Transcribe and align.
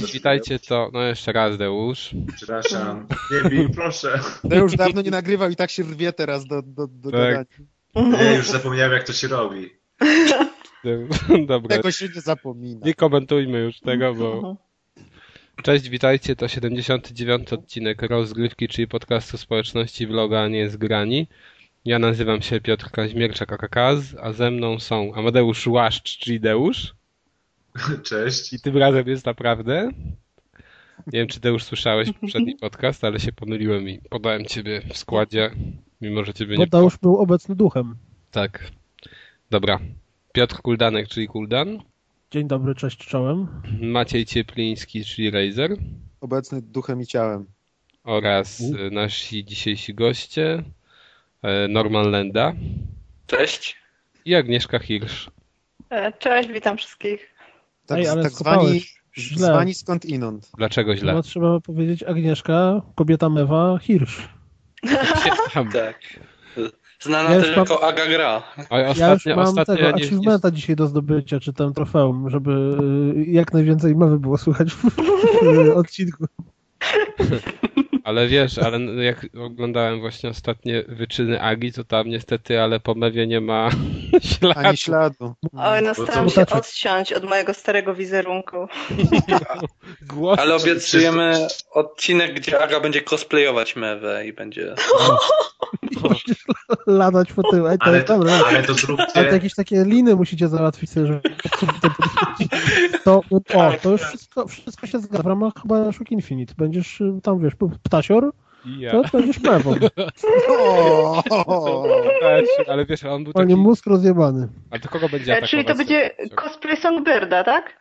Cześć, 0.00 0.12
witajcie, 0.12 0.58
to, 0.58 0.90
no 0.92 1.02
jeszcze 1.02 1.32
raz 1.32 1.58
Deusz. 1.58 2.10
Przepraszam. 2.36 3.06
Nie 3.30 3.50
bij, 3.50 3.68
proszę. 3.74 4.20
Deusz 4.44 4.76
dawno 4.76 5.02
nie 5.02 5.10
nagrywał 5.10 5.50
i 5.50 5.56
tak 5.56 5.70
się 5.70 5.82
rwie 5.82 6.12
teraz 6.12 6.46
do, 6.46 6.62
do, 6.62 6.86
do 6.86 7.10
Tak. 7.10 7.20
gadania. 7.94 8.18
Nie, 8.24 8.36
już 8.36 8.48
zapomniałem 8.50 8.92
jak 8.92 9.04
to 9.06 9.12
się 9.12 9.28
robi. 9.28 9.70
Dobra, 11.46 11.76
Tego 11.76 11.90
się 11.90 12.08
nie 12.14 12.20
zapomina. 12.20 12.86
nie 12.86 12.94
komentujmy 12.94 13.58
już 13.58 13.80
tego, 13.80 14.14
bo... 14.14 14.56
Cześć, 15.62 15.88
witajcie, 15.88 16.36
to 16.36 16.48
79 16.48 17.52
odcinek 17.52 18.02
rozgrywki, 18.02 18.68
czyli 18.68 18.88
podcastu 18.88 19.38
społeczności 19.38 20.06
vloga, 20.06 20.48
nie 20.48 20.70
zgrani. 20.70 21.26
Ja 21.84 21.98
nazywam 21.98 22.42
się 22.42 22.60
Piotr 22.60 22.90
Kaźmierczak 22.90 23.52
AKKAZ, 23.52 24.14
a 24.20 24.32
ze 24.32 24.50
mną 24.50 24.78
są 24.80 25.14
Amadeusz 25.14 25.66
Łaszcz, 25.66 26.18
czyli 26.18 26.40
Deusz. 26.40 26.94
Cześć. 28.02 28.52
I 28.52 28.60
tym 28.60 28.76
razem 28.76 29.08
jest 29.08 29.26
naprawdę. 29.26 29.90
Nie 31.06 31.18
wiem, 31.18 31.28
czy 31.28 31.40
Deusz 31.40 31.64
słyszałeś 31.64 32.12
poprzedni 32.20 32.56
podcast, 32.56 33.04
ale 33.04 33.20
się 33.20 33.32
pomyliłem 33.32 33.88
i 33.88 33.98
podałem 34.10 34.44
ciebie 34.44 34.82
w 34.92 34.96
składzie, 34.96 35.50
mimo 36.00 36.24
że 36.24 36.34
ciebie 36.34 36.56
nie... 36.56 36.66
Tadeusz 36.66 36.98
był 36.98 37.16
obecny 37.16 37.56
duchem. 37.56 37.94
Tak. 38.30 38.70
Dobra. 39.50 39.78
Piotr 40.32 40.56
Kuldanek, 40.56 41.08
czyli 41.08 41.28
Kuldan. 41.28 41.78
Dzień 42.30 42.48
dobry, 42.48 42.74
cześć 42.74 42.98
czołem. 42.98 43.48
Maciej 43.80 44.26
Ciepliński, 44.26 45.04
czyli 45.04 45.30
Razer. 45.30 45.76
Obecny 46.20 46.62
duchem 46.62 47.00
i 47.00 47.06
ciałem. 47.06 47.46
Oraz 48.04 48.62
nasi 48.90 49.44
dzisiejsi 49.44 49.94
goście 49.94 50.62
e, 51.42 51.68
Norman 51.68 52.10
Lenda 52.10 52.52
Cześć. 53.26 53.76
i 54.24 54.34
Agnieszka 54.34 54.78
Hirsch. 54.78 55.30
E, 55.90 56.12
Cześć, 56.12 56.48
witam 56.52 56.76
wszystkich. 56.76 57.31
Tak, 57.92 58.00
Ej, 58.00 58.08
ale 58.08 58.22
tak 58.22 58.32
zwani, 58.32 58.82
źle. 59.18 59.46
zwani 59.46 59.74
skąd 59.74 60.04
inąd. 60.04 60.50
Dlaczego 60.58 60.96
źle? 60.96 61.12
Chyba 61.12 61.22
trzeba 61.22 61.60
powiedzieć 61.60 62.02
Agnieszka, 62.02 62.82
kobieta 62.94 63.28
mewa, 63.28 63.78
Hirsch. 63.82 64.28
Tak. 65.72 65.98
Znana 67.00 67.30
Ja 67.30 67.40
też 67.40 67.50
mam- 67.50 67.58
jako 67.58 67.82
Aga 67.88 68.06
Gra. 68.06 68.42
Oj, 68.70 68.80
Ja 68.80 68.88
już 68.88 68.98
ostatnio, 69.00 69.36
mam 69.36 69.44
ostatnio 69.46 69.74
tego 69.76 69.88
nie, 69.88 69.94
nie, 70.02 70.06
achievementa 70.06 70.50
dzisiaj 70.50 70.76
do 70.76 70.86
zdobycia, 70.86 71.40
czy 71.40 71.52
tam 71.52 71.72
trofeum, 71.74 72.30
żeby 72.30 72.50
y, 73.16 73.24
jak 73.30 73.52
najwięcej 73.52 73.96
mewy 73.96 74.18
było 74.18 74.38
słychać 74.38 74.72
w, 74.72 74.82
w 75.42 75.70
odcinku. 75.80 76.24
ale 78.04 78.28
wiesz, 78.28 78.58
ale 78.58 78.78
jak 79.04 79.26
oglądałem 79.44 80.00
właśnie 80.00 80.30
ostatnie 80.30 80.84
wyczyny 80.88 81.42
Agi, 81.42 81.72
to 81.72 81.84
tam 81.84 82.08
niestety, 82.08 82.60
ale 82.60 82.80
po 82.80 82.94
mewie 82.94 83.26
nie 83.26 83.40
ma 83.40 83.70
śladu. 84.38 84.60
Ani 84.60 84.76
śladu. 84.76 85.34
Oj, 85.56 85.82
no 85.82 85.94
staram 85.94 86.30
się 86.30 86.46
odciąć 86.46 87.12
od 87.12 87.24
mojego 87.24 87.54
starego 87.54 87.94
wizerunku. 87.94 88.56
Głos. 90.12 90.38
Ale 90.38 90.54
obiecujemy 90.54 91.46
odcinek, 91.70 92.34
gdzie 92.34 92.62
Aga 92.62 92.80
będzie 92.80 93.02
cosplayować 93.02 93.76
Mewę 93.76 94.26
i 94.26 94.32
będzie... 94.32 94.74
Ladać 96.86 97.32
po 97.32 97.50
tył. 97.50 97.68
Ej, 97.68 97.78
to 97.78 97.84
Ale 97.84 97.96
jest 97.96 98.08
to, 98.08 98.18
dobre. 98.18 98.32
ale 98.32 98.42
to 98.42 98.48
Ale 98.48 98.62
to 98.62 98.74
zróbcie. 98.74 99.22
jakieś 99.22 99.54
takie 99.54 99.84
liny 99.84 100.16
musicie 100.16 100.48
załatwić 100.48 100.90
sobie, 100.90 101.06
żeby 101.06 101.20
to, 103.04 103.20
o, 103.30 103.72
to 103.82 103.90
już 103.90 104.02
wszystko, 104.02 104.48
wszystko 104.48 104.86
się 104.86 104.98
zgadza 104.98 105.22
w 105.22 105.26
ramach 105.26 105.52
chyba 105.62 105.92
Shock 105.92 106.10
Infinite. 106.10 106.54
Będziesz 106.58 107.00
y, 107.00 107.12
tam, 107.22 107.38
wiesz, 107.42 107.54
ptasior, 107.92 108.32
I 108.64 108.78
ja. 108.80 108.90
to 108.90 109.02
będziesz 109.12 109.42
Też, 112.20 112.48
ale 112.68 112.86
wiesz, 112.86 113.04
on 113.04 113.24
był 113.24 113.32
Panie 113.32 113.54
taki... 113.54 113.60
mózg 113.62 113.86
rozjebany. 113.86 114.48
Ale 114.70 114.80
to 114.80 114.88
kogo 114.88 115.08
będzie 115.08 115.32
E, 115.32 115.36
atakować? 115.36 115.50
Czyli 115.50 115.64
to 115.64 115.74
będzie 115.74 116.10
cosplay 116.34 116.76
Songbirda, 116.76 117.44
tak? 117.44 117.80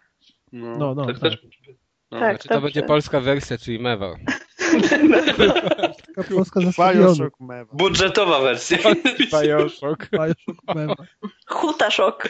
No, 0.52 0.96
no, 0.96 1.06
tak 1.06 1.20
tak. 1.20 1.32
też... 1.32 1.48
No. 2.12 2.20
Tak. 2.20 2.36
Znaczy, 2.36 2.50
to 2.50 2.62
będzie 2.62 2.84
polska 2.84 3.20
wersja, 3.20 3.58
czyli 3.58 3.80
mewa. 3.80 4.16
Taka 6.16 6.36
polska 6.36 6.60
ze. 6.62 6.94
Bioshock 6.94 7.40
Mewa. 7.40 7.74
Budżetowa 7.74 8.40
wersja. 8.40 8.78
Bioshock. 9.42 10.10
Bioshock 10.12 10.76
mewa. 10.76 10.96
Hutaszok. 11.48 12.30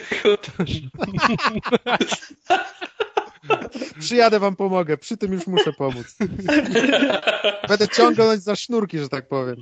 Przyjadę 4.00 4.38
wam 4.40 4.56
pomogę, 4.56 4.96
przy 4.96 5.16
tym 5.16 5.32
już 5.32 5.46
muszę 5.46 5.72
pomóc. 5.72 6.16
Będę 7.68 7.88
ciągnąć 7.88 8.42
za 8.42 8.56
sznurki, 8.56 8.98
że 8.98 9.08
tak 9.08 9.28
powiem. 9.28 9.56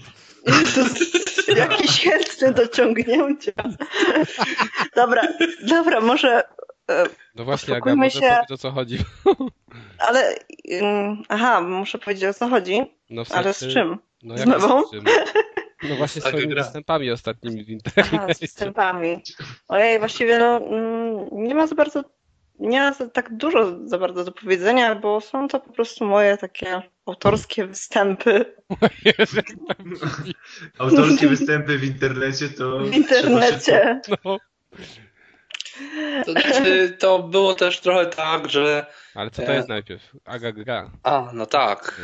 Jakiś 1.57 2.01
chętny 2.05 2.53
do 2.53 2.69
ciągnięcia. 2.69 3.53
Dobra, 4.97 5.23
dobra, 5.69 6.01
może... 6.01 6.43
e, 6.91 7.05
No 7.35 7.45
właśnie, 7.45 7.77
Aga, 7.77 7.97
może 7.97 8.11
się. 8.11 8.21
powiedz 8.21 8.51
o 8.51 8.59
co 8.59 8.71
chodzi. 8.71 8.99
Ale... 9.99 10.35
ym, 10.73 11.23
Aha, 11.29 11.61
muszę 11.61 11.99
powiedzieć 11.99 12.25
o 12.25 12.35
co 12.35 12.49
chodzi. 12.49 12.97
No, 13.11 13.25
w 13.25 13.33
Ale 13.33 13.55
z 13.55 13.57
sensie- 13.57 13.75
czym? 13.75 13.99
No, 14.23 14.39
Z 14.39 14.47
mewą? 14.47 14.87
z 14.87 14.91
czym? 14.91 15.05
No 15.89 15.97
właśnie 15.97 16.23
Aga 16.23 16.31
swoimi 16.31 16.55
występami 16.55 17.11
ostatnimi 17.11 17.65
w 17.65 17.67
Aha, 17.67 17.73
internecie. 17.73 18.35
z 18.35 18.41
występami. 18.41 19.23
Ojej, 19.69 19.99
właściwie 19.99 20.39
no, 20.39 20.57
mm, 20.57 21.29
nie 21.33 21.55
ma 21.55 21.67
za 21.67 21.75
bardzo, 21.75 22.05
nie 22.61 22.93
tak 23.13 23.37
dużo 23.37 23.79
za 23.85 23.99
bardzo 23.99 24.25
do 24.25 24.33
powiedzenia, 24.33 24.95
bo 24.95 25.21
są 25.21 25.49
to 25.49 25.61
po 25.61 25.73
prostu 25.73 26.05
moje 26.05 26.37
takie 26.37 26.83
autorskie 27.07 27.67
występy 27.67 28.45
Autorskie 30.79 31.29
występy 31.29 31.79
w 31.79 31.85
internecie 31.85 32.49
to. 32.49 32.79
w 32.79 32.95
internecie. 32.95 34.01
No. 34.25 34.39
To 36.27 36.33
znaczy, 36.33 36.97
to 36.99 37.19
było 37.19 37.55
też 37.55 37.81
trochę 37.81 38.07
tak, 38.07 38.51
że... 38.51 38.87
Ale 39.15 39.31
co 39.31 39.43
to 39.43 39.53
E. 39.53 39.55
jest 39.55 39.69
najpierw? 39.69 40.03
Aga 40.25 40.53
gra. 40.53 40.91
A, 41.03 41.31
no 41.33 41.47
tak. 41.47 42.01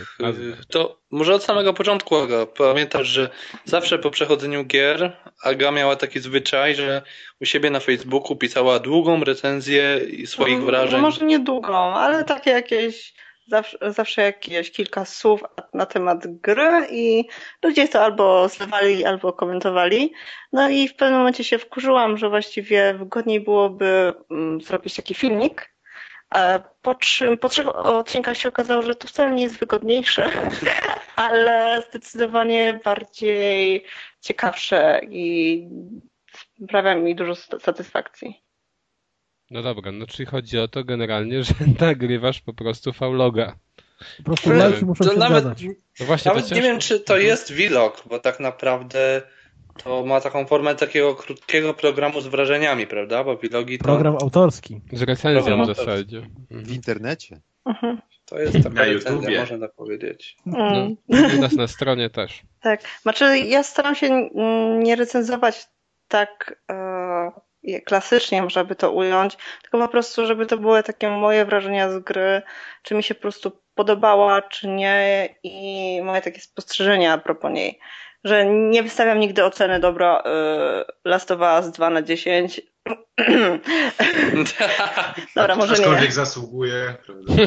To 0.69 0.99
może 1.11 1.35
od 1.35 1.45
samego 1.45 1.73
początku, 1.75 2.17
Aga. 2.17 2.47
Pamiętasz, 2.47 3.07
że 3.07 3.29
zawsze 3.65 3.99
po 3.99 4.11
przechodzeniu 4.11 4.65
gier 4.65 5.17
Aga 5.43 5.71
miała 5.71 5.97
taki 5.97 6.21
zwyczaj, 6.21 6.75
że 6.75 7.03
u 7.41 7.45
siebie 7.45 7.71
na 7.71 7.81
Facebooku 7.81 8.37
pisała 8.37 8.79
długą 8.79 9.25
recenzję 9.25 10.01
swoich 10.27 10.59
No, 10.59 10.65
wrażeń. 10.67 11.01
Może 11.01 11.25
nie 11.25 11.39
długą, 11.39 11.77
ale 11.77 12.25
takie 12.25 12.51
jakieś, 12.51 13.15
zawsze, 13.47 13.79
zawsze 13.93 14.23
jakieś 14.23 14.73
kilka 14.73 15.05
słów 15.05 15.41
na 15.75 15.87
temat 15.87 16.27
gry 16.27 16.87
i 16.91 17.25
ludzie 17.63 17.89
to 17.89 18.05
albo 18.05 18.49
zlewali, 18.49 19.05
albo 19.05 19.33
komentowali. 19.33 20.13
No 20.53 20.69
i 20.69 20.89
w 20.89 20.97
pewnym 20.97 21.19
momencie 21.19 21.45
się 21.45 21.59
wkurzyłam, 21.59 22.17
że 22.17 22.29
właściwie 22.29 22.95
wygodniej 22.95 23.41
byłoby 23.41 24.13
mm, 24.31 24.61
zrobić 24.61 24.95
taki 24.95 25.15
filmik. 25.15 25.77
Po, 26.83 26.95
trzy, 26.95 27.37
po 27.37 27.49
trzech 27.49 27.69
odcinkach 27.69 28.37
się 28.37 28.49
okazało, 28.49 28.83
że 28.83 28.95
to 28.95 29.09
wcale 29.09 29.31
nie 29.31 29.43
jest 29.43 29.59
wygodniejsze, 29.59 30.31
ale 31.17 31.83
zdecydowanie 31.89 32.81
bardziej 32.85 33.85
ciekawsze 34.21 35.01
i 35.11 35.69
sprawia 36.65 36.95
mi 36.95 37.15
dużo 37.15 37.35
satysfakcji. 37.35 38.46
No 39.51 39.63
dobra, 39.63 39.93
no 39.93 40.07
czyli 40.07 40.27
chodzi 40.27 40.59
o 40.59 40.69
to 40.69 40.85
generalnie, 40.85 41.43
że 41.45 41.55
nagrywasz 41.81 42.41
po 42.41 42.55
prostu 42.55 42.93
fauloga. 42.93 43.57
Po 44.19 44.23
prostu 44.23 44.51
To 44.51 44.57
lajki 44.57 44.85
muszą 44.85 45.05
się 45.05 45.17
nawet. 45.17 45.45
No 46.01 46.07
właśnie, 46.07 46.29
nawet 46.29 46.49
to 46.49 46.55
nie 46.55 46.63
wiem, 46.63 46.79
czy 46.79 47.01
to 47.01 47.19
jest 47.19 47.53
vlog, 47.53 48.03
bo 48.11 48.19
tak 48.19 48.41
naprawdę 48.41 49.23
to 49.85 50.07
ma 50.07 50.21
taką 50.21 50.47
formę 50.47 50.75
takiego 50.75 51.15
krótkiego 51.15 51.75
programu 51.75 52.21
z 52.21 52.27
wrażeniami, 52.27 52.87
prawda? 52.87 53.25
Bo 53.25 53.37
vlogi 53.37 53.79
to, 53.79 53.85
Program 53.85 54.15
autorski. 54.15 54.81
Z 54.93 55.03
recenzją 55.03 55.43
w 55.43 55.45
Program 55.45 55.67
zasadzie. 55.75 56.21
W 56.21 56.53
Mhm. 56.55 56.75
internecie. 56.75 57.41
Mhm. 57.67 57.99
to 58.25 58.39
jest 58.39 58.57
taka 58.57 58.69
Na 58.69 58.85
recenzja, 58.85 59.41
można 59.41 59.59
tak 59.59 59.75
powiedzieć. 59.75 60.37
Mm. 60.47 60.97
No, 61.09 61.19
u 61.39 61.41
nas 61.41 61.53
na 61.53 61.67
stronie 61.67 62.11
też. 62.11 62.43
Tak, 62.61 62.81
znaczy 63.03 63.39
ja 63.39 63.63
staram 63.63 63.95
się 63.95 64.31
nie 64.79 64.97
recenzować 64.97 65.67
tak 66.09 66.61
e, 66.71 66.75
klasycznie, 67.85 68.43
można 68.43 68.65
by 68.65 68.75
to 68.75 68.93
ująć, 68.93 69.37
tylko 69.63 69.79
po 69.79 69.89
prostu, 69.89 70.27
żeby 70.27 70.47
to 70.47 70.59
były 70.59 70.83
takie 70.83 71.11
moje 71.11 71.45
wrażenia 71.45 71.91
z 71.91 71.99
gry, 71.99 72.43
czy 72.83 72.95
mi 72.95 73.03
się 73.03 73.15
po 73.15 73.21
prostu 73.21 73.53
podobała, 73.75 74.43
czy 74.43 74.69
nie 74.69 75.29
i 75.43 76.01
moje 76.05 76.23
takie 76.23 76.41
spostrzeżenia 76.41 77.13
a 77.13 77.19
propos 77.19 77.53
niej. 77.53 77.79
Że 78.25 78.47
nie 78.47 78.83
wystawiam 78.83 79.21
nigdy 79.21 79.45
oceny 79.45 79.81
dobra 79.81 80.23
e, 80.27 80.85
Last 81.05 81.31
of 81.31 81.41
Us 81.41 81.71
2 81.71 81.91
na 81.91 82.03
10. 82.03 82.61
Dobra, 85.37 85.57
może 85.57 85.73
Aczkolwiek 85.73 86.05
nie. 86.05 86.13
zasługuje. 86.13 86.95
Prawda? 87.07 87.35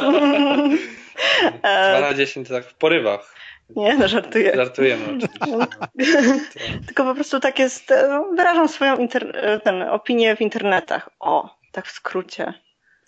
2 1.60 1.68
E, 1.68 2.00
na 2.00 2.14
10 2.14 2.48
tak 2.48 2.64
w 2.64 2.74
porywach. 2.74 3.39
Nie, 3.76 3.98
no 3.98 4.08
żartuję. 4.08 4.52
Żartujemy 4.56 5.04
oczywiście. 5.06 6.20
Tylko 6.86 7.04
po 7.04 7.14
prostu 7.14 7.40
tak 7.40 7.58
jest, 7.58 7.90
e, 7.90 8.24
wyrażam 8.36 8.68
swoją 8.68 8.96
inter, 8.96 9.36
e, 9.36 9.60
ten, 9.60 9.82
opinię 9.82 10.36
w 10.36 10.40
internetach. 10.40 11.10
O, 11.20 11.56
tak 11.72 11.86
w 11.86 11.90
skrócie. 11.90 12.54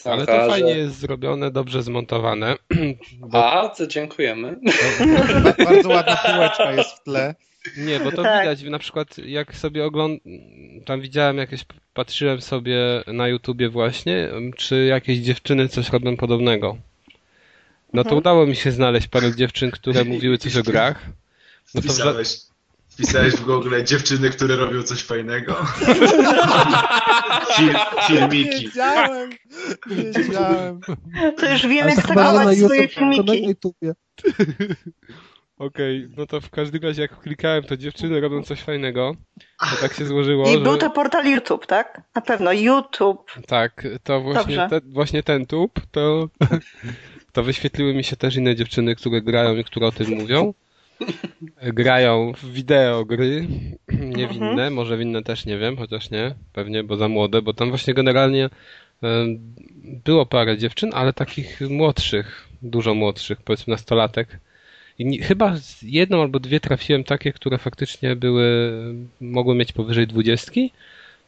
Ale 0.05 0.26
to 0.26 0.49
fajnie 0.49 0.70
jest 0.70 0.94
zrobione, 0.99 1.50
dobrze 1.50 1.82
zmontowane. 1.82 2.56
To 3.76 3.87
dziękujemy. 3.87 4.56
Ba- 5.43 5.64
Bardzo 5.64 5.88
ładna 5.88 6.17
półeczka 6.17 6.73
jest 6.73 6.91
w 6.91 7.03
tle. 7.03 7.35
Nie, 7.76 8.00
bo 8.00 8.11
to 8.12 8.23
Tak. 8.23 8.41
widać 8.43 8.62
na 8.62 8.79
przykład 8.79 9.19
jak 9.19 9.55
sobie 9.55 9.85
oglądam, 9.85 10.20
tam 10.87 11.00
widziałem 11.00 11.38
jakieś, 11.38 11.64
patrzyłem 11.94 12.41
sobie 12.41 12.76
na 13.06 13.29
YouTubie 13.29 13.69
właśnie, 13.69 14.29
czy 14.56 14.85
jakieś 14.85 15.19
dziewczyny 15.19 15.69
coś 15.69 15.91
robią 15.91 16.17
podobnego. 16.17 16.76
No 17.93 18.03
to 18.03 18.09
Mhm. 18.09 18.19
udało 18.19 18.47
mi 18.47 18.56
się 18.56 18.73
znaleźć 18.73 19.09
parę 19.09 19.35
dziewczyn, 19.37 19.71
które 19.71 20.05
mówiły 20.15 20.39
coś 20.39 20.56
o 20.56 20.62
grach. 20.62 21.06
No 21.75 21.83
to 21.83 21.89
Wpisałeś, 21.89 22.37
wpisałeś 22.91 23.35
w 23.35 23.44
Google 23.44 23.75
dziewczyny, 23.85 24.31
które 24.31 24.56
robią 24.56 24.83
coś 24.83 25.03
fajnego. 25.03 25.55
Fil, 27.56 27.75
filmiki. 28.06 28.65
Wiedziałem, 28.67 29.31
wiedziałem. 29.87 30.81
To 31.39 31.53
już 31.53 31.67
wiem, 31.67 31.83
Ale 31.83 31.94
jak 31.94 32.03
to 32.03 32.09
chyba, 32.09 32.27
że 32.27 32.33
na 32.33 32.33
stagować 32.33 32.59
swoje 32.59 32.89
filmiki. 32.89 33.55
Okej, 35.59 36.09
no 36.17 36.27
to 36.27 36.41
w 36.41 36.50
każdym 36.50 36.83
razie 36.83 37.03
jak 37.03 37.21
klikałem, 37.21 37.65
to 37.65 37.77
dziewczyny 37.77 38.21
robią 38.21 38.43
coś 38.43 38.61
fajnego. 38.61 39.17
To 39.59 39.77
tak 39.81 39.95
się 39.95 40.06
złożyło, 40.06 40.49
I 40.49 40.53
że... 40.53 40.59
był 40.61 40.77
to 40.77 40.91
portal 40.91 41.27
YouTube, 41.27 41.67
tak? 41.67 42.03
Na 42.15 42.21
pewno, 42.21 42.53
YouTube. 42.53 43.31
Tak, 43.47 43.87
to 44.05 44.21
właśnie, 44.21 44.67
te, 44.71 44.81
właśnie 44.87 45.23
ten 45.23 45.47
tub, 45.47 45.81
to, 45.91 46.29
to 47.32 47.43
wyświetliły 47.43 47.94
mi 47.94 48.05
się 48.05 48.17
też 48.17 48.37
inne 48.37 48.56
dziewczyny, 48.56 48.96
które 48.96 49.23
grają 49.23 49.56
i 49.56 49.64
które 49.64 49.87
o 49.87 49.93
tym 49.93 50.11
mówią. 50.11 50.55
Grają 51.62 52.32
w 52.32 52.52
wideo 52.52 53.05
gry, 53.05 53.46
nie 53.93 54.29
Mhm. 54.29 54.75
może 54.75 54.99
winne 54.99 55.23
też 55.23 55.46
nie 55.46 55.58
wiem, 55.58 55.76
chociaż 55.76 56.11
nie, 56.11 56.34
pewnie, 56.52 56.84
bo 56.84 56.96
za 56.96 57.08
młode, 57.08 57.43
bo 57.43 57.55
tam 57.55 57.69
właśnie 57.69 57.94
generalnie 57.94 58.50
było 60.05 60.26
parę 60.26 60.58
dziewczyn, 60.58 60.90
ale 60.94 61.12
takich 61.12 61.61
młodszych, 61.61 62.49
dużo 62.62 62.94
młodszych, 62.94 63.43
powiedzmy 63.43 63.70
nastolatek. 63.70 64.38
I 64.99 65.05
nie, 65.05 65.23
chyba 65.23 65.55
jedną 65.82 66.23
albo 66.23 66.40
dwie 66.40 66.61
trafiłem 66.61 67.05
takie, 67.05 67.32
które 67.32 67.58
faktycznie 67.58 68.17
były, 68.17 68.73
mogły 69.20 69.55
mieć 69.55 69.73
powyżej 69.73 70.06
dwudziestki. 70.06 70.73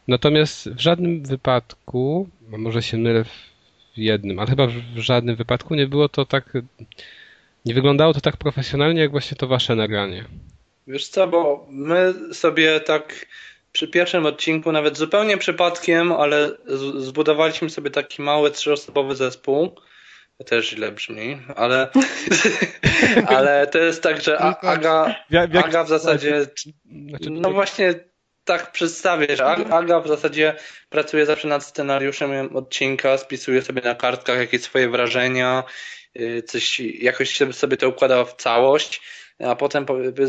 Natomiast 0.09 0.69
w 0.69 0.81
żadnym 0.81 1.23
wypadku, 1.23 2.29
a 2.55 2.59
może 2.59 2.83
się 2.83 2.97
mylę 2.97 3.25
w 3.25 3.54
jednym, 3.97 4.39
ale 4.39 4.49
chyba 4.49 4.67
w 4.67 4.73
w 4.73 4.99
żadnym 4.99 5.37
wypadku 5.37 5.75
nie 5.75 5.87
było 5.87 6.09
to 6.09 6.25
tak, 6.25 6.53
nie 7.65 7.75
wyglądało 7.75 8.15
to 8.15 8.21
tak 8.21 8.37
profesjonalnie, 8.37 9.01
jak 9.01 9.11
właśnie 9.11 9.37
to 9.37 9.47
wasze 9.47 9.77
nagranie. 9.77 10.25
Wiesz 10.87 11.09
co, 11.09 11.27
bo 11.27 11.67
my 11.71 12.15
sobie 12.33 12.81
tak 12.81 13.27
przy 13.73 13.89
pierwszym 13.89 14.27
odcinku, 14.27 14.73
nawet 14.73 14.97
zupełnie 14.99 15.39
przypadkiem, 15.39 16.13
ale 16.13 16.51
zbudowaliśmy 16.99 17.71
sobie 17.71 17.91
taki 17.91 18.23
mały 18.23 18.51
trzyosobowy 18.51 19.17
zespół. 19.17 19.75
To 20.39 20.45
też 20.45 20.71
źle 20.71 20.93
brzmi, 20.93 21.39
ale, 21.57 21.89
ale 23.37 23.67
to 23.67 23.79
jest 23.79 24.03
tak, 24.03 24.23
że 24.23 24.39
Aga, 24.39 25.15
W, 25.31 25.53
w 25.53 25.57
Aga 25.57 25.85
w 25.85 25.89
zasadzie 25.89 26.47
Znaczy, 27.09 27.31
No 27.31 27.51
właśnie 27.51 27.95
tak 28.45 28.73
przedstawię, 28.73 29.37
że 29.37 29.45
Ag- 29.45 29.73
Aga 29.73 30.01
w 30.01 30.09
zasadzie 30.09 30.55
pracuje 30.89 31.27
zawsze 31.27 31.49
nad 31.49 31.65
scenariuszem 31.65 32.57
odcinka, 32.57 33.19
spisuje 33.19 33.63
sobie 33.63 33.83
na 33.83 33.95
kartkach 33.95 34.39
jakieś 34.39 34.63
swoje 34.63 34.89
wrażenia, 34.89 35.65
yy, 36.15 36.43
coś 36.43 36.81
jakoś 36.81 37.39
sobie 37.53 37.77
to 37.77 37.89
układa 37.89 38.25
w 38.25 38.37
całość. 38.37 39.01
A 39.39 39.57
potem 39.57 39.87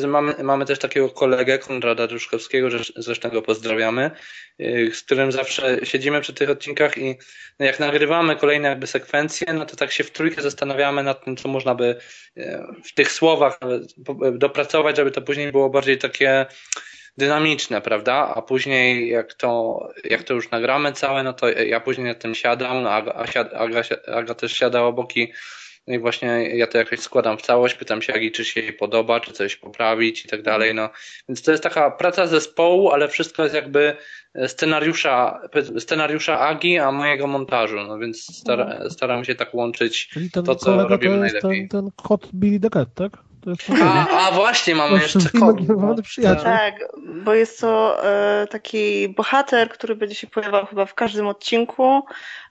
mamy, 0.08 0.36
mamy 0.44 0.66
też 0.66 0.80
takiego 0.80 1.10
kolegę, 1.10 1.60
Konrada 1.60 2.08
Druszkowskiego, 2.08 2.68
zresztą 2.96 3.30
go 3.30 3.42
pozdrawiamy, 3.42 4.12
yy, 4.58 4.94
z 4.94 5.04
którym 5.04 5.32
zawsze 5.32 5.78
siedzimy 5.84 6.22
przy 6.22 6.34
tych 6.34 6.50
odcinkach 6.50 6.98
i 6.98 7.16
no 7.60 7.66
jak 7.66 7.80
nagrywamy 7.80 8.36
kolejne 8.36 8.70
jakby 8.70 8.88
sekwencje, 8.88 9.54
no 9.54 9.66
to 9.66 9.76
tak 9.76 9.92
się 9.92 10.04
w 10.04 10.12
trójkę 10.12 10.42
zastanawiamy 10.42 11.04
nad 11.04 11.26
tym, 11.26 11.38
co 11.38 11.50
można 11.50 11.76
by 11.76 11.96
yy, 12.36 12.66
w 12.86 12.94
tych 12.94 13.12
słowach 13.12 13.60
po- 14.06 14.32
dopracować, 14.32 14.98
żeby 14.98 15.12
to 15.12 15.22
później 15.22 15.52
było 15.52 15.70
bardziej 15.70 15.98
takie 15.98 16.46
dynamiczne, 17.18 17.82
prawda? 17.82 18.34
A 18.36 18.42
później 18.42 19.10
jak 19.10 19.34
to, 19.34 19.80
jak 20.04 20.24
to 20.24 20.34
już 20.34 20.52
nagramy 20.52 20.92
całe, 20.94 21.24
no 21.24 21.34
to 21.34 21.50
ja 21.50 21.80
później 21.80 22.08
nad 22.08 22.20
tym 22.20 22.36
siadam, 22.36 22.84
no 22.84 22.90
Aga, 22.92 23.14
a 23.14 23.26
siad- 23.26 23.54
Aga, 23.54 23.84
si- 23.84 24.10
Aga 24.16 24.34
też 24.34 24.54
siada 24.54 24.82
obok 24.84 25.18
i, 25.18 25.32
no 25.88 25.94
i 25.96 26.00
właśnie 26.00 26.28
ja 26.58 26.68
to 26.68 26.78
jakoś 26.78 27.00
składam 27.00 27.38
w 27.38 27.42
całość, 27.42 27.76
pytam 27.76 28.02
się 28.02 28.14
Agi, 28.14 28.32
czy 28.32 28.46
się 28.46 28.62
jej 28.62 28.74
podoba, 28.74 29.20
czy 29.20 29.34
coś 29.34 29.56
poprawić 29.56 30.26
i 30.26 30.28
tak 30.28 30.42
dalej, 30.42 30.76
no. 30.76 30.90
Więc 31.30 31.42
to 31.42 31.52
jest 31.52 31.64
taka 31.64 31.92
praca 31.92 32.28
zespołu, 32.28 32.90
ale 32.92 33.08
wszystko 33.08 33.44
jest 33.44 33.56
jakby 33.56 33.96
scenariusza, 34.48 35.42
scenariusza 35.80 36.40
Agi, 36.40 36.80
a 36.80 36.92
mojego 36.92 37.28
montażu, 37.28 37.76
no 37.88 38.00
więc 38.00 38.38
stara, 38.38 38.90
staram 38.90 39.26
się 39.26 39.36
tak 39.36 39.54
łączyć 39.54 40.10
to, 40.44 40.56
co 40.56 40.66
kolega 40.66 40.84
to 40.84 40.90
robimy 40.90 41.24
jest 41.24 41.44
najlepiej. 41.44 41.70
ten, 41.70 41.82
ten 41.82 41.92
kot 42.04 42.28
Billy 42.34 42.60
the 42.60 42.70
Cat, 42.70 42.90
tak? 42.96 43.12
To 43.46 43.50
jest 43.50 43.84
A, 43.84 44.28
a 44.28 44.32
właśnie, 44.32 44.76
mamy 44.76 45.00
jeszcze 45.00 45.20
wyimaginowany 45.20 45.96
ko- 45.96 46.02
przyjaciel. 46.02 46.44
Tak, 46.44 46.76
bo 47.24 47.34
jest 47.34 47.62
to 47.62 48.04
e, 48.06 48.48
taki 48.48 49.10
bohater, 49.10 49.70
który 49.70 49.96
będzie 49.96 50.16
się 50.16 50.28
pojawiał 50.28 50.66
chyba 50.66 50.86
w 50.86 50.94
każdym 50.94 51.28
odcinku. 51.28 52.02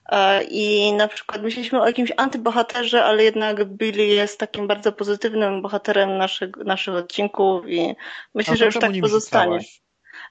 E, 0.09 0.43
I 0.43 0.93
na 0.93 1.07
przykład 1.07 1.41
myśleliśmy 1.41 1.81
o 1.81 1.87
jakimś 1.87 2.11
antybohaterze, 2.17 3.03
ale 3.05 3.23
jednak 3.23 3.65
Billy 3.65 4.05
jest 4.05 4.39
takim 4.39 4.67
bardzo 4.67 4.91
pozytywnym 4.91 5.61
bohaterem 5.61 6.17
naszych, 6.17 6.57
naszych 6.57 6.93
odcinków 6.95 7.67
i 7.69 7.95
myślę, 8.35 8.57
że 8.57 8.65
już 8.65 8.79
tak 8.79 8.91
pozostanie. 9.01 9.45
rzucałaś? 9.59 9.81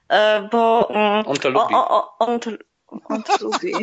E, 0.09 0.49
Bo 0.51 0.89
mm, 0.89 1.23
On 1.27 1.35
to 1.37 1.47
o, 1.47 1.51
lubi. 1.51 1.75
o, 1.75 1.89
o, 1.89 2.17
on 2.19 2.39
to, 2.39 2.51
on 2.87 3.23
lubi. 3.41 3.73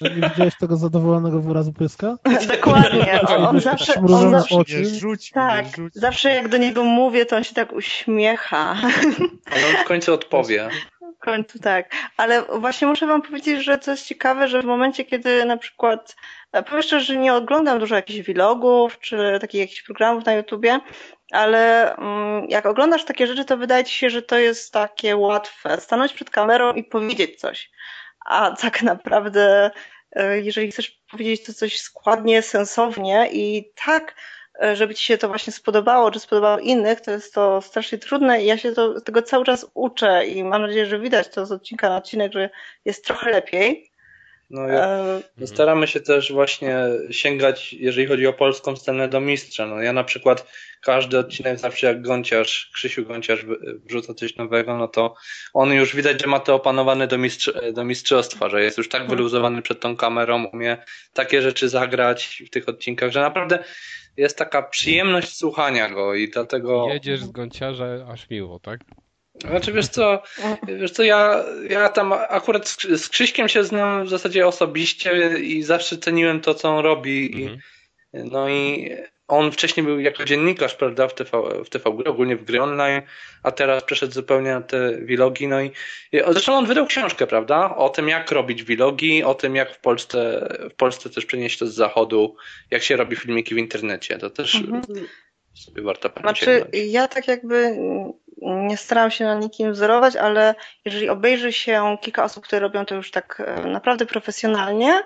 No 0.00 0.08
Nie 0.08 0.28
widziałeś 0.28 0.56
tego 0.60 0.76
zadowolonego 0.76 1.40
wyrazu 1.40 1.72
pyska? 1.72 2.16
Dokładnie. 2.48 3.20
On, 3.28 3.44
on 3.44 3.60
zawsze, 3.60 3.94
on 3.94 4.30
zawsze, 4.30 4.54
oczy. 4.54 4.84
Rzuć, 4.84 5.30
tak, 5.30 5.66
rzuć. 5.76 5.94
zawsze 5.94 6.34
jak 6.34 6.48
do 6.48 6.56
niego 6.56 6.84
mówię, 6.84 7.26
to 7.26 7.36
on 7.36 7.44
się 7.44 7.54
tak 7.54 7.72
uśmiecha. 7.72 8.76
Ale 9.52 9.66
on 9.66 9.84
w 9.84 9.88
końcu 9.88 10.14
odpowie. 10.14 10.68
W 11.16 11.24
końcu 11.24 11.58
tak. 11.58 11.92
Ale 12.16 12.42
właśnie 12.42 12.86
muszę 12.88 13.06
wam 13.06 13.22
powiedzieć, 13.22 13.64
że 13.64 13.78
to 13.78 13.90
jest 13.90 14.06
ciekawe, 14.06 14.48
że 14.48 14.62
w 14.62 14.64
momencie, 14.64 15.04
kiedy 15.04 15.44
na 15.44 15.56
przykład, 15.56 16.16
e, 16.52 16.62
powiem 16.62 16.82
szczerze, 16.82 17.04
że 17.04 17.16
nie 17.16 17.34
oglądam 17.34 17.78
dużo 17.78 17.94
jakichś 17.94 18.28
vlogów, 18.28 18.98
czy 18.98 19.38
takich 19.40 19.60
jakichś 19.60 19.82
programów 19.82 20.26
na 20.26 20.32
YouTubie, 20.32 20.80
ale 21.32 21.94
mm, 21.96 22.46
jak 22.48 22.66
oglądasz 22.66 23.04
takie 23.04 23.26
rzeczy, 23.26 23.44
to 23.44 23.56
wydaje 23.56 23.84
ci 23.84 23.98
się, 23.98 24.10
że 24.10 24.22
to 24.22 24.38
jest 24.38 24.72
takie 24.72 25.16
łatwe. 25.16 25.80
Stanąć 25.80 26.12
przed 26.12 26.30
kamerą 26.30 26.72
i 26.72 26.84
powiedzieć 26.84 27.40
coś. 27.40 27.70
A 28.28 28.50
tak 28.50 28.82
naprawdę, 28.82 29.70
e, 30.12 30.40
jeżeli 30.40 30.70
chcesz 30.70 31.02
powiedzieć 31.10 31.44
to 31.44 31.54
coś 31.54 31.80
składnie, 31.80 32.42
sensownie 32.42 33.28
i 33.32 33.72
tak, 33.74 34.14
e, 34.62 34.76
żeby 34.76 34.94
ci 34.94 35.04
się 35.04 35.18
to 35.18 35.28
właśnie 35.28 35.52
spodobało, 35.52 36.10
czy 36.10 36.20
spodobało 36.20 36.58
innych, 36.58 37.00
to 37.00 37.10
jest 37.10 37.34
to 37.34 37.62
strasznie 37.62 37.98
trudne 37.98 38.42
i 38.42 38.46
ja 38.46 38.58
się 38.58 38.72
to, 38.72 39.00
tego 39.00 39.22
cały 39.22 39.44
czas 39.44 39.66
uczę 39.74 40.26
i 40.26 40.44
mam 40.44 40.62
nadzieję, 40.62 40.86
że 40.86 40.98
widać 40.98 41.28
to 41.28 41.46
z 41.46 41.52
odcinka 41.52 41.88
na 41.88 41.96
odcinek, 41.96 42.32
że 42.32 42.50
jest 42.84 43.04
trochę 43.04 43.30
lepiej. 43.30 43.87
No, 44.50 44.68
ja, 44.68 44.98
E, 45.18 45.22
no 45.38 45.46
staramy 45.46 45.86
się 45.86 46.00
też 46.00 46.32
właśnie 46.32 46.78
sięgać, 47.10 47.72
jeżeli 47.72 48.06
chodzi 48.06 48.26
o 48.26 48.32
polską 48.32 48.76
scenę, 48.76 49.08
do 49.08 49.20
mistrza. 49.20 49.66
No 49.66 49.82
ja 49.82 49.92
na 49.92 50.04
przykład 50.04 50.52
każdy 50.82 51.18
odcinek 51.18 51.58
zawsze 51.58 51.86
jak 51.86 52.02
Gąciarz, 52.02 52.70
Krzysiu 52.74 53.04
Gąciarz 53.04 53.46
wrzuca 53.86 54.14
coś 54.14 54.36
nowego, 54.36 54.76
no 54.76 54.88
to 54.88 55.14
on 55.54 55.72
już 55.72 55.96
widać, 55.96 56.20
że 56.20 56.26
ma 56.26 56.40
to 56.40 56.54
opanowane 56.54 57.06
do, 57.06 57.18
mistrz, 57.18 57.52
do 57.72 57.84
mistrzostwa, 57.84 58.48
że 58.48 58.62
jest 58.62 58.78
już 58.78 58.88
tak 58.88 59.08
wyluzowany 59.08 59.62
przed 59.62 59.80
tą 59.80 59.96
kamerą, 59.96 60.44
umie 60.44 60.76
takie 61.12 61.42
rzeczy 61.42 61.68
zagrać 61.68 62.42
w 62.46 62.50
tych 62.50 62.68
odcinkach, 62.68 63.10
że 63.10 63.20
naprawdę 63.20 63.64
jest 64.16 64.38
taka 64.38 64.62
przyjemność 64.62 65.36
słuchania 65.36 65.88
go 65.88 66.14
i 66.14 66.28
dlatego... 66.28 66.88
Jedziesz 66.92 67.20
z 67.20 67.30
gąciarza 67.30 68.06
aż 68.12 68.30
miło, 68.30 68.60
tak? 68.60 68.80
Znaczy 69.40 69.72
wiesz 69.72 69.88
co, 69.88 70.22
wiesz 70.68 70.90
co, 70.90 71.02
ja, 71.02 71.44
ja 71.70 71.88
tam 71.88 72.12
akurat 72.12 72.68
z, 72.68 72.82
z 73.02 73.08
Krzyśkiem 73.08 73.48
się 73.48 73.64
znam 73.64 74.04
w 74.04 74.08
zasadzie 74.08 74.46
osobiście 74.46 75.38
i 75.38 75.62
zawsze 75.62 75.98
ceniłem 75.98 76.40
to, 76.40 76.54
co 76.54 76.76
on 76.76 76.84
robi. 76.84 77.40
I, 77.40 77.42
Mhm. 77.42 77.60
no 78.32 78.48
i 78.48 78.90
on 79.28 79.52
wcześniej 79.52 79.86
był 79.86 80.00
jako 80.00 80.24
dziennikarz, 80.24 80.74
prawda, 80.74 81.08
w 81.08 81.14
TV, 81.14 81.64
w 81.64 81.68
TV 81.68 81.96
Gry, 81.96 82.10
ogólnie 82.10 82.36
w 82.36 82.44
gry 82.44 82.62
online, 82.62 83.02
a 83.42 83.50
teraz 83.52 83.84
przeszedł 83.84 84.12
zupełnie 84.12 84.50
na 84.50 84.60
te 84.60 84.98
vlogi, 85.06 85.48
no 85.48 85.60
i 85.60 85.70
i 86.12 86.20
zresztą 86.28 86.54
on 86.54 86.66
wydał 86.66 86.86
książkę, 86.86 87.26
prawda, 87.26 87.76
o 87.76 87.88
tym 87.88 88.08
jak 88.08 88.30
robić 88.30 88.64
vlogi, 88.64 89.22
o 89.24 89.34
tym 89.34 89.56
jak 89.56 89.74
w 89.74 89.80
Polsce, 89.80 90.48
w 90.70 90.74
Polsce 90.74 91.10
też 91.10 91.26
przenieść 91.26 91.58
to 91.58 91.66
z 91.66 91.74
zachodu, 91.74 92.36
jak 92.70 92.82
się 92.82 92.96
robi 92.96 93.16
filmiki 93.16 93.54
w 93.54 93.58
internecie, 93.58 94.18
to 94.18 94.30
też 94.30 94.54
Mhm. 94.54 94.82
Sobie 95.58 95.82
Znaczy, 96.20 96.66
ja 96.72 97.08
tak 97.08 97.28
jakby 97.28 97.76
nie 98.42 98.76
staram 98.76 99.10
się 99.10 99.24
na 99.24 99.34
nikim 99.34 99.72
wzorować, 99.72 100.16
ale 100.16 100.54
jeżeli 100.84 101.08
obejrzy 101.08 101.52
się 101.52 101.96
kilka 102.00 102.24
osób, 102.24 102.44
które 102.44 102.60
robią 102.60 102.84
to 102.84 102.94
już 102.94 103.10
tak 103.10 103.42
e, 103.46 103.64
naprawdę 103.66 104.06
profesjonalnie, 104.06 105.02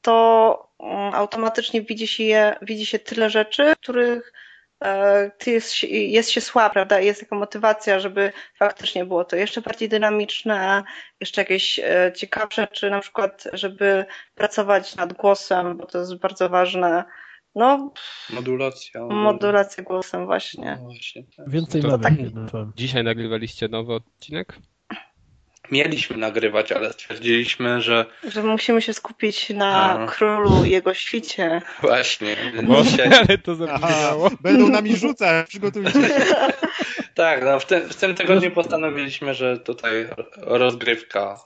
to 0.00 0.68
mm, 0.80 1.14
automatycznie 1.14 1.82
widzi 1.82 2.06
się, 2.06 2.24
je, 2.24 2.56
widzi 2.62 2.86
się 2.86 2.98
tyle 2.98 3.30
rzeczy, 3.30 3.72
których 3.82 4.32
e, 4.84 5.30
ty 5.38 5.50
jest, 5.50 5.72
się- 5.72 5.86
jest 5.86 6.30
się 6.30 6.40
słaba, 6.40 6.70
prawda? 6.70 7.00
Jest 7.00 7.20
taka 7.20 7.36
motywacja, 7.36 8.00
żeby 8.00 8.32
faktycznie 8.58 9.04
było 9.04 9.24
to 9.24 9.36
jeszcze 9.36 9.60
bardziej 9.60 9.88
dynamiczne, 9.88 10.82
jeszcze 11.20 11.40
jakieś 11.40 11.78
e, 11.78 12.12
ciekawsze, 12.16 12.66
czy 12.72 12.90
na 12.90 13.00
przykład, 13.00 13.44
żeby 13.52 14.04
pracować 14.34 14.96
nad 14.96 15.12
głosem, 15.12 15.76
bo 15.76 15.86
to 15.86 15.98
jest 15.98 16.16
bardzo 16.16 16.48
ważne. 16.48 17.04
No, 17.54 17.92
Modulacja. 18.30 19.00
modulacja 19.06 19.84
głosem 19.84 20.26
właśnie. 20.26 20.78
No 20.80 20.84
właśnie. 20.88 21.22
tak. 21.36 21.50
Więcej 21.50 21.82
To- 21.82 21.88
nawyk, 21.88 22.18
tak. 22.52 22.66
Dzisiaj 22.76 23.04
nagrywaliście 23.04 23.68
nowy 23.68 23.92
odcinek? 23.94 24.58
Mieliśmy 25.70 26.16
nagrywać, 26.16 26.72
ale 26.72 26.92
stwierdziliśmy, 26.92 27.82
że 27.82 28.06
Że 28.28 28.42
musimy 28.42 28.82
się 28.82 28.92
skupić 28.92 29.50
na 29.50 29.98
A. 30.00 30.06
królu 30.06 30.64
i 30.64 30.70
jego 30.70 30.94
świcie. 30.94 31.62
właśnie 31.80 32.36
Bo, 32.68 32.82
dzisiaj, 32.82 33.08
ale 33.14 33.38
to 33.38 33.54
zabrzmiało. 33.54 34.30
będą 34.40 34.68
nami 34.68 34.96
rzucać, 34.96 35.48
przygotujcie 35.48 35.92
się. 35.92 36.08
tak, 37.14 37.44
no, 37.44 37.60
w, 37.60 37.66
tym, 37.66 37.88
w 37.88 37.96
tym 37.96 38.14
tygodniu 38.14 38.50
postanowiliśmy, 38.50 39.34
że 39.34 39.58
tutaj 39.58 40.08
rozgrywka. 40.36 41.40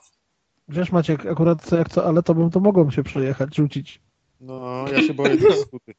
Wiesz 0.67 0.91
Maciek, 0.91 1.25
akurat 1.25 1.71
jak 1.71 1.89
co, 1.89 2.05
ale 2.05 2.23
to 2.23 2.33
bym 2.35 2.49
to 2.51 2.59
mogłem 2.59 2.91
się 2.91 3.03
przejechać, 3.03 3.55
rzucić. 3.55 3.99
No, 4.39 4.85
ja 4.93 5.01
się 5.01 5.13
boję 5.13 5.37
tych 5.37 5.55
skuty. 5.55 5.93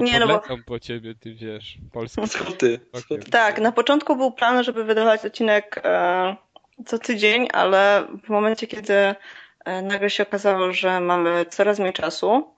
Nie, 0.00 0.20
no 0.20 0.26
bo- 0.26 0.42
po 0.66 0.78
ciebie, 0.78 1.14
ty 1.14 1.34
wiesz, 1.34 1.78
polski. 1.92 2.26
Skróty. 2.28 2.80
Okej. 2.92 3.18
Tak, 3.30 3.60
na 3.60 3.72
początku 3.72 4.16
był 4.16 4.32
plan, 4.32 4.64
żeby 4.64 4.84
wydawać 4.84 5.24
odcinek 5.24 5.80
e, 5.84 6.36
co 6.86 6.98
tydzień, 6.98 7.48
ale 7.52 8.06
w 8.24 8.28
momencie, 8.28 8.66
kiedy 8.66 8.94
e, 8.94 9.82
nagle 9.82 10.10
się 10.10 10.22
okazało, 10.22 10.72
że 10.72 11.00
mamy 11.00 11.46
coraz 11.46 11.78
mniej 11.78 11.92
czasu 11.92 12.54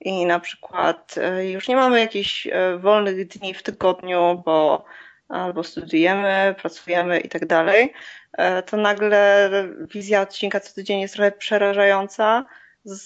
i 0.00 0.26
na 0.26 0.40
przykład 0.40 1.14
e, 1.18 1.50
już 1.50 1.68
nie 1.68 1.76
mamy 1.76 2.00
jakichś 2.00 2.46
e, 2.46 2.78
wolnych 2.78 3.28
dni 3.28 3.54
w 3.54 3.62
tygodniu, 3.62 4.42
bo 4.44 4.84
albo 5.28 5.64
studiujemy, 5.64 6.54
pracujemy 6.58 7.20
i 7.20 7.28
tak 7.28 7.46
dalej, 7.46 7.92
e, 8.32 8.62
to 8.62 8.76
nagle 8.76 9.50
wizja 9.94 10.20
odcinka 10.22 10.60
co 10.60 10.74
tydzień 10.74 11.00
jest 11.00 11.14
trochę 11.14 11.32
przerażająca. 11.32 12.44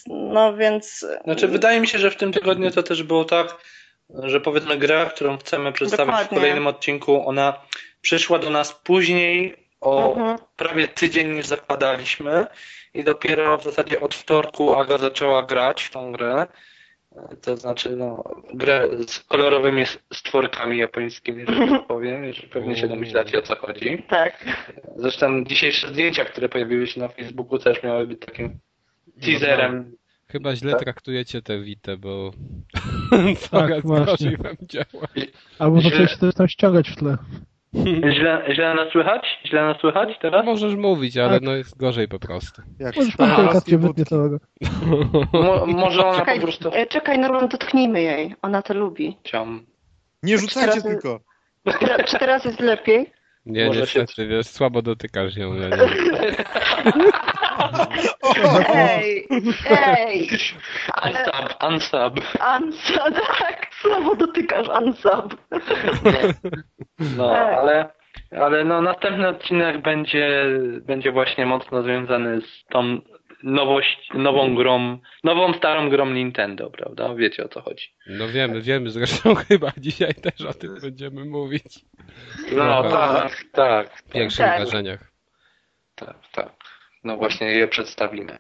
No 0.07 0.57
więc 0.57 1.07
Znaczy, 1.25 1.49
wydaje 1.49 1.81
mi 1.81 1.89
się, 1.89 1.99
że 1.99 2.11
w 2.11 2.17
tym 2.17 2.33
tygodniu 2.33 2.71
to 2.71 2.83
też 2.83 3.03
było 3.03 3.25
tak, 3.25 3.57
że 4.23 4.41
powiedzmy 4.41 4.79
gra, 4.79 5.07
którą 5.07 5.39
chcemy 5.39 5.73
przedstawić 5.73 6.07
Dokładnie. 6.13 6.37
w 6.37 6.41
kolejnym 6.41 6.67
odcinku, 6.67 7.29
ona 7.29 7.55
przyszła 8.01 8.39
do 8.39 8.51
nas 8.51 8.73
później 8.85 9.57
o 9.81 10.13
Mhm. 10.15 10.39
prawie 10.57 10.89
tydzień 10.89 11.29
niż 11.37 11.47
zakładaliśmy 11.47 12.47
i 12.95 13.05
dopiero 13.05 13.59
w 13.59 13.65
zasadzie 13.65 14.01
od 14.01 14.15
wtorku 14.15 14.75
Aga 14.75 14.99
zaczęła 14.99 15.43
grać 15.43 15.83
w 15.83 15.91
tą 15.91 16.13
grę. 16.13 16.47
To 17.43 17.57
znaczy, 17.57 17.91
no, 17.97 18.25
grę 18.55 18.89
z 19.07 19.19
kolorowymi 19.21 19.85
stworkami 20.13 20.79
japońskimi, 20.79 21.45
że 21.49 21.67
tak 21.71 21.87
powiem, 21.87 22.25
jeżeli 22.25 22.49
pewnie 22.49 22.77
się 22.77 22.89
domyślacie 22.89 23.39
o 23.39 23.43
co 23.43 23.57
chodzi. 23.57 24.03
tak. 24.09 24.45
Zresztą 24.97 25.45
dzisiejsze 25.45 25.89
zdjęcia, 25.89 26.25
które 26.25 26.49
pojawiły 26.49 26.87
się 26.87 27.01
na 27.01 27.09
Facebooku 27.09 27.59
też 27.59 27.83
miały 27.83 28.07
być 28.07 28.21
takim 28.27 28.59
teaserem 29.21 29.93
Chyba 30.33 30.57
źle 30.57 30.73
Tak. 30.73 30.81
traktujecie 30.81 31.43
tę 31.43 31.61
Witę, 31.61 31.97
bo 31.97 32.31
Tak, 33.51 33.83
gorzej 33.87 34.37
wam 34.37 34.57
działa. 34.63 35.07
Albo 35.59 35.81
Źle. 35.81 35.91
zacząłeś 35.91 36.17
też 36.17 36.35
tam 36.35 36.49
ściągać 36.49 36.91
w 36.91 36.97
tle. 36.97 37.17
Źle, 38.13 38.45
źle 38.55 38.75
nas 38.75 38.93
słychać? 38.93 39.23
Źle 39.47 39.63
nas 39.63 39.77
słychać 39.81 40.09
teraz? 40.23 40.45
Możesz 40.47 40.75
mówić, 40.75 41.17
ale 41.17 41.31
Tak. 41.31 41.43
no 41.43 41.55
jest 41.55 41.77
gorzej 41.79 42.09
po 42.09 42.19
prostu. 42.19 42.63
Jak 42.79 42.97
Możesz 42.97 43.17
pan 43.17 43.61
cię 43.67 43.79
wytnie 43.79 44.05
całego. 44.05 44.39
Mo, 45.33 45.67
może 45.67 46.07
ona 46.07 46.19
Czekaj, 46.19 46.37
po 46.41 46.43
prostu... 46.43 46.71
e, 46.75 46.87
czekaj 46.87 47.19
Norman, 47.19 47.49
dotknijmy 47.49 48.03
jej. 48.03 48.35
Ona 48.43 48.63
to 48.63 48.75
lubi. 48.75 49.17
Ciam. 49.25 49.67
Nie 50.23 50.39
rzucajcie 50.39 50.69
Teraz- 50.71 50.85
tylko. 50.85 51.21
Czy 52.07 52.19
teraz- 52.19 52.43
Czy 52.43 52.49
jest 52.49 52.61
lepiej? 52.61 53.13
Nie, 53.47 53.67
Może 53.67 53.87
się- 53.87 54.01
niestety, 54.01 54.29
wiesz, 54.29 54.47
słabo 54.47 54.83
dotykasz 54.83 55.37
ją. 55.37 55.55
Ja 55.55 55.69
nie. 55.69 55.77
Ej, 58.75 59.27
ej! 59.71 60.29
Unsub, 61.05 61.63
unsub. 61.69 62.41
Ansa, 62.41 63.11
tak, 63.11 63.67
słowo 63.81 64.17
dotykasz, 64.17 64.69
ansab. 64.69 65.35
No, 67.17 67.37
ale, 67.37 67.93
ale 68.41 68.65
no, 68.65 68.83
następny 68.83 69.29
odcinek 69.29 69.83
będzie, 69.83 70.45
będzie 70.83 71.13
właśnie 71.13 71.47
mocno 71.47 71.83
związany 71.83 72.41
z 72.41 72.65
tą 72.71 73.01
nowość, 73.43 74.09
nową 74.15 74.55
grą, 74.55 74.99
nową 75.25 75.55
starą 75.55 75.91
grą 75.91 76.07
Nintendo, 76.11 76.71
prawda? 76.71 77.15
Wiecie 77.15 77.45
o 77.45 77.49
co 77.49 77.61
chodzi. 77.61 77.87
No 78.07 78.29
wiemy, 78.29 78.61
wiemy, 78.61 78.91
zresztą 78.91 79.35
chyba 79.49 79.73
dzisiaj 79.79 80.15
też 80.15 80.41
o 80.47 80.55
tym 80.55 80.75
będziemy 80.81 81.25
mówić. 81.25 81.65
No, 82.53 82.83
Dobra. 82.83 82.91
tak, 82.91 83.45
tak, 83.53 83.91
W 83.97 84.03
pierwszych 84.13 84.47
Tak. 84.47 84.61
wrażeniach. 84.61 85.11
tak, 85.95 86.17
tak. 86.33 86.53
No 87.05 87.17
właśnie 87.17 87.47
je 87.47 87.69
przedstawimy. 87.69 88.39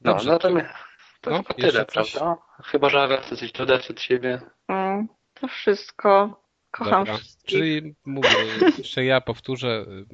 No, 0.00 0.12
Dobrze. 0.12 0.30
natomiast 0.30 0.74
to 1.20 1.30
No, 1.30 1.36
chyba 1.36 1.54
tyle, 1.54 1.86
coś? 1.86 2.12
prawda? 2.12 2.36
Chyba, 2.64 2.88
że 2.88 3.02
Aga 3.02 3.16
chce 3.16 3.36
coś 3.36 3.52
dodać 3.52 3.90
od 3.90 4.00
siebie. 4.00 4.40
Mm, 4.68 5.08
to 5.34 5.48
wszystko. 5.48 6.42
Kocham 6.70 7.04
Dobra. 7.04 7.16
wszystkich. 7.16 7.58
Czyli 7.58 7.94
mówię, 8.04 8.28
jeszcze 8.78 9.04
ja 9.04 9.20
powtórzę 9.20 9.86
y, 9.88 10.04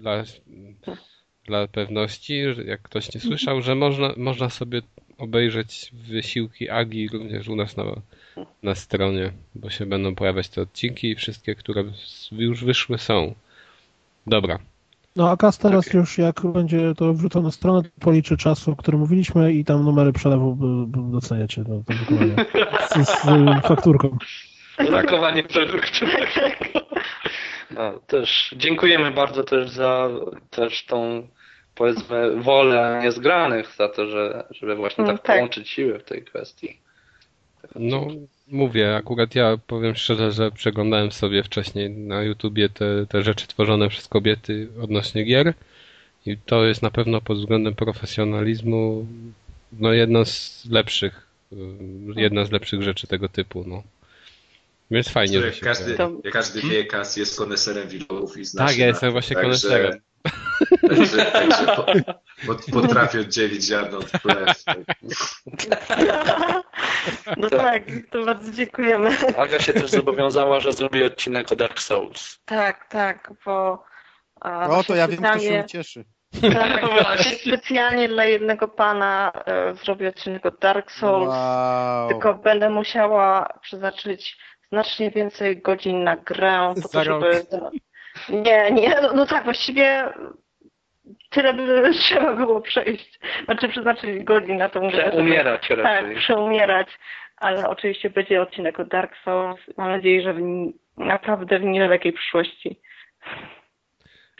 dla, 0.00 0.24
dla 1.44 1.68
pewności, 1.68 2.54
że 2.54 2.64
jak 2.64 2.82
ktoś 2.82 3.14
nie 3.14 3.20
słyszał, 3.20 3.62
że 3.62 3.74
można, 3.74 4.12
można 4.16 4.50
sobie 4.50 4.82
obejrzeć 5.18 5.90
wysiłki 5.92 6.70
Agi 6.70 7.08
również 7.08 7.48
u 7.48 7.56
nas 7.56 7.76
na, 7.76 7.84
na 8.62 8.74
stronie, 8.74 9.32
bo 9.54 9.70
się 9.70 9.86
będą 9.86 10.14
pojawiać 10.14 10.48
te 10.48 10.62
odcinki 10.62 11.10
i 11.10 11.14
wszystkie, 11.14 11.54
które 11.54 11.84
już 12.32 12.64
wyszły 12.64 12.98
są. 12.98 13.34
Dobra. 14.26 14.58
No 15.16 15.30
a 15.30 15.36
Kas 15.36 15.58
teraz 15.58 15.92
już 15.92 16.18
jak 16.18 16.46
będzie 16.46 16.94
to 16.96 17.14
wrzucone 17.14 17.44
na 17.44 17.50
stronę, 17.50 17.82
to 17.82 17.88
policzy 18.00 18.36
czas, 18.36 18.68
o 18.68 18.76
którym 18.76 19.00
mówiliśmy 19.00 19.52
i 19.52 19.64
tam 19.64 19.84
numery 19.84 20.12
przelewu 20.12 20.56
doceniacie 21.12 21.64
do, 21.64 21.74
do 21.74 21.94
wykonania. 21.94 22.44
Z, 22.88 23.08
z 23.08 23.24
y, 23.24 23.68
fakturką. 23.68 24.16
Zakowanie 24.90 25.42
produktu. 25.42 26.06
No, 27.70 27.98
też 28.06 28.54
dziękujemy 28.56 29.10
bardzo 29.10 29.44
też 29.44 29.70
za 29.70 30.08
też 30.50 30.84
tą 30.86 31.28
powiedzmy 31.74 32.42
wolę 32.42 33.00
niezgranych 33.02 33.74
za 33.78 33.88
to, 33.88 34.06
że 34.06 34.44
żeby 34.50 34.76
właśnie 34.76 35.04
Mm, 35.04 35.16
tak 35.16 35.26
tak. 35.26 35.36
połączyć 35.36 35.68
siły 35.68 35.98
w 35.98 36.04
tej 36.04 36.24
kwestii. 36.24 36.80
No, 37.74 38.06
mówię, 38.52 38.96
akurat 38.96 39.34
ja 39.34 39.56
powiem 39.66 39.94
szczerze, 39.94 40.32
że 40.32 40.50
przeglądałem 40.50 41.12
sobie 41.12 41.42
wcześniej 41.42 41.90
na 41.90 42.22
YouTubie 42.22 42.68
te, 42.68 43.06
te 43.08 43.22
rzeczy 43.22 43.46
tworzone 43.46 43.88
przez 43.88 44.08
kobiety 44.08 44.68
odnośnie 44.82 45.24
gier 45.24 45.54
i 46.26 46.36
to 46.46 46.64
jest 46.64 46.82
na 46.82 46.90
pewno 46.90 47.20
pod 47.20 47.38
względem 47.38 47.74
profesjonalizmu 47.74 49.06
no 49.72 49.92
jedna 49.92 50.24
z 50.24 50.64
lepszych, 50.70 51.26
y, 51.52 51.56
jedna 52.16 52.44
z 52.44 52.50
lepszych 52.50 52.82
rzeczy 52.82 53.06
tego 53.06 53.28
typu, 53.28 53.64
no. 53.66 53.82
Więc 54.90 55.08
fajnie, 55.08 55.40
że 55.40 55.46
Jak 55.46 55.54
się 55.54 55.60
każdy, 55.60 55.96
każdy 56.32 56.60
wie, 56.62 56.84
Kas 56.84 57.16
jest 57.16 57.38
koneserem 57.38 57.88
wilków 57.88 58.36
i 58.36 58.44
zna 58.44 58.66
Tak, 58.66 58.74
się 58.76 58.80
ja 58.80 58.86
jestem 58.86 59.12
właśnie 59.12 59.34
także- 59.36 59.48
koneserem. 59.48 60.00
Także, 60.88 61.24
także 61.24 61.66
po, 61.66 61.84
po, 62.46 62.80
potrafię 62.80 63.20
oddzielić 63.20 63.64
ziarno 63.64 63.98
od 63.98 64.10
plew. 64.10 64.64
No 67.36 67.50
tak, 67.50 67.82
to 68.10 68.24
bardzo 68.24 68.52
dziękujemy. 68.52 69.10
Aga 69.36 69.58
się 69.60 69.72
też 69.72 69.90
zobowiązała, 69.90 70.60
że 70.60 70.72
zrobi 70.72 71.04
odcinek 71.04 71.52
o 71.52 71.56
Dark 71.56 71.80
Souls. 71.80 72.38
Tak, 72.44 72.88
tak, 72.88 73.32
bo... 73.44 73.84
a, 74.40 74.68
O, 74.68 74.84
to 74.84 74.94
ja 74.94 75.08
wiem, 75.08 75.18
kto 75.18 75.26
się 75.32 75.38
specjalnie- 75.38 75.64
ucieszy. 75.64 76.04
Tak, 76.52 76.80
właśnie 76.90 77.36
specjalnie 77.56 78.08
dla 78.08 78.24
jednego 78.24 78.68
pana 78.68 79.32
e, 79.46 79.74
zrobię 79.74 80.08
odcinek 80.08 80.46
o 80.46 80.50
Dark 80.50 80.90
Souls, 80.92 81.28
Wow. 81.28 82.08
tylko 82.08 82.34
będę 82.34 82.70
musiała 82.70 83.58
przeznaczyć 83.62 84.38
znacznie 84.68 85.10
więcej 85.10 85.62
godzin 85.62 86.04
na 86.04 86.16
grę, 86.16 86.74
po 86.82 86.88
to, 86.88 87.04
żeby... 87.04 87.46
Nie, 88.28 88.70
nie, 88.70 88.94
no, 89.02 89.12
no 89.14 89.26
tak, 89.26 89.44
właściwie 89.44 90.04
tyle 91.30 91.54
by 91.54 91.90
trzeba 92.00 92.36
było 92.36 92.60
przejść, 92.60 93.20
znaczy 93.44 93.68
przeznaczyć 93.68 94.24
godzin 94.24 94.56
na 94.56 94.68
tą 94.68 94.80
grę. 94.90 95.04
żeby- 95.10 95.22
Umierać 95.22 95.68
Tak, 95.68 95.78
raczej. 95.78 96.16
przeumierać, 96.16 96.88
ale 97.36 97.68
oczywiście 97.68 98.10
będzie 98.10 98.42
odcinek 98.42 98.80
o 98.80 98.84
Dark 98.84 99.12
Souls. 99.24 99.60
Mam 99.76 99.90
nadzieję, 99.90 100.22
że 100.22 100.34
w, 100.34 100.38
naprawdę 100.96 101.58
w 101.58 101.62
niedalekiej 101.64 102.12
przyszłości. 102.12 102.80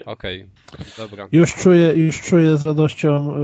Okej, 0.06 0.46
dobra. 0.98 1.26
Już 1.32 1.54
czuję, 1.54 1.92
już 1.92 2.20
czuję 2.22 2.56
z 2.56 2.66
radością, 2.66 3.34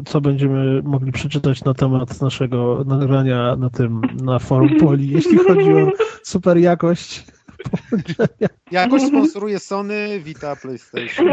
y, 0.00 0.02
co 0.04 0.20
będziemy 0.20 0.82
mogli 0.82 1.12
przeczytać 1.12 1.64
na 1.64 1.74
temat 1.74 2.20
naszego 2.22 2.84
nagrania 2.86 3.56
na 3.56 3.70
tym, 3.70 4.00
na 4.22 4.38
forum 4.38 4.76
Poli, 4.80 5.10
jeśli 5.10 5.38
chodzi 5.38 5.72
o 5.72 5.90
super 6.32 6.56
jakość. 6.58 7.24
Jakoś 8.70 9.02
sponsoruje 9.02 9.58
Sony, 9.58 10.20
wita 10.20 10.56
PlayStation. 10.56 11.26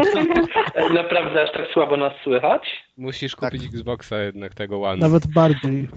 Naprawdę 0.94 1.42
aż 1.42 1.52
tak 1.52 1.66
słabo 1.72 1.96
nas 1.96 2.12
słychać? 2.24 2.62
Musisz 2.96 3.36
Tak. 3.36 3.52
kupić 3.52 3.74
Xboxa 3.74 4.18
jednak 4.18 4.54
tego 4.54 4.82
One. 4.82 4.96
Nawet 4.96 5.26
bardziej. 5.26 5.88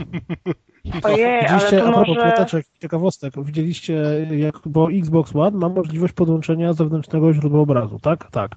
Ojej, 1.04 1.26
ale 1.26 1.42
Widzieliście, 1.42 1.78
to 1.78 1.88
a 1.88 1.92
propos 1.92 2.08
może... 2.08 2.22
ploteczek, 2.22 2.66
ciekawostek, 2.82 3.34
widzieliście, 3.44 4.04
jak, 4.32 4.56
bo 4.66 4.92
Xbox 4.92 5.36
One 5.36 5.58
ma 5.58 5.70
możliwość 5.70 6.14
podłączenia 6.14 6.74
zewnętrznego 6.74 7.34
źródła 7.34 7.60
obrazu, 7.60 8.00
tak? 8.02 8.32
Tak. 8.32 8.52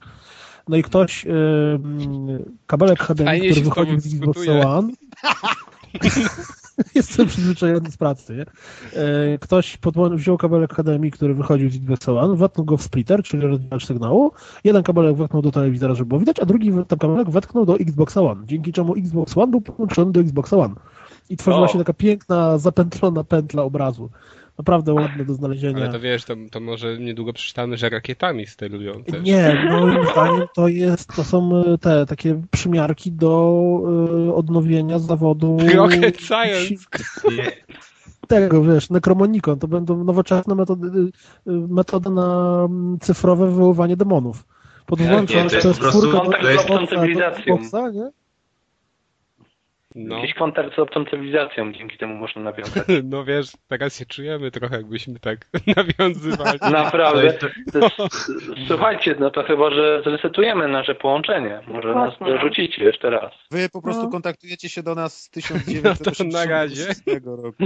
No 0.68 0.76
i 0.76 0.82
ktoś, 0.82 1.26
y, 1.26 1.30
mm, 1.30 2.56
kabelek 2.66 3.00
HDMI, 3.00 3.26
Fajnie 3.26 3.50
który 3.50 3.64
wychodzi 3.64 4.00
z 4.00 4.06
Xboxa 4.06 4.40
dyskutuje. 4.40 4.66
One, 4.66 4.92
Jestem 6.94 7.26
przyzwyczajony 7.26 7.90
z 7.90 7.96
pracy, 7.96 8.36
nie? 8.36 8.44
E, 9.00 9.38
Ktoś 9.38 9.78
wziął 10.12 10.38
kabelek 10.38 10.74
HDMI, 10.74 11.10
który 11.10 11.34
wychodził 11.34 11.70
z 11.70 11.76
Xbox 11.76 12.08
One, 12.08 12.36
watknął 12.36 12.64
go 12.64 12.76
w 12.76 12.82
splitter, 12.82 13.22
czyli 13.22 13.42
rozdzielacz 13.42 13.86
sygnału. 13.86 14.32
Jeden 14.64 14.82
kabelek 14.82 15.16
wetknął 15.16 15.42
do 15.42 15.50
telewizora, 15.50 15.94
żeby 15.94 16.08
było 16.08 16.20
widać, 16.20 16.40
a 16.40 16.46
drugi 16.46 16.72
ten 16.88 16.98
kabelek 16.98 17.30
wetknął 17.30 17.66
do 17.66 17.76
Xbox 17.76 18.16
One, 18.16 18.46
dzięki 18.46 18.72
czemu 18.72 18.94
Xbox 18.96 19.36
One 19.36 19.50
był 19.50 19.60
podłączony 19.60 20.12
do 20.12 20.20
Xbox 20.20 20.52
One. 20.52 20.74
I 21.30 21.36
tworzyła 21.36 21.64
O. 21.64 21.68
się 21.68 21.78
taka 21.78 21.92
piękna, 21.92 22.58
zapętlona 22.58 23.24
pętla 23.24 23.62
obrazu. 23.62 24.10
Naprawdę 24.58 24.94
ładne 24.94 25.24
do 25.24 25.34
znalezienia. 25.34 25.76
Ale 25.76 25.92
to 25.92 26.00
wiesz, 26.00 26.24
to, 26.24 26.34
to 26.50 26.60
może 26.60 26.98
niedługo 26.98 27.32
przeczytamy, 27.32 27.76
że 27.76 27.88
rakietami 27.88 28.46
sterują 28.46 29.04
też. 29.04 29.22
Nie, 29.24 29.66
moim 29.70 30.06
zdaniem 30.12 30.46
to 30.54 30.68
jest, 30.68 31.16
to 31.16 31.24
są 31.24 31.50
e, 31.56 31.78
te 31.78 32.06
takie 32.06 32.42
przymiarki 32.50 33.12
do 33.12 33.60
e, 34.28 34.34
odnowienia 34.34 34.98
zawodu 34.98 35.56
Rocket 35.74 36.20
Science. 36.20 36.84
Tego, 38.28 38.62
wiesz, 38.62 38.90
Necromonicon, 38.90 39.58
to 39.58 39.68
będą 39.68 40.04
nowoczesne 40.04 40.54
metody, 40.54 40.88
y, 40.88 41.10
metody 41.46 42.10
na 42.10 42.60
mm, 42.64 42.98
cyfrowe 43.00 43.46
wywoływanie 43.46 43.96
demonów. 43.96 44.44
Podłączasz, 44.86 45.52
Nie, 45.52 45.60
to 45.60 45.68
jest 45.68 45.80
po 45.80 45.84
prostu- 45.84 46.12
do 46.68 46.86
cywilizacją. 46.86 47.54
Xboxa, 47.54 47.90
nie? 47.90 48.10
No. 49.94 50.16
Jakiś 50.16 50.34
kontakt 50.34 50.76
z 50.76 50.78
obcą 50.78 51.04
cywilizacją, 51.04 51.72
dzięki 51.72 51.98
temu 51.98 52.14
można 52.14 52.42
nawiązać. 52.42 52.84
no 53.04 53.24
wiesz, 53.24 53.52
teraz 53.68 53.98
się 53.98 54.06
czujemy 54.06 54.50
trochę, 54.50 54.76
jakbyśmy 54.76 55.20
tak 55.20 55.46
nawiązywali. 55.76 56.58
Naprawdę. 56.72 57.24
jest, 57.24 57.40
słuchajcie, 58.68 59.16
no 59.20 59.30
to 59.30 59.42
chyba, 59.42 59.70
że 59.70 60.02
zresetujemy 60.04 60.68
nasze 60.68 60.94
połączenie. 60.94 61.60
Może 61.68 61.94
nas 61.94 62.14
dorzucicie 62.20 62.84
jeszcze 62.84 63.10
raz. 63.10 63.32
Wy 63.50 63.68
po 63.68 63.82
prostu 63.82 64.02
No. 64.02 64.10
kontaktujecie 64.10 64.68
się 64.68 64.82
do 64.82 64.94
nas 64.94 65.22
z 65.22 65.30
No 65.84 65.94
to 65.94 66.24
na 66.24 66.44
razie. 66.44 66.86
1986 66.86 67.00
roku. 67.24 67.64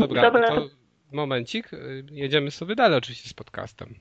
Dobra, 0.00 0.22
Dobra. 0.22 0.48
to 0.48 0.66
momencik, 1.12 1.70
jedziemy 2.10 2.50
sobie 2.50 2.74
dalej 2.74 2.98
oczywiście 2.98 3.28
z 3.28 3.34
podcastem. 3.34 3.94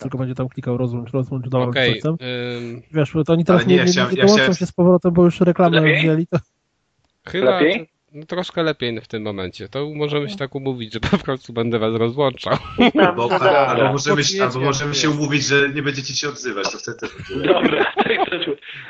Tylko 0.00 0.18
będzie 0.18 0.34
tam 0.34 0.48
klikał 0.48 0.76
rozłącz, 0.76 1.10
rozłącz, 1.10 1.48
dołącz, 1.48 1.70
Okej, 1.70 2.00
coś 2.00 2.10
ym, 2.20 2.82
Wiesz, 2.92 3.12
bo 3.14 3.24
to 3.24 3.32
oni 3.32 3.44
teraz 3.44 3.62
Ale 3.62 3.68
nie, 3.70 3.76
nie, 3.76 3.84
nie, 3.84 3.90
chciałem- 3.90 4.10
nie 4.10 4.16
ja 4.18 4.22
dołączą 4.24 4.42
chciałem- 4.42 4.58
się 4.58 4.66
z 4.66 4.72
powrotem, 4.72 5.12
bo 5.12 5.24
już 5.24 5.40
reklamę 5.40 5.80
wzięli. 5.94 6.26
To... 6.26 6.38
chyba 7.28 7.50
Lepiej? 7.60 7.88
no, 8.12 8.26
troszkę 8.26 8.62
lepiej 8.62 9.00
w 9.00 9.08
tym 9.08 9.22
momencie. 9.22 9.68
To 9.68 9.90
możemy 9.94 10.30
się 10.30 10.36
tak 10.36 10.54
umówić, 10.54 10.92
że 10.92 11.00
po 11.00 11.18
prostu 11.18 11.52
będę 11.52 11.78
was 11.78 11.94
rozłączał. 11.94 12.56
Bo, 13.16 13.28
Dobra. 13.28 13.50
albo, 13.50 13.92
możemy, 13.92 14.24
się- 14.24 14.42
albo 14.44 14.60
możemy 14.60 14.94
się 14.94 15.10
umówić, 15.10 15.44
że 15.46 15.68
nie 15.68 15.82
będziecie 15.82 16.14
się 16.14 16.28
odzywać, 16.28 16.72
to 16.72 16.78
wtedy 16.78 16.98
też. 16.98 17.10
Dobra, 17.46 17.84
tak. 17.96 18.06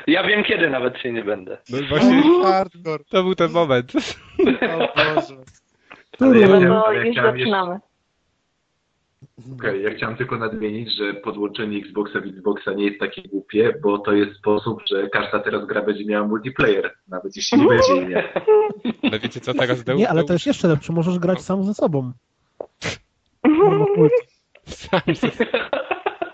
Ja 0.07 0.23
wiem 0.27 0.43
kiedy 0.43 0.69
nawet 0.69 0.97
się 0.97 1.11
nie 1.13 1.23
będę. 1.23 1.57
No 1.69 1.77
właśnie 1.89 2.23
Hardcore, 2.43 3.03
to 3.09 3.23
był 3.23 3.35
ten 3.35 3.51
moment. 3.51 3.93
o 4.79 4.95
Boże. 4.95 5.35
Ale 6.19 6.39
ja, 6.39 6.47
No 6.47 6.91
ja, 6.93 7.13
to 7.13 7.35
ja 7.35 7.79
okej, 9.59 9.83
ja 9.83 9.89
chciałem 9.95 10.17
tylko 10.17 10.37
nadmienić, 10.37 10.97
że 10.97 11.13
podłączenie 11.13 11.77
Xboxa 11.77 12.19
w 12.19 12.25
Xboxa 12.25 12.73
nie 12.73 12.85
jest 12.85 12.99
takie 12.99 13.21
głupie, 13.21 13.73
bo 13.83 13.97
to 13.99 14.13
jest 14.13 14.37
sposób, 14.37 14.79
że 14.89 15.09
każda 15.09 15.39
teraz 15.39 15.65
gra 15.65 15.81
będzie 15.81 16.05
miała 16.05 16.27
multiplayer, 16.27 16.91
nawet 17.07 17.35
jeśli 17.35 17.57
nie 17.61 17.67
będzie 17.67 17.95
jej 17.95 18.07
miała. 18.07 18.23
Ale 19.03 19.19
wiecie 19.19 19.39
co 19.39 19.53
teraz 19.53 19.83
Deus? 19.83 19.99
Nie, 19.99 20.09
ale 20.09 20.23
to 20.23 20.33
jest 20.33 20.45
jeszcze 20.45 20.67
lepsze, 20.67 20.93
możesz 20.93 21.19
grać 21.19 21.41
sam 21.41 21.63
ze 21.63 21.73
sobą. 21.73 22.11
No, 23.43 23.85
sam 24.65 25.01
ze... 25.15 25.27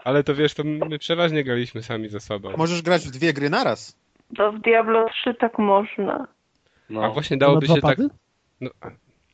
Ale 0.04 0.24
to 0.24 0.36
wiesz, 0.36 0.54
to 0.54 0.64
my 0.64 1.00
przeważnie 1.00 1.44
graliśmy 1.44 1.84
sami 1.84 2.10
ze 2.10 2.20
sobą. 2.20 2.50
Możesz 2.58 2.82
grać 2.82 3.08
w 3.08 3.12
dwie 3.12 3.34
gry 3.34 3.50
naraz. 3.50 3.98
To 4.38 4.52
w 4.52 4.60
Diablo 4.60 5.10
3 5.22 5.34
tak 5.34 5.60
można. 5.60 6.14
A 6.14 6.28
No. 6.90 7.12
właśnie 7.12 7.38
Na 7.38 7.46
dałoby 7.46 7.68
się 7.68 7.82
tak... 7.82 7.98
No, 8.62 8.70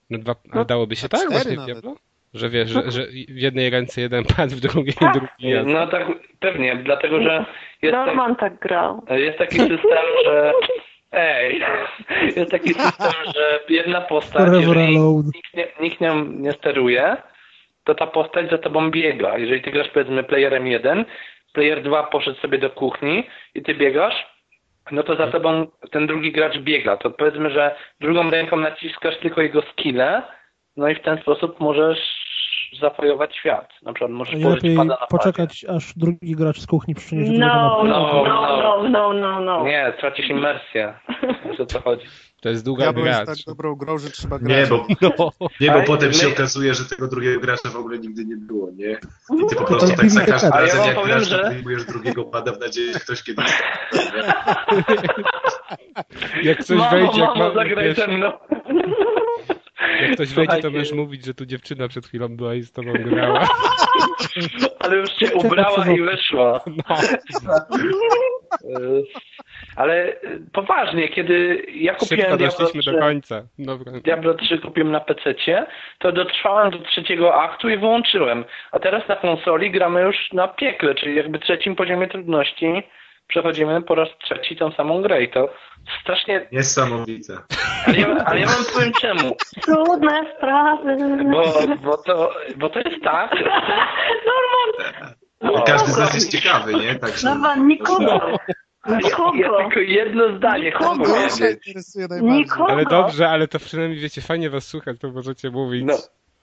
no 0.10 0.18
dwa, 0.20 0.36
ale 0.52 0.66
dałoby 0.66 0.96
się 0.96 1.10
tak 1.10 1.32
właśnie 1.32 1.56
w 1.56 1.58
nawet. 1.58 1.86
Że 2.34 2.50
wiesz, 2.50 2.70
że, 2.70 2.92
że 2.92 3.06
w 3.30 3.40
jednej 3.42 3.70
ręce 3.70 4.02
jeden 4.02 4.24
pad, 4.24 4.54
w 4.54 4.60
drugiej 4.60 4.96
drugi. 5.14 5.28
jazd. 5.40 5.68
No 5.68 5.88
tak, 5.88 6.08
pewnie, 6.40 6.76
dlatego 6.76 7.22
że 7.22 7.46
jest, 7.82 7.96
tak, 7.96 8.06
Norman 8.06 8.36
tak 8.36 8.60
grał. 8.60 9.06
jest 9.10 9.38
taki 9.38 9.58
system, 9.58 10.06
że 10.26 10.54
ej, 11.12 11.62
jest 12.38 12.52
taki 12.52 12.74
system, 12.74 13.12
że 13.36 13.60
jedna 13.70 14.02
postać, 14.02 14.50
jeżeli 14.60 15.00
nikt, 15.00 15.54
nie, 15.54 15.68
nikt 15.80 16.02
nią 16.02 16.26
nie 16.26 16.52
steruje, 16.52 17.18
to 17.84 17.96
ta 17.96 18.08
postać 18.08 18.50
za 18.50 18.58
tobą 18.58 18.92
biega. 18.92 19.38
Jeżeli 19.38 19.62
ty 19.62 19.72
grasz 19.72 19.90
powiedzmy 19.90 20.24
playerem 20.24 20.68
1, 20.68 21.06
player 21.54 21.84
2 21.84 22.04
poszedł 22.04 22.40
sobie 22.40 22.58
do 22.58 22.70
kuchni 22.70 23.24
i 23.56 23.62
ty 23.62 23.76
biegasz, 23.76 24.34
no 24.92 25.04
to 25.04 25.16
za 25.16 25.28
tobą 25.28 25.68
ten 25.92 26.08
drugi 26.08 26.32
gracz 26.32 26.58
biega. 26.58 26.98
To 26.98 27.12
powiedzmy, 27.12 27.50
że 27.50 27.76
drugą 28.00 28.30
ręką 28.30 28.58
naciskasz 28.58 29.18
tylko 29.18 29.42
jego 29.42 29.62
skille, 29.62 30.22
no 30.78 30.90
i 30.90 30.96
w 30.96 31.02
ten 31.02 31.18
sposób 31.22 31.60
możesz 31.60 32.00
zafajować 32.82 33.36
świat. 33.36 33.70
Na 33.84 33.94
przykład 33.94 34.12
możesz 34.12 34.42
położyć 34.42 34.64
pada 34.76 34.84
na 34.84 34.96
padzie. 34.98 35.08
poczekać, 35.10 35.66
aż 35.66 35.94
drugi 35.96 36.36
gracz 36.36 36.60
z 36.60 36.68
kuchni 36.68 36.96
przyniesie 36.96 37.32
do 37.34 37.40
No, 37.40 37.78
tego 37.82 37.84
no, 37.94 38.24
No, 38.28 38.84
no, 38.90 38.90
no, 38.90 39.14
no, 39.14 39.40
no. 39.40 39.64
Nie, 39.66 39.94
tracisz 40.00 40.30
imersję. 40.30 40.94
Wiesz 41.46 41.60
o 41.60 41.66
co 41.66 41.82
chodzi. 41.82 42.06
To 42.42 42.50
jest 42.50 42.66
długa 42.66 42.84
Diablo 42.84 43.04
gra. 43.04 43.12
jest 43.12 43.26
tak 43.26 43.38
dobrą 43.48 43.76
grą, 43.76 43.98
że 43.98 44.10
trzeba 44.10 44.40
grać. 44.40 44.70
Nie, 44.70 44.78
bo, 44.78 44.86
No. 45.42 45.48
nie, 45.62 45.72
bo 45.72 45.84
potem 45.84 46.08
my- 46.08 46.14
się 46.14 46.28
okazuje, 46.28 46.74
że 46.74 46.86
tego 46.86 47.08
drugiego 47.08 47.40
gracza 47.40 47.70
w 47.70 47.76
ogóle 47.76 47.98
nigdy 48.00 48.26
nie 48.26 48.36
było, 48.38 48.70
nie? 48.76 48.92
I 49.44 49.46
ty 49.50 49.56
po 49.56 49.64
prostu 49.64 49.96
tak 49.98 50.10
za 50.10 50.26
każdym 50.26 50.54
Ale 50.54 50.68
ja 50.68 50.74
razem 50.76 50.80
wam 50.80 50.88
jak 50.88 50.96
powiem, 50.96 51.18
grasz, 51.18 51.28
że- 51.30 51.50
wyjmujesz 51.50 51.86
drugiego 51.86 52.24
pada 52.24 52.52
w 52.52 52.60
nadziei, 52.60 52.94
że 52.94 53.00
ktoś 53.00 53.24
kiedyś... 53.24 53.46
Jak 56.44 56.58
ktoś 56.60 56.78
mamo, 56.78 56.90
wejdzie, 56.92 57.22
jak, 57.22 57.30
mamo, 57.36 57.48
ma, 57.50 57.54
zagraj 57.56 57.86
wiesz, 57.86 57.96
ze 57.98 58.08
mną. 58.08 58.32
Jak 60.02 60.12
ktoś 60.12 60.34
wejdzie, 60.34 60.48
to 60.48 60.62
Słuchajcie. 60.62 60.70
możesz 60.70 60.92
mówić, 60.94 61.26
że 61.26 61.34
tu 61.34 61.46
dziewczyna 61.46 61.88
przed 61.88 62.06
chwilą 62.06 62.28
była 62.38 62.56
i 62.56 62.62
z 62.62 62.72
tobą 62.72 62.94
grała. 62.94 63.48
Ale 64.80 64.96
już 64.96 65.10
się 65.10 65.34
ubrała 65.34 65.86
i 65.88 66.02
wyszła. 66.02 66.62
No. 68.70 68.80
Ale 69.76 70.08
y, 70.08 70.42
poważnie, 70.54 71.10
kiedy 71.10 71.66
ja 71.76 71.92
Szybko 71.94 72.06
kupiłem 72.06 72.38
Diablo 72.38 72.58
doszliśmy 72.60 72.82
3, 72.82 72.92
do 72.92 73.00
końca. 73.00 73.44
Dobra. 73.60 73.92
Diablo 73.92 74.34
3 74.34 74.58
kupiłem 74.58 74.92
na 74.92 75.00
PC-cie, 75.00 75.66
to 76.00 76.12
dotrwałem 76.12 76.72
do 76.72 76.80
trzeciego 76.80 77.42
aktu 77.42 77.70
i 77.70 77.78
wyłączyłem. 77.78 78.46
A 78.72 78.80
teraz 78.80 79.08
na 79.08 79.16
konsoli 79.16 79.72
gramy 79.72 80.02
już 80.02 80.32
na 80.34 80.48
piekle, 80.48 80.96
czyli 80.96 81.16
jakby 81.16 81.40
trzecim 81.40 81.76
poziomie 81.76 82.08
trudności 82.08 82.84
przechodzimy 83.28 83.82
po 83.82 83.96
raz 83.96 84.10
trzeci 84.24 84.56
tą 84.56 84.72
samą 84.72 85.02
grę 85.02 85.24
i 85.24 85.32
to 85.32 85.50
strasznie... 86.02 86.48
Niesamowite. 86.52 87.38
Ale 87.86 88.00
ja, 88.00 88.08
ale 88.26 88.40
ja 88.40 88.48
wam 88.48 88.66
powiem 88.74 88.92
czemu. 89.02 89.36
Trudne 89.62 90.34
sprawy. 90.38 90.98
Bo, 91.32 91.76
bo, 91.84 91.98
to, 91.98 92.34
bo 92.58 92.70
to 92.70 92.80
jest 92.80 93.04
tak... 93.04 93.32
Norman, 94.26 95.14
Ale 95.40 95.62
każdy 95.66 95.92
z 95.92 95.98
nas 95.98 96.14
jest 96.14 96.32
ciekawy, 96.32 96.74
nie? 96.74 96.96
Także... 96.96 97.30
Norman, 97.30 97.68
nikogo. 97.68 98.38
Ja, 98.88 98.94
ja 98.94 98.98
Nikogo. 98.98 99.58
tylko 99.58 99.80
jedno 99.80 100.38
zdanie 100.38 100.66
Nikogo. 100.66 101.06
Nikogo. 102.22 102.70
Ale 102.70 102.86
dobrze, 102.86 103.30
ale 103.30 103.48
to 103.48 103.60
przynajmniej 103.60 104.00
wiecie, 104.00 104.22
fajnie 104.22 104.50
was 104.50 104.68
słuchać, 104.68 105.00
to 105.00 105.12
możecie 105.12 105.52
mówić. 105.52 105.84
No, 105.86 105.94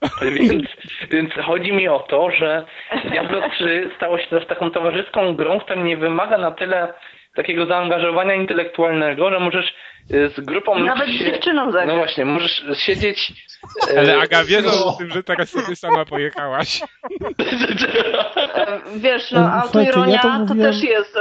więc, 0.39 0.63
więc 1.11 1.33
chodzi 1.33 1.73
mi 1.73 1.87
o 1.87 1.99
to, 1.99 2.31
że 2.31 2.65
Diablo 3.05 3.49
3 3.49 3.89
stało 3.95 4.17
się 4.17 4.27
teraz 4.27 4.47
taką 4.47 4.71
towarzyską 4.71 5.35
grą, 5.35 5.59
która 5.59 5.81
nie 5.81 5.97
wymaga 5.97 6.37
na 6.37 6.51
tyle 6.51 6.93
takiego 7.35 7.65
zaangażowania 7.65 8.35
intelektualnego, 8.35 9.29
że 9.31 9.39
możesz 9.39 9.73
y, 10.11 10.29
z 10.37 10.39
grupą 10.39 10.79
Nawet 10.79 11.07
ludzi 11.07 11.19
z 11.19 11.25
dziewczyną 11.25 11.65
No 11.65 11.71
zagrać. 11.71 11.97
właśnie, 11.97 12.25
możesz 12.25 12.63
siedzieć... 12.73 13.33
y, 13.93 13.99
Ale 13.99 14.17
Aga, 14.17 14.43
wiesz 14.43 14.65
no, 14.65 14.85
o 14.85 14.91
tym, 14.97 15.09
że 15.11 15.23
teraz 15.23 15.49
sobie 15.49 15.75
sama 15.75 16.05
pojechałaś. 16.05 16.81
E, 16.81 16.85
Wiesz, 18.99 19.31
no, 19.31 19.39
E, 19.41 19.51
autoironia 19.51 20.13
ja 20.13 20.21
to 20.21 20.27
to, 20.27 20.39
mówiłem- 20.39 20.71
też 20.73 20.83
jest, 20.83 21.17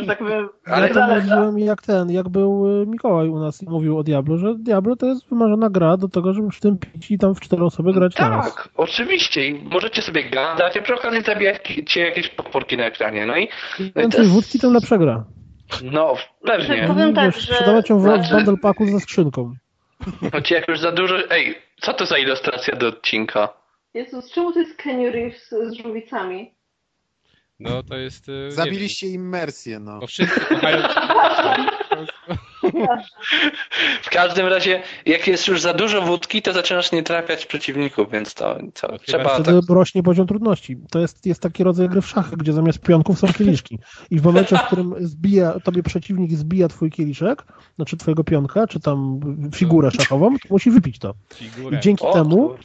że 0.00 0.06
tak 0.06 0.18
powiem, 0.18 0.48
Ale 0.66 0.88
Ja 0.88 0.94
to 0.94 1.06
mówiłem 1.14 1.58
jak 1.58 1.82
ten, 1.82 2.10
jak 2.10 2.28
był 2.28 2.82
y, 2.82 2.86
Mikołaj 2.86 3.28
u 3.28 3.38
nas 3.38 3.62
i 3.62 3.68
mówił 3.68 3.98
o 3.98 4.02
Diablo, 4.02 4.36
że 4.38 4.54
Diablo 4.54 4.96
to 4.96 5.06
jest 5.06 5.28
wymarzona 5.28 5.70
gra 5.70 5.96
do 5.96 6.08
tego, 6.08 6.32
żeby 6.34 6.48
przy 6.48 6.60
tym 6.60 6.78
pić 6.78 7.10
i 7.10 7.18
tam 7.18 7.34
w 7.34 7.40
cztery 7.40 7.64
osoby 7.64 7.92
grać 7.92 8.18
naraz. 8.18 8.54
Tak, 8.54 8.68
oczywiście. 8.76 9.46
I 9.46 9.54
możecie 9.64 10.02
sobie 10.02 10.24
gadać, 10.24 10.76
a 10.76 10.82
przy 10.82 10.94
okazji 10.94 11.22
zabijacie 11.22 12.00
jakieś 12.00 12.28
podporki 12.28 12.76
na 12.76 12.84
ekranie. 12.84 13.26
No 13.26 13.36
i, 13.36 13.48
no 13.78 13.84
i 13.86 13.90
to 13.92 14.00
Więcej 14.00 14.20
jest, 14.20 14.32
wódki, 14.32 14.58
tym 14.60 14.72
lepsza 14.72 14.98
gra. 14.98 15.24
No, 15.82 16.14
pewnie. 16.44 16.84
Powiem 16.86 17.10
I, 17.10 17.14
tak, 17.14 17.34
wiesz, 17.34 17.46
że- 17.46 17.54
Sprzedawać 17.54 17.90
ją 17.90 17.98
w, 17.98 18.02
Znaczy- 18.02 18.34
bundle 18.34 18.56
packu 18.56 18.86
ze 18.86 19.00
skrzynką. 19.00 19.54
Choć 20.32 20.50
jak 20.50 20.68
już 20.68 20.80
za 20.80 20.92
dużo... 20.92 21.30
Ej, 21.30 21.58
co 21.80 21.92
to 21.94 22.06
za 22.06 22.18
ilustracja 22.18 22.76
do 22.76 22.88
odcinka? 22.88 23.48
Jezus, 23.94 24.32
czemu 24.32 24.52
to 24.52 24.58
jest 24.58 24.76
Kenny 24.76 25.10
Reeves 25.10 25.48
z 25.50 25.72
żółwicami? 25.82 26.54
No 27.60 27.82
to 27.82 27.96
jest... 27.96 28.28
y, 28.28 28.52
Zabiliście 28.52 29.06
immersję, 29.06 29.78
no. 29.80 29.90
wiem, 29.90 30.00
Bo 30.00 30.06
wszyscy 30.06 30.40
kochają... 30.40 30.78
W 34.02 34.10
każdym 34.10 34.46
razie, 34.46 34.82
jak 35.06 35.26
jest 35.26 35.48
już 35.48 35.60
za 35.60 35.74
dużo 35.74 36.02
wódki, 36.02 36.42
to 36.42 36.52
zaczynasz 36.52 36.92
nie 36.92 37.02
trafiać 37.02 37.46
przeciwników, 37.46 38.10
więc 38.10 38.34
to, 38.34 38.58
to 38.80 38.88
No, 38.92 38.98
trzeba 38.98 39.22
chyba 39.22 39.30
tak. 39.36 39.42
Wtedy 39.42 39.74
rośnie 39.74 40.02
poziom 40.02 40.26
trudności. 40.26 40.76
To 40.90 40.98
jest, 40.98 41.26
jest 41.26 41.42
taki 41.42 41.64
rodzaj 41.64 41.88
gry 41.88 42.00
w 42.00 42.06
szachy, 42.06 42.36
gdzie 42.36 42.52
zamiast 42.52 42.78
pionków 42.78 43.18
są 43.18 43.32
kieliszki. 43.32 43.78
I 44.10 44.20
w 44.20 44.24
momencie, 44.24 44.56
w 44.56 44.62
którym 44.62 44.94
zbija, 45.00 45.60
tobie 45.64 45.82
przeciwnik 45.82 46.32
zbija 46.32 46.68
twój 46.68 46.90
kieliszek, 46.90 47.44
znaczy 47.76 47.96
twojego 47.96 48.24
pionka, 48.24 48.66
czy 48.66 48.80
tam 48.80 49.20
figurę 49.54 49.90
szachową, 49.90 50.30
to 50.38 50.48
musi 50.50 50.70
wypić 50.70 50.98
to. 50.98 51.14
I 51.30 51.34
Figurę. 51.34 51.80
dzięki 51.80 52.04
O, 52.04 52.12
temu 52.12 52.54
e, 52.54 52.58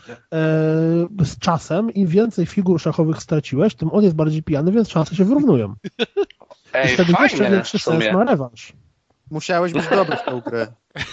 z 1.25 1.39
czasem, 1.39 1.91
im 1.93 2.08
więcej 2.08 2.45
figur 2.45 2.81
szachowych 2.81 3.23
straciłeś, 3.23 3.75
tym 3.75 3.89
on 3.93 4.03
jest 4.03 4.15
bardziej 4.15 4.43
pijany, 4.43 4.71
więc 4.71 4.89
szanse 4.89 5.15
się 5.15 5.25
wyrównują. 5.25 5.75
I 5.99 6.05
Ej, 6.73 6.93
wtedy 6.93 7.13
jeszcze 7.23 7.51
większy 7.51 7.79
sens 7.79 8.05
ma 8.13 8.23
rewanż. 8.23 8.73
Musiałeś 9.31 9.73
być 9.73 9.88
dobry 9.88 10.17
w 10.17 10.23
tą 10.23 10.41
grę. 10.41 10.67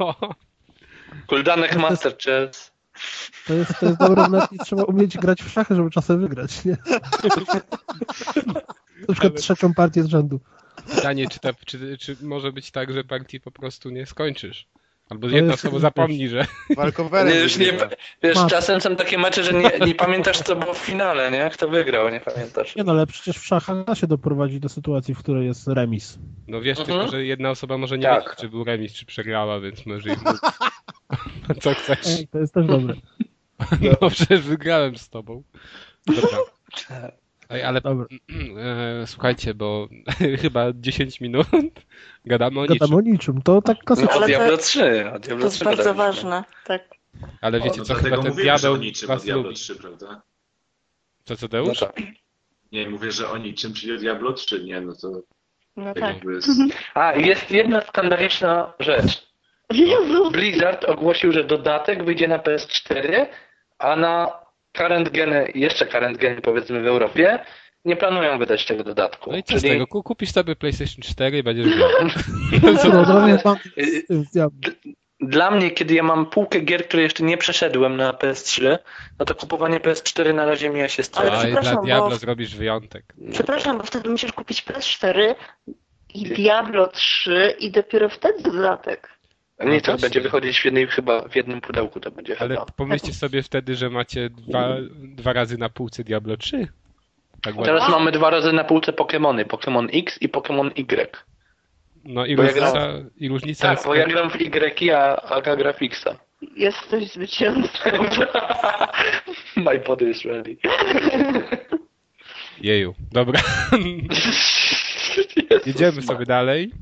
No, 0.00 0.14
Kuldanek 1.26 1.76
Master 1.76 2.16
Chess. 2.18 2.72
To 3.46 3.54
jest, 3.54 3.80
to 3.80 3.86
jest 3.86 3.98
dobre, 3.98 4.26
nie 4.52 4.58
trzeba 4.58 4.84
umieć 4.84 5.18
grać 5.18 5.42
w 5.42 5.50
szachy, 5.52 5.74
żeby 5.74 5.90
czasem 5.90 6.20
wygrać, 6.20 6.64
nie? 6.64 6.76
Na 6.90 7.28
przykład 9.14 9.30
Ale- 9.30 9.30
trzecią 9.30 9.74
partię 9.74 10.02
z 10.02 10.06
rzędu. 10.06 10.40
pytanie, 10.94 11.28
czy, 11.28 11.40
ta, 11.40 11.50
czy, 11.66 11.98
czy 11.98 12.16
może 12.22 12.52
być 12.52 12.70
tak, 12.70 12.92
że 12.92 13.04
partii 13.04 13.40
po 13.40 13.50
prostu 13.50 13.90
nie 13.90 14.06
skończysz? 14.06 14.66
Albo 15.10 15.28
To 15.28 15.34
jedna 15.34 15.52
jest- 15.52 15.64
osoba 15.64 15.80
zapomni, 15.80 16.28
że... 16.28 16.46
Walkowerem 16.76 17.34
Nie, 17.34 17.40
już 17.40 17.56
nie, 17.58 17.72
wiesz, 18.22 18.38
czasem 18.50 18.80
są 18.80 18.96
takie 18.96 19.18
mecze, 19.18 19.44
że 19.44 19.52
nie, 19.52 19.70
nie 19.86 19.94
pamiętasz, 19.94 20.38
co 20.38 20.56
było 20.56 20.74
w 20.74 20.78
finale, 20.78 21.30
nie? 21.30 21.50
Kto 21.52 21.68
wygrał, 21.68 22.08
nie 22.10 22.20
pamiętasz. 22.20 22.76
Nie 22.76 22.84
no, 22.84 22.92
ale 22.92 23.06
przecież 23.06 23.38
w 23.38 23.46
szachach 23.46 23.84
da 23.84 23.94
się 23.94 24.06
doprowadzić 24.06 24.60
do 24.60 24.68
sytuacji, 24.68 25.14
w 25.14 25.18
której 25.18 25.46
jest 25.46 25.68
remis. 25.68 26.18
No 26.48 26.60
wiesz, 26.60 26.78
Mhm. 26.80 26.98
tylko 26.98 27.10
że 27.12 27.24
jedna 27.24 27.50
osoba 27.50 27.78
może 27.78 27.98
nie 27.98 28.04
Tak. 28.04 28.22
wiedzieć, 28.24 28.38
czy 28.40 28.48
był 28.48 28.64
remis, 28.64 28.92
czy 28.92 29.06
przegrała, 29.06 29.60
więc 29.60 29.86
może 29.86 30.10
ich 30.12 30.22
mówić. 30.24 30.40
Co 31.60 31.74
chcesz? 31.74 32.06
Ej, 32.06 32.28
to 32.28 32.38
jest 32.38 32.54
też 32.54 32.66
dobre. 32.66 32.94
No 34.02 34.10
przecież 34.10 34.40
wygrałem 34.40 34.96
z 34.96 35.08
tobą. 35.08 35.42
Dobra. 36.06 36.38
Ej, 37.50 37.62
ale 37.62 37.80
Dobra. 37.80 38.06
e, 39.02 39.06
słuchajcie, 39.06 39.54
bo 39.54 39.88
chyba 40.42 40.66
10 40.74 41.20
minut 41.20 41.46
gadamy 42.26 42.60
o 42.60 42.66
Gadamy 42.66 42.74
niczym. 42.80 42.94
o 42.96 43.00
niczym. 43.00 43.42
To 43.42 43.62
tak 43.62 43.76
No, 43.76 43.82
klasycznie. 43.84 44.10
o 44.10 44.12
Ale 44.16 44.20
to- 44.20 44.26
Diablo 44.26 44.56
3, 44.58 45.06
o 45.10 45.12
To 45.12 45.18
Diablo 45.18 45.44
jest 45.44 45.56
3 45.56 45.64
bardzo 45.64 45.84
gadaliśmy. 45.84 46.04
ważne, 46.30 46.44
tak. 46.66 46.82
Ale 47.40 47.60
wiecie 47.60 47.78
no 47.78 47.84
co, 47.84 47.94
chyba 47.94 48.16
ten 48.16 48.24
że 48.24 48.30
o 48.30 48.34
diabeł 48.34 48.76
niczym 48.76 49.10
o 49.10 49.14
was 49.14 49.24
Diablo 49.24 49.42
lubi. 49.42 49.54
3, 49.54 49.76
prawda? 49.76 50.22
Co, 51.24 51.36
co 51.36 51.46
No 51.46 51.48
Deusz? 51.48 51.78
tak. 51.80 51.96
Nie, 52.72 52.90
mówię, 52.90 53.12
że 53.12 53.30
o 53.30 53.36
niczym, 53.38 53.74
czyli 53.74 53.92
o 53.92 53.96
Diablo 53.98 54.32
3, 54.32 54.64
nie, 54.64 54.80
no 54.80 54.92
to 55.02 55.10
No 55.76 55.84
tak 55.84 55.94
tak. 56.00 56.14
jakby 56.14 56.34
jest... 56.34 56.48
A, 56.94 57.12
jest 57.14 57.50
jedna 57.50 57.80
skandaliczna 57.80 58.72
rzecz. 58.80 59.26
Jezu! 59.72 60.30
Blizzard 60.30 60.84
ogłosił, 60.84 61.32
że 61.32 61.44
dodatek 61.44 62.04
wyjdzie 62.04 62.28
na 62.28 62.38
PS4, 62.38 63.26
a 63.78 63.96
na 63.96 64.28
current 64.76 65.08
geny, 65.10 65.52
jeszcze 65.54 65.86
current 65.86 66.18
geny 66.18 66.40
powiedzmy 66.40 66.82
w 66.82 66.86
Europie, 66.86 67.38
nie 67.84 67.96
planują 67.96 68.38
wydać 68.38 68.66
tego 68.66 68.84
dodatku. 68.84 69.30
No 69.32 69.36
i 69.38 69.42
co 69.42 69.58
z 69.58 69.60
Czyli 69.62 69.72
tego? 69.72 69.86
Ku- 69.86 70.02
Kupisz 70.02 70.32
sobie 70.32 70.56
PlayStation 70.56 71.02
4 71.02 71.38
i 71.38 71.42
będziesz 71.42 71.66
grał. 71.76 71.88
No, 72.62 72.66
y, 73.78 74.24
z 74.26 74.32
tym 74.32 74.50
dla 75.20 75.50
mnie, 75.50 75.70
kiedy 75.70 75.94
ja 75.94 76.02
mam 76.02 76.26
półkę 76.26 76.60
gier, 76.60 76.88
które 76.88 77.02
jeszcze 77.02 77.24
nie 77.24 77.36
przeszedłem 77.38 77.96
na 77.96 78.12
PS3, 78.12 78.78
no 79.18 79.24
to 79.24 79.34
kupowanie 79.34 79.80
PS4 79.80 80.34
na 80.34 80.44
razie 80.46 80.70
mija 80.70 80.88
się 80.88 81.02
z 81.02 81.18
Ale 81.18 81.32
A 81.32 81.36
celem. 81.40 81.58
i 81.58 81.60
dla 81.62 81.76
Diablo 81.82 82.08
bo- 82.10 82.16
zrobisz 82.16 82.56
wyjątek. 82.56 83.04
Przepraszam, 83.32 83.78
bo 83.78 83.84
wtedy 83.84 84.10
musisz 84.10 84.32
kupić 84.32 84.64
PS4 84.64 85.34
i 86.14 86.24
Diablo 86.24 86.86
3 86.86 87.54
i 87.58 87.70
dopiero 87.70 88.08
wtedy 88.08 88.42
dodatek. 88.42 89.08
Nie, 89.60 89.80
to 89.80 89.92
właśnie. 89.92 90.02
będzie 90.02 90.20
wychodzić 90.20 90.60
w 90.60 90.64
jednej 90.64 90.86
chyba, 90.86 91.28
w 91.28 91.36
jednym 91.36 91.60
pudełku 91.60 92.00
to 92.00 92.10
będzie 92.10 92.36
Ale 92.40 92.54
chyba. 92.54 92.66
pomyślcie 92.76 93.12
sobie 93.12 93.42
wtedy, 93.42 93.74
że 93.74 93.90
macie 93.90 94.30
dwa, 94.30 94.76
dwa 95.02 95.32
razy 95.32 95.58
na 95.58 95.68
półce 95.68 96.04
Diablo 96.04 96.36
3. 96.36 96.68
Tak 97.42 97.56
ładnie. 97.56 97.64
Teraz 97.64 97.88
mamy 97.88 98.12
dwa 98.12 98.30
razy 98.30 98.52
na 98.52 98.64
półce 98.64 98.92
Pokémony. 98.92 99.44
Pokémon 99.44 99.88
X 99.92 100.22
i 100.22 100.28
Pokémon 100.28 100.70
Y. 100.76 101.16
No 102.04 102.26
i 102.26 102.36
bo 102.36 102.42
ja 102.42 102.48
różnica, 102.48 102.88
i 103.16 103.28
różnica 103.28 103.68
Tak, 103.68 103.76
jest... 103.76 103.86
bo 103.86 103.94
ja 103.94 104.06
gram 104.06 104.30
w 104.30 104.36
Y, 104.40 104.96
a 104.96 105.22
Aga 105.22 105.56
gra 105.56 105.72
w 105.72 105.82
Xa. 105.82 106.16
Jesteś 106.56 107.12
zwycięzcą. 107.12 107.90
My 109.56 109.78
body 109.78 110.10
is 110.10 110.24
ready. 110.24 110.56
Jeju. 112.60 112.94
Dobra. 113.12 113.40
Jedziemy 115.66 116.02
sobie 116.02 116.26
dalej. 116.26 116.72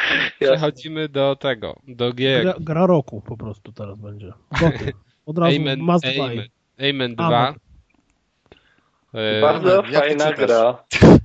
Przechodzimy 0.40 1.08
do 1.08 1.36
tego, 1.36 1.80
do 1.88 2.12
gier. 2.12 2.42
Gra, 2.42 2.54
gra 2.60 2.86
roku 2.86 3.20
po 3.20 3.36
prostu 3.36 3.72
teraz 3.72 3.98
będzie. 3.98 4.32
Goty. 4.60 4.92
Od 5.26 5.38
razu 5.42 5.56
Amen, 5.56 5.80
must 5.80 6.04
Amen, 6.04 6.16
buy. 6.36 6.90
Amen 6.90 7.14
2. 7.14 7.26
Amen. 7.26 7.54
E, 9.14 9.40
Bardzo 9.40 9.74
jak 9.82 10.04
fajna 10.04 10.30
czytasz? 10.32 10.46
gra. 10.46 10.84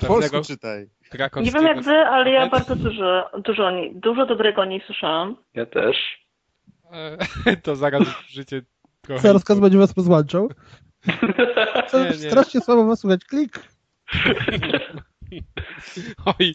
Po 0.00 0.06
polsku 0.06 0.40
czytaj. 0.42 0.88
Nie 1.42 1.50
wiem 1.50 1.64
jak 1.64 1.82
wy, 1.82 1.92
ale 1.92 2.30
ja 2.30 2.48
bardzo 2.48 2.76
dużo, 2.76 3.30
dużo, 3.44 3.66
o 3.66 3.70
niej- 3.70 3.94
dużo 4.00 4.26
dobrego 4.26 4.62
o 4.62 4.64
niej 4.64 4.82
słyszałam. 4.86 5.36
Ja 5.54 5.66
też. 5.66 5.96
E, 7.46 7.56
To 7.56 7.76
zaraz 7.76 8.02
życie 8.28 8.62
trochę... 9.02 9.22
Zaraz 9.22 9.44
Kaz 9.44 9.60
będzie 9.60 9.78
was 9.78 9.94
nie. 12.22 12.30
Strasznie 12.30 12.60
słabo 12.60 12.86
was 12.86 13.00
słychać. 13.00 13.24
Klik. 13.24 13.68
Oj, 16.40 16.54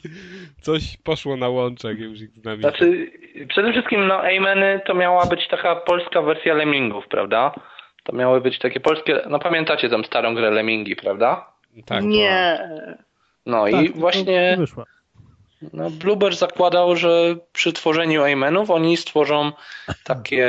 coś 0.61 0.97
poszło 0.97 1.37
na 1.37 1.49
łączek 1.49 1.99
już 1.99 2.21
ich 2.21 2.31
z 2.31 2.43
nami. 2.43 2.61
Znaczy, 2.61 3.11
przede 3.47 3.71
wszystkim 3.71 4.07
no 4.07 4.19
Ameny 4.19 4.81
to 4.85 4.93
miała 4.93 5.25
być 5.25 5.47
taka 5.47 5.75
polska 5.75 6.21
wersja 6.21 6.53
Lemmingów, 6.53 7.07
prawda? 7.07 7.51
To 8.03 8.15
miały 8.15 8.41
być 8.41 8.59
takie 8.59 8.79
polskie, 8.79 9.21
no 9.29 9.39
pamiętacie 9.39 9.89
tam 9.89 10.05
starą 10.05 10.35
grę 10.35 10.51
Lemmingi, 10.51 10.95
prawda? 10.95 11.51
tak, 11.85 12.03
nie. 12.03 12.59
No 13.45 13.65
Tak, 13.71 13.83
i 13.83 13.89
właśnie 13.89 14.55
wyszła. 14.57 14.85
No, 15.73 15.89
Bluebird 15.89 16.39
zakładał, 16.39 16.95
że 16.95 17.35
przy 17.53 17.73
tworzeniu 17.73 18.23
Amenów 18.23 18.69
oni 18.69 18.97
stworzą 18.97 19.51
takie, 20.03 20.47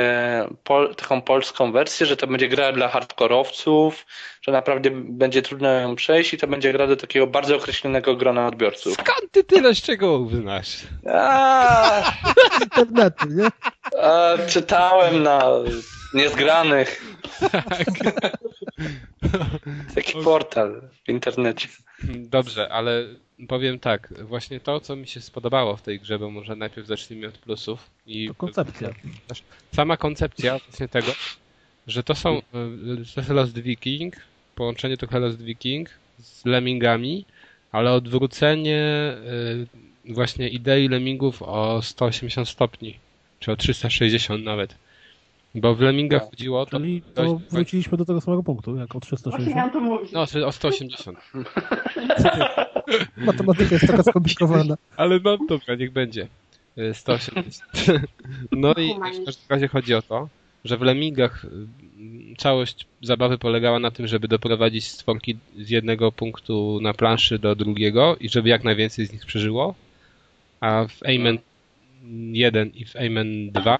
pol, 0.63 0.95
taką 0.95 1.21
polską 1.21 1.71
wersję, 1.71 2.05
że 2.05 2.17
to 2.17 2.27
będzie 2.27 2.49
gra 2.49 2.71
dla 2.71 2.87
hardkorowców, 2.87 4.05
że 4.41 4.51
naprawdę 4.51 4.89
będzie 4.93 5.41
trudno 5.41 5.69
ją 5.71 5.95
przejść 5.95 6.33
i 6.33 6.37
to 6.37 6.47
będzie 6.47 6.73
gra 6.73 6.87
do 6.87 6.97
takiego 6.97 7.27
bardzo 7.27 7.55
określonego 7.55 8.15
grona 8.15 8.47
odbiorców. 8.47 8.93
Skąd 8.93 9.31
ty 9.31 9.43
tyle 9.43 9.75
szczegółów 9.75 10.35
znasz? 10.35 10.77
A, 11.13 12.11
Internety, 12.63 13.25
nie? 13.29 13.47
a, 14.03 14.33
czytałem 14.47 15.23
na 15.23 15.41
niezgranych. 16.13 17.01
Taki 19.95 20.13
portal 20.23 20.81
w 21.05 21.09
internecie. 21.09 21.67
Dobrze, 22.03 22.69
ale 22.69 23.07
powiem 23.47 23.79
tak, 23.79 24.13
właśnie 24.23 24.59
to, 24.59 24.79
co 24.79 24.95
mi 24.95 25.07
się 25.07 25.21
spodobało 25.21 25.75
w 25.75 25.81
tej 25.81 25.99
grze, 25.99 26.19
bo 26.19 26.31
może 26.31 26.55
najpierw 26.55 26.87
zacznijmy 26.87 27.27
od 27.27 27.37
plusów. 27.37 27.89
I 28.07 28.27
To 28.27 28.33
koncepcja. 28.33 28.89
sama 29.75 29.97
koncepcja 29.97 30.59
właśnie 30.59 30.87
tego, 30.87 31.11
że 31.87 32.03
to 32.03 32.15
są 32.15 32.41
to 33.15 33.21
jest 33.21 33.29
Lost 33.29 33.59
Viking, 33.59 34.15
połączenie 34.55 34.97
to 34.97 35.19
Lost 35.19 35.41
Viking 35.43 35.89
z 36.19 36.45
Lemmingami, 36.45 37.25
ale 37.71 37.91
odwrócenie 37.91 39.13
y, 40.07 40.13
właśnie 40.13 40.49
idei 40.49 40.87
Lemmingów 40.87 41.41
o 41.41 41.81
180 41.81 42.49
stopni, 42.49 42.99
czy 43.39 43.51
o 43.51 43.55
360 43.55 44.43
nawet. 44.43 44.75
Bo 45.55 45.75
w 45.75 45.81
Lemmingach 45.81 46.21
Tak. 46.21 46.29
chodziło 46.29 46.61
o 46.61 46.65
to, 46.65 46.79
Czyli 46.79 47.01
to 47.13 47.41
wróciliśmy 47.49 47.97
do 47.97 48.05
tego 48.05 48.21
samego 48.21 48.43
punktu, 48.43 48.75
jak 48.75 48.95
o 48.95 48.99
360. 48.99 49.73
to 49.73 49.79
mówić. 49.79 50.11
no 50.11 50.21
o 50.47 50.51
180. 50.51 51.17
Matematyka 53.17 53.75
jest 53.75 53.87
taka 53.87 54.03
skomplikowana. 54.03 54.75
Ale 54.97 55.19
no 55.23 55.37
dobra, 55.49 55.75
niech 55.75 55.91
będzie. 55.91 56.27
Y, 56.77 56.93
180. 56.93 57.71
No 58.51 58.73
i 58.73 58.93
w 58.93 59.25
każdym 59.25 59.45
razie 59.49 59.67
chodzi 59.67 59.93
o 59.95 60.01
to, 60.01 60.29
że 60.65 60.77
w 60.77 60.81
Lemmingach 60.81 61.45
y, 61.45 61.49
całość 62.37 62.85
zabawy 63.01 63.37
polegała 63.37 63.79
na 63.79 63.91
tym, 63.91 64.07
żeby 64.07 64.27
doprowadzić 64.27 64.87
stworki 64.87 65.37
z 65.57 65.69
jednego 65.69 66.11
punktu 66.11 66.79
na 66.81 66.93
planszy 66.93 67.39
do 67.39 67.55
drugiego 67.55 68.15
i 68.19 68.29
żeby 68.29 68.49
jak 68.49 68.63
najwięcej 68.63 69.05
z 69.05 69.11
nich 69.13 69.25
przeżyło. 69.25 69.75
A 70.59 70.85
w 70.87 71.03
Amen 71.03 71.37
1 72.33 72.71
i 72.75 72.85
w 72.85 72.95
Amen 72.95 73.51
2 73.51 73.77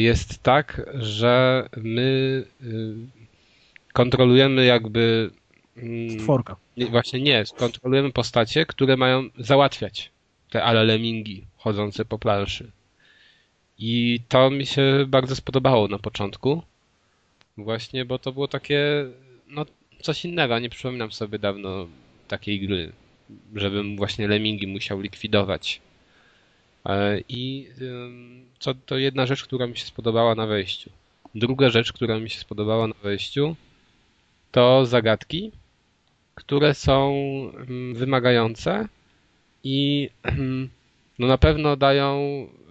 jest 0.00 0.42
tak, 0.42 0.90
że 0.94 1.66
my 1.76 2.44
y, 2.62 2.94
kontrolujemy 3.92 4.64
jakby 4.64 5.30
mm, 5.76 6.20
Stworka. 6.20 6.56
nie, 6.76 6.86
właśnie 6.86 7.20
nie, 7.20 7.44
kontrolujemy 7.56 8.12
postacie, 8.12 8.66
które 8.66 8.96
mają 8.96 9.28
załatwiać 9.38 10.14
te 10.54 10.62
ale 10.62 10.84
lemingi 10.84 11.44
chodzące 11.56 12.04
po 12.04 12.18
planszy. 12.18 12.70
I 13.78 14.20
to 14.28 14.50
mi 14.50 14.66
się 14.66 15.04
bardzo 15.08 15.36
spodobało 15.36 15.88
na 15.88 15.98
początku. 15.98 16.62
Właśnie, 17.56 18.04
bo 18.04 18.18
to 18.18 18.32
było 18.32 18.48
takie, 18.48 19.06
no, 19.48 19.66
coś 20.02 20.24
innego. 20.24 20.58
Nie 20.58 20.70
przypominam 20.70 21.12
sobie 21.12 21.38
dawno 21.38 21.86
takiej 22.28 22.66
gry. 22.66 22.92
żebym 23.54 23.96
właśnie 23.96 24.28
lemingi 24.28 24.66
musiał 24.66 25.00
likwidować. 25.00 25.80
E, 26.86 27.20
I 27.28 27.68
co 28.58 28.74
to 28.74 28.98
jedna 28.98 29.26
rzecz, 29.26 29.44
która 29.44 29.66
mi 29.66 29.76
się 29.76 29.84
spodobała 29.84 30.34
na 30.34 30.46
wejściu. 30.46 30.90
Druga 31.34 31.70
rzecz, 31.70 31.92
która 31.92 32.18
mi 32.18 32.30
się 32.30 32.40
spodobała 32.40 32.86
na 32.86 32.94
wejściu, 33.02 33.56
to 34.52 34.86
zagadki, 34.86 35.52
które 36.34 36.74
są 36.74 37.14
wymagające 37.94 38.88
i 39.64 40.10
no 41.18 41.26
na 41.26 41.38
pewno 41.38 41.76
dają 41.76 42.16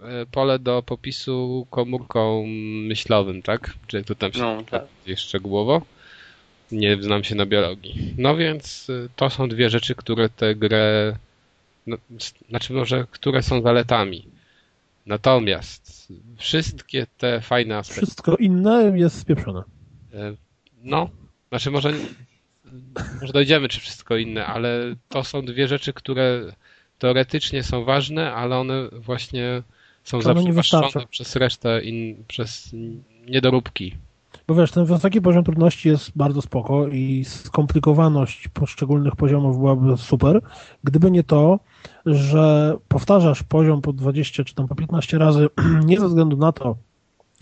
e, 0.02 0.26
pole 0.26 0.58
do 0.58 0.82
popisu 0.82 1.66
komórką 1.70 2.46
myślowym, 2.86 3.42
tak? 3.42 3.74
Czy 3.86 3.96
jak 3.96 4.06
to 4.06 4.14
tam 4.14 4.32
się 4.32 4.40
no, 4.40 4.62
tak. 4.70 4.84
szczegółowo? 5.16 5.82
Nie 6.72 7.02
znam 7.02 7.24
się 7.24 7.34
na 7.34 7.46
biologii. 7.46 8.14
No 8.18 8.36
więc 8.36 8.90
e, 8.90 9.08
to 9.16 9.30
są 9.30 9.48
dwie 9.48 9.70
rzeczy, 9.70 9.94
które 9.94 10.28
tę 10.28 10.54
grę, 10.54 11.16
no, 11.86 11.96
znaczy 12.48 12.72
może, 12.72 13.06
które 13.10 13.42
są 13.42 13.62
zaletami. 13.62 14.28
Natomiast 15.06 16.12
wszystkie 16.36 17.06
te 17.18 17.40
fajne 17.40 17.76
aspekty. 17.76 18.06
Wszystko 18.06 18.36
inne 18.36 18.92
jest 18.98 19.18
spieprzone. 19.18 19.62
E, 20.14 20.34
no, 20.82 21.10
znaczy 21.48 21.70
może, 21.70 21.92
może 23.20 23.32
dojdziemy, 23.32 23.68
czy 23.68 23.80
wszystko 23.80 24.16
inne, 24.16 24.46
ale 24.46 24.96
to 25.08 25.24
są 25.24 25.42
dwie 25.42 25.68
rzeczy, 25.68 25.92
które 25.92 26.52
teoretycznie 26.98 27.62
są 27.62 27.84
ważne, 27.84 28.32
ale 28.32 28.58
one 28.58 28.88
właśnie 28.92 29.62
są 30.04 30.22
zaprzepaszczone 30.22 31.06
przez 31.10 31.36
resztę, 31.36 31.82
in, 31.82 32.24
przez 32.28 32.70
niedoróbki. 33.26 33.96
Bo 34.46 34.54
wiesz, 34.54 34.70
ten 34.70 34.84
wysoki 34.84 35.20
poziom 35.20 35.44
trudności 35.44 35.88
jest 35.88 36.12
bardzo 36.16 36.42
spoko 36.42 36.88
i 36.88 37.24
skomplikowaność 37.24 38.48
poszczególnych 38.48 39.16
poziomów 39.16 39.58
byłaby 39.58 39.96
super, 39.96 40.40
gdyby 40.84 41.10
nie 41.10 41.24
to, 41.24 41.60
że 42.06 42.76
powtarzasz 42.88 43.42
poziom 43.42 43.82
po 43.82 43.92
20 43.92 44.44
czy 44.44 44.54
tam 44.54 44.68
po 44.68 44.74
15 44.74 45.18
razy 45.18 45.48
nie 45.86 46.00
ze 46.00 46.08
względu 46.08 46.36
na 46.36 46.52
to, 46.52 46.76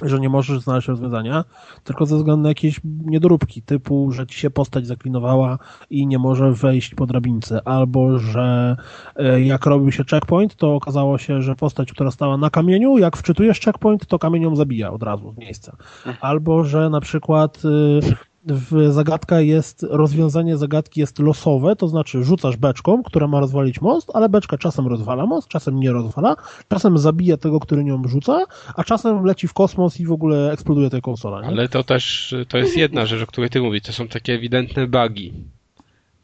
że 0.03 0.21
nie 0.21 0.29
możesz 0.29 0.61
znaleźć 0.61 0.89
rozwiązania, 0.89 1.45
tylko 1.85 2.07
ze 2.07 2.17
względu 2.17 2.43
na 2.43 2.49
jakieś 2.49 2.81
niedoróbki, 2.85 3.63
typu, 3.63 4.13
że 4.13 4.27
ci 4.27 4.39
się 4.39 4.51
postać 4.51 4.87
zaklinowała 4.87 5.59
i 5.91 6.07
nie 6.07 6.19
może 6.19 6.53
wejść 6.53 6.95
po 6.95 7.07
drabince, 7.07 7.61
albo 7.65 8.19
że 8.19 8.77
e, 9.17 9.41
jak 9.41 9.67
robił 9.67 9.93
się 9.93 10.05
checkpoint, 10.05 10.57
to 10.57 10.75
okazało 10.75 11.19
się, 11.19 11.43
że 11.43 11.55
postać, 11.55 11.93
która 11.93 12.11
stała 12.11 12.37
na 12.37 12.51
kamieniu, 12.51 12.99
jak 12.99 13.17
wczytujesz 13.17 13.61
checkpoint, 13.61 14.07
to 14.07 14.19
kamienią 14.19 14.57
zabija 14.57 14.91
od 14.91 15.03
razu 15.03 15.33
z 15.33 15.39
miejsca. 15.39 15.77
Mhm. 16.07 16.17
Albo, 16.21 16.65
że 16.65 16.91
na 16.91 17.01
przykład 17.01 17.63
e, 17.65 18.32
w 18.47 18.93
zagadka 18.93 19.41
jest, 19.41 19.87
rozwiązanie 19.91 20.57
zagadki 20.57 21.01
jest 21.01 21.19
losowe, 21.19 21.77
to 21.77 21.89
znaczy 21.89 22.25
rzucasz 22.25 22.57
beczką, 22.57 23.03
która 23.03 23.27
ma 23.27 23.41
rozwalić 23.41 23.81
most, 23.81 24.11
ale 24.15 24.29
beczka 24.29 24.59
czasem 24.59 24.87
rozwala 24.87 25.27
most, 25.27 25.49
czasem 25.49 25.81
nie 25.81 25.93
rozwala, 25.93 26.37
czasem 26.69 26.99
zabija 26.99 27.37
tego, 27.37 27.61
który 27.61 27.85
nią 27.85 28.03
rzuca, 28.09 28.45
a 28.77 28.85
czasem 28.85 29.25
leci 29.25 29.49
w 29.49 29.53
kosmos 29.53 30.01
i 30.01 30.07
w 30.07 30.13
ogóle 30.13 30.53
eksploduje 30.53 30.91
tej 30.91 31.03
konsola. 31.03 31.41
Nie? 31.41 31.47
Ale 31.47 31.69
to 31.69 31.85
też, 31.85 32.35
to 32.49 32.59
jest 32.59 32.77
jedna 32.77 33.07
rzecz, 33.07 33.23
o 33.23 33.27
której 33.27 33.51
ty 33.51 33.61
mówisz, 33.61 33.83
to 33.83 33.93
są 33.93 34.09
takie 34.09 34.35
ewidentne 34.35 34.87
bugi. 34.87 35.33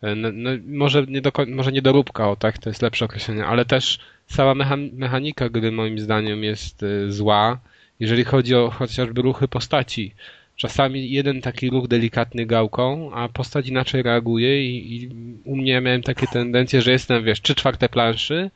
No, 0.02 0.28
no, 0.32 0.50
może, 0.66 1.06
nie 1.06 1.20
do, 1.20 1.32
może 1.48 1.72
niedoróbka, 1.72 2.30
o 2.30 2.36
tak, 2.36 2.58
to 2.58 2.70
jest 2.70 2.82
lepsze 2.82 3.04
określenie, 3.04 3.46
ale 3.46 3.64
też 3.64 3.98
cała 4.26 4.54
mechanika 4.92 5.48
gry 5.48 5.72
moim 5.72 5.98
zdaniem 5.98 6.44
jest 6.44 6.82
y, 6.82 7.12
zła, 7.12 7.58
jeżeli 8.00 8.24
chodzi 8.24 8.54
o 8.54 8.70
chociażby 8.70 9.22
ruchy 9.22 9.48
postaci 9.48 10.14
czasami 10.58 11.10
jeden 11.10 11.40
taki 11.40 11.70
ruch 11.70 11.88
delikatny 11.88 12.46
gałką, 12.46 13.10
a 13.12 13.28
postać 13.28 13.68
inaczej 13.68 14.02
reaguje 14.02 14.64
i, 14.64 14.96
i 14.96 15.08
u 15.44 15.56
mnie 15.56 15.80
miałem 15.80 16.02
takie 16.02 16.26
tendencje, 16.26 16.82
że 16.82 16.92
jestem, 16.92 17.24
wiesz, 17.24 17.42
trzy 17.42 17.54
czwarte 17.54 17.88
planszy, 17.88 18.50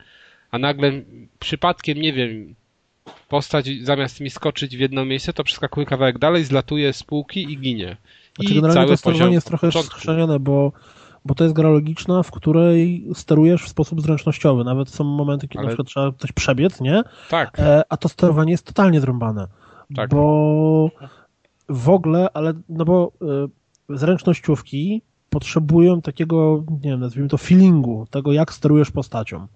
a 0.51 0.57
nagle 0.57 0.91
przypadkiem, 1.39 1.97
nie 1.97 2.13
wiem, 2.13 2.55
postać 3.29 3.69
zamiast 3.81 4.19
mi 4.19 4.29
skoczyć 4.29 4.77
w 4.77 4.79
jedno 4.79 5.05
miejsce, 5.05 5.33
to 5.33 5.43
przeskakuje 5.43 5.85
kawałek 5.85 6.19
dalej, 6.19 6.45
zlatuje 6.45 6.93
z 6.93 7.03
półki 7.03 7.53
i 7.53 7.57
ginie. 7.57 7.97
I 8.39 8.45
znaczy, 8.45 8.61
generalnie 8.61 8.91
to 8.91 8.97
sterowanie 8.97 9.33
jest 9.33 9.47
trochę 9.47 9.71
skrzenione, 9.71 10.39
bo, 10.39 10.71
bo 11.25 11.35
to 11.35 11.43
jest 11.43 11.55
gra 11.55 11.69
logiczna, 11.69 12.23
w 12.23 12.31
której 12.31 13.05
sterujesz 13.13 13.63
w 13.63 13.69
sposób 13.69 14.01
zręcznościowy. 14.01 14.63
Nawet 14.63 14.89
są 14.89 15.03
momenty, 15.03 15.47
kiedy 15.47 15.59
Ale... 15.59 15.67
na 15.67 15.69
przykład 15.69 15.87
trzeba 15.87 16.11
coś 16.11 16.31
przebiec, 16.31 16.81
nie? 16.81 17.03
Tak. 17.29 17.59
E, 17.59 17.83
a 17.89 17.97
to 17.97 18.09
sterowanie 18.09 18.51
jest 18.51 18.65
totalnie 18.65 19.01
zrąbane. 19.01 19.47
Tak. 19.95 20.09
Bo 20.09 20.91
w 21.69 21.89
ogóle, 21.89 22.27
ale 22.33 22.53
no 22.69 22.85
bo 22.85 23.11
y, 23.89 23.97
zręcznościówki 23.97 25.01
potrzebują 25.29 26.01
takiego, 26.01 26.63
nie 26.83 26.89
wiem, 26.89 26.99
nazwijmy 26.99 27.29
to 27.29 27.37
feelingu, 27.37 28.07
tego 28.11 28.33
jak 28.33 28.53
sterujesz 28.53 28.91
postacią. 28.91 29.47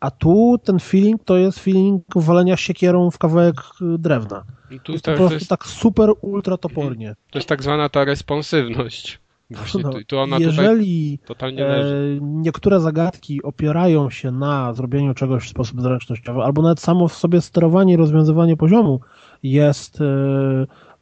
A 0.00 0.10
tu 0.10 0.58
ten 0.64 0.78
feeling 0.78 1.24
to 1.24 1.36
jest 1.36 1.58
feeling 1.58 2.04
walenia 2.16 2.56
siekierą 2.56 3.10
w 3.10 3.18
kawałek 3.18 3.56
y, 3.56 3.98
drewna. 3.98 4.44
Tu 4.82 4.92
jest 4.92 5.04
to, 5.04 5.12
po 5.12 5.16
prostu 5.16 5.34
jest... 5.34 5.48
tak 5.48 5.66
super 5.66 6.10
ultra 6.20 6.56
topornie. 6.56 7.14
To 7.30 7.38
jest 7.38 7.48
tak 7.48 7.62
zwana 7.62 7.88
ta 7.88 8.04
responsywność. 8.04 9.18
Właśnie, 9.56 9.82
no, 9.82 9.92
tu, 10.06 10.18
ona 10.18 10.38
jeżeli 10.38 11.18
e, 11.58 11.74
niektóre 12.20 12.80
zagadki 12.80 13.42
opierają 13.42 14.10
się 14.10 14.30
na 14.30 14.72
zrobieniu 14.72 15.14
czegoś 15.14 15.44
w 15.44 15.48
sposób 15.48 15.80
zręcznościowy, 15.80 16.40
albo 16.40 16.62
nawet 16.62 16.80
samo 16.80 17.08
w 17.08 17.14
sobie 17.14 17.40
sterowanie 17.40 17.94
i 17.94 17.96
rozwiązywanie 17.96 18.56
poziomu 18.56 19.00
jest 19.42 20.00
e, 20.00 20.04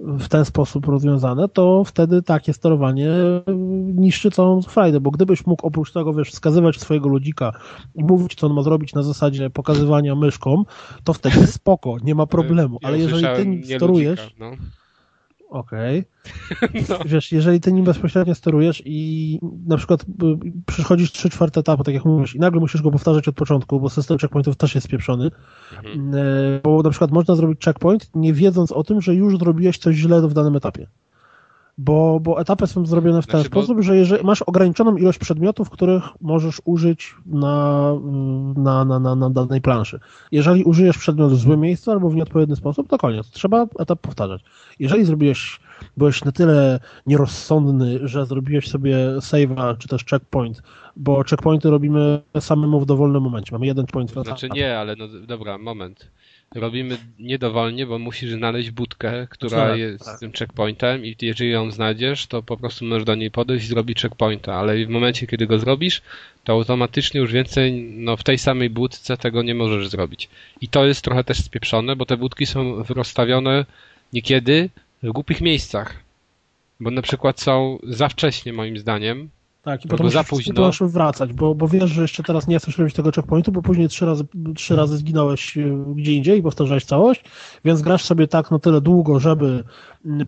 w 0.00 0.28
ten 0.28 0.44
sposób 0.44 0.86
rozwiązane, 0.86 1.48
to 1.48 1.84
wtedy 1.84 2.22
takie 2.22 2.52
sterowanie 2.52 3.08
niszczy 3.94 4.30
całą 4.30 4.62
frajdę, 4.62 5.00
bo 5.00 5.10
gdybyś 5.10 5.46
mógł 5.46 5.66
oprócz 5.66 5.92
tego, 5.92 6.14
wiesz, 6.14 6.30
wskazywać 6.30 6.80
swojego 6.80 7.08
ludzika 7.08 7.52
i 7.94 8.04
mówić, 8.04 8.34
co 8.34 8.46
on 8.46 8.54
ma 8.54 8.62
zrobić 8.62 8.94
na 8.94 9.02
zasadzie 9.02 9.50
pokazywania 9.50 10.14
myszką, 10.14 10.64
to 11.04 11.12
wtedy 11.12 11.46
spoko, 11.46 11.96
nie 12.04 12.14
ma 12.14 12.26
problemu, 12.26 12.78
ale 12.82 12.98
jeżeli 12.98 13.26
ty 13.36 13.46
nim 13.46 13.64
sterujesz, 13.64 14.20
ludzika, 14.20 14.44
no. 14.44 14.79
Okej. 15.50 15.98
Okay. 15.98 16.84
No. 16.88 16.98
Wiesz, 17.06 17.32
jeżeli 17.32 17.60
ty 17.60 17.72
nim 17.72 17.84
bezpośrednio 17.84 18.34
sterujesz 18.34 18.82
i 18.84 19.38
na 19.66 19.76
przykład 19.76 20.02
y, 20.02 20.06
przychodzisz 20.66 21.12
3 21.12 21.30
czwarte 21.30 21.60
etapu, 21.60 21.84
tak 21.84 21.94
jak 21.94 22.04
mówisz, 22.04 22.34
i 22.34 22.38
nagle 22.38 22.60
musisz 22.60 22.82
go 22.82 22.90
powtarzać 22.90 23.28
od 23.28 23.34
początku, 23.34 23.80
bo 23.80 23.90
system 23.90 24.18
checkpointów 24.18 24.56
też 24.56 24.74
jest 24.74 24.86
spieprzony, 24.86 25.30
mhm. 25.76 26.14
Y, 26.14 26.60
bo 26.64 26.82
na 26.82 26.90
przykład 26.90 27.10
można 27.10 27.34
zrobić 27.34 27.64
checkpoint, 27.64 28.10
nie 28.14 28.32
wiedząc 28.32 28.72
o 28.72 28.84
tym, 28.84 29.00
że 29.00 29.14
już 29.14 29.38
zrobiłeś 29.38 29.78
coś 29.78 29.96
źle 29.96 30.28
w 30.28 30.34
danym 30.34 30.56
etapie 30.56 30.86
bo, 31.80 32.20
bo 32.20 32.40
etapy 32.40 32.66
są 32.66 32.86
zrobione 32.86 33.22
w 33.22 33.26
ten 33.26 33.40
znaczy, 33.40 33.48
sposób, 33.48 33.76
bo... 33.76 33.82
że 33.82 33.96
jeżeli 33.96 34.24
masz 34.24 34.42
ograniczoną 34.42 34.96
ilość 34.96 35.18
przedmiotów, 35.18 35.70
których 35.70 36.02
możesz 36.20 36.62
użyć 36.64 37.14
na, 37.26 37.92
na, 38.56 38.84
na, 38.84 38.98
na, 38.98 39.14
na 39.14 39.30
danej 39.30 39.60
planszy. 39.60 40.00
Jeżeli 40.32 40.64
użyjesz 40.64 40.98
przedmiot 40.98 41.32
w 41.32 41.36
złym 41.36 41.60
miejscu 41.60 41.90
albo 41.90 42.10
w 42.10 42.14
nieodpowiedni 42.14 42.56
sposób, 42.56 42.88
to 42.88 42.98
koniec. 42.98 43.30
Trzeba 43.30 43.66
etap 43.78 44.00
powtarzać. 44.00 44.42
Jeżeli 44.78 45.04
zrobiłeś, 45.04 45.60
byłeś 45.96 46.24
na 46.24 46.32
tyle 46.32 46.80
nierozsądny, 47.06 48.08
że 48.08 48.26
zrobiłeś 48.26 48.68
sobie 48.68 48.96
save'a 49.18 49.78
czy 49.78 49.88
też 49.88 50.04
checkpoint, 50.04 50.62
bo 50.96 51.24
checkpointy 51.24 51.70
robimy 51.70 52.20
samemu 52.40 52.80
w 52.80 52.86
dowolnym 52.86 53.22
momencie. 53.22 53.52
Mamy 53.52 53.66
jeden 53.66 53.86
point. 53.86 54.10
Znaczy 54.10 54.48
nie, 54.54 54.78
ale 54.78 54.96
no 54.96 55.08
dobra, 55.26 55.58
moment 55.58 56.10
robimy 56.54 56.98
niedowolnie, 57.18 57.86
bo 57.86 57.98
musisz 57.98 58.32
znaleźć 58.32 58.70
budkę, 58.70 59.26
która 59.30 59.68
tak, 59.68 59.78
jest 59.78 60.04
tak. 60.04 60.20
tym 60.20 60.32
checkpointem 60.32 61.04
i 61.04 61.16
jeżeli 61.22 61.50
ją 61.50 61.70
znajdziesz, 61.70 62.26
to 62.26 62.42
po 62.42 62.56
prostu 62.56 62.84
możesz 62.84 63.04
do 63.04 63.14
niej 63.14 63.30
podejść 63.30 63.64
i 63.64 63.68
zrobić 63.68 64.02
checkpointa, 64.02 64.54
ale 64.54 64.86
w 64.86 64.88
momencie, 64.88 65.26
kiedy 65.26 65.46
go 65.46 65.58
zrobisz, 65.58 66.02
to 66.44 66.52
automatycznie 66.52 67.20
już 67.20 67.32
więcej 67.32 67.72
no, 67.96 68.16
w 68.16 68.22
tej 68.22 68.38
samej 68.38 68.70
budce 68.70 69.16
tego 69.16 69.42
nie 69.42 69.54
możesz 69.54 69.88
zrobić. 69.88 70.28
I 70.60 70.68
to 70.68 70.86
jest 70.86 71.04
trochę 71.04 71.24
też 71.24 71.44
spieprzone, 71.44 71.96
bo 71.96 72.06
te 72.06 72.16
budki 72.16 72.46
są 72.46 72.82
rozstawione 72.88 73.66
niekiedy 74.12 74.70
w 75.02 75.12
głupich 75.12 75.40
miejscach. 75.40 75.96
Bo 76.80 76.90
na 76.90 77.02
przykład 77.02 77.40
są 77.40 77.78
za 77.82 78.08
wcześnie 78.08 78.52
moim 78.52 78.78
zdaniem, 78.78 79.30
tak, 79.62 79.84
i 79.84 79.88
potem 79.88 80.10
za 80.10 80.24
późno. 80.24 80.70
wracać, 80.80 81.32
bo, 81.32 81.54
bo 81.54 81.68
wiesz, 81.68 81.90
że 81.90 82.02
jeszcze 82.02 82.22
teraz 82.22 82.48
nie 82.48 82.58
chcesz 82.58 82.78
robić 82.78 82.94
tego 82.94 83.12
checkpointu, 83.12 83.52
bo 83.52 83.62
później 83.62 83.88
trzy 83.88 84.06
razy, 84.06 84.24
trzy 84.56 84.76
razy 84.76 84.96
zginąłeś 84.96 85.58
e, 85.58 85.84
gdzie 85.94 86.12
indziej 86.12 86.38
i 86.38 86.42
powtarzałeś 86.42 86.84
całość, 86.84 87.24
więc 87.64 87.82
grasz 87.82 88.04
sobie 88.04 88.28
tak 88.28 88.50
na 88.50 88.58
tyle 88.58 88.80
długo, 88.80 89.20
żeby 89.20 89.64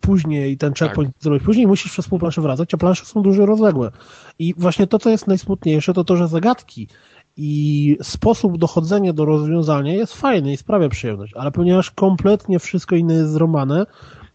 później 0.01 0.57
ten 0.57 0.75
checkpoint 0.75 1.14
tak. 1.14 1.23
zrobić 1.23 1.42
później 1.42 1.66
musisz 1.66 1.92
przez 1.92 2.09
pół 2.09 2.18
planszy 2.18 2.40
wracać, 2.40 2.75
a 2.75 2.77
plansze 2.77 3.05
są 3.05 3.23
dużo 3.23 3.47
rozległe. 3.47 3.90
I 4.38 4.55
właśnie 4.59 4.87
to, 4.87 4.99
co 4.99 5.11
jest 5.11 5.27
najsmutniejsze, 5.27 5.95
to 5.95 6.05
to, 6.05 6.16
że 6.16 6.29
zagadki 6.29 6.88
i 7.37 7.97
sposób 8.03 8.59
dochodzenia 8.59 9.12
do 9.12 9.25
rozwiązania 9.25 9.95
jest 9.95 10.14
fajny 10.14 10.53
i 10.53 10.57
sprawia 10.57 10.88
przyjemność, 10.88 11.35
ale 11.37 11.51
ponieważ 11.51 11.90
kompletnie 11.90 12.59
wszystko 12.59 12.97
inne 12.97 13.14
jest 13.14 13.33
zromane, 13.33 13.87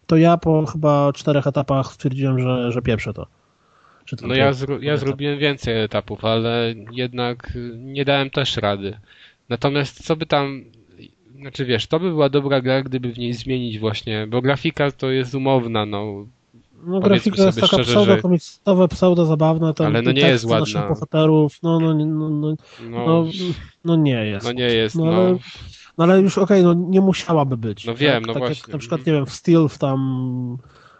to 0.06 0.16
ja 0.16 0.36
po 0.36 0.66
chyba 0.66 1.12
czterech 1.12 1.46
etapach 1.46 1.92
stwierdziłem, 1.92 2.40
że, 2.40 2.72
że 2.72 2.82
pieprzę 2.82 3.14
to. 3.14 3.26
No 4.22 4.34
ja, 4.34 4.52
zro 4.52 4.78
ja 4.80 4.96
zrobiłem 4.96 5.38
więcej 5.38 5.80
etapów, 5.82 6.24
ale 6.24 6.74
jednak 6.92 7.52
nie 7.76 8.04
dałem 8.04 8.30
też 8.30 8.56
rady. 8.56 8.98
Natomiast 9.48 10.04
co 10.04 10.16
by 10.16 10.26
tam, 10.26 10.64
znaczy 11.40 11.64
wiesz, 11.64 11.86
to 11.86 12.00
by 12.00 12.08
była 12.10 12.28
dobra 12.28 12.60
gra, 12.60 12.82
gdyby 12.82 13.12
w 13.12 13.18
niej 13.18 13.34
zmienić 13.34 13.78
właśnie, 13.78 14.26
bo 14.26 14.42
grafika 14.42 14.90
to 14.92 15.10
jest 15.10 15.34
umowna, 15.34 15.86
no 15.86 16.26
No 16.86 17.00
grafika 17.00 17.42
jest 17.42 17.60
taka 17.60 17.66
szczerze, 17.66 17.84
pseudo 17.92 18.14
że- 18.16 18.22
komiksowa, 18.22 18.88
pseudo 18.88 19.26
zabawna, 19.26 19.72
tam 19.74 19.86
Ale 19.86 20.02
no 20.02 20.12
nie 20.12 20.20
jest 20.28 20.44
ładna. 20.44 20.58
naszych 20.60 20.88
bohaterów, 20.88 21.58
no, 21.62 21.80
no, 21.80 21.94
no, 21.94 22.06
no, 22.06 22.28
no, 22.30 22.56
No, 22.90 23.24
no, 23.84 23.96
nie 23.96 24.24
jest. 24.24 24.46
no 24.46 24.52
nie 24.52 24.64
jest, 24.64 24.96
No 24.96 25.04
no. 25.04 25.12
ale- 25.12 25.38
No 25.98 26.04
ale 26.04 26.20
już 26.20 26.38
okej, 26.38 26.62
no 26.62 26.74
nie 26.74 27.00
musiałaby 27.00 27.56
być. 27.56 27.84
No 27.84 27.94
wiem, 27.94 28.22
no 28.26 28.32
tak 28.32 28.38
właśnie. 28.42 28.60
Jak 28.60 28.68
na 28.68 28.78
przykład, 28.78 29.06
nie 29.06 29.12
wiem, 29.12 29.26
w 29.26 29.30
Steel 29.32 29.68
w 29.68 29.78
tam 29.78 30.58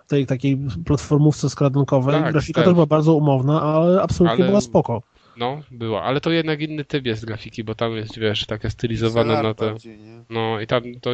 tej 0.09 0.27
takiej 0.27 0.59
platformówce 0.85 1.51
skradankowej, 1.51 2.15
Tak, 2.15 2.33
grafika 2.33 2.63
też 2.63 2.75
była 2.75 2.87
bardzo 2.87 3.15
umowna, 3.15 3.63
ale 3.63 4.03
absolutnie 4.03 4.39
Ale- 4.39 4.49
była 4.49 4.61
spoko. 4.61 5.03
No, 5.37 5.63
była, 5.71 6.03
ale 6.03 6.21
to 6.21 6.31
jednak 6.31 6.61
inny 6.61 6.85
typ 6.85 7.07
jest 7.07 7.25
grafiki, 7.25 7.65
bo 7.65 7.75
tam 7.75 7.97
jest, 7.97 8.19
wiesz, 8.19 8.47
taka 8.47 8.71
stylizowana 8.71 9.43
na 9.43 9.55
te... 9.55 9.75
No 10.31 10.61
i 10.61 10.67
tam 10.67 10.83
to 11.01 11.11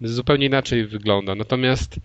zupełnie 0.00 0.46
inaczej 0.46 0.86
wygląda. 0.86 1.34
Natomiast 1.34 2.00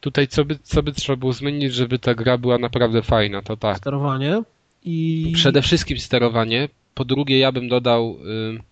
tutaj 0.00 0.28
co 0.28 0.44
by, 0.44 0.58
co 0.62 0.82
by 0.82 0.92
trzeba 0.92 1.16
było 1.16 1.32
zmienić, 1.32 1.74
żeby 1.74 1.98
ta 1.98 2.14
gra 2.14 2.38
była 2.38 2.58
naprawdę 2.58 3.02
fajna, 3.02 3.42
to 3.42 3.56
tak. 3.56 3.76
Sterowanie 3.76 4.42
i... 4.84 5.32
Przede 5.34 5.62
wszystkim 5.62 5.98
sterowanie. 5.98 6.68
Po 6.94 7.04
drugie, 7.04 7.38
ja 7.38 7.52
bym 7.52 7.68
dodał 7.68 8.16
y, 8.56 8.62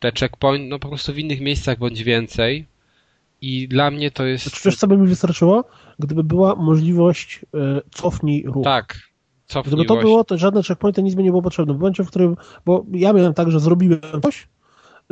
te 0.00 0.12
checkpoint, 0.12 0.68
no 0.68 0.78
po 0.78 0.88
prostu 0.88 1.12
w 1.12 1.18
innych 1.18 1.40
miejscach 1.40 1.78
bądź 1.78 2.02
więcej. 2.02 2.66
I 3.40 3.68
dla 3.68 3.90
mnie 3.90 4.10
to 4.10 4.26
jest. 4.26 4.64
Wiesz 4.64 4.76
co 4.76 4.86
by 4.86 4.96
mi 4.96 5.08
wystarczyło? 5.08 5.64
Gdyby 5.98 6.24
była 6.24 6.54
możliwość 6.54 7.46
e, 7.54 7.80
cofnij 7.90 8.44
ruch. 8.46 8.64
Tak. 8.64 8.98
Cofnij 9.46 9.74
Gdyby 9.74 9.88
to 9.88 9.96
było, 9.96 10.24
to 10.24 10.38
żadne 10.38 10.62
checkpointy 10.62 11.02
nic 11.02 11.14
by 11.14 11.22
nie 11.22 11.30
było 11.30 11.42
potrzebne. 11.42 11.74
W 11.74 11.78
momencie, 11.78 12.04
w 12.04 12.08
którym, 12.08 12.36
bo 12.66 12.84
ja 12.92 13.12
miałem 13.12 13.34
tak, 13.34 13.50
że 13.50 13.60
zrobiłem 13.60 14.00
coś, 14.22 14.48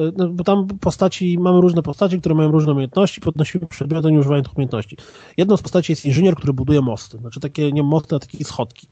y, 0.01 0.12
no, 0.16 0.29
bo 0.29 0.45
tam 0.45 0.66
postaci, 0.66 1.38
mamy 1.38 1.61
różne 1.61 1.83
postaci, 1.83 2.21
które 2.21 2.35
mają 2.35 2.51
różne 2.51 2.73
umiejętności, 2.73 3.21
podnosimy 3.21 3.66
przedmioty, 3.66 4.12
nie 4.12 4.18
używając 4.18 4.49
tych 4.49 4.57
umiejętności. 4.57 4.97
Jedną 5.37 5.57
z 5.57 5.62
postaci 5.62 5.92
jest 5.92 6.05
inżynier, 6.05 6.35
który 6.35 6.53
buduje 6.53 6.81
mosty, 6.81 7.18
znaczy 7.18 7.40
takie, 7.40 7.73
nie 7.73 7.83
mosty, 7.83 8.16
a 8.16 8.18
takie 8.18 8.45
schodki. 8.45 8.88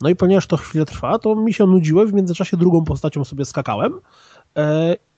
No 0.00 0.08
i 0.08 0.16
ponieważ 0.16 0.46
to 0.46 0.56
chwilę 0.56 0.86
trwa, 0.86 1.18
to 1.18 1.34
mi 1.34 1.52
się 1.52 1.66
nudziło, 1.66 2.06
w 2.06 2.12
międzyczasie 2.12 2.56
drugą 2.56 2.84
postacią 2.84 3.24
sobie 3.24 3.44
skakałem 3.44 3.92
e, 3.92 3.98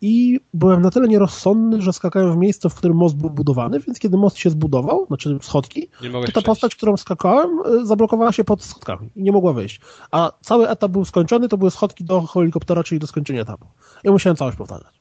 i 0.01 0.41
byłem 0.55 0.83
na 0.83 0.91
tyle 0.91 1.09
nierozsądny, 1.09 1.83
że 1.83 1.93
skakałem 1.93 2.33
w 2.33 2.37
miejsce, 2.37 2.71
w 2.71 2.75
którym 2.75 2.97
most 2.97 3.17
był 3.17 3.31
budowany, 3.31 3.81
więc 3.81 3.99
kiedy 3.99 4.17
most 4.17 4.39
się 4.39 4.51
zbudował, 4.51 5.07
znaczy 5.07 5.39
schodki, 5.43 5.89
to 5.89 6.13
ta 6.13 6.21
przejść. 6.21 6.47
postać, 6.47 6.75
którą 6.77 6.97
skakałem, 6.97 7.51
y, 7.83 7.87
zablokowała 7.87 8.33
się 8.33 8.45
pod 8.45 8.63
schodkami 8.65 9.09
i 9.17 9.23
nie 9.23 9.33
mogła 9.33 9.53
wyjść. 9.53 9.81
A 10.11 10.33
cały 10.41 10.69
etap 10.69 10.93
był 10.93 11.05
skończony, 11.05 11.49
to 11.49 11.59
były 11.59 11.71
schodki 11.71 12.05
do 12.05 12.21
helikoptera, 12.23 12.85
czyli 12.85 12.99
do 12.99 13.07
skończenia 13.07 13.43
etapu. 13.43 13.67
Ja 14.05 14.13
musiałem 14.13 14.37
całość 14.37 14.57
powtarzać. 14.59 14.95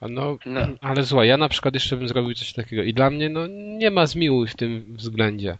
A 0.00 0.08
No, 0.08 0.36
No. 0.46 0.60
ale 0.80 1.06
słuchaj, 1.06 1.28
ja 1.28 1.36
na 1.36 1.48
przykład 1.48 1.74
jeszcze 1.74 1.96
bym 1.96 2.08
zrobił 2.08 2.34
coś 2.34 2.52
takiego. 2.52 2.82
I 2.82 2.94
dla 2.94 3.10
mnie, 3.10 3.28
no, 3.28 3.40
nie 3.78 3.90
ma 3.90 4.06
zmiłuj 4.06 4.48
w 4.48 4.56
tym 4.56 4.84
względzie. 4.88 5.58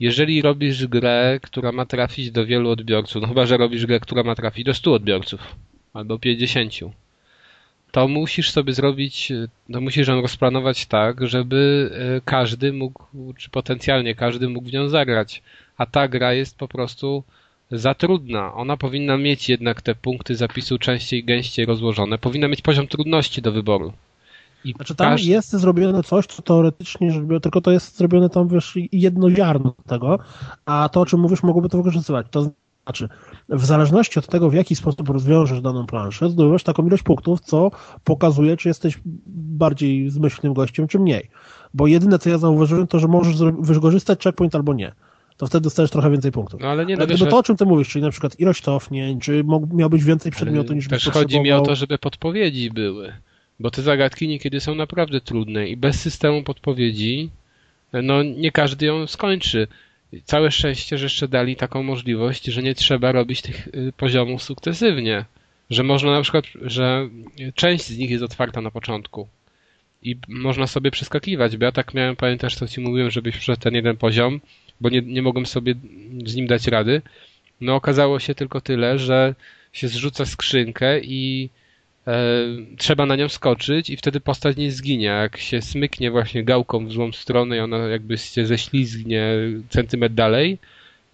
Jeżeli 0.00 0.42
robisz 0.42 0.86
grę, 0.86 1.38
która 1.42 1.72
ma 1.72 1.86
trafić 1.86 2.30
do 2.30 2.46
wielu 2.46 2.70
odbiorców, 2.70 3.22
no 3.22 3.28
chyba, 3.28 3.46
że 3.46 3.56
robisz 3.56 3.86
grę, 3.86 4.00
która 4.00 4.22
ma 4.22 4.34
trafić 4.34 4.64
do 4.64 4.74
100 4.74 4.92
odbiorców, 4.94 5.40
albo 5.92 6.18
50, 6.18 6.72
to 7.92 8.08
musisz 8.08 8.50
sobie 8.50 8.72
zrobić, 8.72 9.32
no 9.68 9.80
musisz 9.80 10.08
ją 10.08 10.22
rozplanować 10.22 10.86
tak, 10.86 11.28
żeby 11.28 11.90
e, 12.16 12.20
każdy 12.24 12.72
mógł, 12.72 13.04
czy 13.36 13.50
potencjalnie 13.50 14.14
każdy 14.14 14.48
mógł 14.48 14.68
w 14.68 14.72
nią 14.72 14.88
zagrać. 14.88 15.42
A 15.76 15.86
ta 15.86 16.08
gra 16.08 16.32
jest 16.32 16.58
po 16.58 16.68
prostu 16.68 17.24
za 17.70 17.94
trudna. 17.94 18.54
Ona 18.54 18.76
powinna 18.76 19.16
mieć 19.16 19.48
jednak 19.48 19.82
te 19.82 19.94
punkty 19.94 20.36
zapisu 20.36 20.78
częściej, 20.78 21.24
gęściej 21.24 21.66
rozłożone. 21.66 22.18
Powinna 22.18 22.48
mieć 22.48 22.62
poziom 22.62 22.86
trudności 22.86 23.42
do 23.42 23.52
wyboru. 23.52 23.92
I 24.64 24.72
Znaczy 24.72 24.94
tam 24.94 25.10
każdy- 25.10 25.30
jest 25.30 25.50
zrobione 25.50 26.02
coś, 26.02 26.26
co 26.26 26.42
teoretycznie 26.42 27.10
rzecz 27.10 27.22
biorąc, 27.22 27.42
tylko 27.42 27.60
to 27.60 27.70
jest 27.70 27.96
zrobione 27.96 28.30
tam, 28.30 28.48
wiesz, 28.48 28.74
jedno 28.92 29.30
ziarno 29.30 29.74
tego, 29.86 30.18
a 30.64 30.88
to, 30.92 31.00
o 31.00 31.06
czym 31.06 31.20
mówisz, 31.20 31.42
mogłoby 31.42 31.68
to 31.68 31.78
wykorzystywać. 31.78 32.26
To 32.30 32.50
znaczy, 32.84 33.08
w 33.48 33.64
zależności 33.64 34.18
od 34.18 34.26
tego, 34.26 34.50
w 34.50 34.54
jaki 34.54 34.76
sposób 34.76 35.08
rozwiążesz 35.08 35.60
daną 35.60 35.86
planszę, 35.86 36.30
zdobywasz 36.30 36.62
taką 36.62 36.86
ilość 36.86 37.02
punktów, 37.02 37.40
co 37.40 37.70
pokazuje, 38.04 38.56
czy 38.56 38.68
jesteś 38.68 38.98
bardziej 39.26 40.10
zmyślnym 40.10 40.54
gościem, 40.54 40.88
czy 40.88 40.98
mniej. 40.98 41.30
Bo 41.74 41.86
jedyne, 41.86 42.18
co 42.18 42.30
ja 42.30 42.38
zauważyłem, 42.38 42.86
to, 42.86 42.98
że 42.98 43.08
możesz 43.08 43.36
wykorzystać 43.58 44.22
checkpoint 44.22 44.54
albo 44.54 44.74
nie. 44.74 44.92
To 45.36 45.46
wtedy 45.46 45.64
dostajesz 45.64 45.90
trochę 45.90 46.10
więcej 46.10 46.32
punktów. 46.32 46.60
No 46.60 46.68
ale 46.68 46.86
nie, 46.86 46.96
no 46.96 47.06
wiesz, 47.06 47.16
gdyby 47.16 47.30
to, 47.30 47.38
o 47.38 47.42
czym 47.42 47.56
ty 47.56 47.66
mówisz, 47.66 47.88
czyli 47.88 48.04
na 48.04 48.10
przykład 48.10 48.40
ilość 48.40 48.62
cofnięć, 48.62 49.24
czy 49.24 49.44
miałbyś 49.72 50.04
więcej 50.04 50.32
przedmiotów 50.32 50.76
niż 50.76 50.88
Też 50.88 51.08
chodzi 51.08 51.40
mi 51.40 51.52
o 51.52 51.60
to, 51.60 51.74
żeby 51.76 51.98
podpowiedzi 51.98 52.70
były. 52.70 53.12
Bo 53.60 53.70
te 53.70 53.82
zagadki 53.82 54.28
niekiedy 54.28 54.60
są 54.60 54.74
naprawdę 54.74 55.20
trudne 55.20 55.68
i 55.68 55.76
bez 55.76 56.00
systemu 56.00 56.42
podpowiedzi, 56.42 57.30
no 57.92 58.22
nie 58.22 58.52
każdy 58.52 58.86
ją 58.86 59.06
skończy. 59.06 59.66
Całe 60.24 60.50
szczęście, 60.50 60.98
że 60.98 61.04
jeszcze 61.04 61.28
dali 61.28 61.56
taką 61.56 61.82
możliwość, 61.82 62.44
że 62.44 62.62
nie 62.62 62.74
trzeba 62.74 63.12
robić 63.12 63.42
tych 63.42 63.68
y, 63.68 63.92
poziomów 63.96 64.42
sukcesywnie. 64.42 65.24
Że 65.70 65.82
można 65.82 66.12
na 66.12 66.22
przykład, 66.22 66.44
że 66.62 67.08
część 67.54 67.84
z 67.84 67.98
nich 67.98 68.10
jest 68.10 68.24
otwarta 68.24 68.60
na 68.60 68.70
początku. 68.70 69.28
I 70.02 70.16
można 70.28 70.66
sobie 70.66 70.90
przeskakiwać, 70.90 71.56
bo 71.56 71.64
ja 71.64 71.72
tak 71.72 71.94
miałem, 71.94 72.16
pamiętasz 72.16 72.56
co 72.56 72.68
ci 72.68 72.80
mówiłem, 72.80 73.10
żebyś 73.10 73.36
przeszedł 73.36 73.60
ten 73.62 73.74
jeden 73.74 73.96
poziom, 73.96 74.40
bo 74.80 74.88
nie, 74.88 75.02
nie 75.02 75.22
mogłem 75.22 75.46
sobie 75.46 75.74
z 76.24 76.34
nim 76.34 76.46
dać 76.46 76.66
rady. 76.66 77.02
No 77.60 77.74
okazało 77.74 78.18
się 78.18 78.34
tylko 78.34 78.60
tyle, 78.60 78.98
że 78.98 79.34
się 79.72 79.88
zrzuca 79.88 80.26
skrzynkę 80.26 81.00
i 81.00 81.50
trzeba 82.78 83.06
na 83.06 83.16
nią 83.16 83.28
skoczyć 83.28 83.90
i 83.90 83.96
wtedy 83.96 84.20
postać 84.20 84.56
nie 84.56 84.72
zginie. 84.72 85.06
Jak 85.06 85.36
się 85.36 85.62
smyknie 85.62 86.10
właśnie 86.10 86.44
gałką 86.44 86.86
w 86.86 86.92
złą 86.92 87.12
stronę 87.12 87.56
i 87.56 87.60
ona 87.60 87.78
jakby 87.78 88.18
się 88.18 88.46
ześlizgnie 88.46 89.32
centymetr 89.70 90.14
dalej 90.14 90.58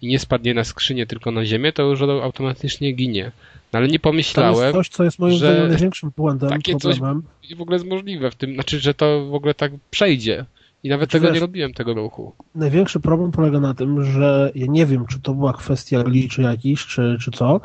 i 0.01 0.07
nie 0.07 0.19
spadnie 0.19 0.53
na 0.53 0.63
skrzynię, 0.63 1.05
tylko 1.05 1.31
na 1.31 1.45
ziemię, 1.45 1.73
to 1.73 1.83
już 1.83 2.01
automatycznie 2.01 2.91
ginie. 2.91 3.31
No 3.73 3.79
ale 3.79 3.87
nie 3.87 3.99
To 3.99 4.03
pomyślałem, 4.03 4.63
jest 4.63 4.75
coś, 4.75 4.89
co 4.89 5.03
jest 5.03 5.19
moim 5.19 5.37
że 5.37 5.51
zdaniem 5.53 5.69
największym 5.69 6.11
błędem, 6.17 6.49
takie 6.49 6.75
coś- 6.75 6.81
problemem. 6.99 7.23
i 7.49 7.55
w 7.55 7.61
ogóle 7.61 7.75
jest 7.75 7.87
możliwe 7.87 8.31
w 8.31 8.35
tym, 8.35 8.53
znaczy, 8.53 8.79
że 8.79 8.93
to 8.93 9.25
w 9.25 9.33
ogóle 9.33 9.53
tak 9.53 9.71
przejdzie. 9.91 10.45
I 10.83 10.89
nawet 10.89 11.09
Znaczy, 11.09 11.21
tego 11.21 11.33
nie 11.33 11.39
robiłem, 11.39 11.73
tego 11.73 11.93
ruchu. 11.93 12.33
Największy 12.55 12.99
problem 12.99 13.31
polega 13.31 13.59
na 13.59 13.73
tym, 13.73 14.03
że 14.03 14.51
ja 14.55 14.65
nie 14.69 14.85
wiem, 14.85 15.05
czy 15.05 15.19
to 15.19 15.33
była 15.33 15.53
kwestia 15.53 16.03
glitchu 16.03 16.41
jakiś, 16.41 16.85
czy, 16.85 17.17
czy 17.21 17.31
co, 17.31 17.61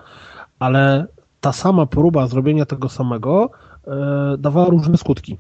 ale 0.59 1.07
ta 1.45 1.53
sama 1.53 1.87
próba 1.87 2.27
zrobienia 2.27 2.65
tego 2.67 2.89
samego 2.89 3.51
e, 3.87 4.37
dawała 4.39 4.69
różne 4.71 4.97
skutki. 4.97 5.37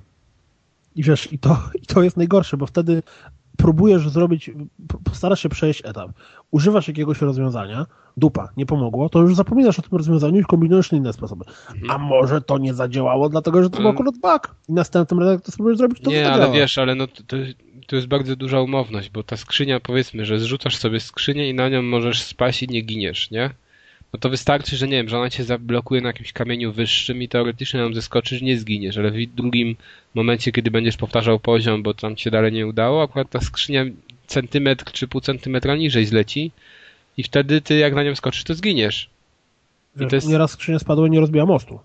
I 0.96 1.02
wiesz, 1.02 1.32
i 1.32 1.38
to, 1.38 1.58
i 1.82 1.86
to 1.86 2.02
jest 2.02 2.16
najgorsze, 2.16 2.56
bo 2.56 2.66
wtedy 2.66 3.02
próbujesz 3.56 4.08
zrobić, 4.08 4.50
postarasz 5.04 5.40
się 5.42 5.48
przejść 5.48 5.82
etap, 5.84 6.10
używasz 6.50 6.88
jakiegoś 6.88 7.20
rozwiązania, 7.20 7.86
dupa, 8.16 8.48
nie 8.56 8.66
pomogło, 8.66 9.08
to 9.08 9.20
już 9.20 9.34
zapominasz 9.34 9.78
o 9.78 9.82
tym 9.82 9.98
rozwiązaniu 9.98 10.40
i 10.40 10.44
kombinujesz 10.44 10.92
inne 10.92 11.12
sposoby. 11.12 11.44
A 11.88 11.98
może 11.98 12.40
to 12.40 12.58
nie 12.58 12.74
zadziałało, 12.74 13.28
dlatego 13.28 13.62
że 13.62 13.70
to 13.70 13.76
był 13.76 13.88
Mhm. 13.88 13.94
Akurat 13.96 14.14
bug. 14.18 14.54
I 14.68 14.72
następnym 14.72 15.20
razem, 15.20 15.34
jak 15.34 15.42
to 15.42 15.52
spróbujesz 15.52 15.78
zrobić, 15.78 16.00
to 16.00 16.10
Nie, 16.10 16.24
zadziała. 16.24 16.44
ale 16.44 16.52
wiesz, 16.52 16.78
ale 16.78 16.94
no 16.94 17.06
to, 17.06 17.22
to, 17.26 17.36
to 17.86 17.96
jest 17.96 18.08
bardzo 18.08 18.36
duża 18.36 18.60
umowność, 18.60 19.10
bo 19.10 19.22
ta 19.22 19.36
skrzynia, 19.36 19.80
powiedzmy, 19.80 20.24
że 20.24 20.38
zrzucasz 20.38 20.76
sobie 20.76 21.00
skrzynię 21.00 21.50
i 21.50 21.54
na 21.54 21.68
nią 21.68 21.82
możesz 21.82 22.22
spaść 22.22 22.62
i 22.62 22.68
nie 22.68 22.80
giniesz, 22.80 23.30
nie? 23.30 23.50
No 24.14 24.18
to 24.18 24.30
wystarczy, 24.30 24.76
że 24.76 24.88
nie 24.88 24.96
wiem, 24.96 25.08
że 25.08 25.18
ona 25.18 25.30
cię 25.30 25.44
zablokuje 25.44 26.00
na 26.00 26.08
jakimś 26.08 26.32
kamieniu 26.32 26.72
wyższym 26.72 27.22
i 27.22 27.28
teoretycznie 27.28 27.80
ją 27.80 27.94
zeskoczysz, 27.94 28.42
nie 28.42 28.58
zginiesz, 28.58 28.98
ale 28.98 29.10
w 29.10 29.26
drugim 29.26 29.76
momencie, 30.14 30.52
kiedy 30.52 30.70
będziesz 30.70 30.96
powtarzał 30.96 31.40
poziom, 31.40 31.82
bo 31.82 31.94
tam 31.94 32.16
ci 32.16 32.24
się 32.24 32.30
dalej 32.30 32.52
nie 32.52 32.66
udało, 32.66 33.02
akurat 33.02 33.30
ta 33.30 33.40
skrzynia 33.40 33.84
centymetr 34.26 34.92
czy 34.92 35.08
pół 35.08 35.20
centymetra 35.20 35.76
niżej 35.76 36.06
zleci 36.06 36.50
i 37.16 37.22
wtedy 37.22 37.60
ty 37.60 37.76
jak 37.76 37.94
na 37.94 38.02
nią 38.02 38.14
skoczysz, 38.14 38.44
to 38.44 38.54
zginiesz. 38.54 39.10
Wiesz, 39.96 40.10
to 40.10 40.16
jest- 40.16 40.28
Nieraz 40.28 40.50
skrzynia 40.50 40.78
spadła 40.78 41.06
i 41.06 41.10
nie 41.10 41.20
rozbiła 41.20 41.46
mostu. 41.46 41.80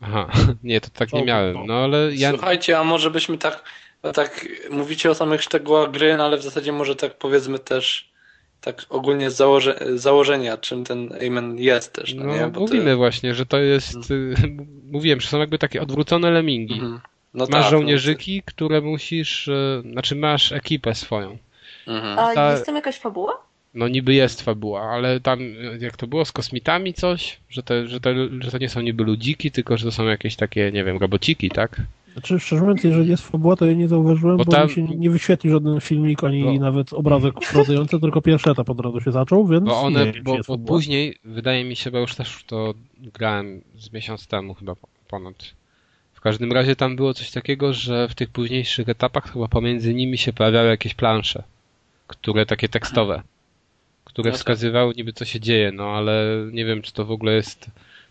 Aha, 0.00 0.32
nie, 0.64 0.80
to 0.80 0.88
tak 0.90 1.12
nie 1.12 1.20
Co? 1.20 1.26
miałem, 1.26 1.66
no 1.66 1.74
ale 1.74 2.14
ja... 2.14 2.30
Słuchajcie, 2.30 2.78
a 2.78 2.84
może 2.84 3.10
byśmy 3.10 3.38
tak, 3.38 3.64
a 4.02 4.12
tak 4.12 4.48
mówicie 4.70 5.10
o 5.10 5.14
samych 5.14 5.42
szczegółach 5.42 5.90
gry, 5.90 6.16
no 6.16 6.24
ale 6.24 6.36
w 6.36 6.42
zasadzie 6.42 6.72
może 6.72 6.96
tak 6.96 7.18
powiedzmy 7.18 7.58
też 7.58 8.13
tak 8.64 8.86
ogólnie 8.88 9.30
z 9.30 9.36
założe, 9.36 9.80
założenia, 9.94 10.56
czym 10.56 10.84
ten 10.84 11.10
Amen 11.26 11.58
jest 11.58 11.92
też, 11.92 12.14
no, 12.14 12.24
No, 12.24 12.34
nie? 12.34 12.46
Bo 12.48 12.60
mówimy 12.60 12.96
właśnie, 12.96 13.34
że 13.34 13.46
to 13.46 13.58
jest, 13.58 14.10
y, 14.10 14.34
mówiłem, 14.92 15.20
że 15.20 15.28
są 15.28 15.38
jakby 15.38 15.58
takie 15.58 15.82
odwrócone 15.82 16.30
lemingi. 16.30 16.74
Mhm. 16.74 17.00
No 17.34 17.46
Masz 17.50 17.62
tak, 17.62 17.70
żołnierzyki, 17.70 18.42
które 18.44 18.80
musisz, 18.80 19.48
e, 19.48 19.82
znaczy 19.92 20.16
masz 20.16 20.52
ekipę 20.52 20.94
swoją. 20.94 21.38
No, 21.86 21.94
mhm. 21.96 22.18
A 22.18 22.34
Ta- 22.34 22.52
jest 22.52 22.66
tam 22.66 22.74
jakaś 22.74 22.98
fabuła? 22.98 23.38
No 23.74 23.88
niby 23.88 24.14
jest 24.14 24.42
fabuła, 24.42 24.82
ale 24.82 25.20
tam 25.20 25.40
e, 25.40 25.44
jak 25.80 25.96
to 25.96 26.06
było 26.06 26.24
z 26.24 26.32
kosmitami 26.32 26.94
coś, 26.94 27.40
że, 27.50 27.62
te, 27.62 27.86
że, 27.86 28.00
to, 28.00 28.10
że 28.40 28.50
to 28.50 28.58
nie 28.58 28.68
są 28.68 28.80
niby 28.80 29.04
ludziki, 29.04 29.50
tylko 29.50 29.76
że 29.76 29.84
to 29.84 29.92
są 29.92 30.04
jakieś 30.04 30.36
takie, 30.36 30.72
nie 30.72 30.84
wiem, 30.84 30.98
robociki, 30.98 31.50
tak? 31.50 31.80
Znaczy, 32.14 32.40
szczerze 32.40 32.62
mówiąc, 32.62 32.84
jeżeli 32.84 33.08
jest 33.10 33.26
fabuła, 33.28 33.56
to 33.56 33.66
ja 33.66 33.72
nie 33.72 33.88
zauważyłem, 33.88 34.36
Bo 34.36 34.44
bo, 34.44 34.52
tam- 34.52 34.66
mi 34.68 34.72
się 34.74 34.82
nie 34.82 35.10
wyświetlił 35.10 35.52
żaden 35.52 35.80
filmik, 35.80 36.24
ani 36.24 36.44
Bo- 36.44 36.52
nawet 36.54 36.92
obrazek 36.92 37.34
wprowadzający, 37.44 38.00
tylko 38.00 38.22
pierwszy 38.22 38.50
etap 38.50 38.70
od 38.70 38.80
razu 38.80 39.00
się 39.00 39.12
zaczął, 39.12 39.46
więc 39.46 39.64
Bo 39.64 39.70
nie 39.70 39.76
one, 39.98 40.12
czy 40.12 40.22
bo, 40.22 40.36
jest 40.36 40.48
bo 40.48 40.58
później, 40.58 41.16
wydaje 41.24 41.64
mi 41.64 41.76
się, 41.76 41.90
bo 41.90 41.98
już 41.98 42.14
też 42.14 42.44
to 42.46 42.74
grałem 43.14 43.60
z 43.78 43.92
miesiąc 43.92 44.26
temu 44.26 44.54
chyba 44.54 44.74
po- 44.74 44.88
ponad. 45.08 45.34
W 46.12 46.20
każdym 46.20 46.52
razie 46.52 46.76
tam 46.76 46.96
było 46.96 47.14
coś 47.14 47.30
takiego, 47.30 47.72
że 47.72 48.08
w 48.08 48.14
tych 48.14 48.28
późniejszych 48.30 48.88
etapach 48.88 49.32
chyba 49.32 49.48
pomiędzy 49.48 49.94
nimi 49.94 50.18
się 50.18 50.32
pojawiały 50.32 50.68
jakieś 50.68 50.94
plansze. 50.94 51.42
które 52.06 52.46
takie 52.46 52.68
tekstowe, 52.68 53.22
które 54.04 54.26
No 54.30 54.32
tak. 54.32 54.38
wskazywały 54.38 54.94
niby 54.96 55.12
co 55.12 55.24
się 55.24 55.40
dzieje, 55.40 55.72
no 55.72 55.84
ale 55.90 56.26
nie 56.52 56.64
wiem, 56.64 56.82
czy 56.82 56.92
to 56.92 57.04
w 57.04 57.10
ogóle 57.10 57.32
jest 57.34 57.70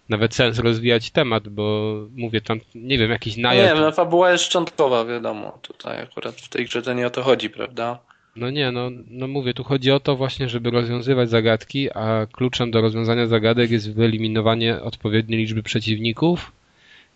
nawet 0.10 0.36
sens 0.36 0.60
rozwijać 0.60 1.12
temat, 1.12 1.50
bo 1.50 1.94
mówię 2.16 2.42
tam, 2.42 2.60
nie 2.76 2.98
wiem, 2.98 3.12
jakiś 3.12 3.38
No 3.38 3.44
najazd. 3.50 3.76
nie, 3.76 3.82
no 3.82 3.92
fabuła 3.92 4.32
jest 4.32 4.44
szczątkowa, 4.44 5.06
wiadomo. 5.06 5.58
Tutaj 5.62 6.02
akurat 6.02 6.36
w 6.36 6.50
tej 6.50 6.66
grze 6.66 6.82
to 6.82 6.94
nie 6.94 7.08
o 7.08 7.10
to 7.10 7.24
chodzi, 7.24 7.50
prawda? 7.50 8.00
No 8.36 8.50
nie, 8.50 8.72
no, 8.72 8.90
no 9.10 9.28
mówię, 9.28 9.54
tu 9.54 9.64
chodzi 9.64 9.92
o 9.92 10.00
to 10.00 10.16
właśnie, 10.16 10.50
żeby 10.50 10.72
rozwiązywać 10.72 11.30
zagadki, 11.30 11.90
a 11.94 12.28
kluczem 12.32 12.72
do 12.72 12.82
rozwiązania 12.82 13.28
zagadek 13.28 13.72
jest 13.72 13.94
wyeliminowanie 13.94 14.82
odpowiedniej 14.82 15.40
liczby 15.40 15.64
przeciwników 15.64 16.52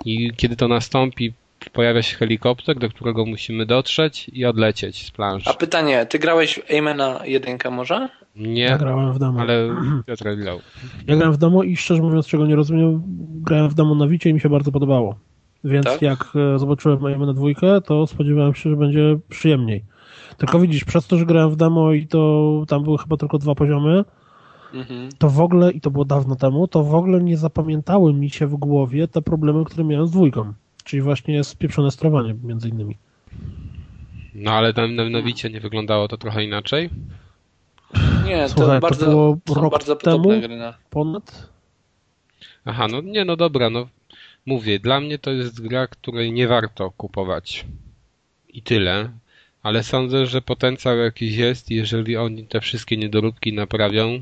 i 0.06 0.32
kiedy 0.38 0.56
to 0.56 0.68
nastąpi, 0.68 1.34
pojawia 1.74 2.02
się 2.02 2.18
helikopter, 2.18 2.80
do 2.80 2.90
którego 2.90 3.26
musimy 3.26 3.66
dotrzeć 3.66 4.30
i 4.34 4.46
odlecieć 4.46 5.06
z 5.08 5.12
planszy. 5.12 5.50
A 5.50 5.54
pytanie, 5.54 6.06
ty 6.06 6.20
grałeś 6.20 6.56
w 6.60 6.72
Aimena 6.72 7.20
1 7.26 7.58
może? 7.72 7.96
Ja 7.96 8.10
Nie, 8.36 8.78
grałem 8.80 9.14
w 9.14 9.20
domu. 9.20 9.40
ale 9.40 9.70
Piotr 10.08 10.36
grał. 10.36 10.60
Ja 11.08 11.16
grałem 11.16 11.34
w 11.34 11.38
domu 11.38 11.64
i 11.64 11.78
szczerze 11.78 12.02
mówiąc, 12.02 12.28
czego 12.28 12.48
nie 12.48 12.56
rozumiem, 12.56 13.04
grałem 13.42 13.70
w 13.70 13.74
domu 13.74 13.96
na 13.96 14.08
Wicie 14.08 14.30
i 14.30 14.34
mi 14.34 14.40
się 14.40 14.50
bardzo 14.50 14.72
podobało. 14.72 15.16
Więc 15.64 15.86
Tak? 15.86 16.02
jak 16.02 16.28
e, 16.56 16.60
zobaczyłem 16.60 17.26
na 17.26 17.34
dwójkę, 17.34 17.82
to 17.82 18.08
spodziewałem 18.08 18.54
się, 18.56 18.70
że 18.70 18.76
będzie 18.76 19.18
przyjemniej. 19.30 19.84
Tylko 20.38 20.60
widzisz, 20.60 20.84
przez 20.86 21.08
to, 21.08 21.18
że 21.18 21.26
grałem 21.26 21.50
w 21.52 21.56
demo 21.56 21.94
i 21.94 22.08
to 22.08 22.52
tam 22.68 22.84
były 22.84 22.98
chyba 22.98 23.18
tylko 23.18 23.38
dwa 23.38 23.56
poziomy, 23.56 24.04
Mhm. 24.74 25.10
to 25.18 25.30
w 25.30 25.42
ogóle, 25.42 25.72
i 25.72 25.82
to 25.82 25.92
było 25.92 26.06
dawno 26.06 26.36
temu, 26.36 26.68
to 26.68 26.84
w 26.84 26.96
ogóle 26.96 27.24
nie 27.24 27.38
zapamiętały 27.38 28.14
mi 28.14 28.30
się 28.30 28.48
w 28.48 28.56
głowie 28.56 29.08
te 29.08 29.22
problemy, 29.22 29.66
które 29.66 29.84
miałem 29.84 30.08
z 30.08 30.12
dwójką. 30.12 30.54
Czyli 30.88 31.02
właśnie 31.02 31.44
spieprzone 31.44 31.92
sterowanie 31.92 32.36
między 32.44 32.70
innymi. 32.70 32.98
No 34.36 34.52
ale 34.52 34.74
tam 34.74 34.96
na 34.96 35.10
Nowicie 35.10 35.50
nie 35.50 35.60
wyglądało 35.60 36.08
to 36.08 36.18
trochę 36.18 36.44
inaczej. 36.44 36.90
Nie, 38.26 38.44
to 38.44 38.50
Słuchaj, 38.50 38.78
to 38.78 38.82
bardzo, 38.82 39.06
było 39.06 39.38
są 39.48 39.54
rok 39.54 39.72
bardzo 39.72 39.96
temu? 39.96 40.30
No. 40.50 40.74
Ponad? 40.90 41.50
Aha, 42.66 42.88
no 42.92 43.02
nie, 43.02 43.26
no 43.26 43.36
dobra, 43.36 43.70
no 43.70 43.88
mówię, 44.46 44.80
dla 44.80 45.00
mnie 45.00 45.20
to 45.20 45.32
jest 45.32 45.62
gra, 45.62 45.88
której 45.88 46.32
nie 46.32 46.48
warto 46.48 46.92
kupować. 46.92 47.66
I 48.50 48.62
tyle. 48.62 49.12
Ale 49.64 49.84
sądzę, 49.84 50.26
że 50.26 50.42
potencjał 50.42 50.98
jakiś 50.98 51.36
jest, 51.36 51.72
jeżeli 51.72 52.18
oni 52.18 52.44
te 52.44 52.62
wszystkie 52.62 52.98
niedoróbki 52.98 53.54
naprawią 53.54 54.22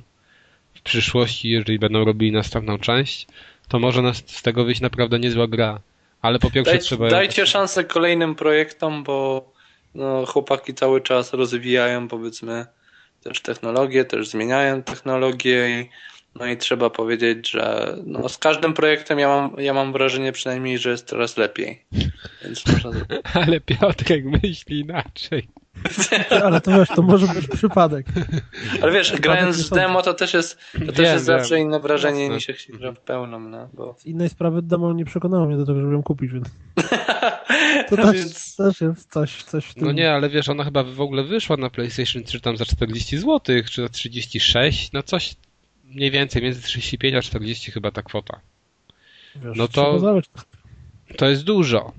w 0.74 0.82
przyszłości, 0.82 1.50
jeżeli 1.50 1.80
będą 1.80 2.06
robili 2.06 2.32
następną 2.32 2.78
część, 2.78 3.28
to 3.68 3.80
może 3.80 4.02
nas 4.02 4.24
z 4.26 4.42
tego 4.42 4.66
wyjść 4.66 4.82
naprawdę 4.82 5.20
niezła 5.20 5.48
gra. 5.48 5.82
Ale 6.26 6.40
po 6.40 6.52
pierwsze 6.52 6.72
Daj, 6.72 6.82
trzeba... 6.82 7.10
dajcie 7.10 7.48
szansę 7.48 7.84
kolejnym 7.84 8.36
projektom, 8.36 9.04
bo 9.04 9.50
no, 9.96 10.26
chłopaki 10.26 10.74
cały 10.74 11.02
czas 11.02 11.34
rozwijają 11.34 12.08
powiedzmy 12.08 12.66
też 13.24 13.42
technologię, 13.42 14.06
też 14.06 14.30
zmieniają 14.30 14.84
technologię 14.84 15.70
i 15.70 15.90
no 16.36 16.46
i 16.46 16.58
trzeba 16.58 16.90
powiedzieć, 16.90 17.50
że 17.50 17.96
no, 18.06 18.30
z 18.30 18.38
każdym 18.38 18.74
projektem 18.74 19.20
ja 19.20 19.28
mam, 19.28 19.56
ja 19.60 19.74
mam 19.74 19.94
wrażenie 19.94 20.32
przynajmniej, 20.32 20.78
że 20.78 20.90
jest 20.92 21.08
coraz 21.08 21.38
lepiej. 21.38 21.86
Więc 22.44 22.66
można... 22.68 22.92
Ale 23.46 23.60
Piotrek 23.60 24.26
myśli 24.26 24.80
inaczej. 24.80 25.48
Ale 26.46 26.62
to 26.62 26.80
wiesz, 26.80 26.90
to 26.96 27.02
może 27.02 27.28
być 27.28 27.48
przypadek. 27.48 28.06
Ale 28.82 28.92
wiesz, 28.92 29.14
grając 29.22 29.56
sądzę. 29.56 29.76
demo 29.76 30.02
to 30.02 30.14
też 30.14 30.34
jest, 30.34 30.60
to 30.74 30.80
też 30.80 30.96
Wiem, 30.98 31.06
jest 31.14 31.28
wiem. 31.28 31.40
zawsze 31.40 31.60
inne 31.60 31.80
wrażenie 31.80 32.22
Jasne. 32.22 32.36
niż 32.36 32.48
jak 32.48 32.58
się 32.60 32.74
gra 32.74 32.92
w 32.92 33.00
pełną, 33.00 33.40
no, 33.40 33.70
bo... 33.74 33.96
Z 33.98 34.06
innej 34.06 34.30
sprawy 34.30 34.62
demo 34.62 34.94
nie 34.94 35.06
przekonało 35.06 35.46
mnie 35.46 35.58
do 35.58 35.66
tego, 35.66 35.82
żeby 35.82 35.94
ją 35.94 36.04
kupić, 36.04 36.32
więc 36.32 36.48
to 37.90 37.96
też, 37.96 38.16
Więc- 38.16 38.56
też 38.56 38.82
jest 38.82 39.12
coś, 39.14 39.44
coś 39.44 39.66
w 39.66 39.74
tym. 39.74 39.86
No 39.86 39.92
nie, 39.92 40.14
ale 40.14 40.30
wiesz, 40.30 40.50
ona 40.50 40.64
chyba 40.64 40.84
w 40.84 41.02
ogóle 41.02 41.24
wyszła 41.24 41.58
na 41.58 41.70
PlayStation 41.70 42.24
3 42.24 42.42
tam 42.42 42.58
za 42.58 42.66
40 42.66 43.18
zł, 43.18 43.40
czy 43.72 43.82
za 43.82 43.90
36, 43.90 44.92
no 44.94 45.04
coś 45.04 45.36
mniej 45.86 46.12
więcej, 46.12 46.42
między 46.44 46.62
35 46.62 47.16
a 47.16 47.22
40 47.22 47.72
chyba 47.72 47.92
ta 47.92 48.02
kwota. 48.02 48.40
Wiesz, 49.36 49.58
no 49.58 49.68
to-. 49.68 50.22
To 51.18 51.30
jest 51.30 51.44
dużo. 51.44 51.92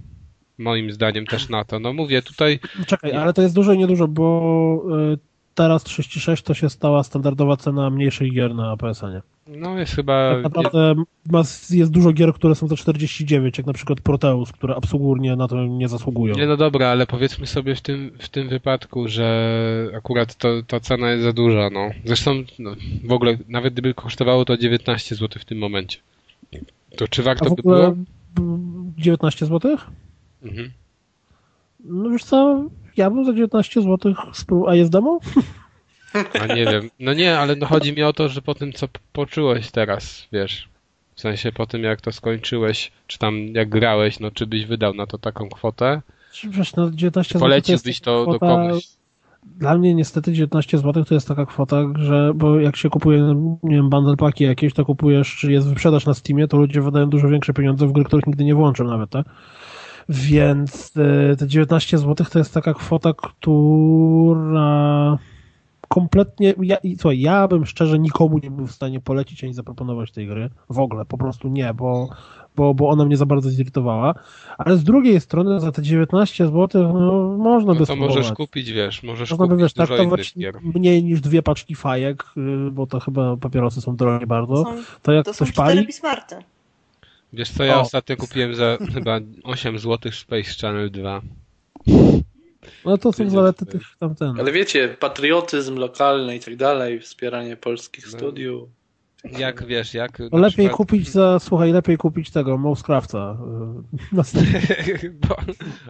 Moim 0.58 0.92
zdaniem 0.92 1.26
też 1.26 1.48
na 1.48 1.64
to. 1.64 1.80
No 1.80 1.92
mówię, 1.92 2.22
tutaj 2.22 2.60
No 2.78 2.84
Czekaj, 2.84 3.12
ale 3.12 3.32
to 3.32 3.42
jest 3.42 3.54
dużo 3.54 3.72
i 3.72 3.78
niedużo, 3.78 4.08
bo 4.08 4.82
y, 5.12 5.18
teraz 5.56 5.84
36 5.84 6.42
to 6.42 6.54
się 6.54 6.70
stała 6.70 7.02
standardowa 7.02 7.56
cena 7.56 7.90
mniejszych 7.90 8.32
gier 8.32 8.54
na 8.54 8.76
PSN-ie. 8.76 9.22
no 9.46 9.78
jest 9.78 9.94
chyba... 9.94 10.34
Tak 10.34 10.42
naprawdę 10.42 10.94
jest 11.70 11.90
dużo 11.90 12.12
gier, 12.12 12.34
które 12.34 12.54
są 12.54 12.68
za 12.68 12.76
49, 12.76 13.58
jak 13.58 13.66
na 13.66 13.72
przykład 13.72 14.00
Proteus, 14.00 14.52
które 14.52 14.74
absolutnie 14.74 15.36
na 15.36 15.48
to 15.48 15.66
nie 15.66 15.88
zasługują. 15.88 16.34
Nie 16.34 16.46
no 16.46 16.56
dobra, 16.56 16.88
ale 16.88 17.06
powiedzmy 17.06 17.46
sobie 17.46 17.74
w 17.74 17.80
tym, 17.80 18.10
w 18.18 18.28
tym 18.28 18.48
wypadku, 18.48 19.08
że 19.08 19.90
akurat 19.96 20.34
to, 20.34 20.62
ta 20.66 20.80
cena 20.80 21.10
jest 21.10 21.22
za 21.22 21.32
duża, 21.32 21.70
no. 21.72 21.90
Zresztą 22.04 22.44
no, 22.58 22.70
w 23.04 23.12
ogóle, 23.12 23.38
nawet 23.48 23.72
gdyby 23.72 23.94
kosztowało 23.94 24.44
to 24.44 24.56
19 24.56 25.14
zł 25.14 25.42
w 25.42 25.44
tym 25.44 25.58
momencie, 25.58 25.98
to 26.96 27.08
czy 27.08 27.22
warto 27.22 27.50
by 27.50 27.62
było? 27.62 27.86
m, 28.38 28.92
19 28.98 29.46
zł? 29.46 29.76
Mhm. 30.48 30.70
No 31.84 32.10
wiesz 32.10 32.24
co, 32.24 32.64
ja 32.96 33.10
bym 33.10 33.24
za 33.24 33.32
19 33.32 33.82
zł 33.82 34.14
spróbował. 34.32 34.70
A 34.70 34.74
jest 34.74 34.90
demo? 34.90 35.20
A 36.40 36.46
nie 36.46 36.64
wiem. 36.64 36.90
No 37.00 37.14
nie, 37.14 37.38
ale 37.38 37.56
no 37.56 37.66
chodzi 37.66 37.92
mi 37.92 38.02
o 38.02 38.12
to, 38.12 38.28
że 38.28 38.42
po 38.42 38.54
tym, 38.54 38.72
co 38.72 38.88
poczułeś 39.12 39.70
teraz, 39.70 40.28
wiesz, 40.32 40.68
w 41.14 41.20
sensie 41.20 41.52
po 41.52 41.66
tym, 41.66 41.82
jak 41.82 42.00
to 42.00 42.12
skończyłeś, 42.12 42.92
czy 43.06 43.18
tam 43.18 43.46
jak 43.48 43.68
grałeś, 43.68 44.20
no 44.20 44.30
czy 44.30 44.46
byś 44.46 44.66
wydał 44.66 44.94
na 44.94 45.06
to 45.06 45.18
taką 45.18 45.48
kwotę, 45.48 46.02
Wiesz, 46.44 46.76
no 46.76 46.90
19 46.90 47.32
zł 47.32 47.40
poleciłbyś 47.40 48.00
to 48.00 48.26
do 48.26 48.38
kwota, 48.38 48.46
kogoś. 48.46 48.88
Dla 49.58 49.78
mnie 49.78 49.94
niestety 49.94 50.32
19 50.32 50.78
zł 50.78 51.04
to 51.04 51.14
jest 51.14 51.28
taka 51.28 51.46
kwota, 51.46 51.82
że 51.98 52.32
bo 52.34 52.60
jak 52.60 52.76
się 52.76 52.90
kupuje, 52.90 53.34
nie 53.62 53.76
wiem, 53.76 53.90
bundle 53.90 54.16
paki 54.16 54.44
jakieś, 54.44 54.72
to 54.72 54.84
kupujesz, 54.84 55.36
czy 55.36 55.52
jest 55.52 55.68
wyprzedaż 55.68 56.06
na 56.06 56.14
Steamie, 56.14 56.48
to 56.48 56.56
ludzie 56.56 56.82
wydają 56.82 57.10
dużo 57.10 57.28
większe 57.28 57.52
pieniądze 57.52 57.86
w 57.86 57.92
gry, 57.92 58.04
których 58.04 58.26
nigdy 58.26 58.44
nie 58.44 58.54
włączą 58.54 58.84
nawet, 58.84 59.10
tak? 59.10 59.26
Więc 60.08 60.92
e, 61.32 61.36
te 61.36 61.46
19 61.46 61.98
zł 61.98 62.26
to 62.30 62.38
jest 62.38 62.54
taka 62.54 62.74
kwota, 62.74 63.12
która 63.12 65.18
kompletnie, 65.88 66.54
ja, 66.62 66.76
i 66.76 66.96
słuchaj, 66.96 67.20
ja 67.20 67.48
bym 67.48 67.66
szczerze 67.66 67.98
nikomu 67.98 68.38
nie 68.38 68.50
był 68.50 68.66
w 68.66 68.72
stanie 68.72 69.00
polecić 69.00 69.44
ani 69.44 69.54
zaproponować 69.54 70.12
tej 70.12 70.26
gry. 70.26 70.50
W 70.70 70.78
ogóle, 70.78 71.04
po 71.04 71.18
prostu 71.18 71.48
nie, 71.48 71.74
bo, 71.74 72.08
bo, 72.56 72.74
bo 72.74 72.88
ona 72.88 73.04
mnie 73.04 73.16
za 73.16 73.26
bardzo 73.26 73.50
zirytowała. 73.50 74.14
Ale 74.58 74.76
z 74.76 74.84
drugiej 74.84 75.20
strony 75.20 75.60
za 75.60 75.72
te 75.72 75.82
19 75.82 76.46
zł 76.46 76.92
no, 76.92 77.36
można 77.38 77.74
by 77.74 77.80
No 77.80 77.86
to 77.86 77.96
możesz 77.96 78.32
kupić, 78.32 78.72
wiesz, 78.72 79.02
możesz 79.02 79.30
Można 79.30 79.46
by, 79.46 79.50
kupić 79.50 79.62
wiesz, 79.62 79.72
dużo 79.72 79.86
traktować 79.86 80.34
mniej 80.74 81.04
niż 81.04 81.20
dwie 81.20 81.42
paczki 81.42 81.74
fajek, 81.74 82.24
y, 82.36 82.70
bo 82.70 82.86
to 82.86 83.00
chyba 83.00 83.36
papierosy 83.36 83.80
są 83.80 83.96
drogie 83.96 84.26
bardzo. 84.26 84.64
Są, 84.64 84.74
To 85.02 85.12
jak 85.12 85.24
to 85.24 85.32
są 85.32 85.44
ktoś 85.44 85.52
cztery 85.52 85.68
pali, 85.68 85.86
Bismarty. 85.86 86.36
Wiesz 87.32 87.50
co, 87.50 87.64
ja 87.64 87.76
O. 87.76 87.80
ostatnio 87.80 88.16
kupiłem 88.16 88.54
za 88.54 88.78
chyba 88.94 89.20
8 89.44 89.78
zł 89.78 90.12
Space 90.12 90.50
Channel 90.60 90.90
2. 90.90 91.20
no 92.84 92.98
to 92.98 93.12
są 93.12 93.30
zalety 93.30 93.66
tych 93.66 93.82
tamten. 93.98 94.40
Ale 94.40 94.52
wiecie, 94.52 94.88
patriotyzm 95.00 95.76
lokalny 95.76 96.36
i 96.36 96.40
tak 96.40 96.56
dalej, 96.56 97.00
wspieranie 97.00 97.56
polskich 97.56 98.04
No. 98.12 98.18
studiów. 98.18 98.68
Jak 99.38 99.66
wiesz, 99.66 99.94
jak. 99.94 100.18
No 100.18 100.38
lepiej 100.38 100.50
przykład- 100.50 100.76
kupić 100.76 101.08
za, 101.10 101.38
słuchaj, 101.38 101.72
lepiej 101.72 101.96
kupić 101.96 102.30
tego, 102.30 102.58
Mousecrafta. 102.58 103.38
y. 104.12 105.10
Bo, 105.28 105.36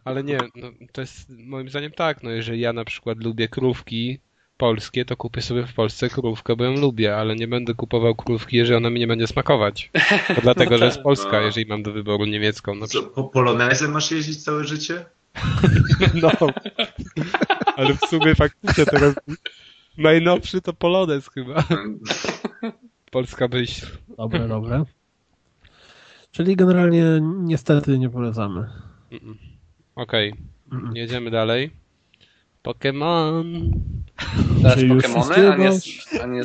ale 0.05 0.25
nie, 0.25 0.39
no, 0.57 0.69
to 0.93 1.01
jest 1.01 1.31
moim 1.39 1.69
zdaniem 1.69 1.91
tak, 1.93 2.23
no 2.23 2.31
jeżeli 2.31 2.61
ja 2.61 2.73
na 2.73 2.85
przykład 2.85 3.25
lubię 3.25 3.49
krówki 3.49 4.19
polskie, 4.57 5.05
to 5.05 5.17
kupię 5.17 5.43
sobie 5.43 5.67
w 5.67 5.75
Polsce 5.75 6.09
krówkę, 6.09 6.57
bo 6.57 6.65
ją 6.65 6.75
lubię, 6.81 7.17
ale 7.17 7.37
nie 7.37 7.49
będę 7.49 7.75
kupował 7.75 8.15
krówki, 8.15 8.57
jeżeli 8.57 8.77
ona 8.77 8.91
mi 8.91 9.01
nie 9.01 9.07
będzie 9.07 9.27
smakować. 9.27 9.91
To 10.35 10.41
dlatego, 10.43 10.79
że 10.79 10.85
jest 10.85 11.03
polska, 11.03 11.33
No. 11.33 11.41
jeżeli 11.41 11.67
mam 11.67 11.83
do 11.83 11.93
wyboru 11.93 12.25
niemiecką. 12.25 12.75
No, 12.75 12.87
Co, 12.87 13.03
po 13.03 13.25
polonezę 13.25 13.89
masz 13.89 14.11
jeździć 14.11 14.45
całe 14.45 14.65
życie? 14.65 15.05
no. 16.23 16.31
ale 17.77 17.95
w 17.95 18.01
sumie 18.01 18.35
faktycznie 18.35 18.87
teraz 18.87 19.15
najnowszy 19.99 20.61
to 20.61 20.73
Polonez 20.73 21.31
chyba. 21.31 21.65
Polska 23.11 23.49
myśl. 23.49 23.87
Dobre, 24.17 24.49
dobre. 24.49 24.85
Czyli 26.31 26.57
generalnie 26.57 27.05
niestety 27.23 27.99
nie 27.99 28.11
polecamy. 28.11 28.69
Okej, 29.95 30.35
Mm. 30.73 30.97
jedziemy 30.97 31.31
dalej. 31.31 31.71
Pokémon. 32.65 33.45
Teraz 34.63 34.79
Pokemony, 34.89 35.53
a 35.53 35.57
nie, 35.57 35.71
a 36.23 36.27
nie 36.27 36.43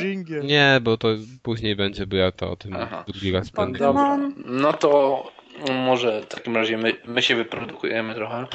dżingiel. 0.00 0.46
Nie, 0.46 0.80
bo 0.82 0.96
to 0.96 1.08
później 1.42 1.76
będzie, 1.76 2.06
bo 2.06 2.16
ja 2.16 2.32
to 2.32 2.50
o 2.50 2.56
tym 2.56 2.76
Aha. 2.76 3.04
drugi 3.08 3.32
raz 3.32 3.50
będę. 3.50 3.78
Dobra, 3.78 4.18
no 4.44 4.72
to 4.72 5.24
może 5.72 6.20
w 6.22 6.26
takim 6.26 6.56
razie 6.56 6.78
my, 6.78 6.96
my 7.06 7.22
się 7.22 7.36
wyprodukujemy 7.36 8.14
trochę, 8.14 8.46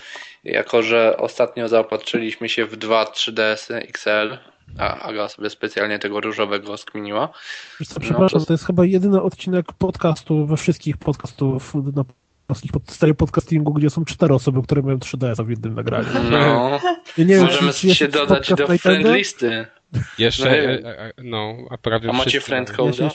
jako 0.43 0.83
że 0.83 1.17
ostatnio 1.17 1.67
zaopatrzyliśmy 1.67 2.49
się 2.49 2.65
w 2.65 2.75
dwa 2.75 3.03
3DS 3.03 3.73
XL, 3.73 4.37
a 4.77 4.99
Aga 4.99 5.29
sobie 5.29 5.49
specjalnie 5.49 5.99
tego 5.99 6.21
różowego 6.21 6.77
skminiła. 6.77 7.29
Wiesz 7.79 7.89
co, 7.89 7.95
No 7.95 8.01
przepraszam, 8.01 8.39
to- 8.39 8.45
to 8.45 8.53
jest 8.53 8.65
chyba 8.65 8.85
jedyny 8.85 9.21
odcinek 9.21 9.65
podcastu 9.73 10.45
we 10.45 10.57
wszystkich 10.57 10.97
podcastów 10.97 11.75
na 11.75 12.03
pod 12.47 12.91
serii 12.91 13.15
podcastingu, 13.15 13.73
gdzie 13.73 13.89
są 13.89 14.05
cztery 14.05 14.33
osoby, 14.33 14.61
które 14.63 14.81
mają 14.81 14.97
3DS 14.97 15.45
w 15.45 15.49
jednym 15.49 15.75
nagraniu. 15.75 16.07
No, 16.31 16.79
I 17.17 17.25
nie 17.25 17.35
wiem, 17.35 17.45
możemy 17.45 17.73
czy, 17.73 17.79
czy 17.79 17.87
jest 17.87 17.99
się 17.99 18.07
dodać 18.07 18.53
do 18.53 18.67
friend 18.77 19.07
listy. 19.07 19.65
Jeszcze, 20.17 20.45
No 20.45 20.51
nie 20.51 20.57
e, 20.61 20.67
wiem. 20.77 20.85
e, 20.85 21.11
no, 21.23 21.55
a 21.69 21.77
prawie 21.77 22.09
A 22.09 22.13
macie 22.13 22.29
wszyscy 22.29 22.47
friend 22.47 22.71
code? 22.71 23.03
Ja 23.03 23.09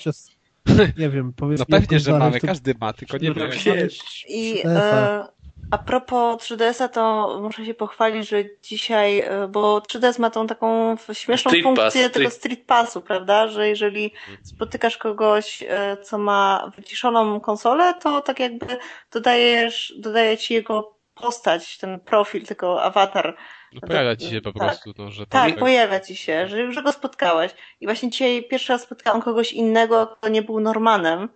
nie 0.98 1.10
wiem, 1.10 1.32
powiedz 1.36 1.60
No 1.60 1.66
pewnie, 1.66 2.00
że 2.00 2.18
mamy, 2.18 2.40
każdy 2.40 2.74
ma, 2.80 2.92
tylko 2.92 3.18
nie 3.18 3.32
wiem. 3.32 3.50
wiesz. 3.64 4.24
I 4.28 4.62
3DS-a. 4.64 5.28
e, 5.28 5.31
a 5.70 5.78
propos 5.78 6.36
3DS-a, 6.42 6.88
to 6.88 7.38
muszę 7.42 7.64
się 7.66 7.74
pochwalić, 7.74 8.28
że 8.28 8.44
dzisiaj, 8.62 9.18
e, 9.20 9.48
bo 9.48 9.78
3DS 9.80 10.18
ma 10.20 10.30
tą 10.30 10.46
taką 10.46 10.96
śmieszną 11.12 11.50
Street 11.50 11.64
funkcję 11.64 11.84
Pass, 12.02 12.12
tego 12.12 12.28
street- 12.28 12.34
Street 12.38 12.64
Passu, 12.66 13.00
prawda? 13.00 13.48
Że 13.48 13.68
jeżeli 13.68 14.12
spotykasz 14.42 14.96
kogoś, 14.96 15.62
e, 15.68 15.96
co 15.96 16.18
ma 16.18 16.70
wyciszoną 16.76 17.40
konsolę, 17.40 17.94
to 17.94 18.20
tak 18.20 18.40
jakby 18.40 18.66
dodajesz, 19.12 19.94
dodaje 19.98 20.38
ci 20.38 20.54
jego 20.54 20.96
postać, 21.14 21.78
ten 21.78 22.00
profil, 22.00 22.46
tylko 22.46 22.82
awatar. 22.82 23.36
No 23.72 23.80
pojawia 23.88 24.16
ci 24.16 24.30
się 24.30 24.40
po 24.40 24.52
Tak. 24.52 24.62
prostu, 24.62 24.92
no, 24.98 25.10
że 25.10 25.26
tam 25.26 25.50
Tak, 25.50 25.58
pojawia 25.60 26.00
ci 26.00 26.16
się, 26.16 26.48
że, 26.48 26.72
że 26.72 26.82
go 26.82 26.92
spotkałeś. 26.92 27.52
I 27.80 27.86
właśnie 27.86 28.10
dzisiaj 28.10 28.42
pierwszy 28.50 28.72
raz 28.72 28.82
spotkałam 28.82 29.22
kogoś 29.22 29.52
innego, 29.52 30.06
kto 30.06 30.28
nie 30.28 30.42
był 30.42 30.60
Normanem. 30.60 31.28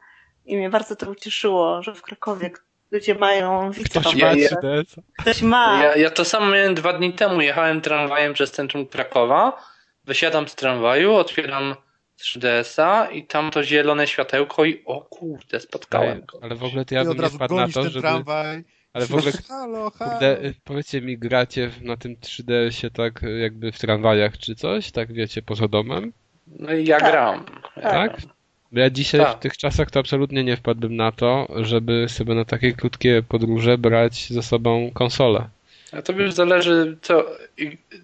I 0.47 0.57
mnie 0.57 0.71
bardzo 0.71 0.97
to 0.97 1.11
ucieszyło, 1.11 1.83
że 1.83 1.95
w 1.95 2.03
Krakowie 2.03 2.51
ludzie 2.91 3.15
mają. 3.15 3.71
Ktoś 3.85 4.15
ma 4.15 4.33
ja- 4.33 4.49
3DS. 4.49 5.01
Ktoś 5.19 5.43
ma. 5.43 5.83
Ja, 5.85 5.97
ja 5.97 6.11
to 6.11 6.25
samo 6.25 6.47
miałem 6.47 6.75
dwa 6.75 6.93
dni 6.93 7.13
temu. 7.13 7.41
Jechałem 7.41 7.81
tramwajem 7.81 8.33
przez 8.35 8.53
centrum 8.53 8.87
Krakowa, 8.87 9.63
wysiadam 10.05 10.49
z 10.49 10.55
tramwaju, 10.55 11.15
otwieram 11.15 11.75
3DS-a 12.21 13.07
i 13.11 13.27
tam 13.27 13.51
to 13.51 13.65
zielone 13.65 14.07
światełko 14.07 14.65
i 14.65 14.83
o 14.85 15.01
kurde, 15.01 15.61
spotkałem 15.61 16.23
go. 16.27 16.39
Ale 16.43 16.55
w 16.55 16.65
ogóle 16.65 16.85
to 16.85 16.95
ja 16.95 17.05
bym 17.05 17.19
nie 17.21 17.29
wpadł 17.29 17.55
na 17.57 17.69
to, 17.69 17.83
żeby... 17.83 18.01
tramwaj. 18.01 18.65
Ale 18.93 19.07
w 19.07 19.15
ogóle, 19.15 19.33
Halo, 19.49 19.91
halo. 19.91 20.11
kurde, 20.11 20.39
powiedzcie 20.65 21.01
mi, 21.01 21.19
gracie 21.19 21.71
na 21.83 21.97
tym 21.97 22.17
3DS-ie 22.17 22.91
tak 22.91 23.21
jakby 23.41 23.73
w 23.73 23.79
tramwajach 23.79 24.39
czy 24.39 24.55
coś? 24.55 24.91
Tak 24.91 25.13
wiecie, 25.13 25.43
poza 25.43 25.69
domem? 25.69 26.13
No 26.47 26.73
i 26.75 26.85
ja 26.87 27.01
Tak. 27.01 27.11
gram. 27.11 27.45
Tak? 27.83 28.17
Ja 28.73 28.91
dzisiaj 28.91 29.21
Tak. 29.21 29.37
w 29.37 29.41
tych 29.41 29.57
czasach 29.57 29.91
to 29.91 30.01
absolutnie 30.01 30.45
nie 30.45 30.57
wpadłbym 30.57 30.97
na 30.97 31.13
to, 31.13 31.47
żeby 31.57 32.07
sobie 32.09 32.35
na 32.35 32.45
takie 32.45 32.73
krótkie 32.73 33.23
podróże 33.29 33.79
brać 33.79 34.29
ze 34.31 34.43
sobą 34.43 34.91
konsolę. 34.95 35.49
A 35.93 36.03
to 36.03 36.13
już 36.13 36.33
zależy, 36.33 36.97
co, 37.03 37.25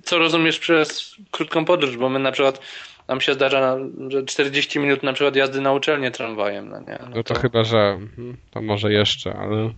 co 0.03 0.19
rozumiesz 0.19 0.59
przez 0.59 1.17
krótką 1.31 1.65
podróż, 1.65 1.97
bo 1.97 2.09
my 2.09 2.19
na 2.19 2.33
przykład, 2.33 2.61
nam 3.09 3.21
się 3.21 3.35
zdarza, 3.35 3.79
że 4.09 4.23
40 4.25 4.79
minut 4.79 5.03
na 5.03 5.13
przykład 5.13 5.37
jazdy 5.37 5.61
na 5.61 5.73
uczelnię 5.73 6.11
tramwajem, 6.11 6.69
no 6.69 6.81
nie? 6.81 6.99
No 7.15 7.23
to 7.23 7.35
chyba, 7.35 7.65
że 7.65 7.79
mhm, 7.79 8.37
to 8.51 8.63
może 8.63 8.93
jeszcze, 8.93 9.35
ale 9.35 9.71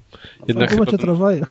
jednak 0.48 0.70
Wy 0.70 0.76
chyba... 0.76 0.84
macie 0.84 0.98
tramwaje. 0.98 1.46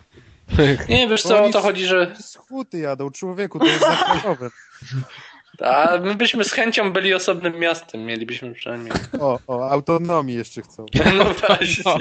Nie, 0.89 1.07
wiesz 1.07 1.21
co, 1.21 1.43
o 1.43 1.49
to 1.49 1.61
chodzi, 1.61 1.85
że 1.85 2.15
Z 2.19 2.35
huty 2.35 2.79
jadą, 2.79 3.11
człowieku, 3.11 3.59
to 3.59 3.65
jest 3.65 3.79
zakładowe. 3.79 4.49
a 5.61 5.97
my 6.01 6.15
byśmy 6.15 6.43
z 6.43 6.51
chęcią 6.51 6.93
byli 6.93 7.13
osobnym 7.13 7.59
miastem, 7.59 8.05
mielibyśmy 8.05 8.53
przynajmniej. 8.53 8.93
O, 9.19 9.39
o, 9.47 9.69
autonomii 9.69 10.35
jeszcze 10.35 10.61
chcą. 10.61 10.85
No 11.17 11.23
właśnie. 11.25 11.93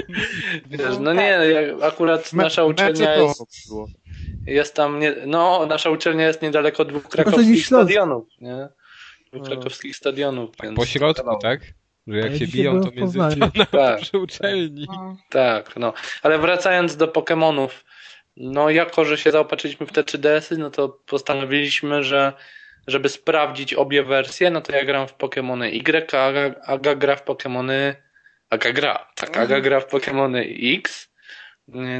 Wiesz, 0.67 0.99
no 1.01 1.13
nie, 1.13 1.23
ja- 1.23 1.87
akurat 1.87 2.33
Me- 2.33 2.43
nasza 2.43 2.65
uczelnia 2.65 3.15
jest, 3.15 3.43
jest 4.47 4.75
tam, 4.75 4.99
nie, 4.99 5.15
no 5.27 5.67
nasza 5.67 5.91
uczelnia 5.91 6.27
jest 6.27 6.43
niedaleko 6.43 6.85
dwóch 6.85 7.09
krakowskich 7.09 7.67
stadionów, 7.67 8.25
nie? 8.41 8.69
Dwóch 9.33 9.43
No. 9.43 9.55
krakowskich 9.57 9.97
stadionów, 9.97 10.51
więc... 10.63 10.77
Po 10.77 10.87
środku, 10.87 11.39
tak? 11.43 11.61
Że 12.07 12.19
jak 12.19 12.33
Ja 12.33 12.39
się 12.39 12.47
biją, 12.47 12.81
to 12.81 12.91
między 12.91 13.19
Tak. 13.71 14.01
przy 14.01 14.19
uczelni. 14.19 14.87
Tak, 15.31 15.77
no. 15.77 15.93
Ale 16.23 16.39
wracając 16.39 16.97
do 16.97 17.07
Pokémonów, 17.07 17.69
no 18.37 18.71
jako, 18.71 19.05
że 19.05 19.19
się 19.19 19.31
zaopatrzyliśmy 19.31 19.87
w 19.87 19.93
te 19.93 20.03
3DS-y, 20.03 20.59
no 20.59 20.71
to 20.71 20.89
postanowiliśmy, 20.89 22.03
że 22.03 22.33
żeby 22.87 23.09
sprawdzić 23.09 23.75
obie 23.75 24.03
wersje, 24.03 24.51
no 24.51 24.61
to 24.61 24.73
ja 24.73 24.85
gram 24.85 25.09
w 25.09 25.17
Pokémony 25.17 25.67
Y, 25.75 26.13
a 26.13 26.27
Aga, 26.27 26.61
Aga 26.67 26.95
gra 26.95 27.17
w 27.17 27.25
Pokémony... 27.25 27.95
Aga 28.51 28.73
gra, 28.73 29.07
tak, 29.15 29.37
Aga 29.37 29.61
gra 29.61 29.81
w 29.81 29.87
Pokémony 29.87 30.45
X. 30.79 31.09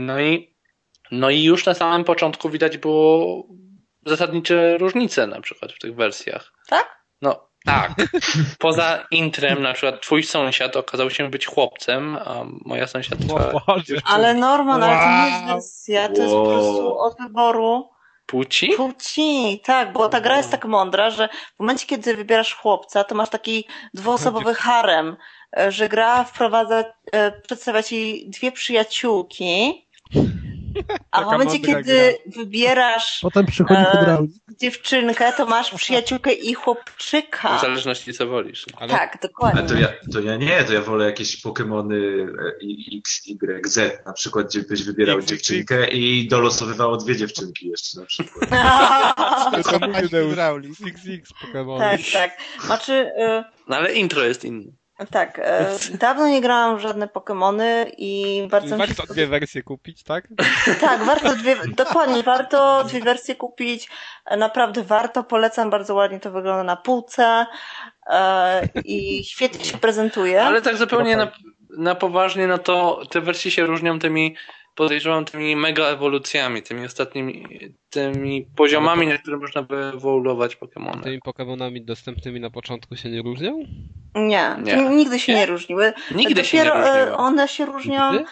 No 0.01 0.21
i, 0.21 0.57
no 1.11 1.31
i 1.31 1.43
już 1.43 1.67
na 1.67 1.75
samym 1.75 2.05
początku 2.05 2.51
widać 2.51 2.79
było 2.79 3.47
zasadnicze 4.07 4.79
różnice 4.79 5.27
na 5.27 5.41
przykład 5.41 5.73
w 5.73 5.79
tych 5.79 5.95
wersjach. 5.95 6.53
Tak? 6.69 7.05
No, 7.23 7.49
tak. 7.65 7.93
Poza 8.59 9.07
intrem, 9.11 9.63
na 9.63 9.73
przykład 9.73 10.03
twój 10.03 10.23
sąsiad 10.23 10.77
okazał 10.77 11.11
się 11.11 11.31
być 11.31 11.47
chłopcem, 11.47 12.17
a 12.17 12.45
moja 12.65 12.87
sąsiadka. 12.87 13.53
Ale 14.05 14.35
Norman, 14.35 14.83
ale 14.83 14.97
to 14.97 15.11
nie 15.11 15.31
jest 15.31 15.47
Wow. 15.47 15.55
wersja, 15.55 16.09
to 16.09 16.23
jest 16.23 16.35
po 16.35 16.45
prostu 16.45 16.99
od 16.99 17.17
wyboru 17.19 17.92
płci? 18.33 18.73
płci. 18.77 19.61
Tak, 19.65 19.93
bo 19.93 20.09
ta 20.09 20.21
gra 20.21 20.37
jest 20.37 20.51
tak 20.51 20.65
mądra, 20.65 21.11
że 21.11 21.29
w 21.57 21.61
momencie, 21.61 21.87
kiedy 21.87 22.17
wybierasz 22.17 22.55
chłopca, 22.55 23.05
to 23.05 23.15
masz 23.15 23.29
taki 23.29 23.65
dwuosobowy 23.95 24.55
harem, 24.55 25.17
e, 25.57 25.73
że 25.73 25.89
gra 25.89 26.25
wprowadza, 26.25 26.85
e, 27.13 27.41
przedstawia 27.41 27.83
ci 27.83 28.25
dwie 28.29 28.53
przyjaciółki, 28.53 29.87
a 31.11 31.23
w 31.23 31.25
momencie, 31.25 31.59
kiedy 31.61 32.19
wybierasz 32.37 33.19
Potem 33.23 33.47
przychodzi 33.47 33.81
hydraulik. 33.93 34.31
dziewczynkę, 34.61 35.33
to 35.37 35.47
masz 35.47 35.71
przyjaciółkę 35.75 36.33
i 36.33 36.55
W 36.55 36.59
chłopczyka. 36.59 37.59
zależności 37.59 38.13
co 38.13 38.27
wolisz. 38.27 38.67
Ale 38.77 38.91
Tak, 38.93 39.11
Ale 39.11 39.19
dokładnie. 39.23 39.63
to 39.63 39.75
ja, 39.75 39.89
to 40.13 40.21
ja 40.21 40.37
nie, 40.37 40.65
to 40.65 40.73
ja 40.73 40.81
wolę 40.81 41.05
jakieś 41.05 41.43
Pokémony 41.45 41.95
e, 41.95 42.65
i- 42.65 42.99
X, 42.99 43.23
Y, 43.27 43.67
Z, 43.69 44.07
na 44.07 44.13
przykład, 44.13 44.47
gdzie 44.49 44.63
byś 44.63 44.83
wybierał 44.83 45.19
X, 45.19 45.25
X, 45.25 45.31
dziewczynkę 45.49 45.91
i 45.91 46.29
dolosowywało 46.29 46.97
dwie 46.97 47.17
dziewczynki 47.17 47.69
jeszcze 47.69 48.01
na 48.01 48.07
przykład. 48.07 48.51
Mówię, 49.53 49.87
macie 49.89 50.09
Deusz. 50.09 50.31
hydraulik. 50.31 50.73
XX 50.81 51.33
Pokémon. 51.43 51.79
tak, 51.79 52.01
tak. 52.13 52.31
Znaczy, 52.67 52.93
y, 52.93 53.45
No 53.69 53.77
ale 53.77 53.93
intro 53.93 54.25
jest 54.25 54.45
inne. 54.45 54.73
Tak, 55.11 55.39
y, 55.39 55.99
dawno 56.07 56.29
nie 56.29 56.41
grałam 56.41 56.79
w 56.79 56.81
żadne 56.81 57.09
Pokemony 57.09 57.93
i 57.99 58.43
bardzo 58.51 58.77
mi 58.79 58.87
się 58.87 58.95
Warto 58.95 59.13
dwie 59.15 59.27
wersje 59.27 59.63
kupić, 59.63 60.03
tak? 60.03 60.29
Tak, 60.81 61.05
warto 61.05 61.37
dwie, 61.37 61.57
dokładnie, 61.77 62.23
warto 62.23 62.85
dwie 62.85 63.01
wersje 63.01 63.35
kupić. 63.35 63.89
Naprawdę 64.39 64.83
warto, 64.83 65.25
polecam, 65.25 65.71
bardzo 65.71 65.95
ładnie 65.95 66.21
to 66.21 66.31
wygląda 66.31 66.63
na 66.65 66.77
półce 66.77 67.47
e, 68.07 68.69
i 68.85 69.25
świetnie 69.25 69.65
się 69.65 69.79
prezentuje. 69.79 70.43
Ale 70.43 70.63
tak 70.63 70.77
zupełnie 70.77 71.17
na, 71.17 71.33
na 71.79 71.95
poważnie, 71.95 72.47
no 72.47 72.59
to 72.59 73.03
te 73.11 73.21
wersje 73.21 73.51
się 73.51 73.67
różnią 73.67 73.99
tymi, 73.99 74.37
podejrzewam, 74.75 75.25
tymi 75.25 75.57
mega 75.57 75.85
ewolucjami, 75.85 76.63
tymi 76.63 76.87
ostatnimi, 76.87 77.47
tymi 77.91 78.47
poziomami, 78.57 79.07
na 79.07 79.19
które 79.19 79.37
można 79.37 79.63
wyewoluować 79.63 80.57
Pokémony. 80.57 81.03
Tymi 81.03 81.21
Pokémonami 81.21 81.85
dostępnymi 81.85 82.41
na 82.41 82.51
początku 82.51 82.97
się 82.97 83.11
nie 83.11 83.23
różnią? 83.23 83.65
Nie, 84.15 84.57
Nie. 84.63 84.77
nigdy 84.77 85.19
się 85.19 85.33
Nie. 85.33 85.39
nie 85.39 85.47
różniły. 85.47 85.93
Nigdy 86.15 86.45
się 86.45 86.59
nie 86.59 86.65
Dopiero, 86.65 86.89
e. 86.89 87.17
One 87.17 87.49
się 87.49 87.67
różnią. 87.67 88.13
Nigdy? 88.13 88.27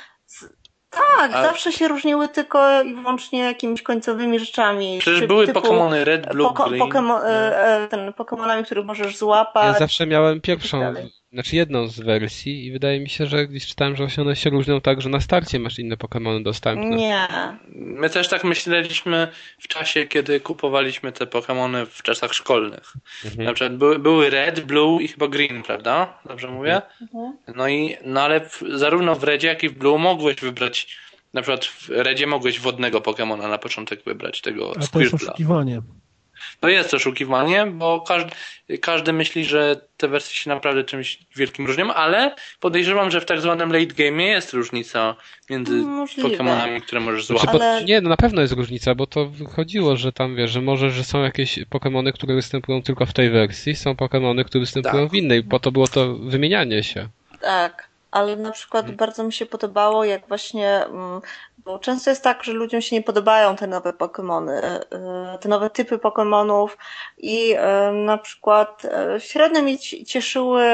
Tak, 0.91 1.31
A- 1.35 1.43
zawsze 1.43 1.73
się 1.73 1.89
różniły 1.89 2.29
tylko 2.29 2.83
i 2.83 2.95
wyłącznie 2.95 3.39
jakimiś 3.39 3.83
końcowymi 3.83 4.39
rzeczami. 4.39 4.97
Przecież 5.01 5.27
były 5.27 5.47
typu, 5.47 5.61
Pokémony 5.61 6.05
Red, 6.05 6.29
Blue, 6.33 6.49
poko- 6.49 6.69
Green. 6.69 6.83
Pokemo- 6.83 7.25
e, 7.25 7.67
e, 7.83 7.89
ten, 7.89 8.13
Pokemonami, 8.13 8.65
których 8.65 8.85
możesz 8.87 9.17
złapać. 9.17 9.65
Ja 9.67 9.79
zawsze 9.79 10.07
miałem 10.07 10.41
pierwszą, 10.41 10.81
tak 10.81 10.95
dalej. 10.95 11.13
Znaczy 11.33 11.57
jedną 11.57 11.87
z 11.87 12.01
wersji 12.01 12.67
i 12.67 12.73
wydaje 12.73 13.01
mi 13.01 13.09
się, 13.09 13.27
że 13.27 13.47
gdzieś 13.47 13.67
czytałem, 13.67 13.97
że 13.97 14.05
właśnie 14.05 14.23
one 14.23 14.37
się 14.37 14.51
różnią 14.51 14.81
tak, 14.81 15.01
że 15.03 15.09
na 15.09 15.21
starcie 15.21 15.59
masz 15.59 15.79
inne 15.79 15.97
Pokémony 15.97 16.43
dostępne. 16.43 16.97
Nie. 16.97 17.27
My 17.75 18.11
też 18.11 18.29
tak 18.29 18.45
myśleliśmy 18.45 19.29
w 19.59 19.69
czasie, 19.69 20.07
kiedy 20.07 20.41
kupowaliśmy 20.41 21.13
te 21.13 21.25
Pokémony 21.27 21.87
w 21.87 22.03
czasach 22.03 22.33
szkolnych. 22.35 22.93
Mhm. 23.25 23.45
Na 23.45 23.53
przykład 23.53 23.77
były, 23.77 23.99
były 23.99 24.31
Red, 24.31 24.61
Blue 24.61 25.03
i 25.03 25.09
chyba 25.09 25.29
Green, 25.29 25.63
prawda? 25.63 26.19
Dobrze 26.29 26.49
mówię? 26.49 26.83
Mhm. 27.03 27.37
No 27.57 27.69
i, 27.69 27.97
no 28.05 28.23
ale 28.23 28.41
w, 28.41 28.63
zarówno 28.75 29.15
w 29.15 29.25
Redzie, 29.25 29.49
jak 29.49 29.63
i 29.65 29.69
w 29.69 29.79
Blue 29.79 29.99
mogłeś 29.99 30.37
wybrać, 30.37 30.97
na 31.35 31.43
przykład 31.43 31.65
w 31.65 31.89
Redzie 31.89 32.27
mogłeś 32.27 32.61
wodnego 32.61 33.01
Pokemona 33.01 33.49
na 33.49 33.59
początek 33.59 34.05
wybrać, 34.05 34.41
tego 34.41 34.71
A 34.71 34.75
to 34.75 34.79
jest 34.81 34.89
Squirtla. 34.89 35.33
oszukiwanie. 35.33 35.83
To 36.61 36.69
jest 36.69 36.95
oszukiwanie, 36.95 37.67
bo 37.67 38.01
każdy, 38.01 38.31
każdy 38.81 39.13
myśli, 39.13 39.45
że 39.45 39.81
te 39.97 40.09
wersje 40.09 40.35
się 40.35 40.51
naprawdę 40.51 40.85
czymś 40.85 41.19
wielkim 41.37 41.67
różnią, 41.67 41.95
ale 41.95 42.35
podejrzewam, 42.61 43.11
że 43.11 43.21
w 43.21 43.25
tak 43.25 43.41
zwanym 43.41 43.73
late 43.73 43.87
game 43.87 44.23
jest 44.23 44.53
różnica 44.53 45.17
między 45.51 45.73
Możliwe. 45.75 46.31
Pokemonami, 46.31 46.81
które 46.83 47.01
możesz 47.01 47.27
Znaczy, 47.27 47.43
złapać. 47.43 47.61
bo, 47.61 47.67
Ale- 47.67 47.85
Nie, 47.85 48.01
no 48.01 48.09
na 48.09 48.17
pewno 48.17 48.43
jest 48.43 48.53
różnica, 48.55 48.95
bo 48.95 49.07
to 49.07 49.27
wychodziło, 49.27 49.97
że 49.97 50.13
tam 50.13 50.37
wiesz, 50.37 50.51
że 50.51 50.61
może, 50.61 50.91
że 50.91 51.05
są 51.05 51.23
jakieś 51.23 51.59
Pokémony, 51.59 52.13
które 52.13 52.35
występują 52.35 52.83
tylko 52.83 53.07
w 53.07 53.13
tej 53.13 53.31
wersji, 53.31 53.77
są 53.77 53.93
Pokémony, 53.95 54.45
które 54.45 54.61
występują 54.61 55.03
Tak. 55.03 55.11
w 55.11 55.15
innej, 55.15 55.43
po 55.45 55.59
to 55.59 55.73
było 55.73 55.89
to 55.89 56.15
wymienianie 56.15 56.83
się. 56.83 57.09
Tak. 57.41 57.90
Ale 58.11 58.37
na 58.37 58.51
przykład 58.51 58.83
hmm. 58.83 58.97
bardzo 58.97 59.25
mi 59.25 59.33
się 59.33 59.47
podobało, 59.47 60.05
jak 60.05 60.29
właśnie, 60.29 60.85
mm, 60.85 61.21
bo 61.59 61.79
często 61.79 62.11
jest 62.11 62.23
tak, 62.23 62.45
że 62.45 62.53
ludziom 62.53 62.81
się 62.81 62.97
nie 62.97 63.03
podobają 63.03 63.57
te 63.57 63.67
nowe 63.67 63.93
Pokémony, 63.93 64.53
e, 64.53 65.39
te 65.41 65.49
nowe 65.49 65.71
typy 65.71 65.99
Pokémonów 65.99 66.69
i 67.19 67.55
e, 67.57 67.93
na 67.93 68.19
przykład 68.19 68.85
e, 68.85 69.21
średnio 69.21 69.63
mi 69.63 69.79
cieszyły 70.07 70.65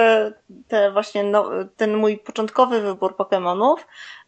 te 0.68 0.92
właśnie 0.92 1.24
no, 1.24 1.50
ten 1.76 1.96
mój 1.96 2.18
początkowy 2.18 2.80
wybór 2.80 3.14
Pokémonów, 3.16 3.76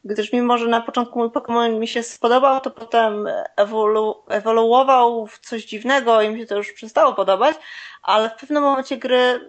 gdyż 0.05 0.33
mimo, 0.33 0.59
że 0.59 0.67
na 0.67 0.81
początku 0.81 1.19
mój 1.19 1.29
Pokémon 1.29 1.79
mi 1.79 1.89
się 1.89 2.03
spodobał, 2.03 2.61
to 2.61 2.71
potem 2.71 3.29
ewolu 3.57 4.23
ewoluował 4.29 5.27
w 5.27 5.39
coś 5.39 5.65
dziwnego 5.65 6.23
i 6.23 6.29
mi 6.29 6.41
się 6.41 6.47
to 6.47 6.57
już 6.57 6.73
przestało 6.73 7.15
podobać, 7.15 7.57
ale 8.03 8.31
w 8.31 8.35
pewnym 8.41 8.63
momencie 8.63 8.97
gry 8.97 9.41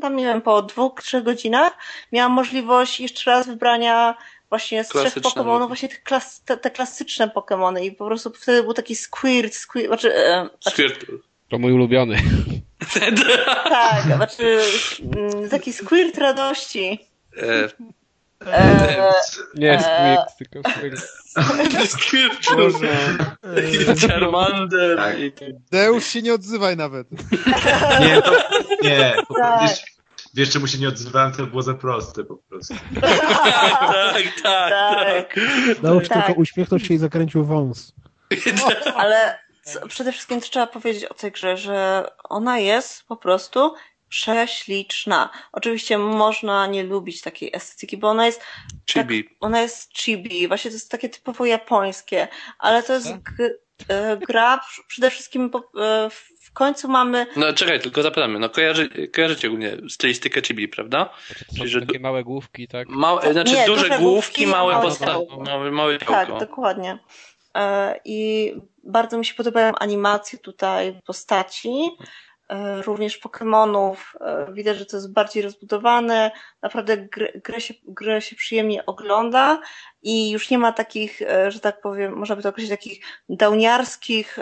tam 0.00 0.16
nie 0.16 0.24
wiem, 0.24 0.42
po 0.42 0.62
dwóch, 0.62 1.02
trzech 1.02 1.22
godzinach 1.22 1.72
miałam 2.12 2.32
możliwość 2.32 3.00
jeszcze 3.00 3.30
raz 3.30 3.46
wybrania 3.46 4.16
właśnie 4.48 4.84
z 4.84 4.88
trzech 4.88 5.14
Pokémonów, 5.14 5.60
no. 5.60 5.66
właśnie 5.66 5.88
klas, 5.88 6.42
te, 6.42 6.56
te, 6.56 6.70
klasyczne 6.70 7.28
Pokémony 7.28 7.84
i 7.84 7.92
po 7.92 8.06
prostu 8.06 8.30
wtedy 8.30 8.62
był 8.62 8.74
taki 8.74 8.96
Squirt, 8.96 9.54
Squirt, 9.54 9.86
znaczy... 9.86 10.14
E, 10.14 10.48
Squirt. 10.60 11.04
To 11.48 11.58
mój 11.58 11.72
ulubiony. 11.72 12.16
tak, 13.68 14.02
znaczy 14.02 14.60
mm, 15.00 15.48
taki 15.48 15.72
Squirt 15.72 16.18
radości. 16.18 16.98
E, 17.42 17.68
e, 18.46 19.12
nie 19.54 19.72
e, 19.72 19.80
Squirt, 19.80 20.38
tylko 20.38 20.70
Squirt. 20.70 21.00
Squirt. 21.98 22.46
Charmander. 24.00 24.96
Tak. 24.96 25.16
Deusz 25.70 26.06
się 26.06 26.22
nie 26.22 26.34
odzywaj 26.34 26.76
nawet. 26.76 27.06
nie, 28.00 28.22
to, 28.22 28.55
nie. 28.82 29.16
Tak. 29.38 29.62
Wiesz, 29.62 29.84
wiesz, 30.34 30.50
czemu 30.50 30.66
się 30.66 30.78
nie 30.78 30.88
odzywałem, 30.88 31.32
to 31.32 31.46
było 31.46 31.62
za 31.62 31.74
proste 31.74 32.24
po 32.24 32.36
prostu. 32.36 32.74
tak, 33.00 34.40
tak, 34.42 34.42
tak. 34.42 35.40
Deusz 35.82 36.08
tak. 36.08 36.26
tylko 36.26 36.40
uśmiechnął 36.40 36.80
się 36.80 36.94
i 36.94 36.98
zakręcił 36.98 37.44
wąs. 37.44 37.92
ale 38.96 39.38
przede 39.88 40.12
wszystkim 40.12 40.40
trzeba 40.40 40.66
powiedzieć 40.66 41.04
o 41.04 41.14
tej 41.14 41.32
grze, 41.32 41.56
że 41.56 42.08
ona 42.24 42.58
jest 42.58 43.04
po 43.04 43.16
prostu 43.16 43.74
prześliczna. 44.08 45.30
Oczywiście 45.52 45.98
można 45.98 46.66
nie 46.66 46.82
lubić 46.82 47.20
takiej 47.20 47.50
estetyki, 47.52 47.96
bo 47.96 48.08
ona 48.08 48.26
jest 48.26 48.40
chibi. 48.90 49.24
Tak, 49.24 49.32
ona 49.40 49.60
jest 49.60 49.98
chibi, 49.98 50.48
właśnie 50.48 50.70
to 50.70 50.74
jest 50.74 50.90
takie 50.90 51.08
typowo 51.08 51.46
japońskie, 51.46 52.28
ale 52.58 52.82
to 52.82 52.92
jest 52.92 53.08
e, 53.88 54.16
gra 54.16 54.60
przede 54.88 55.10
wszystkim 55.10 55.50
e, 55.54 56.10
w 56.10 56.35
końcu 56.56 56.88
mamy... 56.88 57.26
No 57.36 57.52
czekaj, 57.52 57.80
tylko 57.80 58.02
zapytamy, 58.02 58.38
no 58.38 58.48
kojarzy, 58.48 58.88
kojarzycie 59.14 59.48
ogólnie 59.48 59.76
stylistykę 59.88 60.42
chibi, 60.42 60.68
prawda? 60.68 61.10
Znaczy, 61.26 61.44
to 61.44 61.54
Czyli, 61.54 61.68
że 61.68 61.80
takie 61.80 62.00
małe 62.00 62.24
główki, 62.24 62.68
tak? 62.68 62.88
Małe, 62.88 63.32
znaczy 63.32 63.52
nie, 63.52 63.66
duże, 63.66 63.88
duże 63.88 63.98
główki, 63.98 64.46
małe 64.46 64.82
postacie, 64.82 65.26
małe, 65.44 65.70
małe 65.70 65.98
Tak, 65.98 66.38
dokładnie. 66.38 66.98
E, 67.56 68.00
I 68.04 68.52
bardzo 68.84 69.18
mi 69.18 69.24
się 69.24 69.34
podobają 69.34 69.72
animacje 69.74 70.38
tutaj 70.38 71.00
postaci. 71.06 71.90
E, 72.48 72.82
również 72.82 73.20
Pokémonów. 73.20 73.96
E, 74.20 74.52
widać, 74.52 74.76
że 74.76 74.86
to 74.86 74.96
jest 74.96 75.12
bardziej 75.12 75.42
rozbudowane. 75.42 76.30
Naprawdę 76.62 76.96
grę, 77.44 77.60
się, 77.60 77.74
grę 77.84 78.22
się 78.22 78.36
przyjemnie 78.36 78.86
ogląda 78.86 79.60
i 80.02 80.30
już 80.30 80.50
nie 80.50 80.58
ma 80.58 80.72
takich, 80.72 81.22
e, 81.22 81.50
że 81.50 81.60
tak 81.60 81.80
powiem, 81.80 82.12
można 82.12 82.36
by 82.36 82.42
to 82.42 82.48
określić, 82.48 82.70
takich 82.70 83.04
downiarskich 83.28 84.38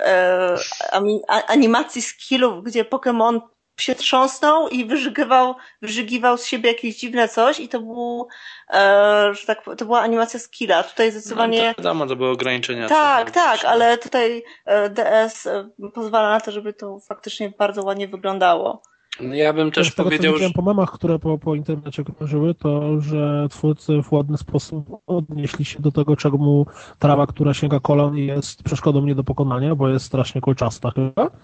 animacji 1.49 2.03
skillów, 2.03 2.65
gdzie 2.65 2.85
Pokémon 2.85 3.41
się 3.81 3.95
trząsnął 3.95 4.68
i 4.68 4.85
wyżygiwał, 4.85 5.55
wyżygiwał 5.83 6.39
z 6.39 6.47
siebie 6.47 6.72
jakieś 6.72 6.97
dziwne 6.97 7.29
coś 7.29 7.61
i 7.61 7.68
to 7.68 7.81
był, 7.81 8.29
e, 8.70 9.31
że 9.35 9.47
tak 9.47 9.64
to 9.79 9.85
była 9.85 10.01
animacja 10.01 10.41
skilla. 10.41 10.83
Tutaj 10.83 11.11
zdecydowanie... 11.11 11.75
No, 11.79 11.85
wiadomo, 11.85 12.07
to 12.07 12.16
były 12.16 12.31
ograniczenia. 12.31 12.89
Tak, 12.89 13.31
tak, 13.31 13.64
ale 13.64 13.99
tutaj 13.99 14.45
e, 14.64 14.91
DS 14.91 15.47
e, 15.47 15.68
pozwala 15.95 16.31
na 16.31 16.41
to, 16.41 16.53
żeby 16.53 16.72
to 16.72 17.01
faktycznie 17.01 17.53
bardzo 17.59 17.83
ładnie 17.83 18.09
wyglądało. 18.09 18.83
No 19.21 19.35
ja 19.35 19.53
bym 19.53 19.71
też 19.71 19.95
tego, 19.95 20.11
powiedział, 20.11 20.39
że... 20.39 20.51
po 20.51 20.62
memach, 20.62 20.93
które 20.93 21.19
po, 21.19 21.39
po 21.39 21.55
internecie 21.55 22.05
krążyły, 22.05 22.55
to, 22.55 23.01
że 23.01 23.47
twórcy 23.51 24.03
w 24.03 24.12
ładny 24.12 24.39
sposób 24.39 25.03
odnieśli 25.07 25.65
się 25.65 25.81
do 25.81 25.93
tego, 25.93 26.17
czego 26.17 26.39
mu 26.39 26.67
trawa, 26.99 27.27
która 27.27 27.55
sięga 27.55 27.81
kolan 27.81 28.17
jest 28.17 28.62
przeszkodą 28.62 29.07
nie 29.07 29.15
do 29.15 29.25
pokonania, 29.25 29.75
bo 29.75 29.89
jest 29.89 30.07
strasznie 30.07 30.41
kolczasta 30.41 30.91
chyba. 30.91 31.31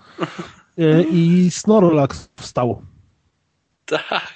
E, 0.79 1.03
i 1.03 1.51
Snorlax 1.51 2.31
wstał. 2.37 2.83
Tak, 3.85 4.35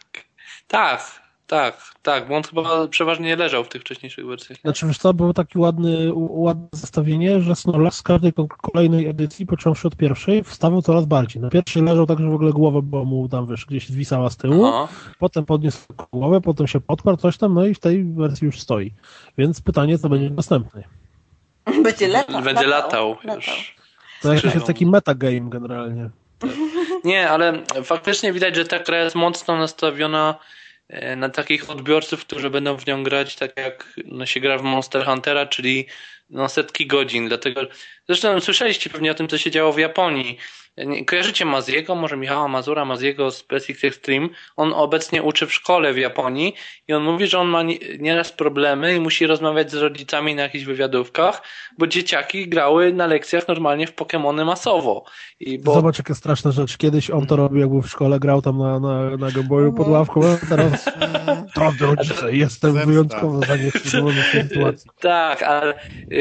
tak, 0.67 1.24
tak, 1.47 1.77
tak, 2.03 2.29
bo 2.29 2.37
on 2.37 2.43
chyba 2.43 2.89
przeważnie 2.89 3.37
leżał 3.37 3.65
w 3.65 3.69
tych 3.69 3.83
wcześniejszych 3.83 4.27
wersjach. 4.27 4.59
Znaczy, 4.61 4.87
wiesz 4.87 4.99
co, 4.99 5.15
było 5.15 5.35
takie 5.35 5.59
ładne, 5.59 5.91
ładne 6.15 6.69
zestawienie, 6.73 7.41
że 7.41 7.57
Snorlax 7.57 7.97
z 7.97 8.03
każdej 8.03 8.33
kolejnej 8.73 9.07
edycji, 9.07 9.47
począwszy 9.47 9.89
od 9.89 9.97
pierwszej, 9.97 10.45
wstawał 10.45 10.83
coraz 10.83 11.05
bardziej. 11.05 11.43
Na 11.43 11.51
pierwszej 11.51 11.83
leżał 11.83 12.07
tak, 12.07 12.19
że 12.19 12.29
w 12.29 12.35
ogóle 12.35 12.53
głowa 12.53 12.81
była 12.81 13.05
mu 13.05 13.29
tam, 13.29 13.47
wiesz, 13.47 13.67
gdzieś 13.67 13.89
zwisała 13.89 14.31
z 14.31 14.37
tyłu, 14.37 14.67
Aha. 14.67 14.89
potem 15.19 15.45
podniósł 15.45 15.81
głowę, 16.13 16.41
potem 16.41 16.67
się 16.67 16.81
podkładł, 16.81 17.19
coś 17.19 17.37
tam, 17.37 17.55
no 17.55 17.67
i 17.67 17.75
w 17.75 17.81
tej 17.81 18.05
wersji 18.05 18.45
już 18.47 18.61
stoi. 18.61 18.93
Więc 19.39 19.61
pytanie, 19.61 19.99
co 19.99 20.09
będzie 20.09 20.31
następny. 20.31 20.85
Będzie 21.83 22.09
latał. 22.09 22.43
Będzie 22.43 22.67
latał, 22.67 23.17
latał. 23.25 23.37
już. 23.37 23.77
To 24.23 24.33
jakiś 24.33 24.55
jest 24.55 24.67
taki 24.67 24.87
metagame 24.87 25.51
generalnie. 25.51 26.11
Nie, 27.05 27.31
ale 27.31 27.63
faktycznie 27.85 28.33
widać, 28.33 28.57
że 28.57 28.65
ta 28.65 28.79
gra 28.79 28.99
jest 28.99 29.17
mocno 29.17 29.57
nastawiona 29.57 30.35
na 31.17 31.29
takich 31.29 31.71
odbiorców, 31.71 32.21
którzy 32.21 32.51
będą 32.51 32.77
w 32.77 32.87
nią 32.87 33.03
grać 33.03 33.37
tak 33.37 33.57
jak 33.57 33.95
no, 34.05 34.27
się 34.27 34.41
gra 34.41 34.59
w 34.59 34.63
Monster 34.63 35.05
Huntera, 35.05 35.47
czyli 35.47 35.87
no, 36.31 36.49
setki 36.49 36.87
godzin. 36.87 37.29
Dlatego, 37.29 37.61
zresztą 38.09 38.41
słyszeliście 38.41 38.91
pewnie 38.91 39.11
o 39.11 39.15
tym, 39.15 39.29
co 39.29 39.39
się 39.39 39.51
działo 39.51 39.73
w 39.73 39.79
Japonii. 39.79 40.39
Kojarzycie 41.07 41.45
Maziego, 41.45 41.95
może 41.95 42.17
Michała 42.17 42.49
Mazura, 42.49 42.85
Maziego 42.85 43.31
z 43.31 43.43
PSX 43.43 43.85
Extreme? 43.85 44.29
On 44.57 44.73
obecnie 44.73 45.23
uczy 45.23 45.47
w 45.47 45.55
szkole 45.55 45.93
w 45.93 45.99
Japonii 45.99 46.55
i 46.89 46.93
on 46.93 47.03
mówi, 47.03 47.27
że 47.27 47.39
on 47.39 47.49
ma 47.49 47.63
nieraz 47.99 48.33
problemy 48.33 48.95
i 48.97 49.01
musi 49.01 49.27
rozmawiać 49.27 49.71
z 49.71 49.75
rodzicami 49.75 50.35
na 50.35 50.43
jakichś 50.43 50.65
wywiadówkach, 50.65 51.43
bo 51.79 51.87
dzieciaki 51.87 52.49
grały 52.49 52.93
na 52.93 53.07
lekcjach 53.07 53.49
normalnie 53.49 53.87
w 53.87 53.95
Pokémony 53.95 54.45
masowo. 54.45 55.05
I 55.41 55.59
bo... 55.59 55.75
Zobacz, 55.75 55.99
jakie 55.99 56.15
straszne 56.15 56.53
rzeczy. 56.53 56.79
Kiedyś 56.79 57.11
on 57.11 57.27
to 57.27 57.37
robił, 57.37 57.61
jak 57.61 57.69
był 57.69 57.83
w 57.83 57.91
szkole, 57.91 58.19
grał 58.21 58.43
tam 58.43 58.59
na, 58.59 58.81
na, 58.81 59.17
na 59.17 59.31
gęboju 59.31 59.73
pod 59.73 59.89
ławką, 59.89 60.21
a 60.25 60.47
teraz 60.47 60.85
drodzy 61.57 61.87
rodzice, 61.87 62.33
jestem 62.33 62.87
wyjątkowo 62.87 63.41
zaniechciony 63.47 64.23
w 64.23 64.33
tej 64.33 64.43
sytuacji. 64.49 64.91
Tak, 65.01 65.43
ale 65.43 65.75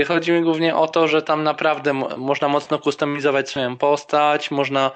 chodzi 0.07 0.31
mi 0.31 0.41
głównie 0.41 0.75
o 0.75 0.87
to, 0.87 1.07
że 1.07 1.21
tam 1.21 1.43
naprawdę 1.43 1.93
można 2.17 2.47
mocno 2.47 2.79
kustomizować 2.79 3.49
swoją 3.49 3.77
postać, 3.77 4.42
można 4.51 4.91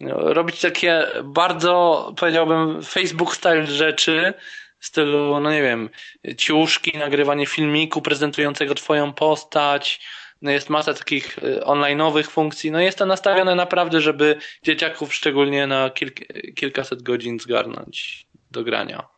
no, 0.00 0.34
robić 0.34 0.60
takie 0.60 1.06
bardzo, 1.24 2.12
powiedziałbym, 2.16 2.82
Facebook 2.82 3.36
style 3.36 3.66
rzeczy, 3.66 4.34
w 4.78 4.86
stylu, 4.86 5.40
no 5.40 5.50
nie 5.50 5.62
wiem, 5.62 5.90
ciuszki, 6.36 6.98
nagrywanie 6.98 7.46
filmiku 7.46 8.02
prezentującego 8.02 8.74
twoją 8.74 9.12
postać, 9.12 10.00
no 10.42 10.50
jest 10.50 10.70
masa 10.70 10.94
takich 10.94 11.38
y, 11.38 11.60
online'owych 11.60 12.30
funkcji, 12.30 12.70
no 12.70 12.80
jest 12.80 12.98
to 12.98 13.06
nastawione 13.06 13.54
naprawdę, 13.54 14.00
żeby 14.00 14.38
dzieciaków 14.62 15.14
szczególnie 15.14 15.66
na 15.66 15.90
kilk 15.90 16.14
kilkaset 16.54 17.02
godzin 17.02 17.40
zgarnąć 17.40 18.26
do 18.50 18.64
grania. 18.64 19.15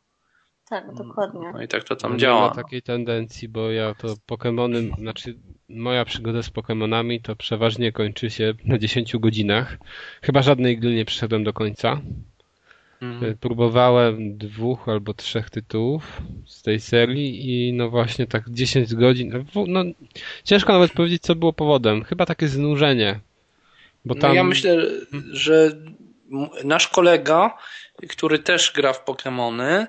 Tak, 0.70 0.94
dokładnie. 0.94 1.50
No 1.52 1.62
i 1.62 1.68
tak 1.68 1.84
to 1.84 1.96
tam 1.96 2.12
nie 2.12 2.18
działa. 2.18 2.42
Nie 2.42 2.48
ma 2.48 2.54
takiej 2.54 2.82
tendencji, 2.82 3.48
bo 3.48 3.70
ja 3.70 3.94
to 3.94 4.08
Pokémony, 4.08 5.00
znaczy 5.00 5.34
moja 5.68 6.04
przygoda 6.04 6.42
z 6.42 6.50
Pokémonami 6.50 7.22
to 7.22 7.36
przeważnie 7.36 7.92
kończy 7.92 8.30
się 8.30 8.54
na 8.64 8.78
10 8.78 9.16
godzinach. 9.16 9.78
Chyba 10.22 10.42
żadnej 10.42 10.78
gry 10.78 10.94
nie 10.94 11.04
przyszedłem 11.04 11.44
do 11.44 11.52
końca. 11.52 12.00
Mhm. 13.02 13.36
Próbowałem 13.38 14.38
dwóch 14.38 14.88
albo 14.88 15.14
trzech 15.14 15.50
tytułów 15.50 16.22
z 16.46 16.62
tej 16.62 16.80
serii 16.80 17.68
i 17.68 17.72
no 17.72 17.90
właśnie 17.90 18.26
tak 18.26 18.50
10 18.50 18.94
godzin. 18.94 19.44
No, 19.66 19.84
ciężko 20.44 20.72
nawet 20.72 20.92
powiedzieć, 20.92 21.22
co 21.22 21.34
było 21.34 21.52
powodem. 21.52 22.04
Chyba 22.04 22.26
takie 22.26 22.48
znużenie. 22.48 23.20
Bo 24.04 24.14
tam... 24.14 24.30
No 24.30 24.34
ja 24.34 24.44
myślę, 24.44 24.86
że 25.32 25.70
nasz 26.64 26.88
kolega, 26.88 27.58
który 28.08 28.38
też 28.38 28.72
gra 28.72 28.92
w 28.92 29.04
Pokémony, 29.04 29.86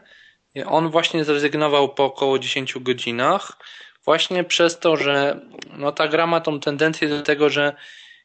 on 0.66 0.90
właśnie 0.90 1.24
zrezygnował 1.24 1.90
po 1.90 2.06
około 2.06 2.40
10 2.40 2.74
godzinach, 2.80 3.58
właśnie 4.06 4.44
przez 4.44 4.80
to, 4.80 4.98
że 4.98 5.42
no, 5.78 5.92
ta 5.92 6.08
gra 6.08 6.28
ma 6.28 6.42
tą 6.42 6.60
tendencję 6.60 7.10
do 7.10 7.22
tego, 7.22 7.50
że 7.50 7.76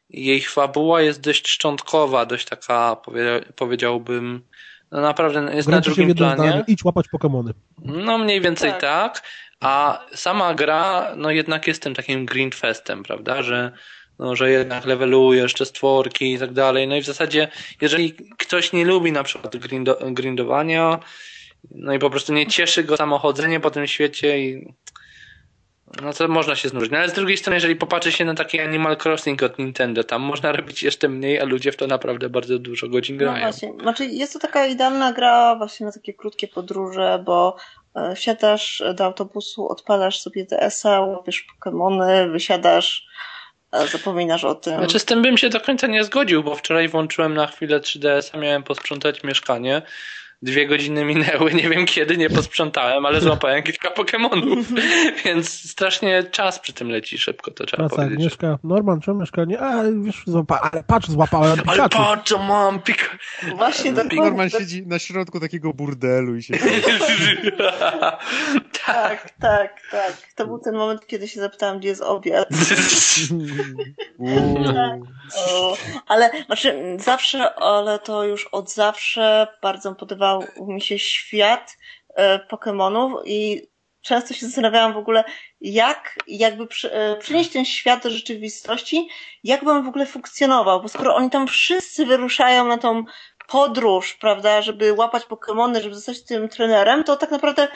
jej 0.09 0.41
fabuła 0.41 1.01
jest 1.01 1.21
dość 1.21 1.47
szczątkowa, 1.47 2.25
dość 2.25 2.45
taka, 2.45 2.97
powiedziałbym, 3.55 4.41
no 4.91 5.01
naprawdę 5.01 5.55
jest 5.55 5.67
na 5.67 5.81
drugim 5.81 6.15
planie. 6.15 6.35
Zdanie, 6.35 6.63
idź 6.67 6.83
łapać 6.83 7.05
Pokémony. 7.15 7.53
No 7.77 8.17
mniej 8.17 8.41
więcej 8.41 8.71
tak. 8.71 8.81
tak. 8.81 9.23
a 9.59 10.05
sama 10.13 10.53
gra 10.53 11.13
no 11.15 11.31
jednak 11.31 11.67
jest 11.67 11.83
tym 11.83 11.95
takim 11.95 12.25
greenfestem, 12.25 13.03
prawda, 13.03 13.43
że 13.43 13.71
no, 14.19 14.35
że 14.35 14.51
jednak 14.51 14.85
levelujesz 14.85 15.53
te 15.53 15.65
stworki 15.65 16.33
i 16.33 16.39
tak 16.39 16.53
dalej. 16.53 16.87
No 16.87 16.95
i 16.95 17.01
w 17.01 17.05
zasadzie, 17.05 17.47
jeżeli 17.81 18.13
ktoś 18.37 18.73
nie 18.73 18.85
lubi 18.85 19.11
na 19.11 19.23
przykład 19.23 19.55
grindowania, 20.11 20.99
No 21.71 21.93
i 21.93 21.99
po 21.99 22.09
prostu 22.09 22.33
nie 22.33 22.47
cieszy 22.47 22.83
go 22.83 22.97
samochodzenie 22.97 23.59
po 23.59 23.71
tym 23.71 23.87
świecie 23.87 24.39
i 24.39 24.73
no 26.01 26.13
to 26.13 26.27
można 26.27 26.55
się 26.55 26.69
znużyć. 26.69 26.91
No 26.91 26.97
ale 26.97 27.09
z 27.09 27.13
drugiej 27.13 27.37
strony, 27.37 27.55
jeżeli 27.55 27.75
popatrzy 27.75 28.11
się 28.11 28.25
na 28.25 28.35
taki 28.35 28.59
Animal 28.59 28.97
Crossing 29.03 29.43
od 29.43 29.59
Nintendo, 29.59 30.03
tam 30.03 30.21
można 30.21 30.51
robić 30.51 30.83
jeszcze 30.83 31.09
mniej, 31.09 31.39
a 31.39 31.45
ludzie 31.45 31.71
w 31.71 31.75
to 31.75 31.87
naprawdę 31.87 32.29
bardzo 32.29 32.59
dużo 32.59 32.87
godzin 32.87 33.15
No 33.15 33.19
grają. 33.19 33.41
właśnie, 33.41 33.73
znaczy 33.81 34.05
jest 34.05 34.33
to 34.33 34.39
taka 34.39 34.65
idealna 34.65 35.13
gra 35.13 35.55
właśnie 35.55 35.85
na 35.85 35.91
takie 35.91 36.13
krótkie 36.13 36.47
podróże, 36.47 37.23
bo 37.25 37.55
e, 37.95 38.15
wsiadasz 38.15 38.83
do 38.95 39.05
autobusu, 39.05 39.67
odpalasz 39.67 40.19
sobie 40.19 40.45
DS-a, 40.45 41.01
łapiesz 41.01 41.41
Pokemony, 41.41 42.29
wysiadasz, 42.29 43.07
e, 43.71 43.87
zapominasz 43.87 44.43
o 44.43 44.55
tym. 44.55 44.77
Znaczy 44.77 44.99
z 44.99 45.05
tym 45.05 45.21
bym 45.21 45.37
się 45.37 45.49
do 45.49 45.59
końca 45.59 45.87
nie 45.87 46.03
zgodził, 46.03 46.43
bo 46.43 46.55
wczoraj 46.55 46.87
włączyłem 46.87 47.33
na 47.33 47.47
chwilę 47.47 47.79
3DS-a, 47.79 48.37
miałem 48.37 48.63
posprzątać 48.63 49.23
mieszkanie. 49.23 49.81
Dwie 50.41 50.67
godziny 50.67 51.05
minęły, 51.05 51.53
nie 51.53 51.69
wiem 51.69 51.85
kiedy, 51.85 52.17
nie 52.17 52.29
posprzątałem, 52.29 53.05
ale 53.05 53.21
złapałem 53.21 53.63
kilka 53.73 53.91
Pokemonów, 53.91 54.67
więc 55.25 55.71
strasznie 55.71 56.23
czas 56.23 56.59
przy 56.59 56.73
tym 56.73 56.89
leci 56.89 57.17
szybko, 57.17 57.51
to 57.51 57.65
trzeba 57.65 57.83
Praca 57.83 57.95
powiedzieć. 57.95 58.17
Agnieszka, 58.17 58.59
Norman, 58.63 59.01
czemu 59.01 59.19
mieszkanie? 59.19 59.59
A, 59.59 59.83
wiesz, 60.03 60.23
złapa, 60.25 60.69
ale 60.71 60.83
patrz, 60.83 61.07
złapałem 61.09 61.51
Ale 61.51 61.61
Pikachu. 61.61 61.89
patrz, 61.89 62.29
co 62.29 62.37
mam, 62.37 62.81
pik... 62.81 63.17
Właśnie 63.57 63.93
dokładnie. 63.93 64.21
Norman 64.21 64.49
siedzi 64.49 64.87
na 64.87 64.99
środku 64.99 65.39
takiego 65.39 65.73
burdelu 65.73 66.35
i 66.35 66.43
się... 66.43 66.53
Tak, 68.85 69.29
tak, 69.41 69.81
tak. 69.91 70.13
To 70.35 70.47
był 70.47 70.59
ten 70.59 70.75
moment, 70.75 71.07
kiedy 71.07 71.27
się 71.27 71.39
zapytałam, 71.39 71.79
gdzie 71.79 71.87
jest 71.89 72.01
obiad. 72.01 72.47
O, 75.49 75.77
ale 76.07 76.31
znaczy 76.45 76.97
zawsze, 76.99 77.53
ale 77.53 77.99
to 77.99 78.23
już 78.23 78.45
od 78.45 78.73
zawsze 78.73 79.47
bardzo 79.61 79.95
podobał 80.25 80.67
mi 80.67 80.81
się 80.81 80.99
świat 80.99 81.77
e, 82.15 82.39
Pokemonów 82.39 83.21
i 83.25 83.61
często 84.01 84.33
się 84.33 84.45
zastanawiałam 84.45 84.93
w 84.93 84.97
ogóle, 84.97 85.23
jak 85.61 86.15
jakby 86.27 86.67
e, 86.91 87.15
przenieść 87.15 87.49
ten 87.49 87.65
świat 87.65 88.03
do 88.03 88.09
rzeczywistości, 88.09 89.09
jakby 89.43 89.71
on 89.71 89.83
w 89.83 89.87
ogóle 89.87 90.05
funkcjonował, 90.05 90.81
bo 90.81 90.87
skoro 90.87 91.15
oni 91.15 91.29
tam 91.29 91.47
wszyscy 91.47 92.05
wyruszają 92.05 92.67
na 92.67 92.77
tą 92.77 93.03
podróż, 93.47 94.13
prawda, 94.13 94.61
żeby 94.61 94.93
łapać 94.93 95.25
Pokemony, 95.25 95.81
żeby 95.81 95.95
zostać 95.95 96.23
tym 96.23 96.49
trenerem, 96.49 97.03
to 97.03 97.15
tak 97.15 97.31
naprawdę 97.31 97.67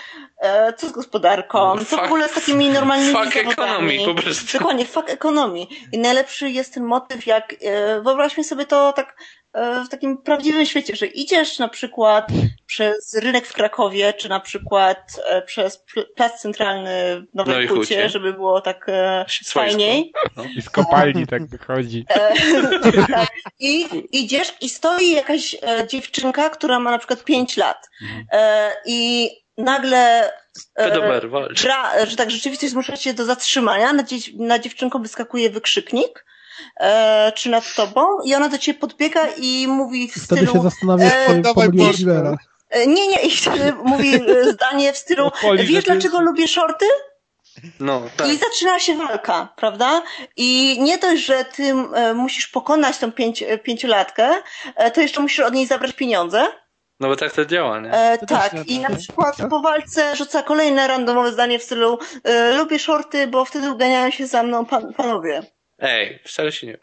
e, 0.42 0.74
co 0.74 0.88
z 0.88 0.92
gospodarką, 0.92 1.78
co 1.78 1.98
w 1.98 2.00
Fuck- 2.00 2.06
ogóle 2.06 2.30
z 2.30 2.34
takimi 2.34 2.70
normalnymi 2.70 3.14
Fuck 3.14 3.36
economy 3.36 3.98
po 4.06 4.16
prostu. 4.16 4.58
Dokładnie, 4.58 4.86
fuck 4.86 5.10
ekonomii. 5.10 5.70
I 5.94 6.00
najlepszy 6.00 6.50
jest 6.50 6.74
ten 6.74 6.84
motyw, 6.84 7.26
jak 7.26 7.56
e, 7.62 8.02
wyobraźmy 8.02 8.44
sobie 8.44 8.66
to 8.66 8.94
tak 8.94 9.16
w 9.54 9.90
takim 9.90 10.18
prawdziwym 10.18 10.66
świecie, 10.66 10.96
że 10.96 11.06
idziesz 11.06 11.60
na 11.60 11.68
przykład 11.68 12.28
przez 12.66 13.14
rynek 13.14 13.48
w 13.48 13.54
Krakowie, 13.54 14.14
czy 14.14 14.30
na 14.30 14.40
przykład 14.40 15.22
e, 15.26 15.42
przez 15.42 15.78
pl- 15.78 16.08
plac 16.16 16.42
centralny 16.42 17.22
w 17.32 17.36
Nowej 17.36 17.54
Nowej 17.54 17.68
Hucie, 17.68 18.10
żeby 18.10 18.34
było 18.34 18.62
tak 18.62 18.86
e, 18.90 19.26
fajniej. 19.46 20.14
I 20.56 20.62
z 20.62 20.70
kopalni 20.70 21.28
tak 21.28 21.46
wychodzi. 21.46 22.06
E, 22.10 22.36
tak. 23.08 23.30
I 23.60 23.88
idziesz 24.12 24.54
i 24.62 24.70
stoi 24.70 25.12
jakaś 25.12 25.56
e, 25.56 25.88
dziewczynka, 25.88 26.50
która 26.50 26.80
ma 26.80 26.92
na 26.92 26.98
przykład 26.98 27.24
5 27.24 27.58
lat. 27.58 27.90
E, 28.32 28.72
I 28.86 29.30
nagle 29.58 30.32
e, 30.76 31.28
walcz. 31.28 31.62
gra, 31.64 32.06
że 32.06 32.16
tak 32.16 32.32
rzeczywistość 32.32 32.72
zmusza 32.72 32.98
cię 32.98 33.14
do 33.14 33.26
zatrzymania, 33.26 33.94
na, 33.94 34.04
dziew- 34.04 34.40
na 34.40 34.60
dziewczynką 34.60 35.02
wyskakuje 35.02 35.50
wykrzyknik, 35.50 36.26
e, 36.80 37.32
czy 37.36 37.50
nad 37.50 37.76
tobą 37.76 38.02
i 38.26 38.36
ona 38.36 38.50
do 38.50 38.58
ciebie 38.58 38.80
podbiega 38.80 39.22
i 39.38 39.68
mówi 39.68 40.08
w 40.08 40.24
Wtedy 40.24 40.42
się 40.42 40.48
stylu, 40.48 40.64
zastanawiasz, 40.64 41.14
e, 41.14 41.42
pomyliłeś 41.54 42.04
dealera. 42.04 42.38
e, 42.70 42.88
nie, 42.88 43.08
nie, 43.08 43.22
i 43.22 43.32
wtedy 43.32 43.74
mówi 43.84 44.16
e, 44.16 44.52
zdanie 44.52 44.94
w 44.94 44.98
stylu, 44.98 45.24
No, 45.26 45.32
Poli, 45.42 45.66
wiesz 45.68 45.86
dlaczego 45.86 46.22
lubię 46.22 46.48
shorty? 46.48 46.86
No, 47.80 48.02
tak. 48.18 48.28
I 48.28 48.38
zaczyna 48.38 48.80
się 48.80 48.98
walka, 48.98 49.54
prawda? 49.56 50.02
I 50.38 50.78
nie 50.82 50.98
dość, 50.98 51.26
że 51.26 51.46
ty 51.46 51.74
e, 51.94 52.14
musisz 52.14 52.48
pokonać 52.48 52.98
tą 52.98 53.12
pięć, 53.12 53.44
pięciolatkę, 53.64 54.36
e, 54.76 54.92
to 54.92 55.02
jeszcze 55.02 55.22
musisz 55.22 55.40
od 55.40 55.54
niej 55.54 55.68
zabrać 55.68 55.94
pieniądze. 55.94 56.48
No 57.00 57.08
bo 57.08 57.16
tak 57.16 57.32
to 57.34 57.46
działa, 57.46 57.80
nie? 57.80 57.92
E, 57.92 58.18
tak, 58.18 58.54
i 58.66 58.80
na 58.80 58.96
przykład 58.96 59.38
po 59.50 59.60
walce 59.60 60.16
rzuca 60.16 60.44
kolejne 60.44 60.88
randomowe 60.88 61.32
zdanie 61.32 61.60
w 61.60 61.64
stylu 61.64 62.00
e, 62.24 62.52
lubię 62.58 62.80
shorty, 62.80 63.28
bo 63.28 63.46
wtedy 63.46 63.72
uganiają 63.72 64.12
się 64.12 64.28
za 64.28 64.44
mną 64.44 64.66
pan, 64.66 64.94
panowie. 64.94 65.44
Ej, 65.82 66.20
wcale 66.24 66.52
się 66.52 66.68
nie. 66.68 66.78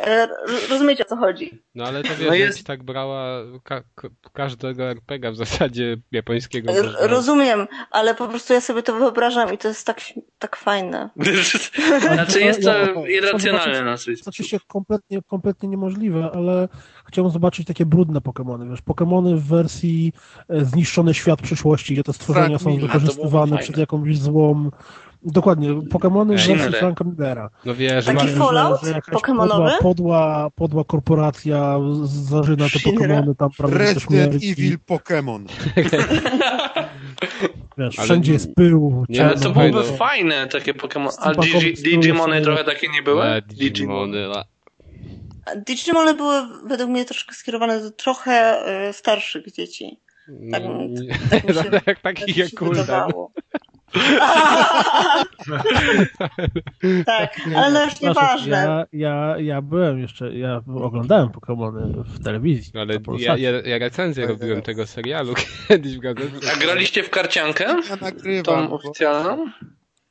E, 0.00 0.26
ro- 0.26 0.34
rozumiecie 0.70 1.04
o 1.06 1.08
co 1.08 1.16
chodzi? 1.16 1.62
No 1.74 1.84
ale 1.84 2.02
to 2.02 2.08
No 2.08 2.14
wiesz, 2.18 2.38
jest- 2.38 2.56
jest... 2.56 2.66
tak 2.66 2.82
brała 2.82 3.42
ka 3.64 3.82
ka 3.94 4.08
każdego 4.32 4.84
RPG 4.84 5.30
w 5.32 5.36
zasadzie 5.36 5.96
japońskiego. 6.12 6.72
R- 6.72 6.84
można- 6.84 7.06
rozumiem, 7.06 7.66
ale 7.90 8.14
po 8.14 8.28
prostu 8.28 8.52
ja 8.52 8.60
sobie 8.60 8.82
to 8.82 8.94
wyobrażam 8.94 9.54
i 9.54 9.58
to 9.58 9.68
jest 9.68 9.86
tak, 9.86 10.00
tak 10.38 10.56
fajne. 10.56 11.10
Znaczy 12.14 12.40
jest 12.40 12.62
to 12.62 12.68
Ja- 12.70 12.78
ja- 12.78 13.08
irracjonalne 13.08 13.74
zobaczyć- 13.74 13.84
nazwisko. 13.84 14.22
Znaczy 14.24 14.44
się 14.44 14.58
kompletnie, 14.66 15.22
kompletnie 15.22 15.68
niemożliwe, 15.68 16.30
ale 16.34 16.68
chciałbym 17.08 17.32
zobaczyć 17.32 17.66
takie 17.66 17.86
brudne 17.86 18.20
Pokemony. 18.20 18.70
Wiesz, 18.70 18.82
Pokemony 18.82 19.36
w 19.36 19.44
wersji 19.44 20.12
e, 20.48 20.64
zniszczony 20.64 21.14
świat 21.14 21.42
przyszłości, 21.42 21.92
gdzie 21.94 22.02
te 22.02 22.12
stworzenia 22.12 22.58
Frank 22.58 22.62
są 22.62 22.74
to 22.80 22.86
wykorzystywane 22.86 23.58
przed 23.58 23.76
jakąś 23.76 24.18
złą... 24.18 24.70
Dokładnie, 25.22 25.68
wersji 25.90 26.38
Shinra. 26.64 26.78
Franka 26.78 27.04
Millera. 27.04 27.50
No 27.64 27.74
wiesz, 27.74 28.04
Taki 28.04 28.28
Że- 28.28 28.34
Fallout 28.36 28.80
że 28.82 28.90
jakaś 28.90 29.14
pokemonowy? 29.14 29.70
Podła, 29.70 29.78
podła, 29.82 30.50
podła 30.54 30.84
korporacja 30.84 31.78
zażyna 32.04 32.64
te 32.64 32.78
Shinra. 32.78 32.92
Pokemony 32.98 33.34
tam, 33.34 33.50
prawda, 33.56 33.78
do 33.78 33.84
Resident. 33.84 34.34
Evil 34.34 34.78
Pokémon. 34.88 35.44
Wiesz, 37.78 37.98
Ale- 37.98 38.04
wszędzie 38.06 38.32
jest 38.32 38.54
pył, 38.54 39.04
Nie, 39.08 39.24
Ale 39.26 39.34
to 39.38 39.50
byłoby 39.50 39.72
woda. 39.72 39.96
fajne, 39.96 40.46
takie 40.46 40.74
Pokémon. 40.74 41.08
A 41.18 41.32
Digimony 41.84 42.42
trochę 42.42 42.64
takie 42.64 42.88
nie 42.88 43.02
były? 43.02 43.42
Digimony. 43.48 44.18
le. 44.28 44.44
Digimony 45.66 46.14
były 46.14 46.40
według 46.66 46.90
mnie 46.90 47.04
troszkę 47.04 47.34
skierowane 47.34 47.80
do 47.80 47.90
trochę 47.90 48.32
e, 48.66 48.92
starszych 48.92 49.52
dzieci. 49.52 50.00
Tak, 50.52 50.62
Mm, 50.62 50.94
tak 51.30 51.48
mi 51.48 51.54
się- 51.62 51.80
jak 51.86 52.00
Tak 52.00 52.26
mi 52.26 52.34
się 52.34 52.40
jak 52.42 52.54
Kuldan. 52.54 52.74
wydawało. 52.86 53.32
tak, 53.52 53.62
ale 57.56 57.70
no 57.72 57.84
już 57.84 57.94
Przepraszam, 57.94 58.08
nieważne. 58.08 58.86
Ja, 58.92 58.92
ja, 58.92 59.38
ja 59.38 59.62
byłem 59.62 59.98
jeszcze, 59.98 60.34
ja 60.34 60.60
oglądałem 60.74 61.30
Pokemony 61.30 61.94
w 62.04 62.24
telewizji. 62.24 62.80
Ale 62.80 62.94
ja, 63.18 63.36
ja, 63.36 63.50
ja 63.50 63.78
recenzję 63.78 64.26
robiłem 64.26 64.62
tego 64.62 64.86
serialu 64.86 65.34
kiedyś 65.68 65.96
w 65.96 66.00
gazecie. 66.00 66.52
A 66.54 66.56
graliście 66.56 67.02
w 67.02 67.10
karciankę? 67.10 67.64
Ja 67.64 67.96
nagrywam. 68.00 68.68
Tą 68.68 68.72
oficjalną? 68.72 69.46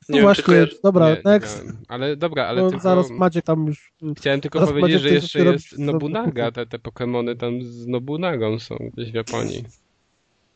No 0.08 0.14
Nie 0.14 0.20
wiem, 0.20 0.34
czy 0.34 0.42
właśnie, 0.42 0.44
kojarzy... 0.44 0.76
dobra, 0.82 1.10
Nie, 1.10 1.20
next. 1.24 1.66
nie, 1.66 1.72
ale 1.88 2.16
dobra, 2.16 2.46
ale 2.46 2.62
No, 2.62 2.68
tylko, 2.70 2.82
zaraz 2.82 3.10
Maciek 3.10 3.44
tam 3.44 3.66
już... 3.66 3.92
chciałem 4.16 4.40
tylko 4.40 4.58
zaraz 4.58 4.74
powiedzieć, 4.74 5.02
Maciek 5.02 5.08
że 5.08 5.14
jeszcze 5.14 5.38
jest 5.38 5.78
Nobunaga, 5.78 6.52
te, 6.52 6.66
te 6.66 6.78
Pokemony 6.78 7.36
tam 7.36 7.62
z 7.62 7.86
Nobunagą 7.86 8.58
są 8.58 8.76
gdzieś 8.94 9.12
w 9.12 9.14
Japonii. 9.14 9.64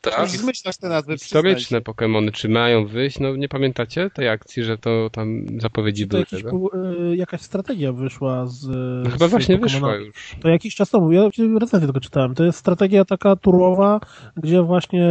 Tak? 0.03 0.28
Zmyślasz 0.28 0.76
te 0.76 0.88
nazwy, 0.88 1.18
Historyczne 1.18 1.80
Pokemony, 1.80 2.32
czy 2.32 2.48
mają 2.48 2.86
wyjść? 2.86 3.20
No 3.20 3.36
nie 3.36 3.48
pamiętacie 3.48 4.11
tej 4.11 4.28
akcji, 4.28 4.64
że 4.64 4.78
to 4.78 5.11
tam 5.12 5.46
zapowiedzi 5.61 6.05
To 6.05 6.09
były 6.09 6.20
jakiś, 6.20 6.42
tego? 6.42 6.70
y, 7.12 7.16
jakaś 7.16 7.40
strategia 7.40 7.92
wyszła 7.92 8.46
z... 8.46 8.66
No 9.05 9.11
chyba 9.11 9.28
z 9.28 9.30
właśnie 9.30 9.59
Pokemonami. 9.59 9.92
wyszła 9.92 10.07
już. 10.07 10.36
To 10.42 10.48
jakiś 10.48 10.74
czas 10.74 10.90
temu, 10.90 11.12
ja 11.12 11.22
recenzję 11.61 11.86
tylko 11.86 12.00
czytałem. 12.00 12.34
To 12.34 12.44
jest 12.44 12.59
strategia 12.59 13.05
taka 13.05 13.36
turowa, 13.36 14.00
gdzie 14.36 14.62
właśnie 14.62 15.09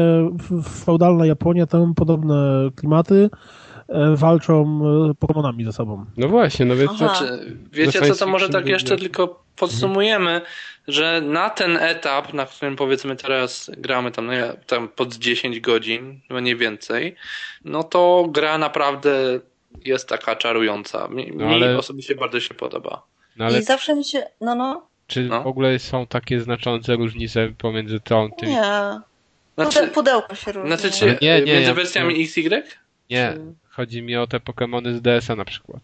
feudalna 0.85 1.25
Japonia, 1.25 1.67
tam 1.67 1.93
podobne 1.93 2.69
klimaty 2.75 3.29
e, 3.87 4.15
walczą 4.15 4.81
e, 5.09 5.13
Pokemonami 5.13 5.63
ze 5.65 5.73
sobą. 5.73 6.05
No 6.17 6.27
właśnie, 6.27 6.65
no 6.65 6.75
więc 6.75 6.91
Aha. 7.01 7.19
to, 7.19 7.25
wiecie 7.71 8.01
co, 8.01 8.15
to 8.15 8.27
może 8.27 8.49
tak 8.49 8.67
jeszcze 8.67 8.97
tylko 8.97 9.43
podsumujemy, 9.55 10.41
że 10.87 11.21
na 11.21 11.49
ten 11.49 11.77
etap, 11.77 12.33
na 12.33 12.45
którym 12.45 12.75
powiedzmy 12.75 13.15
teraz 13.15 13.71
gramy 13.77 14.11
tam, 14.11 14.25
no 14.27 14.33
tam 14.67 14.87
pod 14.87 15.13
10 15.15 15.59
godzin, 15.59 16.19
no 16.29 16.39
nie 16.39 16.55
więcej, 16.55 17.15
no 17.65 17.83
to 17.83 18.25
gra 18.29 18.57
naprawdę 18.57 19.39
jest 19.85 20.09
taka 20.09 20.35
czarująca. 20.35 21.07
Mi, 21.07 21.31
No 21.35 21.47
mi 21.47 21.53
ale- 21.53 21.77
osobiście 21.77 22.15
bardzo 22.15 22.39
się 22.39 22.53
podoba. 22.53 23.03
no 23.37 23.45
ale 23.45 23.59
I 23.59 23.63
zawsze 23.63 23.95
mi 23.95 24.03
się, 24.05 24.23
no 24.41 24.55
no, 24.55 24.87
czy 25.07 25.23
no. 25.23 25.43
w 25.43 25.47
ogóle 25.47 25.79
są 25.79 26.07
takie 26.07 26.39
znaczące 26.41 26.95
różnice 26.95 27.53
pomiędzy 27.57 27.99
tą, 27.99 28.29
tym... 28.39 28.49
nie. 28.49 28.61
Znaczy, 29.55 29.79
Pude, 29.79 29.87
pudełko 29.91 30.35
się 30.35 30.51
różni. 30.51 30.67
znaczy 30.77 30.91
czy, 30.91 31.05
Nie, 31.21 31.41
nie, 31.41 31.53
między 31.53 31.67
ja- 31.69 31.73
wersjami 31.73 32.23
XY? 32.23 32.63
Nie, 33.09 33.33
chodzi 33.69 34.01
mi 34.01 34.15
o 34.17 34.27
te 34.27 34.39
Pokemony 34.39 34.95
z 34.97 35.01
DS-a 35.01 35.35
na 35.35 35.45
przykład. 35.45 35.81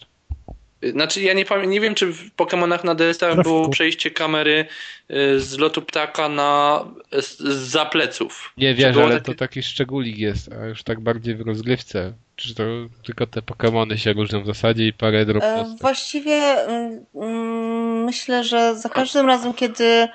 Znaczy 0.83 1.21
ja 1.21 1.33
nie, 1.33 1.45
nie 1.67 1.81
wiem, 1.81 1.95
czy 1.95 2.05
w 2.13 2.31
Pokemonach 2.31 2.83
na 2.83 2.95
DS-ach 2.95 3.19
Trafiku. 3.33 3.43
było 3.43 3.69
przejście 3.69 4.11
kamery 4.11 4.65
y, 5.11 5.39
z 5.39 5.57
lotu 5.57 5.81
ptaka 5.81 6.29
na 6.29 6.83
z, 7.21 7.37
za 7.69 7.85
pleców. 7.85 8.53
Nie 8.57 8.75
było 8.75 9.05
ale 9.05 9.15
takie- 9.15 9.25
to 9.25 9.39
taki 9.39 9.63
szczególik 9.63 10.17
jest, 10.17 10.51
a 10.53 10.65
już 10.65 10.83
tak 10.83 10.99
bardziej 10.99 11.35
w 11.35 11.41
rozgrywce. 11.41 12.13
Czy 12.35 12.55
to 12.55 12.63
tylko 13.05 13.27
te 13.27 13.41
Pokemony 13.41 13.97
się 13.97 14.13
różnią 14.13 14.43
w 14.43 14.45
zasadzie 14.45 14.87
i 14.87 14.93
parę 14.93 15.19
E, 15.19 15.25
drobnostek? 15.25 15.79
Właściwie 15.81 16.33
mm, 16.33 17.05
mm, 17.15 18.03
myślę, 18.03 18.43
że 18.43 18.75
za 18.75 18.89
każdym 18.89 19.27
razem, 19.27 19.53
kiedy 19.53 20.07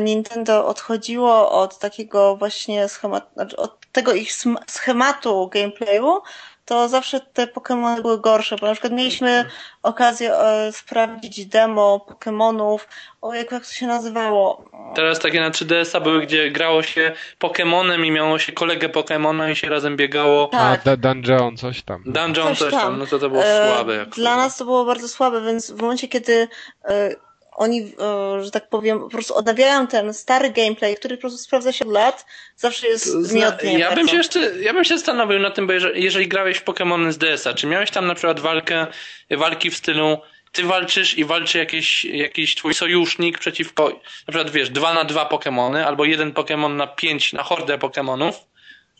Nintendo 0.00 0.66
odchodziło 0.66 1.50
od 1.50 1.78
takiego 1.78 2.36
właśnie 2.36 2.88
schematu, 2.88 3.26
znaczy 3.34 3.56
od 3.56 3.84
tego 3.92 4.14
ich 4.14 4.32
schematu 4.66 5.48
gameplayu, 5.48 6.20
to 6.64 6.88
zawsze 6.88 7.20
te 7.20 7.46
Pokémony 7.46 8.02
były 8.02 8.20
gorsze, 8.20 8.56
bo 8.60 8.66
na 8.66 8.72
przykład 8.72 8.92
mieliśmy 8.92 9.44
okazję 9.82 10.34
e, 10.34 10.72
sprawdzić 10.72 11.46
demo 11.46 12.06
Pokémonów, 12.08 12.78
o 13.20 13.34
jak, 13.34 13.52
jak 13.52 13.66
to 13.66 13.72
się 13.72 13.86
nazywało? 13.86 14.64
Teraz 14.94 15.18
takie 15.18 15.40
na 15.40 15.50
3DS-a 15.50 16.00
były, 16.00 16.22
gdzie 16.22 16.50
grało 16.50 16.82
się 16.82 17.12
Pokémonem 17.40 18.06
i 18.06 18.10
miało 18.10 18.38
się 18.38 18.52
kolegę 18.52 18.88
Pokémona 18.88 19.50
i 19.50 19.56
się 19.56 19.68
razem 19.68 19.96
biegało. 19.96 20.46
Tak. 20.46 20.86
A, 20.86 20.96
Dungeon, 20.96 21.56
coś 21.56 21.82
tam. 21.82 22.02
Dungeon, 22.06 22.48
coś, 22.48 22.58
coś 22.58 22.72
tam. 22.72 22.98
no 22.98 23.06
to 23.06 23.18
to 23.18 23.30
było 23.30 23.44
e, 23.44 23.74
słabe. 23.74 24.06
Dla 24.06 24.36
nas 24.36 24.56
to 24.56 24.64
było 24.64 24.84
bardzo 24.84 25.08
słabe, 25.08 25.40
więc 25.40 25.70
w 25.70 25.80
momencie, 25.80 26.08
kiedy 26.08 26.48
e, 26.84 27.14
oni, 27.54 27.80
e, 27.80 28.44
że 28.44 28.50
tak 28.50 28.68
powiem, 28.68 29.00
po 29.00 29.08
prostu 29.08 29.34
odnawiają 29.34 29.86
ten 29.86 30.14
stary 30.14 30.50
gameplay, 30.50 30.96
który 30.96 31.16
po 31.16 31.20
prostu 31.20 31.38
sprawdza 31.38 31.72
się 31.72 31.84
od 31.84 31.92
lat, 31.92 32.26
zawsze 32.56 32.86
jest 32.86 33.06
Zna, 33.06 33.40
miodnie. 33.40 33.78
Ja 33.78 33.94
bym 33.94 34.08
się 34.08 34.16
jeszcze, 34.16 34.52
ja 34.60 34.72
bym 34.72 34.84
się 34.84 34.94
zastanowił 34.94 35.38
na 35.38 35.50
tym, 35.50 35.66
bo 35.66 35.72
jeżeli, 35.72 36.04
jeżeli 36.04 36.28
grałeś 36.28 36.56
w 36.56 36.64
Pokémony 36.64 37.12
z 37.12 37.18
DS-a, 37.18 37.54
czy 37.54 37.66
miałeś 37.66 37.90
tam 37.90 38.06
na 38.06 38.14
przykład 38.14 38.40
walkę, 38.40 38.86
walki 39.30 39.70
w 39.70 39.76
stylu 39.76 40.18
ty 40.54 40.62
walczysz 40.62 41.18
i 41.18 41.24
walczy 41.24 41.58
jakiś, 41.58 42.04
jakiś 42.04 42.54
twój 42.54 42.74
sojusznik 42.74 43.38
przeciwko, 43.38 43.88
na 44.28 44.32
przykład 44.32 44.50
wiesz, 44.50 44.70
dwa 44.70 44.94
na 44.94 45.04
dwa 45.04 45.28
Pokémony, 45.28 45.82
albo 45.82 46.04
jeden 46.04 46.32
Pokémon 46.32 46.76
na 46.76 46.86
pięć, 46.86 47.32
na 47.32 47.42
hordę 47.42 47.78
Pokémonów. 47.78 48.32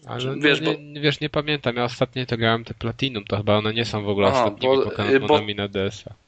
Ale 0.06 0.36
wiesz, 0.38 0.60
nie, 0.60 0.66
bo... 0.66 1.00
wiesz, 1.00 1.20
nie 1.20 1.30
pamiętam, 1.30 1.76
ja 1.76 1.84
ostatnio 1.84 2.26
to 2.26 2.36
grałem 2.36 2.64
te 2.64 2.74
Platinum, 2.74 3.24
to 3.24 3.36
chyba 3.36 3.56
one 3.56 3.74
nie 3.74 3.84
są 3.84 4.04
w 4.04 4.08
ogóle 4.08 4.28
Aha, 4.28 4.44
ostatnimi 4.44 4.76
Pokémonami 4.76 5.56
na 5.56 5.68
DS-a. 5.68 6.23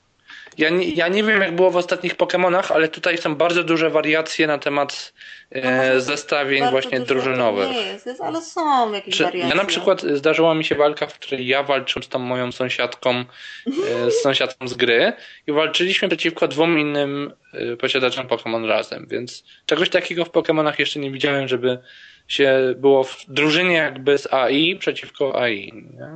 Ja 0.58 0.70
nie, 0.70 0.88
ja 0.88 1.08
nie 1.08 1.22
wiem, 1.22 1.40
jak 1.40 1.56
było 1.56 1.70
w 1.70 1.76
ostatnich 1.76 2.16
Pokémonach, 2.16 2.72
ale 2.72 2.88
tutaj 2.88 3.18
są 3.18 3.34
bardzo 3.34 3.64
duże 3.64 3.90
wariacje 3.90 4.46
na 4.46 4.58
temat 4.58 5.12
e, 5.50 6.00
zestawień 6.00 6.70
właśnie 6.70 7.00
drużynowych. 7.00 7.70
Nie 7.70 7.80
jest, 7.80 8.06
jest, 8.06 8.20
ale 8.20 8.40
są 8.40 8.92
jakieś 8.92 9.16
Czy, 9.16 9.24
wariacje. 9.24 9.48
Ja 9.48 9.54
na 9.54 9.64
przykład 9.64 10.02
zdarzyła 10.02 10.54
mi 10.54 10.64
się 10.64 10.74
walka, 10.74 11.06
w 11.06 11.18
której 11.18 11.46
ja 11.46 11.62
walczyłem 11.62 12.02
z 12.02 12.08
tą 12.08 12.18
moją 12.18 12.52
sąsiadką, 12.52 13.24
e, 13.66 14.10
z 14.10 14.22
sąsiadką 14.22 14.68
z 14.68 14.74
gry 14.74 15.12
i 15.46 15.52
walczyliśmy 15.52 16.08
przeciwko 16.08 16.48
dwóm 16.48 16.78
innym 16.78 17.32
e, 17.52 17.76
posiadaczom 17.76 18.26
Pokémon 18.26 18.66
razem, 18.66 19.06
więc 19.10 19.44
czegoś 19.66 19.90
takiego 19.90 20.24
w 20.24 20.30
Pokémonach 20.30 20.74
jeszcze 20.78 20.98
nie 20.98 21.10
widziałem, 21.10 21.48
żeby 21.48 21.78
się 22.28 22.74
było 22.76 23.04
w 23.04 23.24
drużynie 23.28 23.74
jakby 23.74 24.18
z 24.18 24.32
AI 24.32 24.76
przeciwko 24.76 25.42
AI. 25.42 25.72
Nie? 25.72 26.08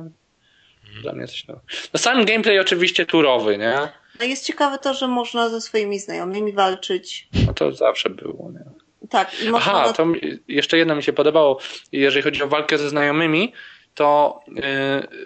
Dla 1.01 1.13
mnie 1.13 1.27
coś 1.27 1.47
nowego. 1.47 1.65
No 1.93 1.99
sam 1.99 2.25
gameplay 2.25 2.59
oczywiście 2.59 3.05
turowy, 3.05 3.57
nie? 3.57 4.00
No 4.21 4.27
jest 4.27 4.45
ciekawe 4.45 4.77
to, 4.77 4.93
że 4.93 5.07
można 5.07 5.49
ze 5.49 5.61
swoimi 5.61 5.99
znajomymi 5.99 6.53
walczyć. 6.53 7.27
No 7.47 7.53
to 7.53 7.71
zawsze 7.71 8.09
było, 8.09 8.51
nie? 8.51 8.81
Tak. 9.09 9.31
Aha, 9.55 9.93
to 9.93 10.05
jeszcze 10.47 10.77
jedno 10.77 10.95
mi 10.95 11.03
się 11.03 11.13
podobało. 11.13 11.59
Jeżeli 11.91 12.23
chodzi 12.23 12.43
o 12.43 12.47
walkę 12.47 12.77
ze 12.77 12.89
znajomymi, 12.89 13.53
to 13.95 14.39
yy, 14.47 14.61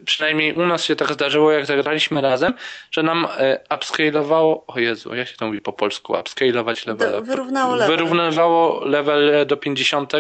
przynajmniej 0.05 0.53
u 0.53 0.65
nas 0.65 0.85
się 0.85 0.95
tak 0.95 1.13
zdarzyło, 1.13 1.51
jak 1.51 1.65
zagraliśmy 1.65 2.21
razem, 2.21 2.53
że 2.91 3.03
nam 3.03 3.27
yy, 3.39 3.75
upscalowało, 3.75 4.65
o 4.67 4.79
Jezu, 4.79 5.15
jak 5.15 5.27
się 5.27 5.37
to 5.37 5.45
mówi 5.45 5.61
po 5.61 5.73
polsku, 5.73 6.13
upscalować 6.19 6.85
level. 6.85 7.23
Wyrównało 7.23 7.75
level. 7.75 7.97
Wyrównywało 7.97 8.85
level 8.85 9.45
do 9.47 9.57
50 9.57 10.13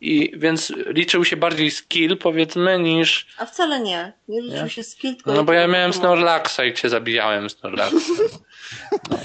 i 0.00 0.32
więc 0.36 0.72
liczył 0.86 1.24
się 1.24 1.36
bardziej 1.36 1.70
skill, 1.70 2.16
powiedzmy, 2.16 2.78
niż... 2.78 3.26
A 3.38 3.46
wcale 3.46 3.80
nie. 3.80 4.12
Nie 4.28 4.40
liczył 4.40 4.64
nie? 4.64 4.70
się 4.70 4.82
skill, 4.82 5.16
tylko... 5.16 5.32
No 5.32 5.44
bo 5.44 5.52
ja 5.52 5.66
miałem 5.66 5.92
Snorlaxa 5.92 6.64
i 6.64 6.74
cię 6.74 6.88
zabijałem 6.88 7.50
Snorlaxa. 7.50 7.96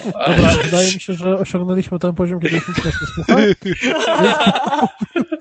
Dobra, 0.05 0.53
wydaje 0.63 0.93
mi 0.93 0.99
się, 0.99 1.13
że 1.13 1.37
osiągnęliśmy 1.37 1.99
ten 1.99 2.13
poziom, 2.13 2.39
kiedy 2.39 2.55
już 2.55 2.67
nic 2.67 2.85
nie 2.85 2.91
słucha. 2.91 3.35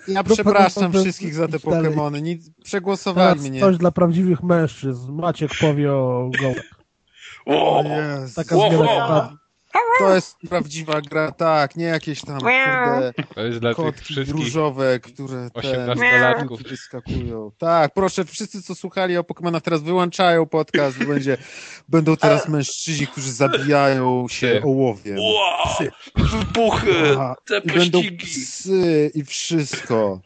Ja 0.09 0.24
przepraszam 0.24 0.92
wszystkich 0.92 1.34
za 1.34 1.48
te 1.48 1.59
Pokémony. 1.59 2.22
Nic, 2.22 2.51
przegłosowali 2.64 3.28
Teraz 3.40 3.51
mnie. 3.51 3.61
coś 3.61 3.76
dla 3.76 3.90
prawdziwych 3.90 4.42
mężczyzn. 4.42 5.12
Maciek 5.12 5.51
powie 5.61 5.92
o 5.92 6.30
gołach. 6.40 6.80
O, 7.46 7.84
Taka 8.36 8.57
zmiana 8.57 9.39
to 9.98 10.14
jest 10.14 10.36
prawdziwa 10.48 11.00
gra, 11.00 11.32
tak, 11.32 11.76
nie 11.76 11.84
jakieś 11.84 12.20
tam 12.20 12.38
kurde 12.38 13.12
to 13.34 13.40
jest 13.40 13.58
dla 13.58 13.74
kotki 13.74 13.98
tych 13.98 14.04
wszystkich 14.04 14.34
różowe, 14.34 15.00
które 15.00 15.48
18-latków 15.48 16.68
wyskakują. 16.68 17.50
Tak, 17.58 17.94
proszę, 17.94 18.24
wszyscy 18.24 18.62
co 18.62 18.74
słuchali 18.74 19.16
o 19.16 19.22
Pokémonach 19.22 19.60
teraz 19.60 19.82
wyłączają 19.82 20.46
podcast, 20.46 21.04
będzie, 21.04 21.36
będą 21.88 22.16
teraz 22.16 22.48
mężczyźni, 22.48 23.06
którzy 23.06 23.32
zabijają 23.32 24.26
się 24.28 24.60
ołowiem. 24.64 25.18
Wow, 25.18 25.90
wybuchy, 26.16 27.16
te 27.44 27.58
I 27.58 27.66
będą 27.66 28.00
psy 28.18 29.10
i 29.14 29.24
wszystko. 29.24 30.20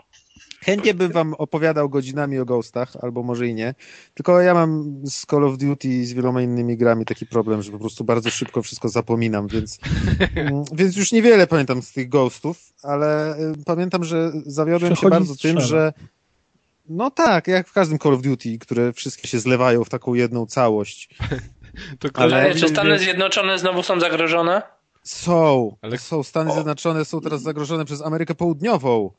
Chętnie 0.65 0.95
bym 0.95 1.13
wam 1.13 1.35
opowiadał 1.35 1.89
godzinami 1.89 2.39
o 2.39 2.45
Ghostach, 2.45 2.93
albo 3.03 3.23
może 3.23 3.49
i 3.49 3.55
nie. 3.55 3.75
Tylko 4.15 4.41
ja 4.41 4.55
mam 4.55 5.01
z 5.05 5.27
Call 5.27 5.45
of 5.45 5.59
Duty 5.59 5.89
i 5.89 6.05
z 6.05 6.13
wieloma 6.13 6.43
innymi 6.43 6.77
grami 6.77 7.05
taki 7.05 7.27
problem, 7.27 7.63
że 7.63 7.73
po 7.73 7.79
prostu 7.79 8.05
bardzo 8.05 8.31
szybko 8.31 8.63
wszystko 8.63 8.89
zapominam, 8.89 9.49
więc, 9.49 9.79
mm, 10.35 10.65
więc 10.73 10.97
już 10.97 11.13
niewiele 11.13 11.47
pamiętam 11.47 11.83
z 11.83 11.93
tych 11.93 12.09
Ghostów, 12.09 12.73
ale 12.83 13.39
y, 13.39 13.65
pamiętam, 13.67 14.05
że 14.05 14.33
zawiodłem 14.47 14.97
się 14.97 15.09
bardzo 15.09 15.37
tym, 15.37 15.61
że 15.61 15.93
no 16.89 17.11
tak, 17.11 17.49
jak 17.49 17.69
w 17.69 17.73
każdym 17.73 17.99
Call 17.99 18.15
of 18.15 18.23
Duty, 18.23 18.59
które 18.59 18.93
wszystkie 18.93 19.29
się 19.29 19.39
zlewają 19.39 19.85
w 19.85 19.89
taką 19.89 20.15
jedną 20.15 20.47
całość. 20.47 21.09
To 21.99 22.09
ale 22.15 22.55
czy 22.55 22.69
Stany 22.69 22.99
Zjednoczone 22.99 23.59
znowu 23.59 23.83
są 23.83 24.01
zagrożone? 24.01 24.63
Są. 25.03 25.77
Ale... 25.83 25.99
Są. 25.99 26.23
Stany 26.23 26.51
o. 26.51 26.55
Zjednoczone 26.55 27.05
są 27.05 27.21
teraz 27.21 27.43
zagrożone 27.43 27.85
przez 27.85 28.03
Amerykę 28.03 28.35
Południową. 28.35 29.11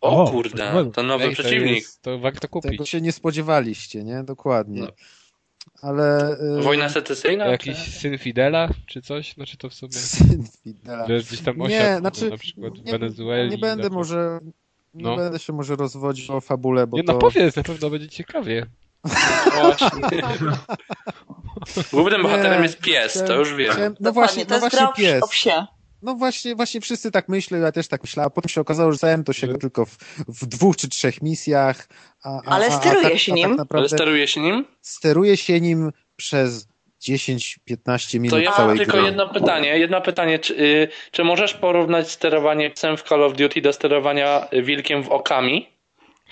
O, 0.00 0.24
o 0.24 0.30
kurde, 0.30 0.90
to 0.94 1.02
nowy 1.02 1.24
Ej, 1.24 1.32
przeciwnik. 1.32 1.72
To, 1.72 1.74
jest, 1.74 2.02
to 2.02 2.18
warto 2.18 2.48
kupić. 2.48 2.70
Tego 2.70 2.84
się 2.84 3.00
nie 3.00 3.12
spodziewaliście, 3.12 4.04
nie? 4.04 4.24
Dokładnie. 4.24 4.80
No. 4.80 4.88
Ale... 5.82 6.36
Y, 6.58 6.62
Wojna 6.62 6.88
secesyjna? 6.88 7.46
Jakiś 7.46 7.84
czy? 7.84 7.90
syn 7.90 8.18
Fidela, 8.18 8.68
czy 8.86 9.02
coś? 9.02 9.34
Znaczy 9.34 9.56
to 9.56 9.68
w 9.68 9.74
sobie... 9.74 9.92
Syn 9.92 10.44
Fidela. 10.62 11.04
Gdzieś 11.04 11.40
tam 11.40 11.60
osiadł, 11.60 11.70
nie, 11.70 11.98
znaczy, 11.98 12.30
na 12.30 12.36
przykład 12.36 12.78
w 12.78 12.90
Wenezueli. 12.90 13.50
Nie 13.50 13.58
będę 13.58 13.90
może... 13.90 14.40
Nie 14.94 15.04
no. 15.04 15.16
będę 15.16 15.38
się 15.38 15.52
może 15.52 15.76
rozwodzić 15.76 16.30
o 16.30 16.40
fabule, 16.40 16.86
bo 16.86 16.96
nie, 16.96 17.04
to... 17.04 17.12
no 17.12 17.18
powiedz, 17.18 17.56
na 17.56 17.62
pewno 17.62 17.90
będzie 17.90 18.08
ciekawie. 18.08 18.66
Właśnie. 19.60 20.02
Głównym 21.92 22.22
bohaterem 22.22 22.62
jest 22.62 22.78
pies, 22.78 23.22
to 23.26 23.34
już 23.34 23.54
wiem. 23.54 23.96
No 24.00 24.12
właśnie, 24.12 24.46
to 24.46 24.54
no 24.54 24.60
właśnie 24.60 24.88
pies. 24.96 25.22
No 26.02 26.14
właśnie, 26.14 26.54
właśnie 26.54 26.80
wszyscy 26.80 27.10
tak 27.10 27.28
myślą, 27.28 27.58
ja 27.58 27.72
też 27.72 27.88
tak 27.88 28.02
myślałem. 28.02 28.30
Potem 28.30 28.48
się 28.48 28.60
okazało, 28.60 28.92
że 28.92 28.98
zająłem 28.98 29.24
to 29.24 29.32
się 29.32 29.58
tylko 29.58 29.86
w, 29.86 29.96
w, 30.28 30.46
dwóch 30.46 30.76
czy 30.76 30.88
trzech 30.88 31.22
misjach. 31.22 31.88
A, 32.24 32.28
a, 32.28 32.40
Ale 32.44 32.70
steruje 32.72 33.10
tak- 33.10 33.18
się 33.18 33.32
nim. 33.32 33.56
Tak 33.56 33.66
Ale 33.70 33.88
steruje 33.88 34.28
się 34.28 34.40
nim? 34.40 34.64
Steruje 34.80 35.36
się 35.36 35.60
nim 35.60 35.92
przez 36.16 36.68
10-15 37.02 38.20
minut 38.20 38.30
To 38.30 38.38
ja 38.38 38.66
mam 38.66 38.76
tylko 38.76 38.92
gry. 38.92 39.02
jedno 39.02 39.28
pytanie. 39.28 39.78
Jedno 39.78 40.00
pytanie. 40.00 40.38
Czy, 40.38 40.54
y, 40.60 40.88
czy 41.10 41.24
możesz 41.24 41.54
porównać 41.54 42.10
sterowanie 42.10 42.70
psem 42.70 42.96
w 42.96 43.02
Call 43.02 43.22
of 43.24 43.32
Duty 43.36 43.60
do 43.60 43.72
sterowania 43.72 44.48
wilkiem 44.62 45.02
w 45.02 45.08
Okami? 45.08 45.68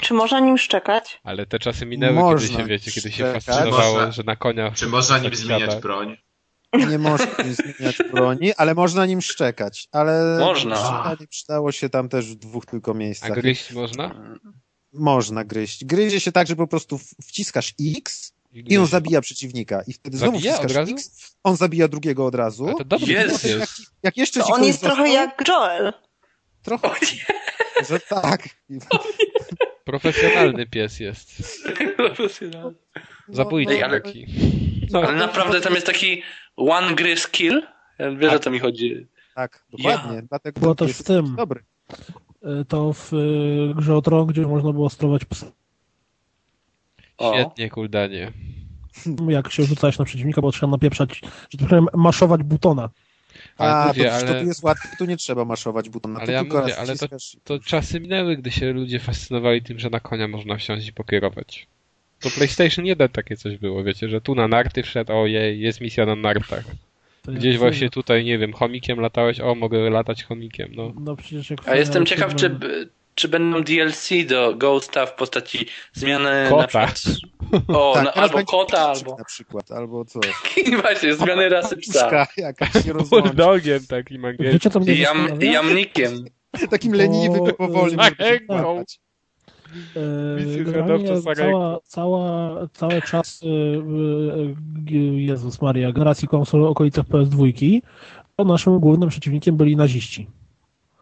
Czy 0.01 0.15
można 0.15 0.41
nim 0.41 0.59
szczekać? 0.59 1.21
Ale 1.25 1.47
te 1.47 1.59
czasy 1.59 1.87
minęły, 1.87 2.15
można 2.15 2.49
kiedy 2.49 2.63
się, 2.63 2.69
wiecie, 2.69 2.91
kiedy 2.93 3.13
się 3.13 3.33
fascynowało, 3.33 3.95
można. 3.95 4.13
że 4.13 4.23
na 4.23 4.37
koniach... 4.37 4.75
Czy 4.75 4.87
można 4.87 5.19
nim 5.19 5.35
zmieniać 5.35 5.77
broń? 5.77 6.17
Nie 6.73 6.99
można 6.99 7.27
zmieniać 7.53 7.99
broni, 8.13 8.55
ale 8.55 8.75
można 8.75 9.07
nim 9.07 9.21
szczekać. 9.23 9.89
Ale 9.93 10.39
można. 10.41 11.17
Nie 11.21 11.27
przydało 11.27 11.73
się 11.73 11.89
tam 11.89 12.09
też 12.09 12.27
w 12.27 12.35
dwóch 12.35 12.67
tylko 12.67 12.95
miejscach. 12.95 13.31
A 13.31 13.35
gryźć 13.35 13.73
można? 13.73 14.35
Można 14.93 15.45
gryźć. 15.45 15.85
Gryzie 15.85 16.21
się 16.21 16.33
tak, 16.33 16.47
że 16.47 16.57
po 16.57 16.67
prostu 16.67 17.01
wciskasz 17.23 17.75
X 17.97 18.33
i 18.53 18.79
on 18.79 18.87
zabija 18.87 19.21
przeciwnika. 19.21 19.83
I 19.87 19.93
wtedy 19.93 20.19
znowu 20.19 20.33
zabija 20.33 20.57
wciskasz 20.57 20.91
X, 20.91 21.11
on 21.45 21.57
zabija 21.57 21.89
drugiego 21.89 22.27
od 22.27 22.35
razu. 22.35 22.75
to 22.79 22.85
dobry 22.85 23.13
jest. 23.13 23.45
Jak, 23.45 23.69
jak 24.03 24.17
jeszcze 24.17 24.41
to 24.41 24.47
on 24.47 24.65
jest 24.65 24.81
został, 24.81 24.97
trochę 24.97 25.13
jak 25.13 25.49
Joel. 25.49 25.93
Trochę. 26.63 26.91
Że 27.89 28.01
tak. 28.01 28.49
Profesjonalny 29.89 30.67
pies 30.67 31.01
jest. 31.01 31.43
Profesjonalny. 31.97 32.75
Zabójczy 33.29 33.73
no, 33.73 33.79
no, 33.81 33.87
ale, 33.87 34.03
no, 34.91 35.01
ale 35.01 35.19
naprawdę 35.19 35.61
tam 35.61 35.75
jest 35.75 35.87
taki 35.87 36.23
one 36.57 36.95
gry 36.95 37.17
skill? 37.17 37.63
Wiesz, 37.99 38.31
tak. 38.31 38.41
o 38.41 38.43
co 38.43 38.51
mi 38.51 38.59
chodzi. 38.59 39.07
Tak, 39.35 39.65
dokładnie. 39.71 40.17
Ja. 40.17 40.23
Dlatego 40.23 40.61
było 40.61 40.75
też 40.75 40.93
w 40.93 41.03
tym. 41.03 41.37
Dobry. 41.37 41.65
E, 42.43 42.65
to 42.65 42.93
w 42.93 43.13
e, 43.13 43.17
grze 43.75 43.97
o 43.97 44.03
tron, 44.03 44.27
gdzie 44.27 44.43
można 44.43 44.73
było 44.73 44.91
sterować 44.91 45.25
psy. 45.25 45.53
Świetnie, 47.33 47.71
kuldanie. 47.71 48.33
Jak 49.29 49.53
się 49.53 49.65
rzucałeś 49.65 49.99
na 49.99 50.05
przeciwnika, 50.05 50.43
bo 50.43 50.53
trzeba 50.53 50.71
napieprzać, 50.71 51.21
że 51.51 51.59
tak 51.59 51.69
powiem, 51.69 51.87
maszować 51.95 52.43
butona. 52.43 52.91
A, 53.59 53.85
mówię, 53.89 54.05
to, 54.05 54.13
ale... 54.13 54.35
to 54.35 54.41
tu 54.41 54.47
jest 54.47 54.63
łatwe, 54.63 54.89
tu 54.99 55.05
nie 55.05 55.17
trzeba 55.17 55.45
maszować 55.45 55.89
butona. 55.89 56.21
Ale 56.21 56.33
ja 56.33 56.45
mówię, 56.45 56.79
ale 56.79 56.97
to, 56.97 57.07
to 57.45 57.61
czasy 57.61 58.01
minęły, 58.01 58.37
gdy 58.37 58.51
się 58.51 58.73
ludzie 58.73 58.99
fascynowali 58.99 59.63
tym, 59.63 59.79
że 59.79 59.91
na 59.91 60.01
konia 60.01 60.29
można 60.29 60.57
wsiąść 60.57 60.89
i 60.89 60.93
pokierować. 60.93 61.67
To 62.21 62.31
PlayStation 62.31 62.87
1 62.87 63.09
takie 63.09 63.37
coś 63.37 63.57
było, 63.57 63.85
wiecie, 63.85 64.09
że 64.09 64.21
tu 64.21 64.35
na 64.35 64.49
narty 64.49 64.83
wszedł, 64.83 65.13
ojej, 65.13 65.61
jest 65.61 65.81
misja 65.81 66.07
na 66.07 66.17
nartach. 66.17 66.65
Gdzieś 67.29 67.53
nie 67.53 67.59
właśnie 67.59 67.91
tutaj, 67.91 68.25
nie 68.25 68.39
wiem, 68.39 68.53
chomikiem 68.53 69.01
latałeś, 69.01 69.41
o, 69.41 69.55
mogę 69.55 69.91
latać 69.91 70.25
chomikiem, 70.25 70.69
no. 70.75 70.93
No 71.01 71.17
przecież 71.17 71.51
jak 71.51 71.69
A 71.69 71.77
jestem 71.77 72.07
ciekaw, 72.07 72.35
czy, 72.35 72.59
czy 73.19 73.29
będą 73.29 73.63
DLC 73.63 74.09
do 74.29 74.55
Ghosta 74.57 75.07
w 75.07 75.15
postaci 75.15 75.67
zmiany 75.93 76.47
Kota. 76.49 76.81
na 76.81 76.87
przykład... 76.87 77.03
O, 77.69 77.95
Tak, 77.95 78.05
no, 78.05 78.13
teraz 78.13 78.31
albo 78.31 78.45
kota, 78.45 78.79
albo... 78.79 79.17
Na 79.19 79.25
przykład, 79.25 79.71
albo 79.73 80.05
coś. 80.05 80.27
Właśnie, 80.83 81.15
zmiany 81.15 81.49
rasy 81.49 81.77
psa. 81.77 82.27
Jakaś 82.37 82.75
rozłączy. 82.87 83.29
Bulldogiem 83.29 83.87
takim 83.89 84.25
angielskim. 84.25 84.53
Wiecie, 84.53 84.71
co 84.71 84.81
mnie 84.81 84.95
Jam, 84.95 85.29
jamnikiem. 85.41 86.25
Takim 86.71 86.93
leniwym, 86.95 87.39
Bo, 87.39 87.53
powoli. 87.53 87.97
tak. 87.97 88.15
E, 88.21 88.35
Generalnie 90.65 91.17
zwiadowcza 91.17 91.35
cała, 91.35 91.79
cała, 91.85 92.57
cały 92.73 93.03
czas, 93.03 93.41
e, 93.43 93.47
e, 94.95 95.01
Jezus 95.21 95.63
Maria, 95.63 95.93
generacji 95.93 96.29
konsol 96.29 96.61
w 96.61 96.65
okolicach 96.65 97.07
PS2, 97.07 97.81
to 98.37 98.45
naszym 98.45 98.81
głównym 98.81 99.09
przeciwnikiem 99.09 99.57
byli 99.57 99.77
naziści. 99.77 100.27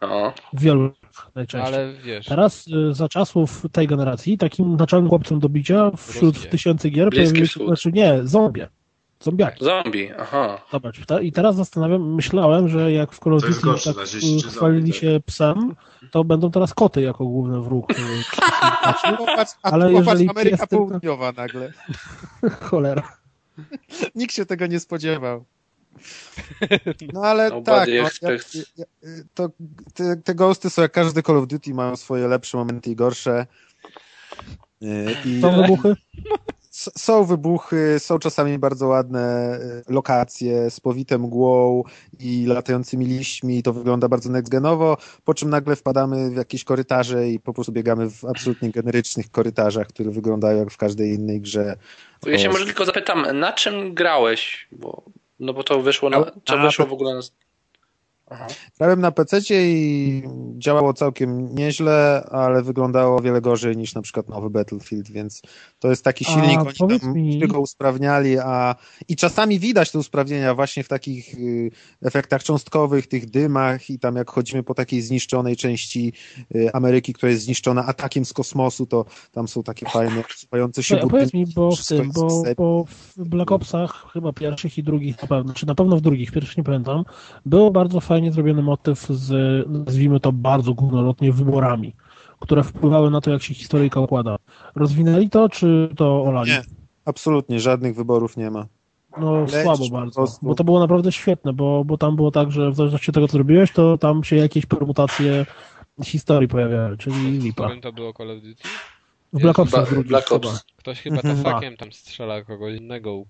O. 0.01 0.33
W 0.53 0.61
wielu 0.61 0.91
najczęściej. 1.35 1.73
Ale 1.75 1.93
wiesz, 1.93 2.25
Teraz 2.25 2.65
e, 2.89 2.93
za 2.93 3.09
czasów 3.09 3.63
tej 3.71 3.87
generacji 3.87 4.37
takim 4.37 4.75
naczelnym 4.75 5.09
chłopcem 5.09 5.39
do 5.39 5.49
bicia 5.49 5.91
wśród 5.97 6.35
Rosję. 6.35 6.49
tysięcy 6.51 6.89
gier 6.89 7.09
pojawiły 7.09 7.47
się, 7.47 7.65
znaczy 7.65 7.91
nie, 7.91 8.19
zombie. 8.23 8.61
Zombiaki. 9.19 9.65
Zombie, 9.65 10.11
aha. 10.19 10.61
Zobacz, 10.71 11.05
ta, 11.05 11.21
i 11.21 11.31
teraz 11.31 11.55
zastanawiam, 11.55 12.13
myślałem, 12.15 12.69
że 12.69 12.91
jak 12.91 13.11
w 13.11 13.19
Call 13.19 13.33
of 13.33 13.41
To 13.41 13.47
jest 13.47 13.59
Duty 13.59 13.71
gorsze, 13.71 13.93
tak 13.93 14.05
chwalili 14.51 14.91
tak. 14.91 15.01
się 15.01 15.19
psem, 15.25 15.75
to 16.11 16.23
będą 16.23 16.51
teraz 16.51 16.73
koty 16.73 17.01
jako 17.01 17.25
główny 17.25 17.61
wróg. 17.61 17.93
popatrz, 19.17 19.51
a 19.63 19.71
Ale 19.71 19.93
jeżeli 19.93 20.29
Ameryka 20.29 20.67
tylko- 20.67 20.85
Południowa 20.85 21.31
nagle. 21.31 21.73
Cholera. 22.61 23.17
Nikt 24.15 24.35
się 24.35 24.45
tego 24.45 24.67
nie 24.67 24.79
spodziewał. 24.79 25.45
No 27.13 27.21
ale 27.23 27.49
Nobody 27.49 28.01
tak, 28.01 28.21
no, 28.21 28.29
ja, 28.29 28.65
ja, 28.77 28.85
to, 29.33 29.49
te, 29.93 30.17
te 30.17 30.35
ghosty 30.35 30.69
są 30.69 30.81
jak 30.81 30.91
każdy 30.91 31.23
Call 31.23 31.37
of 31.37 31.47
Duty, 31.47 31.73
mają 31.73 31.95
swoje 31.95 32.27
lepsze 32.27 32.57
momenty 32.57 32.91
i 32.91 32.95
gorsze. 32.95 33.45
Yy, 34.81 35.15
I 35.25 35.41
Są 35.41 35.55
wybuchy? 35.61 35.95
s- 36.77 36.91
są 36.97 37.23
wybuchy, 37.23 37.99
są 37.99 38.19
czasami 38.19 38.59
bardzo 38.59 38.87
ładne 38.87 39.55
y, 39.89 39.93
lokacje 39.93 40.69
z 40.71 40.79
powitą 40.79 41.17
mgłą 41.17 41.83
i 42.19 42.45
latającymi 42.45 43.05
liśćmi, 43.05 43.63
to 43.63 43.73
wygląda 43.73 44.07
bardzo 44.09 44.29
nextgenowo, 44.29 44.97
po 45.23 45.33
czym 45.33 45.49
nagle 45.49 45.75
wpadamy 45.75 46.29
w 46.29 46.35
jakieś 46.35 46.63
korytarze 46.63 47.29
i 47.29 47.39
po 47.39 47.53
prostu 47.53 47.71
biegamy 47.71 48.09
w 48.09 48.25
absolutnie 48.25 48.71
generycznych 48.71 49.31
korytarzach, 49.31 49.87
które 49.87 50.11
wyglądają 50.11 50.57
jak 50.59 50.71
w 50.71 50.77
każdej 50.77 51.13
innej 51.13 51.41
grze. 51.41 51.77
Ja 52.25 52.37
się 52.37 52.49
może 52.49 52.65
tylko 52.65 52.85
zapytam, 52.85 53.39
na 53.39 53.53
czym 53.53 53.93
grałeś? 53.93 54.67
Bo, 54.71 55.03
no 55.39 55.53
bo 55.53 55.63
to 55.63 55.81
wyszło 55.81 56.09
na, 56.09 56.23
to 56.23 56.57
wyszło 56.57 56.85
w 56.85 56.93
ogóle 56.93 57.15
na... 57.15 57.21
Aha. 58.29 58.47
Grałem 58.77 59.01
na 59.01 59.11
PC 59.11 59.39
i 59.51 60.23
działało 60.57 60.93
całkiem 60.93 61.55
nieźle, 61.55 62.23
ale 62.31 62.63
wyglądało 62.63 63.17
o 63.17 63.21
wiele 63.21 63.41
gorzej 63.41 63.77
niż 63.77 63.95
na 63.95 64.01
przykład 64.01 64.29
nowy 64.29 64.49
Battlefield, 64.49 65.11
więc 65.11 65.41
to 65.79 65.89
jest 65.89 66.03
taki 66.03 66.25
A 66.27 66.29
silnik, 66.29 66.59
oni 66.59 66.73
powiedz 66.79 67.01
tam 67.01 67.13
mi- 67.13 67.39
tylko 67.39 67.59
usprawniali, 67.59 68.37
a 68.39 68.75
i 69.07 69.15
czasami 69.15 69.59
widać 69.59 69.91
te 69.91 69.99
usprawnienia 69.99 70.55
właśnie 70.55 70.83
w 70.83 70.87
takich 70.87 71.33
y, 71.39 71.71
efektach 72.01 72.43
cząstkowych, 72.43 73.07
tych 73.07 73.29
dymach 73.29 73.89
i 73.89 73.99
tam 73.99 74.15
jak 74.15 74.29
chodzimy 74.31 74.63
po 74.63 74.73
takiej 74.73 75.01
zniszczonej 75.01 75.55
części 75.55 76.13
y, 76.55 76.73
Ameryki, 76.73 77.13
która 77.13 77.31
jest 77.31 77.43
zniszczona 77.43 77.85
atakiem 77.85 78.25
z 78.25 78.33
kosmosu, 78.33 78.85
to 78.85 79.05
tam 79.31 79.47
są 79.47 79.63
takie 79.63 79.89
fajne, 79.89 80.23
sypające 80.35 80.83
się 80.83 80.95
a 80.95 80.99
powiedz 80.99 81.31
budynki. 81.31 81.37
mi, 81.37 81.53
bo 81.55 81.75
w 81.75 81.85
tym, 81.85 82.11
bo, 82.11 82.43
bo 82.57 82.85
w 83.17 83.29
Black 83.29 83.51
Opsach 83.51 84.05
chyba 84.13 84.33
pierwszych 84.33 84.77
i 84.77 84.83
drugich 84.83 85.21
na 85.21 85.27
pewno, 85.27 85.53
czy 85.53 85.65
na 85.65 85.75
pewno 85.75 85.97
w 85.97 86.01
drugich, 86.01 86.31
pierwszych 86.31 86.57
nie 86.57 86.63
pamiętam, 86.63 87.03
był 87.45 87.71
bardzo 87.71 87.99
fajnie 88.17 88.31
zrobiony 88.31 88.61
motyw 88.61 88.99
z, 89.09 89.31
nazwijmy 89.69 90.19
to 90.19 90.31
bardzo 90.31 90.73
górnolotnie, 90.73 91.31
wyborami, 91.31 91.93
które 92.39 92.63
wpływały 92.63 93.11
na 93.11 93.21
to, 93.21 93.31
jak 93.31 93.43
się 93.43 93.53
historyjka 93.53 93.99
układa. 93.99 94.35
Rozwinęli 94.75 95.29
to, 95.29 95.49
czy 95.49 95.89
to 95.97 96.23
olali? 96.23 96.51
Nie. 96.51 96.61
Absolutnie, 97.05 97.59
żadnych 97.59 97.95
wyborów 97.95 98.37
nie 98.37 98.51
ma. 98.51 98.65
No 99.19 99.45
słabo 99.47 99.89
bardzo, 99.91 100.25
bo 100.41 100.55
to 100.55 100.63
było 100.63 100.79
naprawdę 100.79 101.11
świetne, 101.11 101.53
bo, 101.53 101.83
bo 101.85 101.97
tam 101.97 102.15
było 102.15 102.31
tak, 102.31 102.51
że 102.51 102.71
w 102.71 102.75
zależności 102.75 103.11
od 103.11 103.15
tego, 103.15 103.27
co 103.27 103.31
zrobiłeś, 103.31 103.71
to 103.71 103.97
tam 103.97 104.23
się 104.23 104.35
jakieś 104.35 104.65
permutacje 104.65 105.45
historii 106.03 106.47
pojawiały, 106.47 106.97
czyli 106.97 107.39
w 107.39 107.43
lipa. 107.43 107.63
którym 107.63 107.81
to 107.81 107.93
było 107.93 108.13
Call 108.13 108.31
of 108.31 108.37
Duty? 108.41 108.63
W 109.33 109.39
Black 109.41 109.59
Opsach 109.59 109.89
drugich 109.89 110.07
Black 110.07 110.29
chyba. 110.29 110.49
Ops. 110.49 110.63
Ktoś 110.77 111.01
chyba 111.01 111.15
Mhm. 111.15 111.37
tasakiem 111.43 111.77
tam 111.77 111.91
strzela 111.91 112.41
kogoś 112.43 112.77
innego. 112.79 113.13
u- 113.13 113.27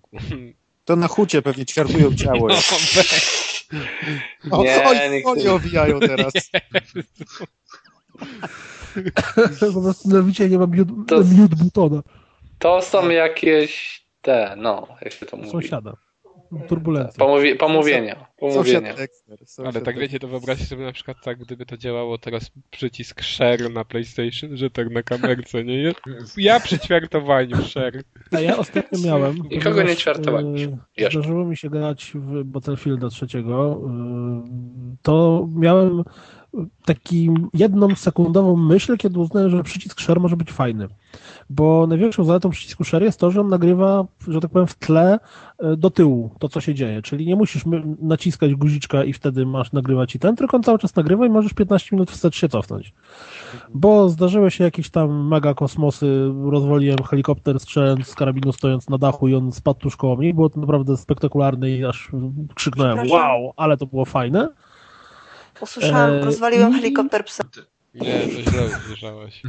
To 0.86 0.96
na 0.96 1.08
hucie 1.08 1.42
pewnie 1.42 1.66
ćwiartują 1.66 2.16
ciało. 2.16 2.48
O, 4.52 4.64
Nie, 4.64 4.84
oj, 4.86 4.98
nikt 5.12 5.28
oni 5.28 5.44
nie- 5.44 5.52
owijają 5.54 6.00
teraz. 6.10 6.34
po 9.74 9.82
prostu 9.82 10.10
na 10.10 10.22
wicie 10.22 10.50
nie 10.50 10.58
ma 10.60 10.68
miód, 10.68 10.88
To- 11.08 11.24
miód 11.24 11.56
butona. 11.56 12.04
To 12.60 12.82
są 12.82 13.10
jakieś 13.10 14.04
te, 14.22 14.54
no, 14.58 14.88
jak 15.02 15.14
się 15.14 15.26
to 15.26 15.38
mówi? 15.38 15.50
Sąsiada. 15.50 15.94
Turbulencja. 16.68 17.20
Pomówi, 17.26 17.56
pomówienia. 17.56 18.26
Pomówienia. 18.38 18.94
Ale 19.66 19.82
tak 19.82 20.00
wiecie, 20.00 20.20
to 20.20 20.28
wyobraźcie 20.28 20.66
sobie 20.66 20.86
na 20.86 20.92
przykład 20.92 21.18
tak, 21.24 21.40
gdyby 21.40 21.66
to 21.66 21.78
działało 21.78 22.18
teraz 22.18 22.52
przycisk 22.72 23.22
share 23.22 23.72
na 23.72 23.86
PlayStation, 23.86 24.58
że 24.58 24.70
tak 24.70 24.90
na 24.90 25.04
kamerce, 25.04 25.64
nie 25.64 25.76
jest? 25.76 26.00
Ja 26.38 26.60
przy 26.60 26.80
ćwiartowaniu 26.80 27.58
share. 27.66 28.04
A 28.32 28.40
ja 28.40 28.58
ostatnio 28.58 29.00
miałem. 29.06 29.36
Nikogo 29.52 29.60
ponieważ, 29.64 29.90
nie 29.90 29.96
ćwiartowałeś. 29.96 30.62
e. 30.98 31.12
Zdarzyło 31.12 31.46
mi 31.46 31.58
się 31.58 31.70
grać 31.70 32.12
w 32.16 32.44
Battlefielda 32.44 33.10
trzeciego. 33.10 33.82
e, 33.86 34.98
To 35.02 35.48
miałem 35.56 36.04
taki 36.86 37.30
jedną 37.54 37.96
sekundową 37.96 38.56
myśl, 38.56 38.98
kiedy 38.98 39.20
uznałem, 39.20 39.50
że 39.50 39.64
przycisk 39.64 40.00
share 40.00 40.20
może 40.20 40.38
być 40.38 40.52
fajny. 40.52 40.88
Bo 41.50 41.88
największą 41.88 42.24
zaletą 42.24 42.50
przycisku 42.50 42.84
share 42.84 43.04
jest 43.04 43.20
to, 43.20 43.32
że 43.32 43.42
on 43.42 43.48
nagrywa, 43.48 44.06
że 44.28 44.42
tak 44.42 44.52
powiem, 44.52 44.68
w 44.68 44.76
tle 44.76 45.20
e, 45.60 45.76
do 45.78 45.90
tyłu 45.90 46.32
to, 46.40 46.50
co 46.50 46.62
się 46.62 46.74
dzieje. 46.76 47.02
Czyli 47.02 47.26
nie 47.26 47.36
musisz 47.36 47.64
naciskać 48.02 48.56
guziczka 48.56 49.04
i 49.04 49.14
wtedy 49.14 49.46
masz 49.46 49.72
nagrywać 49.72 50.16
i 50.16 50.20
ten, 50.20 50.36
tylko 50.36 50.58
on 50.58 50.64
cały 50.64 50.80
czas 50.80 50.96
nagrywa 50.96 51.26
i 51.26 51.30
możesz 51.30 51.54
15 51.54 51.96
minut 51.96 52.12
wstecz 52.12 52.36
się 52.36 52.50
cofnąć. 52.50 52.94
Bo 53.74 54.10
zdarzyły 54.10 54.52
się 54.52 54.64
jakieś 54.64 54.90
tam 54.90 55.28
mega 55.28 55.54
kosmosy, 55.54 56.32
rozwaliłem 56.52 57.04
helikopter 57.04 57.60
strzelając 57.60 58.08
z 58.08 58.16
karabinu 58.16 58.54
stojąc 58.54 58.90
na 58.90 58.98
dachu 58.98 59.28
i 59.28 59.36
on 59.36 59.52
spadł 59.52 59.80
tuż 59.80 59.96
koło 59.98 60.16
mnie. 60.16 60.34
Było 60.34 60.50
to 60.50 60.60
naprawdę 60.60 60.98
spektakularne 60.98 61.70
i 61.70 61.86
aż 61.86 62.12
krzyknąłem 62.56 63.10
wow, 63.12 63.54
ale 63.58 63.78
to 63.78 63.86
było 63.86 64.06
fajne. 64.06 64.50
Usłyszałam, 65.62 66.12
E, 66.12 66.20
rozwaliłem 66.26 66.72
i- 66.72 66.76
helikopter 66.82 67.26
psa. 67.26 67.44
Nie, 67.96 68.20
to 68.20 68.52
źle 68.52 68.66
usłyszałeś. 68.66 69.44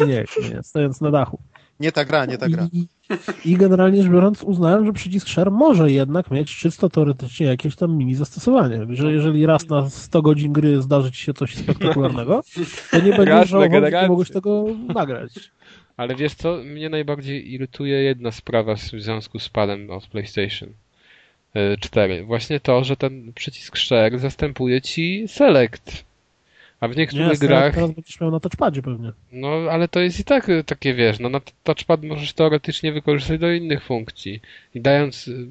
Nie, 0.00 0.24
nie, 0.50 0.62
stojąc 0.62 1.00
na 1.00 1.10
dachu. 1.10 1.38
Nie 1.80 1.92
ta 1.92 2.04
gra, 2.04 2.26
nie 2.26 2.38
ta 2.38 2.48
gra. 2.48 2.68
I, 2.72 2.86
I 3.44 3.56
generalnie 3.56 4.02
rzecz 4.02 4.12
biorąc 4.12 4.42
uznałem, 4.42 4.86
że 4.86 4.92
przycisk 4.92 5.28
share 5.28 5.50
może 5.50 5.90
jednak 5.90 6.30
mieć 6.30 6.56
czysto 6.56 6.90
teoretycznie 6.90 7.46
jakieś 7.46 7.76
tam 7.76 7.96
mini 7.96 8.14
zastosowanie. 8.14 8.86
Że 8.90 9.12
jeżeli 9.12 9.46
raz 9.46 9.68
na 9.68 9.90
100 9.90 10.22
godzin 10.22 10.52
gry 10.52 10.82
zdarzy 10.82 11.12
ci 11.12 11.24
się 11.24 11.34
coś 11.34 11.56
spektakularnego, 11.56 12.42
to 12.90 13.00
nie 13.00 13.12
będziesz 13.12 13.48
żałował, 13.48 13.90
że 13.90 14.08
mogłeś 14.08 14.30
tego 14.30 14.64
nagrać. 14.94 15.50
Ale 15.96 16.14
wiesz 16.14 16.34
co, 16.34 16.56
mnie 16.56 16.88
najbardziej 16.88 17.52
irytuje 17.52 18.02
jedna 18.02 18.32
sprawa 18.32 18.74
w 18.74 18.80
związku 18.80 19.38
z 19.38 19.48
padem 19.48 19.90
od 19.90 20.06
PlayStation 20.06 20.68
y, 21.56 21.76
4. 21.80 22.24
Właśnie 22.24 22.60
to, 22.60 22.84
że 22.84 22.96
ten 22.96 23.32
przycisk 23.32 23.76
share 23.76 24.18
zastępuje 24.18 24.82
ci 24.82 25.24
select. 25.28 26.04
A 26.84 26.88
w 26.88 26.96
Nie, 26.96 27.02
niektórych 27.02 27.38
teraz 27.38 27.38
grach, 27.38 27.74
teraz 27.74 27.90
będziesz 27.90 28.20
miał 28.20 28.30
na 28.30 28.40
touchpadzie 28.40 28.82
pewnie. 28.82 29.12
no 29.32 29.48
ale 29.48 29.88
to 29.88 30.00
jest 30.00 30.20
i 30.20 30.24
tak 30.24 30.48
y, 30.48 30.64
takie, 30.64 30.94
wiesz, 30.94 31.18
no 31.20 31.28
na 31.28 31.40
touchpad 31.62 32.02
możesz 32.04 32.32
teoretycznie 32.32 32.92
wykorzystać 32.92 33.40
do 33.40 33.52
innych 33.52 33.82
funkcji. 33.84 34.40
I 34.74 34.80
dając, 34.80 35.28
y, 35.28 35.46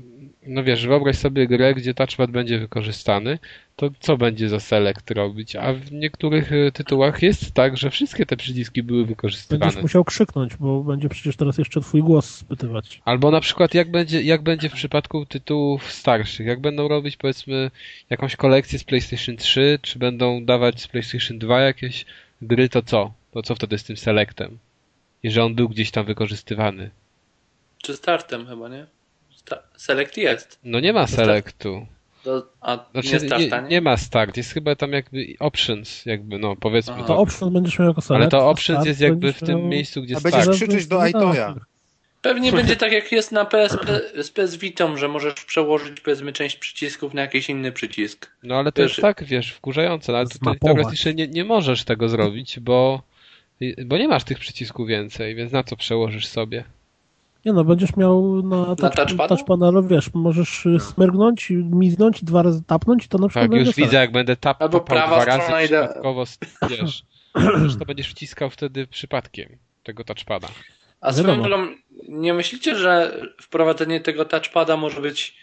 no 0.48 0.64
wiesz, 0.64 0.88
wyobraź 0.88 1.18
sobie 1.18 1.48
grę, 1.48 1.74
gdzie 1.74 1.94
touchpad 1.94 2.32
będzie 2.32 2.60
wykorzystany, 2.60 3.40
to 3.76 3.90
co 4.00 4.18
będzie 4.18 4.50
za 4.50 4.60
select 4.60 5.12
robić? 5.12 5.56
A 5.56 5.74
w 5.74 5.92
niektórych 5.92 6.52
y, 6.52 6.72
tytułach 6.72 7.22
jest 7.22 7.52
tak, 7.52 7.78
że 7.78 7.90
wszystkie 7.90 8.26
te 8.26 8.38
przyciski 8.38 8.84
były 8.84 9.06
wykorzystywane. 9.06 9.66
Będziesz 9.66 9.82
musiał 9.82 10.04
krzyknąć, 10.04 10.56
bo 10.58 10.84
będzie 10.84 11.10
przecież 11.10 11.36
teraz 11.36 11.58
jeszcze 11.58 11.82
twój 11.82 12.04
głos 12.04 12.36
spytywać. 12.36 13.02
Albo 13.06 13.32
na 13.32 13.42
przykład 13.42 13.74
jak 13.74 13.92
będzie, 13.92 14.22
jak 14.22 14.42
będzie 14.42 14.70
w 14.70 14.74
przypadku 14.74 15.26
tytułów 15.26 15.92
starszych, 15.92 16.48
jak 16.48 16.60
będą 16.60 16.88
robić 16.88 17.18
powiedzmy 17.18 17.72
jakąś 18.10 18.36
kolekcję 18.36 18.80
z 18.80 18.84
PlayStation 18.84 19.38
3, 19.38 19.80
czy 19.82 20.00
będą 20.00 20.46
dawać 20.46 20.82
z 20.82 20.88
PlayStation 20.88 21.40
2 21.40 21.60
jakieś 21.62 22.06
gry, 22.42 22.70
to 22.70 22.82
co? 22.82 23.14
To 23.32 23.42
co 23.42 23.56
wtedy 23.56 23.78
z 23.78 23.84
tym 23.84 23.98
selectem? 23.98 24.58
I 25.24 25.32
że 25.32 25.44
on 25.44 25.56
był 25.56 25.70
gdzieś 25.70 25.92
tam 25.92 26.06
wykorzystywany. 26.06 26.90
Czy 27.82 27.96
startem 27.96 28.48
chyba, 28.48 28.70
nie? 28.70 28.86
Sta- 29.36 29.64
Select 29.78 30.18
jest. 30.18 30.60
No 30.64 30.80
nie 30.80 30.94
ma 30.94 31.08
start. 31.08 31.64
Do, 32.24 32.50
a 32.62 32.86
Znaczy, 32.92 33.14
nie 33.14 33.20
starta, 33.20 33.62
nie, 33.62 33.70
nie? 33.70 33.82
ma 33.82 33.98
start, 33.98 34.38
jest 34.38 34.54
chyba 34.54 34.76
tam 34.76 34.92
jakby 34.94 35.26
options, 35.40 36.06
jakby 36.06 36.40
no 36.40 36.56
powiedzmy 36.56 36.94
Aha. 36.98 37.04
To 37.08 37.18
option 37.18 37.54
będziesz 37.54 37.80
miał 37.80 37.88
jako 37.88 38.02
select. 38.02 38.22
Ale 38.22 38.42
to 38.42 38.50
options 38.50 38.76
start 38.78 38.88
jest 38.88 39.02
jakby 39.02 39.34
w 39.34 39.40
tym 39.40 39.60
miał- 39.60 39.68
miejscu, 39.68 40.02
gdzie 40.02 40.16
A 40.16 40.20
start. 40.20 40.36
będziesz 40.36 40.56
krzyczeć 40.56 40.88
do 40.88 41.08
iToya. 41.08 41.56
Pewnie 42.22 42.52
będzie 42.52 42.76
tak 42.76 42.92
jak 42.92 43.12
jest 43.12 43.32
na 43.32 43.46
PSP, 43.46 44.02
z 44.24 44.30
PS 44.32 44.56
Vitą, 44.56 44.98
że 44.98 45.08
możesz 45.08 45.34
przełożyć 45.34 46.02
powiedzmy 46.02 46.34
część 46.34 46.56
przycisków 46.56 47.14
na 47.14 47.22
jakiś 47.22 47.50
inny 47.50 47.72
przycisk. 47.72 48.32
No 48.44 48.56
ale 48.56 48.72
to 48.72 48.82
Wiesz- 48.82 48.92
jest 48.92 49.02
tak, 49.02 49.24
wiesz, 49.24 49.52
wkurzające. 49.52 50.18
Ale 50.18 50.28
tutaj 50.28 50.60
teoretycznie 50.60 51.14
nie, 51.14 51.28
nie 51.28 51.46
możesz 51.46 51.84
tego 51.84 52.10
zrobić, 52.10 52.60
bo, 52.60 53.02
bo 53.86 53.98
nie 53.98 54.08
masz 54.08 54.24
tych 54.24 54.40
przycisków 54.40 54.88
więcej, 54.88 55.36
więc 55.36 55.52
na 55.52 55.64
co 55.64 55.76
przełożysz 55.76 56.28
sobie? 56.28 56.64
Nie 57.46 57.54
no, 57.54 57.64
będziesz 57.64 57.96
miał 57.96 58.44
na, 58.44 58.76
touch, 58.76 58.96
touchpada? 58.96 59.28
touch 59.36 59.46
panelu, 59.46 59.84
wiesz, 59.84 60.14
możesz 60.14 60.66
y, 60.66 60.80
smyrgnąć, 60.80 61.50
miznąć 61.50 62.22
i 62.22 62.26
dwa 62.26 62.44
razy 62.44 62.64
tapnąć 62.68 63.06
i 63.06 63.08
to 63.08 63.18
na 63.18 63.28
przykład 63.28 63.52
Tak, 63.52 63.60
już 63.60 63.76
widzę, 63.76 63.98
jak 63.98 64.12
będę 64.12 64.36
tap, 64.36 64.62
Albo 64.62 64.82
prawa 64.82 65.16
dwa 65.16 65.26
razy 65.26 65.52
przypadkowo, 65.64 66.26
wiesz, 66.70 67.06
że 67.70 67.78
to 67.78 67.86
będziesz 67.86 68.10
wciskał 68.10 68.50
wtedy 68.50 68.88
przypadkiem 68.88 69.58
tego 69.84 70.04
touchpada. 70.04 70.48
A 71.02 71.14
swoją 71.14 71.42
drogą, 71.42 71.68
nie 72.10 72.34
myślicie, 72.34 72.76
że 72.76 73.22
wprowadzenie 73.42 74.02
tego 74.02 74.26
touchpada 74.26 74.78
może 74.78 75.02
być 75.02 75.36
y, 75.40 75.43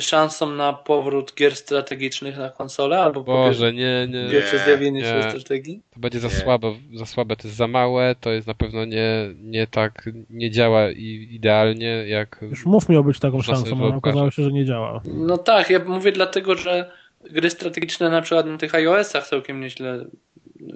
szansą 0.00 0.50
na 0.50 0.72
powrót 0.72 1.34
gier 1.34 1.56
strategicznych 1.56 2.38
na 2.38 2.50
konsolę? 2.50 3.00
Albo 3.00 3.22
Boże, 3.22 3.72
nie, 3.72 4.08
nie. 4.10 4.30
Pierwsze 4.30 4.58
zjawienie 4.58 5.00
nie. 5.00 5.06
się 5.06 5.22
strategii? 5.30 5.82
To 5.94 6.00
będzie 6.00 6.20
za 6.20 6.28
Nie. 6.28 6.34
słabo, 6.34 6.74
za 6.94 7.06
słabe, 7.06 7.36
to 7.36 7.48
jest 7.48 7.56
za 7.56 7.68
małe, 7.68 8.14
to 8.20 8.30
jest 8.30 8.46
na 8.46 8.54
pewno 8.54 8.84
nie, 8.84 9.30
nie 9.36 9.66
tak, 9.66 10.10
nie 10.30 10.50
działa 10.50 10.90
i 10.90 11.28
idealnie 11.32 12.08
jak... 12.08 12.38
Już 12.50 12.66
mów 12.66 12.88
miał 12.88 13.04
być 13.04 13.18
taką 13.18 13.42
szansą, 13.42 13.84
ale 13.84 13.96
okazało 13.96 14.30
się, 14.30 14.42
że 14.42 14.52
nie 14.52 14.64
działa. 14.64 15.02
No 15.04 15.38
tak, 15.38 15.70
ja 15.70 15.84
mówię 15.84 16.12
dlatego, 16.12 16.54
że 16.54 16.90
gry 17.30 17.50
strategiczne 17.50 18.10
na 18.10 18.22
przykład 18.22 18.46
na 18.46 18.58
tych 18.58 18.74
iOS-ach 18.74 19.28
całkiem 19.28 19.60
nieźle, 19.60 20.04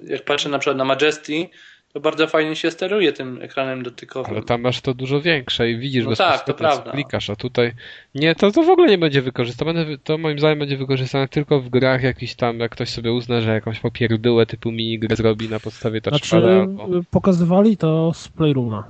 jak 0.03 0.23
patrzę 0.23 0.49
na 0.49 0.59
przykład 0.59 0.77
na 0.77 0.85
Majesty, 0.85 1.49
to 1.93 1.99
bardzo 1.99 2.27
fajnie 2.27 2.55
się 2.55 2.71
steruje 2.71 3.13
tym 3.13 3.41
ekranem 3.41 3.83
dotykowym. 3.83 4.31
Ale 4.31 4.43
tam 4.43 4.61
masz 4.61 4.81
to 4.81 4.93
dużo 4.93 5.21
większe 5.21 5.71
i 5.71 5.77
widzisz 5.77 6.03
No 6.03 6.09
bezpośrednio, 6.09 6.37
tak, 6.37 6.47
to 6.47 6.53
prawda. 6.53 6.91
klikasz, 6.91 7.29
a 7.29 7.35
tutaj 7.35 7.71
nie, 8.15 8.35
to, 8.35 8.51
to 8.51 8.63
w 8.63 8.69
ogóle 8.69 8.87
nie 8.87 8.97
będzie 8.97 9.21
wykorzystane. 9.21 9.85
To 10.03 10.17
moim 10.17 10.39
zdaniem 10.39 10.59
będzie 10.59 10.77
wykorzystane 10.77 11.27
tylko 11.27 11.61
w 11.61 11.69
grach 11.69 12.03
jakiś 12.03 12.35
tam, 12.35 12.59
jak 12.59 12.71
ktoś 12.71 12.89
sobie 12.89 13.13
uzna, 13.13 13.41
że 13.41 13.53
jakąś 13.53 13.79
popierdyłę 13.79 14.45
typu 14.45 14.71
minigrę 14.71 15.15
zrobi 15.15 15.49
na 15.49 15.59
podstawie 15.59 15.99
Znaczy, 15.99 16.19
touchpada 16.19 16.47
albo... 16.53 16.97
y, 16.97 17.03
pokazywali 17.11 17.77
to 17.77 18.11
z 18.13 18.27
Playrooma, 18.27 18.87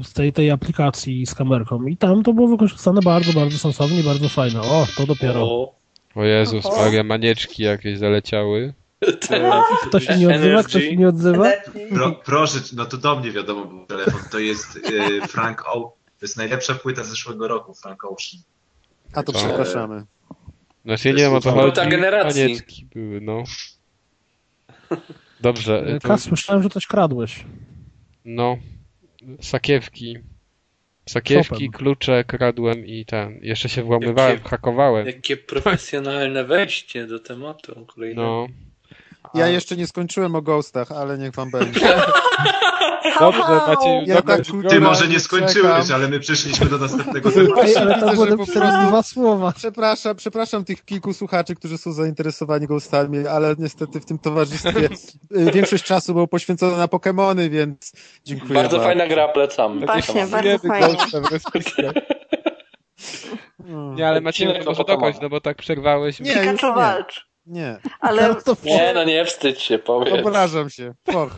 y, 0.00 0.04
z 0.04 0.12
tej, 0.12 0.32
tej 0.32 0.50
aplikacji 0.50 1.26
z 1.26 1.34
kamerką 1.34 1.86
i 1.86 1.96
tam 1.96 2.22
to 2.22 2.32
było 2.32 2.48
wykorzystane 2.48 3.00
bardzo, 3.04 3.32
bardzo 3.40 3.58
sensownie, 3.58 4.02
bardzo 4.02 4.28
fajne. 4.28 4.60
O, 4.60 4.86
to 4.96 5.06
dopiero. 5.06 5.42
O, 5.42 5.74
O 6.14 6.24
Jezus. 6.24 6.64
Maria, 6.76 7.02
manieczki 7.04 7.62
jakieś 7.62 7.98
zaleciały. 7.98 8.72
Ten, 9.12 9.52
Kto 9.88 10.00
się 10.00 10.16
nie 10.18 10.28
odzywa, 10.34 10.62
kto 10.62 10.80
się 10.80 10.96
nie 10.96 11.08
odzywa? 11.08 11.52
Pro, 11.94 12.12
proszę, 12.12 12.58
no 12.76 12.84
to 12.86 12.96
do 12.96 13.16
mnie 13.16 13.30
wiadomo 13.32 13.64
był 13.64 13.86
telefon. 13.86 14.20
To 14.30 14.38
jest 14.38 14.76
y, 14.76 15.28
Frank 15.28 15.62
O. 15.66 15.96
To 16.06 16.26
jest 16.26 16.36
najlepsza 16.36 16.74
płyta 16.74 17.04
z 17.04 17.08
zeszłego 17.08 17.48
roku, 17.48 17.74
Frank 17.74 18.04
Ocean. 18.04 18.42
A 19.12 19.22
to 19.22 19.32
To- 19.32 19.38
przepraszamy. 19.38 20.04
Znaczy 20.84 21.08
ja 21.08 21.14
nie 21.14 21.22
wiem 21.22 21.34
o 21.34 21.40
co 21.40 21.52
To 21.52 21.60
chodzi. 21.60 21.80
Manieczki 22.24 22.86
były, 22.94 23.20
no. 23.20 23.42
Dobrze, 25.40 25.84
Y, 25.96 26.00
to, 26.00 26.08
Kas, 26.08 26.22
słyszałem, 26.22 26.62
że 26.62 26.68
coś 26.70 26.86
kradłeś. 26.86 27.44
no. 28.24 28.56
Sakiewki. 29.40 30.18
Sakiewki, 31.08 31.70
klucze 31.70 32.24
kradłem 32.24 32.86
i 32.86 33.04
ten. 33.04 33.38
Jeszcze 33.42 33.68
się 33.68 33.82
włamywałem, 33.82 34.36
Jakie- 34.36 34.48
hakowałem. 34.48 35.06
jakie 35.06 35.36
profesjonalne 35.36 36.44
wejście 36.44 37.06
do 37.06 37.18
tematu 37.18 37.86
kolejnego. 37.86 38.22
No. 38.22 38.46
Ja 39.34 39.48
jeszcze 39.48 39.76
nie 39.76 39.86
skończyłem 39.86 40.34
o 40.34 40.42
Ghostach, 40.42 40.92
ale 40.92 41.18
niech 41.18 41.34
wam 41.34 41.50
będzie. 41.50 41.80
Dobrze, 43.20 43.40
macie 43.68 44.02
Ja 44.06 44.22
tak. 44.22 44.40
Ty 44.68 44.80
może 44.80 45.08
nie 45.08 45.20
skończyłeś, 45.20 45.82
czekam. 45.86 45.96
ale 46.00 46.08
my 46.08 46.20
przeszliśmy 46.20 46.66
do 46.66 46.78
następnego 46.78 47.30
tematu. 47.30 47.60
Ale 47.78 48.26
to 48.26 48.88
dwa 48.88 49.02
słowa. 49.02 49.52
Przepraszam, 49.56 50.16
przepraszam 50.16 50.64
tych 50.64 50.84
kilku 50.84 51.12
słuchaczy, 51.12 51.54
którzy 51.54 51.78
są 51.78 51.92
zainteresowani 51.92 52.66
Ghostami, 52.66 53.26
ale 53.26 53.54
niestety 53.58 54.00
w 54.00 54.04
tym 54.04 54.18
towarzystwie 54.18 54.88
y, 55.48 55.52
większość 55.52 55.84
czasu 55.84 56.14
było 56.14 56.26
poświęcone 56.26 56.76
na 56.76 56.88
Pokemony, 56.88 57.50
więc 57.50 57.92
dziękuję 58.24 58.54
Bardzo 58.54 58.80
fajna 58.80 59.06
gra, 59.06 59.28
polecam. 59.28 59.80
Właśnie, 59.86 60.20
Nie 60.20 60.26
bardzo. 60.26 60.68
Mm. 63.64 63.94
Nie, 63.94 64.08
ale 64.08 64.20
Maciej, 64.20 64.48
Odcinek 64.48 64.66
może 64.66 64.84
dokończ, 64.84 65.16
no 65.22 65.28
bo 65.28 65.40
tak 65.40 65.56
przerwałeś. 65.56 66.20
Nie, 66.20 66.34
Pikachu 66.34 66.66
nie. 66.66 66.72
walcz. 66.72 67.33
Nie, 67.46 67.78
Ale 68.00 68.34
to 68.34 68.56
Nie, 68.64 68.92
no 68.94 69.04
nie 69.04 69.24
wstydź 69.24 69.62
się, 69.62 69.78
powiedz. 69.78 70.26
obrażam 70.26 70.70
się. 70.70 70.94
Och. 71.14 71.36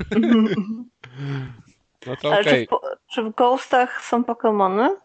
No 2.07 2.17
to 2.17 2.29
Ale 2.33 2.41
okej. 2.41 2.53
czy, 2.61 2.67
w, 2.67 2.69
po- 2.69 2.83
czy 3.13 3.23
w 3.23 3.35
Ghostach 3.35 4.05
są 4.05 4.25
Pokemony? 4.25 4.97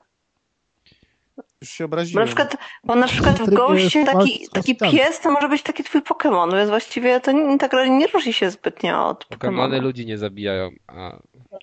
Już 1.62 1.70
się 1.70 1.84
Bo 1.84 1.86
obraziłem. 1.86 2.24
na 2.24 2.28
przykład, 2.28 2.58
bo 2.84 2.96
na 2.96 3.08
przykład 3.08 3.40
w 3.40 3.50
Ghostie 3.54 4.06
taki, 4.06 4.48
taki 4.54 4.76
pies 4.76 5.20
to 5.20 5.32
może 5.32 5.50
być 5.50 5.62
taki 5.64 5.84
twój 5.84 6.02
Pokémon, 6.02 6.56
więc 6.56 6.70
właściwie 6.70 7.20
to 7.20 7.32
nie, 7.32 7.44
tak 7.58 7.62
naprawdę 7.72 7.90
nie 7.90 8.08
różni 8.08 8.34
się 8.34 8.52
zbytnio 8.52 9.08
od 9.08 9.26
Pokemony 9.26 9.78
Pokémonu. 9.78 9.82
ludzi 9.84 10.06
nie 10.06 10.18
zabijają, 10.18 10.70
a 10.88 11.12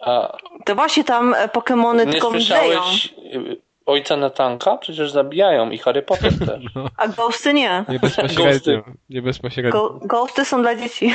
A 0.01 0.37
To 0.65 0.75
właśnie 0.75 1.05
tam 1.05 1.35
e, 1.35 1.49
Pokémony 1.49 2.07
nie 2.07 2.13
tylko 2.13 2.31
mdleją, 2.31 2.81
ojca 3.89 4.17
Natanka? 4.17 4.77
Przecież 4.77 5.11
zabijają 5.11 5.71
i 5.71 5.79
Harry 5.79 6.03
Potter 6.03 6.39
też. 6.39 6.65
a 6.97 7.09
Ghosty 7.09 7.55
nie. 7.55 7.85
nie 7.89 7.99
bezpośrednio. 7.99 8.85
Nie 9.11 9.23
bezpośrednio. 9.23 9.71
Go, 9.73 10.01
ghosty 10.03 10.45
są 10.45 10.63
dla 10.63 10.77
dzieci. 10.77 11.15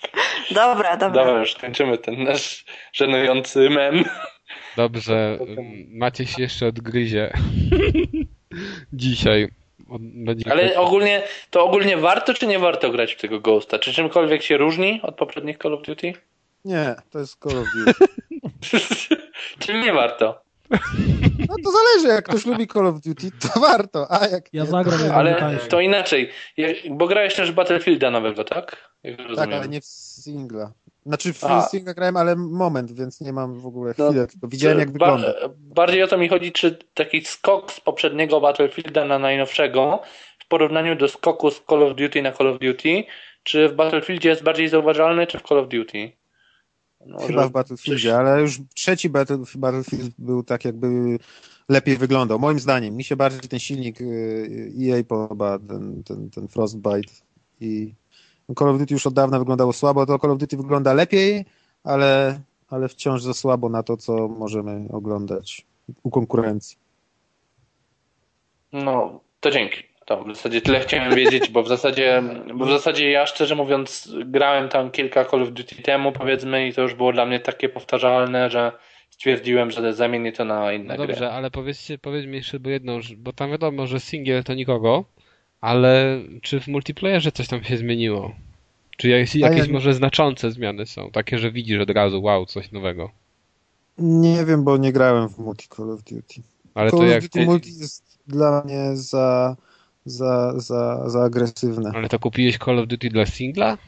dobra, 0.50 0.96
dobra. 0.96 1.24
Dobra, 1.24 1.40
już 1.40 1.54
kończymy 1.54 1.98
ten 1.98 2.24
nasz 2.24 2.64
żenujący 2.92 3.70
mem. 3.70 4.04
Dobrze, 4.76 5.38
macie 5.88 6.26
się 6.26 6.42
jeszcze 6.42 6.66
odgryzie. 6.66 7.32
Dzisiaj. 8.92 9.48
Ale 10.50 10.80
ogólnie, 10.80 11.22
to 11.50 11.64
ogólnie 11.64 11.96
warto 11.96 12.34
czy 12.34 12.46
nie 12.46 12.58
warto 12.58 12.90
grać 12.90 13.14
w 13.14 13.20
tego 13.20 13.40
Ghosta? 13.40 13.78
Czy 13.78 13.92
czymkolwiek 13.92 14.42
się 14.42 14.56
różni 14.56 15.00
od 15.02 15.14
poprzednich 15.14 15.58
Call 15.58 15.74
of 15.74 15.82
Duty? 15.82 16.12
Nie, 16.64 16.94
to 17.10 17.18
jest 17.18 17.38
Call 17.42 17.58
of 17.58 17.66
Duty. 17.74 18.04
Czy 19.58 19.74
nie 19.74 19.92
warto? 19.92 20.42
No 21.48 21.54
to 21.64 21.70
zależy, 21.70 22.08
jak 22.08 22.24
ktoś 22.28 22.46
lubi 22.46 22.66
Call 22.68 22.86
of 22.86 23.00
Duty, 23.00 23.30
to 23.40 23.60
warto, 23.60 24.06
a 24.10 24.26
jak 24.26 24.54
Ja 24.54 24.62
nie, 24.62 24.68
zagram, 24.70 24.98
to... 24.98 25.14
Ale 25.14 25.58
to 25.68 25.80
inaczej. 25.80 26.30
Bo 26.90 27.06
grałeś 27.06 27.34
też 27.34 27.50
w 27.52 27.54
Battlefielda 27.54 28.10
nowego, 28.10 28.44
tak? 28.44 28.90
Jak 29.02 29.16
Tak, 29.16 29.28
rozumiem. 29.28 29.52
ale 29.58 29.68
nie 29.68 29.80
w 29.80 29.84
singla. 29.84 30.72
Znaczy 31.06 31.32
w 31.32 31.44
A. 31.44 31.62
singla 31.62 31.94
grałem, 31.94 32.16
ale 32.16 32.36
moment, 32.36 32.92
więc 32.92 33.20
nie 33.20 33.32
mam 33.32 33.60
w 33.60 33.66
ogóle 33.66 33.94
No, 33.98 34.08
chwilę, 34.10 34.26
tylko 34.26 34.48
widziałem 34.48 34.78
jak 34.78 34.90
Ba- 34.90 34.92
wygląda. 35.16 35.34
Bardziej 35.58 36.02
o 36.02 36.08
to 36.08 36.18
mi 36.18 36.28
chodzi, 36.28 36.52
czy 36.52 36.78
taki 36.94 37.24
skok 37.24 37.72
z 37.72 37.80
poprzedniego 37.80 38.40
Battlefielda 38.40 39.04
na 39.04 39.18
najnowszego 39.18 40.02
w 40.38 40.48
porównaniu 40.48 40.96
do 40.96 41.08
skoku 41.08 41.50
z 41.50 41.62
Call 41.70 41.82
of 41.82 41.96
Duty 41.96 42.22
na 42.22 42.32
Call 42.32 42.46
of 42.48 42.58
Duty, 42.58 43.04
czy 43.42 43.68
w 43.68 43.74
Battlefieldzie 43.74 44.28
jest 44.28 44.42
bardziej 44.42 44.68
zauważalny, 44.68 45.26
czy 45.26 45.38
w 45.38 45.42
Call 45.42 45.58
of 45.58 45.68
Duty? 45.68 46.12
Chyba 47.26 47.48
w 47.48 47.50
Battlefieldzie, 47.50 48.16
ale 48.16 48.40
już 48.40 48.60
trzeci 48.74 49.10
Battle, 49.10 49.38
Battlefield 49.54 50.12
był 50.18 50.42
tak 50.42 50.64
jakby 50.64 51.18
lepiej 51.68 51.96
wyglądał. 51.96 52.38
Moim 52.38 52.58
zdaniem. 52.58 52.96
Mi 52.96 53.04
się 53.04 53.16
bardziej 53.16 53.40
ten 53.40 53.58
silnik 53.58 54.00
y, 54.00 54.72
EA 54.80 55.04
podoba, 55.04 55.58
ten, 55.58 56.02
ten, 56.02 56.30
ten 56.30 56.48
Frostbite 56.48 57.12
i 57.60 57.94
Call 58.58 58.68
of 58.68 58.78
Duty 58.78 58.94
już 58.94 59.06
od 59.06 59.14
dawna 59.14 59.38
wyglądało 59.38 59.72
słabo, 59.72 60.06
to 60.06 60.18
Call 60.18 60.30
of 60.30 60.38
Duty 60.38 60.56
wygląda 60.56 60.92
lepiej, 60.92 61.44
ale, 61.84 62.40
ale 62.68 62.88
wciąż 62.88 63.22
za 63.22 63.34
słabo 63.34 63.68
na 63.68 63.82
to, 63.82 63.96
co 63.96 64.28
możemy 64.28 64.88
oglądać 64.92 65.66
u 66.02 66.10
konkurencji. 66.10 66.76
No, 68.72 69.20
to 69.40 69.50
dzięki. 69.50 69.91
To 70.04 70.24
w 70.24 70.36
zasadzie 70.36 70.60
tyle 70.60 70.80
chciałem 70.80 71.14
wiedzieć, 71.14 71.50
bo 71.50 71.62
w 71.62 71.68
zasadzie, 71.68 72.22
bo 72.54 72.64
w 72.64 72.70
zasadzie 72.70 73.10
ja 73.10 73.26
szczerze 73.26 73.54
mówiąc 73.54 74.12
grałem 74.24 74.68
tam 74.68 74.90
kilka 74.90 75.24
Call 75.24 75.42
of 75.42 75.50
Duty 75.52 75.82
temu 75.82 76.12
powiedzmy 76.12 76.68
i 76.68 76.72
to 76.72 76.82
już 76.82 76.94
było 76.94 77.12
dla 77.12 77.26
mnie 77.26 77.40
takie 77.40 77.68
powtarzalne, 77.68 78.50
że 78.50 78.72
stwierdziłem, 79.10 79.70
że 79.70 79.94
zamienię 79.94 80.32
to 80.32 80.44
na 80.44 80.72
inne 80.72 80.96
No 80.96 81.04
gry. 81.04 81.06
dobrze, 81.14 81.32
ale 81.32 81.50
powiedzcie, 81.50 81.98
powiedz 81.98 82.26
mi 82.26 82.36
jeszcze 82.36 82.60
bo 82.60 82.70
jedną, 82.70 83.00
bo 83.16 83.32
tam 83.32 83.50
wiadomo, 83.50 83.86
że 83.86 84.00
singiel 84.00 84.44
to 84.44 84.54
nikogo, 84.54 85.04
ale 85.60 86.20
czy 86.42 86.60
w 86.60 86.68
multiplayerze 86.68 87.32
coś 87.32 87.48
tam 87.48 87.64
się 87.64 87.76
zmieniło? 87.76 88.34
Czy 88.96 89.08
jakieś, 89.08 89.34
jakieś 89.36 89.66
ja- 89.66 89.72
może 89.72 89.94
znaczące 89.94 90.50
zmiany 90.50 90.86
są? 90.86 91.10
Takie, 91.10 91.38
że 91.38 91.50
widzisz 91.52 91.80
od 91.80 91.90
razu, 91.90 92.22
wow, 92.22 92.46
coś 92.46 92.72
nowego. 92.72 93.10
Nie 93.98 94.44
wiem, 94.44 94.64
bo 94.64 94.76
nie 94.76 94.92
grałem 94.92 95.28
w 95.28 95.38
multi 95.38 95.68
Call 95.76 95.90
of 95.90 96.02
Duty. 96.02 96.42
Ale 96.74 96.90
Call 96.90 96.98
to 97.00 97.04
of 97.06 97.10
jak. 97.12 97.22
Duty 97.22 97.44
multi 97.44 97.68
jest 97.78 98.18
dla 98.26 98.62
mnie 98.64 98.90
za, 98.96 99.56
za, 100.04 100.52
za, 100.60 101.10
za 101.10 101.22
agresywne. 101.22 101.92
Ale 101.94 102.08
to 102.08 102.18
kupiłeś 102.18 102.58
Call 102.58 102.78
of 102.78 102.86
Duty 102.86 103.08
dla 103.08 103.26
singla? 103.26 103.78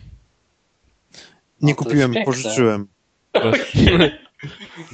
Nie 1.62 1.72
No, 1.72 1.76
to 1.78 1.84
kupiłem, 1.84 2.14
pożyczyłem. 2.24 2.86
To, 3.32 3.52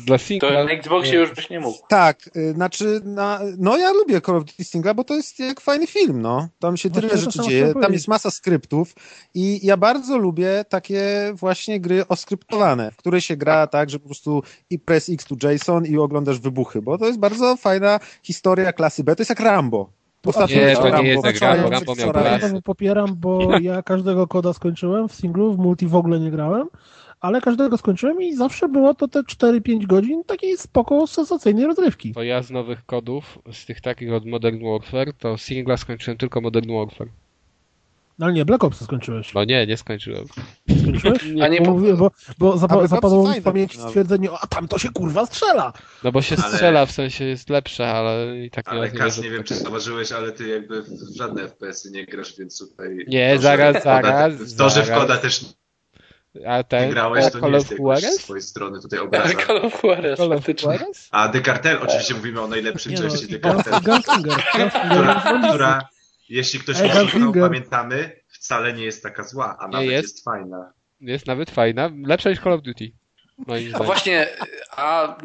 Dla 0.07 0.19
To 0.19 0.25
singla... 0.25 0.65
na 0.65 0.71
Xboxie 0.71 1.19
już 1.19 1.35
byś 1.35 1.51
nie 1.51 1.61
mógł. 1.61 1.79
Tak, 1.89 2.31
y, 2.37 2.53
znaczy, 2.53 3.01
na, 3.05 3.41
no 3.59 3.79
ja 3.79 3.93
lubię 3.93 4.21
Call 4.21 4.37
of 4.37 4.45
Duty 4.45 4.65
Singla, 4.65 4.95
bo 4.95 5.05
to 5.05 5.15
jest 5.15 5.39
jak 5.39 5.61
fajny 5.61 5.87
film, 5.87 6.23
no. 6.23 6.49
Tam 6.59 6.77
się 6.77 6.91
tyle 6.91 7.09
Właśnie 7.09 7.25
to 7.25 7.33
rzeczy 7.33 7.49
dzieje, 7.49 7.75
tam 7.83 7.93
jest 7.93 8.09
masa 8.09 8.31
skryptów 8.31 8.95
i 9.35 9.67
ja 9.67 9.77
bardzo 9.77 10.19
lubię 10.19 10.65
takie 10.69 11.33
właśnie 11.35 11.81
gry 11.81 12.09
oskryptowane, 12.09 12.91
w 12.91 12.97
które 12.97 13.21
się 13.21 13.37
gra 13.37 13.67
tak, 13.67 13.91
że 13.91 13.99
po 13.99 14.07
prostu 14.07 14.43
i 14.71 14.79
press 14.79 15.09
X 15.09 15.25
to 15.25 15.51
JSON 15.51 15.87
i 15.87 15.99
oglądasz 15.99 16.39
wybuchy, 16.39 16.83
bo 16.83 16.99
to 16.99 17.07
jest 17.07 17.19
bardzo 17.19 17.57
fajna 17.57 18.01
historia 18.23 18.73
klasy 18.73 19.05
B, 19.05 19.17
to 19.17 19.21
jest 19.21 19.31
jak 19.31 19.41
Rambo. 19.41 20.00
Ostatnio 20.27 20.57
Nie, 20.57 20.77
to 20.77 20.85
nie 20.85 20.91
Rambo 20.91 21.07
jest 21.07 21.37
wczoraj, 21.37 21.57
Rambo, 21.57 21.71
Rambo 21.71 21.95
miał 21.95 22.13
to 22.13 22.63
popieram, 22.63 23.17
bo 23.17 23.49
ja 23.61 23.83
każdego 23.83 24.27
koda 24.27 24.53
skończyłem 24.53 25.09
w 25.09 25.15
singlu, 25.15 25.55
w 25.55 25.59
multi 25.59 25.87
w 25.87 25.95
ogóle 25.95 26.21
nie 26.21 26.31
grałem, 26.31 26.69
ale 27.21 27.41
każdego 27.41 27.77
skończyłem 27.77 28.23
i 28.23 28.35
zawsze 28.35 28.69
było 28.69 28.95
to 28.95 29.09
te 29.09 29.21
4-5 29.21 29.87
godzin 29.87 30.25
takiej 30.25 30.59
spoko, 30.59 31.07
sensacyjnej 31.07 31.67
rozrywki. 31.67 32.13
To 32.13 32.23
ja 32.23 32.43
z 32.43 32.51
nowych 32.51 32.87
kodów, 32.87 33.39
z 33.53 33.67
tych 33.67 33.81
takich 33.81 34.13
od 34.13 34.27
Modern 34.27 34.65
Warfare, 34.65 35.13
to 35.19 35.39
singla 35.39 35.77
skończyłem 35.77 36.19
tylko 36.19 36.41
Modern 36.41 36.73
Warfare. 36.73 37.09
No 38.21 38.27
ale 38.27 38.35
nie, 38.35 38.45
Black 38.45 38.65
Ops 38.65 38.85
skończyłeś. 38.85 39.35
No 39.35 39.45
nie, 39.45 39.67
nie 39.67 39.77
skończyłem. 39.77 40.25
Skończyłeś? 40.81 41.23
A 41.43 41.49
nie 41.49 41.61
Bo, 41.61 41.75
bo, 41.97 42.11
bo 42.39 42.57
zapa- 42.57 42.87
zapadło 42.87 43.29
mi 43.33 43.41
w 43.41 43.45
pamięci 43.45 43.77
nawet. 43.79 43.91
stwierdzenie, 43.91 44.29
a 44.41 44.47
tam 44.47 44.69
to 44.69 44.79
się 44.79 44.89
kurwa 44.95 45.27
strzela! 45.27 45.73
No 46.05 46.13
bo 46.13 46.23
się 46.23 46.37
Ale- 46.45 46.53
strzela, 46.55 46.87
w 46.87 46.91
sensie 46.93 47.25
jest 47.25 47.51
lepsze, 47.51 47.89
ale 47.89 48.39
i 48.39 48.51
tak 48.51 48.67
nie 48.67 48.73
Ale 48.73 48.91
Kas, 48.91 49.17
że 49.17 49.23
nie 49.23 49.29
to 49.29 49.35
wiem, 49.35 49.45
czy 49.45 49.55
tak- 49.55 49.63
zauważyłeś, 49.63 50.13
ale 50.13 50.33
ty 50.33 50.49
jakby 50.49 50.83
w 50.83 50.89
żadne 51.17 51.43
FPS-y 51.43 51.91
nie 51.91 52.07
grasz, 52.07 52.39
więc 52.39 52.59
tutaj... 52.59 53.05
Nie, 53.09 53.29
to, 53.31 53.37
że 53.37 53.43
zaraz, 53.43 53.77
Koda- 53.77 54.03
zaraz, 54.03 54.57
To, 54.57 54.71
że 54.71 54.83
w. 54.83 54.91
Koda 54.91 55.17
też 55.17 55.45
A 56.47 56.57
nie 56.59 56.65
ten 56.65 56.91
grałeś, 56.91 57.25
to 57.33 57.41
Call 57.41 57.51
nie 57.51 57.57
jest 57.57 57.71
jakoś 57.71 58.03
z 58.05 58.17
twojej 58.17 58.43
strony 58.43 58.81
tutaj 58.81 58.99
obraża. 58.99 59.35
Call 59.47 59.57
of 59.67 59.83
Juarez, 59.83 60.19
Call 60.19 60.33
of. 60.33 60.45
Juarez? 60.63 61.09
A 61.11 61.29
The 61.29 61.41
Cartel, 61.43 61.79
oczywiście 61.83 62.15
mówimy 62.15 62.41
o 62.41 62.47
najlepszej 62.49 62.95
Nie 62.95 63.01
no, 63.01 63.09
części 63.11 63.29
The 63.29 63.39
Guns- 63.39 63.65
Cartel, 63.65 63.81
Gunslinger. 63.95 64.43
która, 64.49 64.71
Gunslinger. 64.71 65.49
która, 65.51 65.89
jeśli 66.31 66.61
ktoś 66.61 66.77
Ej, 66.81 66.91
pamiętamy, 67.41 68.21
wcale 68.29 68.73
nie 68.73 68.85
jest 68.85 69.03
taka 69.03 69.23
zła, 69.23 69.57
a 69.61 69.69
nawet 69.69 69.91
jest. 69.91 70.03
jest. 70.03 70.25
fajna. 70.25 70.73
Jest 71.01 71.27
nawet 71.27 71.51
fajna, 71.51 71.91
lepsza 72.07 72.31
niż 72.31 72.41
Call 72.41 72.53
of 72.53 72.63
Duty. 72.63 72.93
Moim 73.47 73.75
A 73.75 73.83
właśnie, 73.83 74.29
a 74.71 75.17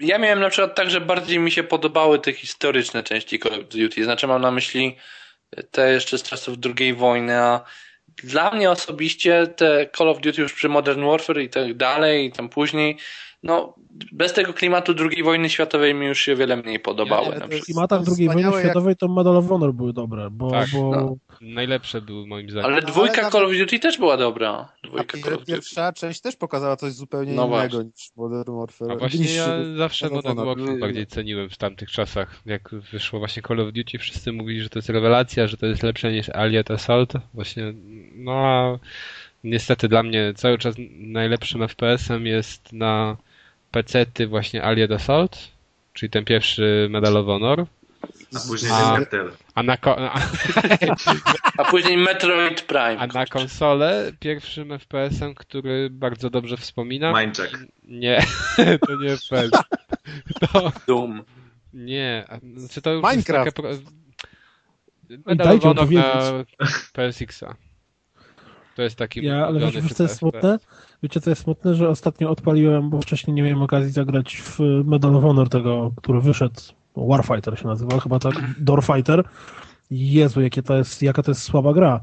ja 0.00 0.18
miałem 0.18 0.40
na 0.40 0.50
przykład 0.50 0.74
tak, 0.74 0.90
że 0.90 1.00
bardziej 1.00 1.38
mi 1.38 1.50
się 1.50 1.62
podobały 1.62 2.18
te 2.18 2.32
historyczne 2.32 3.02
części 3.02 3.38
Call 3.38 3.60
of 3.60 3.68
Duty. 3.68 4.04
Znaczy 4.04 4.26
mam 4.26 4.42
na 4.42 4.50
myśli 4.50 4.96
te 5.70 5.92
jeszcze 5.92 6.18
z 6.18 6.22
czasów 6.22 6.56
II 6.78 6.94
wojny, 6.94 7.36
a 7.36 7.64
dla 8.22 8.50
mnie 8.50 8.70
osobiście 8.70 9.46
te 9.46 9.90
Call 9.98 10.08
of 10.08 10.20
Duty 10.20 10.42
już 10.42 10.52
przy 10.52 10.68
Modern 10.68 11.04
Warfare 11.04 11.42
i 11.42 11.48
tak 11.48 11.74
dalej, 11.74 12.26
i 12.26 12.32
tam 12.32 12.48
później, 12.48 12.98
no 13.42 13.74
bez 14.12 14.32
tego 14.32 14.52
klimatu 14.54 14.94
II 15.10 15.22
wojny 15.22 15.48
światowej 15.50 15.94
mi 15.94 16.06
już 16.06 16.18
się 16.20 16.36
wiele 16.36 16.56
mniej 16.56 16.80
podobały. 16.80 17.36
Ja 17.40 17.46
nie, 17.46 17.60
W 17.60 17.64
klimatach 17.64 17.98
II 18.00 18.06
wojny 18.06 18.28
Wspaniałe, 18.28 18.54
jak- 18.56 18.64
światowej 18.64 18.96
to 18.96 19.08
Medal 19.08 19.36
of 19.36 19.48
Honor 19.48 19.74
były 19.74 19.92
dobre, 19.92 20.28
bo, 20.30 20.50
Tak, 20.50 20.68
bo 20.72 20.90
no. 20.90 21.16
Najlepsze 21.40 22.00
były 22.02 22.26
moim 22.26 22.50
zdaniem. 22.50 22.72
Ale 22.72 22.82
dwójka 22.82 23.22
ale 23.22 23.30
Call 23.30 23.44
of 23.44 23.52
Duty 23.58 23.78
też 23.78 23.98
była 23.98 24.16
dobra. 24.16 24.72
Dwójka 24.84 25.18
Call 25.18 25.34
of 25.34 25.40
Duty. 25.40 25.52
pierwsza 25.52 25.92
część 25.92 26.20
też 26.20 26.36
pokazała 26.36 26.76
coś 26.76 26.92
zupełnie 26.92 27.32
No 27.32 27.46
innego 27.46 27.48
właśnie. 27.68 27.78
niż 27.84 28.10
Modern 28.16 28.56
Warfare. 28.58 28.90
A 28.92 28.96
właśnie 28.96 29.20
niż, 29.20 29.36
ja 29.36 29.46
zawsze 29.76 30.08
Modern. 30.10 30.36
Warfare 30.44 30.78
bardziej 30.80 31.06
ceniłem 31.06 31.50
w 31.50 31.56
tamtych 31.56 31.90
czasach. 31.90 32.42
Jak 32.46 32.70
wyszło 32.92 33.18
właśnie 33.18 33.42
Call 33.42 33.60
of 33.60 33.72
Duty, 33.72 33.98
wszyscy 33.98 34.32
mówili, 34.32 34.62
że 34.62 34.68
to 34.68 34.78
jest 34.78 34.88
rewelacja, 34.88 35.46
że 35.46 35.56
to 35.56 35.66
jest 35.66 35.82
lepsze 35.82 36.12
niż 36.12 36.28
Allied 36.28 36.70
Assault. 36.70 37.12
Właśnie, 37.34 37.72
no 38.14 38.32
a 38.32 38.78
niestety 39.44 39.88
dla 39.88 40.02
mnie 40.02 40.32
cały 40.36 40.58
czas 40.58 40.74
najlepszym 40.98 41.62
FPS-em 41.68 42.26
jest 42.26 42.72
na 42.72 43.16
PC-ty 43.70 44.26
właśnie 44.26 44.62
Allied 44.62 44.92
Assault, 44.92 45.38
czyli 45.92 46.10
ten 46.10 46.24
pierwszy 46.24 46.86
Medal 46.90 47.16
of 47.16 47.26
Honor. 47.26 47.66
A 48.36 48.38
później 48.48 48.72
A-. 48.72 48.98
A 49.54 49.62
na, 49.62 49.76
ko- 49.76 49.98
a, 50.12 50.20
A 51.58 51.64
później 51.64 51.96
Metroid 51.96 52.62
Prime. 52.62 52.98
a 52.98 53.06
na 53.06 53.26
konsolę 53.26 54.12
pierwszym 54.20 54.78
FPS-em, 54.78 55.34
który 55.34 55.90
bardzo 55.90 56.30
dobrze 56.30 56.56
wspominam. 56.56 57.20
Mindjack. 57.20 57.58
Nie, 57.84 58.20
to 58.86 58.96
nie 59.02 59.16
FPS. 59.16 59.50
To, 60.52 60.72
Doom. 60.86 61.22
Nie, 61.74 62.24
znaczy 62.56 62.82
to 62.82 62.90
już 62.92 63.02
Minecraft. 63.10 63.58
jest 63.64 63.84
takie... 63.84 65.22
Medal 65.26 65.56
of 65.56 65.62
Honor 65.62 65.90
na 65.90 66.44
PSX-a. 66.92 67.54
To 68.76 68.82
jest 68.82 68.96
taki 68.96 69.24
Ja, 69.24 69.46
ale 69.46 69.70
wiesz, 69.70 69.92
co 69.94 70.02
jest 70.02 70.16
smutne? 70.16 70.58
Wiecie, 71.02 71.20
co 71.20 71.30
jest 71.30 71.42
smutne, 71.42 71.74
że 71.74 71.88
ostatnio 71.88 72.30
odpaliłem, 72.30 72.90
bo 72.90 73.00
wcześniej 73.00 73.34
nie 73.34 73.42
miałem 73.42 73.62
okazji 73.62 73.90
zagrać 73.90 74.36
w 74.36 74.58
Medal 74.84 75.16
of 75.16 75.22
Honor 75.22 75.48
tego, 75.48 75.92
który 75.96 76.20
wyszedł. 76.20 76.60
Warfighter 76.96 77.58
się 77.58 77.66
nazywa, 77.68 78.00
chyba 78.00 78.18
tak. 78.18 78.34
Doorfighter. 78.58 79.24
Jezu, 79.90 80.40
jakie 80.40 80.62
to 80.62 80.76
jest, 80.76 81.02
jaka 81.02 81.22
to 81.22 81.30
jest 81.30 81.42
słaba 81.42 81.72
gra. 81.72 82.00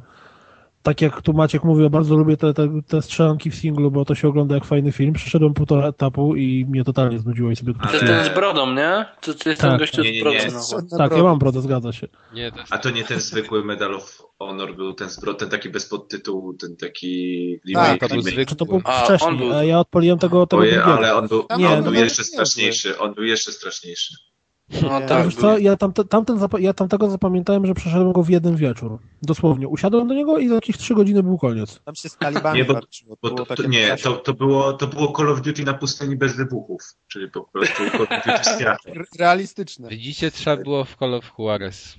Tak 0.85 1.01
jak 1.01 1.21
tu 1.21 1.33
Maciek 1.33 1.63
mówił, 1.63 1.89
bardzo 1.89 2.15
lubię 2.17 2.37
te, 2.37 2.53
te, 2.53 2.81
te 2.87 3.01
strzelanki 3.01 3.51
w 3.51 3.55
singlu, 3.55 3.91
bo 3.91 4.05
to 4.05 4.15
się 4.15 4.27
ogląda 4.27 4.55
jak 4.55 4.65
fajny 4.65 4.91
film. 4.91 5.13
Przeszedłem 5.13 5.53
półtora 5.53 5.87
etapu 5.87 6.35
i 6.35 6.65
mnie 6.69 6.83
totalnie 6.83 7.19
znudziło 7.19 7.51
i 7.51 7.55
sobie 7.55 7.73
Ale- 7.79 7.99
ten 7.99 8.25
z 8.25 8.29
brodą, 8.35 8.73
nie? 8.73 9.05
To, 9.21 9.33
to 9.33 9.49
jest 9.49 9.61
Tak. 9.61 9.69
ten 9.71 9.79
gościu 9.79 10.01
Nie, 10.01 10.11
nie, 10.11 10.19
z 10.19 10.23
brodą. 10.23 10.37
nie. 10.37 10.51
no. 10.91 10.97
Tak, 10.97 11.11
ja 11.17 11.23
mam 11.23 11.39
brodę, 11.39 11.61
zgadza 11.61 11.93
się. 11.93 12.07
Nie, 12.33 12.51
to 12.51 12.59
jest... 12.59 12.73
A 12.73 12.77
to 12.77 12.89
nie 12.89 13.03
ten 13.03 13.19
zwykły 13.19 13.63
Medal 13.65 13.95
of 13.95 14.21
Honor 14.39 14.75
był, 14.75 14.93
ten, 14.93 15.09
zbro, 15.09 15.33
ten 15.33 15.49
taki 15.49 15.69
bez 15.69 15.85
podtytułu, 15.89 16.53
ten 16.53 16.75
taki 16.77 17.59
Tak, 17.73 17.99
to 17.99 18.07
był 18.07 18.21
zwykły. 18.21 18.55
To 18.55 18.65
był 18.65 18.81
A, 18.83 18.99
on 19.01 19.05
wcześniej, 19.05 19.37
był- 19.37 19.53
a 19.53 19.63
ja 19.63 19.79
odpaliłem 19.79 20.19
tego, 20.19 20.47
tego 20.47 20.61
Oje, 20.61 20.83
ale 20.83 21.15
on 21.15 21.27
był, 21.27 21.45
Nie, 21.57 21.69
on 21.69 21.83
no 21.83 21.91
był 21.91 21.93
jeszcze 21.93 22.21
nie 22.21 22.25
straszniejszy. 22.25 22.97
On 22.99 23.13
był 23.13 23.23
jeszcze 23.23 23.51
straszniejszy. 23.51 24.13
No 24.69 25.01
tak, 25.01 25.25
Wiesz 25.25 25.35
co, 25.35 25.57
ja, 25.57 25.77
tamte, 25.77 26.05
tamten 26.05 26.39
ja 26.59 26.73
tamtego 26.73 27.09
zapamiętałem, 27.09 27.65
że 27.65 27.73
przeszedłem 27.73 28.11
go 28.11 28.23
w 28.23 28.29
jeden 28.29 28.55
wieczór. 28.55 28.99
Dosłownie. 29.21 29.67
Usiadłem 29.67 30.07
do 30.07 30.13
niego 30.13 30.37
i 30.37 30.47
za 30.47 30.55
jakieś 30.55 30.77
trzy 30.77 30.95
godziny 30.95 31.23
był 31.23 31.37
koniec. 31.37 31.79
Tam 31.85 31.95
się 31.95 32.09
z 32.09 32.17
talibami 32.17 32.59
Nie, 32.59 32.65
bo- 32.65 32.73
walczyło. 32.73 33.17
Bo 33.21 33.29
to, 33.29 33.55
to, 33.55 33.67
nie, 33.67 33.97
to, 33.97 34.13
to, 34.15 34.33
było, 34.33 34.73
to 34.73 34.87
było 34.87 35.13
Call 35.17 35.29
of 35.29 35.41
Duty 35.41 35.63
na 35.63 35.73
pustyni 35.73 36.15
bez 36.15 36.35
wybuchów. 36.35 36.81
Czyli 37.07 37.31
po 37.31 37.43
prostu 37.43 37.83
Call 37.91 38.01
of 38.01 38.09
Duty 38.09 39.05
realistyczne. 39.19 39.89
Widzicie, 39.89 40.31
trzeba 40.31 40.63
było 40.63 40.85
w 40.85 40.95
Call 40.95 41.13
of 41.13 41.31
Juarez. 41.39 41.95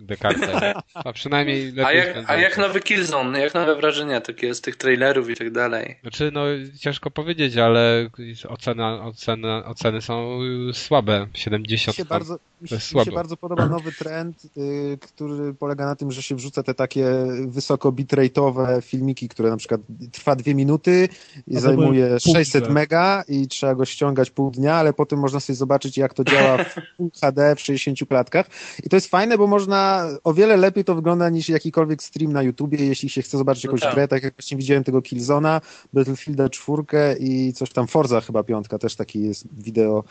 Descartes. 0.00 0.74
A 0.94 1.12
przynajmniej 1.12 1.72
lepiej 1.72 1.84
A 1.84 1.92
jak, 1.92 2.30
a 2.30 2.36
jak 2.36 2.58
nowy 2.58 2.80
Killzone? 2.80 3.40
Jak 3.40 3.54
nowe 3.54 3.76
wrażenia 3.76 4.20
takie 4.20 4.54
z 4.54 4.60
tych 4.60 4.76
trailerów 4.76 5.30
i 5.30 5.36
tak 5.36 5.50
dalej? 5.50 5.98
Znaczy, 6.02 6.30
no 6.32 6.44
ciężko 6.78 7.10
powiedzieć, 7.10 7.56
ale 7.56 8.08
ocena, 8.48 9.04
ocena, 9.04 9.64
oceny 9.64 10.02
są 10.02 10.38
słabe. 10.72 11.26
70 11.34 11.98
Mi 11.98 12.04
się, 12.04 12.04
bardzo, 12.04 12.38
mi, 12.62 12.68
się- 12.68 12.98
mi 12.98 13.04
się 13.04 13.12
bardzo 13.12 13.36
podoba 13.36 13.66
nowy 13.76 13.92
trend, 13.92 14.44
y, 14.56 14.98
który 15.00 15.54
polega 15.54 15.86
na 15.86 15.96
tym, 15.96 16.12
że 16.12 16.22
się 16.22 16.34
wrzuca 16.36 16.62
te 16.62 16.74
takie 16.74 17.06
wysoko 17.46 17.92
bitrate'owe 17.92 18.82
filmiki, 18.82 19.28
które 19.28 19.50
na 19.50 19.56
przykład 19.56 19.80
trwa 20.12 20.36
dwie 20.36 20.54
minuty 20.54 21.08
i 21.46 21.58
zajmuje 21.60 22.06
były 22.06 22.18
pół 22.24 22.34
600 22.34 22.62
giga. 22.62 22.74
mega 22.74 23.24
i 23.28 23.48
trzeba 23.48 23.74
go 23.74 23.84
ściągać 23.84 24.30
pół 24.30 24.50
dnia, 24.50 24.74
ale 24.74 24.92
potem 24.92 25.18
można 25.18 25.40
sobie 25.40 25.56
zobaczyć, 25.56 25.98
jak 25.98 26.14
to 26.14 26.24
działa 26.24 26.58
w 26.64 26.74
HD 27.20 27.56
w 27.56 27.60
60 27.60 27.98
klatkach. 28.08 28.46
I 28.84 28.88
to 28.88 28.96
jest 28.96 29.06
fajne, 29.06 29.38
bo 29.38 29.46
można 29.46 30.08
o 30.24 30.34
wiele 30.34 30.56
lepiej 30.56 30.84
to 30.84 30.94
wygląda 30.94 31.28
niż 31.28 31.48
jakikolwiek 31.48 32.02
stream 32.02 32.32
na 32.32 32.42
YouTubie, 32.42 32.86
jeśli 32.86 33.08
się 33.08 33.22
chce 33.22 33.38
zobaczyć 33.38 33.64
No 33.64 33.68
jakąś 33.68 33.80
tak. 33.80 33.94
grę, 33.94 34.08
tak 34.08 34.22
jak 34.22 34.34
właśnie 34.34 34.56
widziałem 34.56 34.84
tego 34.84 35.02
Killzona, 35.02 35.60
Battlefielda 35.92 36.48
4 36.48 36.82
i 37.20 37.52
coś 37.52 37.70
tam 37.72 37.86
Forza 37.86 38.20
chyba 38.20 38.42
piątka 38.42 38.78
też 38.78 38.96
taki 38.96 39.22
jest 39.22 39.44
wideo 39.52 40.04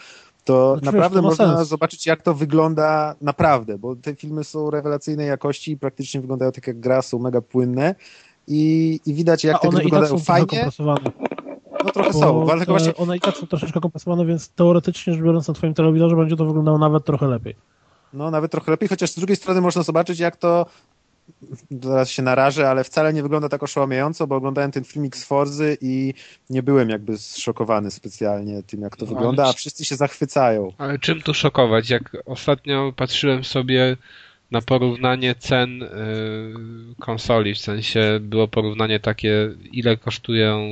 to 0.50 0.76
wiesz, 0.76 0.94
naprawdę 0.94 1.22
można 1.22 1.58
sens. 1.58 1.70
zobaczyć, 1.70 2.06
jak 2.06 2.22
to 2.22 2.34
wygląda 2.34 3.16
naprawdę, 3.22 3.78
bo 3.78 3.96
te 3.96 4.16
filmy 4.16 4.44
są 4.44 4.70
rewelacyjnej 4.70 5.28
jakości 5.28 5.72
i 5.72 5.78
praktycznie 5.78 6.22
wyglądają 6.22 6.52
tak 6.52 6.68
jak 6.68 6.80
gra, 6.80 7.02
są 7.02 7.20
mega 7.20 7.42
płynne 7.42 7.96
i, 8.48 9.00
i 9.06 9.14
widać, 9.14 9.44
jak 9.44 9.56
A 9.56 9.60
te 9.60 9.68
one 9.68 9.78
gry 9.78 9.88
i 9.88 9.92
tak 9.92 10.02
wyglądają 10.02 10.20
są 10.20 10.26
trochę 10.26 10.46
fajnie. 10.48 10.70
No 11.86 11.92
trochę 11.92 12.12
Bo 12.14 12.20
są, 12.20 12.52
ale 12.52 12.66
właśnie 12.66 12.96
One 12.96 13.18
i 13.18 13.20
tak 13.20 13.36
są 13.36 13.48
troszeczkę 13.48 13.80
kompresowane, 13.80 14.26
więc 14.26 14.50
teoretycznie 14.50 15.14
rzecz 15.14 15.24
biorąc 15.24 15.48
na 15.48 15.54
twoim 15.54 15.74
telewizorze 15.74 16.16
będzie 16.16 16.36
to 16.36 16.46
wyglądało 16.46 16.78
nawet 16.78 17.06
trochę 17.06 17.28
lepiej. 17.28 17.56
no 18.14 18.32
nawet 18.32 18.52
trochę 18.52 18.72
lepiej, 18.72 18.90
chociaż 18.90 19.12
z 19.12 19.16
drugiej 19.16 19.36
strony 19.36 19.62
można 19.62 19.84
zobaczyć, 19.84 20.20
jak 20.20 20.38
to 20.38 20.66
teraz 21.82 22.12
się 22.12 22.22
narażę, 22.22 22.70
ale 22.70 22.84
wcale 22.84 23.14
nie 23.14 23.24
wygląda 23.24 23.50
tak 23.50 23.64
oszałamiająco, 23.64 24.28
bo 24.28 24.36
oglądałem 24.36 24.72
ten 24.72 24.84
filmik 24.84 25.18
z 25.18 25.24
Forzy 25.24 25.78
i 25.82 26.14
nie 26.50 26.64
byłem 26.64 26.90
jakby 26.90 27.18
zszokowany 27.18 27.92
specjalnie 27.92 28.64
tym, 28.64 28.82
jak 28.82 28.98
to 28.98 29.06
No, 29.06 29.12
wygląda, 29.12 29.46
a 29.46 29.54
wszyscy 29.54 29.86
się 29.86 29.96
zachwycają. 29.96 30.74
Ale 30.78 31.00
czym 31.00 31.22
tu 31.22 31.34
szokować? 31.34 31.90
Jak 31.90 32.18
ostatnio 32.26 32.94
patrzyłem 32.96 33.44
sobie 33.44 33.98
na 34.52 34.62
porównanie 34.62 35.36
cen 35.36 35.84
y, 35.84 35.88
konsoli, 37.00 37.54
w 37.54 37.60
sensie 37.60 38.20
było 38.22 38.48
porównanie 38.48 39.00
takie, 39.00 39.50
ile 39.72 39.98
kosztują 39.98 40.72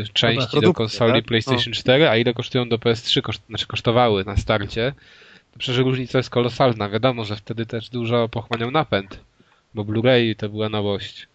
y, 0.00 0.04
części 0.12 0.60
do 0.60 0.72
konsoli 0.72 1.12
tak? 1.12 1.24
PlayStation 1.24 1.72
4, 1.72 2.08
a 2.08 2.16
ile 2.16 2.34
kosztują 2.34 2.68
do 2.68 2.76
PS3, 2.78 3.22
koszt, 3.22 3.42
znaczy 3.48 3.66
kosztowały 3.66 4.24
na 4.24 4.36
starcie. 4.36 4.92
To 5.52 5.58
przecież 5.58 5.78
różnica 5.78 6.18
jest 6.18 6.30
kolosalna. 6.30 6.88
Wiadomo, 6.88 7.24
że 7.24 7.36
wtedy 7.36 7.66
też 7.66 7.90
dużo 7.90 8.28
pochłaniał 8.28 8.70
napęd, 8.70 9.20
bo 9.76 9.84
Blu-ray 9.84 10.34
to 10.36 10.48
była 10.48 10.68
nowość. 10.68 11.28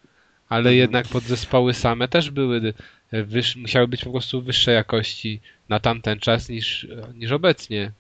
Ale 0.50 0.60
Mhm. 0.60 0.78
jednak 0.78 1.08
podzespoły 1.08 1.74
same 1.74 2.08
też 2.08 2.32
były 2.32 2.74
wyż, 3.12 3.56
musiały 3.56 3.88
być 3.88 4.04
po 4.04 4.12
prostu 4.12 4.42
wyższej 4.42 4.76
jakości 4.76 5.42
na 5.70 5.80
tamten 5.80 6.20
czas 6.20 6.50
niż, 6.50 6.88
niż 7.16 7.32
obecnie. 7.32 7.92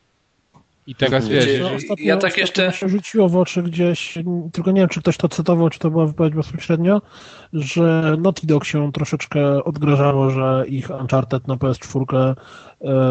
I 0.87 0.95
teraz 0.95 1.27
Wiecie, 1.29 1.35
wiesz, 1.47 1.59
No, 1.59 1.69
jeżeli, 1.69 1.75
ostatnio, 1.75 2.05
ja 2.05 2.17
tak 2.17 2.37
jeszcze- 2.37 2.71
się 2.71 2.89
rzuciło 2.89 3.29
w 3.29 3.37
oczy 3.37 3.63
gdzieś, 3.63 4.17
tylko 4.53 4.71
nie 4.71 4.81
wiem, 4.81 4.89
czy 4.89 4.99
ktoś 4.99 5.17
to 5.17 5.29
cytował, 5.29 5.69
czy 5.69 5.79
to 5.79 5.91
była 5.91 6.05
wypowiedź 6.05 6.33
bezpośrednio, 6.33 7.01
że 7.53 8.15
Naughty 8.19 8.47
Dog 8.47 8.65
się 8.65 8.91
troszeczkę 8.91 9.63
odgrażało, 9.63 10.29
że 10.29 10.63
ich 10.67 10.89
Uncharted 11.01 11.47
na 11.47 11.55
PS4 11.55 12.17
e, 12.17 12.35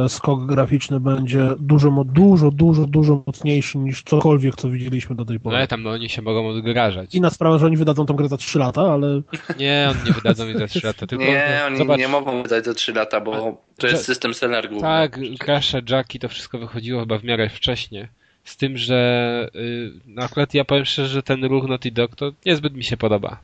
skok 0.09 0.47
graficzny 0.47 1.01
będzie 1.01 1.49
dużo, 1.59 2.05
dużo, 2.05 2.51
dużo, 2.51 2.87
dużo 2.87 3.23
mocniejszy 3.27 3.79
niż 3.79 4.03
cokolwiek, 4.03 4.57
co 4.57 4.71
widzieliśmy 4.71 5.17
do 5.17 5.25
tej 5.25 5.37
no 5.37 5.41
pory. 5.41 5.57
ale 5.57 5.69
tam 5.69 5.83
no, 5.83 5.91
oni 5.91 6.09
się 6.09 6.23
mogą 6.23 6.49
odgrażać. 6.49 7.15
Inna 7.15 7.31
sprawa, 7.31 7.59
że 7.59 7.67
oni 7.67 7.77
wydadzą 7.77 8.07
tą 8.07 8.15
grę 8.15 8.29
za 8.29 8.37
3 8.37 8.59
lata, 8.59 8.83
ale 8.83 9.23
Nie, 9.59 9.89
oni 9.91 10.01
nie 10.07 10.13
wydadzą 10.13 10.47
mi 10.47 10.59
za 10.59 10.67
3 10.67 10.87
lata, 10.87 11.07
tylko 11.07 11.25
Nie, 11.25 11.63
oni 11.67 11.77
zobacz, 11.77 11.99
nie 11.99 12.09
mogą 12.09 12.43
wydać 12.43 12.65
za 12.65 12.75
3 12.75 12.93
lata, 12.93 13.21
bo 13.21 13.63
to 13.77 13.87
jest 13.87 14.05
system 14.05 14.35
seller 14.35 14.69
główny. 14.69 14.89
Tak, 14.89 15.21
Crasha, 15.39 15.79
Jacki, 15.91 16.19
to 16.19 16.29
wszystko 16.29 16.59
wychodziło 16.59 17.01
chyba 17.01 17.19
w 17.19 17.25
miarę 17.25 17.49
wcześnie. 17.49 18.09
Z 18.45 18.57
tym, 18.57 18.77
że 18.77 19.51
y, 19.55 19.93
no 20.07 20.23
akurat 20.23 20.55
ja 20.55 20.65
powiem 20.65 20.85
szczerze, 20.85 21.09
że 21.09 21.23
ten 21.23 21.45
ruch 21.45 21.69
Naughty 21.69 21.91
Dog 21.91 22.17
to 22.17 22.33
niezbyt 22.47 22.75
mi 22.75 22.85
się 22.85 22.97
podoba. 22.97 23.41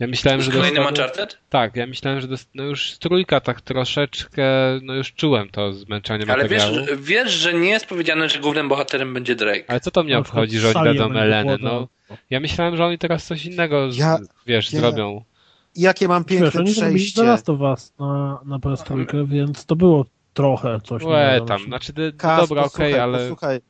Ja 0.00 0.06
myślałem, 0.06 0.42
że 0.42 0.50
kolejnym 0.52 0.82
dostanę- 0.84 0.88
Uncharted? 1.08 1.38
Tak, 1.50 1.76
ja 1.76 1.86
myślałem, 1.86 2.20
że 2.20 2.28
dost... 2.28 2.50
no 2.54 2.64
już 2.64 2.98
trójka 2.98 3.40
tak 3.40 3.60
troszeczkę, 3.60 4.44
no 4.82 4.94
już 4.94 5.12
czułem 5.12 5.48
to 5.48 5.72
zmęczenie 5.72 6.24
Ale 6.32 6.48
wiesz, 6.48 6.62
materiału. 6.66 6.86
wiesz, 7.02 7.32
że 7.32 7.54
nie 7.54 7.68
jest 7.68 7.86
powiedziane, 7.86 8.28
że 8.28 8.38
głównym 8.38 8.68
bohaterem 8.68 9.14
będzie 9.14 9.36
Drake. 9.36 9.64
Ale 9.68 9.80
co 9.80 9.90
to 9.90 10.02
mnie 10.02 10.12
przykład 10.14 10.26
obchodzi, 10.28 10.58
że 10.58 10.68
oni 10.74 10.98
będzie 10.98 11.20
Elenę? 11.20 11.44
głodna. 11.44 11.70
No, 11.70 11.88
ja 12.30 12.40
myślałem, 12.40 12.76
że 12.76 12.84
oni 12.86 12.98
teraz 12.98 13.26
coś 13.26 13.46
innego, 13.46 13.92
z, 13.92 13.96
Ja- 13.96 14.18
wiesz, 14.46 14.72
ja- 14.72 14.80
zrobią. 14.80 15.24
Jakie 15.76 16.08
mam 16.08 16.24
wiesz, 16.24 16.40
piękne 16.40 16.60
oni 16.60 16.72
zrobili 16.72 16.96
przejście. 16.98 17.22
Last 17.22 17.48
of 17.48 17.60
Us 17.60 17.92
na, 17.98 18.40
na 18.44 18.58
PS3, 18.58 19.28
więc 19.28 19.66
to 19.66 19.76
było 19.76 20.06
trochę 20.34 20.80
coś. 20.84 21.02
Łe, 21.02 21.40
tam, 21.48 21.62
znaczy, 21.64 21.92
de, 21.92 22.12
Kas, 22.12 22.48
dobra, 22.48 22.62
okej, 22.64 22.70
posłuchaj, 22.70 23.00
ale... 23.00 23.18
Posłuchaj, 23.18 23.60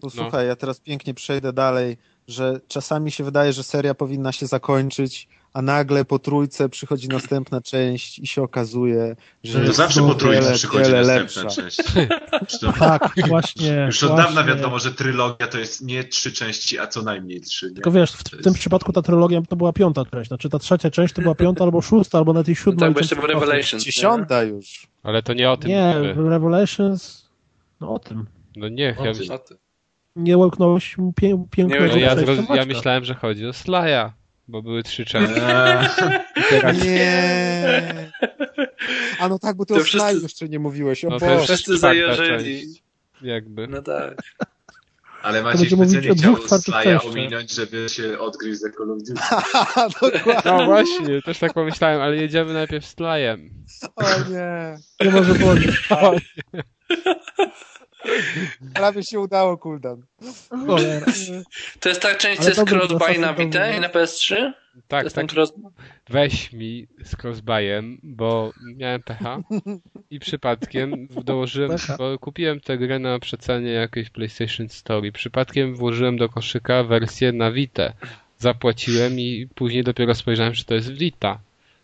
posłuchaj 0.00 0.46
ja 0.46 0.56
teraz 0.56 0.80
pięknie 0.80 1.14
przejdę 1.14 1.52
dalej, 1.52 1.96
że 2.28 2.60
czasami 2.68 3.10
się 3.10 3.24
wydaje, 3.24 3.52
że 3.52 3.62
seria 3.62 3.94
powinna 3.94 4.32
się 4.32 4.46
zakończyć, 4.46 5.28
a 5.52 5.62
nagle 5.62 6.04
po 6.04 6.18
trójce 6.18 6.68
przychodzi 6.68 7.08
następna 7.08 7.60
część 7.60 8.18
i 8.18 8.26
się 8.26 8.42
okazuje, 8.42 9.16
że 9.44 9.58
To 9.58 9.64
jest 9.64 9.76
zawsze 9.76 10.00
po 10.00 10.06
o 10.06 10.14
trójce 10.14 10.40
wiele, 10.42 10.54
przychodzi 10.54 10.90
wiele 10.92 11.18
następna 11.18 11.42
lepsza. 11.42 11.62
część. 11.62 11.78
To- 12.60 12.72
Tak, 12.72 13.14
właśnie. 13.28 13.84
Już 13.86 14.02
od 14.04 14.10
dawna 14.16 14.24
właśnie. 14.42 14.54
wiadomo, 14.54 14.78
że 14.78 14.92
trylogia 14.92 15.46
to 15.46 15.58
jest 15.58 15.82
nie 15.82 16.04
trzy 16.04 16.32
części, 16.32 16.78
a 16.78 16.86
co 16.86 17.02
najmniej 17.02 17.40
trzy. 17.40 17.66
Nie? 17.68 17.74
Tylko 17.74 17.90
wiesz, 17.90 18.12
w, 18.12 18.24
tym 18.24 18.40
jest- 18.44 18.58
przypadku 18.58 18.92
ta 18.92 19.02
trylogia 19.02 19.42
to 19.48 19.56
była 19.56 19.72
piąta 19.72 20.04
część. 20.04 20.28
Znaczy 20.28 20.48
ta 20.48 20.58
trzecia 20.58 20.90
część 20.90 21.14
to 21.14 21.22
była 21.22 21.34
piąta 21.34 21.64
albo 21.64 21.80
szósta, 21.82 22.18
albo 22.18 22.32
nawet 22.32 22.48
i 22.48 22.56
siódma. 22.56 22.80
Tak, 22.80 22.90
i 22.90 22.94
bo 22.94 23.00
jeszcze. 23.00 23.14
Revelations. 23.14 23.72
nie? 23.72 23.92
Dziesiąta 23.92 24.42
już. 24.42 24.86
Ale 25.02 25.22
to 25.22 25.32
nie 25.34 25.50
o 25.50 25.56
tym 25.56 25.70
Nie, 25.70 25.94
mówimy. 25.98 26.30
Revelations. 26.30 27.28
No 27.80 27.94
o 27.94 27.98
tym. 27.98 28.26
No 28.56 28.68
nie, 28.68 28.96
O 28.98 29.04
ja, 29.06 29.12
tym. 29.14 29.56
Nie 30.16 30.38
łyknąłeś 30.38 30.96
pię, 31.16 31.44
pięknego 31.50 31.84
Nie, 31.86 31.90
no 31.92 31.98
ja, 31.98 32.56
ja 32.56 32.64
myślałem, 32.64 33.04
że 33.04 33.14
chodzi 33.14 33.46
o 33.46 33.52
Slaja, 33.52 34.12
bo 34.50 34.62
były 34.62 34.82
trzy 34.82 35.04
teraz... 35.04 36.00
Nie. 36.84 38.10
A 39.20 39.28
no 39.28 39.38
tak, 39.38 39.56
bo 39.56 39.66
ty 39.66 39.74
To 39.74 39.80
o 39.80 39.82
wszyscy- 39.84 39.98
Slaju 39.98 40.22
jeszcze 40.22 40.48
nie 40.48 40.58
mówiłeś. 40.58 41.04
O 41.04 41.08
No 41.08 41.18
to 41.20 41.40
Wszyscy 41.40 41.78
zajarzyli. 41.78 42.82
Jakby. 43.22 43.66
No 43.66 43.82
tak. 43.82 44.22
ale 45.22 45.42
będzie 45.42 45.76
specjalnie 45.76 46.10
o 46.10 46.14
dwóch 46.14 46.46
chciał 46.46 46.58
Slaja 46.58 47.02
ominąć, 47.02 47.54
żeby 47.54 47.88
się 47.88 48.18
odgryźć 48.18 48.60
za 48.60 48.68
Call 48.70 48.90
of 48.90 48.98
Duty. 48.98 49.20
No 50.44 50.64
właśnie, 50.64 51.22
też 51.22 51.38
tak 51.38 51.52
pomyślałem, 51.52 52.00
ale 52.00 52.16
jedziemy 52.16 52.52
najpierw 52.52 52.86
z 52.86 52.94
Slajem. 52.94 53.50
O 53.96 54.04
nie. 54.30 54.78
Nie 55.04 55.10
może 55.10 55.34
być. 55.34 55.68
Prawie 58.74 59.02
się 59.02 59.20
udało, 59.20 59.58
Kuldan. 59.58 60.02
Cholera. 60.66 61.06
To 61.80 61.88
jest 61.88 62.02
ta 62.02 62.14
część, 62.14 62.42
co 62.42 62.48
jest 62.48 62.72
crossbuy 62.72 63.18
na. 63.18 63.34
Vita 63.34 63.70
i 63.70 63.80
na 63.80 63.88
PS3? 63.88 64.52
To 64.74 64.80
Tak, 64.88 65.12
tak. 65.12 65.32
cross... 65.32 65.52
Weź 66.08 66.52
mi 66.52 66.86
z 67.04 67.14
crossbuyem, 67.24 67.98
bo 68.02 68.52
miałem 68.76 69.02
pecha 69.02 69.38
i 70.10 70.20
przypadkiem 70.20 71.08
dołożyłem, 71.24 71.70
bo 71.98 72.18
kupiłem 72.18 72.60
tę 72.60 72.78
grę 72.78 72.98
na 72.98 73.18
przecenie 73.18 73.70
jakiejś 73.72 74.10
PlayStation 74.10 74.68
Store 74.68 75.06
i 75.06 75.12
przypadkiem 75.12 75.74
włożyłem 75.74 76.16
do 76.16 76.28
koszyka 76.28 76.84
wersję 76.84 77.32
na 77.32 77.52
Vita. 77.52 77.92
Zapłaciłem 78.38 79.20
i 79.20 79.48
później 79.54 79.84
dopiero 79.84 80.14
spojrzałem, 80.14 80.54
że 80.54 80.64
to 80.64 80.74
jest 80.74 80.92
Vita. 80.92 81.40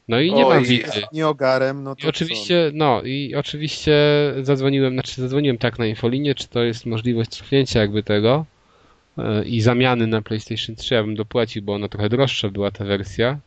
No 0.08 0.20
i 0.20 0.32
nie 0.32 0.46
Oj, 0.46 0.54
mam 0.54 0.64
Vity. 0.64 1.02
Nie 1.12 1.28
ogarem, 1.28 1.82
no 1.82 1.96
to 1.96 2.06
I 2.06 2.08
oczywiście, 2.08 2.70
no 2.74 3.02
i 3.02 3.34
oczywiście 3.34 3.94
zadzwoniłem, 4.42 4.92
znaczy 4.92 5.20
zadzwoniłem 5.20 5.58
tak 5.58 5.78
na 5.78 5.86
infolinię, 5.86 6.34
czy 6.34 6.48
to 6.48 6.62
jest 6.62 6.86
możliwość 6.86 7.30
cofnięcia 7.30 7.80
jakby 7.80 8.02
tego 8.02 8.44
e, 9.18 9.44
i 9.44 9.60
zamiany 9.60 10.06
na 10.06 10.22
PlayStation 10.22 10.76
3, 10.76 10.94
ja 10.94 11.02
bym 11.02 11.16
dopłacił, 11.16 11.62
bo 11.62 11.74
ona 11.74 11.88
trochę 11.88 12.08
droższa 12.08 12.48
była 12.48 12.70
ta 12.70 12.84
wersja 12.84 13.38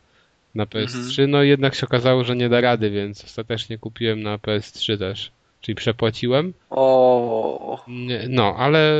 na 0.54 0.64
PS3, 0.64 1.28
no 1.28 1.42
i 1.42 1.48
jednak 1.48 1.74
się 1.74 1.86
okazało, 1.86 2.24
że 2.24 2.36
nie 2.36 2.48
da 2.48 2.60
rady, 2.60 2.90
więc 2.90 3.24
ostatecznie 3.24 3.78
kupiłem 3.78 4.22
na 4.22 4.38
PS3 4.38 4.98
też, 4.98 5.30
czyli 5.60 5.74
przepłaciłem. 5.76 6.52
O, 6.70 7.84
No, 8.28 8.54
ale 8.58 8.92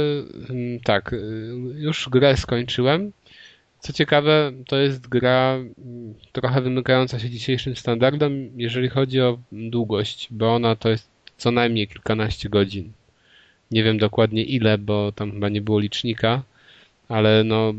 mm, 0.50 0.80
tak, 0.80 1.12
y, 1.12 1.18
już 1.74 2.08
grę 2.08 2.36
skończyłem. 2.36 3.12
Co 3.80 3.92
ciekawe, 3.92 4.52
to 4.66 4.76
jest 4.76 5.08
gra 5.08 5.54
mm, 5.54 6.14
trochę 6.32 6.60
wymykająca 6.60 7.18
się 7.18 7.30
dzisiejszym 7.30 7.76
standardom, 7.76 8.32
jeżeli 8.56 8.88
chodzi 8.88 9.20
o 9.20 9.38
długość, 9.52 10.28
bo 10.30 10.54
ona 10.54 10.76
to 10.76 10.88
jest 10.88 11.08
co 11.36 11.50
najmniej 11.50 11.88
kilkanaście 11.88 12.48
godzin. 12.48 12.92
Nie 13.70 13.82
wiem 13.82 13.98
dokładnie 13.98 14.44
ile, 14.44 14.78
bo 14.78 15.12
tam 15.12 15.32
chyba 15.32 15.48
nie 15.48 15.60
było 15.60 15.78
licznika, 15.78 16.42
ale 17.08 17.44
no 17.44 17.74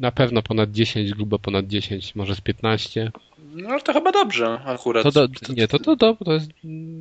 na 0.00 0.12
pewno 0.12 0.42
ponad 0.42 0.72
10, 0.72 1.14
grubo 1.14 1.38
ponad 1.38 1.66
10, 1.66 2.14
może 2.14 2.34
z 2.36 2.40
15. 2.40 3.10
no 3.52 3.80
to 3.80 3.92
chyba 3.92 4.12
dobrze 4.12 4.60
akurat. 4.64 5.02
To 5.02 5.10
do, 5.10 5.28
nie, 5.56 5.68
to, 5.68 5.78
to, 5.78 5.96
to, 5.96 6.16
to 6.24 6.32
jest 6.32 6.50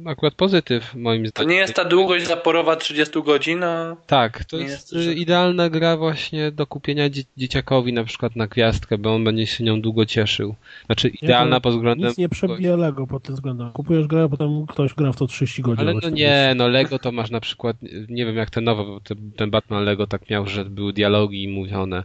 akurat 0.06 0.34
pozytyw 0.34 0.95
moim 0.95 1.23
To 1.23 1.30
zdaniem. 1.30 1.49
nie 1.49 1.56
jest 1.56 1.73
ta 1.73 1.86
długość 1.86 2.28
zaporowa 2.28 2.76
30 2.76 3.22
godzin, 3.22 3.64
a... 3.64 3.95
Tak, 4.07 4.45
to 4.45 4.57
Nie 4.57 4.64
jest 4.64 4.94
jest, 4.94 5.18
idealna 5.18 5.69
gra 5.69 5.98
właśnie 5.98 6.52
do 6.52 6.68
kupienia 6.68 7.10
dzie 7.10 7.22
dzieciakowi 7.38 7.94
na 7.94 8.03
przykład 8.03 8.36
na 8.36 8.48
gwiazdkę, 8.48 8.98
bo 8.98 9.15
on 9.15 9.23
będzie 9.23 9.48
się 9.48 9.64
nią 9.64 9.82
długo 9.82 10.06
cieszył. 10.06 10.56
Znaczy 10.86 11.07
idealna 11.07 11.56
to 11.56 11.61
pod 11.61 11.73
względem... 11.73 12.07
Nic 12.10 12.18
nie 12.18 12.30
przebije 12.30 12.78
Lego 12.78 13.07
pod 13.07 13.23
tym 13.23 13.36
względem. 13.36 13.72
Kupujesz 13.72 14.07
grę, 14.07 14.23
a 14.23 14.30
potem 14.30 14.68
ktoś 14.68 14.94
gra 14.94 15.11
w 15.11 15.15
to 15.18 15.28
30 15.28 15.61
godzin. 15.61 15.90
Ale 15.90 15.99
no 16.03 16.10
nie, 16.10 16.53
no 16.56 16.68
Lego 16.68 16.99
to 16.99 17.11
masz 17.11 17.32
na 17.32 17.40
przykład, 17.40 17.78
nie 18.10 18.26
wiem 18.26 18.36
jak 18.36 18.49
te 18.49 18.61
nowe, 18.61 18.84
bo 18.84 18.99
te, 18.99 19.15
ten 19.36 19.52
Batman 19.52 19.84
Lego 19.84 20.07
tak 20.07 20.30
miał, 20.30 20.48
że 20.48 20.65
były 20.65 20.94
dialogi 20.94 21.48
mówione, 21.48 22.03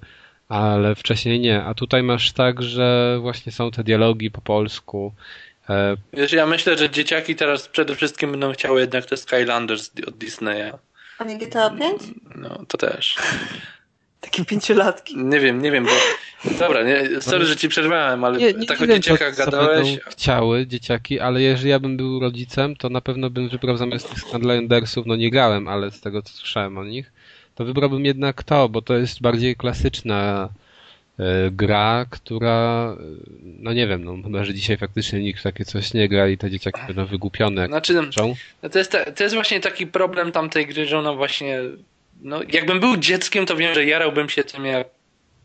ale 0.48 0.94
wcześniej 0.94 1.40
nie. 1.40 1.64
A 1.64 1.74
tutaj 1.74 2.02
masz 2.02 2.32
tak, 2.32 2.62
że 2.62 3.18
właśnie 3.20 3.52
są 3.52 3.70
te 3.70 3.84
dialogi 3.84 4.30
po 4.30 4.40
polsku. 4.40 5.12
E, 5.70 5.96
Wiesz, 6.12 6.32
ja 6.32 6.46
myślę, 6.46 6.78
że 6.78 6.90
dzieciaki 6.90 7.36
teraz 7.36 7.68
przede 7.68 7.94
wszystkim 7.94 8.30
będą 8.30 8.52
chciały 8.52 8.80
jednak 8.80 9.06
te 9.06 9.16
Skylanders 9.16 9.90
od 10.06 10.16
Disneya. 10.18 10.72
A 11.18 11.24
nie 11.24 11.38
GTA 11.38 11.70
5? 11.70 12.02
No, 12.34 12.64
to 12.68 12.78
też. 12.78 13.16
Takie 14.20 14.44
pięciolatki. 14.44 15.16
Nie 15.16 15.40
wiem, 15.40 15.62
nie 15.62 15.70
wiem, 15.72 15.84
bo... 15.84 15.90
Dobra, 16.58 16.82
nie, 16.82 17.20
sorry, 17.20 17.46
że 17.46 17.56
ci 17.56 17.68
przerwałem, 17.68 18.24
ale 18.24 18.38
nie, 18.38 18.52
nie, 18.52 18.66
tak 18.66 18.80
nie 18.80 18.84
o 18.84 18.88
wiem, 18.88 19.02
co, 19.02 19.10
dzieciakach 19.10 19.34
co 19.36 19.44
gadałeś. 19.44 19.98
chciały 20.10 20.66
dzieciaki, 20.66 21.20
ale 21.20 21.42
jeżeli 21.42 21.70
ja 21.70 21.78
bym 21.78 21.96
był 21.96 22.20
rodzicem, 22.20 22.76
to 22.76 22.88
na 22.88 23.00
pewno 23.00 23.30
bym 23.30 23.48
wybrał 23.48 23.76
zamiast 23.76 24.10
tych 24.10 24.18
Skylandersów, 24.18 25.06
no 25.06 25.16
nie 25.16 25.30
grałem, 25.30 25.68
ale 25.68 25.90
z 25.90 26.00
tego 26.00 26.22
co 26.22 26.32
słyszałem 26.32 26.78
o 26.78 26.84
nich, 26.84 27.12
to 27.56 27.64
wybrałbym 27.64 28.04
jednak 28.04 28.42
to, 28.42 28.68
bo 28.68 28.82
to 28.82 28.96
jest 28.96 29.20
bardziej 29.20 29.56
klasyczna 29.56 30.48
e, 31.18 31.50
gra, 31.50 32.06
która, 32.10 32.96
e, 33.00 33.04
no 33.42 33.72
nie 33.72 33.86
wiem, 33.86 34.04
no 34.04 34.16
chyba, 34.24 34.44
że 34.44 34.54
dzisiaj 34.54 34.76
faktycznie 34.76 35.20
nikt 35.20 35.42
takie 35.42 35.64
coś 35.64 35.94
nie 35.94 36.08
gra 36.08 36.28
i 36.28 36.38
te 36.38 36.50
dzieciaki 36.50 36.80
będą 36.86 37.06
wygłupione 37.06 37.66
Znaczy, 37.66 37.94
są. 38.16 38.34
no 38.62 38.68
to 38.68 38.78
jest, 38.78 38.92
ta, 38.92 39.12
to 39.12 39.22
jest 39.22 39.34
właśnie 39.34 39.60
taki 39.60 39.86
problem 39.86 40.32
tamtej 40.32 40.66
gry, 40.66 40.86
że 40.86 40.98
ona 40.98 41.12
właśnie... 41.12 41.60
No, 42.22 42.40
jakbym 42.52 42.80
był 42.80 42.96
dzieckiem, 42.96 43.46
to 43.46 43.56
wiem, 43.56 43.74
że 43.74 43.84
jarałbym 43.84 44.28
się 44.28 44.44
tym 44.44 44.64
jak 44.64 44.86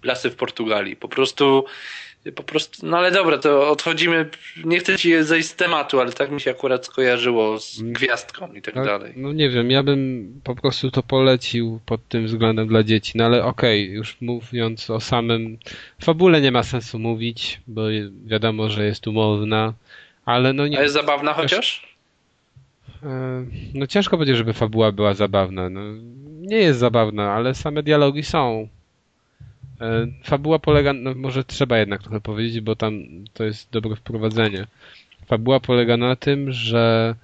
lasy 0.04 0.30
w 0.30 0.36
Portugalii. 0.36 0.96
Po 0.96 1.08
prostu... 1.08 1.66
Po 2.36 2.44
prostu, 2.44 2.86
no 2.86 2.98
ale 2.98 3.12
dobra, 3.12 3.38
to 3.38 3.70
odchodzimy. 3.72 4.30
Nie 4.66 4.80
chcę 4.80 4.98
ci 4.98 5.24
zejść 5.24 5.50
z 5.50 5.56
tematu, 5.56 6.00
ale 6.00 6.12
tak 6.12 6.32
mi 6.32 6.42
się 6.42 6.52
akurat 6.52 6.86
skojarzyło 6.86 7.60
z 7.60 7.82
gwiazdką 7.82 8.54
i 8.54 8.62
tak 8.62 8.76
No, 8.76 8.86
dalej. 8.86 9.14
no 9.16 9.34
nie 9.34 9.50
wiem, 9.50 9.72
ja 9.72 9.84
bym 9.84 10.34
po 10.44 10.56
prostu 10.56 10.92
to 10.92 11.04
polecił 11.04 11.80
pod 11.86 12.08
tym 12.08 12.26
względem 12.26 12.68
dla 12.68 12.84
dzieci, 12.84 13.12
no 13.16 13.26
ale 13.26 13.46
okej, 13.46 13.92
już 13.92 14.18
mówiąc 14.22 14.90
o 14.90 15.00
samym 15.00 15.58
fabule 16.02 16.42
nie 16.42 16.52
ma 16.52 16.64
sensu 16.64 17.00
mówić, 17.00 17.62
bo 17.68 17.82
wiadomo, 18.26 18.70
że 18.70 18.86
jest 18.86 19.08
umowna, 19.08 19.74
ale 20.26 20.54
no 20.54 20.68
nie... 20.68 20.80
A 20.80 20.82
jest 20.82 20.94
zabawna 20.94 21.34
chociaż? 21.34 21.96
e, 23.04 23.46
No 23.74 23.88
ciężko 23.88 24.18
powiedzieć, 24.18 24.38
żeby 24.38 24.54
fabuła 24.54 24.92
była 24.92 25.14
zabawna. 25.14 25.70
No, 25.70 25.82
nie 26.42 26.58
jest 26.58 26.80
zabawna, 26.80 27.32
ale 27.34 27.56
same 27.56 27.84
dialogi 27.84 28.24
są. 28.24 28.68
E, 29.82 30.08
Fabuła 30.24 30.60
polega, 30.60 30.94
no 30.94 31.16
może 31.16 31.44
trzeba 31.44 31.78
jednak 31.78 32.04
trochę 32.04 32.22
powiedzieć, 32.22 32.62
bo 32.62 32.76
tam 32.76 33.04
to 33.34 33.44
jest 33.44 33.72
dobre 33.72 33.96
wprowadzenie. 33.96 34.68
Fabuła 35.26 35.60
polega 35.60 35.98
na 35.98 36.16
tym, 36.16 36.52
że 36.52 37.16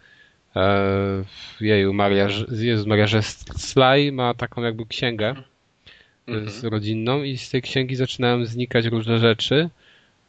e, 0.56 1.24
jeju, 1.62 1.94
Maria, 1.94 2.28
Jezus 2.52 2.88
Maria, 2.88 3.08
że 3.08 3.22
Sly 3.58 4.12
ma 4.12 4.34
taką 4.34 4.62
jakby 4.62 4.86
księgę 4.86 5.36
mhm. 6.28 6.50
z 6.50 6.64
rodzinną 6.64 7.24
i 7.24 7.38
z 7.38 7.50
tej 7.50 7.62
księgi 7.62 7.96
zaczynają 7.96 8.46
znikać 8.46 8.86
różne 8.86 9.18
rzeczy 9.18 9.70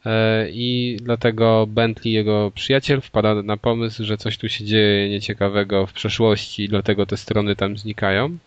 e, 0.07 0.51
i 0.51 0.97
dlatego 1.03 1.67
Bentley, 1.67 2.13
jego 2.13 2.53
przyjaciel, 2.55 3.01
wpada 3.01 3.43
na 3.43 3.57
pomysł, 3.57 4.05
że 4.05 4.17
coś 4.17 4.39
tu 4.39 4.49
się 4.49 4.65
dzieje 4.65 5.09
nieciekawego 5.09 5.87
w 5.87 5.93
przeszłości 5.93 6.65
i 6.65 6.69
dlatego 6.69 7.07
te 7.07 7.17
strony 7.17 7.57
tam 7.57 7.79
znikają. 7.79 8.39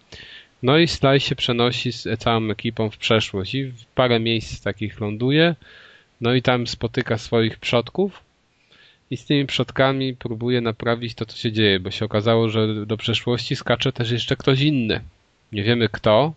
No 0.63 0.77
i 0.77 0.87
Sly 0.87 1.19
się 1.19 1.35
przenosi 1.35 1.91
z 1.91 2.19
całą 2.19 2.49
ekipą 2.49 2.89
w 2.89 2.97
przeszłość 2.97 3.55
i 3.55 3.63
w 3.65 3.85
parę 3.85 4.19
miejsc 4.19 4.63
takich 4.63 4.99
ląduje. 4.99 5.55
No 6.21 6.33
i 6.33 6.41
tam 6.41 6.67
spotyka 6.67 7.17
swoich 7.17 7.57
przodków 7.57 8.23
i 9.11 9.17
z 9.17 9.25
tymi 9.25 9.45
przodkami 9.45 10.15
próbuje 10.15 10.61
naprawić 10.61 11.15
to, 11.15 11.25
co 11.25 11.37
się 11.37 11.51
dzieje, 11.51 11.79
bo 11.79 11.91
się 11.91 12.05
okazało, 12.05 12.49
że 12.49 12.85
do 12.85 12.97
przeszłości 12.97 13.55
skacze 13.55 13.91
też 13.91 14.11
jeszcze 14.11 14.35
ktoś 14.35 14.61
inny. 14.61 15.01
Nie 15.51 15.63
wiemy 15.63 15.89
kto, 15.89 16.33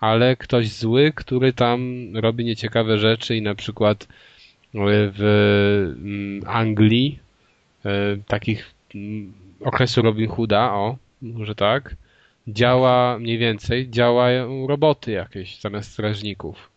ale 0.00 0.36
ktoś 0.36 0.68
zły, 0.68 1.12
który 1.14 1.52
tam 1.52 2.06
robi 2.16 2.44
nieciekawe 2.44 2.98
rzeczy 2.98 3.36
i 3.36 3.42
na 3.42 3.54
przykład 3.54 4.08
w 4.74 5.20
mm, 5.98 6.42
Anglii 6.46 7.18
e, 7.84 8.16
takich 8.26 8.74
mm, 8.94 9.32
okresu 9.60 10.02
Robin 10.02 10.28
Hooda, 10.28 10.72
o, 10.72 10.96
może 11.22 11.54
tak, 11.54 11.94
działa 12.48 13.18
mniej 13.18 13.38
więcej, 13.38 13.90
działają 13.90 14.66
roboty 14.66 15.10
jakieś 15.10 15.60
zamiast 15.60 15.92
strażników. 15.92 16.70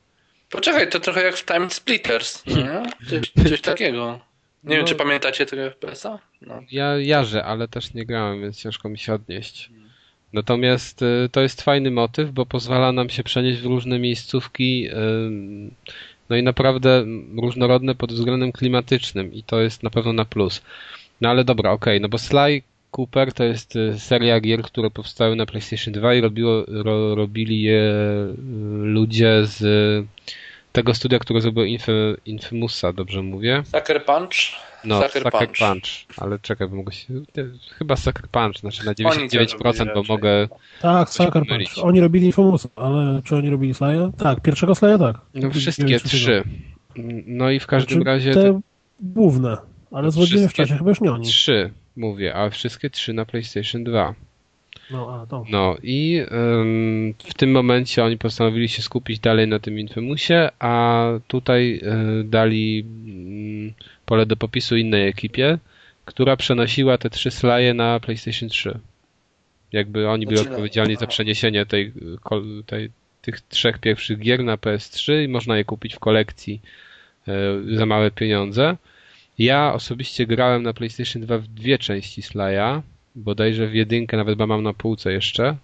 Poczekaj, 0.50 0.90
to 0.90 1.00
trochę 1.00 1.24
jak 1.24 1.36
w 1.36 1.46
Time 1.46 1.70
Splitters, 1.70 2.46
nie? 2.46 2.84
Coś, 3.10 3.32
coś 3.50 3.62
takiego. 3.72 4.20
Nie 4.64 4.70
no, 4.70 4.76
wiem, 4.76 4.86
czy 4.86 4.96
pamiętacie 4.96 5.46
tego 5.46 5.70
FPS-a? 5.70 6.20
No. 6.42 6.62
Ja 6.72 6.98
jarzę, 6.98 7.44
ale 7.44 7.68
też 7.68 7.94
nie 7.94 8.06
grałem, 8.06 8.42
więc 8.42 8.58
ciężko 8.58 8.90
mi 8.90 8.98
się 8.98 9.14
odnieść. 9.14 9.70
Natomiast 10.34 11.02
y, 11.02 11.30
to 11.32 11.42
jest 11.42 11.62
fajny 11.62 11.92
motyw, 11.92 12.32
bo 12.32 12.46
pozwala 12.46 12.92
nam 12.92 13.10
się 13.10 13.24
przenieść 13.24 13.62
w 13.62 13.66
różne 13.66 14.00
miejscówki, 14.00 14.90
no 16.30 16.36
i 16.36 16.44
naprawdę 16.44 17.06
różnorodne 17.42 17.96
pod 17.96 18.14
względem 18.14 18.52
klimatycznym 18.52 19.34
i 19.34 19.44
to 19.44 19.62
jest 19.62 19.84
na 19.84 19.90
pewno 19.90 20.14
na 20.14 20.26
plus. 20.26 20.62
No 21.22 21.30
ale 21.30 21.44
dobra, 21.44 21.72
okej, 21.72 21.94
okay, 21.94 22.00
no 22.00 22.10
bo 22.10 22.18
Sly 22.18 22.62
Cooper 22.96 23.34
to 23.34 23.44
jest 23.44 23.76
y, 23.76 24.00
seria 24.00 24.40
gier, 24.40 24.62
które 24.62 24.90
powstały 24.90 25.36
na 25.36 25.46
PlayStation 25.46 25.94
2 25.94 26.14
i 26.14 26.22
robiło, 26.22 26.64
ro, 26.68 27.16
robili 27.16 27.62
je 27.62 27.82
y, 27.82 28.36
ludzie 28.84 29.42
z 29.44 29.64
tego 30.72 30.94
studia, 30.94 31.20
które 31.20 31.42
zrobiło 31.42 31.66
Infy, 31.66 32.18
Infamousa, 32.26 32.94
dobrze 32.94 33.22
mówię? 33.22 33.64
Sucker 33.66 34.06
Punch? 34.06 34.36
No, 34.86 35.02
Sucker, 35.02 35.24
Sucker 35.24 35.32
Punch. 35.32 35.58
Punch. 35.60 36.18
Ale 36.18 36.40
czekaj, 36.40 36.68
bo 36.68 36.76
mogę 36.76 36.94
się... 36.94 37.14
Chyba 37.78 37.96
Sucker 37.96 38.28
Punch, 38.28 38.60
znaczy 38.60 38.86
na 38.86 38.94
99%, 38.94 39.94
bo 39.94 40.04
mogę... 40.04 40.48
Tak, 40.82 41.10
Sucker 41.10 41.46
Punch. 41.48 41.78
Oni 41.82 42.00
robili 42.00 42.26
Infamousa, 42.26 42.70
ale 42.76 43.22
czy 43.24 43.36
oni 43.36 43.50
robili 43.50 43.74
Slaya? 43.74 44.12
Tak, 44.18 44.42
pierwszego 44.42 44.76
Slaya 44.76 45.00
tak. 45.00 45.16
No 45.34 45.52
wszystkie 45.52 46.00
trzy. 46.00 46.44
No 47.26 47.50
i 47.50 47.60
w 47.60 47.68
każdym 47.68 48.02
znaczy, 48.02 48.10
razie... 48.10 48.34
Te 48.34 48.62
główne, 49.00 49.58
ale 49.92 50.12
złodzieje 50.12 50.50
w 50.50 50.54
czasie 50.54 50.78
chyba 50.78 50.90
już 50.90 51.02
nie 51.02 51.12
oni. 51.12 51.26
Trzy 51.26 51.72
mówię, 51.96 52.36
a 52.36 52.50
wszystkie 52.50 52.90
trzy 52.90 53.14
na 53.14 53.26
PlayStation 53.26 53.84
2. 53.84 54.16
No, 54.92 55.22
a, 55.22 55.26
to. 55.26 55.46
no 55.50 55.78
i 55.84 56.22
ym, 56.32 57.14
w 57.18 57.34
tym 57.34 57.52
momencie 57.52 58.04
oni 58.04 58.18
postanowili 58.18 58.70
się 58.70 58.82
skupić 58.82 59.20
dalej 59.20 59.48
na 59.48 59.60
tym 59.60 59.80
Infamousie, 59.80 60.50
a 60.60 61.06
tutaj 61.28 61.82
y, 62.22 62.24
dali 62.24 62.86
y, 63.70 63.74
pole 64.06 64.26
do 64.26 64.36
popisu 64.36 64.78
innej 64.78 65.08
ekipie, 65.08 65.58
która 66.06 66.38
przenosiła 66.38 66.98
te 66.98 67.10
trzy 67.10 67.32
slaje 67.32 67.74
na 67.74 68.00
PlayStation 68.00 68.50
3. 68.50 68.80
Jakby 69.72 70.10
oni 70.10 70.26
byli 70.26 70.38
znaczy, 70.38 70.50
no, 70.50 70.56
odpowiedzialni 70.56 70.96
za 70.96 71.08
przeniesienie 71.08 71.66
tej, 71.66 71.94
tej, 72.66 72.90
tych 73.22 73.42
trzech 73.42 73.78
pierwszych 73.80 74.20
gier 74.20 74.44
na 74.44 74.58
PS3 74.58 75.24
i 75.24 75.28
można 75.28 75.58
je 75.58 75.66
kupić 75.66 75.96
w 75.96 76.00
kolekcji 76.00 76.62
y, 77.28 77.76
za 77.76 77.86
małe 77.86 78.12
pieniądze. 78.12 78.76
Ja 79.40 79.74
osobiście 79.74 80.28
grałem 80.28 80.64
na 80.64 80.74
PlayStation 80.74 81.22
2 81.22 81.38
w 81.38 81.48
dwie 81.48 81.78
części 81.78 82.22
Slaya, 82.22 82.82
bodajże 83.16 83.68
w 83.68 83.76
jedynkę, 83.76 84.18
nawet 84.18 84.40
mam 84.40 84.64
na 84.64 84.74
półce 84.74 85.12
jeszcze, 85.12 85.56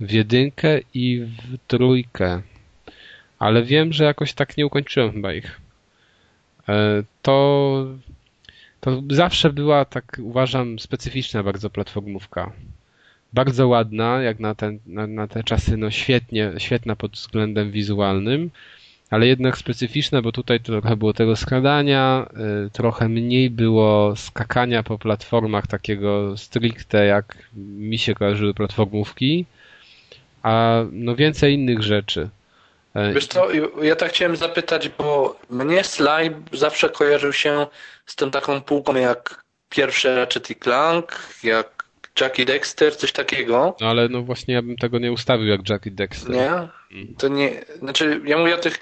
w 0.00 0.10
jedynkę 0.10 0.80
i 0.94 1.20
w 1.20 1.58
trójkę. 1.66 2.42
Ale 3.38 3.62
wiem, 3.62 3.92
że 3.92 4.04
jakoś 4.04 4.32
tak 4.32 4.56
nie 4.56 4.66
ukończyłem 4.66 5.12
chyba 5.12 5.32
ich. 5.32 5.60
E, 6.68 7.02
to, 7.22 7.86
to 8.80 9.02
zawsze 9.10 9.52
była, 9.52 9.84
tak 9.84 10.16
uważam, 10.22 10.78
specyficzna 10.78 11.42
bardzo 11.42 11.70
platformówka. 11.70 12.52
Bardzo 13.32 13.68
ładna, 13.68 14.22
jak 14.22 14.40
na, 14.40 14.54
ten, 14.54 14.78
na, 14.86 15.06
na 15.06 15.28
te 15.28 15.44
czasy, 15.44 15.76
no 15.76 15.90
świetnie, 15.90 16.52
świetna 16.58 16.96
pod 16.96 17.12
względem 17.12 17.70
wizualnym 17.70 18.50
ale 19.10 19.26
jednak 19.26 19.58
specyficzne, 19.58 20.22
bo 20.22 20.32
tutaj 20.32 20.60
trochę 20.60 20.96
było 20.96 21.12
tego 21.12 21.36
skradania, 21.36 22.26
y, 22.66 22.70
trochę 22.70 23.08
mniej 23.08 23.50
było 23.50 24.16
skakania 24.16 24.82
po 24.82 24.98
platformach 24.98 25.66
takiego 25.66 26.36
stricte, 26.36 27.06
jak 27.06 27.36
mi 27.56 27.98
się 27.98 28.14
kojarzyły 28.14 28.54
platformówki, 28.54 29.46
a 30.42 30.82
no 30.92 31.16
więcej 31.16 31.54
innych 31.54 31.82
rzeczy. 31.82 32.28
E, 32.94 33.12
Wiesz 33.12 33.26
co, 33.26 33.48
ja 33.82 33.96
tak 33.96 34.10
chciałem 34.10 34.36
zapytać, 34.36 34.88
bo 34.88 35.36
mnie 35.50 35.84
Sly 35.84 36.34
zawsze 36.52 36.88
kojarzył 36.88 37.32
się 37.32 37.66
z 38.06 38.16
tą 38.16 38.30
taką 38.30 38.60
półką 38.60 38.94
jak 38.94 39.44
pierwszy 39.68 40.16
Ratchet 40.16 40.48
Clank, 40.62 41.18
jak 41.42 41.77
Jackie 42.20 42.44
Dexter, 42.44 42.96
coś 42.96 43.12
takiego. 43.12 43.76
No 43.80 43.88
ale 43.88 44.08
no 44.08 44.22
właśnie 44.22 44.54
ja 44.54 44.62
bym 44.62 44.76
tego 44.76 44.98
nie 44.98 45.12
ustawił 45.12 45.46
jak 45.46 45.68
Jackie 45.68 45.90
Dexter. 45.90 46.30
Nie? 46.30 46.50
Mm. 46.92 47.14
To 47.18 47.28
nie, 47.28 47.64
znaczy 47.78 48.20
ja 48.24 48.38
mówię 48.38 48.54
o 48.54 48.58
tych, 48.58 48.78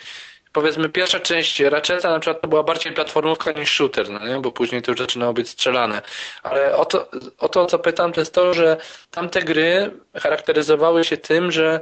powiedzmy 0.52 0.88
pierwsza 0.88 1.20
część 1.20 1.60
Ratcheta 1.60 2.10
na 2.10 2.18
przykład 2.18 2.42
to 2.42 2.48
była 2.48 2.62
bardziej 2.62 2.92
platformówka 2.92 3.52
niż 3.52 3.70
shooter, 3.70 4.10
no 4.10 4.28
nie? 4.28 4.40
bo 4.40 4.52
później 4.52 4.82
to 4.82 4.90
już 4.90 5.00
zaczynało 5.00 5.32
być 5.32 5.48
strzelane. 5.48 6.02
Ale 6.42 6.76
o 6.76 6.84
to, 6.84 7.10
o 7.38 7.48
to, 7.48 7.66
co 7.66 7.78
pytam, 7.78 8.12
to 8.12 8.20
jest 8.20 8.34
to, 8.34 8.54
że 8.54 8.76
tamte 9.10 9.42
gry 9.42 9.90
charakteryzowały 10.14 11.04
się 11.04 11.16
tym, 11.16 11.52
że 11.52 11.80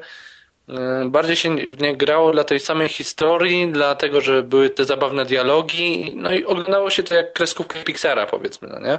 bardziej 1.07 1.37
się 1.37 1.57
nie 1.81 1.97
grało 1.97 2.33
dla 2.33 2.45
tej 2.45 2.61
samej 2.61 2.89
historii, 2.89 3.73
dlatego, 3.73 4.21
że 4.21 4.43
były 4.43 4.71
te 4.71 4.85
zabawne 4.85 5.25
dialogi, 5.25 6.13
no 6.17 6.33
i 6.33 6.45
oglądało 6.45 6.91
się 6.91 7.03
to 7.03 7.15
jak 7.15 7.33
kreskówkę 7.33 7.85
Pixara, 7.85 8.27
powiedzmy, 8.27 8.69
no 8.69 8.81
nie? 8.81 8.99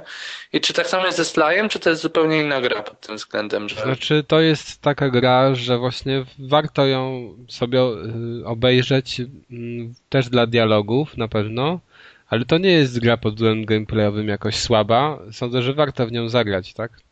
I 0.52 0.60
czy 0.60 0.72
tak 0.72 0.86
samo 0.86 1.06
jest 1.06 1.16
ze 1.16 1.24
Slayem, 1.24 1.68
czy 1.68 1.78
to 1.78 1.90
jest 1.90 2.02
zupełnie 2.02 2.40
inna 2.40 2.60
gra 2.60 2.82
pod 2.82 3.00
tym 3.00 3.16
względem? 3.16 3.68
Że... 3.68 3.82
Znaczy, 3.82 4.24
to 4.28 4.40
jest 4.40 4.82
taka 4.82 5.10
gra, 5.10 5.54
że 5.54 5.78
właśnie 5.78 6.24
warto 6.38 6.86
ją 6.86 7.34
sobie 7.48 7.80
y, 7.80 8.46
obejrzeć 8.46 9.20
mm, 9.50 9.94
też 10.08 10.28
dla 10.28 10.46
dialogów, 10.46 11.16
na 11.16 11.28
pewno, 11.28 11.80
ale 12.28 12.44
to 12.44 12.58
nie 12.58 12.72
jest 12.72 13.00
gra 13.00 13.16
pod 13.16 13.34
względem 13.34 13.64
gameplayowym 13.64 14.28
jakoś 14.28 14.56
słaba. 14.56 15.18
Sądzę, 15.32 15.62
że 15.62 15.74
warto 15.74 16.06
w 16.06 16.12
nią 16.12 16.28
zagrać, 16.28 16.74
tak? 16.74 17.05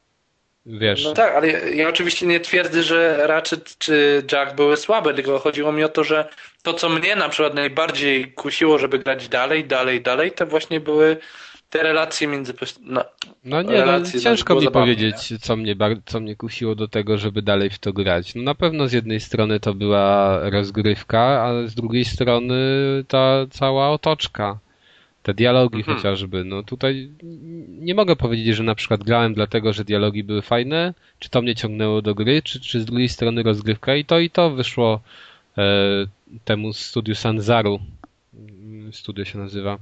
Wiesz. 0.67 1.05
No 1.05 1.13
tak, 1.13 1.35
ale 1.35 1.51
ja, 1.51 1.69
ja 1.69 1.89
oczywiście 1.89 2.27
nie 2.27 2.41
twierdzę, 2.41 2.83
że 2.83 3.27
Ratchet 3.27 3.79
czy 3.79 4.23
Jack 4.33 4.55
były 4.55 4.77
słabe, 4.77 5.15
tylko 5.15 5.39
chodziło 5.39 5.73
mi 5.73 5.85
o 5.85 5.89
to, 5.89 6.05
że 6.05 6.29
to, 6.63 6.75
co 6.75 6.89
mnie 6.89 7.17
na 7.17 7.29
przykład 7.29 7.55
najbardziej 7.55 8.33
kusiło, 8.33 8.79
żeby 8.79 8.99
grać 8.99 9.29
dalej, 9.29 9.65
dalej, 9.65 10.03
dalej, 10.03 10.33
to 10.33 10.47
właśnie 10.47 10.81
były 10.81 11.17
te 11.71 11.83
relacje 11.83 12.29
między... 12.29 12.55
No, 12.81 13.05
no 13.45 13.63
nie, 13.63 13.85
no, 13.85 14.21
ciężko 14.23 14.55
mi 14.55 14.61
zabawne, 14.61 14.71
powiedzieć, 14.71 15.35
co 15.41 15.57
mnie, 15.57 15.77
co 16.07 16.21
mnie 16.21 16.37
kusiło 16.37 16.75
do 16.75 16.89
tego, 16.89 17.19
żeby 17.19 17.43
dalej 17.43 17.71
w 17.71 17.79
to 17.79 17.93
grać. 17.93 18.35
No 18.35 18.43
na 18.43 18.55
pewno 18.55 18.89
z 18.89 18.93
jednej 18.93 19.21
strony 19.21 19.61
to 19.61 19.75
była 19.75 20.39
rozgrywka, 20.51 21.21
ale 21.21 21.69
z 21.69 21.75
drugiej 21.75 22.05
strony 22.05 22.55
ta 23.09 23.47
cała 23.51 23.91
otoczka. 23.91 24.59
Te 25.25 25.35
dialogi 25.35 25.79
mhm. 25.79 25.97
chociażby, 25.97 26.45
no 26.45 26.63
tutaj 26.63 27.11
nie 27.69 27.95
mogę 27.95 28.17
powiedzieć, 28.17 28.57
że 28.57 28.63
na 28.63 28.75
przykład 28.75 29.05
grałem 29.05 29.35
dlatego, 29.35 29.73
że 29.73 29.85
dialogi 29.85 30.25
były 30.25 30.43
fajne, 30.43 30.95
czy 31.19 31.31
to 31.31 31.43
mnie 31.43 31.55
ciągnęło 31.55 32.03
do 32.03 32.15
gry, 32.15 32.43
czy, 32.43 32.61
czy 32.61 32.81
z 32.81 32.85
drugiej 32.85 33.09
strony 33.09 33.43
rozgrywka 33.43 33.97
i 33.97 34.05
to 34.05 34.19
i 34.19 34.31
to 34.31 34.51
wyszło 34.51 35.01
e, 35.59 35.63
temu 36.45 36.73
studiu 36.73 37.15
Sanzaru. 37.15 37.81
Studio 38.93 39.25
się 39.25 39.39
nazywa. 39.39 39.79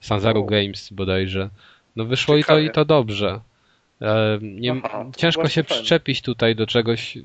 Sanzaru 0.00 0.40
oh. 0.40 0.50
Games 0.50 0.92
bodajże. 0.92 1.50
No 1.96 2.04
wyszło 2.04 2.38
Ciekawie. 2.38 2.62
i 2.62 2.64
to 2.64 2.70
i 2.70 2.74
to 2.74 2.84
dobrze. 2.84 3.40
E, 4.02 4.38
nie, 4.42 4.80
Aha, 4.84 5.04
ciężko 5.16 5.48
się 5.48 5.62
fajnie. 5.62 5.82
przyczepić 5.82 6.22
tutaj 6.22 6.56
do 6.56 6.66
czegoś, 6.66 7.18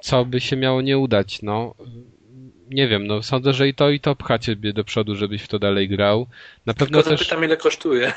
co 0.00 0.24
by 0.24 0.40
się 0.40 0.56
miało 0.56 0.82
nie 0.82 0.98
udać, 0.98 1.42
no 1.42 1.74
nie 2.70 2.88
wiem, 2.88 3.06
no 3.06 3.22
sądzę, 3.22 3.52
że 3.52 3.68
i 3.68 3.74
to 3.74 3.90
i 3.90 4.00
to 4.00 4.16
pcha 4.16 4.38
ciebie 4.38 4.72
do 4.72 4.84
przodu, 4.84 5.16
żebyś 5.16 5.42
w 5.42 5.48
to 5.48 5.58
dalej 5.58 5.88
grał. 5.88 6.26
Na 6.66 6.74
pewno 6.74 6.98
Tylko 6.98 7.10
też... 7.10 7.20
zapytam, 7.20 7.44
ile 7.44 7.56
kosztuje. 7.56 8.12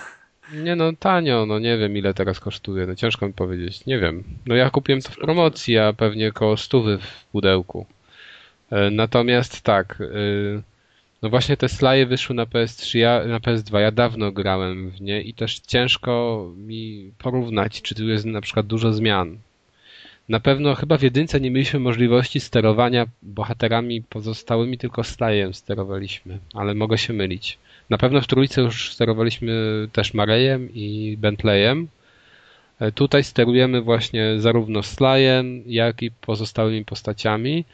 Nie 0.53 0.75
no, 0.75 0.93
tanio, 0.99 1.45
no 1.45 1.59
nie 1.59 1.77
wiem 1.77 1.97
ile 1.97 2.13
teraz 2.13 2.39
kosztuje, 2.39 2.87
no 2.87 2.95
ciężko 2.95 3.27
mi 3.27 3.33
powiedzieć, 3.33 3.85
nie 3.85 3.99
wiem. 3.99 4.23
No 4.45 4.55
ja 4.55 4.69
kupiłem 4.69 5.01
to 5.01 5.11
w 5.11 5.17
promocji, 5.17 5.77
a 5.77 5.93
pewnie 5.93 6.29
około 6.29 6.57
stówy 6.57 6.97
w 6.97 7.25
pudełku. 7.25 7.85
E, 8.71 8.89
natomiast 8.89 9.61
tak, 9.61 10.01
e, 10.01 10.61
No 11.21 11.29
właśnie 11.29 11.57
te 11.57 11.69
slaje 11.69 12.05
wyszły 12.05 12.35
na 12.35 12.45
PS3, 12.45 12.97
ja, 12.97 13.25
na 13.25 13.39
PS2, 13.39 13.79
ja 13.79 13.91
dawno 13.91 14.31
grałem 14.31 14.89
w 14.89 15.01
nie 15.01 15.21
i 15.21 15.33
też 15.33 15.59
ciężko 15.59 16.45
mi 16.57 17.11
porównać, 17.17 17.81
czy 17.81 17.95
tu 17.95 18.07
jest 18.07 18.25
na 18.25 18.41
przykład 18.41 18.67
dużo 18.67 18.93
zmian. 18.93 19.37
Na 20.29 20.39
pewno 20.39 20.75
chyba 20.75 20.97
w 20.97 21.01
jedynce 21.01 21.41
nie 21.41 21.51
mieliśmy 21.51 21.79
możliwości 21.79 22.39
sterowania 22.39 23.05
bohaterami 23.21 24.01
pozostałymi, 24.01 24.77
tylko 24.77 25.03
slajem 25.03 25.53
sterowaliśmy, 25.53 26.39
ale 26.53 26.73
mogę 26.75 26.97
się 26.97 27.13
mylić. 27.13 27.57
Na 27.89 27.97
pewno 27.97 28.21
w 28.21 28.27
trójce 28.27 28.61
już 28.61 28.93
sterowaliśmy 28.93 29.53
też 29.91 30.13
Marejem 30.13 30.69
i 30.73 31.17
Bentleyem. 31.19 31.87
E, 32.79 32.91
tutaj 32.91 33.23
sterujemy 33.23 33.81
właśnie 33.81 34.33
zarówno 34.37 34.83
slajem, 34.83 35.63
jak 35.65 36.01
i 36.01 36.11
pozostałymi 36.11 36.85
postaciami. 36.85 37.65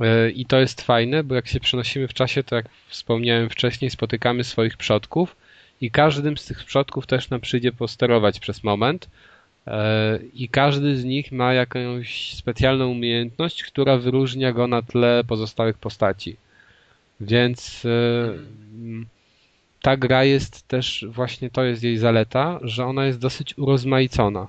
E, 0.00 0.30
I 0.30 0.46
to 0.46 0.60
jest 0.60 0.82
fajne, 0.82 1.24
bo 1.24 1.34
jak 1.34 1.48
się 1.48 1.60
przenosimy 1.60 2.08
w 2.08 2.14
czasie, 2.14 2.42
to 2.42 2.56
jak 2.56 2.66
wspomniałem 2.88 3.50
wcześniej, 3.50 3.90
spotykamy 3.90 4.44
swoich 4.44 4.76
przodków 4.76 5.36
i 5.80 5.90
każdym 5.90 6.36
z 6.36 6.44
tych 6.44 6.64
przodków 6.64 7.06
też 7.06 7.30
nam 7.30 7.40
przyjdzie 7.40 7.72
posterować 7.72 8.40
przez 8.40 8.64
moment. 8.64 9.08
E, 9.70 10.18
I 10.34 10.48
każdy 10.48 10.96
z 10.96 11.04
nich 11.04 11.32
ma 11.32 11.54
jakąś 11.54 12.34
specjalną 12.34 12.90
umiejętność, 12.90 13.64
która 13.64 13.98
wyróżnia 13.98 14.52
go 14.52 14.66
na 14.66 14.82
tle 14.82 15.24
pozostałych 15.24 15.78
postaci. 15.78 16.36
Więc 17.20 17.84
e, 17.84 18.34
ta 19.82 19.96
gra 19.96 20.24
jest 20.24 20.68
też, 20.68 21.04
właśnie 21.08 21.50
to 21.50 21.64
jest 21.64 21.82
jej 21.82 21.96
zaleta, 21.96 22.58
że 22.62 22.86
ona 22.86 23.06
jest 23.06 23.18
dosyć 23.18 23.58
urozmaicona. 23.58 24.46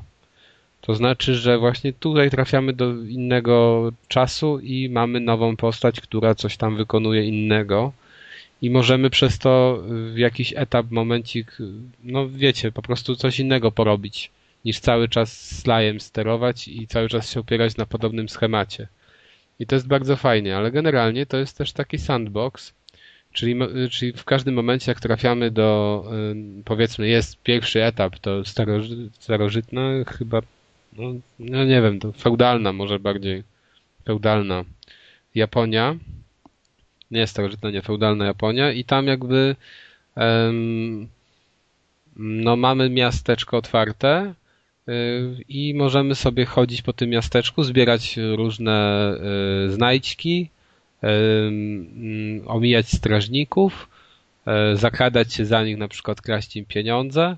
To 0.81 0.95
znaczy, 0.95 1.35
że 1.35 1.57
właśnie 1.57 1.93
tutaj 1.93 2.29
trafiamy 2.29 2.73
do 2.73 2.93
innego 2.93 3.91
czasu 4.07 4.59
i 4.59 4.89
mamy 4.89 5.19
nową 5.19 5.55
postać, 5.55 6.01
która 6.01 6.35
coś 6.35 6.57
tam 6.57 6.77
wykonuje 6.77 7.23
innego. 7.25 7.93
I 8.61 8.69
możemy 8.69 9.09
przez 9.09 9.39
to 9.39 9.83
w 10.13 10.17
jakiś 10.17 10.53
etap, 10.55 10.91
momencik, 10.91 11.57
no 12.03 12.29
wiecie, 12.29 12.71
po 12.71 12.81
prostu 12.81 13.15
coś 13.15 13.39
innego 13.39 13.71
porobić, 13.71 14.31
niż 14.65 14.79
cały 14.79 15.09
czas 15.09 15.57
slajem 15.59 15.99
sterować 15.99 16.67
i 16.67 16.87
cały 16.87 17.09
czas 17.09 17.31
się 17.31 17.39
opierać 17.39 17.77
na 17.77 17.85
podobnym 17.85 18.29
schemacie. 18.29 18.87
I 19.59 19.65
to 19.67 19.75
jest 19.75 19.87
bardzo 19.87 20.15
fajnie, 20.15 20.57
ale 20.57 20.71
generalnie 20.71 21.25
to 21.25 21.37
jest 21.37 21.57
też 21.57 21.73
taki 21.73 21.97
sandbox, 21.97 22.73
czyli, 23.33 23.55
czyli 23.91 24.13
w 24.13 24.23
każdym 24.23 24.53
momencie, 24.55 24.91
jak 24.91 24.99
trafiamy 24.99 25.51
do, 25.51 26.05
powiedzmy, 26.65 27.07
jest 27.07 27.43
pierwszy 27.43 27.83
etap, 27.83 28.19
to 28.19 28.45
starożytna, 29.19 29.81
chyba 30.07 30.41
no, 30.93 31.13
no 31.39 31.63
nie 31.63 31.81
wiem, 31.81 31.99
to 31.99 32.11
feudalna 32.11 32.73
może 32.73 32.99
bardziej, 32.99 33.43
feudalna 34.05 34.63
Japonia, 35.35 35.95
nie 37.11 37.27
starożytna, 37.27 37.71
nie 37.71 37.81
feudalna 37.81 38.25
Japonia 38.25 38.71
i 38.71 38.83
tam 38.83 39.07
jakby 39.07 39.55
um, 40.15 41.07
no 42.15 42.55
mamy 42.55 42.89
miasteczko 42.89 43.57
otwarte 43.57 44.33
y, 44.33 44.33
i 45.49 45.73
możemy 45.75 46.15
sobie 46.15 46.45
chodzić 46.45 46.81
po 46.81 46.93
tym 46.93 47.09
miasteczku, 47.09 47.63
zbierać 47.63 48.17
różne 48.35 49.11
y, 49.67 49.71
znajdźki, 49.71 50.49
y, 51.03 51.07
omijać 52.45 52.89
strażników, 52.89 53.87
zakradać 54.73 55.33
się 55.33 55.45
za 55.45 55.63
nich, 55.63 55.77
na 55.77 55.87
przykład 55.87 56.21
kraść 56.21 56.55
im 56.55 56.65
pieniądze 56.65 57.37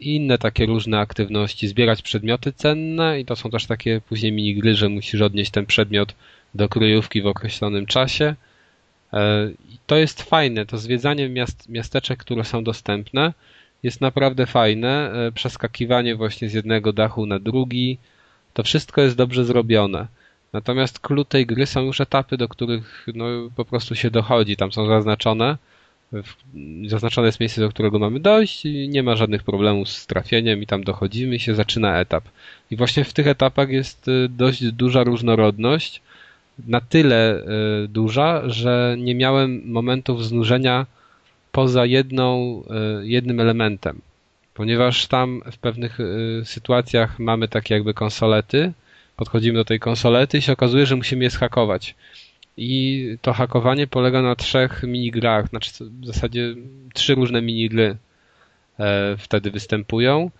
i 0.00 0.16
inne 0.16 0.38
takie 0.38 0.66
różne 0.66 0.98
aktywności, 0.98 1.68
zbierać 1.68 2.02
przedmioty 2.02 2.52
cenne 2.52 3.20
i 3.20 3.24
to 3.24 3.36
są 3.36 3.50
też 3.50 3.66
takie 3.66 4.00
później 4.00 4.32
minigry, 4.32 4.74
że 4.74 4.88
musisz 4.88 5.20
odnieść 5.20 5.50
ten 5.50 5.66
przedmiot 5.66 6.14
do 6.54 6.68
kryjówki 6.68 7.22
w 7.22 7.26
określonym 7.26 7.86
czasie. 7.86 8.34
I 9.70 9.78
to 9.86 9.96
jest 9.96 10.22
fajne, 10.22 10.66
to 10.66 10.78
zwiedzanie 10.78 11.28
miast, 11.28 11.68
miasteczek, 11.68 12.18
które 12.18 12.44
są 12.44 12.64
dostępne 12.64 13.32
jest 13.86 14.00
naprawdę 14.00 14.46
fajne, 14.46 15.12
e, 15.12 15.32
przeskakiwanie 15.32 16.16
właśnie 16.16 16.48
z 16.48 16.54
jednego 16.54 16.92
dachu 16.92 17.26
na 17.26 17.38
drugi, 17.38 17.98
to 18.54 18.62
wszystko 18.62 19.00
jest 19.00 19.16
dobrze 19.16 19.44
zrobione. 19.44 20.06
Natomiast 20.52 21.00
clue 21.00 21.24
tej 21.24 21.46
gry 21.46 21.66
są 21.66 21.82
już 21.82 22.00
etapy, 22.00 22.36
do 22.36 22.48
których 22.48 23.06
no, 23.14 23.26
po 23.56 23.64
prostu 23.64 23.94
się 23.94 24.10
dochodzi, 24.10 24.56
tam 24.56 24.72
są 24.72 24.86
zaznaczone 24.86 25.56
zaznaczone 26.86 27.28
jest 27.28 27.40
miejsce, 27.40 27.60
do 27.60 27.68
którego 27.68 27.98
mamy 27.98 28.20
dojść 28.20 28.64
i 28.66 28.88
nie 28.88 29.02
ma 29.02 29.16
żadnych 29.16 29.42
problemów 29.42 29.88
z 29.88 30.06
trafieniem 30.06 30.62
i 30.62 30.66
tam 30.66 30.84
dochodzimy 30.84 31.36
i 31.36 31.40
się 31.40 31.54
zaczyna 31.54 32.00
etap. 32.00 32.24
I 32.70 32.76
właśnie 32.76 33.04
w 33.04 33.12
tych 33.12 33.26
etapach 33.26 33.70
jest 33.70 34.08
y, 34.08 34.28
dość 34.28 34.72
duża 34.72 35.04
różnorodność, 35.04 36.02
na 36.68 36.80
tyle 36.80 37.42
y, 37.84 37.88
duża, 37.88 38.42
że 38.46 38.96
nie 38.98 39.14
miałem 39.14 39.62
momentów 39.64 40.24
znużenia 40.24 40.86
poza 41.56 41.86
jedną, 41.86 42.62
y, 43.02 43.06
jednym 43.06 43.40
elementem. 43.40 44.00
Ponieważ 44.54 45.06
tam 45.06 45.42
w 45.52 45.58
pewnych 45.58 45.98
sytuacjach 46.44 47.18
mamy 47.18 47.48
takie 47.48 47.74
jakby 47.74 47.94
konsolety, 47.94 48.72
podchodzimy 49.16 49.58
do 49.58 49.64
tej 49.64 49.80
konsolety 49.80 50.38
i 50.38 50.42
się 50.42 50.52
okazuje, 50.52 50.86
że 50.86 50.96
musimy 50.96 51.24
je 51.24 51.30
schakować. 51.30 51.94
I 52.56 52.70
to 53.22 53.32
hakowanie 53.32 53.86
polega 53.86 54.22
na 54.22 54.36
trzech 54.36 54.82
minigrach, 54.82 55.48
znaczy 55.48 55.70
w 56.00 56.06
zasadzie 56.06 56.54
trzy 56.94 57.14
różne 57.14 57.42
minigry 57.42 57.96
e, 58.78 59.16
wtedy 59.18 59.50
występują. 59.50 60.30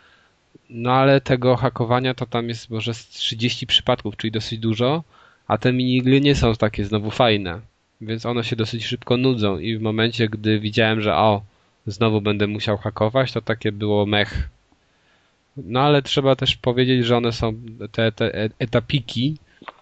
No 0.71 0.93
ale 0.93 1.21
tego 1.21 1.57
hakowania 1.57 2.15
to 2.15 2.27
tam 2.27 2.49
jest 2.49 2.71
może 2.71 2.95
z 2.95 3.09
30 3.09 3.67
przypadków, 3.67 4.17
czyli 4.17 4.31
dosyć 4.31 4.59
dużo, 4.59 5.05
a 5.49 5.59
te 5.59 5.73
minigry 5.73 6.21
nie 6.21 6.35
są 6.35 6.55
takie 6.55 6.85
znowu 6.85 7.11
fajne, 7.11 7.61
więc 8.01 8.27
one 8.27 8.45
się 8.45 8.57
dosyć 8.57 8.85
szybko 8.85 9.17
nudzą 9.17 9.59
i 9.59 9.77
w 9.77 9.81
momencie, 9.81 10.29
gdy 10.29 10.61
widziałem, 10.61 11.01
że 11.01 11.15
o, 11.15 11.43
znowu 11.87 12.21
będę 12.21 12.47
musiał 12.47 12.77
hakować, 12.77 13.33
to 13.33 13.41
takie 13.41 13.73
było 13.73 14.07
mech. 14.07 14.49
No 15.57 15.81
ale 15.81 16.03
trzeba 16.03 16.37
też 16.37 16.57
powiedzieć, 16.57 17.07
że 17.07 17.17
one 17.17 17.33
są, 17.33 17.55
te, 17.93 18.13
te 18.13 18.35
e, 18.35 18.51
etapiki 18.59 19.37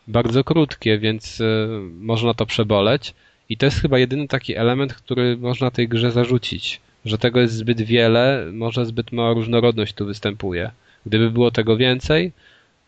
bardzo 0.09 0.45
krótkie, 0.45 0.99
więc 0.99 1.41
e, 1.41 1.69
można 2.01 2.35
to 2.35 2.47
przeboleć. 2.47 3.15
I 3.49 3.57
to 3.57 3.67
jest 3.67 3.81
chyba 3.81 3.99
jedyny 3.99 4.29
taki 4.29 4.57
element, 4.57 4.95
który 4.95 5.37
można 5.37 5.71
tej 5.71 5.89
grze 5.89 6.13
zarzucić, 6.13 6.81
że 7.05 7.19
tego 7.19 7.41
jest 7.41 7.55
zbyt 7.55 7.83
wiele, 7.83 8.51
może 8.53 8.87
zbyt 8.87 9.13
mała 9.13 9.33
różnorodność 9.33 9.95
tu 9.95 10.07
występuje. 10.07 10.71
Gdyby 11.07 11.31
było 11.31 11.51
tego 11.51 11.77
więcej, 11.77 12.33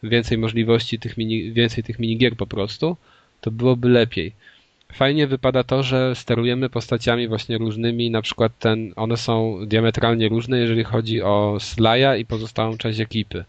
więcej 0.03 0.39
możliwości, 0.39 0.99
tych 0.99 1.17
mini, 1.17 1.53
więcej 1.53 1.85
tych 1.85 1.99
minigier 1.99 2.37
po 2.37 2.47
prostu, 2.47 2.97
to 3.41 3.51
byłoby 3.51 3.89
lepiej. 3.89 4.33
Fajnie 4.93 5.27
wypada 5.27 5.65
to, 5.65 5.83
że 5.83 6.15
sterujemy 6.15 6.71
postaciami 6.71 7.29
właśnie 7.29 7.59
różnymi, 7.59 8.11
na 8.11 8.23
przykład 8.23 8.59
ten, 8.59 8.93
one 8.97 9.17
są 9.17 9.59
diametralnie 9.67 10.29
różne, 10.29 10.59
jeżeli 10.59 10.85
chodzi 10.85 11.23
o 11.23 11.57
Slaja 11.61 12.17
i 12.17 12.25
pozostałą 12.25 12.77
część 12.77 13.01
ekipy. 13.01 13.45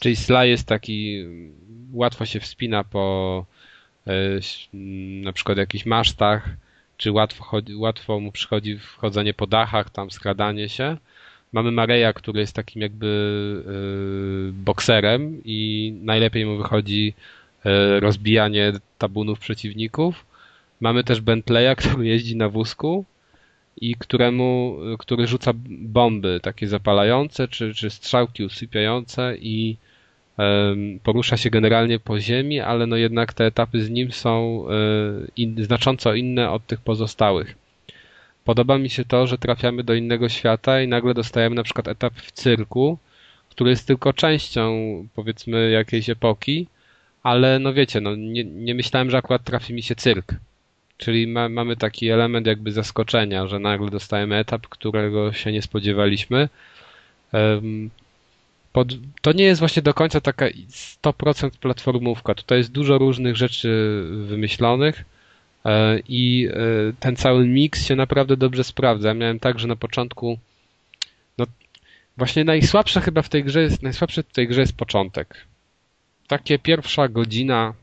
Czyli 0.00 0.16
Sly 0.16 0.48
jest 0.48 0.66
taki 0.66 1.24
łatwo 1.92 2.26
się 2.26 2.40
wspina 2.40 2.84
po 2.84 3.46
e, 4.06 4.12
na 5.22 5.32
przykład 5.32 5.58
jakichś 5.58 5.86
masztach, 5.86 6.48
czy 6.96 7.12
łatwo, 7.12 7.60
łatwo 7.76 8.20
mu 8.20 8.32
przychodzi 8.32 8.78
wchodzenie 8.78 9.34
po 9.34 9.46
dachach, 9.46 9.90
tam 9.90 10.10
skradanie 10.10 10.68
się. 10.68 10.96
Mamy 11.52 11.70
Mareja, 11.70 12.12
który 12.12 12.40
jest 12.40 12.56
takim 12.56 12.82
jakby 12.82 13.06
e, 13.66 14.52
bokserem 14.52 15.40
i 15.44 15.92
najlepiej 16.02 16.46
mu 16.46 16.56
wychodzi 16.56 17.14
e, 17.64 18.00
rozbijanie 18.00 18.72
tabunów 18.98 19.38
przeciwników. 19.38 20.24
Mamy 20.82 21.04
też 21.04 21.20
Bentleya, 21.20 21.76
który 21.80 22.06
jeździ 22.06 22.36
na 22.36 22.48
wózku 22.48 23.04
i 23.80 23.94
któremu, 23.94 24.76
który 24.98 25.26
rzuca 25.26 25.52
bomby 25.68 26.40
takie 26.42 26.68
zapalające, 26.68 27.48
czy, 27.48 27.74
czy 27.74 27.90
strzałki 27.90 28.44
usypiające 28.44 29.36
i 29.36 29.76
porusza 31.02 31.36
się 31.36 31.50
generalnie 31.50 31.98
po 31.98 32.20
ziemi, 32.20 32.60
ale 32.60 32.86
no 32.86 32.96
jednak 32.96 33.32
te 33.32 33.46
etapy 33.46 33.82
z 33.82 33.90
nim 33.90 34.12
są 34.12 34.64
e, 34.68 34.72
in, 35.36 35.64
znacząco 35.64 36.14
inne 36.14 36.50
od 36.50 36.66
tych 36.66 36.80
pozostałych. 36.80 37.54
Podoba 38.44 38.78
mi 38.78 38.90
się 38.90 39.04
to, 39.04 39.26
że 39.26 39.38
trafiamy 39.38 39.84
do 39.84 39.94
innego 39.94 40.28
świata 40.28 40.82
i 40.82 40.88
nagle 40.88 41.14
dostajemy 41.14 41.56
na 41.56 41.62
przykład 41.62 41.88
etap 41.88 42.14
w 42.14 42.32
cyrku, 42.32 42.98
który 43.50 43.70
jest 43.70 43.86
tylko 43.86 44.12
częścią 44.12 44.72
powiedzmy 45.14 45.70
jakiejś 45.70 46.10
epoki, 46.10 46.66
ale 47.22 47.58
no 47.58 47.72
wiecie, 47.72 48.00
no 48.00 48.16
nie, 48.16 48.44
nie 48.44 48.74
myślałem, 48.74 49.10
że 49.10 49.16
akurat 49.16 49.44
trafi 49.44 49.74
mi 49.74 49.82
się 49.82 49.94
cyrk. 49.94 50.34
Czyli 51.02 51.26
ma, 51.26 51.48
mamy 51.48 51.76
taki 51.76 52.08
element 52.08 52.46
jakby 52.46 52.72
zaskoczenia, 52.72 53.46
że 53.46 53.58
nagle 53.58 53.90
dostajemy 53.90 54.36
etap, 54.36 54.68
którego 54.68 55.32
się 55.32 55.52
nie 55.52 55.62
spodziewaliśmy. 55.62 56.48
Pod, 58.72 58.88
to 59.22 59.32
nie 59.32 59.44
jest 59.44 59.58
właśnie 59.58 59.82
do 59.82 59.94
końca 59.94 60.20
taka 60.20 60.46
100% 61.04 61.50
platformówka. 61.50 62.34
Tutaj 62.34 62.58
jest 62.58 62.72
dużo 62.72 62.98
różnych 62.98 63.36
rzeczy 63.36 64.02
wymyślonych 64.10 65.04
e, 65.64 65.98
i 66.08 66.48
e, 66.50 66.56
ten 67.00 67.16
cały 67.16 67.46
miks 67.46 67.86
się 67.86 67.96
naprawdę 67.96 68.36
dobrze 68.36 68.64
sprawdza. 68.64 69.14
Miałem 69.14 69.40
tak, 69.40 69.58
że 69.58 69.68
na 69.68 69.76
początku 69.76 70.38
no 71.38 71.46
właśnie 72.16 72.44
najsłabsze 72.44 73.00
chyba 73.00 73.22
w 73.22 73.28
tej 73.28 73.44
grze 73.44 73.62
jest, 73.62 73.82
najsłabszy 73.82 74.22
w 74.22 74.32
tej 74.32 74.48
grze 74.48 74.60
jest 74.60 74.76
początek. 74.76 75.46
Takie 76.26 76.58
pierwsza 76.58 77.08
godzina 77.08 77.74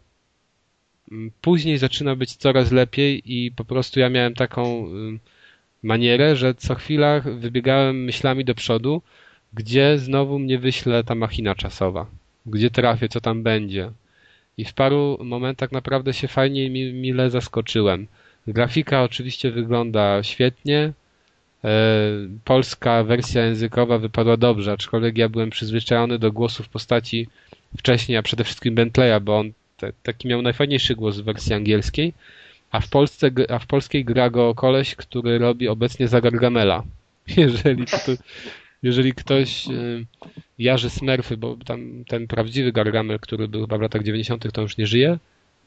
Później 1.42 1.78
zaczyna 1.78 2.16
być 2.16 2.36
coraz 2.36 2.72
lepiej 2.72 3.22
i 3.26 3.52
po 3.52 3.66
prostu 3.66 4.00
ja 4.00 4.10
miałem 4.10 4.34
taką 4.34 4.88
manierę, 5.84 6.36
że 6.36 6.54
co 6.54 6.76
chwila 6.76 7.20
wybiegałem 7.20 8.04
myślami 8.04 8.46
do 8.46 8.56
przodu, 8.56 9.02
gdzie 9.54 9.98
znowu 9.98 10.40
mnie 10.40 10.60
wyśle 10.60 11.04
ta 11.04 11.16
machina 11.16 11.56
czasowa, 11.56 12.06
gdzie 12.46 12.70
trafię, 12.70 13.10
co 13.10 13.22
tam 13.22 13.44
będzie. 13.44 13.92
I 14.58 14.66
w 14.66 14.74
paru 14.74 15.18
momentach 15.24 15.72
naprawdę 15.72 16.14
się 16.14 16.28
fajnie 16.28 16.66
i 16.66 16.94
mile 16.94 17.30
zaskoczyłem. 17.30 18.08
Grafika 18.48 19.04
oczywiście 19.04 19.52
wygląda 19.52 20.24
świetnie. 20.24 20.94
E, 21.64 21.72
polska 22.44 23.04
wersja 23.04 23.46
językowa 23.46 23.98
wypadła 23.98 24.38
dobrze, 24.38 24.72
aczkolwiek 24.72 25.18
ja 25.18 25.30
byłem 25.30 25.50
przyzwyczajony 25.50 26.20
do 26.20 26.32
głosów 26.32 26.70
postaci 26.70 27.28
wcześniej, 27.78 28.18
a 28.18 28.22
przede 28.22 28.44
wszystkim 28.44 28.76
Bentleya, 28.76 29.22
bo 29.22 29.40
on 29.40 29.52
te, 29.80 29.94
taki 30.04 30.28
miał 30.28 30.42
najfajniejszy 30.42 30.96
głos 30.96 31.18
w 31.18 31.24
wersji 31.24 31.54
angielskiej, 31.54 32.14
a 32.72 32.80
w, 32.80 32.90
Polsce, 32.90 33.32
a 33.50 33.60
w 33.60 33.68
polskiej 33.68 34.06
gra 34.06 34.30
go 34.30 34.56
koleś, 34.56 34.96
który 34.96 35.38
robi 35.38 35.68
obecnie 35.68 36.08
za 36.08 36.22
Gargamela. 36.22 36.84
Jeżeli, 37.38 37.86
to, 37.86 38.12
jeżeli 38.84 39.14
ktoś 39.14 39.68
y, 39.68 40.06
jarzy 40.60 40.90
Smurfy, 40.90 41.38
bo 41.38 41.58
tam 41.66 42.04
ten 42.08 42.28
prawdziwy 42.28 42.72
Gargamel, 42.72 43.20
który 43.20 43.48
był 43.48 43.62
chyba 43.62 43.78
w 43.78 43.82
latach 43.82 44.04
90. 44.04 44.52
to 44.52 44.62
już 44.62 44.78
nie 44.78 44.88
żyje, 44.88 45.18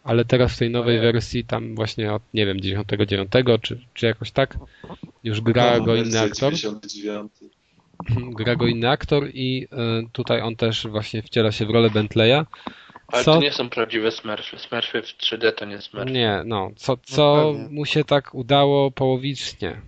ale 0.04 0.24
teraz 0.24 0.54
w 0.54 0.58
tej 0.58 0.70
nowej 0.70 1.00
wersji, 1.00 1.44
tam 1.44 1.74
właśnie 1.74 2.12
od, 2.12 2.22
nie 2.34 2.46
wiem, 2.46 2.60
99 2.60 3.32
czy, 3.62 3.78
czy 3.94 4.06
jakoś 4.06 4.30
tak, 4.30 4.58
już 5.24 5.40
gra 5.40 5.80
go 5.80 5.96
inny 5.96 6.20
aktor. 6.20 6.54
99. 6.54 7.32
Gra 8.36 8.56
go 8.56 8.66
inny 8.66 8.90
aktor 8.90 9.28
i 9.34 9.64
y, 9.64 10.08
tutaj 10.12 10.40
on 10.40 10.56
też 10.56 10.86
właśnie 10.86 11.22
wciela 11.22 11.52
się 11.52 11.66
w 11.66 11.70
rolę 11.70 11.90
Bentleya. 11.90 12.44
Ale 13.12 13.24
co... 13.24 13.34
to 13.34 13.40
nie 13.40 13.52
są 13.52 13.68
prawdziwe 13.68 14.10
Smurfy. 14.10 14.58
Smurfy 14.58 15.02
w 15.02 15.06
3D 15.06 15.52
to 15.52 15.64
nie 15.64 15.80
Smurfy. 15.80 16.10
Nie, 16.10 16.42
no. 16.44 16.70
Co, 16.76 16.96
co 17.02 17.54
no 17.58 17.68
mu 17.70 17.86
się 17.86 18.04
tak 18.04 18.34
udało 18.34 18.90
połowicznie. 18.90 19.80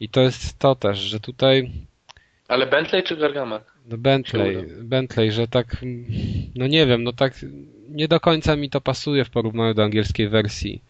I 0.00 0.08
to 0.08 0.20
jest 0.20 0.58
to 0.58 0.74
też, 0.74 0.98
że 0.98 1.20
tutaj... 1.20 1.70
Ale 2.48 2.66
Bentley 2.66 3.02
czy 3.02 3.16
Gargamel? 3.16 3.60
No 3.88 3.98
Bentley, 3.98 4.56
Bentley, 4.82 5.32
że 5.32 5.48
tak, 5.48 5.76
no 6.54 6.66
nie 6.66 6.86
wiem, 6.86 7.04
no 7.04 7.12
tak 7.12 7.34
nie 7.88 8.08
do 8.08 8.20
końca 8.20 8.56
mi 8.56 8.70
to 8.70 8.80
pasuje 8.80 9.24
w 9.24 9.30
porównaniu 9.30 9.74
do 9.74 9.84
angielskiej 9.84 10.28
wersji. 10.28 10.82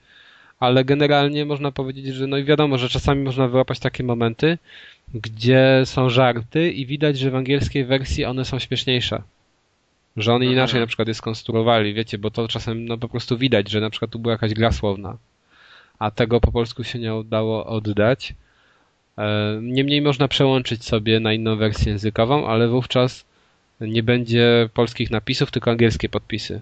Ale 0.60 0.85
generalnie 0.85 1.44
można 1.44 1.72
powiedzieć, 1.72 2.06
że 2.14 2.27
no 2.27 2.36
i 2.36 2.44
wiadomo, 2.44 2.78
że 2.78 2.89
czasami 2.89 3.22
można 3.22 3.48
wyłapać 3.48 3.78
takie 3.78 4.05
momenty, 4.05 4.59
gdzie 5.14 5.82
są 5.85 6.10
żarty 6.10 6.70
i 6.70 6.86
widać, 6.86 7.18
że 7.18 7.31
w 7.31 7.36
angielskiej 7.36 7.85
wersji 7.85 8.24
one 8.24 8.44
są 8.44 8.59
śmieszniejsze. 8.59 9.22
Że 10.16 10.35
oni 10.35 10.47
inaczej 10.47 10.81
na 10.81 10.87
przykład 10.87 11.09
je 11.09 11.15
skonstruowali, 11.15 11.95
wiecie, 11.95 12.19
bo 12.19 12.31
to 12.31 12.49
czasem 12.49 12.85
no 12.85 12.99
po 12.99 13.09
prostu 13.09 13.39
widać, 13.39 13.70
że 13.70 13.81
na 13.81 13.91
przykład 13.91 14.11
tu 14.11 14.19
była 14.19 14.32
jakaś 14.32 14.55
gra 14.55 14.73
słowna, 14.73 15.16
a 15.99 16.11
tego 16.11 16.41
po 16.41 16.53
polsku 16.53 16.85
się 16.85 16.99
nie 16.99 17.15
udało 17.15 17.66
oddać. 17.66 18.35
E, 19.19 19.59
niemniej 19.62 20.03
można 20.03 20.28
przełączyć 20.28 20.85
sobie 20.85 21.20
na 21.20 21.32
inną 21.32 21.57
wersję 21.57 21.93
językową, 21.93 22.47
ale 22.47 22.69
wówczas 22.69 23.24
nie 23.81 24.03
będzie 24.03 24.69
polskich 24.74 25.11
napisów, 25.11 25.51
tylko 25.51 25.70
angielskie 25.70 26.09
podpisy. 26.09 26.61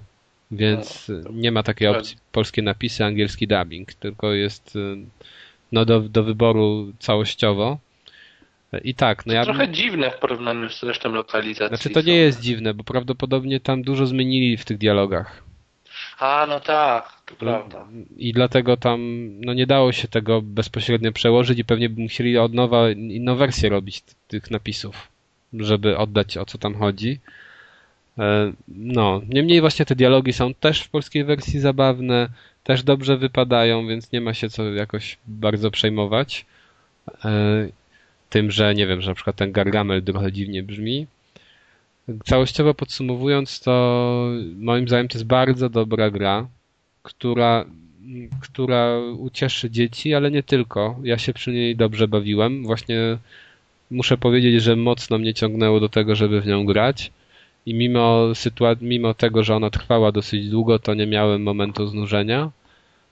Więc 0.51 1.11
nie 1.33 1.53
ma 1.53 1.63
takiej 1.63 1.89
opcji 1.89 2.17
polskie 2.33 2.63
napisy, 2.63 3.05
angielski 3.05 3.49
dubbing, 3.49 3.95
tylko 3.95 4.33
jest 4.33 4.77
e, 4.77 4.97
no, 5.73 5.85
do, 5.85 6.01
do 6.01 6.25
wyboru 6.25 6.93
całościowo. 6.99 7.79
I 8.85 8.95
tak, 8.95 9.27
no 9.27 9.31
to 9.31 9.35
ja. 9.35 9.45
Trochę 9.45 9.69
dziwne 9.69 10.11
w 10.11 10.19
porównaniu 10.19 10.71
z 10.71 10.83
resztą 10.83 11.13
lokalizacji. 11.13 11.69
Znaczy 11.77 11.91
to 11.91 12.01
nie 12.01 12.17
jest 12.17 12.41
dziwne, 12.41 12.75
bo 12.75 12.85
prawdopodobnie 12.85 13.61
tam 13.61 13.83
dużo 13.83 14.07
zmienili 14.07 14.57
w 14.57 14.65
tych 14.65 14.79
dialogach. 14.79 15.43
A, 16.19 16.47
no 16.49 16.61
tak, 16.61 17.13
to 17.27 17.35
prawda. 17.35 17.87
I 18.17 18.33
dlatego 18.33 18.77
tam 18.77 19.01
no 19.41 19.55
nie 19.55 19.67
dało 19.67 19.93
się 19.93 20.09
tego 20.09 20.43
bezpośrednio 20.43 21.13
przełożyć 21.13 21.59
i 21.59 21.65
pewnie 21.65 21.89
by 21.89 22.01
musieli 22.03 22.39
od 22.39 22.55
nowa 22.55 22.91
inną 22.91 23.37
wersję 23.37 23.69
robić 23.69 24.03
tych 24.29 24.51
napisów, 24.51 25.09
żeby 25.53 25.99
oddać 25.99 26.37
o 26.37 26.45
co 26.45 26.59
tam 26.59 26.75
chodzi. 26.75 27.21
E, 28.19 28.53
no, 28.69 29.21
niemniej 29.29 29.61
właśnie 29.61 29.85
te 29.85 29.95
dialogi 29.95 30.33
są 30.33 30.55
też 30.55 30.83
w 30.83 30.89
polskiej 30.89 31.25
wersji 31.25 31.61
zabawne, 31.61 32.29
też 32.65 32.83
dobrze 32.83 33.17
wypadają, 33.17 33.87
więc 33.87 34.13
nie 34.13 34.21
ma 34.21 34.35
się 34.35 34.51
co 34.51 34.65
jakoś 34.65 35.19
bardzo 35.27 35.71
przejmować. 35.71 36.47
Tym, 38.31 38.51
że 38.51 38.75
nie 38.75 38.87
wiem, 38.87 39.01
że 39.01 39.11
na 39.11 39.15
przykład 39.15 39.37
ten 39.37 39.53
Gargamel 39.53 40.03
trochę 40.03 40.33
dziwnie 40.33 40.63
brzmi. 40.63 41.07
Całościowo 42.25 42.75
podsumowując, 42.75 43.61
to 43.61 44.33
moim 44.57 44.89
zdaniem 44.89 45.09
to 45.09 45.19
jest 45.19 45.27
bardzo 45.27 45.69
dobra 45.69 46.11
gra, 46.11 46.49
która, 47.03 47.65
która 48.41 48.99
ucieszy 49.19 49.71
dzieci, 49.71 50.15
ale 50.15 50.31
nie 50.31 50.43
tylko. 50.43 50.97
Ja 51.03 51.19
się 51.19 51.33
przy 51.33 51.53
niej 51.53 51.77
dobrze 51.77 52.09
bawiłem. 52.09 52.65
Właśnie 52.65 53.19
muszę 53.91 54.19
powiedzieć, 54.19 54.63
że 54.63 54.77
mocno 54.77 55.19
mnie 55.19 55.35
ciągnęło 55.35 55.81
do 55.81 55.89
tego, 55.89 56.15
żeby 56.15 56.41
w 56.41 56.47
nią 56.47 56.67
grać. 56.67 57.13
I 57.67 57.75
mimo, 57.75 58.35
sytuacji, 58.35 58.87
mimo 58.87 59.15
tego, 59.15 59.45
że 59.45 59.57
ona 59.57 59.71
trwała 59.71 60.13
dosyć 60.13 60.49
długo, 60.49 60.79
to 60.79 60.95
nie 60.95 61.07
miałem 61.07 61.43
momentu 61.43 61.87
znużenia. 61.87 62.51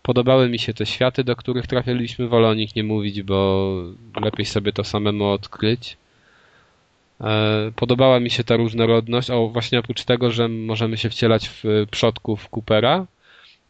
Podobały 0.07 0.49
mi 0.49 0.59
się 0.59 0.75
te 0.75 0.87
światy, 0.87 1.25
do 1.25 1.37
których 1.37 1.67
trafiliśmy, 1.67 2.29
wolę 2.29 2.49
o 2.49 2.55
nich 2.55 2.77
nie 2.77 2.85
mówić, 2.85 3.23
bo 3.23 3.73
lepiej 4.21 4.47
sobie 4.47 4.73
to 4.73 4.85
samemu 4.85 5.25
odkryć. 5.25 5.97
E, 7.21 7.73
podobała 7.77 8.21
mi 8.21 8.31
się 8.31 8.45
ta 8.45 8.57
różnorodność. 8.57 9.31
O, 9.31 9.49
właśnie 9.49 9.79
oprócz 9.79 10.05
tego, 10.05 10.31
że 10.31 10.49
możemy 10.49 10.97
się 10.97 11.11
wcielać 11.11 11.49
w 11.49 11.65
przodków 11.91 12.49
Coopera, 12.49 13.07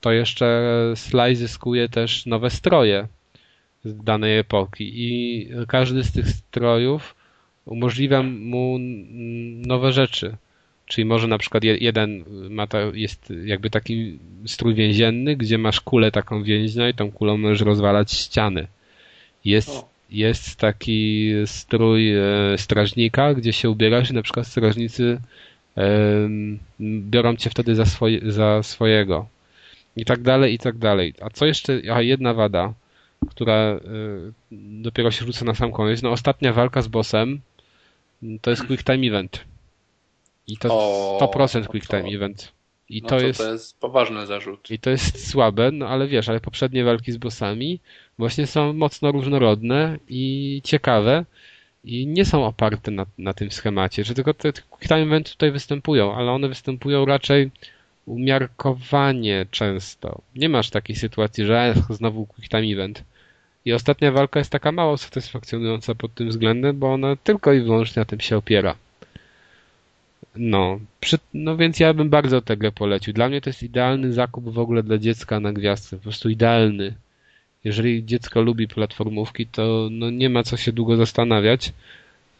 to 0.00 0.12
jeszcze 0.12 0.72
Sly 0.94 1.36
zyskuje 1.36 1.88
też 1.88 2.26
nowe 2.26 2.50
stroje 2.50 3.08
z 3.84 4.04
danej 4.04 4.38
epoki 4.38 4.92
i 4.94 5.48
każdy 5.68 6.04
z 6.04 6.12
tych 6.12 6.28
strojów 6.28 7.14
umożliwia 7.64 8.22
mu 8.22 8.76
nowe 9.66 9.92
rzeczy. 9.92 10.36
Czyli 10.86 11.04
może 11.04 11.28
na 11.28 11.38
przykład 11.38 11.64
jeden 11.64 12.24
ma 12.50 12.66
ta, 12.66 12.78
jest 12.94 13.32
jakby 13.44 13.70
taki 13.70 14.18
strój 14.46 14.74
więzienny, 14.74 15.36
gdzie 15.36 15.58
masz 15.58 15.80
kulę 15.80 16.10
taką 16.10 16.42
więźnia 16.42 16.88
i 16.88 16.94
tą 16.94 17.12
kulą 17.12 17.36
możesz 17.36 17.60
rozwalać 17.60 18.12
ściany. 18.12 18.66
Jest, 19.44 19.84
jest 20.10 20.56
taki 20.56 21.32
strój 21.46 22.16
e, 22.16 22.22
strażnika, 22.56 23.34
gdzie 23.34 23.52
się 23.52 23.70
ubierasz 23.70 24.10
i 24.10 24.14
na 24.14 24.22
przykład 24.22 24.46
strażnicy 24.46 25.20
biorą 26.80 27.36
cię 27.36 27.50
wtedy 27.50 27.74
za, 27.74 27.86
swoje, 27.86 28.32
za 28.32 28.62
swojego. 28.62 29.26
I 29.96 30.04
tak 30.04 30.22
dalej, 30.22 30.54
i 30.54 30.58
tak 30.58 30.78
dalej. 30.78 31.14
A 31.20 31.30
co 31.30 31.46
jeszcze, 31.46 31.80
a 31.92 32.02
jedna 32.02 32.34
wada, 32.34 32.72
która 33.30 33.54
e, 33.54 33.80
dopiero 34.82 35.10
się 35.10 35.24
rzuca 35.24 35.44
na 35.44 35.54
sam 35.54 35.72
koniec, 35.72 36.02
no 36.02 36.10
ostatnia 36.10 36.52
walka 36.52 36.82
z 36.82 36.88
bossem 36.88 37.40
to 38.40 38.50
jest 38.50 38.66
quick 38.66 38.84
time 38.84 39.06
event 39.06 39.44
i 40.46 40.56
to 40.56 40.68
o, 40.70 41.18
100% 41.34 41.66
quick 41.66 41.88
time 41.88 42.08
event. 42.08 42.52
I 42.88 43.02
no 43.02 43.08
to, 43.08 43.18
to, 43.18 43.26
jest, 43.26 43.38
to 43.38 43.52
jest 43.52 43.80
poważny 43.80 44.26
zarzut. 44.26 44.70
I 44.70 44.78
to 44.78 44.90
jest 44.90 45.30
słabe, 45.30 45.70
no 45.72 45.88
ale 45.88 46.06
wiesz, 46.06 46.28
ale 46.28 46.40
poprzednie 46.40 46.84
walki 46.84 47.12
z 47.12 47.16
bossami 47.16 47.80
właśnie 48.18 48.46
są 48.46 48.72
mocno 48.72 49.12
różnorodne 49.12 49.98
i 50.08 50.60
ciekawe 50.64 51.24
i 51.84 52.06
nie 52.06 52.24
są 52.24 52.46
oparte 52.46 52.90
na, 52.90 53.06
na 53.18 53.34
tym 53.34 53.50
schemacie, 53.50 54.04
że 54.04 54.14
tylko 54.14 54.34
te 54.34 54.52
quick 54.52 54.88
time 54.88 55.02
eventy 55.02 55.30
tutaj 55.30 55.52
występują, 55.52 56.14
ale 56.14 56.32
one 56.32 56.48
występują 56.48 57.04
raczej 57.04 57.50
umiarkowanie 58.06 59.46
często. 59.50 60.20
Nie 60.36 60.48
masz 60.48 60.70
takiej 60.70 60.96
sytuacji, 60.96 61.44
że 61.44 61.74
znowu 61.90 62.26
quick 62.26 62.48
time 62.48 62.72
event. 62.72 63.04
I 63.64 63.72
ostatnia 63.72 64.12
walka 64.12 64.38
jest 64.38 64.52
taka 64.52 64.72
mało 64.72 64.96
satysfakcjonująca 64.96 65.94
pod 65.94 66.14
tym 66.14 66.28
względem, 66.28 66.78
bo 66.78 66.92
ona 66.92 67.16
tylko 67.16 67.52
i 67.52 67.60
wyłącznie 67.60 68.00
na 68.00 68.06
tym 68.06 68.20
się 68.20 68.36
opiera. 68.36 68.76
No, 70.38 70.80
przy, 71.00 71.18
no 71.34 71.56
więc 71.56 71.80
ja 71.80 71.94
bym 71.94 72.10
bardzo 72.10 72.42
tego 72.42 72.72
polecił. 72.72 73.12
Dla 73.12 73.28
mnie 73.28 73.40
to 73.40 73.50
jest 73.50 73.62
idealny 73.62 74.12
zakup 74.12 74.44
w 74.54 74.58
ogóle 74.58 74.82
dla 74.82 74.98
dziecka 74.98 75.40
na 75.40 75.52
gwiazdce. 75.52 75.96
Po 75.96 76.02
prostu 76.02 76.28
idealny. 76.28 76.94
Jeżeli 77.64 78.04
dziecko 78.04 78.42
lubi 78.42 78.68
platformówki, 78.68 79.46
to 79.46 79.88
no 79.90 80.10
nie 80.10 80.30
ma 80.30 80.42
co 80.42 80.56
się 80.56 80.72
długo 80.72 80.96
zastanawiać. 80.96 81.72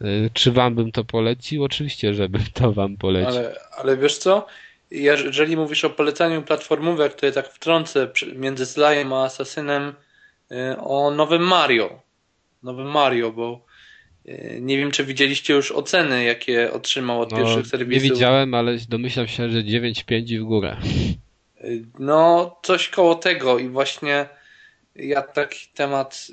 E, 0.01 0.05
czy 0.33 0.51
wam 0.51 0.75
bym 0.75 0.91
to 0.91 1.03
polecił? 1.03 1.63
Oczywiście, 1.63 2.13
żebym 2.13 2.41
to 2.53 2.73
wam 2.73 2.97
polecił. 2.97 3.29
Ale, 3.29 3.55
ale 3.77 3.97
wiesz 3.97 4.17
co? 4.17 4.47
Jeżeli 4.91 5.57
mówisz 5.57 5.85
o 5.85 5.89
polecaniu 5.89 6.41
platformówek, 6.41 7.13
to 7.13 7.25
ja 7.25 7.31
tak 7.31 7.47
wtrącę 7.47 8.09
między 8.35 8.65
Slayem 8.65 9.13
a 9.13 9.23
Asasynem 9.23 9.93
e, 10.51 10.77
o 10.79 11.11
nowym 11.11 11.41
Mario. 11.41 11.99
Nowym 12.63 12.91
Mario, 12.91 13.31
bo 13.31 13.66
nie 14.61 14.77
wiem, 14.77 14.91
czy 14.91 15.03
widzieliście 15.03 15.53
już 15.53 15.71
oceny, 15.71 16.23
jakie 16.23 16.73
otrzymał 16.73 17.21
od 17.21 17.31
no, 17.31 17.37
pierwszych 17.37 17.67
serwisów. 17.67 18.03
Nie 18.03 18.09
widziałem, 18.09 18.53
ale 18.53 18.77
domyślam 18.89 19.27
się, 19.27 19.49
że 19.49 19.59
9,5 19.59 20.39
w 20.39 20.43
górę. 20.43 20.77
E, 21.57 21.67
no, 21.99 22.55
coś 22.63 22.89
koło 22.89 23.15
tego 23.15 23.59
i 23.59 23.69
właśnie 23.69 24.25
ja 24.95 25.21
taki 25.21 25.67
temat, 25.73 26.27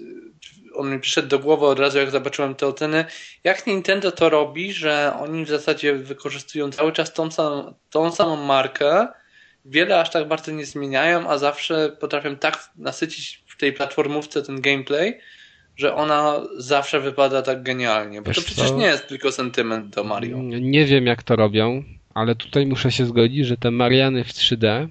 on 0.75 0.91
mi 0.91 1.01
przyszedł 1.01 1.29
do 1.29 1.39
głowy 1.39 1.67
od 1.67 1.79
razu, 1.79 1.99
jak 1.99 2.11
zobaczyłem 2.11 2.55
te 2.55 2.67
oceny. 2.67 3.05
Jak 3.45 3.67
Nintendo 3.67 4.13
to 4.13 4.29
robi, 4.29 4.73
że 4.73 5.13
oni 5.21 5.45
w 5.45 5.49
zasadzie 5.49 5.95
wykorzystują 5.95 6.73
cały 6.73 6.93
czas 6.93 7.13
tą 7.13 7.31
samą, 7.31 7.75
tą 7.91 8.13
samą 8.13 8.37
markę 8.37 9.07
wiele 9.65 10.01
aż 10.01 10.11
tak 10.11 10.29
bardzo 10.29 10.53
nie 10.53 10.67
zmieniają, 10.67 11.31
a 11.31 11.39
zawsze 11.39 11.97
potrafią 12.01 12.37
tak 12.37 12.71
nasycić 12.77 13.45
w 13.47 13.57
tej 13.57 13.73
platformówce 13.73 14.43
ten 14.43 14.61
gameplay, 14.61 15.21
że 15.77 15.95
ona 15.95 16.41
zawsze 16.57 17.01
wypada 17.01 17.43
tak 17.43 17.63
genialnie. 17.63 18.23
Bo 18.23 18.27
Wiesz 18.29 18.37
to 18.37 18.43
przecież 18.43 18.69
co? 18.69 18.77
nie 18.77 18.87
jest 18.87 19.09
tylko 19.09 19.33
sentyment 19.33 19.95
do 19.95 20.05
Mario. 20.05 20.39
Nie 20.43 20.85
wiem 20.85 21.07
jak 21.07 21.23
to 21.23 21.37
robią, 21.37 21.83
ale 22.15 22.35
tutaj 22.35 22.67
muszę 22.67 22.93
się 22.93 23.07
zgodzić, 23.07 23.47
że 23.47 23.57
te 23.57 23.71
Mariany 23.71 24.25
w 24.25 24.29
3D, 24.29 24.89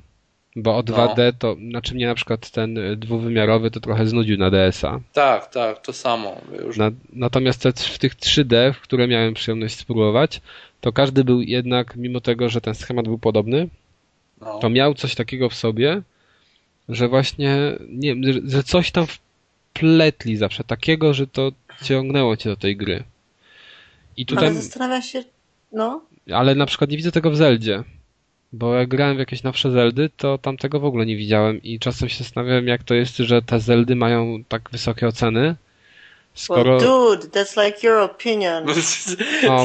bo 0.56 0.78
o 0.78 0.82
2D 0.84 1.34
to, 1.40 1.56
znaczy 1.70 1.96
mnie 1.96 2.08
na 2.08 2.16
przykład 2.16 2.50
ten 2.52 2.78
y, 2.78 2.96
dwuwymiarowy 2.96 3.72
to 3.72 3.80
trochę 3.80 4.06
znudził 4.08 4.38
na 4.38 4.50
DS-a. 4.52 5.00
Tak, 5.14 5.48
tak, 5.54 5.82
to 5.82 5.94
samo. 5.94 6.38
Już 6.66 6.78
Na, 6.78 6.92
natomiast 7.14 7.62
te, 7.64 7.72
w 7.74 7.98
tych 8.00 8.16
3D, 8.16 8.74
w 8.74 8.82
które 8.82 9.08
miałem 9.08 9.34
przyjemność 9.34 9.76
spróbować, 9.76 10.42
to 10.82 10.92
każdy 10.92 11.24
był 11.24 11.42
jednak, 11.42 11.96
mimo 11.96 12.22
tego, 12.22 12.50
że 12.50 12.62
ten 12.62 12.76
schemat 12.76 13.06
był 13.06 13.18
podobny, 13.18 13.68
no. 14.42 14.60
to 14.60 14.70
miał 14.70 14.94
coś 14.94 15.16
takiego 15.16 15.50
w 15.50 15.54
sobie, 15.54 16.02
że 16.90 17.08
właśnie, 17.08 17.58
nie 17.90 18.34
że- 18.34 18.40
że 18.46 18.64
coś 18.64 18.92
tam 18.92 19.06
wpletli 19.74 20.38
zawsze 20.38 20.64
takiego, 20.64 21.14
że 21.14 21.28
to 21.28 21.52
ciągnęło 21.84 22.38
cię 22.38 22.50
do 22.50 22.56
tej 22.56 22.78
gry. 22.78 23.04
I 24.18 24.26
tutaj, 24.26 24.46
Ale 24.48 24.56
zastanawiam 24.56 25.02
się, 25.02 25.24
no, 25.72 26.02
ale 26.32 26.56
na 26.56 26.66
przykład 26.66 26.90
nie 26.90 26.98
widzę 26.98 27.12
tego 27.12 27.32
w 27.32 27.38
Zeldzie. 27.38 27.84
Bo 28.54 28.76
jak 28.76 28.90
grałem 28.90 29.16
w 29.16 29.20
jakieś 29.20 29.44
nowsze 29.44 29.72
Zeldy, 29.72 30.10
to 30.18 30.38
tam 30.38 30.58
tego 30.58 30.80
w 30.80 30.86
ogóle 30.86 31.06
nie 31.06 31.16
widziałem 31.16 31.64
i 31.64 31.80
czasem 31.80 32.10
się 32.10 32.24
zastanawiałem, 32.24 32.68
jak 32.68 32.84
to 32.84 32.94
jest, 32.94 33.18
że 33.18 33.42
te 33.42 33.60
Zeldy 33.60 33.96
mają 33.96 34.44
tak 34.48 34.70
wysokie 34.72 35.08
oceny, 35.08 35.56
skoro... 36.34 36.78
well, 36.78 36.88
dude, 36.88 37.28
that's 37.28 37.66
like 37.66 37.88
your 37.88 37.98
opinion. 37.98 38.66
No, 38.66 38.74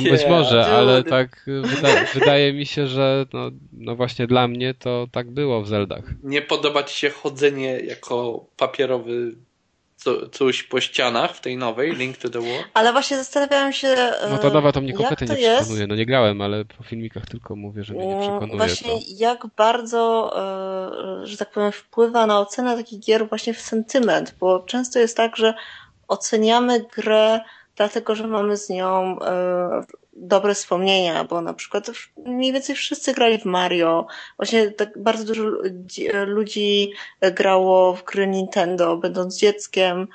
być 0.11 0.21
Yeah, 0.23 0.31
może, 0.31 0.63
dude. 0.63 0.67
ale 0.67 1.03
tak 1.05 1.47
wyda 1.47 1.89
wydaje 2.15 2.53
mi 2.53 2.67
się, 2.67 2.87
że 2.87 3.27
no, 3.33 3.51
no 3.73 3.97
właśnie 3.97 4.27
dla 4.27 4.49
mnie 4.49 4.75
to 4.75 5.09
tak 5.13 5.31
było 5.31 5.63
w 5.63 5.69
Zeldach. 5.69 6.05
Nie 6.23 6.43
podoba 6.43 6.83
ci 6.83 6.99
się 6.99 7.11
chodzenie 7.11 7.81
jako 7.81 8.45
papierowy 8.57 9.35
co, 9.99 10.29
coś 10.29 10.63
po 10.63 10.81
ścianach 10.81 11.35
w 11.35 11.41
tej 11.41 11.57
nowej 11.57 11.97
Link 11.97 12.17
to 12.17 12.29
the 12.31 12.41
World? 12.41 12.65
Ale 12.75 12.93
właśnie 12.93 13.17
zastanawiałam 13.17 13.73
się, 13.73 13.97
No 14.31 14.39
to 14.39 14.51
nowa 14.51 14.73
to 14.73 14.81
mnie 14.81 14.93
kompletnie 14.93 15.27
to 15.27 15.35
nie 15.35 15.41
jest? 15.41 15.59
przekonuje. 15.61 15.87
No 15.87 15.95
nie 15.95 16.07
grałem, 16.07 16.41
ale 16.41 16.65
po 16.65 16.83
filmikach 16.85 17.27
tylko 17.27 17.57
mówię, 17.57 17.85
że 17.85 17.95
mnie 17.95 18.07
nie 18.07 18.13
Mm, 18.13 18.23
przekonuje 18.23 18.57
Właśnie 18.59 18.91
to. 18.93 18.99
jak 19.17 19.47
bardzo, 19.57 20.33
e, 21.23 21.27
że 21.27 21.37
tak 21.37 21.51
powiem, 21.51 21.73
wpływa 21.73 22.27
na 22.27 22.41
ocenę 22.41 22.77
takich 22.77 23.01
gier 23.01 23.29
właśnie 23.29 23.55
w 23.55 23.61
sentyment, 23.61 24.35
bo 24.41 24.61
często 24.61 24.99
jest 24.99 25.17
tak, 25.17 25.37
że 25.37 25.55
oceniamy 26.09 26.85
grę 26.97 27.41
dlatego, 27.77 28.15
że 28.15 28.27
mamy 28.27 28.57
z 28.57 28.69
nią 28.69 29.19
e, 29.21 29.83
dobre 30.21 30.55
wspomnienia, 30.55 31.25
bo 31.25 31.41
na 31.41 31.55
przykład 31.55 31.91
mniej 32.27 32.53
więcej 32.53 32.77
wszyscy 32.77 33.13
grali 33.13 33.39
w 33.39 33.45
Mario. 33.45 34.07
Właśnie 34.37 34.71
tak 34.71 35.03
bardzo 35.03 35.25
dużo 35.25 35.43
ludzi- 35.43 36.09
ludzi 36.27 36.93
grało 37.21 37.95
w 37.95 38.05
gry 38.05 38.27
Nintendo, 38.27 38.97
będąc 38.97 39.39
dzieckiem 39.39 40.01
e, 40.03 40.07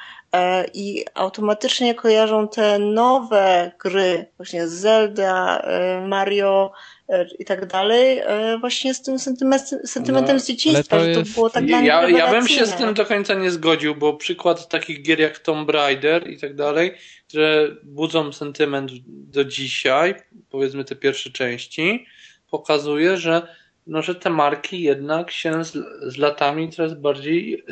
i 0.73 1.05
automatycznie 1.13 1.95
kojarzą 1.95 2.47
te 2.47 2.79
nowe 2.79 3.71
gry, 3.79 4.25
właśnie 4.37 4.67
Zelda, 4.67 5.59
e, 5.59 6.07
Mario 6.07 6.71
e, 7.09 7.25
i 7.39 7.45
tak 7.45 7.65
dalej, 7.65 8.19
e, 8.19 8.57
właśnie 8.59 8.93
z 8.93 9.01
tym 9.01 9.19
sentymentem, 9.19 9.79
sentymentem 9.87 10.35
No, 10.35 10.39
z 10.39 10.47
dzieciństwa, 10.47 10.97
to 10.97 11.03
że 11.03 11.13
to 11.13 11.19
jest- 11.19 11.33
było 11.33 11.49
tak 11.49 11.65
dla 11.65 11.77
nich 11.79 11.87
Ja, 11.87 12.09
ja 12.09 12.31
bym 12.31 12.47
się 12.47 12.65
z 12.65 12.73
tym 12.73 12.93
do 12.93 13.05
końca 13.05 13.33
nie 13.33 13.51
zgodził, 13.51 13.95
bo 13.95 14.13
przykład 14.13 14.69
takich 14.69 15.01
gier 15.01 15.19
jak 15.19 15.39
Tomb 15.39 15.69
Raider 15.69 16.29
i 16.29 16.39
tak 16.39 16.55
dalej, 16.55 16.93
które 17.27 17.67
budzą 17.83 18.33
sentyment 18.33 18.91
do 19.07 19.45
dzisiaj, 19.45 20.15
powiedzmy 20.49 20.85
te 20.85 20.95
pierwsze 20.95 21.29
części, 21.29 22.05
pokazuje, 22.51 23.17
że, 23.17 23.47
no, 23.87 24.01
że 24.01 24.15
te 24.15 24.29
marki 24.29 24.81
jednak 24.81 25.31
się 25.31 25.63
z, 25.63 25.71
z 26.13 26.17
latami 26.17 26.71
coraz 26.71 26.93
bardziej 26.93 27.63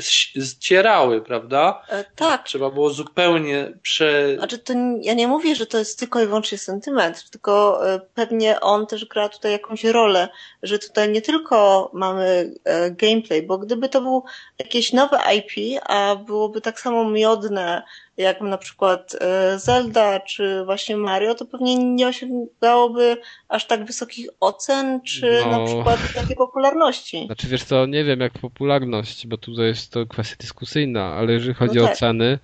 zcierały, 0.41 1.21
prawda? 1.21 1.81
E, 1.89 2.05
Tak, 2.15 2.43
Trzeba 2.43 2.69
było 2.69 2.89
zupełnie 2.89 3.73
prze... 3.81 4.35
Znaczy, 4.37 4.57
to 4.57 4.73
ja 5.01 5.13
nie 5.13 5.27
mówię, 5.27 5.55
że 5.55 5.65
to 5.65 5.77
jest 5.77 5.99
tylko 5.99 6.21
i 6.21 6.25
wyłącznie 6.25 6.57
sentyment, 6.57 7.29
tylko 7.29 7.81
e, 7.93 7.99
pewnie 7.99 8.59
on 8.59 8.87
też 8.87 9.05
gra 9.05 9.29
tutaj 9.29 9.51
jakąś 9.51 9.83
rolę, 9.83 10.29
że 10.63 10.79
tutaj 10.79 11.11
nie 11.11 11.21
tylko 11.21 11.89
mamy 11.93 12.53
e, 12.63 12.91
gameplay, 12.91 13.43
bo 13.43 13.57
gdyby 13.57 13.89
to 13.89 14.01
był 14.01 14.23
jakieś 14.59 14.93
nowe 14.93 15.19
IP, 15.35 15.81
a 15.85 16.15
byłoby 16.15 16.61
tak 16.61 16.79
samo 16.79 17.09
miodne 17.09 17.83
jak 18.17 18.41
na 18.41 18.57
przykład 18.57 19.15
e, 19.21 19.59
Zelda 19.59 20.19
czy 20.19 20.65
właśnie 20.65 20.97
Mario, 20.97 21.35
to 21.35 21.45
pewnie 21.45 21.75
nie 21.77 22.07
osiągałoby 22.07 23.17
aż 23.49 23.67
tak 23.67 23.85
wysokich 23.85 24.27
ocen, 24.39 25.01
czy 25.01 25.41
No. 25.45 25.51
na 25.59 25.65
przykład 25.65 26.13
takiej 26.15 26.35
popularności. 26.35 27.25
Znaczy 27.25 27.47
wiesz 27.47 27.63
co, 27.63 27.85
nie 27.85 28.03
wiem 28.03 28.19
jak 28.19 28.33
popularność, 28.33 29.27
bo 29.27 29.37
tutaj 29.37 29.65
jest 29.65 29.91
to 29.91 30.05
kwestia 30.05 30.35
dyskusyjna, 30.39 31.05
ale 31.05 31.33
jeżeli 31.33 31.53
chodzi 31.53 31.77
No 31.77 31.83
o 31.83 31.87
tak. 31.87 31.97
ceny, 31.97 32.39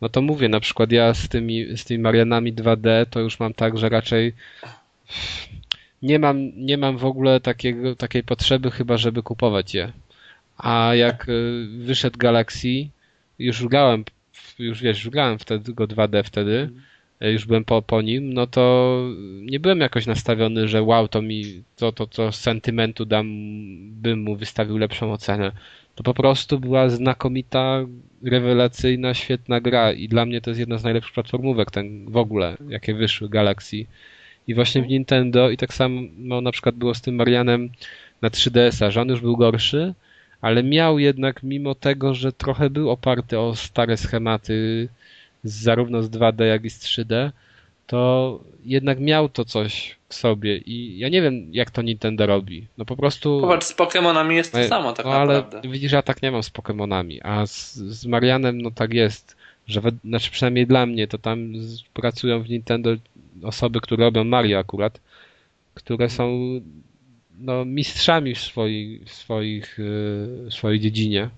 no 0.00 0.08
to 0.08 0.22
mówię, 0.22 0.48
na 0.48 0.60
przykład 0.60 0.92
ja 0.92 1.14
z 1.14 1.28
tymi, 1.28 1.76
z 1.76 1.84
tymi 1.84 2.02
Marianami 2.02 2.54
2D 2.54 3.06
to 3.10 3.20
już 3.20 3.40
mam 3.40 3.54
tak, 3.54 3.78
że 3.78 3.88
raczej 3.88 4.32
nie 6.02 6.18
mam, 6.18 6.50
nie 6.56 6.78
mam 6.78 6.98
w 6.98 7.04
ogóle 7.04 7.40
takiego, 7.40 7.96
takiej 7.96 8.22
potrzeby 8.22 8.70
chyba, 8.70 8.96
żeby 8.96 9.22
kupować 9.22 9.74
je. 9.74 9.92
A 10.58 10.94
jak 10.94 11.28
y, 11.28 11.66
wyszedł 11.78 12.18
Galaxy, 12.18 12.68
już 13.38 13.66
grałem, 13.66 14.04
już 14.60 14.82
wiesz, 14.82 15.04
już 15.04 15.12
grałem 15.12 15.38
wtedy 15.38 15.72
go 15.72 15.86
2D 15.86 16.22
wtedy, 16.24 16.70
y, 17.24 17.32
już 17.32 17.46
byłem 17.46 17.64
po, 17.64 17.82
po 17.82 18.02
nim, 18.02 18.34
no 18.34 18.46
to 18.46 19.04
nie 19.42 19.60
byłem 19.60 19.80
jakoś 19.80 20.06
nastawiony, 20.06 20.68
że 20.68 20.82
wow, 20.82 21.08
to 21.08 21.22
mi, 21.22 21.62
to, 21.76 21.92
to, 21.92 22.06
to 22.06 22.32
sentymentu 22.32 23.04
dam, 23.04 23.26
bym 24.02 24.22
mu 24.22 24.36
wystawił 24.36 24.78
lepszą 24.78 25.12
ocenę. 25.12 25.52
To 25.94 26.02
po 26.02 26.14
prostu 26.14 26.58
była 26.60 26.88
znakomita, 26.88 27.86
rewelacyjna, 28.22 29.14
świetna 29.14 29.60
gra 29.60 29.92
i 29.92 30.08
dla 30.08 30.26
mnie 30.26 30.40
to 30.40 30.50
jest 30.50 30.60
jedna 30.60 30.78
z 30.78 30.84
najlepszych 30.84 31.14
platformówek 31.14 31.70
ten 31.70 32.10
w 32.10 32.16
ogóle, 32.16 32.56
jakie 32.68 32.94
wyszły 32.94 33.28
Galaxy. 33.28 33.86
I 34.48 34.54
właśnie 34.54 34.82
w 34.82 34.88
Nintendo 34.88 35.50
i 35.50 35.56
tak 35.56 35.74
samo 35.74 36.40
na 36.40 36.52
przykład 36.52 36.74
było 36.74 36.94
z 36.94 37.00
tym 37.00 37.14
Marianem 37.14 37.70
na 38.22 38.28
3DS-a, 38.28 38.90
że 38.90 39.00
on 39.00 39.08
już 39.08 39.20
był 39.20 39.36
gorszy, 39.36 39.94
ale 40.40 40.62
miał 40.62 40.98
jednak 40.98 41.42
mimo 41.42 41.74
tego, 41.74 42.14
że 42.14 42.32
trochę 42.32 42.70
był 42.70 42.90
oparty 42.90 43.38
o 43.38 43.56
stare 43.56 43.96
schematy 43.96 44.88
zarówno 45.44 46.02
z 46.02 46.10
2D 46.10 46.44
jak 46.44 46.64
i 46.64 46.70
z 46.70 46.78
3D, 46.78 47.30
to 47.86 48.40
jednak 48.64 49.00
miał 49.00 49.28
to 49.28 49.44
coś 49.44 49.96
w 50.08 50.14
sobie 50.14 50.58
i 50.58 50.98
ja 50.98 51.08
nie 51.08 51.22
wiem 51.22 51.54
jak 51.54 51.70
to 51.70 51.82
Nintendo 51.82 52.26
robi. 52.26 52.66
No 52.78 52.84
po 52.84 52.96
prostu... 52.96 53.40
Popatrz, 53.40 53.66
z 53.66 53.76
Pokémonami 53.76 54.30
jest 54.32 54.52
to 54.52 54.58
No, 54.58 54.68
samo 54.68 54.92
tak 54.92 55.06
no, 55.06 55.12
ale 55.12 55.34
naprawdę. 55.34 55.68
widzisz, 55.68 55.92
ja 55.92 56.02
tak 56.02 56.22
nie 56.22 56.30
mam 56.30 56.42
z 56.42 56.50
Pokémonami, 56.50 57.18
a 57.22 57.46
z, 57.46 57.74
z 57.74 58.06
Marianem 58.06 58.62
no 58.62 58.70
tak 58.70 58.92
jest, 58.92 59.36
że 59.66 59.80
we, 59.80 59.90
znaczy 60.04 60.30
przynajmniej 60.30 60.66
dla 60.66 60.86
mnie 60.86 61.08
to 61.08 61.18
tam 61.18 61.52
pracują 61.94 62.42
w 62.42 62.48
Nintendo 62.50 62.90
osoby, 63.42 63.80
które 63.80 64.04
robią 64.04 64.24
Mario 64.24 64.58
akurat, 64.58 65.00
które 65.74 66.10
są 66.10 66.38
no, 67.40 67.64
mistrzami 67.64 68.34
w, 68.34 68.40
swoi, 68.40 69.00
w 69.06 69.12
swoich, 69.12 69.78
yy, 69.78 70.48
w 70.50 70.54
swojej 70.54 70.80
dziedzinie. 70.80 71.30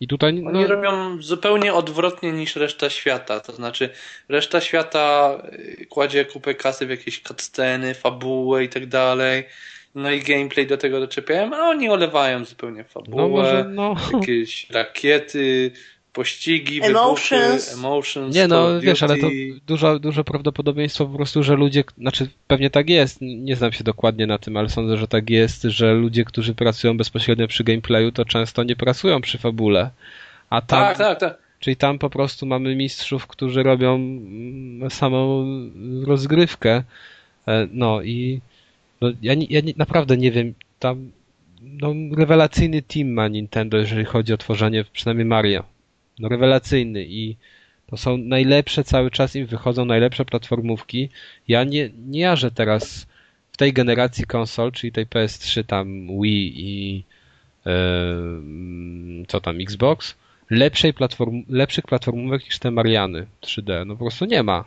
I 0.00 0.08
tutaj 0.08 0.34
no, 0.34 0.50
Oni 0.50 0.66
robią 0.66 1.22
zupełnie 1.22 1.74
odwrotnie 1.74 2.32
niż 2.32 2.56
reszta 2.56 2.90
świata. 2.90 3.40
To 3.40 3.52
znaczy, 3.52 3.90
reszta 4.28 4.60
świata 4.60 5.38
y, 5.52 5.86
kładzie 5.86 6.24
kupę 6.24 6.54
kasy 6.54 6.86
w 6.86 6.90
jakieś 6.90 7.22
cutsceny, 7.22 7.94
fabułę 7.94 8.64
i 8.64 8.68
tak 8.68 8.86
dalej. 8.86 9.44
No 9.94 10.10
i 10.10 10.20
gameplay 10.20 10.66
do 10.66 10.76
tego 10.76 11.00
doczepiają, 11.00 11.54
a 11.54 11.68
oni 11.68 11.88
olewają 11.88 12.44
zupełnie 12.44 12.84
fabułę, 12.84 13.22
no 13.22 13.28
może 13.28 13.64
no, 13.68 13.96
jakieś 14.12 14.70
rakiety, 14.70 15.70
pościgi, 16.12 16.80
Emotions. 16.82 17.64
wybuchy, 17.70 17.86
emotions. 17.86 18.34
Nie 18.34 18.48
no, 18.48 18.80
wiesz, 18.80 19.02
ale 19.02 19.16
to 19.16 19.26
dużo, 19.66 19.98
duże 19.98 20.24
prawdopodobieństwo 20.24 21.06
po 21.06 21.16
prostu, 21.16 21.42
że 21.42 21.54
ludzie, 21.56 21.84
znaczy 21.98 22.28
pewnie 22.46 22.70
tak 22.70 22.90
jest, 22.90 23.18
nie 23.20 23.56
znam 23.56 23.72
się 23.72 23.84
dokładnie 23.84 24.26
na 24.26 24.38
tym, 24.38 24.56
ale 24.56 24.68
sądzę, 24.68 24.96
że 24.96 25.08
tak 25.08 25.30
jest, 25.30 25.62
że 25.62 25.94
ludzie, 25.94 26.24
którzy 26.24 26.54
pracują 26.54 26.96
bezpośrednio 26.96 27.48
przy 27.48 27.64
gameplayu, 27.64 28.12
to 28.12 28.24
często 28.24 28.62
nie 28.62 28.76
pracują 28.76 29.20
przy 29.20 29.38
fabule. 29.38 29.90
A 30.50 30.60
tam, 30.60 30.80
Tak, 30.84 30.98
tak, 30.98 31.20
tak. 31.20 31.38
czyli 31.60 31.76
tam 31.76 31.98
po 31.98 32.10
prostu 32.10 32.46
mamy 32.46 32.76
mistrzów, 32.76 33.26
którzy 33.26 33.62
robią 33.62 34.20
samą 34.90 35.46
rozgrywkę. 36.06 36.82
E, 37.46 37.68
No 37.72 38.02
i 38.02 38.40
no, 39.00 39.08
ja, 39.22 39.34
ja 39.50 39.60
naprawdę 39.76 40.16
nie 40.16 40.32
wiem, 40.32 40.54
tam 40.78 41.10
no, 41.62 41.94
rewelacyjny 42.16 42.82
team 42.82 43.08
ma 43.12 43.28
Nintendo, 43.28 43.76
jeżeli 43.76 44.04
chodzi 44.04 44.32
o 44.32 44.36
tworzenie 44.36 44.84
przynajmniej 44.92 45.26
Mario. 45.26 45.71
No 46.18 46.28
rewelacyjny 46.28 47.04
i 47.04 47.36
to 47.86 47.96
są 47.96 48.16
najlepsze 48.16 48.84
cały 48.84 49.10
czas 49.10 49.36
im 49.36 49.46
wychodzą 49.46 49.84
najlepsze 49.84 50.24
platformówki. 50.24 51.08
Ja 51.48 51.64
nie, 51.64 51.90
nie 52.06 52.20
jarzę 52.20 52.50
teraz 52.50 53.06
w 53.52 53.56
tej 53.56 53.72
generacji 53.72 54.24
konsol, 54.24 54.72
czyli 54.72 54.92
tej 54.92 55.06
PS3 55.06 55.64
tam 55.64 56.06
Wii 56.22 56.52
i 56.56 57.04
mm, 57.64 59.26
co 59.28 59.40
tam 59.40 59.60
Xbox, 59.60 60.14
lepszej 60.50 60.94
platform, 60.94 61.42
lepszych 61.48 61.84
platformówek 61.84 62.44
niż 62.44 62.58
te 62.58 62.70
Mariany 62.70 63.26
3D. 63.42 63.86
No 63.86 63.94
po 63.94 64.04
prostu 64.04 64.24
nie 64.24 64.42
ma. 64.42 64.64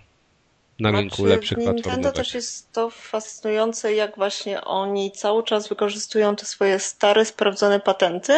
na 0.80 0.92
rynku 0.92 1.16
znaczy, 1.16 1.30
lepszych 1.30 1.58
platform. 1.58 1.76
Nintendo 1.76 2.12
też 2.12 2.34
jest 2.34 2.72
to 2.72 2.90
fascynujące, 2.90 3.94
jak 3.94 4.16
właśnie 4.16 4.62
oni 4.62 5.12
cały 5.12 5.44
czas 5.44 5.68
wykorzystują 5.68 6.36
te 6.36 6.46
swoje 6.46 6.80
stare, 6.80 7.26
sprawdzone 7.26 7.80
patenty, 7.80 8.34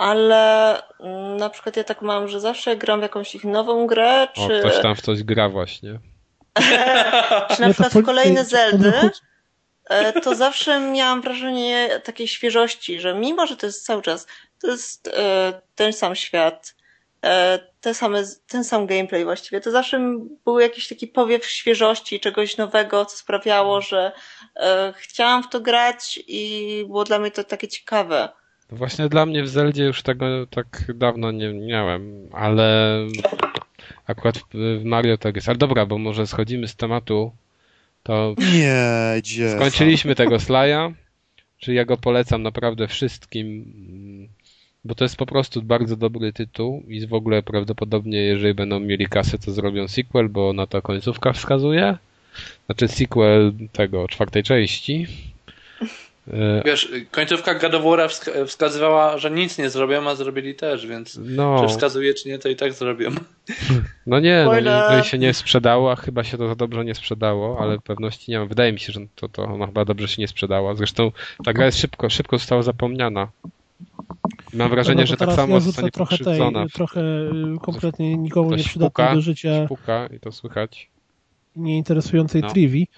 ale 0.00 0.76
mm, 1.00 1.36
na 1.36 1.50
przykład 1.50 1.76
ja 1.76 1.84
tak 1.84 2.02
mam, 2.02 2.28
że 2.28 2.40
zawsze 2.40 2.76
gram 2.76 3.00
w 3.00 3.02
jakąś 3.02 3.34
ich 3.34 3.44
nową 3.44 3.86
grę, 3.86 4.28
czy... 4.34 4.42
O, 4.42 4.60
ktoś 4.60 4.82
tam 4.82 4.94
w 4.94 5.00
coś 5.00 5.22
gra 5.22 5.48
właśnie. 5.48 5.98
czy 7.56 7.60
na 7.60 7.68
przykład 7.68 7.92
w 7.92 8.04
kolejne 8.04 8.44
Zeldy, 8.44 8.92
e, 9.84 10.20
to 10.20 10.34
zawsze 10.34 10.80
miałam 10.80 11.22
wrażenie 11.22 12.00
takiej 12.04 12.28
świeżości, 12.28 13.00
że 13.00 13.14
mimo, 13.14 13.46
że 13.46 13.56
to 13.56 13.66
jest 13.66 13.86
cały 13.86 14.02
czas, 14.02 14.26
to 14.60 14.66
jest 14.66 15.08
e, 15.08 15.52
ten 15.74 15.92
sam 15.92 16.16
świat, 16.16 16.74
e, 17.24 17.58
te 17.80 17.94
same, 17.94 18.22
ten 18.46 18.64
sam 18.64 18.86
gameplay 18.86 19.24
właściwie, 19.24 19.60
to 19.60 19.70
zawsze 19.70 20.00
był 20.44 20.58
jakiś 20.58 20.88
taki 20.88 21.06
powiew 21.06 21.46
świeżości, 21.46 22.20
czegoś 22.20 22.56
nowego, 22.56 23.04
co 23.04 23.16
sprawiało, 23.16 23.80
że 23.80 24.12
chciałam 24.96 25.42
w 25.42 25.48
to 25.48 25.60
grać 25.60 26.20
i 26.26 26.84
było 26.86 27.04
dla 27.04 27.18
mnie 27.18 27.30
to 27.30 27.44
takie 27.44 27.68
ciekawe. 27.68 28.39
Właśnie 28.72 29.08
dla 29.08 29.26
mnie 29.26 29.42
w 29.42 29.48
Zeldzie 29.48 29.84
już 29.84 30.02
tego 30.02 30.46
tak 30.46 30.92
dawno 30.94 31.32
nie 31.32 31.52
miałem, 31.52 32.28
ale 32.32 32.96
akurat 34.06 34.38
w 34.54 34.84
Mario 34.84 35.18
tak 35.18 35.36
jest. 35.36 35.48
Ale 35.48 35.58
dobra, 35.58 35.86
bo 35.86 35.98
może 35.98 36.26
schodzimy 36.26 36.68
z 36.68 36.76
tematu. 36.76 37.32
To 38.02 38.34
nie, 38.52 39.14
gdzie? 39.18 39.50
Skończyliśmy 39.50 40.14
tego 40.14 40.40
Slaja, 40.40 40.92
czyli 41.58 41.76
ja 41.76 41.84
go 41.84 41.96
polecam 41.96 42.42
naprawdę 42.42 42.88
wszystkim, 42.88 43.64
bo 44.84 44.94
to 44.94 45.04
jest 45.04 45.16
po 45.16 45.26
prostu 45.26 45.62
bardzo 45.62 45.96
dobry 45.96 46.32
tytuł 46.32 46.82
i 46.88 47.06
w 47.06 47.14
ogóle 47.14 47.42
prawdopodobnie, 47.42 48.18
jeżeli 48.18 48.54
będą 48.54 48.80
mieli 48.80 49.06
kasę, 49.06 49.38
to 49.38 49.52
zrobią 49.52 49.88
sequel, 49.88 50.28
bo 50.28 50.52
na 50.52 50.66
to 50.66 50.82
końcówka 50.82 51.32
wskazuje. 51.32 51.96
Znaczy 52.66 52.88
sequel 52.88 53.52
tego 53.72 54.08
czwartej 54.08 54.42
części. 54.42 55.06
E, 56.28 56.62
Wiesz, 56.64 56.92
końcówka 57.10 57.54
Gadowora 57.54 58.08
wskazywała, 58.46 59.18
że 59.18 59.30
nic 59.30 59.58
nie 59.58 59.70
zrobią, 59.70 60.08
a 60.08 60.14
zrobili 60.14 60.54
też, 60.54 60.86
więc 60.86 61.18
no. 61.22 61.62
czy 61.62 61.68
wskazuje, 61.68 62.14
czy 62.14 62.28
nie, 62.28 62.38
to 62.38 62.48
i 62.48 62.56
tak 62.56 62.72
zrobią. 62.72 63.10
No 64.06 64.20
nie, 64.20 64.44
no, 64.44 64.54
jeżeli 64.54 65.04
się 65.04 65.18
nie 65.18 65.34
sprzedało, 65.34 65.92
a 65.92 65.96
chyba 65.96 66.24
się 66.24 66.38
to 66.38 66.48
za 66.48 66.54
dobrze 66.54 66.84
nie 66.84 66.94
sprzedało, 66.94 67.60
ale 67.60 67.78
pewności 67.78 68.30
nie 68.30 68.38
mam. 68.38 68.48
Wydaje 68.48 68.72
mi 68.72 68.80
się, 68.80 68.92
że 68.92 69.00
to, 69.14 69.28
to 69.28 69.42
ona 69.42 69.66
chyba 69.66 69.84
dobrze 69.84 70.08
się 70.08 70.22
nie 70.22 70.28
sprzedała. 70.28 70.74
Zresztą 70.74 71.12
ta 71.44 71.52
gra 71.52 71.66
jest 71.66 71.78
szybko, 71.78 72.10
szybko 72.10 72.38
została 72.38 72.62
zapomniana. 72.62 73.28
Mam 74.54 74.70
wrażenie, 74.70 75.00
no, 75.00 75.06
że 75.06 75.16
tak 75.16 75.32
samo 75.32 75.54
ja 75.54 75.60
zostanie 75.60 75.90
trochę 75.90 76.18
tej, 76.18 76.40
trochę 76.72 77.00
y, 77.00 77.58
kompletnie 77.62 78.16
nikomu 78.16 78.50
nie 78.50 78.64
przydatne 78.64 79.14
do 79.14 79.20
życia. 79.20 79.66
Puka 79.68 80.06
i 80.06 80.20
to 80.20 80.32
słychać. 80.32 80.90
Nieinteresującej 81.56 82.42
no. 82.42 82.50
trivi. 82.50 82.88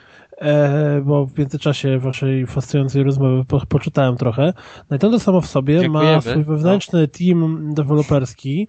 E, 0.42 1.00
bo 1.04 1.26
w 1.26 1.38
międzyczasie 1.38 1.98
waszej 1.98 2.46
fascynującej 2.46 3.02
rozmowy 3.02 3.44
po, 3.44 3.66
poczytałem 3.66 4.16
trochę. 4.16 4.52
Nintendo 4.90 5.20
samo 5.20 5.40
w 5.40 5.46
sobie 5.46 5.80
Dziękujemy. 5.80 6.14
ma 6.14 6.20
swój 6.20 6.44
wewnętrzny 6.44 7.00
no. 7.00 7.06
team 7.06 7.74
deweloperski, 7.74 8.68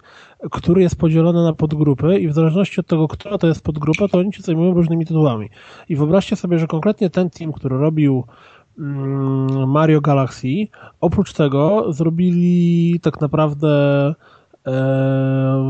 który 0.50 0.82
jest 0.82 0.96
podzielony 0.96 1.42
na 1.42 1.52
podgrupy 1.52 2.18
i 2.18 2.28
w 2.28 2.32
zależności 2.32 2.80
od 2.80 2.86
tego, 2.86 3.08
która 3.08 3.38
to 3.38 3.46
jest 3.46 3.64
podgrupa, 3.64 4.08
to 4.08 4.18
oni 4.18 4.32
się 4.32 4.42
zajmują 4.42 4.74
różnymi 4.74 5.06
tytułami. 5.06 5.50
I 5.88 5.96
wyobraźcie 5.96 6.36
sobie, 6.36 6.58
że 6.58 6.66
konkretnie 6.66 7.10
ten 7.10 7.30
team, 7.30 7.52
który 7.52 7.78
robił 7.78 8.24
mm, 8.78 9.70
Mario 9.70 10.00
Galaxy, 10.00 10.48
oprócz 11.00 11.32
tego 11.32 11.92
zrobili 11.92 13.00
tak 13.00 13.20
naprawdę 13.20 13.68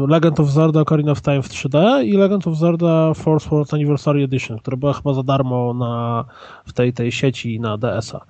Legend 0.09 0.41
of 0.41 0.51
Zelda 0.51 0.81
Ocarina 0.81 1.13
of 1.13 1.23
Time 1.23 1.43
w 1.43 1.49
3D 1.49 2.05
i 2.05 2.13
Legend 2.13 2.47
of 2.47 2.57
Zelda 2.57 3.15
Force 3.15 3.51
World 3.51 3.75
Anniversary 3.75 4.25
Edition, 4.25 4.59
która 4.59 4.77
była 4.77 4.93
chyba 4.93 5.15
za 5.15 5.23
darmo 5.23 5.75
na, 5.75 6.25
w 6.67 6.73
tej, 6.73 6.93
tej 6.93 7.13
sieci 7.13 7.61
na 7.61 7.79
DS-a. 7.79 8.21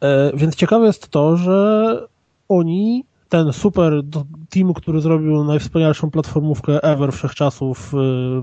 Eee, 0.00 0.32
więc 0.34 0.56
ciekawe 0.56 0.86
jest 0.86 1.08
to, 1.08 1.36
że 1.36 2.00
oni, 2.48 3.04
ten 3.28 3.52
super 3.52 3.92
team, 4.50 4.74
który 4.74 5.00
zrobił 5.00 5.44
najwspanialszą 5.44 6.10
platformówkę 6.10 6.82
ever 6.82 7.12
wszechczasów 7.12 7.92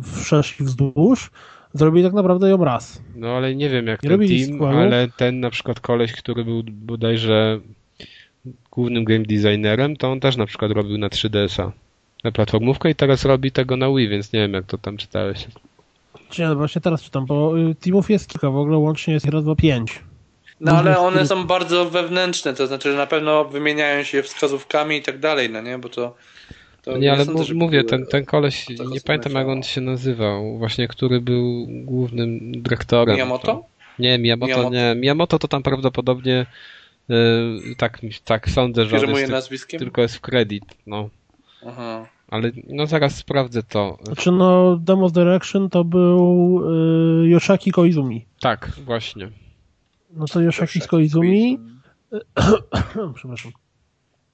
wszerz 0.01 0.59
i 0.59 0.63
wzdłuż, 0.63 1.31
zrobili 1.73 2.05
tak 2.05 2.13
naprawdę 2.13 2.49
ją 2.49 2.65
raz. 2.65 3.01
No 3.15 3.27
ale 3.27 3.55
nie 3.55 3.69
wiem 3.69 3.88
jak 3.88 4.03
nie 4.03 4.09
ten 4.09 4.19
team, 4.19 4.63
ale 4.63 5.07
ten 5.17 5.39
na 5.39 5.49
przykład 5.49 5.79
koleś, 5.79 6.13
który 6.13 6.45
był 6.45 6.63
bodajże 6.71 7.59
głównym 8.72 9.06
game 9.06 9.26
designerem, 9.26 9.98
to 9.98 10.11
on 10.11 10.19
też 10.19 10.38
na 10.38 10.45
przykład 10.45 10.72
robił 10.72 10.98
na 10.98 11.07
3DS-a 11.07 11.72
na 12.23 12.31
platformówkę 12.31 12.89
i 12.89 12.95
teraz 12.95 13.26
robi 13.26 13.52
tego 13.52 13.77
na 13.77 13.89
Wii, 13.89 14.10
więc 14.10 14.34
nie 14.34 14.39
wiem 14.39 14.53
jak 14.53 14.65
to 14.65 14.77
tam 14.77 14.98
czytałeś. 14.98 15.48
Nie, 16.39 16.48
no 16.48 16.56
właśnie 16.56 16.81
teraz 16.81 17.03
czytam, 17.03 17.26
bo 17.26 17.60
y, 17.60 17.76
teamów 17.76 18.10
jest 18.10 18.30
kilka, 18.30 18.49
w 18.49 18.57
ogóle 18.57 18.77
łącznie 18.77 19.14
jest 19.14 19.26
raz, 19.26 19.43
dwa, 19.43 19.56
pięć. 19.56 19.99
No 20.60 20.72
ale 20.77 20.99
one 20.99 21.27
są 21.27 21.48
bardzo 21.48 21.89
wewnętrzne, 21.89 22.53
to 22.53 22.68
znaczy, 22.68 22.91
że 22.91 22.98
na 22.98 23.07
pewno 23.07 23.45
wymieniają 23.45 24.03
się 24.03 24.23
wskazówkami 24.23 24.98
i 24.98 25.02
tak 25.02 25.19
dalej, 25.19 25.49
no 25.49 25.61
nie, 25.61 25.77
bo 25.77 25.89
to... 25.89 26.15
to 26.81 26.98
nie, 26.98 27.11
ale 27.11 27.26
sądzę, 27.26 27.53
mówię, 27.53 27.84
ten, 27.84 28.06
ten 28.06 28.26
koleś, 28.26 28.69
nie 28.69 29.02
pamiętam 29.02 29.34
jak 29.34 29.48
on 29.48 29.64
się 29.64 29.81
nazywał, 29.81 30.57
właśnie, 30.57 30.88
który 30.88 31.22
był 31.22 31.68
głównym 31.69 32.61
dyrektorem. 32.61 33.15
Miyamoto? 33.15 33.45
To, 33.48 33.65
nie, 33.99 34.18
Miyamoto, 34.18 34.48
Miyamoto 34.48 34.76
nie. 34.76 34.95
Miyamoto 34.95 35.39
to 35.39 35.48
tam 35.48 35.64
prawdopodobnie 35.64 36.45
tak, 37.77 37.99
tak 38.25 38.49
sądzę, 38.49 38.85
że 38.85 38.97
jest 38.97 39.31
nazwiskiem? 39.31 39.79
tylko 39.79 40.01
jest 40.01 40.15
w 40.15 40.21
credit, 40.21 40.63
no. 40.88 41.09
Aha. 41.67 42.05
Ale 42.27 42.51
no 42.67 42.85
zaraz 42.88 43.15
sprawdzę 43.15 43.63
to. 43.63 43.97
Znaczy 44.03 44.31
no 44.31 44.75
Demos 44.75 45.11
Direction 45.11 45.69
to 45.69 45.83
był 45.83 46.61
y, 47.23 47.29
Yoshaki 47.29 47.71
Koizumi. 47.71 48.25
Tak, 48.39 48.71
właśnie. 48.85 49.29
No 50.13 50.25
to 50.25 50.41
Yoshaki 50.41 50.81
Koizumi. 50.81 51.59
Przepraszam. 53.15 53.51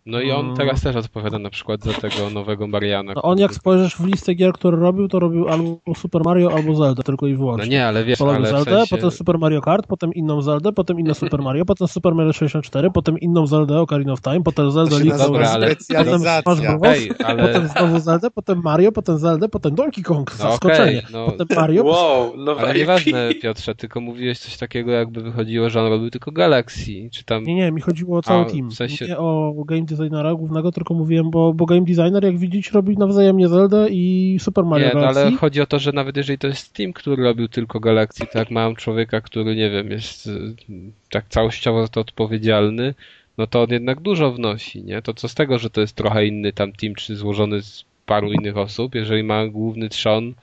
No 0.07 0.21
i 0.21 0.31
on 0.31 0.45
mm. 0.45 0.57
teraz 0.57 0.81
też 0.81 0.95
odpowiada 0.95 1.39
na 1.39 1.49
przykład 1.49 1.83
za 1.83 1.93
tego 1.93 2.29
nowego 2.29 2.67
Mariana. 2.67 3.13
No 3.15 3.21
on 3.21 3.39
jak 3.39 3.53
spojrzysz 3.53 3.95
w 3.95 4.05
listę 4.05 4.33
gier, 4.33 4.53
które 4.53 4.77
robił, 4.77 5.07
to 5.07 5.19
robił 5.19 5.47
albo 5.47 5.79
Super 5.95 6.21
Mario, 6.25 6.53
albo 6.53 6.75
Zelda, 6.75 7.03
tylko 7.03 7.27
i 7.27 7.35
wyłącznie. 7.35 7.65
No 7.65 7.71
nie, 7.71 7.87
ale 7.87 8.03
wiesz, 8.03 8.21
ale 8.21 8.45
Zelda, 8.45 8.61
w 8.61 8.63
sensie... 8.63 8.95
potem 8.95 9.11
Super 9.11 9.39
Mario 9.39 9.61
Kart, 9.61 9.87
potem 9.87 10.13
inną 10.13 10.41
Zeldę, 10.41 10.71
potem 10.71 10.99
inne 10.99 11.15
Super 11.15 11.41
Mario, 11.41 11.65
potem 11.65 11.87
Super 11.87 12.15
Mario 12.15 12.33
64, 12.33 12.91
potem 12.91 13.19
inną 13.19 13.47
Zeldę 13.47 13.81
Ocarina 13.81 14.13
of 14.13 14.21
Time, 14.21 14.43
potem 14.43 14.71
Zelda 14.71 14.97
Link 14.97 15.17
Dobra, 15.17 15.49
ale... 15.49 15.75
potem 15.75 16.19
Smash 16.19 16.43
Bros, 16.43 16.59
Ej, 16.83 17.11
ale... 17.25 17.47
potem 17.47 17.67
znowu 17.67 17.99
Zeldę, 17.99 18.31
potem 18.31 18.61
Mario, 18.63 18.91
potem 18.91 19.17
Zeldę, 19.17 19.49
potem 19.49 19.75
Donkey 19.75 20.03
Kong, 20.03 20.31
no 20.39 20.49
zaskoczenie, 20.49 20.99
okay, 20.99 21.11
no... 21.11 21.25
potem 21.25 21.57
Mario. 21.57 21.83
Wow, 21.83 22.33
no 22.37 22.55
ale 22.59 22.73
nieważne 22.73 23.29
Piotrze, 23.41 23.75
tylko 23.75 24.01
mówiłeś 24.01 24.39
coś 24.39 24.57
takiego 24.57 24.91
jakby 24.91 25.21
wychodziło, 25.21 25.69
że 25.69 25.81
on 25.81 25.89
robił 25.89 26.09
tylko 26.09 26.31
Galaxy, 26.31 27.09
czy 27.11 27.25
tam... 27.25 27.43
Nie, 27.43 27.55
nie, 27.55 27.71
mi 27.71 27.81
chodziło 27.81 28.17
o 28.17 28.21
cały 28.21 28.41
A, 28.41 28.45
team, 28.45 28.69
w 28.69 28.73
sensie... 28.73 29.05
nie 29.05 29.17
o 29.17 29.53
game 29.65 29.85
designera 29.97 30.35
głównego, 30.35 30.71
tylko 30.71 30.93
mówiłem, 30.93 31.31
bo, 31.31 31.53
bo 31.53 31.65
game 31.65 31.81
designer, 31.81 32.23
jak 32.23 32.37
widzicie, 32.37 32.71
robi 32.73 32.97
nawzajemnie 32.97 33.47
Zelda 33.47 33.87
i 33.89 34.37
Super 34.41 34.65
Mario 34.65 34.87
Nie, 34.87 34.93
no, 34.93 35.07
ale 35.07 35.31
chodzi 35.31 35.61
o 35.61 35.65
to, 35.65 35.79
że 35.79 35.91
nawet 35.91 36.17
jeżeli 36.17 36.39
to 36.39 36.47
jest 36.47 36.73
team, 36.73 36.93
który 36.93 37.23
robił 37.23 37.47
tylko 37.47 37.79
Galaxy, 37.79 38.25
tak 38.31 38.51
mam 38.51 38.75
człowieka, 38.75 39.21
który, 39.21 39.55
nie 39.55 39.69
wiem, 39.69 39.91
jest 39.91 40.27
y, 40.27 40.55
tak 41.09 41.27
całościowo 41.29 41.81
za 41.81 41.87
to 41.87 42.01
odpowiedzialny, 42.01 42.93
no 43.37 43.47
to 43.47 43.61
on 43.61 43.69
jednak 43.69 44.01
dużo 44.01 44.31
wnosi, 44.31 44.83
nie? 44.83 45.01
To 45.01 45.13
co 45.13 45.27
z 45.27 45.35
tego, 45.35 45.59
że 45.59 45.69
to 45.69 45.81
jest 45.81 45.95
trochę 45.95 46.25
inny 46.25 46.53
tam 46.53 46.71
team, 46.71 46.95
czy 46.95 47.15
złożony 47.15 47.61
z 47.61 47.85
paru 48.05 48.31
innych 48.31 48.57
osób, 48.57 48.95
jeżeli 48.95 49.23
ma 49.23 49.47
główny 49.47 49.89
trzon 49.89 50.33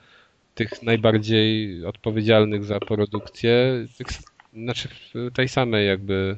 tych 0.55 0.83
najbardziej 0.83 1.85
odpowiedzialnych 1.85 2.63
za 2.63 2.79
produkcję, 2.79 3.85
tych, 3.97 4.07
znaczy 4.53 4.89
tej 5.33 5.47
samej 5.47 5.87
jakby 5.87 6.37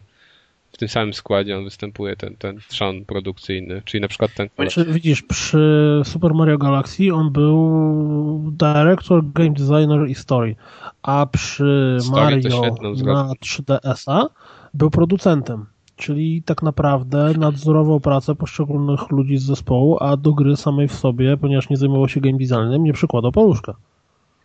w 0.72 0.78
tym 0.78 0.88
samym 0.88 1.14
składzie 1.14 1.58
on 1.58 1.64
występuje, 1.64 2.16
ten, 2.16 2.36
ten 2.36 2.60
trzon 2.68 3.06
produkcyjny, 3.06 3.82
czyli 3.86 4.02
na 4.02 4.08
przykład 4.08 4.34
ten... 4.34 4.50
Znaczy, 4.56 4.86
widzisz, 4.86 5.22
przy 5.22 6.02
Super 6.06 6.34
Mario 6.34 6.58
Galaxy 6.58 7.14
on 7.14 7.32
był 7.32 8.52
director, 8.52 9.24
game 9.34 9.50
designer 9.52 10.10
i 10.10 10.16
story, 10.16 10.56
a 11.04 11.26
przy 11.26 11.98
story 12.00 12.36
Mario 12.36 12.76
na 13.04 13.32
3DS-a 13.46 14.30
był 14.74 14.90
producentem. 14.90 15.66
Czyli 15.96 16.44
tak 16.46 16.64
naprawdę 16.64 17.34
nadzorował 17.38 18.00
pracę 18.00 18.36
poszczególnych 18.36 19.12
ludzi 19.12 19.38
z 19.38 19.44
zespołu, 19.44 19.98
a 20.00 20.18
do 20.18 20.34
gry 20.34 20.56
samej 20.56 20.88
w 20.88 20.94
sobie, 20.94 21.38
ponieważ 21.38 21.70
nie 21.70 21.78
zajmował 21.78 22.10
się 22.10 22.22
game 22.22 22.38
designem, 22.38 22.84
nie 22.84 22.94
przykładał 22.94 23.32
paluszka. 23.32 23.76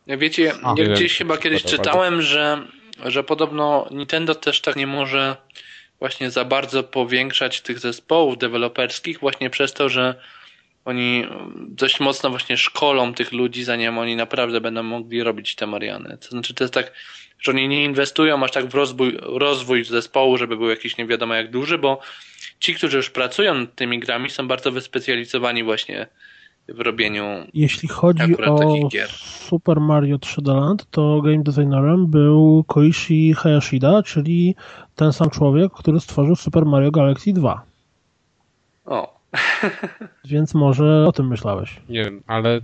Wiecie, 0.07 0.53
ja 0.77 0.94
gdzieś 0.94 1.19
chyba 1.19 1.36
kiedyś 1.36 1.65
czytałem, 1.65 2.23
że, 2.23 2.62
że 3.07 3.24
podobno 3.24 3.86
Nintendo 3.90 4.35
też 4.35 4.61
tak 4.61 4.77
nie 4.77 4.86
może 4.86 5.36
właśnie 6.03 6.31
za 6.31 6.45
bardzo 6.45 6.83
powiększać 6.83 7.61
tych 7.61 7.79
zespołów 7.79 8.39
deweloperskich 8.39 9.20
właśnie 9.20 9.51
przez 9.51 9.73
to, 9.73 9.89
że 9.89 10.15
oni 10.85 11.27
dość 11.57 12.01
mocno 12.01 12.31
właśnie 12.31 12.57
szkolą 12.57 13.15
tych 13.15 13.33
ludzi, 13.33 13.65
zanim 13.65 13.99
oni 13.99 14.16
naprawdę 14.16 14.61
będą 14.61 14.83
mogli 14.83 15.23
robić 15.23 15.55
te 15.55 15.66
Mariany. 15.66 16.19
To 16.19 16.29
znaczy, 16.29 16.55
to 16.55 16.65
jest 16.65 16.74
tak, 16.74 16.93
że 17.41 17.53
oni 17.53 17.69
nie 17.69 17.85
inwestują 17.85 18.45
aż 18.45 18.51
tak 18.51 18.66
w 18.66 18.74
rozwój, 18.74 19.19
rozwój 19.20 19.85
zespołu, 19.85 20.39
żeby 20.39 20.57
był 20.57 20.70
jakiś 20.70 20.97
nie 20.97 21.07
wiadomo 21.07 21.35
jak 21.35 21.51
duży, 21.51 21.79
bo 21.79 22.01
ci, 22.61 22.74
którzy 22.74 22.97
już 22.97 23.11
pracują 23.11 23.55
nad 23.55 23.74
tymi 23.74 23.99
grami, 23.99 24.31
są 24.31 24.49
bardzo 24.49 24.73
wyspecjalizowani 24.73 25.65
właśnie 25.65 26.07
w 26.69 26.81
robieniu 26.81 27.25
Jeśli 27.55 27.89
chodzi 27.89 28.23
akurat 28.23 28.51
o 28.51 28.59
takich 28.59 28.89
gier. 28.89 29.09
Super 29.11 29.81
Mario 29.81 30.17
3D 30.17 30.55
Land, 30.61 30.87
to 30.91 31.23
game 31.23 31.43
designerem 31.43 32.07
był 32.07 32.65
Koichi 32.67 33.35
Hayashida, 33.35 34.03
czyli 34.03 34.55
ten 34.97 35.13
sam 35.13 35.31
człowiek, 35.31 35.73
który 35.73 36.01
stworzył 36.01 36.37
Super 36.37 36.67
Mario 36.67 36.91
Galaxy 36.91 37.33
2. 37.33 37.63
O, 38.87 39.21
Więc 40.25 40.55
może 40.55 41.05
o 41.09 41.13
tym 41.13 41.29
myślałeś. 41.29 41.81
Nie 41.89 42.05
wiem, 42.05 42.23
ale 42.27 42.61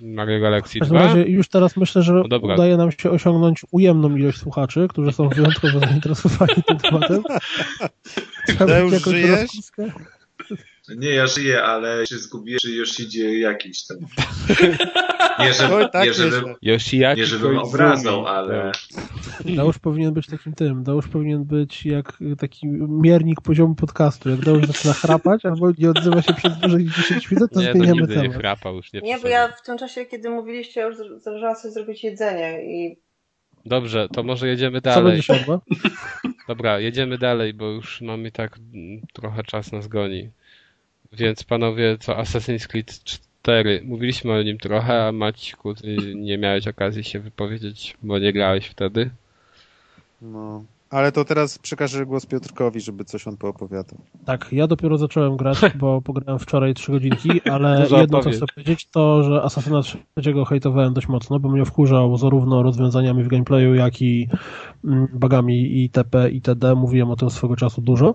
Mario 0.00 0.40
Galaxy 0.40 0.78
W 0.78 0.80
każdym 0.80 0.98
2? 0.98 1.06
razie 1.06 1.22
już 1.22 1.48
teraz 1.48 1.76
myślę, 1.76 2.02
że 2.02 2.12
No 2.12 2.28
dobra. 2.28 2.54
udaje 2.54 2.76
nam 2.76 2.92
się 2.92 3.10
osiągnąć 3.10 3.62
ujemną 3.70 4.16
ilość 4.16 4.38
słuchaczy, 4.38 4.86
którzy 4.88 5.12
są 5.12 5.28
wyjątkowo 5.28 5.78
zainteresowani 5.80 6.62
tym 6.66 6.78
tematem. 6.78 7.22
Trzeba 8.46 8.88
żyjesz? 8.98 9.40
rozpiskę. 9.40 9.92
Nie, 10.88 11.10
ja 11.10 11.26
żyję, 11.26 11.62
ale 11.62 12.06
się 12.06 12.18
zgubiłem, 12.18 12.58
czy 12.60 12.70
już 12.70 13.00
idzie 13.00 13.38
jakiś 13.38 13.86
tam. 13.86 13.96
Nie, 15.38 15.46
Oj, 15.46 15.54
żeby, 15.54 15.88
tak 15.92 16.04
nie, 16.06 16.12
żeby, 16.14 16.36
myślę. 16.36 16.54
Yoshiaki 16.62 17.20
nie 17.20 17.26
żebym 17.26 17.58
obrażał, 17.58 18.26
ale 18.26 18.72
Dałusz 19.44 19.78
powinien 19.78 20.14
być 20.14 20.26
takim 20.26 20.52
tym. 20.54 20.84
Dałusz 20.84 21.08
powinien 21.08 21.44
być 21.44 21.86
jak 21.86 22.18
taki 22.38 22.66
miernik 22.88 23.40
poziomu 23.40 23.74
podcastu. 23.74 24.30
Jak 24.30 24.40
Dałusz 24.40 24.66
zaczyna 24.66 24.94
chrapać 24.94 25.44
albo 25.46 25.70
nie 25.78 25.90
odzywa 25.90 26.22
się 26.22 26.34
przez 26.34 26.58
dłużej 26.58 26.84
niż 26.84 26.96
10 26.96 27.30
minut, 27.30 27.52
to 27.52 27.60
Nie, 27.60 27.66
to 27.66 27.72
zmieniamy 27.78 28.00
nie 28.00 28.06
temat. 28.14 28.36
chrapał 28.36 28.76
już. 28.76 28.92
Nie, 28.92 29.00
Nie, 29.00 29.18
bo 29.18 29.28
ja 29.28 29.48
w 29.48 29.62
tym 29.62 29.78
czasie, 29.78 30.04
kiedy 30.04 30.30
mówiliście, 30.30 30.80
już 30.80 30.96
zdążyłam 31.20 31.56
sobie 31.56 31.72
zrobić 31.74 32.04
jedzenie 32.04 32.64
i 32.64 32.96
Dobrze, 33.66 34.08
to 34.12 34.22
może 34.22 34.48
jedziemy 34.48 34.80
Co 34.80 34.90
dalej. 34.90 35.22
siodła? 35.22 35.60
Dobra, 36.48 36.80
jedziemy 36.80 37.18
dalej, 37.18 37.54
bo 37.54 37.70
już 37.70 38.00
mamy 38.00 38.30
tak 38.32 38.56
mm, 38.74 39.00
trochę 39.12 39.42
czas 39.44 39.72
nas 39.72 39.88
goni. 39.88 40.30
Więc 41.16 41.44
panowie, 41.44 41.98
co 41.98 42.12
Assassin's 42.12 42.66
Creed 42.66 43.04
4, 43.04 43.82
mówiliśmy 43.84 44.32
o 44.32 44.42
nim 44.42 44.58
trochę, 44.58 45.06
a 45.06 45.12
Maćku, 45.12 45.74
ty 45.74 46.14
nie 46.14 46.38
miałeś 46.38 46.68
okazji 46.68 47.04
się 47.04 47.20
wypowiedzieć, 47.20 47.96
bo 48.02 48.18
nie 48.18 48.32
grałeś 48.32 48.66
wtedy. 48.66 49.10
No. 50.22 50.64
Ale 50.94 51.12
to 51.12 51.24
teraz 51.24 51.58
przekażę 51.58 52.06
głos 52.06 52.26
Piotrkowi, 52.26 52.80
żeby 52.80 53.04
coś 53.04 53.28
on 53.28 53.36
poopowiadał. 53.36 53.98
Tak, 54.24 54.48
ja 54.52 54.66
dopiero 54.66 54.98
zacząłem 54.98 55.36
grać, 55.36 55.58
bo 55.80 56.02
pograłem 56.02 56.38
wczoraj 56.38 56.74
3 56.74 56.92
godzinki, 56.92 57.50
ale 57.50 57.86
jedno 58.00 58.22
co 58.22 58.30
chcę 58.30 58.46
powiedzieć 58.54 58.86
to, 58.86 59.22
że 59.22 59.42
Assassina 59.42 59.82
3 59.82 59.98
hejtowałem 60.48 60.94
dość 60.94 61.08
mocno, 61.08 61.40
bo 61.40 61.48
mnie 61.48 61.64
wkurzał 61.64 62.16
zarówno 62.16 62.62
rozwiązaniami 62.62 63.24
w 63.24 63.28
gameplayu, 63.28 63.74
jak 63.74 64.02
i 64.02 64.28
mm, 64.84 65.08
bugami 65.12 65.82
itp. 65.82 66.30
itd. 66.30 66.74
Mówiłem 66.74 67.10
o 67.10 67.16
tym 67.16 67.30
swego 67.30 67.56
czasu 67.56 67.80
dużo. 67.80 68.14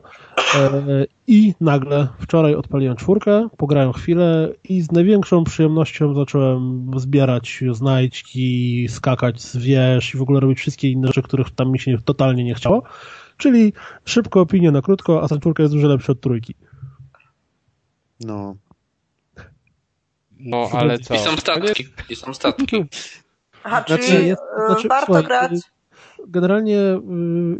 E, 0.56 1.06
I 1.28 1.54
nagle 1.62 2.08
wczoraj 2.20 2.56
odpaliłem 2.56 2.96
czwórkę, 2.96 3.48
pograłem 3.58 3.94
chwilę 3.94 4.54
i 4.70 4.82
z 4.82 4.92
największą 4.92 5.44
przyjemnością 5.44 6.14
zacząłem 6.14 6.92
zbierać 6.96 7.64
znajdźki, 7.72 8.88
skakać 8.90 9.42
z 9.42 9.58
wież 9.58 10.16
i 10.16 10.18
w 10.18 10.22
ogóle 10.22 10.40
robić 10.40 10.60
wszystkie 10.60 10.92
inne 10.92 11.08
rzeczy, 11.08 11.22
których 11.22 11.50
tam 11.50 11.72
mi 11.72 11.80
się 11.80 11.98
totalnie 12.06 12.44
nie 12.44 12.54
chciało. 12.54 12.69
Czyli 13.38 13.74
szybko 14.06 14.41
opinię 14.41 14.72
na 14.72 14.82
krótko, 14.82 15.24
a 15.24 15.40
czwórka 15.40 15.64
jest 15.64 15.76
dużo 15.76 15.88
lepsza 15.88 16.12
od 16.12 16.22
trójki. 16.22 16.56
No. 18.20 18.56
No, 20.40 20.70
ale 20.74 21.00
co? 21.00 21.16
i 21.16 21.20
są 21.20 21.38
statki, 21.38 21.88
i 22.10 22.16
są 22.16 22.34
statki. 22.34 22.86
Aha, 23.64 23.84
Znaczy, 23.88 24.04
czyli 24.04 24.28
jest- 24.28 24.41
e, 24.64 24.68
znaczy, 24.68 24.88
warto 24.88 25.06
słuchaj, 25.06 25.24
grać. 25.24 25.52
Generalnie, 26.28 26.80
y, 26.80 27.00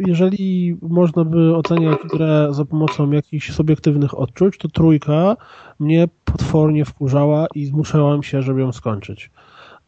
jeżeli 0.08 0.78
można 0.82 1.26
by 1.26 1.56
oceniać 1.56 1.98
grę 2.14 2.48
za 2.52 2.66
pomocą 2.66 3.12
jakichś 3.12 3.52
subiektywnych 3.52 4.18
odczuć, 4.18 4.58
to 4.58 4.68
trójka 4.68 5.38
mnie 5.80 6.08
potwornie 6.26 6.86
wkurzała 6.86 7.48
i 7.56 7.66
zmuszałem 7.66 8.24
się, 8.24 8.42
żeby 8.42 8.62
ją 8.62 8.72
skończyć. 8.72 9.32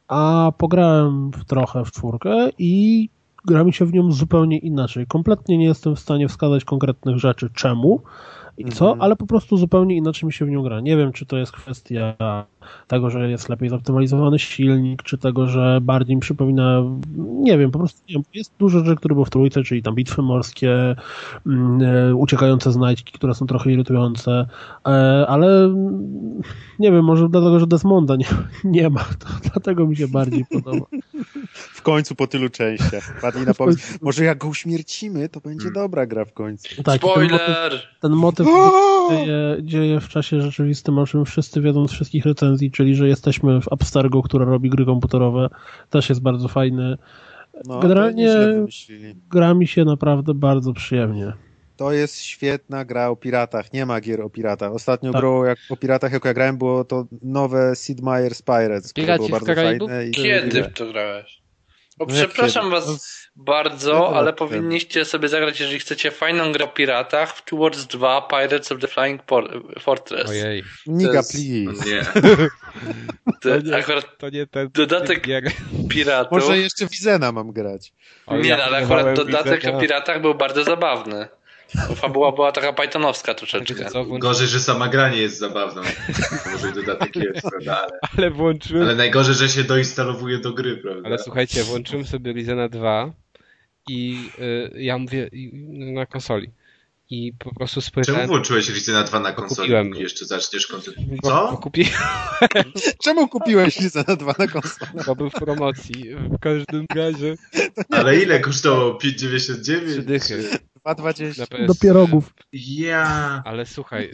A 0.08 0.52
pograłem 0.58 1.32
w 1.32 1.46
trochę 1.46 1.86
w 1.86 1.92
czwórkę 1.92 2.50
i 2.58 3.10
gra 3.46 3.64
mi 3.64 3.74
się 3.74 3.86
w 3.86 3.94
nią 3.94 4.12
zupełnie 4.12 4.58
inaczej. 4.58 5.08
Kompletnie 5.08 5.58
nie 5.58 5.66
jestem 5.66 5.96
w 5.96 6.00
stanie 6.00 6.28
wskazać 6.28 6.66
konkretnych 6.66 7.18
rzeczy, 7.18 7.50
czemu 7.54 8.02
i 8.58 8.66
co, 8.66 8.86
Mhm. 8.86 9.02
ale 9.02 9.16
po 9.16 9.26
prostu 9.28 9.58
zupełnie 9.58 9.96
inaczej 9.96 10.28
mi 10.28 10.34
się 10.34 10.46
w 10.46 10.50
nią 10.50 10.64
gra. 10.64 10.80
Nie 10.80 10.98
wiem, 10.98 11.12
czy 11.14 11.26
to 11.26 11.38
jest 11.38 11.52
kwestia 11.52 12.14
tego, 12.88 13.10
że 13.10 13.30
jest 13.30 13.50
lepiej 13.50 13.70
zoptymalizowany 13.70 14.40
silnik, 14.40 15.04
czy 15.04 15.18
tego, 15.18 15.48
że 15.48 15.80
bardziej 15.82 16.16
mi 16.16 16.22
przypomina, 16.22 16.84
nie 17.18 17.58
wiem, 17.58 17.72
po 17.72 17.80
prostu 17.80 18.02
nie 18.10 18.14
wiem, 18.14 18.24
jest 18.34 18.54
dużo 18.60 18.80
rzeczy, 18.80 18.96
które 18.96 19.16
było 19.16 19.26
w 19.26 19.30
trójce, 19.30 19.64
czyli 19.64 19.84
tam 19.84 19.96
bitwy 19.96 20.22
morskie, 20.22 20.96
mm, 21.46 21.82
e, 21.82 22.16
uciekające 22.16 22.72
znajdźki, 22.72 23.14
które 23.14 23.36
są 23.36 23.48
trochę 23.48 23.72
irytujące, 23.72 24.46
e, 24.88 24.90
ale 25.28 25.66
mm, 25.66 26.42
nie 26.80 26.92
wiem, 26.92 27.06
może 27.06 27.30
dlatego, 27.30 27.60
że 27.60 27.68
Desmonda 27.68 28.16
nie, 28.16 28.26
nie 28.64 28.90
ma, 28.90 29.04
to 29.20 29.28
dlatego 29.52 29.88
mi 29.88 29.96
się 29.96 30.08
bardziej 30.08 30.46
podoba. 30.46 30.86
W 31.74 31.82
końcu 31.82 32.16
po 32.16 32.28
tylu 32.28 32.50
częściach. 32.50 33.22
Padli 33.22 33.46
na 33.46 33.54
pomysł. 33.54 33.98
Może 34.02 34.24
jak 34.24 34.38
go 34.38 34.48
uśmiercimy, 34.48 35.30
to 35.30 35.40
będzie 35.40 35.72
dobra 35.72 36.06
gra 36.06 36.26
w 36.26 36.34
końcu. 36.34 36.84
Tak, 36.84 37.04
i 37.04 37.08
ten 37.08 37.10
motyw, 37.10 37.42
Spoiler! 37.42 37.88
ten 38.00 38.12
motyw 38.12 38.48
dzieje, 39.10 39.58
dzieje 39.62 40.00
w 40.00 40.08
czasie 40.08 40.42
rzeczywistym, 40.42 41.00
o 41.00 41.08
czym 41.08 41.26
wszyscy 41.26 41.62
wiedzą 41.62 41.88
z 41.88 41.92
wszystkich 41.92 42.26
recenzji, 42.26 42.51
czyli 42.72 42.96
że 42.96 43.08
jesteśmy 43.08 43.62
w 43.62 43.74
Abstergo, 43.74 44.22
która 44.22 44.46
robi 44.46 44.70
gry 44.70 44.86
komputerowe, 44.86 45.50
też 45.90 46.10
jest 46.10 46.22
bardzo 46.22 46.48
fajny. 46.48 46.98
No, 47.66 47.80
Generalnie-. 47.80 48.66
Gra 49.30 49.54
mi 49.54 49.68
się 49.68 49.86
naprawdę 49.86 50.34
bardzo 50.34 50.74
przyjemnie. 50.74 51.34
To 51.78 51.92
jest 51.92 52.22
świetna 52.22 52.86
gra 52.86 53.10
o 53.10 53.16
piratach. 53.16 53.74
Nie 53.74 53.86
ma 53.86 54.02
gier 54.02 54.22
o 54.22 54.30
piratach. 54.30 54.72
Ostatnią 54.74 55.12
Tak. 55.12 55.22
grą 55.22 55.44
jak, 55.44 55.58
o 55.70 55.78
piratach, 55.78 56.12
jaką 56.12 56.28
ja 56.28 56.34
grałem, 56.34 56.58
było 56.58 56.84
to 56.84 57.06
nowe 57.22 57.76
Sid 57.76 58.02
Meier's 58.02 58.44
Pirates, 58.44 58.92
które 58.92 59.06
Piraci 59.06 59.28
było 59.28 59.40
bardzo 59.40 59.56
fajne. 59.56 60.08
I 60.08 60.12
Kiedy 60.12 60.64
w 60.64 60.74
to 60.74 60.92
grałeś? 60.92 61.42
O, 62.00 62.06
No 62.06 62.16
jak 62.16 62.30
przepraszam 62.30 62.64
kiedy? 62.64 62.76
was 62.76 63.21
bardzo, 63.36 63.92
Wiele 63.94 64.18
ale 64.20 64.34
powinniście 64.34 65.06
sobie 65.06 65.28
zagrać, 65.28 65.60
jeżeli 65.60 65.80
chcecie 65.80 66.12
fajną 66.12 66.52
grę 66.52 66.66
o 66.66 66.68
piratach, 66.68 67.36
w 67.36 67.42
Towards 67.46 67.86
2 67.88 68.22
Pirates 68.22 68.72
of 68.72 68.80
the 68.80 68.88
Flying 68.88 69.24
Por- 69.24 69.80
Fortress. 69.80 70.30
Ojej, 70.30 70.64
Niga, 70.88 71.14
jest- 71.14 71.32
please. 71.32 71.90
Nie. 71.90 72.06
To 73.42 73.58
nie. 73.58 73.76
akurat 73.76 74.18
to 74.18 74.30
nie 74.30 74.48
ten 74.48 74.70
Dodatek 74.74 75.22
gier. 75.28 75.44
piratów. 75.90 76.32
Może 76.32 76.58
jeszcze 76.58 76.86
Wizena 76.88 77.32
mam 77.32 77.52
grać. 77.52 77.94
O, 78.28 78.38
Nie, 78.38 78.50
ja 78.50 78.58
no, 78.58 78.64
ale 78.64 78.78
akurat 78.78 79.16
dodatek 79.16 79.60
Wizena. 79.62 79.78
o 79.78 79.82
piratach 79.82 80.22
był 80.22 80.36
bardzo 80.36 80.64
zabawny. 80.64 81.28
Bo 81.90 81.96
fabuła 81.96 82.32
była 82.32 82.52
taka 82.52 82.74
pythonowska 82.74 83.34
troszeczkę. 83.34 83.86
Gorzej, 84.20 84.48
że 84.48 84.60
sama 84.60 84.88
gra 84.88 85.10
nie 85.10 85.18
jest 85.22 85.38
zabawna. 85.40 85.82
Może 86.52 86.70
i 86.70 86.74
dodatek 86.74 87.16
jest, 87.16 87.42
prawda? 87.50 87.78
Ale, 87.82 88.00
Ale 88.18 88.32
włączyłem 88.32 88.84
ale 88.84 88.96
najgorzej, 88.96 89.36
że 89.36 89.50
się 89.50 89.64
doinstalowuje 89.64 90.38
do 90.40 90.54
gry, 90.54 90.78
prawda? 90.78 91.02
Ale 91.06 91.18
słuchajcie, 91.20 91.64
włączyłem 91.64 92.06
sobie 92.06 92.34
Lizena 92.34 92.70
2 92.70 93.14
i 93.90 94.30
y, 94.40 94.72
ja 94.82 94.98
mówię 94.98 95.30
i, 95.34 95.52
na 95.94 96.06
konsoli. 96.06 96.50
I 97.14 97.34
po 97.40 97.56
prostu 97.56 97.82
Czemu 97.82 97.88
spojrzałem. 97.92 98.28
włączyłeś 98.28 98.70
Rizena 98.70 99.04
2 99.04 99.20
na 99.20 99.32
konsoli, 99.32 99.58
Kupiłem. 99.68 99.96
jeszcze 99.96 100.26
zaczniesz 100.26 100.68
kontynuować? 100.68 101.08
Bo, 101.22 101.30
bo, 101.30 101.52
Co? 101.52 101.58
kupi, 101.58 101.86
Czemu 103.04 103.28
kupiłeś 103.28 103.80
Wizena 103.80 104.16
2 104.16 104.34
na 104.40 104.48
konsolę? 104.48 104.92
bo 105.08 105.16
był 105.16 105.30
w 105.30 105.34
promocji. 105.34 106.16
W 106.16 106.40
każdym 106.40 106.86
razie 106.96 107.36
Ale 107.90 108.18
ile 108.20 108.40
kosztowało? 108.40 108.94
5,99? 108.94 109.60
trzy 109.88 110.04
dychy. 110.04 110.50
2,20. 110.86 111.40
Na 111.40 111.48
PS... 111.48 111.68
Do 111.68 111.76
pierogów. 111.76 112.34
Ja. 112.54 113.42
Ale 113.46 113.66
słuchaj, 113.66 114.12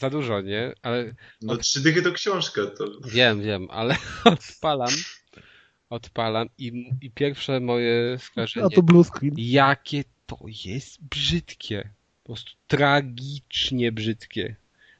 za 0.00 0.10
dużo, 0.10 0.40
nie? 0.40 0.72
Ale 0.82 1.14
No 1.42 1.56
trzy 1.56 1.80
dychy 1.80 2.02
to 2.02 2.12
książka, 2.12 2.60
to... 2.78 2.84
wiem, 3.08 3.42
wiem, 3.42 3.66
ale 3.70 3.96
odpalam. 4.24 4.90
Odpalam 5.90 6.48
i, 6.58 6.90
i 7.02 7.10
pierwsze 7.10 7.60
moje 7.60 8.18
skojarzenie. 8.18 8.66
A 8.66 8.68
to 8.68 8.82
blue 8.82 9.04
screen. 9.04 9.34
Jakie 9.38 10.04
to 10.26 10.38
jest 10.64 11.04
brzydkie. 11.04 11.90
Po 12.22 12.26
prostu 12.26 12.52
tragicznie 12.66 13.92
brzydkie. 13.92 14.56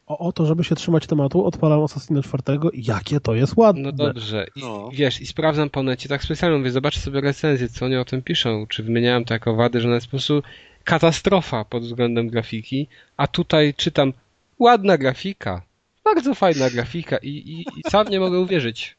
O, 0.07 0.19
o 0.19 0.33
to, 0.33 0.47
żeby 0.47 0.65
się 0.65 0.75
trzymać 0.75 1.07
tematu, 1.07 1.47
odpalam 1.47 1.83
Assassina 1.83 2.23
4 2.23 2.43
i 2.73 2.85
jakie 2.85 3.21
to 3.21 3.35
jest 3.35 3.57
ładne. 3.57 3.83
No 3.83 3.93
dobrze. 3.93 4.47
I, 4.57 4.61
No. 4.61 4.91
Wiesz, 4.93 5.21
i 5.21 5.27
sprawdzam 5.27 5.71
po 5.71 5.83
necie, 5.83 6.09
tak 6.09 6.25
specjalnie 6.25 6.59
mówię, 6.59 6.71
zobaczę 6.71 7.01
sobie 7.01 7.21
recenzję, 7.21 7.69
co 7.69 7.85
oni 7.85 7.97
o 7.97 8.05
tym 8.05 8.23
piszą, 8.23 8.67
czy 8.67 8.83
wymieniałem 8.83 9.25
to 9.25 9.35
jako 9.35 9.55
wady, 9.55 9.81
że 9.81 9.89
ona 9.89 9.95
jest 9.95 10.07
po 10.07 10.11
prostu 10.11 10.43
katastrofa 10.91 11.65
pod 11.65 11.83
względem 11.83 12.29
grafiki, 12.29 12.89
a 13.17 13.27
tutaj 13.27 13.75
czytam 13.75 14.13
ładna 14.59 14.99
grafika, 14.99 15.63
bardzo 16.05 16.35
fajna 16.35 16.71
grafika 16.71 17.17
i, 17.19 17.29
i, 17.29 17.61
i 17.61 17.91
sam 17.91 18.09
nie 18.09 18.21
mogę 18.21 18.39
uwierzyć 18.39 18.97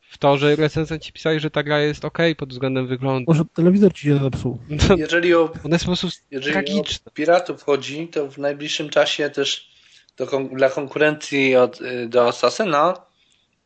w 0.00 0.18
to, 0.18 0.36
że 0.38 0.56
recenzenci 0.56 1.12
pisali, 1.12 1.40
że 1.40 1.50
ta 1.50 1.62
gra 1.62 1.80
jest 1.80 2.04
ok 2.04 2.18
pod 2.36 2.48
względem 2.48 2.86
wyglądu. 2.86 3.24
Może 3.32 3.44
telewizor 3.54 3.92
ci 3.94 4.02
się 4.02 4.18
zepsuł. 4.18 4.58
No, 4.68 4.96
Jeżeli 4.96 5.34
o, 5.34 5.52
ona 5.64 5.74
jest 5.74 5.84
po 5.84 5.88
prostu 5.90 6.08
jeżeli 6.30 6.52
tragiczna. 6.52 7.04
o 7.06 7.10
piratów 7.10 7.62
chodzi, 7.62 8.08
to 8.08 8.30
w 8.30 8.38
najbliższym 8.38 8.88
czasie 8.88 9.30
też 9.30 9.70
do, 10.16 10.26
dla 10.52 10.70
konkurencji 10.70 11.56
od, 11.56 11.80
y, 11.80 12.08
do 12.08 12.28
Assassina, 12.28 12.94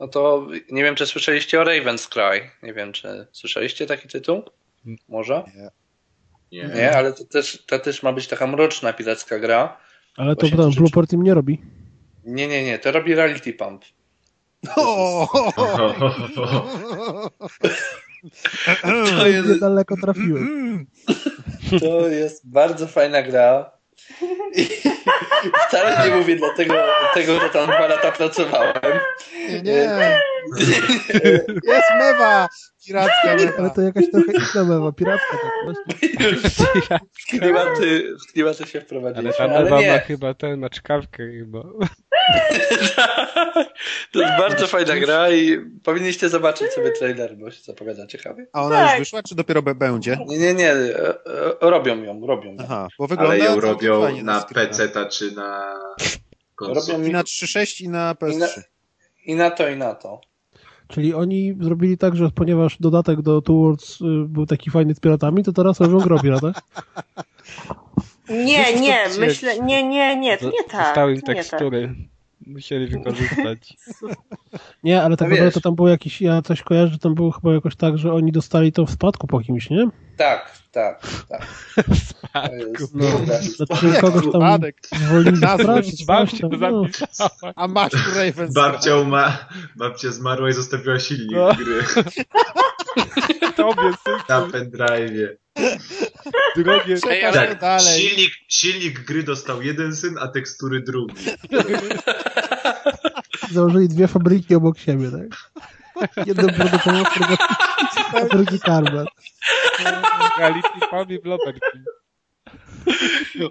no 0.00 0.08
to 0.08 0.46
nie 0.70 0.82
wiem, 0.84 0.94
czy 0.94 1.06
słyszeliście 1.06 1.60
o 1.60 1.64
Raven's 1.64 2.08
Cry. 2.08 2.50
Nie 2.62 2.72
wiem, 2.74 2.92
czy 2.92 3.26
słyszeliście 3.32 3.86
taki 3.86 4.08
tytuł? 4.08 4.42
Może? 5.08 5.44
Nie. 5.56 5.70
Nie, 6.74 6.96
ale 6.96 7.12
to 7.12 7.24
też, 7.24 7.64
to 7.66 7.78
też 7.78 8.02
ma 8.02 8.12
być 8.12 8.28
taka 8.28 8.46
mroczna 8.46 8.92
piracka 8.92 9.38
gra. 9.38 9.76
Ale 10.16 10.36
to 10.36 10.46
tam 10.56 10.70
Blueport 10.70 11.12
im 11.12 11.22
nie 11.22 11.34
robi. 11.34 11.60
Nie, 12.24 12.48
nie, 12.48 12.64
nie, 12.64 12.78
to 12.78 12.92
robi 12.92 13.14
Reality 13.14 13.52
Pump. 13.52 13.84
To 19.18 19.26
jest, 19.26 19.48
Niedaleko 19.48 19.96
trafiłem. 19.96 20.86
to 21.80 22.08
jest 22.08 22.50
bardzo 22.50 22.86
fajna 22.86 23.22
gra. 23.22 23.70
I 24.56 24.66
wcale 25.68 26.08
nie 26.08 26.16
mówię 26.16 26.36
dlatego, 26.36 26.74
tego, 27.14 27.40
że 27.40 27.50
tam 27.50 27.66
dwa 27.66 27.86
lata 27.86 28.12
pracowałem. 28.12 28.98
Nie, 29.48 29.62
nie. 29.62 30.20
Jest 31.64 31.90
mewa! 31.98 32.48
Piracka 32.86 33.30
Ale 33.30 33.44
mewa. 33.46 33.70
to 33.70 33.80
jakaś 33.82 34.10
trochę 34.10 34.32
inna 34.32 34.64
mewa, 34.64 34.92
piracka 34.92 35.36
tak 35.42 35.52
właśnie. 35.64 36.08
Już 36.30 36.42
w 37.12 37.26
klimaty, 37.40 38.14
w 38.28 38.32
klimaty 38.32 38.66
się 38.66 38.78
Ale 38.78 38.84
wprowadziliśmy. 38.86 39.32
ta 39.38 39.44
Ale 39.44 39.64
mewa 39.64 39.92
ma 39.92 39.98
chyba 39.98 40.34
ten, 40.34 40.60
ma 40.60 40.70
czkawkę 40.70 41.30
chyba. 41.38 41.62
to 44.12 44.20
jest 44.20 44.32
bardzo 44.38 44.66
fajna 44.66 44.96
gra 44.96 45.30
i 45.30 45.58
powinniście 45.84 46.28
zobaczyć 46.28 46.72
sobie 46.72 46.90
trailer, 46.90 47.36
bo 47.36 47.50
się 47.50 47.62
zapowiada 47.62 48.06
ciekawie. 48.06 48.46
A 48.52 48.62
ona 48.62 48.80
już 48.80 48.90
Tak. 48.90 48.98
wyszła, 48.98 49.22
czy 49.22 49.34
dopiero 49.34 49.62
będzie? 49.62 50.18
Nie, 50.26 50.38
nie, 50.38 50.54
nie, 50.54 50.72
e, 50.72 51.08
e, 51.26 51.70
robią 51.70 52.02
ją, 52.02 52.26
robią 52.26 52.50
ją. 52.50 52.56
Aha, 52.60 52.88
bo 52.98 53.06
wygląda 53.06 53.34
Ale 53.34 53.44
ją 53.44 53.60
robią 53.60 54.22
na. 54.22 54.42
PC-ta 54.42 55.06
czy 55.08 55.32
na. 55.32 55.80
Robią 56.60 57.02
I 57.02 57.10
na 57.10 57.22
3.6 57.22 57.84
i 57.84 57.88
na 57.88 58.14
I 58.32 58.36
na, 58.36 58.46
PS3. 58.46 58.62
I 59.24 59.34
na 59.34 59.50
to, 59.50 59.68
i 59.68 59.76
na 59.76 59.94
to. 59.94 60.20
Czyli 60.88 61.14
oni 61.14 61.56
zrobili 61.60 61.98
tak, 61.98 62.16
że 62.16 62.30
ponieważ 62.30 62.76
dodatek 62.80 63.22
do 63.22 63.42
Two 63.42 63.54
Worlds 63.54 64.00
y, 64.00 64.04
był 64.28 64.46
taki 64.46 64.70
fajny 64.70 64.94
z 64.94 65.00
piratami, 65.00 65.44
to 65.44 65.52
teraz 65.52 65.80
robią 65.80 65.98
grę 65.98 66.16
o 66.16 66.20
piratach. 66.20 66.62
Nie, 68.28 68.80
nie, 68.80 68.98
myślę, 69.20 69.58
nie, 69.60 69.88
nie, 69.88 70.16
nie, 70.16 70.38
to 70.38 70.46
nie 70.46 70.64
tak. 70.70 70.86
Zostały 70.86 71.14
im 71.14 71.22
to 71.22 71.32
nie 71.32 71.44
tak. 71.44 71.60
Musieli 72.46 72.86
wykorzystać. 72.86 73.76
Nie, 74.84 75.02
ale 75.02 75.16
tak 75.16 75.28
No 75.28 75.34
naprawdę 75.34 75.52
to 75.52 75.60
tam 75.60 75.74
było 75.74 75.88
jakiś, 75.88 76.20
ja 76.22 76.42
coś 76.42 76.62
kojarzę, 76.62 76.92
że 76.92 76.98
tam 76.98 77.14
było 77.14 77.30
chyba 77.30 77.54
jakoś 77.54 77.76
tak, 77.76 77.98
że 77.98 78.12
oni 78.12 78.32
dostali 78.32 78.72
to 78.72 78.86
w 78.86 78.90
spadku 78.90 79.26
po 79.26 79.40
kimś, 79.40 79.70
nie? 79.70 79.88
Tak, 80.16 80.52
tak, 80.72 81.00
tak. 81.28 81.46
To 82.32 82.54
jest, 82.54 82.94
No, 82.94 83.04
tak. 83.28 83.42
znaczy 83.66 84.00
kogoś 84.00 84.22
tam 84.22 84.34
Upadek. 84.34 84.76
zwolnili 84.92 85.36
z 85.36 85.40
Nazwę 85.40 85.64
pracy, 85.64 85.90
ci 85.90 85.96
coś 85.96 86.06
Babci 86.06 86.38
tam, 86.40 86.50
to 86.50 86.56
no. 86.56 86.82
A 87.56 87.68
masz 87.68 87.92
tu 87.92 87.98
Raven 88.16 88.52
Babcia, 88.52 89.04
ma, 89.04 89.38
babcia 89.76 90.10
zmarła 90.10 90.48
i 90.48 90.52
zostawiła 90.52 90.98
silnik 90.98 91.36
No. 91.36 91.54
gry 91.54 91.82
Tobie, 93.56 93.82
syn, 94.04 94.14
na 94.28 94.40
pendrive'ie. 94.40 95.28
Drogie. 96.56 96.96
Ej, 97.10 97.24
ale- 97.24 97.34
Tak, 97.48 97.60
dalej. 97.60 98.00
silnik, 98.00 98.32
silnik 98.48 99.00
gry 99.00 99.22
dostał 99.22 99.62
jeden 99.62 99.96
syn, 99.96 100.14
a 100.20 100.28
tekstury 100.28 100.82
drugi. 100.82 101.14
Założyli 103.50 103.88
dwie 103.88 104.08
fabryki 104.08 104.54
obok 104.54 104.78
siebie, 104.78 105.10
tak? 105.10 105.50
Jedną 106.26 106.48
produkował 106.48 107.04
a 108.14 108.24
drugi 108.24 108.60
karmel. 108.60 109.06
Reality 110.38 110.68
Fabi 110.90 111.18
Bloberki. 111.18 111.60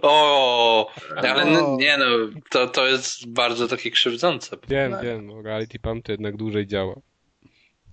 O, 0.01 0.91
ale 1.17 1.45
No. 1.45 1.77
nie 1.79 1.97
no, 1.97 2.05
to, 2.49 2.67
to 2.67 2.87
jest 2.87 3.27
bardzo 3.33 3.67
takie 3.67 3.91
krzywdzące. 3.91 4.57
Wiem, 4.67 4.95
wiem, 5.03 5.25
no, 5.27 5.41
Reality 5.41 5.79
Pump 5.79 6.05
to 6.05 6.11
jednak 6.11 6.37
dłużej 6.37 6.67
działa. 6.67 6.95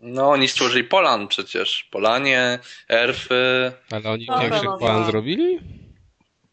No, 0.03 0.31
oni 0.31 0.49
stworzyli 0.49 0.85
Polan 0.85 1.29
przecież. 1.29 1.89
Polanie, 1.91 2.59
Erfy. 2.89 3.73
Ale 3.91 4.11
oni 4.11 4.27
No, 4.29 4.39
większych 4.41 4.65
no, 4.65 4.79
no. 4.81 5.05
zrobili? 5.05 5.59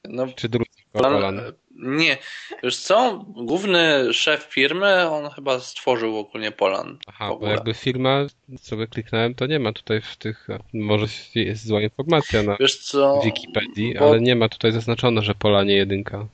No, 0.05 0.27
Czy 0.35 0.49
drugi 0.49 0.69
Polan, 0.91 1.13
Polan? 1.13 1.41
nie. 1.75 2.17
Wiesz 2.63 2.77
co? 2.77 3.25
Główny 3.27 4.13
szef 4.13 4.43
firmy, 4.43 5.09
on 5.09 5.29
chyba 5.31 5.59
stworzył 5.59 6.17
ogólnie 6.17 6.51
Polan. 6.51 6.97
Aha, 7.07 7.35
w 7.35 7.39
bo 7.39 7.47
jakby 7.47 7.73
firma, 7.73 8.25
sobie 8.57 8.87
kliknąłem, 8.87 9.35
to 9.35 9.45
nie 9.45 9.59
ma 9.59 9.73
tutaj 9.73 10.01
w 10.01 10.15
tych, 10.15 10.47
może 10.73 11.05
jest 11.35 11.65
zła 11.67 11.81
informacja 11.81 12.43
na 12.43 12.57
Wiesz 12.59 12.77
co? 12.77 13.21
Wikipedii, 13.25 13.93
bo- 13.99 14.07
ale 14.09 14.21
nie 14.21 14.35
ma 14.35 14.49
tutaj 14.49 14.71
zaznaczone, 14.71 15.21
że 15.21 15.35
Polanie 15.35 15.73
jedynka. 15.75 16.27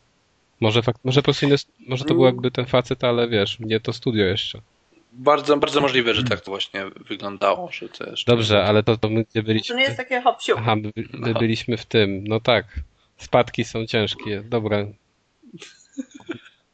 Może, 0.60 0.82
fakt, 0.84 1.00
może 1.06 1.22
po 1.22 1.24
prostu 1.24 1.46
inny, 1.46 1.56
może 1.88 2.04
to 2.06 2.14
był 2.14 2.24
Mm. 2.24 2.36
jakby 2.36 2.52
ten 2.52 2.66
facet, 2.66 3.04
ale 3.04 3.28
wiesz, 3.28 3.60
nie 3.60 3.80
to 3.80 3.94
studio 3.94 4.26
jeszcze. 4.26 4.62
Bardzo, 5.16 5.58
bardzo 5.58 5.82
możliwe, 5.82 6.14
że 6.14 6.24
tak 6.24 6.42
to 6.42 6.52
właśnie 6.52 6.86
wyglądało, 7.10 7.72
że 7.72 7.90
to 7.90 8.10
jeszcze... 8.10 8.32
Dobrze, 8.32 8.64
ale 8.64 8.84
to, 8.84 8.98
to 8.98 9.10
my 9.10 9.24
gdzie 9.24 9.42
To 9.42 9.48
byliśmy? 9.48 9.76
nie 9.76 9.84
jest 9.84 9.98
takie 9.98 10.22
hop 10.22 10.42
siup. 10.42 10.56
Aha, 10.60 10.76
my, 10.76 10.92
my 11.14 11.34
byliśmy 11.34 11.78
w 11.78 11.86
tym, 11.86 12.24
no 12.28 12.40
tak. 12.40 12.80
Spadki 13.18 13.64
są 13.64 13.86
ciężkie, 13.86 14.44
dobra. 14.50 14.84
Gdzie 14.84 15.66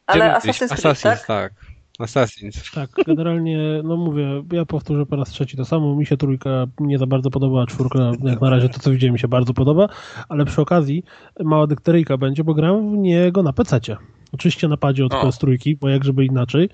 Ale? 0.08 0.34
Assassin's 0.34 0.58
Creed, 0.58 0.72
Assassins, 0.72 1.02
tak? 1.04 1.26
tak. 1.28 1.54
Assassins. 2.00 2.72
Tak, 2.72 2.90
generalnie, 3.06 3.82
no 3.84 3.98
mówię, 3.98 4.44
ja 4.52 4.66
powtórzę 4.66 5.06
po 5.06 5.16
raz 5.16 5.30
trzeci 5.30 5.58
to 5.58 5.66
samo. 5.66 5.96
Mi 5.96 6.06
się 6.06 6.18
trójka 6.18 6.66
nie 6.80 6.98
za 6.98 7.08
bardzo 7.08 7.30
podoba, 7.32 7.64
a 7.64 7.66
czwórka, 7.66 8.12
jak 8.24 8.42
na 8.42 8.50
razie 8.50 8.70
to, 8.70 8.80
co 8.80 8.92
widziałem, 8.92 9.14
mi 9.14 9.20
się 9.20 9.28
bardzo 9.28 9.54
podoba, 9.54 9.90
ale 10.30 10.46
przy 10.46 10.62
okazji 10.62 11.04
mała 11.40 11.68
dykteryjka 11.68 12.18
będzie, 12.18 12.44
bo 12.44 12.54
gram 12.54 12.92
w 12.96 12.98
niego 12.98 13.44
na 13.44 13.54
PC-cie. 13.54 13.98
Oczywiście 14.32 14.68
na 14.68 14.78
padzie 14.78 15.06
od 15.06 15.14
O. 15.14 15.22
PS3, 15.24 15.78
bo 15.82 15.90
jak 15.90 16.04
żeby 16.04 16.26
inaczej, 16.26 16.70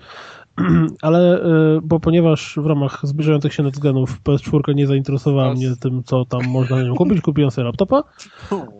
ale, 1.02 1.44
y, 1.76 1.80
bo 1.82 2.00
ponieważ 2.00 2.58
w 2.62 2.66
ramach 2.66 3.00
zbliżających 3.02 3.54
się 3.54 3.62
netgenów 3.62 4.20
PS4 4.22 4.74
nie 4.74 4.86
zainteresowała 4.86 5.54
mnie 5.54 5.76
tym, 5.80 6.02
co 6.04 6.24
tam 6.24 6.48
można 6.48 6.76
na 6.76 6.82
nią 6.82 6.94
kupić, 6.94 7.20
kupiłem 7.20 7.50
sobie 7.50 7.64
laptopa 7.64 8.04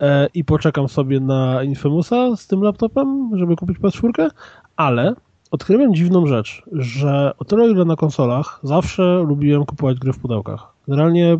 e, 0.01 0.27
i 0.33 0.43
poczekam 0.43 0.87
sobie 0.87 1.19
na 1.19 1.63
Infamousa 1.63 2.35
z 2.35 2.47
tym 2.47 2.61
laptopem, 2.61 3.31
żeby 3.33 3.55
kupić 3.55 3.77
PS4, 3.77 4.29
ale 4.75 5.13
odkryłem 5.51 5.95
dziwną 5.95 6.25
rzecz, 6.25 6.63
że 6.71 7.31
o 7.39 7.45
tyle 7.45 7.67
ile 7.67 7.85
na 7.85 7.95
konsolach 7.95 8.59
zawsze 8.63 9.23
lubiłem 9.27 9.65
kupować 9.65 9.99
gry 9.99 10.13
w 10.13 10.19
pudełkach. 10.19 10.67
Generalnie 10.87 11.37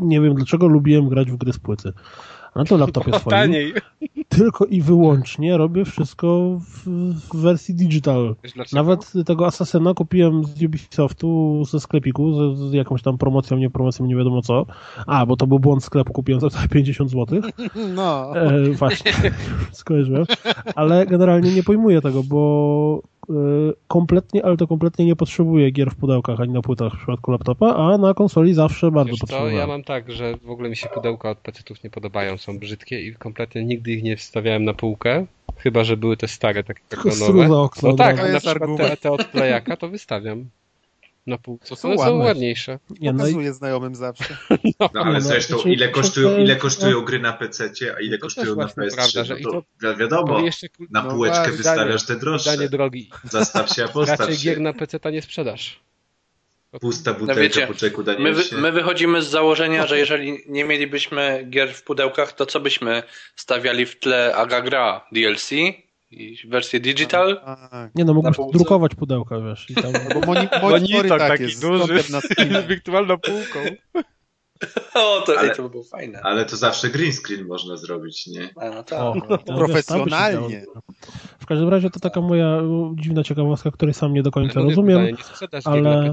nie 0.00 0.20
wiem 0.20 0.34
dlaczego 0.34 0.68
lubiłem 0.68 1.08
grać 1.08 1.30
w 1.30 1.36
gry 1.36 1.52
z 1.52 1.58
płyty. 1.58 1.92
A 2.54 2.58
na 2.58 2.64
tym 2.64 2.80
laptopie 2.80 3.12
swoim 3.18 3.30
taniej. 3.30 3.74
tylko 4.28 4.64
i 4.64 4.82
wyłącznie 4.82 5.56
robię 5.56 5.84
wszystko 5.84 6.58
w, 6.60 6.86
w 7.14 7.36
wersji 7.36 7.74
digital. 7.74 8.36
Nawet 8.72 9.12
tego 9.26 9.46
Assassina 9.46 9.94
kupiłem 9.94 10.44
z 10.44 10.62
Ubisoftu, 10.62 11.62
ze 11.64 11.80
sklepiku, 11.80 12.32
z, 12.32 12.58
z 12.58 12.72
jakąś 12.72 13.02
tam 13.02 13.18
promocją, 13.18 13.58
nie 13.58 13.70
promocją, 13.70 14.06
nie 14.06 14.16
wiadomo 14.16 14.42
co. 14.42 14.66
A, 15.06 15.26
bo 15.26 15.36
to 15.36 15.46
był 15.46 15.58
błąd 15.58 15.84
sklepu, 15.84 16.12
kupiłem 16.12 16.40
za 16.40 16.48
50 16.70 17.10
zł. 17.10 17.40
No. 17.94 18.36
E, 18.36 18.70
właśnie, 18.70 19.12
skojarzyłem. 19.72 20.24
Ale 20.74 21.06
generalnie 21.06 21.54
nie 21.54 21.62
pojmuję 21.62 22.00
tego, 22.00 22.22
bo 22.22 23.02
kompletnie, 23.88 24.44
ale 24.44 24.56
to 24.56 24.66
kompletnie 24.66 25.04
nie 25.06 25.16
potrzebuję 25.16 25.70
gier 25.70 25.90
w 25.90 25.96
pudełkach 25.96 26.40
ani 26.40 26.52
na 26.52 26.62
płytach 26.62 26.92
w 26.92 26.96
przypadku 26.96 27.30
laptopa, 27.30 27.74
a 27.74 27.98
na 27.98 28.14
konsoli 28.14 28.54
zawsze 28.54 28.90
bardzo 28.90 29.10
Wiesz 29.12 29.20
potrzebuję. 29.20 29.54
ja 29.54 29.66
mam 29.66 29.84
tak, 29.84 30.12
że 30.12 30.36
w 30.44 30.50
ogóle 30.50 30.68
mi 30.70 30.76
się 30.76 30.88
pudełka 30.88 31.30
od 31.30 31.38
PC-ów 31.38 31.84
nie 31.84 31.90
podobają, 31.90 32.38
są 32.38 32.58
brzydkie 32.58 33.00
i 33.00 33.14
kompletnie 33.14 33.64
nigdy 33.64 33.90
ich 33.92 34.02
nie 34.02 34.16
wstawiałem 34.16 34.64
na 34.64 34.74
półkę, 34.74 35.26
chyba 35.56 35.84
że 35.84 35.96
były 35.96 36.16
te 36.16 36.28
stare, 36.28 36.64
takie 36.64 36.80
Tylko 36.88 37.08
nowe. 37.08 37.20
strój 37.20 37.48
za 37.48 37.60
okno 37.60 37.88
No 37.88 37.96
tak, 37.96 38.32
na 38.32 38.40
przykład 38.40 38.70
te, 38.76 38.96
te 38.96 39.10
od 39.10 39.24
plejaka 39.24 39.76
to 39.76 39.88
wystawiam 39.88 40.44
na 41.28 41.38
półce. 41.38 41.76
Są 41.76 41.88
One 41.88 41.96
są 41.98 42.16
ładniejsze. 42.18 42.78
Nie, 43.00 43.12
no 43.12 43.16
i 43.18 43.18
Pokazuję 43.30 43.52
znajomym 43.54 43.94
zawsze. 43.94 44.36
No 44.80 44.88
ale 45.04 45.12
no, 45.12 45.20
zresztą, 45.20 45.54
znaczy, 45.54 45.70
ile 45.72 45.88
kosztują, 45.88 46.28
to- 46.30 46.38
ile 46.38 46.56
kosztują 46.56 47.00
gry 47.00 47.18
na 47.18 47.32
PC-cie, 47.32 47.94
a 47.96 48.00
ile 48.00 48.18
kosztują 48.18 48.46
na 48.46 48.54
właśnie 48.54 48.82
PS3, 48.82 48.94
prawda, 48.94 49.24
że 49.24 49.36
no 49.42 49.50
to, 49.50 49.62
to- 49.80 49.92
wi- 49.94 49.98
wiadomo, 50.00 50.40
jeszcze 50.40 50.66
na 50.90 51.02
no 51.02 51.10
półeczkę 51.10 51.38
właśnie, 51.38 51.56
wystawiasz 51.56 52.02
te 52.02 52.08
Danie 52.12 52.20
droższe. 52.20 52.68
drogi. 52.68 53.10
Zastaw 53.24 53.70
się, 53.74 53.84
a 53.84 53.88
postaw 53.98 54.20
Raczej 54.20 54.36
się. 54.36 54.44
gier 54.50 54.60
na 54.60 54.72
PC-ta 54.72 55.10
nie 55.10 55.22
sprzedasz. 55.22 55.80
Pusta 56.80 57.10
No 57.12 57.18
butelka 57.18 57.40
wiecie, 57.40 57.66
po 57.66 57.74
czeku 57.74 58.04
My, 58.18 58.32
wy, 58.32 58.42
się. 58.42 58.56
my 58.56 58.72
wychodzimy 58.72 59.22
z 59.22 59.26
założenia, 59.28 59.86
że 59.86 59.98
jeżeli 59.98 60.38
nie 60.48 60.64
mielibyśmy 60.64 61.46
gier 61.50 61.74
w 61.74 61.82
pudełkach, 61.82 62.32
to 62.32 62.46
co 62.46 62.60
byśmy 62.60 63.02
stawiali 63.36 63.86
w 63.86 63.98
tle 63.98 64.34
Aga 64.36 64.60
Gra 64.60 65.04
DLC 65.12 65.50
i 66.10 66.36
wersję 66.48 66.80
digital? 66.80 67.40
Tak. 67.44 67.94
Nie 67.94 68.04
no, 68.04 68.14
mógłbyś 68.14 68.36
drukować 68.52 68.94
pudełka, 68.94 69.40
wiesz. 69.40 69.70
I 69.70 69.74
tam... 69.74 69.92
Albo 70.10 70.26
moni 70.26 70.46
monitory 70.62 71.08
takie 71.08 71.48
z 71.48 71.60
kątem 71.60 71.98
na 72.10 72.20
screenie. 72.20 72.62
wirtualną 72.68 73.18
półką. 73.18 73.58
O, 74.94 75.20
to, 75.26 75.38
Ale- 75.38 75.50
ej, 75.50 75.56
to 75.56 75.62
by 75.62 75.70
było 75.70 75.84
fajne. 75.84 76.20
Ale 76.22 76.44
to 76.44 76.56
zawsze 76.56 76.88
green 76.88 77.12
screen 77.12 77.46
można 77.46 77.76
zrobić, 77.76 78.26
nie? 78.26 78.50
A, 78.56 78.70
no 78.70 78.82
tak. 78.82 79.00
O, 79.00 79.14
się 79.30 79.38
Profesjonalnie. 79.56 80.64
W 81.38 81.46
każdym 81.46 81.68
razie 81.68 81.90
to 81.90 82.00
taka 82.00 82.20
moja 82.20 82.60
dziwna 82.94 83.24
ciekawostka, 83.24 83.70
której 83.70 83.94
sam 83.94 84.12
nie 84.12 84.22
do 84.22 84.30
końca 84.30 84.60
Ale 84.60 84.74
mówię, 84.74 84.76
rozumiem. 84.76 85.16
pytanie, 85.40 85.62
ale-. 85.64 86.10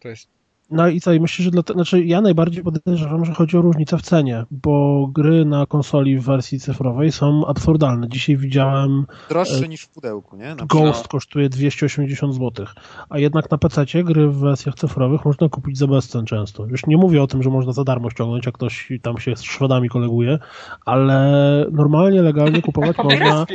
To 0.00 0.08
jest 0.08 0.37
No 0.70 0.88
i 0.88 1.00
co, 1.00 1.12
i 1.12 1.20
myślę, 1.20 1.44
że 1.44 1.50
dlatego, 1.50 1.78
znaczy 1.78 2.04
ja 2.04 2.20
najbardziej 2.20 2.64
podejrzewam, 2.64 3.24
że 3.24 3.34
chodzi 3.34 3.56
o 3.56 3.60
różnicę 3.60 3.98
w 3.98 4.02
cenie, 4.02 4.44
bo 4.50 5.06
gry 5.12 5.44
na 5.44 5.66
konsoli 5.66 6.18
w 6.18 6.24
wersji 6.24 6.60
cyfrowej 6.60 7.12
są 7.12 7.46
absurdalne. 7.46 8.08
Dzisiaj 8.08 8.36
widziałem 8.36 9.06
Droższe 9.28 9.68
niż 9.68 9.82
w 9.82 9.88
pudełku, 9.88 10.36
nie? 10.36 10.54
Na 10.54 10.66
Ghost 10.66 11.08
kosztuje 11.08 11.48
280 11.48 12.34
zł, 12.34 12.66
a 13.08 13.18
jednak 13.18 13.50
na 13.50 13.58
PC 13.58 13.84
gry 14.04 14.28
w 14.28 14.36
wersjach 14.38 14.74
cyfrowych 14.74 15.24
można 15.24 15.48
kupić 15.48 15.78
za 15.78 15.86
bezcen 15.86 16.26
często. 16.26 16.66
Już 16.66 16.86
nie 16.86 16.96
mówię 16.96 17.22
o 17.22 17.26
tym, 17.26 17.42
że 17.42 17.50
można 17.50 17.72
za 17.72 17.84
darmo 17.84 18.10
ściągnąć, 18.10 18.46
jak 18.46 18.54
ktoś 18.54 18.92
tam 19.02 19.18
się 19.18 19.36
z 19.36 19.42
Szwedami 19.42 19.88
koleguje, 19.88 20.38
ale 20.84 21.66
normalnie, 21.72 22.22
legalnie 22.22 22.62
kupować 22.62 22.96
można 23.04 23.46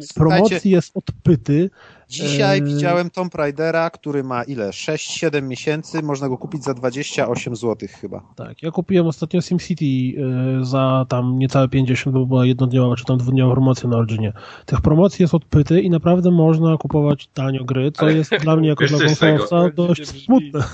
z 0.00 0.12
promocji 0.12 0.70
jest 0.70 0.96
odpyty 0.96 1.70
Dzisiaj 2.10 2.62
widziałem 2.62 3.10
Tomb 3.10 3.34
Raidera, 3.34 3.90
który 3.90 4.24
ma 4.24 4.42
ile? 4.42 4.70
6-7 4.70 5.42
miesięcy, 5.42 6.02
można 6.02 6.28
go 6.28 6.38
kupić 6.38 6.64
za 6.64 6.74
28 6.74 7.56
zł 7.56 7.88
chyba. 8.00 8.22
Tak, 8.36 8.62
ja 8.62 8.70
kupiłem 8.70 9.06
ostatnio 9.06 9.40
SimCity 9.40 9.84
y, 9.84 10.64
za 10.64 11.06
tam 11.08 11.38
niecałe 11.38 11.68
50, 11.68 12.14
bo 12.14 12.26
była 12.26 12.46
jednodniowa 12.46 12.96
czy 12.96 13.04
tam 13.04 13.18
dwudniowa 13.18 13.52
promocja 13.52 13.88
na 13.88 13.96
Originie. 13.96 14.32
Tych 14.66 14.80
promocji 14.80 15.22
jest 15.22 15.34
odpyty 15.34 15.80
i 15.80 15.90
naprawdę 15.90 16.30
można 16.30 16.76
kupować 16.76 17.28
tanio 17.34 17.64
gry, 17.64 17.92
co 17.92 18.02
Ale 18.02 18.14
jest 18.14 18.30
dla 18.36 18.56
mnie 18.56 18.68
jako 18.68 18.86
dla 18.86 18.98
konsolowca 18.98 19.70
dość 19.70 20.00
Brzmi. 20.00 20.20
smutne. 20.20 20.64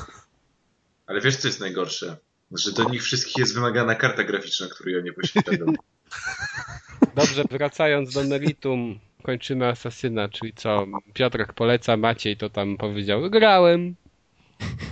Ale 1.06 1.20
wiesz, 1.20 1.36
co 1.36 1.48
jest 1.48 1.60
najgorsze? 1.60 2.16
Że 2.52 2.72
do 2.72 2.90
nich 2.90 3.02
wszystkich 3.02 3.38
jest 3.38 3.54
wymagana 3.54 3.94
karta 3.94 4.24
graficzna, 4.24 4.66
której 4.66 4.94
ja 4.94 5.00
nie 5.00 5.12
posiadam. 5.12 5.74
Dobrze, 7.16 7.44
wracając 7.50 8.14
do 8.14 8.24
meritum, 8.24 8.98
kończymy 9.26 9.66
Asasyna, 9.66 10.28
czyli 10.28 10.52
co? 10.52 10.86
Piotrek 11.14 11.52
poleca, 11.52 11.96
Maciej 11.96 12.36
to 12.36 12.50
tam 12.50 12.76
powiedział, 12.76 13.30
grałem. 13.30 13.94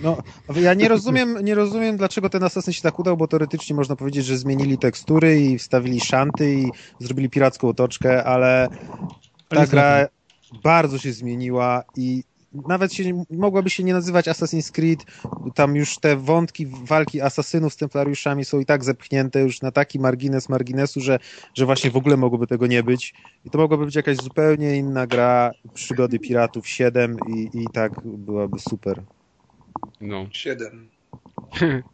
No, 0.02 0.16
ja 0.56 0.74
nie 0.74 0.88
rozumiem, 0.88 1.38
nie 1.42 1.54
rozumiem, 1.54 1.96
dlaczego 1.96 2.30
ten 2.30 2.42
Assassin 2.42 2.72
się 2.72 2.82
tak 2.82 2.98
udał, 2.98 3.16
bo 3.16 3.28
teoretycznie 3.28 3.76
można 3.76 3.96
powiedzieć, 3.96 4.26
że 4.26 4.38
zmienili 4.38 4.78
tekstury 4.78 5.40
i 5.40 5.58
wstawili 5.58 6.00
szanty 6.00 6.54
i 6.54 6.70
zrobili 6.98 7.30
piracką 7.30 7.68
otoczkę, 7.68 8.24
ale 8.24 8.68
ta 9.48 9.66
gra 9.66 10.06
bardzo 10.62 10.98
się 10.98 11.12
zmieniła 11.12 11.82
i 11.96 12.24
nawet 12.68 12.92
się, 12.92 13.24
mogłaby 13.30 13.70
się 13.70 13.84
nie 13.84 13.92
nazywać 13.92 14.26
Assassin's 14.26 14.72
Creed, 14.72 15.04
tam 15.54 15.76
już 15.76 15.98
te 15.98 16.16
wątki 16.16 16.66
walki 16.66 17.20
asasynów 17.20 17.72
z 17.72 17.76
templariuszami 17.76 18.44
są 18.44 18.60
i 18.60 18.66
tak 18.66 18.84
zepchnięte 18.84 19.40
już 19.40 19.62
na 19.62 19.70
taki 19.70 19.98
margines 19.98 20.48
marginesu, 20.48 21.00
że, 21.00 21.18
że 21.54 21.66
właśnie 21.66 21.90
w 21.90 21.96
ogóle 21.96 22.16
mogłoby 22.16 22.46
tego 22.46 22.66
nie 22.66 22.82
być. 22.82 23.14
I 23.44 23.50
to 23.50 23.58
mogłaby 23.58 23.84
być 23.84 23.94
jakaś 23.94 24.16
zupełnie 24.16 24.76
inna 24.76 25.06
gra, 25.06 25.50
przygody 25.74 26.18
piratów 26.18 26.68
7 26.68 27.16
i, 27.28 27.50
i 27.54 27.66
tak 27.72 28.00
byłaby 28.04 28.58
super. 28.58 29.02
No, 30.00 30.26
7. 30.30 30.88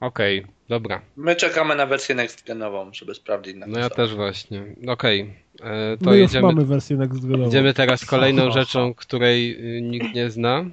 okej, 0.00 0.46
dobra. 0.68 1.00
My 1.16 1.36
czekamy 1.36 1.74
na 1.76 1.86
wersję 1.86 2.14
next 2.14 2.46
genową, 2.46 2.90
żeby 2.92 3.14
sprawdzić 3.14 3.56
na 3.56 3.66
No 3.66 3.78
ja 3.78 3.90
też 3.90 4.14
właśnie. 4.14 4.62
Okej, 4.88 5.34
e, 5.60 5.96
to 5.96 6.10
My 6.10 6.18
już 6.18 6.20
jedziemy, 6.32 6.46
mamy 6.46 6.64
wersję 6.64 6.96
next 6.96 7.26
genową. 7.26 7.44
jedziemy 7.44 7.74
teraz 7.74 8.04
kolejną 8.14 8.50
rzeczą, 8.50 8.94
której 8.94 9.76
y, 9.78 9.82
nikt 9.82 10.14
nie 10.14 10.30
zna, 10.30 10.64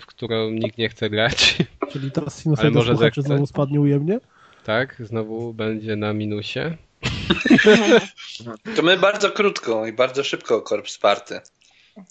w 0.00 0.06
którą 0.06 0.50
nikt 0.50 0.78
nie 0.78 0.88
chce 0.88 1.10
grać. 1.10 1.56
Czyli 1.92 2.10
teraz 2.10 2.42
sinusoida 2.42 2.78
może 2.78 2.96
zechce. 2.96 3.22
znowu 3.22 3.46
spadnie 3.46 3.80
ujemnie? 3.80 4.20
Tak, 4.64 4.96
znowu 5.00 5.54
będzie 5.54 5.96
na 5.96 6.12
minusie. 6.12 6.60
To 8.76 8.82
my 8.82 8.96
bardzo 8.96 9.30
krótko 9.30 9.86
i 9.86 9.92
bardzo 9.92 10.24
szybko 10.24 10.56
o 10.56 10.62
Corpse 10.62 10.98
Party. 11.00 11.40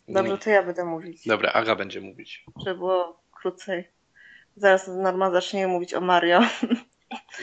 Dobrze, 0.08 0.38
to 0.38 0.50
ja 0.50 0.64
będę 0.64 0.86
mówić, 0.86 1.28
Dobra, 1.28 1.52
Aga 1.54 1.76
będzie 1.76 2.02
mówić. 2.02 2.46
żeby 2.66 2.78
było 2.78 3.20
krócej. 3.32 3.84
Zaraz 4.62 4.88
Norma 4.88 5.32
zacznie 5.32 5.68
mówić 5.68 5.94
o 5.94 6.02
Mario. 6.02 6.40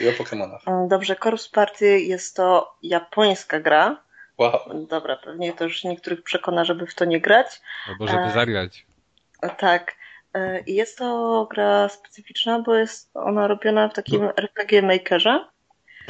I 0.01 0.09
o 0.09 0.11
Pokemonach. 0.17 0.61
Dobrze, 0.87 1.15
Corpse 1.15 1.49
Party 1.53 1.99
jest 1.99 2.35
to 2.35 2.75
japońska 2.83 3.59
gra. 3.59 4.03
Wow. 4.37 4.59
Dobra, 4.89 5.15
pewnie 5.17 5.53
to 5.53 5.63
już 5.63 5.83
niektórych 5.83 6.23
przekona, 6.23 6.65
żeby 6.65 6.85
w 6.87 6.95
to 6.95 7.05
nie 7.05 7.21
grać. 7.21 7.61
Albo 7.87 8.07
żeby 8.07 8.23
E. 8.23 8.31
zagrać. 8.31 8.85
E, 9.41 9.49
Tak. 9.49 9.95
E, 10.33 10.59
I 10.59 10.75
jest 10.75 10.97
to 10.97 11.47
gra 11.51 11.89
specyficzna, 11.89 12.59
bo 12.59 12.75
jest 12.75 13.11
ona 13.13 13.47
robiona 13.47 13.89
w 13.89 13.93
takim 13.93 14.23
RPG 14.37 14.81
Makerze. 14.81 15.45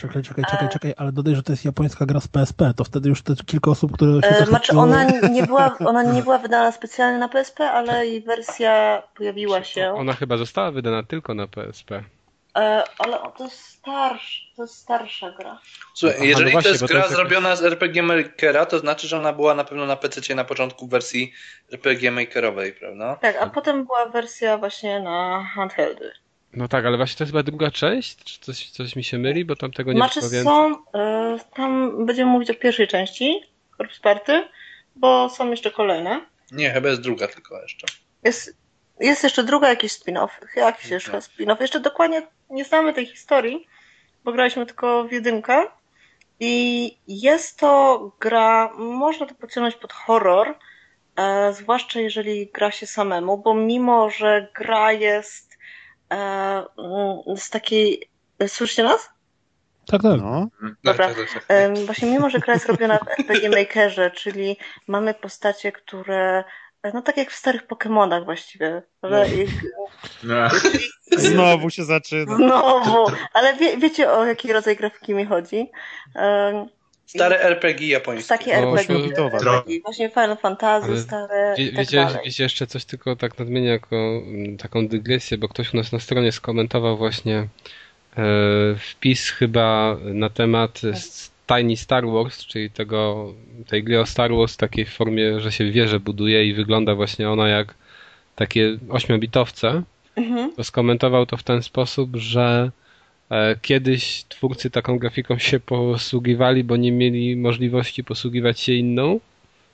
Czekaj, 0.02 0.24
czekaj, 0.24 0.44
czekaj, 0.52 0.70
czekaj, 0.70 0.94
ale 0.98 1.12
dodaj, 1.12 1.36
że 1.36 1.44
to 1.44 1.54
jest 1.54 1.66
japońska 1.66 2.06
gra 2.06 2.20
z 2.20 2.28
PSP, 2.28 2.74
to 2.76 2.84
wtedy 2.84 3.10
już 3.10 3.22
te 3.22 3.34
kilka 3.46 3.72
osób, 3.72 3.92
które 3.94 4.22
się 4.22 4.28
E, 4.28 4.32
zachwyciło- 4.34 4.46
Znaczy 4.50 4.78
ona 4.78 5.04
nie 5.04 5.44
była, 5.44 5.76
ona 5.92 6.04
nie 6.04 6.22
była 6.24 6.38
wydana 6.38 6.72
specjalnie 6.72 7.18
na 7.20 7.30
PSP, 7.30 7.72
ale 7.72 8.08
jej 8.08 8.22
wersja 8.22 9.04
pojawiła 9.18 9.64
się. 9.64 9.94
Ona 9.94 10.14
chyba 10.14 10.38
została 10.38 10.72
wydana 10.72 11.04
tylko 11.04 11.34
na 11.34 11.48
PSP. 11.48 12.04
E, 12.58 12.84
Ale 12.98 13.18
to 13.38 13.44
jest 13.44 13.60
starsz, 13.60 14.52
to 14.56 14.62
jest 14.64 14.76
starsza 14.76 15.32
gra. 15.32 15.60
Słuchaj, 15.94 16.16
Aha, 16.18 16.24
no 16.26 16.30
jeżeli 16.30 16.52
właśnie, 16.52 16.64
to 16.64 16.70
jest 16.70 16.82
bo 16.84 16.88
to 16.88 16.94
gra 16.94 17.04
jest 17.04 17.16
zrobiona 17.16 17.56
z 17.56 17.64
RPG 17.64 18.04
Makera, 18.04 18.66
to 18.66 18.80
znaczy, 18.80 19.08
że 19.08 19.18
ona 19.18 19.34
była 19.34 19.54
na 19.56 19.64
pewno 19.64 19.86
na 19.86 19.96
PC 19.96 20.36
na 20.36 20.44
początku 20.44 20.88
w 20.88 20.90
wersji 20.90 21.34
RPG 21.74 22.12
Makerowej, 22.12 22.74
prawda? 22.74 23.16
Tak, 23.22 23.36
a 23.42 23.48
potem 23.50 23.86
była 23.86 24.06
wersja 24.06 24.58
właśnie 24.58 25.00
na 25.00 25.44
handheldy. 25.56 26.12
No 26.54 26.68
tak, 26.68 26.86
ale 26.86 26.98
właśnie 26.98 27.18
to 27.18 27.24
jest 27.24 27.32
chyba 27.32 27.44
druga 27.44 27.72
część? 27.72 28.16
Czy 28.24 28.40
coś, 28.40 28.70
coś 28.70 28.96
mi 28.96 29.04
się 29.04 29.18
myli? 29.18 29.46
Bo 29.46 29.56
tam 29.56 29.72
tego 29.72 29.92
nie 29.94 29.98
Znaczy 29.98 30.22
więcej. 30.22 30.44
są, 30.44 30.76
e, 30.94 31.38
tam 31.56 32.06
będziemy 32.06 32.32
mówić 32.32 32.50
o 32.50 32.54
pierwszej 32.56 32.88
części 32.88 33.42
Corpse 33.78 34.00
Party, 34.02 34.48
bo 34.96 35.30
są 35.30 35.50
jeszcze 35.52 35.72
kolejne. 35.72 36.22
Nie, 36.52 36.72
chyba 36.72 36.90
jest 36.90 37.02
druga 37.02 37.28
tylko 37.28 37.62
jeszcze. 37.62 37.88
Jest, 38.24 38.58
jest 39.00 39.24
jeszcze 39.24 39.44
druga 39.44 39.70
jakiś 39.70 39.92
spin-off, 39.92 40.30
jakiś 40.56 40.84
Tak. 40.84 40.92
jeszcze 40.92 41.12
spin-off. 41.18 41.62
Jeszcze 41.62 41.80
dokładnie 41.80 42.28
nie 42.50 42.66
znamy 42.66 42.94
tej 42.94 43.06
historii, 43.06 43.68
bo 44.24 44.32
graliśmy 44.32 44.66
tylko 44.66 45.04
w 45.04 45.12
jedynkę. 45.12 45.66
I 46.40 46.98
jest 47.08 47.60
to 47.60 48.00
gra, 48.20 48.74
można 48.78 49.26
to 49.26 49.36
pociągnąć 49.36 49.76
pod 49.76 49.94
horror, 49.94 50.56
e, 51.16 51.54
zwłaszcza 51.54 52.00
jeżeli 52.00 52.48
gra 52.48 52.72
się 52.72 52.88
samemu, 52.88 53.38
bo 53.38 53.54
mimo, 53.54 54.10
że 54.10 54.48
gra 54.56 54.92
jest 54.92 55.49
z 57.38 57.50
takiej... 57.50 58.10
Słyszycie 58.48 58.84
nas? 58.84 59.10
Tak, 59.88 60.02
tak. 60.02 60.22
No. 60.22 60.48
Dobra. 60.84 61.08
Tak, 61.08 61.18
tak, 61.18 61.34
tak. 61.34 61.46
Em, 61.48 61.76
Właśnie 61.86 62.12
mimo, 62.12 62.30
że 62.30 62.40
gra 62.40 62.54
jest 62.54 62.66
robiona 62.66 62.98
w 62.98 63.20
RPG 63.20 63.50
Makerze, 63.50 64.12
czyli 64.12 64.58
mamy 64.88 65.14
postacie, 65.14 65.72
które 65.72 66.44
no 66.94 67.02
tak 67.02 67.18
jak 67.18 67.32
w 67.32 67.36
starych 67.36 67.68
Pokemonach 67.68 68.26
właściwie. 68.26 68.82
prawda? 69.02 69.26
I- 69.26 69.48
No, 70.24 70.36
Znowu 71.18 71.70
się 71.70 71.84
zaczyna. 71.84 72.36
Znowu, 72.36 73.06
ale 73.34 73.54
wie, 73.56 73.78
wiecie 73.78 74.12
o 74.12 74.26
jaki 74.26 74.54
rodzaj 74.54 74.76
grafiki 74.76 75.14
mi 75.14 75.26
chodzi? 75.26 75.72
Stare 77.16 77.40
RPG 77.42 77.88
japońskie. 77.88 78.28
Takie 78.30 78.52
No, 78.52 78.58
RPG, 78.58 78.80
ośmiobitowe. 78.82 79.38
RPG, 79.38 79.80
właśnie 79.82 80.10
Final 80.10 80.38
Fantasy, 80.38 80.86
Ale 80.86 81.00
stare 81.00 81.56
Wie, 81.58 81.68
tak 81.68 81.76
wiecie, 81.78 81.98
dalej. 81.98 82.20
wiecie 82.26 82.44
jeszcze 82.44 82.68
coś 82.68 82.86
tylko 82.86 83.16
tak 83.16 83.40
nadmienię 83.40 83.68
jako 83.68 83.96
mm, 83.96 84.58
taką 84.58 84.88
dygresję, 84.88 85.38
bo 85.38 85.48
ktoś 85.48 85.74
u 85.74 85.78
nas 85.78 85.92
na 85.92 86.00
stronie 86.00 86.32
skomentował 86.32 86.98
właśnie 86.98 87.38
e, 87.38 87.48
wpis 88.80 89.30
chyba 89.30 89.98
na 90.04 90.30
temat 90.30 90.82
s- 90.84 91.32
Tiny 91.48 91.78
Star 91.78 92.06
Wars, 92.08 92.46
czyli 92.46 92.70
tego, 92.72 93.34
tej 93.68 93.84
gry 93.84 94.00
o 94.00 94.06
Star 94.06 94.32
Wars 94.34 94.54
w 94.54 94.58
takiej 94.58 94.86
formie, 94.86 95.40
że 95.40 95.52
się 95.52 95.72
wieże 95.72 96.00
buduje 96.00 96.46
i 96.46 96.54
wygląda 96.54 96.96
właśnie 96.96 97.30
ona 97.30 97.48
jak 97.48 97.74
takie 98.36 98.78
ośmiobitowce. 98.90 99.84
Mhm. 100.16 100.54
To 100.56 100.64
skomentował 100.64 101.26
to 101.26 101.38
w 101.38 101.44
ten 101.44 101.64
sposób, 101.64 102.16
że 102.16 102.72
kiedyś 103.62 104.26
twórcy 104.30 104.70
taką 104.70 105.00
grafiką 105.00 105.38
się 105.38 105.60
posługiwali, 105.60 106.64
bo 106.64 106.78
nie 106.78 106.92
mieli 106.92 107.36
możliwości 107.36 108.04
posługiwać 108.04 108.60
się 108.60 108.74
inną, 108.74 109.20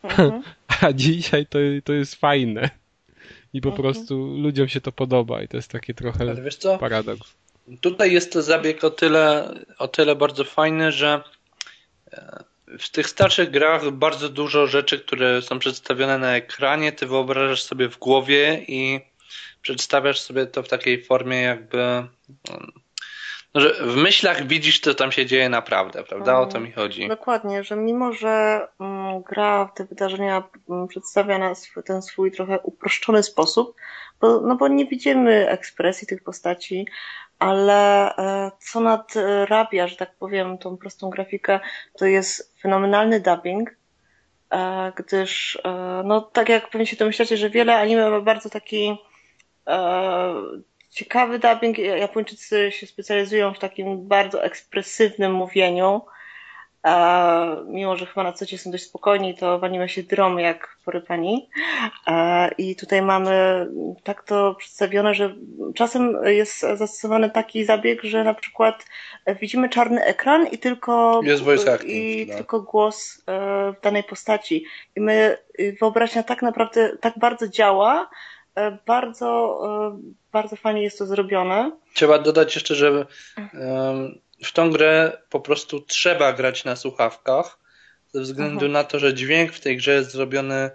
Mhm. 0.03 0.43
a 0.81 0.93
dzisiaj 0.93 1.45
to, 1.45 1.59
to 1.83 1.93
jest 1.93 2.15
fajne. 2.15 2.69
I 3.53 3.61
po 3.61 3.69
Mhm. 3.69 3.83
prostu 3.83 4.37
ludziom 4.37 4.67
się 4.67 4.81
to 4.81 4.91
podoba 4.91 5.41
i 5.43 5.47
to 5.47 5.57
jest 5.57 5.71
takie 5.71 5.93
trochę 5.93 6.19
Ale 6.21 6.41
wiesz 6.41 6.55
co? 6.55 6.77
paradoks. 6.77 7.33
Tutaj 7.81 8.11
jest 8.13 8.33
to 8.33 8.41
zabieg 8.41 8.83
o 8.83 8.89
tyle, 8.89 9.53
o 9.77 9.87
tyle 9.87 10.15
bardzo 10.15 10.43
fajny, 10.43 10.91
że 10.91 11.23
e, 12.13 12.43
w 12.79 12.89
tych 12.89 13.09
starszych 13.09 13.49
grach 13.51 13.91
bardzo 13.91 14.29
dużo 14.29 14.67
rzeczy, 14.67 14.99
które 14.99 15.41
są 15.41 15.59
przedstawione 15.59 16.17
na 16.17 16.35
ekranie, 16.35 16.91
ty 16.91 17.05
wyobrażasz 17.05 17.63
sobie 17.63 17.89
w 17.89 17.97
głowie 17.97 18.65
i 18.67 18.99
przedstawiasz 19.61 20.19
sobie 20.19 20.45
to 20.45 20.63
w 20.63 20.67
takiej 20.69 21.03
formie 21.03 21.41
jakby 21.41 21.77
no, 22.49 22.59
że 23.55 23.73
w 23.73 23.95
myślach 23.95 24.47
widzisz, 24.47 24.79
co 24.79 24.93
tam 24.93 25.11
się 25.11 25.25
dzieje 25.25 25.49
naprawdę, 25.49 26.03
prawda? 26.03 26.39
O 26.39 26.45
to 26.45 26.59
mi 26.59 26.71
chodzi. 26.71 27.07
Dokładnie, 27.07 27.63
że 27.63 27.75
mimo, 27.75 28.13
że 28.13 28.67
mm, 28.79 29.21
gra 29.21 29.71
te 29.75 29.85
wydarzenia 29.85 30.43
mm, 30.69 30.87
przedstawia 30.87 31.37
na 31.37 31.55
swój, 31.55 31.83
ten 31.83 32.01
swój 32.01 32.31
trochę 32.31 32.59
uproszczony 32.59 33.23
sposób, 33.23 33.75
bo, 34.21 34.41
no 34.41 34.55
bo 34.55 34.67
nie 34.67 34.85
widzimy 34.85 35.49
ekspresji 35.49 36.07
tych 36.07 36.23
postaci, 36.23 36.85
ale 37.39 38.15
e, 38.15 38.51
co 38.59 38.79
nadrabia, 38.79 39.87
że 39.87 39.95
tak 39.95 40.15
powiem, 40.15 40.57
tą 40.57 40.77
prostą 40.77 41.09
grafikę, 41.09 41.59
to 41.97 42.05
jest 42.05 42.59
fenomenalny 42.61 43.19
dubbing, 43.19 43.75
e, 44.49 44.91
gdyż, 44.95 45.59
e, 45.63 46.01
no 46.05 46.21
tak 46.21 46.49
jak 46.49 46.69
pewnie 46.69 46.87
się 46.87 46.95
domyślacie, 46.95 47.37
że 47.37 47.49
wiele 47.49 47.75
anime 47.75 48.09
ma 48.09 48.21
bardzo 48.21 48.49
taki 48.49 48.97
e, 49.67 50.33
ciekawy 50.95 51.39
dubbing. 51.39 51.77
Japończycy 51.77 52.71
się 52.71 52.87
specjalizują 52.87 53.53
w 53.53 53.59
takim 53.59 54.07
bardzo 54.07 54.43
ekspresywnym 54.43 55.33
mówieniu. 55.33 56.01
mimo, 57.67 57.95
że 57.95 58.05
chyba 58.05 58.23
na 58.23 58.33
co 58.33 58.45
są 58.57 58.71
dość 58.71 58.83
spokojni, 58.83 59.35
to 59.35 59.59
walimy 59.59 59.89
się 59.89 60.03
drom 60.03 60.39
jak 60.39 60.77
porypani. 60.85 61.49
I 62.57 62.75
tutaj 62.75 63.01
mamy 63.01 63.67
tak 64.03 64.23
to 64.23 64.55
przedstawione, 64.55 65.15
że 65.15 65.35
czasem 65.75 66.17
jest 66.25 66.59
zastosowany 66.59 67.29
taki 67.29 67.65
zabieg, 67.65 68.03
że 68.03 68.23
na 68.23 68.33
przykład 68.33 68.85
widzimy 69.41 69.69
czarny 69.69 70.03
ekran 70.03 70.47
i 70.47 70.57
tylko, 70.57 71.21
acting, 71.67 71.91
i 71.91 72.27
tak. 72.27 72.37
tylko 72.37 72.61
głos 72.61 73.23
e, 73.27 73.73
w 73.73 73.81
danej 73.81 74.03
postaci. 74.03 74.65
I 74.95 75.01
my 75.01 75.37
y, 75.59 75.77
wyobraźnia 75.79 76.23
tak 76.23 76.41
naprawdę 76.41 76.97
tak 77.01 77.13
bardzo 77.19 77.47
działa, 77.47 78.01
e, 78.01 78.34
bardzo, 78.85 79.59
e, 79.93 79.99
bardzo 80.31 80.55
fajnie 80.55 80.83
jest 80.83 80.97
to 80.97 81.05
zrobione. 81.05 81.71
Trzeba 81.93 82.19
dodać 82.19 82.55
jeszcze, 82.55 82.75
że 82.75 83.05
w 84.43 84.51
tą 84.51 84.71
grę 84.71 85.17
po 85.29 85.39
prostu 85.39 85.81
trzeba 85.81 86.33
grać 86.33 86.65
na 86.65 86.75
słuchawkach, 86.75 87.57
ze 88.13 88.21
względu 88.21 88.65
Aha. 88.65 88.73
na 88.73 88.83
to, 88.83 88.99
że 88.99 89.13
dźwięk 89.13 89.53
w 89.53 89.59
tej 89.59 89.77
grze 89.77 89.93
jest 89.93 90.11
zrobiony 90.11 90.69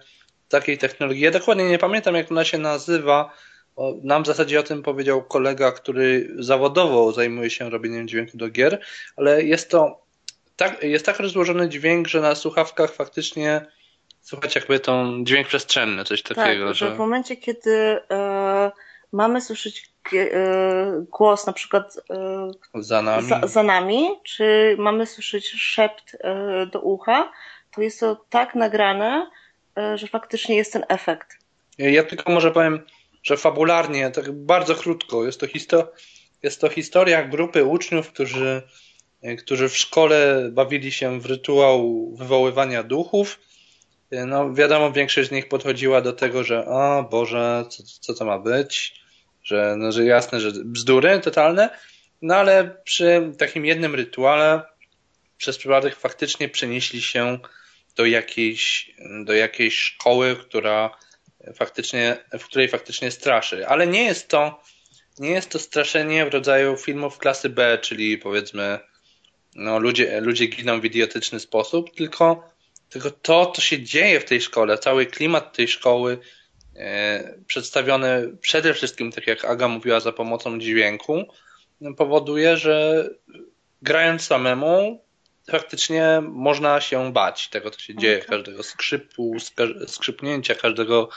w 0.48 0.51
takiej 0.51 0.78
technologii. 0.78 1.23
Ja 1.23 1.31
dokładnie 1.31 1.69
nie 1.69 1.78
pamiętam, 1.78 2.15
jak 2.15 2.31
ona 2.31 2.44
się 2.44 2.59
nazywa. 2.59 3.32
Nam 4.02 4.23
w 4.23 4.27
zasadzie 4.27 4.61
o 4.61 4.62
tym 4.62 4.82
powiedział 4.82 5.23
kolega, 5.23 5.73
który 5.73 6.31
zawodowo 6.39 7.12
zajmuje 7.12 7.51
się 7.51 7.70
robieniem 7.70 8.09
dźwięku 8.09 8.36
do 8.36 8.48
gier, 8.48 8.81
ale 9.16 9.43
jest 9.43 9.70
to 9.70 10.01
tak, 10.57 10.82
jest 10.82 11.07
tak 11.07 11.20
rozłożony 11.20 11.69
dźwięk, 11.69 12.09
że 12.09 12.20
na 12.20 12.35
słuchawkach 12.35 12.94
faktycznie 12.94 13.66
słychać 14.20 14.55
jakby 14.55 14.80
tą 14.80 15.24
dźwięk 15.24 15.48
przestrzenny, 15.48 16.05
coś 16.05 16.22
tak, 16.22 16.36
takiego. 16.36 16.66
Tak, 16.66 16.74
że 16.74 16.94
w 16.94 16.98
momencie, 16.98 17.36
kiedy 17.36 18.01
e, 18.10 18.70
mamy 19.12 19.40
słyszeć 19.40 19.90
e, 20.12 21.06
głos 21.10 21.47
na 21.47 21.52
przykład 21.52 21.97
e, 22.10 22.51
za, 22.82 23.02
nami. 23.02 23.28
Za, 23.28 23.40
za, 23.47 23.62
nami, 23.62 24.09
czy 24.24 24.76
mamy 24.78 25.06
słyszeć 25.06 25.48
szept 25.48 26.16
e, 26.20 26.66
do 26.66 26.80
ucha, 26.80 27.32
to 27.74 27.82
jest 27.82 28.01
to 28.01 28.24
tak 28.30 28.55
nagrane, 28.55 29.30
e, 29.76 29.98
że 29.98 30.06
faktycznie 30.06 30.56
jest 30.56 30.72
ten 30.72 30.84
efekt. 30.88 31.38
Ja 31.78 32.05
tylko 32.05 32.32
może 32.32 32.51
powiem, 32.51 32.86
że 33.22 33.36
fabularnie, 33.36 34.10
tak 34.10 34.32
bardzo 34.32 34.74
krótko, 34.74 35.24
jest 35.24 35.40
to, 35.40 35.47
histo 35.47 35.92
jest 36.42 36.60
to 36.60 36.68
historia 36.68 37.22
grupy 37.22 37.64
uczniów, 37.64 38.09
którzy, 38.09 38.62
którzy 39.38 39.68
w 39.68 39.76
szkole 39.76 40.48
bawili 40.52 40.92
się 40.92 41.20
w 41.20 41.26
rytuał 41.26 42.10
wywoływania 42.14 42.82
duchów. 42.82 43.38
No 44.12 44.55
wiadomo, 44.55 44.93
większość 44.93 45.28
z 45.28 45.32
nich 45.32 45.49
podchodziła 45.49 46.01
do 46.01 46.12
tego, 46.12 46.45
że 46.45 46.66
o 46.66 47.09
Boże, 47.11 47.65
co, 47.69 47.82
co 48.01 48.15
to 48.15 48.24
ma 48.24 48.39
być? 48.39 49.01
że, 49.43 49.74
no, 49.78 49.93
że 49.93 50.05
jasne, 50.05 50.41
że 50.41 50.51
bzdury 50.65 51.20
totalne, 51.20 51.70
no 52.23 52.37
ale 52.37 52.77
przy 52.85 53.32
takim 53.39 53.66
jednym 53.66 53.95
rytuale 53.95 54.62
przez 55.37 55.59
przypadek 55.59 55.97
faktycznie 55.97 56.49
przenieśli 56.49 57.03
się 57.03 57.39
do 57.97 58.07
jakiejś, 58.07 58.95
do 59.24 59.32
jakiejś 59.32 59.78
szkoły, 59.78 60.37
która 60.37 60.99
faktycznie, 61.55 62.16
w 62.39 62.45
której 62.45 62.69
faktycznie 62.69 63.11
straszy. 63.11 63.66
Ale 63.66 63.87
nie 63.87 64.05
jest 64.05 64.28
to, 64.28 64.62
nie 65.19 65.31
jest 65.31 65.51
to 65.51 65.59
straszenie 65.59 66.27
w 66.27 66.35
rodzaju 66.35 66.77
filmów 66.77 67.19
klasy 67.19 67.49
B, 67.49 67.78
czyli 67.82 68.19
powiedzmy, 68.19 68.78
no, 69.55 69.78
ludzie, 69.78 70.20
ludzie 70.20 70.47
giną 70.47 70.81
w 70.81 70.85
idiotyczny 70.85 71.41
sposób, 71.41 71.95
tylko, 71.95 72.49
tylko 72.90 73.10
to, 73.10 73.52
co 73.52 73.62
się 73.62 73.82
dzieje 73.82 74.20
w 74.20 74.24
tej 74.24 74.40
szkole, 74.40 74.78
cały 74.78 75.06
klimat 75.06 75.56
tej 75.56 75.68
szkoły, 75.68 76.18
E, 76.80 77.34
przedstawione 77.46 78.22
przede 78.40 78.74
wszystkim, 78.74 79.12
tak 79.12 79.26
jak 79.26 79.44
Aga 79.44 79.68
mówiła, 79.68 80.00
za 80.00 80.12
pomocą 80.12 80.58
dźwięku, 80.58 81.24
powoduje, 81.96 82.56
że 82.56 83.04
grając 83.82 84.22
samemu 84.22 85.04
faktycznie 85.50 86.22
można 86.22 86.80
się 86.80 87.12
bać 87.12 87.48
tego, 87.48 87.70
co 87.70 87.80
się 87.80 87.94
dzieje, 87.94 88.18
tak. 88.18 88.28
każdego 88.28 88.62
skrzypu, 88.62 89.36
skrzypnięcia, 89.86 90.54
każdego 90.54 91.08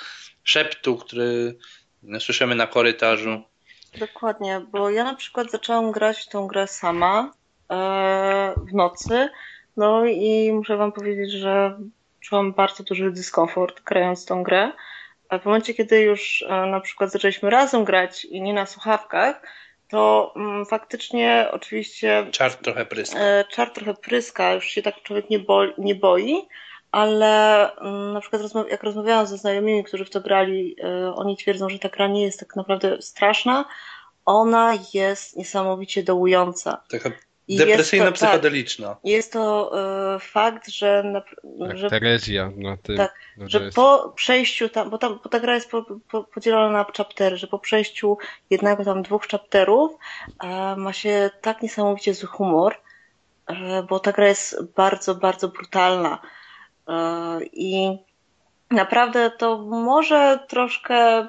szeptu, 0.43 0.97
który 0.97 1.57
słyszymy 2.19 2.55
na 2.55 2.67
korytarzu. 2.67 3.41
Dokładnie, 3.99 4.65
bo 4.71 4.89
ja 4.89 5.03
na 5.03 5.15
przykład 5.15 5.51
zaczęłam 5.51 5.91
grać 5.91 6.27
tą 6.27 6.47
grę 6.47 6.67
sama 6.67 7.33
e, 7.69 8.53
w 8.69 8.73
nocy, 8.73 9.29
no 9.77 10.05
i 10.05 10.51
muszę 10.53 10.77
wam 10.77 10.91
powiedzieć, 10.91 11.31
że 11.31 11.79
czułam 12.19 12.53
bardzo 12.53 12.83
duży 12.83 13.11
dyskomfort 13.11 13.83
grając 13.83 14.25
tą 14.25 14.43
grę. 14.43 14.71
A 15.29 15.39
w 15.39 15.45
momencie, 15.45 15.73
kiedy 15.73 16.01
już 16.01 16.45
e, 16.49 16.65
na 16.65 16.79
przykład 16.79 17.11
zaczęliśmy 17.11 17.49
razem 17.49 17.83
grać 17.83 18.25
i 18.25 18.41
nie 18.41 18.53
na 18.53 18.65
słuchawkach, 18.65 19.41
to 19.89 20.33
mm, 20.35 20.65
faktycznie 20.65 21.47
oczywiście. 21.51 22.27
Czar 22.31 22.53
trochę 22.53 22.85
pryska. 22.85 23.19
E, 23.19 23.45
czar 23.51 23.69
trochę 23.69 23.93
pryska, 23.93 24.53
już 24.53 24.65
się 24.65 24.81
tak 24.81 25.01
człowiek 25.03 25.29
nie, 25.29 25.39
bo, 25.39 25.61
nie 25.77 25.95
boi, 25.95 26.47
ale 26.91 27.71
mm, 27.75 28.13
na 28.13 28.21
przykład 28.21 28.41
jak 28.69 28.83
rozmawiałam 28.83 29.27
ze 29.27 29.37
znajomymi, 29.37 29.83
którzy 29.83 30.05
w 30.05 30.09
to 30.09 30.21
grali, 30.21 30.75
e, 30.83 31.13
oni 31.15 31.37
twierdzą, 31.37 31.69
że 31.69 31.79
ta 31.79 31.89
gra 31.89 32.07
nie 32.07 32.23
jest 32.23 32.39
tak 32.39 32.55
naprawdę 32.55 33.01
straszna. 33.01 33.65
Ona 34.25 34.73
jest 34.93 35.37
niesamowicie 35.37 36.03
dołująca. 36.03 36.83
Taka 36.89 37.11
Depresyjno-psychodeliczna. 37.49 38.87
Tak, 38.87 38.97
jest 39.03 39.33
to 39.33 39.71
y, 40.15 40.19
fakt, 40.19 40.69
że... 40.69 41.03
Na, 41.03 41.21
tak, 41.67 41.77
że 41.77 41.89
Terezja 41.89 42.51
na 42.57 42.77
tym. 42.77 42.97
Tak, 42.97 43.13
że 43.37 43.63
jest... 43.63 43.75
po 43.75 44.13
przejściu 44.15 44.69
tam, 44.69 44.89
bo, 44.89 44.97
tam, 44.97 45.19
bo 45.23 45.29
ta 45.29 45.39
gra 45.39 45.55
jest 45.55 45.71
po, 45.71 45.85
po, 46.11 46.23
podzielona 46.23 46.69
na 46.69 46.85
chaptery, 46.97 47.37
że 47.37 47.47
po 47.47 47.59
przejściu 47.59 48.17
jednego 48.49 48.85
tam 48.85 49.01
dwóch 49.01 49.27
chapterów 49.27 49.91
e, 50.43 50.75
ma 50.75 50.93
się 50.93 51.29
tak 51.41 51.61
niesamowicie 51.61 52.13
zły 52.13 52.27
humor, 52.27 52.75
e, 53.47 53.83
bo 53.83 53.99
ta 53.99 54.11
gra 54.11 54.27
jest 54.27 54.63
bardzo, 54.75 55.15
bardzo 55.15 55.47
brutalna. 55.47 56.21
E, 56.87 57.39
I 57.53 57.97
naprawdę 58.71 59.31
to 59.31 59.57
może 59.57 60.39
troszkę 60.47 61.27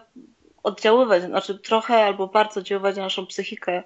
oddziaływać, 0.62 1.22
znaczy 1.22 1.58
trochę 1.58 2.04
albo 2.04 2.26
bardzo 2.26 2.60
oddziaływać 2.60 2.96
na 2.96 3.02
naszą 3.02 3.26
psychikę 3.26 3.82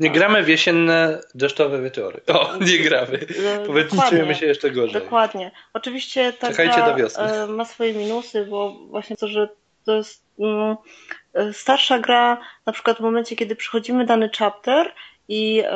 nie 0.00 0.10
gramy 0.10 0.42
w 0.42 0.48
jesienne, 0.48 1.20
deszczowe 1.34 1.82
wieczory. 1.82 2.20
O, 2.28 2.56
nie 2.60 2.78
gramy. 2.78 3.18
Powiedzmy, 3.66 4.34
się 4.34 4.46
jeszcze 4.46 4.70
gorzej. 4.70 5.02
Dokładnie. 5.02 5.50
Oczywiście 5.72 6.32
ta 6.32 6.48
Czekajcie 6.48 6.94
wiosny. 6.96 7.24
E, 7.24 7.46
ma 7.46 7.64
swoje 7.64 7.92
minusy, 7.92 8.46
bo 8.46 8.72
właśnie 8.72 9.16
to, 9.16 9.28
że 9.28 9.48
to 9.84 9.96
jest 9.96 10.24
e, 11.34 11.52
starsza 11.52 11.98
gra, 11.98 12.40
na 12.66 12.72
przykład 12.72 12.96
w 12.96 13.00
momencie, 13.00 13.36
kiedy 13.36 13.56
przychodzimy 13.56 14.06
dany 14.06 14.30
chapter 14.38 14.92
i 15.28 15.62
e, 15.64 15.70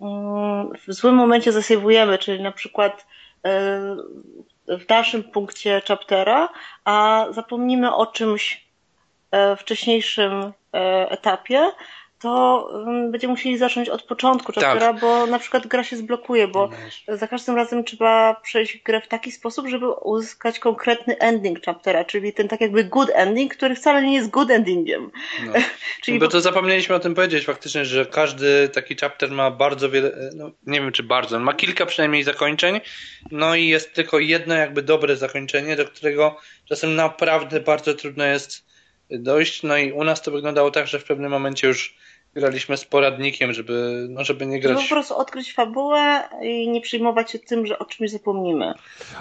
mm, 0.00 0.72
w 0.86 0.92
złym 0.92 1.14
momencie 1.14 1.52
zasejwujemy, 1.52 2.18
czyli 2.18 2.42
na 2.42 2.52
przykład 2.52 3.06
w 4.68 4.86
dalszym 4.86 5.22
punkcie 5.22 5.82
chaptera, 5.88 6.48
a 6.84 7.26
zapomnimy 7.30 7.94
o 7.94 8.06
czymś 8.06 8.68
wcześniejszym 9.56 10.52
etapie, 11.08 11.70
to 12.18 12.68
um, 12.72 13.10
będziemy 13.10 13.30
musieli 13.30 13.58
zacząć 13.58 13.88
od 13.88 14.02
początku 14.02 14.52
chaptera, 14.52 14.92
tak. 14.92 15.00
bo 15.00 15.26
na 15.26 15.38
przykład 15.38 15.66
gra 15.66 15.84
się 15.84 15.96
zblokuje, 15.96 16.48
bo 16.48 16.70
no 17.08 17.16
za 17.16 17.28
każdym 17.28 17.56
razem 17.56 17.84
trzeba 17.84 18.34
przejść 18.34 18.82
grę 18.82 19.00
w 19.00 19.08
taki 19.08 19.32
sposób, 19.32 19.68
żeby 19.68 19.92
uzyskać 19.92 20.58
konkretny 20.58 21.18
ending 21.18 21.64
chaptera, 21.64 22.04
czyli 22.04 22.32
ten 22.32 22.48
tak 22.48 22.60
jakby 22.60 22.84
good 22.84 23.10
ending, 23.14 23.54
który 23.54 23.74
wcale 23.74 24.02
nie 24.02 24.14
jest 24.14 24.30
good 24.30 24.50
endingiem. 24.50 25.10
No. 25.46 25.52
czyli 26.02 26.18
bo 26.18 26.28
to 26.28 26.40
zapomnieliśmy 26.40 26.94
o 26.94 27.00
tym 27.00 27.14
powiedzieć 27.14 27.44
faktycznie, 27.44 27.84
że 27.84 28.06
każdy 28.06 28.68
taki 28.68 28.96
chapter 28.96 29.30
ma 29.30 29.50
bardzo 29.50 29.90
wiele, 29.90 30.30
no 30.34 30.50
nie 30.66 30.80
wiem 30.80 30.92
czy 30.92 31.02
bardzo, 31.02 31.38
ma 31.38 31.54
kilka 31.54 31.86
przynajmniej 31.86 32.22
zakończeń, 32.22 32.80
no 33.30 33.54
i 33.54 33.68
jest 33.68 33.94
tylko 33.94 34.18
jedno 34.18 34.54
jakby 34.54 34.82
dobre 34.82 35.16
zakończenie, 35.16 35.76
do 35.76 35.84
którego 35.84 36.36
czasem 36.68 36.94
naprawdę 36.94 37.60
bardzo 37.60 37.94
trudno 37.94 38.24
jest 38.24 38.68
dojść, 39.10 39.62
no 39.62 39.76
i 39.76 39.92
u 39.92 40.04
nas 40.04 40.22
to 40.22 40.30
wyglądało 40.30 40.70
tak, 40.70 40.86
że 40.86 40.98
w 40.98 41.04
pewnym 41.04 41.30
momencie 41.30 41.68
już 41.68 41.96
graliśmy 42.34 42.76
z 42.76 42.84
poradnikiem, 42.84 43.52
żeby, 43.52 44.06
no, 44.10 44.24
żeby 44.24 44.46
nie 44.46 44.60
grać. 44.60 44.76
Żeby 44.76 44.88
po 44.88 44.94
prostu 44.94 45.16
odkryć 45.16 45.54
fabułę 45.54 46.28
i 46.42 46.68
nie 46.68 46.80
przejmować 46.80 47.30
się 47.30 47.38
tym, 47.38 47.66
że 47.66 47.78
o 47.78 47.84
czymś 47.84 48.10
zapomnimy. 48.10 48.74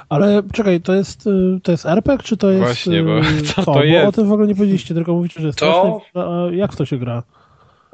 Ale 0.10 0.44
czekaj, 0.54 0.82
to 0.82 0.94
jest, 0.94 1.28
y, 1.28 1.60
to 1.64 1.72
jest 1.72 1.86
RPG, 1.86 2.24
czy 2.24 2.38
to 2.38 2.52
jest. 2.52 2.64
Właśnie, 2.64 3.04
bo 3.04 3.20
y, 3.20 3.42
co 3.56 3.66
to 3.66 3.84
jest? 3.84 4.04
Bo 4.04 4.10
o 4.10 4.12
tym 4.12 4.30
w 4.30 4.32
ogóle 4.32 4.48
nie 4.48 4.56
powiedzieliście, 4.56 4.94
tylko 4.94 5.14
mówicie, 5.14 5.42
że 5.42 5.48
jest 5.48 5.60
to... 5.60 6.02
A 6.16 6.56
jak 6.56 6.74
w 6.74 6.76
to 6.76 6.86
się 6.86 6.98
gra? 6.98 7.24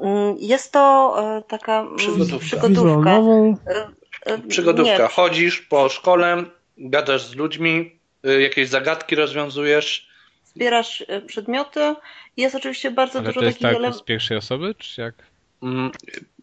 Mm, 0.00 0.36
jest 0.38 0.72
to 0.72 1.14
e, 1.18 1.42
taka 1.42 1.80
mm, 1.80 1.96
przygodówka. 1.96 2.38
przygodówka. 2.38 3.10
E, 3.10 3.86
e, 4.24 4.38
przygodówka. 4.38 4.98
Nie. 4.98 5.08
Chodzisz 5.08 5.60
po 5.60 5.88
szkole, 5.88 6.44
gadasz 6.78 7.22
z 7.26 7.34
ludźmi, 7.34 7.98
y, 8.26 8.42
jakieś 8.42 8.68
zagadki 8.68 9.16
rozwiązujesz 9.16 10.13
zbierasz 10.54 11.04
e, 11.08 11.20
przedmioty. 11.20 11.94
Jest 12.36 12.54
oczywiście 12.54 12.90
bardzo 12.90 13.18
Ale 13.18 13.28
dużo 13.28 13.40
to 13.40 13.46
jest 13.46 13.58
takich 13.58 13.82
tak 13.82 13.94
z 13.94 14.02
pierwszej 14.02 14.36
osoby, 14.36 14.74
czy 14.78 15.00
jak? 15.00 15.14
Mm, 15.62 15.90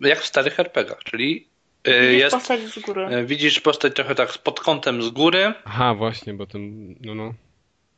jak 0.02 0.20
w 0.20 0.26
starych 0.26 0.60
RPGach, 0.60 1.04
czyli 1.04 1.48
e, 1.84 2.02
widzisz 2.02 2.20
jest, 2.20 2.36
postać 2.36 2.62
z 2.62 2.80
góry. 2.80 3.06
E, 3.06 3.24
widzisz 3.24 3.60
postać 3.60 3.96
trochę 3.96 4.16
tak 4.16 4.38
pod 4.38 4.60
kątem 4.60 5.04
z 5.04 5.10
góry. 5.10 5.54
Aha, 5.66 5.94
właśnie, 5.94 6.34
bo 6.34 6.46
ten, 6.46 6.96
no 7.02 7.16
no. 7.16 7.34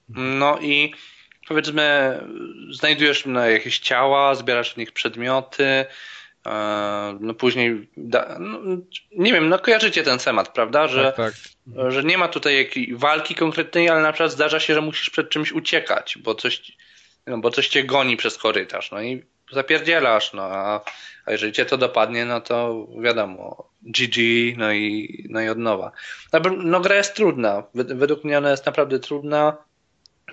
No 0.09 0.59
i 0.59 0.93
powiedzmy, 1.47 2.19
znajdujesz 2.71 3.25
jakieś 3.51 3.79
ciała, 3.79 4.35
zbierasz 4.35 4.73
w 4.73 4.77
nich 4.77 4.91
przedmioty, 4.91 5.85
no 7.19 7.33
później, 7.33 7.89
da, 7.97 8.37
no, 8.39 8.59
nie 9.11 9.33
wiem, 9.33 9.49
no 9.49 9.59
kojarzycie 9.59 10.03
ten 10.03 10.19
temat, 10.19 10.49
prawda? 10.49 10.87
Że, 10.87 11.13
Tak, 11.17 11.33
tak. 11.75 11.91
że 11.91 12.03
nie 12.03 12.17
ma 12.17 12.27
tutaj 12.27 12.57
jakiej 12.57 12.95
walki 12.95 13.35
konkretnej, 13.35 13.89
ale 13.89 14.01
na 14.01 14.13
przykład 14.13 14.31
zdarza 14.31 14.59
się, 14.59 14.73
że 14.73 14.81
musisz 14.81 15.09
przed 15.09 15.29
czymś 15.29 15.51
uciekać, 15.51 16.17
bo 16.17 16.35
coś, 16.35 16.71
no, 17.27 17.37
bo 17.37 17.51
coś 17.51 17.67
cię 17.67 17.83
goni 17.83 18.17
przez 18.17 18.37
korytarz, 18.37 18.91
no 18.91 19.01
i 19.01 19.23
zapierdzielasz, 19.51 20.33
no 20.33 20.43
a, 20.43 20.81
a 21.25 21.31
jeżeli 21.31 21.53
cię 21.53 21.65
to 21.65 21.77
dopadnie, 21.77 22.25
no 22.25 22.41
to 22.41 22.87
wiadomo, 23.01 23.69
GG, 23.81 24.17
no 24.57 24.73
i, 24.73 25.25
no 25.29 25.41
i 25.41 25.49
od 25.49 25.57
nowa. 25.57 25.91
No, 26.33 26.39
no 26.57 26.79
gra 26.79 26.95
jest 26.95 27.15
trudna, 27.15 27.63
według 27.73 28.23
mnie 28.23 28.37
ona 28.37 28.51
jest 28.51 28.65
naprawdę 28.65 28.99
trudna, 28.99 29.57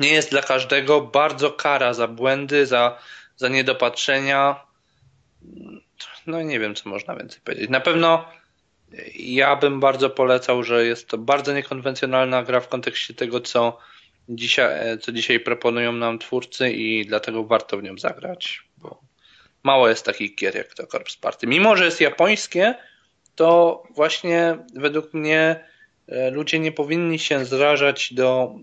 nie 0.01 0.13
jest 0.13 0.31
dla 0.31 0.43
każdego, 0.43 1.01
bardzo 1.01 1.51
kara 1.51 1.95
za 1.95 2.09
błędy, 2.09 2.67
za, 2.67 2.99
za 3.37 3.49
niedopatrzenia, 3.49 4.61
no 6.27 6.43
nie 6.43 6.61
wiem, 6.61 6.75
co 6.75 6.89
można 6.89 7.17
więcej 7.17 7.41
powiedzieć. 7.45 7.71
Na 7.71 7.81
pewno 7.81 8.25
ja 9.19 9.57
bym 9.57 9.81
bardzo 9.81 10.11
polecał, 10.11 10.63
że 10.63 10.87
jest 10.87 11.09
to 11.09 11.19
bardzo 11.19 11.55
niekonwencjonalna 11.55 12.43
gra 12.43 12.61
w 12.61 12.69
kontekście 12.69 13.15
tego, 13.15 13.41
co 13.41 13.79
dzisiaj, 14.29 14.99
co 14.99 15.13
dzisiaj 15.13 15.41
proponują 15.41 15.93
nam 15.93 16.19
twórcy 16.19 16.71
i 16.71 17.07
dlatego 17.07 17.45
warto 17.45 17.79
w 17.79 17.83
nią 17.83 17.99
zagrać, 17.99 18.63
bo 18.79 19.01
mało 19.63 19.89
jest 19.89 20.05
takich 20.05 20.35
gier 20.35 20.55
jak 20.57 20.75
to 20.75 20.87
Corpse 20.87 21.19
Party. 21.21 21.47
Mimo, 21.47 21.77
że 21.77 21.85
jest 21.85 22.01
japońskie, 22.01 22.75
to 23.35 23.83
właśnie 23.95 24.59
według 24.75 25.15
mnie 25.15 25.65
e, 26.09 26.31
ludzie 26.31 26.59
nie 26.59 26.73
powinni 26.73 27.19
się 27.19 27.45
zrażać 27.45 28.15
do 28.15 28.55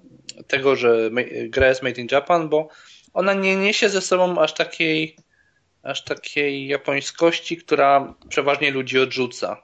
tego, 0.48 0.76
że 0.76 1.10
gra 1.48 1.68
jest 1.68 1.84
made 1.84 2.02
in 2.02 2.08
Japan, 2.12 2.50
bo 2.50 2.70
ona 3.14 3.34
nie 3.34 3.56
niesie 3.56 3.90
ze 3.90 4.02
sobą 4.02 4.42
aż 4.42 4.54
takiej 4.54 5.16
aż 5.88 6.04
takiej 6.04 6.68
japońskości, 6.68 7.58
która 7.58 8.14
przeważnie 8.30 8.72
ludzi 8.72 9.00
odrzuca. 9.00 9.64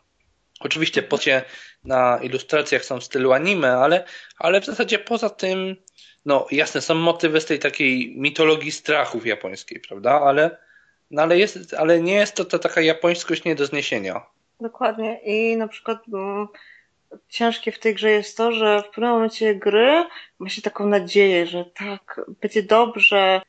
Oczywiście 0.59 1.03
pocie 1.03 1.43
na 1.83 2.19
ilustracjach 2.21 2.85
są 2.85 2.99
w 2.99 3.03
stylu 3.03 3.31
anime, 3.31 3.73
ale, 3.73 4.05
ale 4.37 4.61
w 4.61 4.65
zasadzie 4.65 4.99
poza 4.99 5.29
tym, 5.29 5.75
no 6.25 6.47
jasne, 6.51 6.81
są 6.81 6.95
motywy 6.95 7.41
z 7.41 7.45
tej 7.45 7.59
takiej 7.59 8.15
mitologii 8.17 8.71
strachów 8.71 9.25
japońskiej, 9.25 9.79
prawda? 9.79 10.21
Ale, 10.21 10.57
no, 11.11 11.21
ale, 11.21 11.37
jest, 11.37 11.73
ale 11.73 12.01
nie 12.01 12.13
jest 12.13 12.35
to, 12.35 12.45
to 12.45 12.59
taka 12.59 12.81
japońskość 12.81 13.43
nie 13.43 13.55
do 13.55 13.65
zniesienia. 13.65 14.25
Dokładnie. 14.61 15.19
I 15.25 15.57
na 15.57 15.67
przykład 15.67 15.99
mm, 16.13 16.47
ciężkie 17.29 17.71
w 17.71 17.79
tej 17.79 17.95
grze 17.95 18.11
jest 18.11 18.37
to, 18.37 18.51
że 18.51 18.81
w 18.81 18.95
pewnym 18.95 19.09
momencie 19.09 19.55
gry 19.55 20.05
ma 20.39 20.49
się 20.49 20.61
taką 20.61 20.87
nadzieję, 20.87 21.47
że 21.47 21.65
tak, 21.65 22.21
będzie 22.41 22.63
dobrze, 22.63 23.41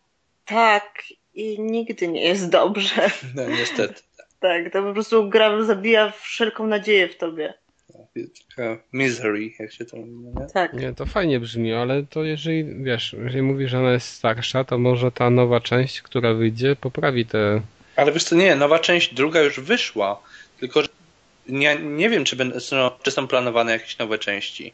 tak, 0.44 1.02
i 1.34 1.60
nigdy 1.60 2.08
nie 2.08 2.24
jest 2.24 2.50
dobrze. 2.50 3.10
No 3.34 3.48
niestety. 3.48 4.02
tak, 4.40 4.72
to 4.72 4.82
po 4.82 4.92
prostu 4.92 5.28
gra 5.28 5.62
zabija 5.62 6.12
wszelką 6.20 6.66
nadzieję 6.66 7.08
w 7.08 7.16
tobie. 7.16 7.54
Misery, 8.92 9.50
jak 9.58 9.72
się 9.72 9.84
to 9.84 9.96
mówi, 9.96 10.12
nie? 10.12 10.46
Tak. 10.54 10.72
Nie, 10.72 10.92
to 10.92 11.06
fajnie 11.06 11.40
brzmi, 11.40 11.72
ale 11.72 12.02
to 12.02 12.24
jeżeli, 12.24 12.64
wiesz, 12.84 13.16
jeżeli 13.24 13.42
mówisz, 13.42 13.70
że 13.70 13.78
ona 13.78 13.92
jest 13.92 14.08
starsza, 14.08 14.64
to 14.64 14.78
może 14.78 15.12
ta 15.12 15.30
nowa 15.30 15.60
część, 15.60 16.02
która 16.02 16.34
wyjdzie, 16.34 16.76
poprawi 16.76 17.26
te... 17.26 17.60
Ale 17.96 18.12
wiesz 18.12 18.24
co, 18.24 18.36
nie, 18.36 18.56
nowa 18.56 18.78
część 18.78 19.14
druga 19.14 19.40
już 19.40 19.60
wyszła, 19.60 20.22
tylko 20.60 20.82
że 20.82 20.88
nie, 21.48 21.76
nie 21.76 22.10
wiem, 22.10 22.24
czy, 22.24 22.36
będą, 22.36 22.58
czy 23.02 23.10
są 23.10 23.28
planowane 23.28 23.72
jakieś 23.72 23.98
nowe 23.98 24.18
części. 24.18 24.72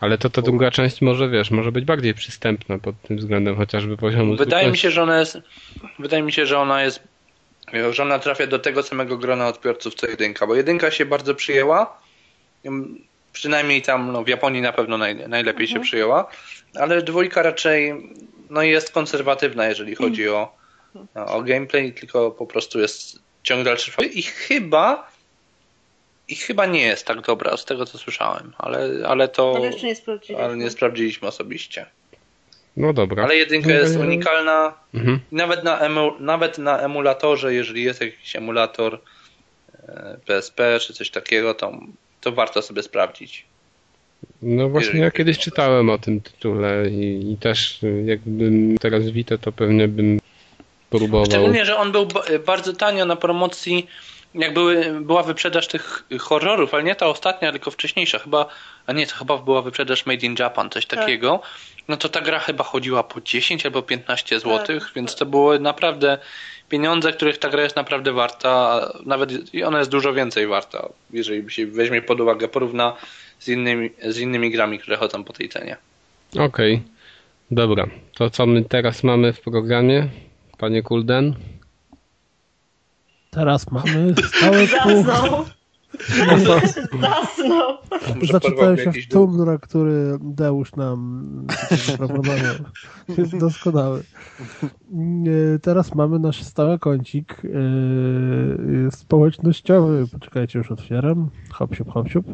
Ale 0.00 0.18
to 0.18 0.30
ta 0.30 0.42
druga 0.42 0.70
część 0.70 1.02
może, 1.02 1.28
wiesz, 1.28 1.50
może 1.50 1.72
być 1.72 1.84
bardziej 1.84 2.14
przystępna 2.14 2.78
pod 2.78 3.02
tym 3.02 3.16
względem 3.16 3.56
chociażby 3.56 3.96
poziomu 3.96 4.36
Wydaje 4.36 4.70
mi 4.70 4.78
się, 4.78 4.90
że 4.90 5.02
ona 5.02 5.20
jest 5.20 5.38
wydaje 5.98 6.22
mi 6.22 6.32
się, 6.32 6.46
że 6.46 6.58
ona 6.58 6.82
jest 6.82 7.00
że 7.90 8.02
ona 8.02 8.18
trafia 8.18 8.46
do 8.46 8.58
tego 8.58 8.82
samego 8.82 9.18
grona 9.18 9.48
odbiorców 9.48 9.94
co 9.94 10.06
jedynka, 10.06 10.46
bo 10.46 10.54
jedynka 10.54 10.90
się 10.90 11.06
bardzo 11.06 11.34
przyjęła. 11.34 12.00
Przynajmniej 13.32 13.82
tam 13.82 14.12
no, 14.12 14.24
w 14.24 14.28
Japonii 14.28 14.62
na 14.62 14.72
pewno 14.72 14.98
naj, 14.98 15.28
najlepiej 15.28 15.66
mhm. 15.66 15.68
się 15.68 15.88
przyjęła, 15.88 16.30
ale 16.74 17.02
dwójka 17.02 17.42
raczej 17.42 17.94
no, 18.50 18.62
jest 18.62 18.90
konserwatywna, 18.90 19.66
jeżeli 19.66 19.94
chodzi 19.94 20.28
o, 20.28 20.56
o 21.14 21.42
gameplay, 21.42 21.92
tylko 21.92 22.30
po 22.30 22.46
prostu 22.46 22.80
jest 22.80 23.18
ciąg 23.42 23.64
dalszy. 23.64 23.92
I 24.12 24.22
chyba 24.22 25.10
i 26.28 26.34
chyba 26.34 26.66
nie 26.66 26.82
jest 26.82 27.06
tak 27.06 27.20
dobra, 27.20 27.56
z 27.56 27.64
tego 27.64 27.86
co 27.86 27.98
słyszałem, 27.98 28.52
ale, 28.58 28.90
ale 29.06 29.28
to. 29.28 29.52
Ale 29.56 29.66
jeszcze 29.66 29.86
nie 29.86 29.96
sprawdziliśmy. 29.96 30.44
Ale 30.44 30.56
nie 30.56 30.70
sprawdziliśmy 30.70 31.28
osobiście. 31.28 31.86
No 32.76 32.92
dobra. 32.92 33.24
Ale 33.24 33.36
jedynka 33.36 33.72
jest 33.72 33.96
unikalna. 33.96 34.74
Mhm. 34.94 35.20
Nawet, 35.32 35.64
na 35.64 35.78
emu, 35.78 36.12
nawet 36.20 36.58
na 36.58 36.78
emulatorze, 36.78 37.54
jeżeli 37.54 37.82
jest 37.82 38.00
jakiś 38.00 38.36
emulator 38.36 39.00
PSP 40.26 40.74
e, 40.74 40.80
czy 40.80 40.92
coś 40.92 41.10
takiego, 41.10 41.54
to, 41.54 41.72
to 42.20 42.32
warto 42.32 42.62
sobie 42.62 42.82
sprawdzić. 42.82 43.44
No 44.42 44.68
właśnie 44.68 45.00
ja 45.00 45.10
kiedyś 45.10 45.38
czytałem 45.38 45.90
o 45.90 45.98
tym 45.98 46.20
tytule 46.20 46.90
i, 46.90 47.32
i 47.32 47.36
też 47.36 47.78
jakbym 48.04 48.78
teraz 48.78 49.02
wite, 49.10 49.38
to 49.38 49.52
pewnie 49.52 49.88
bym 49.88 50.20
próbował. 50.90 51.26
Szczególnie, 51.26 51.64
że 51.64 51.76
on 51.76 51.92
był 51.92 52.08
bardzo 52.46 52.72
tanio 52.72 53.04
na 53.04 53.16
promocji 53.16 53.86
jak 54.36 54.54
były, 54.54 55.00
była 55.00 55.22
wyprzedaż 55.22 55.66
tych 55.66 56.04
horrorów, 56.20 56.74
ale 56.74 56.82
nie 56.82 56.94
ta 56.94 57.06
ostatnia, 57.06 57.52
tylko 57.52 57.70
wcześniejsza, 57.70 58.18
chyba, 58.18 58.46
a 58.86 58.92
nie, 58.92 59.06
to 59.06 59.14
chyba 59.14 59.38
była 59.38 59.62
wyprzedaż 59.62 60.06
Made 60.06 60.26
in 60.26 60.34
Japan, 60.38 60.70
coś 60.70 60.86
tak. 60.86 60.98
takiego, 60.98 61.40
no 61.88 61.96
to 61.96 62.08
ta 62.08 62.20
gra 62.20 62.38
chyba 62.38 62.64
chodziła 62.64 63.02
po 63.02 63.20
10 63.20 63.66
albo 63.66 63.82
15 63.82 64.40
zł, 64.40 64.80
tak. 64.80 64.90
więc 64.96 65.16
to 65.16 65.26
były 65.26 65.60
naprawdę 65.60 66.18
pieniądze, 66.68 67.12
których 67.12 67.38
ta 67.38 67.48
gra 67.48 67.62
jest 67.62 67.76
naprawdę 67.76 68.12
warta, 68.12 68.80
nawet 69.06 69.54
i 69.54 69.64
ona 69.64 69.78
jest 69.78 69.90
dużo 69.90 70.12
więcej 70.12 70.46
warta, 70.46 70.88
jeżeli 71.10 71.50
się 71.50 71.66
weźmie 71.66 72.02
pod 72.02 72.20
uwagę, 72.20 72.48
porówna 72.48 72.96
z 73.38 73.48
innymi, 73.48 73.90
z 74.02 74.18
innymi 74.18 74.50
grami, 74.50 74.78
które 74.78 74.96
chodzą 74.96 75.24
po 75.24 75.32
tej 75.32 75.48
cenie. 75.48 75.76
Okej, 76.32 76.74
okay. 76.74 76.80
dobra. 77.50 77.86
To 78.14 78.30
co 78.30 78.46
my 78.46 78.64
teraz 78.64 79.04
mamy 79.04 79.32
w 79.32 79.40
programie, 79.40 80.08
panie 80.58 80.82
Kulden? 80.82 81.34
Teraz 83.36 83.70
mamy 83.70 84.14
stałe 84.36 84.66
Zasnął. 84.66 85.44
Zasnął. 87.00 87.76
Zaczytałem 88.32 88.76
się 88.76 88.92
w 88.92 89.08
Tumnra, 89.08 89.58
który 89.58 90.18
Deusz 90.20 90.76
nam 90.76 91.28
zaproponował. 91.86 92.54
Jest 93.18 93.36
doskonały. 93.38 94.02
Teraz 95.62 95.94
mamy 95.94 96.18
nasz 96.18 96.42
stały 96.42 96.78
kącik 96.78 97.42
yy, 97.44 98.88
społecznościowy. 98.90 100.06
Poczekajcie, 100.12 100.58
już 100.58 100.70
otwieram. 100.70 101.30
Hop, 101.50 101.74
siup, 101.74 101.92
hop, 101.92 102.08
siup. 102.08 102.26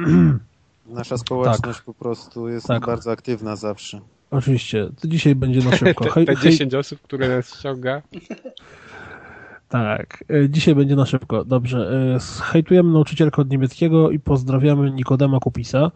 Nasza 0.87 1.19
społeczność 1.19 1.79
tak. 1.79 1.85
po 1.85 1.95
prostu 1.95 2.49
jest 2.49 2.67
tak. 2.67 2.87
bardzo 2.87 3.11
aktywna 3.11 3.57
zawsze. 3.57 4.01
Oczywiście. 4.31 4.91
To 5.01 5.09
dzisiaj 5.09 5.35
będzie 5.35 5.61
na 5.61 5.77
szybko. 5.77 6.11
Hej, 6.15 6.27
te 6.27 6.37
10 6.37 6.73
hej. 6.73 6.81
osób, 6.81 7.01
które 7.03 7.29
nas 7.29 7.59
ściąga. 7.59 8.03
Tak, 9.71 10.25
e, 10.31 10.49
dzisiaj 10.49 10.75
będzie 10.75 10.97
na 10.97 11.07
szybko. 11.07 11.45
Dobrze, 11.45 11.91
e, 12.17 12.43
hejtujemy 12.43 12.93
nauczycielkę 12.93 13.43
od 13.43 13.51
niemieckiego 13.51 14.11
i 14.11 14.19
pozdrawiamy 14.19 14.91
Nikodema 14.91 15.41
Kupisa. 15.41 15.91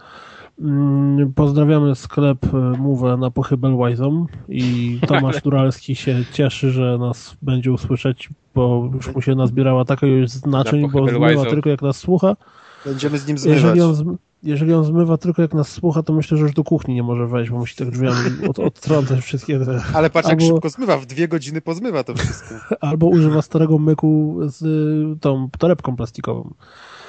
Mm, 0.60 1.32
pozdrawiamy 1.32 1.94
sklep 1.94 2.38
e, 2.44 2.56
Move 2.56 3.18
na 3.18 3.30
Pochybelwajzom 3.30 4.26
i 4.48 4.98
Tomasz 5.08 5.42
Duralski 5.42 5.96
się 5.96 6.24
cieszy, 6.32 6.70
że 6.70 6.98
nas 6.98 7.36
będzie 7.42 7.72
usłyszeć, 7.72 8.28
bo 8.54 8.90
już 8.94 9.14
mu 9.14 9.22
się 9.22 9.34
nazbierała 9.34 9.84
taka 9.84 10.06
już 10.06 10.30
znaczeń, 10.30 10.90
bo 10.90 11.08
zmywa 11.08 11.44
tylko 11.44 11.70
jak 11.70 11.82
nas 11.82 11.96
słucha. 11.96 12.36
Będziemy 12.84 13.18
z 13.18 13.26
nim 13.26 13.38
zmywać. 13.38 13.62
Jeżeli 13.62 13.80
on, 13.80 14.16
jeżeli 14.44 14.74
on 14.74 14.84
zmywa 14.84 15.16
tylko 15.16 15.42
jak 15.42 15.54
nas 15.54 15.68
słucha, 15.68 16.02
to 16.02 16.12
myślę, 16.12 16.38
że 16.38 16.42
już 16.42 16.54
do 16.54 16.64
kuchni 16.64 16.94
nie 16.94 17.02
może 17.02 17.26
wejść, 17.26 17.50
bo 17.50 17.58
musi 17.58 17.76
tak 17.76 17.90
drzwiami 17.90 18.48
od, 18.48 18.58
odtrącać 18.58 19.20
wszystkie 19.20 19.58
te... 19.58 19.82
Ale 19.94 20.10
patrz 20.10 20.28
Albo... 20.28 20.44
jak 20.44 20.52
szybko 20.52 20.68
zmywa, 20.68 20.98
w 20.98 21.06
dwie 21.06 21.28
godziny 21.28 21.60
pozmywa 21.60 22.04
to 22.04 22.14
wszystko. 22.14 22.54
Albo 22.80 23.06
używa 23.06 23.42
starego 23.42 23.78
myku 23.78 24.40
z 24.42 24.62
y, 24.62 25.20
tą 25.20 25.48
torebką 25.58 25.96
plastikową. 25.96 26.54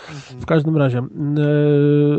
Mhm. 0.09 0.41
W 0.41 0.45
każdym 0.45 0.77
razie, 0.77 0.99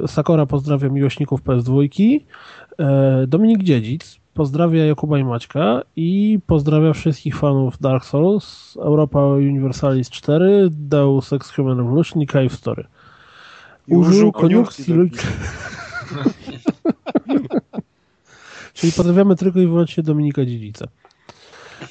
y, 0.05 0.09
Sakora 0.09 0.47
pozdrawia 0.47 0.89
miłośników 0.89 1.43
PS2, 1.43 1.85
y, 2.21 3.27
Dominik 3.27 3.63
Dziedzic 3.63 4.21
pozdrawia 4.37 4.87
Jakuba 4.87 5.19
i 5.19 5.25
Maćka 5.25 5.83
i 5.97 6.39
pozdrawia 6.47 6.93
wszystkich 6.93 7.37
fanów 7.37 7.79
Dark 7.79 8.05
Souls, 8.05 8.77
Europa 8.81 9.27
Universalis 9.27 10.11
4, 10.11 10.69
Deus 10.71 11.33
Ex 11.33 11.51
Human 11.51 11.79
Revolution 11.79 12.23
i 12.23 12.27
Cave 12.27 12.53
Story. 12.53 12.85
Użył 13.89 14.33
koniunkcji 14.33 14.95
ludzi. 14.95 15.19
Czyli 18.75 18.93
pozdrawiamy 18.93 19.37
tylko 19.37 19.61
i 19.61 19.67
wyłącznie 19.67 20.03
Dominika 20.03 20.45
Dziedzica. 20.45 20.87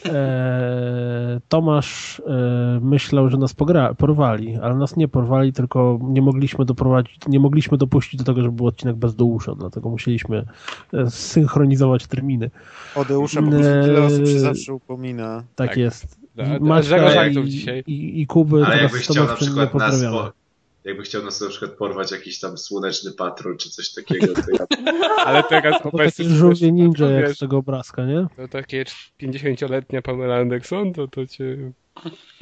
E, 0.06 1.40
Tomasz 1.50 2.22
e, 2.28 2.80
myślał, 2.82 3.30
że 3.30 3.38
nas 3.38 3.54
pogra, 3.54 3.94
porwali, 3.94 4.56
ale 4.56 4.76
nas 4.76 4.96
nie 4.96 5.08
porwali, 5.08 5.54
tylko 5.54 6.00
nie 6.02 6.22
mogliśmy 6.22 6.66
doprowadzić, 6.66 7.18
nie 7.28 7.40
mogliśmy 7.40 7.78
dopuścić 7.78 8.20
do 8.20 8.24
tego, 8.24 8.42
żeby 8.42 8.56
był 8.56 8.68
odcinek 8.68 8.96
bez 8.96 9.16
Deusza, 9.16 9.56
dlatego 9.56 9.90
musieliśmy 9.90 10.46
e, 10.94 11.10
synchronizować 11.10 12.08
terminy. 12.08 12.52
O 12.96 13.06
Deusza 13.06 13.42
po 13.42 13.48
prostu 13.50 13.72
tyle 13.84 14.04
osób 14.04 14.28
się 14.28 14.40
zawsze 14.40 14.74
upomina. 14.74 15.44
Tak, 15.56 15.68
tak. 15.68 15.78
jest. 15.78 16.20
Zero 16.82 17.10
żartów 17.10 17.46
dzisiaj. 17.46 17.84
I, 17.88 18.22
i 18.22 18.28
Kuby 18.28 18.56
Ale 18.56 18.66
teraz 18.66 18.82
jakbyś 18.82 19.02
chciał 19.02 19.26
na 19.26 19.32
nie 19.32 19.38
przykład 19.38 19.74
nas, 19.74 19.92
pozdrawiamy. 19.92 20.32
Po, 20.86 20.90
jakby 20.90 21.04
chciał 21.04 21.24
nas 21.24 21.42
na 21.42 21.50
przykład 21.50 21.72
porwać 21.72 22.12
jakiś 22.12 22.40
tam 22.40 22.58
słoneczny 22.58 23.12
patrol 23.12 23.58
czy 23.58 23.70
coś 23.70 23.94
takiego, 23.94 24.34
to 24.34 24.42
ja 24.60 24.66
Ale 25.26 25.44
teraz 25.44 25.82
To 25.82 25.92
obecnie... 25.92 26.26
takie 26.26 26.38
żółwie 26.38 26.72
ninja 26.72 27.10
jak 27.10 27.32
z 27.32 27.38
tego 27.38 27.58
obrazka, 27.58 28.06
nie? 28.06 28.28
To 28.38 28.48
takie 28.48 28.86
50-letnia 29.22 30.02
Pamela 30.02 30.36
Anderson, 30.36 30.94
to 30.94 31.08
to 31.08 31.28
cię... 31.28 31.72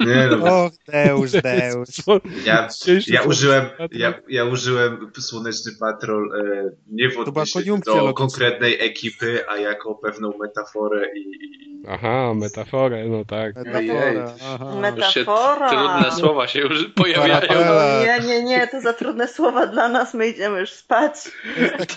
nie 0.00 0.26
no, 0.26 0.64
Och, 0.64 0.72
Deusz, 0.86 1.32
Deusz. 1.42 2.20
ja, 2.44 2.68
Dzisiejszy 2.68 3.12
ja 3.12 3.22
użyłem, 3.22 3.64
ja, 3.92 4.14
ja 4.28 4.44
użyłem 4.44 5.10
słoneczny 5.18 5.72
patrol 5.80 6.32
e, 6.34 6.70
nie 6.86 7.10
w 7.10 7.18
odniesieniu 7.18 7.78
do 7.86 8.14
konkretnej 8.14 8.80
ekipy, 8.80 9.44
a 9.48 9.56
jako 9.56 9.94
pewną 9.94 10.32
metaforę 10.38 11.06
i, 11.16 11.20
i, 11.20 11.64
Aha, 11.88 12.34
metaforę, 12.34 13.08
no 13.08 13.24
tak. 13.24 13.54
Metafora. 13.56 14.34
Aha. 14.44 14.74
Metafora. 14.80 15.68
trudne 15.68 16.20
słowa 16.20 16.46
się 16.46 16.60
już 16.60 16.84
pojawiają. 16.94 17.34
Parapela. 17.34 18.04
Nie, 18.04 18.26
nie, 18.26 18.44
nie, 18.44 18.66
to 18.66 18.80
za 18.80 18.92
trudne 18.92 19.28
słowa 19.28 19.66
dla 19.66 19.88
nas, 19.88 20.14
my 20.14 20.28
idziemy 20.28 20.60
już 20.60 20.70
spać. 20.70 21.14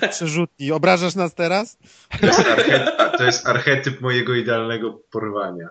Przerzutni. 0.09 0.71
Obrażasz 0.71 1.15
nas 1.15 1.33
teraz? 1.33 1.77
to, 2.21 2.25
jest 2.27 2.47
archetyp, 2.47 2.93
a 2.97 3.09
to 3.17 3.23
jest 3.23 3.47
archetyp 3.47 4.01
mojego 4.01 4.35
idealnego 4.35 4.99
porwania. 5.11 5.67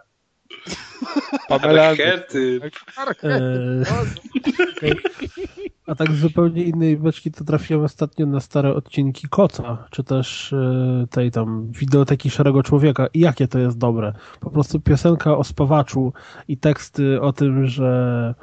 Pamela 1.49 1.89
Archetyp. 1.89 2.63
Eee, 3.23 3.85
okej. 4.77 5.03
A 5.87 5.95
tak 5.95 6.13
z 6.13 6.19
zupełnie 6.19 6.63
innej 6.63 6.97
beczki 6.97 7.33
to 7.33 7.45
trafiłem 7.45 7.85
ostatnio 7.85 8.27
na 8.27 8.41
stare 8.41 8.75
odcinki 8.75 9.29
Koca, 9.29 9.87
czy 9.91 10.05
też 10.05 10.53
e, 10.53 11.07
tej 11.11 11.31
tam 11.31 11.73
wideoteki 11.73 12.31
Szarego 12.31 12.63
Człowieka 12.63 13.07
i 13.15 13.21
jakie 13.21 13.49
to 13.49 13.59
jest 13.59 13.79
dobre. 13.79 14.13
Po 14.41 14.51
prostu 14.51 14.81
piosenka 14.81 15.37
o 15.37 15.45
spawaczu 15.45 16.13
i 16.49 16.57
teksty 16.57 17.21
o 17.21 17.33
tym, 17.33 17.67
że 17.67 18.35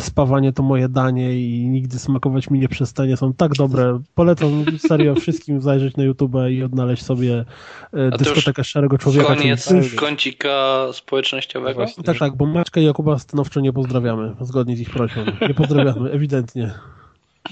spawanie 0.00 0.52
to 0.52 0.62
moje 0.62 0.88
danie 0.88 1.40
i 1.40 1.68
nigdy 1.68 1.98
smakować 1.98 2.50
mi 2.50 2.58
nie 2.58 2.68
przestanie 2.68 3.16
są 3.16 3.32
tak 3.32 3.52
dobre. 3.52 4.00
Polecam 4.14 4.64
serio 4.88 5.14
wszystkim 5.14 5.60
zajrzeć 5.60 5.96
na 5.96 6.04
YouTube 6.04 6.34
i 6.50 6.62
odnaleźć 6.62 7.04
sobie 7.04 7.44
e, 7.92 8.18
dyskotekę 8.18 8.64
Szarego 8.64 8.98
Człowieka. 8.98 9.26
Koniec 9.26 9.68
kącika 9.96 10.86
społecznościowego? 10.92 11.74
Właśnie. 11.74 12.04
tak, 12.04 12.18
tak, 12.18 12.36
bo 12.36 12.46
Maćka 12.46 12.80
i 12.80 12.84
Jakuba 12.84 13.18
stanowczo 13.18 13.60
nie 13.60 13.72
pozdrawiamy, 13.72 14.34
zgodnie 14.40 14.76
z 14.76 14.80
ich 14.80 14.90
prośbą. 14.90 15.20
Nie 15.48 15.54
pozdrawiamy, 15.54 16.10
ewidentnie. 16.10 16.85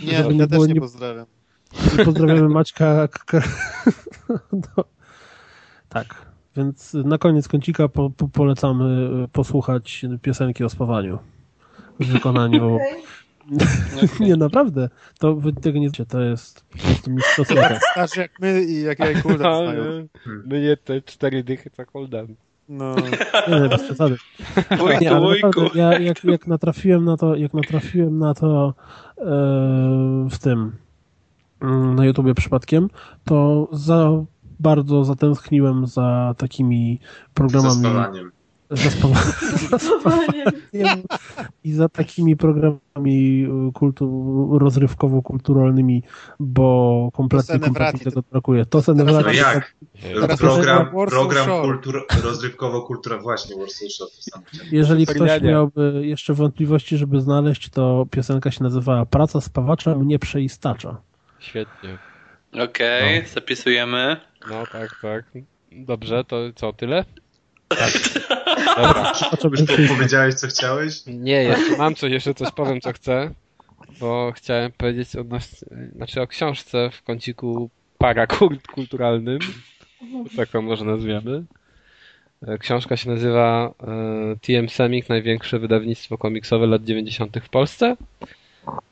Nie, 0.03 0.17
Żeby 0.17 0.35
nie 0.35 0.41
ja 0.41 0.47
też 0.47 0.59
nie 0.59 0.75
nie- 0.75 0.81
pozdrawiam. 0.81 1.27
Pozdrawiamy 2.05 2.49
Maćka. 2.59 3.09
No. 4.53 4.85
Tak, 5.89 6.27
więc 6.57 6.95
na 6.95 7.19
koniec 7.19 7.49
kącika 7.49 7.89
po, 7.89 8.11
po, 8.11 8.29
polecamy 8.29 9.09
posłuchać 9.33 10.05
piosenki 10.23 10.65
o 10.65 10.69
spawaniu 10.69 11.19
w 12.01 12.07
wykonaniu. 12.07 12.79
Nie, 14.21 14.37
naprawdę. 14.37 14.89
To 15.19 15.35
wy 15.35 15.53
tego 15.53 15.79
nie 15.79 15.87
wiecie, 15.87 16.07
to 16.07 16.21
jest 16.21 16.65
po 16.65 16.79
prostu 16.79 17.11
mistrzostwo. 17.11 17.55
Tak 17.55 17.83
starszy 17.93 18.21
jak 18.21 18.41
my 18.41 18.65
i 18.65 18.83
jak 18.83 18.99
ja 18.99 19.11
i. 19.11 19.47
Ale 19.47 20.07
my 20.47 20.61
nie 20.61 20.77
te 20.77 21.03
cztery 21.03 21.45
dychy 21.45 21.71
co. 21.71 22.37
No. 22.69 22.95
Nie, 23.49 23.61
nie, 23.61 23.69
bez 23.69 23.83
przesady. 23.83 24.17
Nie, 24.71 24.77
Wujku, 24.77 25.09
ale 25.09 25.21
wujku. 25.21 25.47
naprawdę, 25.47 25.79
ja, 25.79 25.99
jak, 25.99 26.25
jak 26.25 26.47
natrafiłem 26.47 27.05
na 27.05 27.17
to, 27.17 27.35
jak 27.35 27.55
natrafiłem 27.55 28.19
na 28.19 28.35
to 28.35 28.75
e, 29.19 29.25
w 30.31 30.39
tym 30.39 30.73
mm, 31.61 31.95
na 31.95 32.05
YouTubie 32.05 32.35
przypadkiem, 32.35 32.91
to 33.25 33.69
za 33.73 34.11
bardzo 34.61 35.05
zatęskniłem 35.05 35.87
za 35.87 36.35
takimi 36.39 37.01
programami. 37.35 38.19
Za 38.77 39.79
spawaniem 39.79 41.03
i 41.65 41.73
za 41.73 41.89
takimi 41.89 42.37
programami 42.37 43.49
kultu, 43.75 44.59
rozrywkowo-kulturalnymi, 44.59 46.03
bo 46.41 47.11
kompletnie, 47.13 47.59
To 47.59 47.65
kompletnie 47.65 48.05
tego 48.05 48.23
brakuje. 48.31 48.67
To 48.67 48.83
Teraz 48.83 49.25
No 49.25 49.33
jak? 49.33 49.75
Program, 50.39 50.91
program 51.09 51.63
kultur, 51.63 52.07
rozrywkowo-kultura, 52.23 53.19
właśnie 53.19 53.57
Warsaw 53.57 54.11
samo. 54.11 54.45
Jeżeli 54.73 55.07
Super 55.07 55.17
ktoś 55.17 55.43
miałby 55.43 56.01
jeszcze 56.05 56.35
wątpliwości, 56.35 56.97
żeby 56.97 57.21
znaleźć, 57.21 57.69
to 57.69 58.07
piosenka 58.11 58.51
się 58.51 58.65
nazywała 58.65 59.07
Praca 59.07 59.41
spawacza 59.41 59.95
mnie 59.95 60.19
przeistacza. 60.19 60.97
Świetnie. 61.39 61.99
Okej, 62.65 63.27
zapisujemy. 63.35 64.17
No 64.51 64.65
tak, 64.73 64.99
tak. 65.03 65.25
Dobrze, 65.73 66.25
to 66.25 66.37
co, 66.55 66.73
tyle? 66.73 67.05
Tak. 67.69 67.93
Dobra. 68.77 69.13
Już 69.51 69.63
po, 69.89 69.95
powiedziałeś, 69.95 70.35
co 70.35 70.47
chciałeś? 70.47 71.03
Nie, 71.07 71.43
jeszcze 71.43 71.77
mam 71.77 71.95
coś, 71.95 72.13
jeszcze 72.13 72.35
coś 72.35 72.51
powiem, 72.51 72.81
co 72.81 72.93
chcę, 72.93 73.31
bo 74.01 74.33
chciałem 74.37 74.73
powiedzieć 74.73 75.17
odnośnie, 75.17 75.59
znaczy 75.97 76.23
o 76.23 76.27
książce 76.27 76.91
w 76.93 77.03
kąciku 77.03 77.71
parakulturalnym, 77.99 79.39
tak 80.37 80.49
to 80.49 80.63
może 80.63 80.85
nazwiemy. 80.85 81.45
E, 82.47 82.59
Książka 82.59 82.97
się 82.97 83.11
nazywa 83.11 83.75
e, 83.83 84.37
TM 84.43 84.69
Semik, 84.69 85.09
największe 85.09 85.59
wydawnictwo 85.59 86.19
komiksowe 86.19 86.67
lat 86.67 86.85
90. 86.85 87.37
w 87.43 87.49
Polsce. 87.49 87.97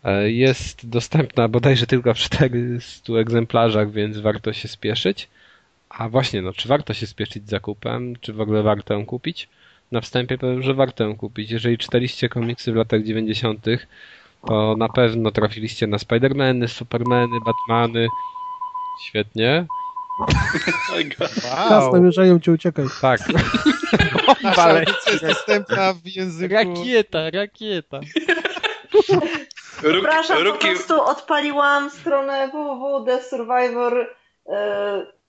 E, 0.05 0.31
Jest 0.31 0.89
dostępna 0.89 1.49
bodajże 1.49 1.87
tylko 1.87 2.15
w 2.15 2.19
400 2.19 3.13
egzemplarzach, 3.13 3.91
więc 3.91 4.19
warto 4.19 4.53
się 4.53 4.69
spieszyć. 4.69 5.29
A 5.99 6.09
właśnie, 6.09 6.43
no, 6.43 6.53
czy 6.53 6.69
warto 6.69 6.95
się 6.95 7.07
spieszyć 7.07 7.47
z 7.47 7.51
zakupem, 7.51 8.15
czy 8.21 8.33
w 8.33 8.41
ogóle 8.41 8.63
warto 8.63 8.95
ją 8.95 9.07
kupić? 9.07 9.49
Na 9.93 10.01
wstępie 10.01 10.39
powiem, 10.39 10.63
że 10.63 10.75
warto 10.75 11.05
ją 11.05 11.17
kupić. 11.17 11.51
Jeżeli 11.51 11.79
czytaliście 11.79 12.29
komiksy 12.29 12.73
w 12.73 12.77
latach 12.77 13.03
90., 13.03 13.67
to 14.47 14.77
na 14.79 14.89
pewno 14.89 15.31
trafiliście 15.31 15.87
na 15.87 15.99
Spidermany, 15.99 16.69
Supermany, 16.69 17.39
Batmany. 17.45 18.09
Świetnie. 19.05 19.67
Czas 21.69 21.93
namierzają 21.93 22.41
cię, 22.41 22.53
uciekaj. 22.53 22.85
Tak. 23.01 23.21
Nasza 24.43 24.81
jest 24.81 25.27
dostępna 25.27 25.95
w 25.95 26.07
języku... 26.07 26.55
Rakieta, 26.55 27.31
rakieta. 27.31 28.01
Przepraszam, 29.79 30.45
po 30.45 30.59
prostu 30.59 31.03
odpaliłam 31.03 31.91
stronę 31.91 32.49
www.The 32.49 33.23
Survivor. 33.23 34.07
e, 34.47 35.22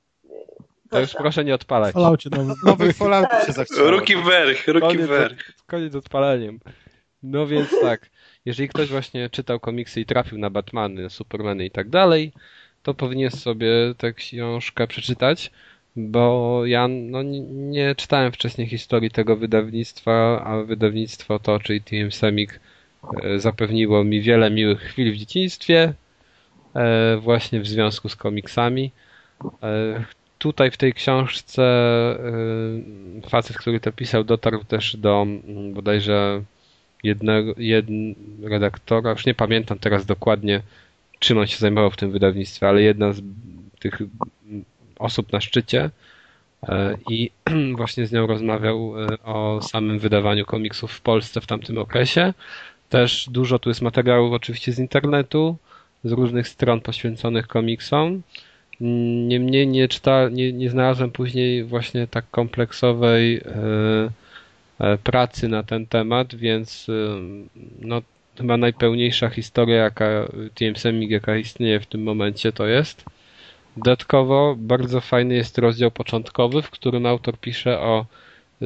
To 0.93 0.99
już 0.99 1.13
proszę 1.13 1.45
nie 1.45 1.55
odpalać. 1.55 1.93
Falaucie 1.93 2.29
no, 2.31 2.55
Nowych 2.63 2.95
Falloutów 2.97 3.45
się 3.45 3.51
zachciało. 3.51 3.91
Ruki 3.91 4.15
Werch, 4.15 4.67
Ruki 4.67 4.87
Koniec, 4.87 5.07
Werch. 5.07 5.53
koniec 5.67 5.93
z 5.93 5.95
odpaleniem. 5.95 6.59
No 7.23 7.47
więc 7.47 7.69
tak, 7.81 8.09
jeżeli 8.45 8.69
ktoś 8.69 8.89
właśnie 8.89 9.29
czytał 9.29 9.59
komiksy 9.59 10.01
i 10.01 10.05
trafił 10.05 10.37
na 10.37 10.49
Batmany, 10.49 11.09
Supermany 11.09 11.65
i 11.65 11.71
tak 11.71 11.89
dalej, 11.89 12.31
to 12.83 12.93
powinien 12.93 13.31
sobie 13.31 13.69
tę 13.97 14.13
książkę 14.13 14.87
przeczytać, 14.87 15.51
bo 15.95 16.61
ja 16.65 16.87
no, 16.87 17.23
nie, 17.23 17.95
czytałem 17.95 18.31
wcześniej 18.31 18.67
historii 18.67 19.11
tego 19.11 19.37
wydawnictwa, 19.37 20.43
a 20.45 20.63
wydawnictwo 20.63 21.39
to, 21.39 21.59
czyli 21.59 21.81
TM 21.81 22.11
Semik, 22.11 22.59
e, 23.23 23.39
zapewniło 23.39 24.03
mi 24.03 24.21
wiele 24.21 24.51
miłych 24.51 24.81
chwil 24.81 25.13
w 25.13 25.17
dzieciństwie, 25.17 25.93
e, 26.75 27.17
właśnie 27.17 27.59
w 27.61 27.67
związku 27.67 28.09
z 28.09 28.15
komiksami. 28.15 28.91
Tutaj 30.43 30.71
w 30.71 30.77
tej 30.77 30.93
książce 30.93 31.63
e, 33.23 33.29
facet, 33.29 33.57
który 33.57 33.79
to 33.79 33.91
pisał, 33.91 34.23
dotarł 34.23 34.63
też 34.63 34.97
do 34.97 35.21
mm, 35.21 35.73
bodajże 35.73 36.43
jednego 37.03 37.53
jedn, 37.57 38.13
redaktora, 38.43 39.11
już 39.11 39.25
nie 39.25 39.33
pamiętam 39.33 39.79
teraz 39.79 40.05
dokładnie, 40.05 40.61
czym 41.19 41.37
on 41.37 41.47
się 41.47 41.57
zajmował 41.57 41.91
w 41.91 41.97
tym 41.97 42.11
wydawnictwie, 42.11 42.67
ale 42.67 42.81
jedna 42.81 43.13
z 43.13 43.21
tych 43.79 43.99
osób 44.99 45.33
na 45.33 45.41
szczycie 45.41 45.89
e, 46.63 46.97
i 47.09 47.31
właśnie 47.77 48.07
z 48.07 48.11
nią 48.11 48.27
rozmawiał 48.27 49.03
e, 49.03 49.23
o 49.23 49.61
samym 49.61 49.99
wydawaniu 49.99 50.45
komiksów 50.45 50.91
w 50.91 51.01
Polsce 51.01 51.41
w 51.41 51.47
tamtym 51.47 51.77
okresie. 51.77 52.33
Też 52.89 53.27
dużo 53.31 53.59
tu 53.59 53.69
jest 53.69 53.81
materiałów 53.81 54.33
oczywiście 54.33 54.71
z 54.71 54.79
internetu, 54.79 55.57
z 56.03 56.11
różnych 56.11 56.47
stron 56.47 56.81
poświęconych 56.81 57.47
komiksom. 57.47 58.21
Niemniej 58.79 59.67
nie, 59.67 59.87
czyta, 59.87 60.29
nie, 60.29 60.53
nie 60.53 60.69
znalazłem 60.69 61.11
później 61.11 61.63
właśnie 61.63 62.07
tak 62.07 62.29
kompleksowej 62.31 63.37
e, 63.37 63.41
e, 64.79 64.97
pracy 64.97 65.47
na 65.47 65.63
ten 65.63 65.85
temat, 65.87 66.35
więc 66.35 66.87
e, 66.89 66.93
no, 67.81 68.01
chyba 68.37 68.57
najpełniejsza 68.57 69.29
historia, 69.29 69.75
jaka 69.75 70.05
Semik, 70.75 71.11
jaka 71.11 71.37
istnieje 71.37 71.79
w 71.79 71.85
tym 71.85 72.03
momencie, 72.03 72.51
to 72.51 72.67
jest. 72.67 73.05
Dodatkowo 73.77 74.55
bardzo 74.57 75.01
fajny 75.01 75.35
jest 75.35 75.57
rozdział 75.57 75.91
początkowy, 75.91 76.61
w 76.61 76.69
którym 76.69 77.05
autor 77.05 77.37
pisze 77.39 77.79
o 77.79 78.05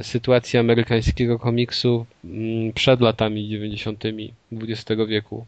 sytuacji 0.01 0.59
amerykańskiego 0.59 1.39
komiksu 1.39 2.05
mm, 2.25 2.73
przed 2.73 3.01
latami 3.01 3.49
90. 3.49 4.03
XX 4.51 5.01
wieku. 5.07 5.45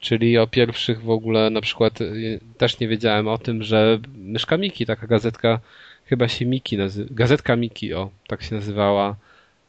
Czyli 0.00 0.38
o 0.38 0.46
pierwszych 0.46 1.02
w 1.02 1.10
ogóle, 1.10 1.50
na 1.50 1.60
przykład 1.60 2.00
y, 2.00 2.40
też 2.58 2.80
nie 2.80 2.88
wiedziałem 2.88 3.28
o 3.28 3.38
tym, 3.38 3.62
że 3.62 3.98
Myszka 4.16 4.56
Miki, 4.56 4.86
taka 4.86 5.06
gazetka, 5.06 5.60
chyba 6.04 6.28
się 6.28 6.46
Miki 6.46 6.76
nazywa, 6.76 7.08
gazetka 7.14 7.56
Miki, 7.56 7.94
o, 7.94 8.10
tak 8.26 8.42
się 8.42 8.54
nazywała, 8.54 9.16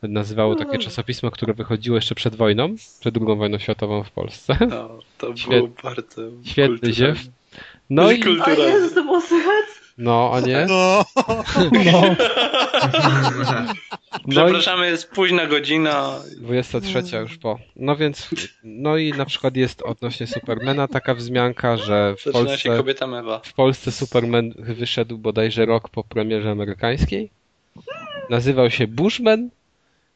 nazywało 0.03 0.55
takie 0.55 0.77
czasopismo, 0.77 1.31
które 1.31 1.53
wychodziło 1.53 1.97
jeszcze 1.97 2.15
przed 2.15 2.35
wojną, 2.35 2.75
przed 2.99 3.17
II 3.17 3.37
wojną 3.37 3.57
światową 3.57 4.03
w 4.03 4.11
Polsce. 4.11 4.57
No, 4.69 4.99
to 5.17 5.27
Świet- 5.33 5.47
było 5.49 5.69
bardzo 5.83 6.21
Świetny 6.43 6.93
ziew. 6.93 7.17
No 7.89 8.11
i, 8.11 8.21
A 8.21 8.23
Kulturalne. 8.23 8.63
Jezu, 8.63 8.95
to 8.95 9.03
było 9.03 9.21
słychać? 9.21 9.65
No, 9.99 10.31
a 10.33 10.39
nie? 10.39 10.65
No, 10.69 11.05
No, 11.71 12.01
No 14.25 14.29
Przepraszamy, 14.29 14.89
jest 14.89 15.11
późna 15.11 15.45
godzina. 15.47 16.19
23 16.37 17.17
już 17.17 17.37
po. 17.37 17.59
No 17.75 17.95
więc, 17.95 18.29
no 18.63 18.97
i 18.97 19.13
na 19.13 19.25
przykład 19.25 19.55
jest 19.55 19.81
odnośnie 19.81 20.27
Supermana 20.27 20.87
taka 20.87 21.15
wzmianka, 21.15 21.77
że 21.77 22.15
w 22.15 22.23
Zaczyna 22.23 22.33
się 22.33 22.47
Polsce, 22.47 22.77
kobieta 22.77 23.07
mewa. 23.07 23.41
w 23.45 23.53
Polsce 23.53 23.91
Superman 23.91 24.53
wyszedł 24.57 25.17
bodajże 25.17 25.65
rok 25.65 25.89
po 25.89 26.03
premierze 26.03 26.51
amerykańskiej. 26.51 27.29
Nazywał 28.29 28.71
się 28.71 28.87
Bushman 28.87 29.49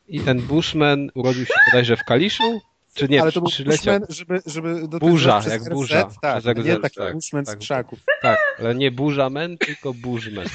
i 0.07 0.19
ten 0.19 0.41
Bushman 0.41 1.09
urodził 1.13 1.45
się 1.45 1.53
bodajże 1.71 1.97
w 1.97 2.03
Kaliszu, 2.03 2.61
czy 2.93 3.07
nie, 3.09 3.21
ale 3.21 3.31
to 3.31 3.41
był. 3.41 3.51
Bushman, 3.65 4.05
żeby, 4.09 4.41
żeby 4.45 4.87
do 4.87 4.99
Burza, 4.99 5.41
jak 5.49 5.61
RZ, 5.61 5.69
burza, 5.69 6.09
Tak, 6.21 6.41
przez 6.41 6.65
nie 6.65 6.75
RZ, 6.75 6.81
taki 6.81 6.95
tak, 6.95 7.13
Bushman 7.13 7.45
tak. 7.45 7.55
z 7.57 7.59
krzaków. 7.59 7.99
Tak, 8.21 8.39
ale 8.59 8.75
nie 8.75 8.91
Burzaman, 8.91 9.57
tylko 9.57 9.93
Bushman. 9.93 10.45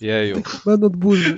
Jeju. 0.00 0.42
będę 0.66 0.86
od 0.86 0.96
burzy. 0.96 1.34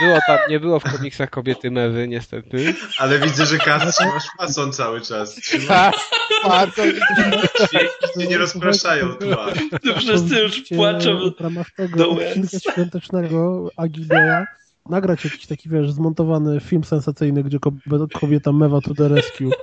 Nie 0.00 0.06
było 0.06 0.18
tam, 0.26 0.38
nie 0.48 0.60
było 0.60 0.80
w 0.80 0.82
komiksach 0.82 1.30
kobiety 1.30 1.70
mewy, 1.70 2.08
niestety. 2.08 2.74
Ale 2.98 3.18
widzę, 3.18 3.46
że 3.46 3.58
Kas 3.58 3.96
trzymasz 3.96 4.24
fason 4.38 4.72
cały 4.72 5.00
czas. 5.00 5.34
Trzymasz, 5.34 5.68
Tak, 5.68 5.94
bardzo 6.48 6.82
dźwięki 6.92 8.28
nie 8.28 8.38
rozpraszają 8.38 9.14
tła. 9.14 9.46
To 9.84 10.00
wszyscy 10.00 10.40
już 10.40 10.62
płaczą. 10.68 11.30
W 11.38 11.40
ramach 11.40 11.66
do 11.76 12.14
tego 12.14 12.16
świątecznego 12.72 13.70
Agideya 13.76 14.44
nagrać 14.90 15.24
jakiś 15.24 15.46
taki, 15.46 15.68
wiesz, 15.68 15.92
zmontowany 15.92 16.60
film 16.60 16.84
sensacyjny, 16.84 17.42
gdzie 17.42 17.58
kobieta, 18.20 18.52
mewa 18.52 18.80
to 18.80 18.94
the 18.94 19.08
rescue. 19.08 19.50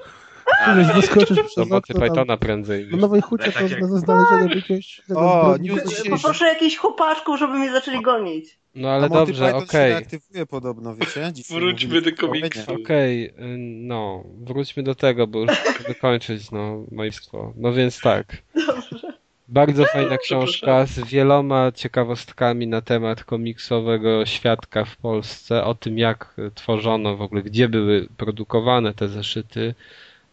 Wiesz, 0.78 0.96
wyskoczysz 0.96 1.38
Do 1.38 1.44
przez 1.44 1.70
mocy 1.70 1.94
okno 1.94 2.00
tam, 2.00 2.10
Pythona 2.10 2.38
prędzej. 2.38 2.88
na 2.92 2.98
Nowej 2.98 3.22
Hucie 3.22 3.44
Tak 3.52 3.54
to 3.54 3.62
jak- 3.68 3.86
znalezienie 3.86 4.56
jakiegoś... 4.56 5.02
O, 5.16 5.56
news. 5.60 6.04
Poproszę 6.10 6.46
jakichś 6.48 6.78
chłopaczków, 6.78 7.40
żeby 7.40 7.54
mnie 7.54 7.72
zaczęli 7.72 8.02
gonić. 8.02 8.60
No 8.76 8.90
ale 8.90 9.06
A 9.06 9.10
Monty 9.10 9.26
dobrze, 9.34 9.56
okej. 9.56 9.90
reaktywuje 9.92 10.46
podobno, 10.46 10.96
wiecie? 10.96 11.30
Dzisiaj 11.34 11.60
Wróćmy 11.60 12.02
do 12.02 12.12
komiksu. 12.16 12.74
Okej, 12.84 13.26
y, 13.26 13.34
no, 13.60 14.24
wróćmy 14.42 14.84
do 14.84 14.96
tego, 14.96 15.28
bo 15.28 15.40
już 15.40 15.52
chcemy 15.52 15.96
kończyć, 15.96 16.52
no, 16.52 16.86
państwo. 16.98 17.54
No 17.58 17.74
więc 17.74 18.00
tak. 18.00 18.26
Bardzo 19.48 19.86
fajna 19.86 20.18
książka 20.18 20.86
z 20.86 21.00
wieloma 21.00 21.72
ciekawostkami 21.72 22.68
na 22.68 22.82
temat 22.82 23.24
komiksowego 23.24 24.26
świadka 24.26 24.86
w 24.86 24.98
Polsce, 24.98 25.64
o 25.64 25.76
tym 25.76 25.98
jak 25.98 26.36
tworzono 26.56 27.18
w 27.18 27.22
ogóle, 27.22 27.42
gdzie 27.44 27.70
były 27.70 28.08
produkowane 28.18 28.94
te 28.94 29.08
zeszyty, 29.08 29.76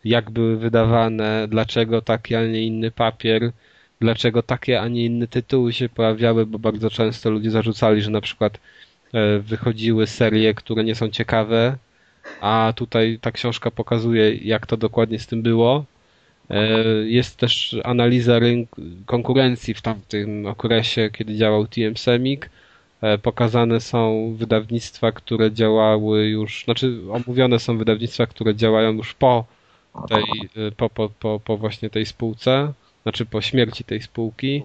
jak 0.04 0.30
były 0.30 0.56
wydawane, 0.56 1.48
dlaczego 1.48 2.02
taki, 2.02 2.34
a 2.34 2.46
nie 2.46 2.62
inny 2.66 2.90
papier, 2.90 3.52
dlaczego 4.00 4.42
takie, 4.42 4.80
a 4.80 4.88
nie 4.88 5.04
inne 5.04 5.26
tytuły 5.26 5.72
się 5.72 5.88
pojawiały, 5.88 6.46
bo 6.46 6.58
bardzo 6.58 6.90
często 6.90 7.30
ludzie 7.30 7.50
zarzucali, 7.50 8.02
że 8.02 8.10
na 8.10 8.20
przykład 8.20 8.60
e, 9.12 9.38
wychodziły 9.38 10.06
serie, 10.06 10.54
które 10.54 10.84
nie 10.84 10.94
są 10.94 11.08
ciekawe, 11.08 11.76
a 12.40 12.72
tutaj 12.76 13.18
ta 13.20 13.32
książka 13.32 13.70
pokazuje, 13.70 14.34
jak 14.34 14.66
to 14.66 14.76
dokładnie 14.76 15.18
z 15.18 15.26
tym 15.26 15.42
było. 15.42 15.84
E, 16.50 16.84
Jest 17.06 17.36
też 17.36 17.76
analiza 17.84 18.38
rynku, 18.38 18.80
konkurencji 19.06 19.74
w 19.74 19.82
tamtym 19.82 20.46
okresie, 20.46 21.10
kiedy 21.12 21.36
działał 21.36 21.66
TM 21.66 21.96
Semik. 21.96 22.50
E, 23.00 23.18
Pokazane 23.18 23.80
są 23.80 24.32
wydawnictwa, 24.38 25.12
które 25.12 25.52
działały 25.52 26.26
już, 26.26 26.64
znaczy 26.64 26.98
omówione 27.12 27.58
są 27.58 27.78
wydawnictwa, 27.78 28.26
które 28.26 28.54
działają 28.54 28.92
już 28.92 29.14
po 29.14 29.44
tej, 30.08 30.22
e, 30.66 30.72
po, 30.72 30.90
po, 30.90 31.08
po, 31.08 31.40
po 31.44 31.56
właśnie 31.56 31.90
tej 31.90 32.06
spółce, 32.06 32.72
znaczy 33.02 33.26
po 33.26 33.40
śmierci 33.40 33.84
tej 33.84 34.02
spółki. 34.02 34.62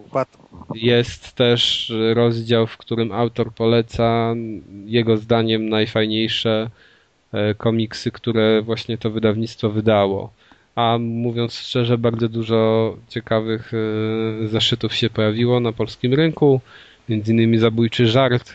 Jest 0.75 1.33
też 1.35 1.91
rozdział, 2.13 2.67
w 2.67 2.77
którym 2.77 3.11
autor 3.11 3.53
poleca 3.53 4.35
jego 4.85 5.17
zdaniem 5.17 5.69
najfajniejsze 5.69 6.69
komiksy, 7.57 8.11
które 8.11 8.61
właśnie 8.61 8.97
to 8.97 9.09
wydawnictwo 9.11 9.69
wydało. 9.69 10.33
A 10.75 10.97
mówiąc 10.99 11.53
szczerze, 11.53 11.97
bardzo 11.97 12.29
dużo 12.29 12.97
ciekawych 13.09 13.71
e, 13.73 14.47
zeszytów 14.47 14.95
się 14.95 15.09
pojawiło 15.09 15.59
na 15.59 15.71
polskim 15.71 16.13
rynku. 16.13 16.61
Między 17.09 17.31
innymi 17.31 17.57
Zabójczy 17.57 18.07
Żart, 18.07 18.53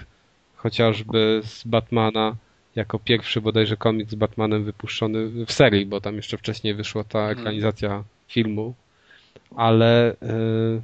chociażby 0.57 1.41
z 1.45 1.65
Batmana, 1.65 2.37
jako 2.77 2.99
pierwszy 2.99 3.41
bodajże 3.41 3.77
komiks 3.77 4.11
z 4.11 4.15
Batmanem 4.15 4.65
wypuszczony 4.65 5.47
w 5.47 5.53
serii, 5.53 5.87
bo 5.87 6.01
tam 6.01 6.17
jeszcze 6.17 6.39
wcześniej 6.39 6.75
wyszła 6.75 7.05
ta 7.05 7.31
ekranizacja 7.31 8.05
filmu. 8.29 8.75
Ale 9.57 10.11
e, 10.23 10.83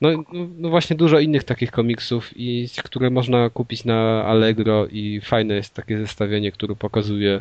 no, 0.00 0.10
no, 0.10 0.48
no 0.58 0.68
właśnie 0.68 0.96
dużo 0.96 1.18
innych 1.18 1.44
takich 1.44 1.70
komiksów, 1.70 2.30
i, 2.36 2.68
które 2.84 3.10
można 3.10 3.50
kupić 3.50 3.84
na 3.84 4.24
Allegro 4.24 4.86
i 4.86 5.20
fajne 5.20 5.54
jest 5.54 5.74
takie 5.74 5.98
zestawienie, 5.98 6.52
które 6.52 6.76
pokazuje 6.76 7.40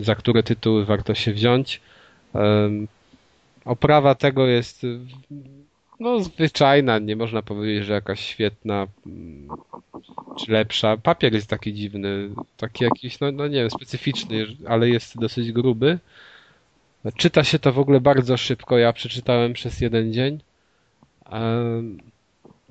za 0.00 0.14
które 0.14 0.42
tytuły 0.42 0.84
warto 0.84 1.14
się 1.14 1.32
wziąć. 1.32 1.80
Em, 2.34 2.88
Oprawa 3.64 4.14
tego 4.14 4.46
jest 4.46 4.82
no 6.00 6.20
zwyczajna, 6.20 6.98
nie 6.98 7.16
można 7.16 7.42
powiedzieć, 7.42 7.84
że 7.84 7.92
jakaś 7.92 8.20
świetna 8.20 8.86
mm, 9.06 9.48
czy 10.38 10.52
lepsza. 10.52 10.96
Papier 10.96 11.34
jest 11.34 11.46
taki 11.46 11.74
dziwny, 11.74 12.30
taki 12.56 12.84
jakiś, 12.84 13.20
no, 13.20 13.32
no 13.32 13.48
nie 13.48 13.60
wiem, 13.60 13.70
specyficzny, 13.70 14.46
ale 14.68 14.88
jest 14.88 15.18
dosyć 15.18 15.52
gruby. 15.52 15.98
Czyta 17.16 17.44
się 17.44 17.58
to 17.58 17.72
w 17.72 17.78
ogóle 17.78 18.00
bardzo 18.00 18.36
szybko, 18.36 18.78
ja 18.78 18.92
przeczytałem 18.92 19.52
przez 19.52 19.80
jeden 19.80 20.12
dzień. 20.12 20.38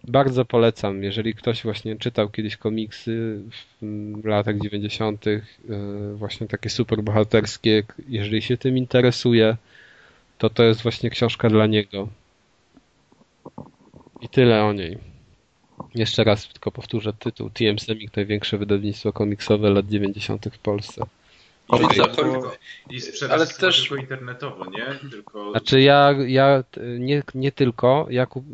Bardzo 0.07 0.45
polecam, 0.45 1.03
jeżeli 1.03 1.33
ktoś 1.33 1.63
właśnie 1.63 1.95
czytał 1.95 2.29
kiedyś 2.29 2.57
komiksy 2.57 3.39
w 4.21 4.25
latach 4.25 4.59
90., 4.59 5.27
y, 5.27 5.41
właśnie 6.15 6.47
takie 6.47 6.69
superbohaterskie, 6.69 7.83
k- 7.83 7.93
jeżeli 8.09 8.41
się 8.41 8.57
tym 8.57 8.77
interesuje, 8.77 9.57
to 10.37 10.49
to 10.49 10.63
jest 10.63 10.81
właśnie 10.83 11.09
książka 11.09 11.49
dla 11.49 11.67
niego. 11.67 12.07
I 14.21 14.29
tyle 14.29 14.63
o 14.63 14.73
niej. 14.73 14.97
Jeszcze 15.95 16.23
raz 16.23 16.47
tylko 16.47 16.71
powtórzę 16.71 17.13
tytuł. 17.13 17.49
TM 17.49 17.79
Semik, 17.79 18.15
największe 18.15 18.57
wydawnictwo 18.57 19.13
komiksowe 19.13 19.69
lat 19.69 19.87
90. 19.87 20.45
w 20.51 20.57
Polsce. 20.59 21.01
Czyli 21.73 21.85
Okej. 21.85 21.97
co, 21.97 22.07
Tylko- 22.07 22.55
I 22.89 23.01
sprzedaż 23.01 23.37
Ale 23.37 23.47
też- 23.47 23.79
tylko 23.81 23.95
internetowo, 23.95 24.65
nie? 24.71 25.09
Tylko... 25.11 25.51
Znaczy 25.51 25.81
ja, 25.81 26.15
ja 26.27 26.63
nie, 26.99 27.23
nie 27.35 27.51
tylko, 27.51 28.07
ja 28.09 28.25
kup, 28.25 28.45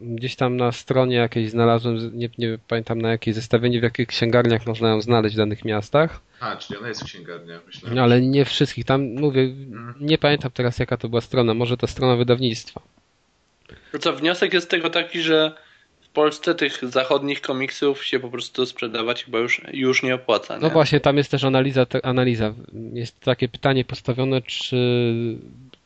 gdzieś 0.00 0.36
tam 0.36 0.56
na 0.56 0.72
stronie 0.72 1.16
jakiejś 1.16 1.50
znalazłem, 1.50 2.18
nie, 2.18 2.28
nie 2.38 2.58
pamiętam 2.68 3.02
na 3.02 3.10
jakiej 3.10 3.34
zestawieniu, 3.34 3.80
w 3.80 3.82
jakich 3.82 4.08
księgarniach 4.08 4.66
można 4.66 4.88
ją 4.88 5.00
znaleźć 5.00 5.34
w 5.34 5.38
danych 5.38 5.64
miastach, 5.64 6.20
A, 6.40 6.56
czyli 6.56 6.78
ona 6.78 6.88
jest 6.88 7.02
w 7.02 7.04
księgarnia, 7.04 7.60
myślałem. 7.66 7.96
no, 7.96 8.02
ale 8.02 8.20
nie 8.20 8.44
wszystkich. 8.44 8.84
Tam 8.84 9.02
mówię, 9.14 9.42
Mhm. 9.42 9.94
nie 10.00 10.18
pamiętam 10.18 10.50
teraz 10.50 10.78
jaka 10.78 10.96
to 10.96 11.08
była 11.08 11.20
strona, 11.20 11.54
może 11.54 11.76
to 11.76 11.86
strona 11.86 12.16
wydawnictwa. 12.16 12.80
To 13.92 13.98
co, 13.98 14.12
wniosek 14.12 14.52
jest 14.54 14.70
tego 14.70 14.90
taki, 14.90 15.20
że 15.22 15.52
Polsce 16.12 16.54
tych 16.54 16.90
zachodnich 16.90 17.40
komiksów 17.40 18.04
się 18.04 18.20
po 18.20 18.28
prostu 18.30 18.66
sprzedawać 18.66 19.24
chyba 19.24 19.38
już, 19.38 19.62
już 19.72 20.02
nie 20.02 20.14
opłaca. 20.14 20.56
Nie? 20.56 20.62
No 20.62 20.70
właśnie, 20.70 21.00
tam 21.00 21.16
jest 21.16 21.30
też 21.30 21.44
analiza, 21.44 21.86
te, 21.86 22.06
analiza. 22.06 22.54
Jest 22.92 23.20
takie 23.20 23.48
pytanie 23.48 23.84
postawione, 23.84 24.42
czy 24.42 24.76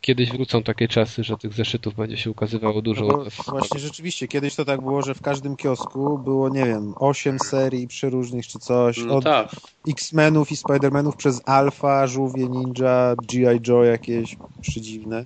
kiedyś 0.01 0.31
wrócą 0.31 0.63
takie 0.63 0.89
czasy, 0.89 1.25
że 1.25 1.37
tych 1.37 1.53
zeszytów 1.53 1.95
będzie 1.95 2.17
się 2.17 2.31
ukazywało 2.31 2.83
dużo. 2.83 3.07
No 3.07 3.25
właśnie 3.47 3.81
rzeczywiście, 3.81 4.29
kiedyś 4.29 4.55
to 4.55 4.65
tak 4.65 4.81
było, 4.81 5.03
że 5.03 5.15
w 5.15 5.23
każdym 5.23 5.57
kiosku 5.57 6.19
było, 6.19 6.49
nie 6.49 6.65
wiem, 6.65 6.95
8 6.97 7.39
serii 7.39 7.89
przeróżnych 7.89 8.47
czy 8.47 8.59
coś, 8.59 8.99
No 8.99 9.15
od 9.17 9.25
tak. 9.25 9.51
X-Menów 9.89 10.53
i 10.53 10.57
Spider-Manów 10.57 11.17
przez 11.17 11.43
Alpha, 11.45 12.07
Żółwie 12.07 12.49
Ninja, 12.49 13.15
G.I. 13.29 13.61
Joe 13.69 13.85
jakieś 13.85 14.37
przedziwne. 14.61 15.25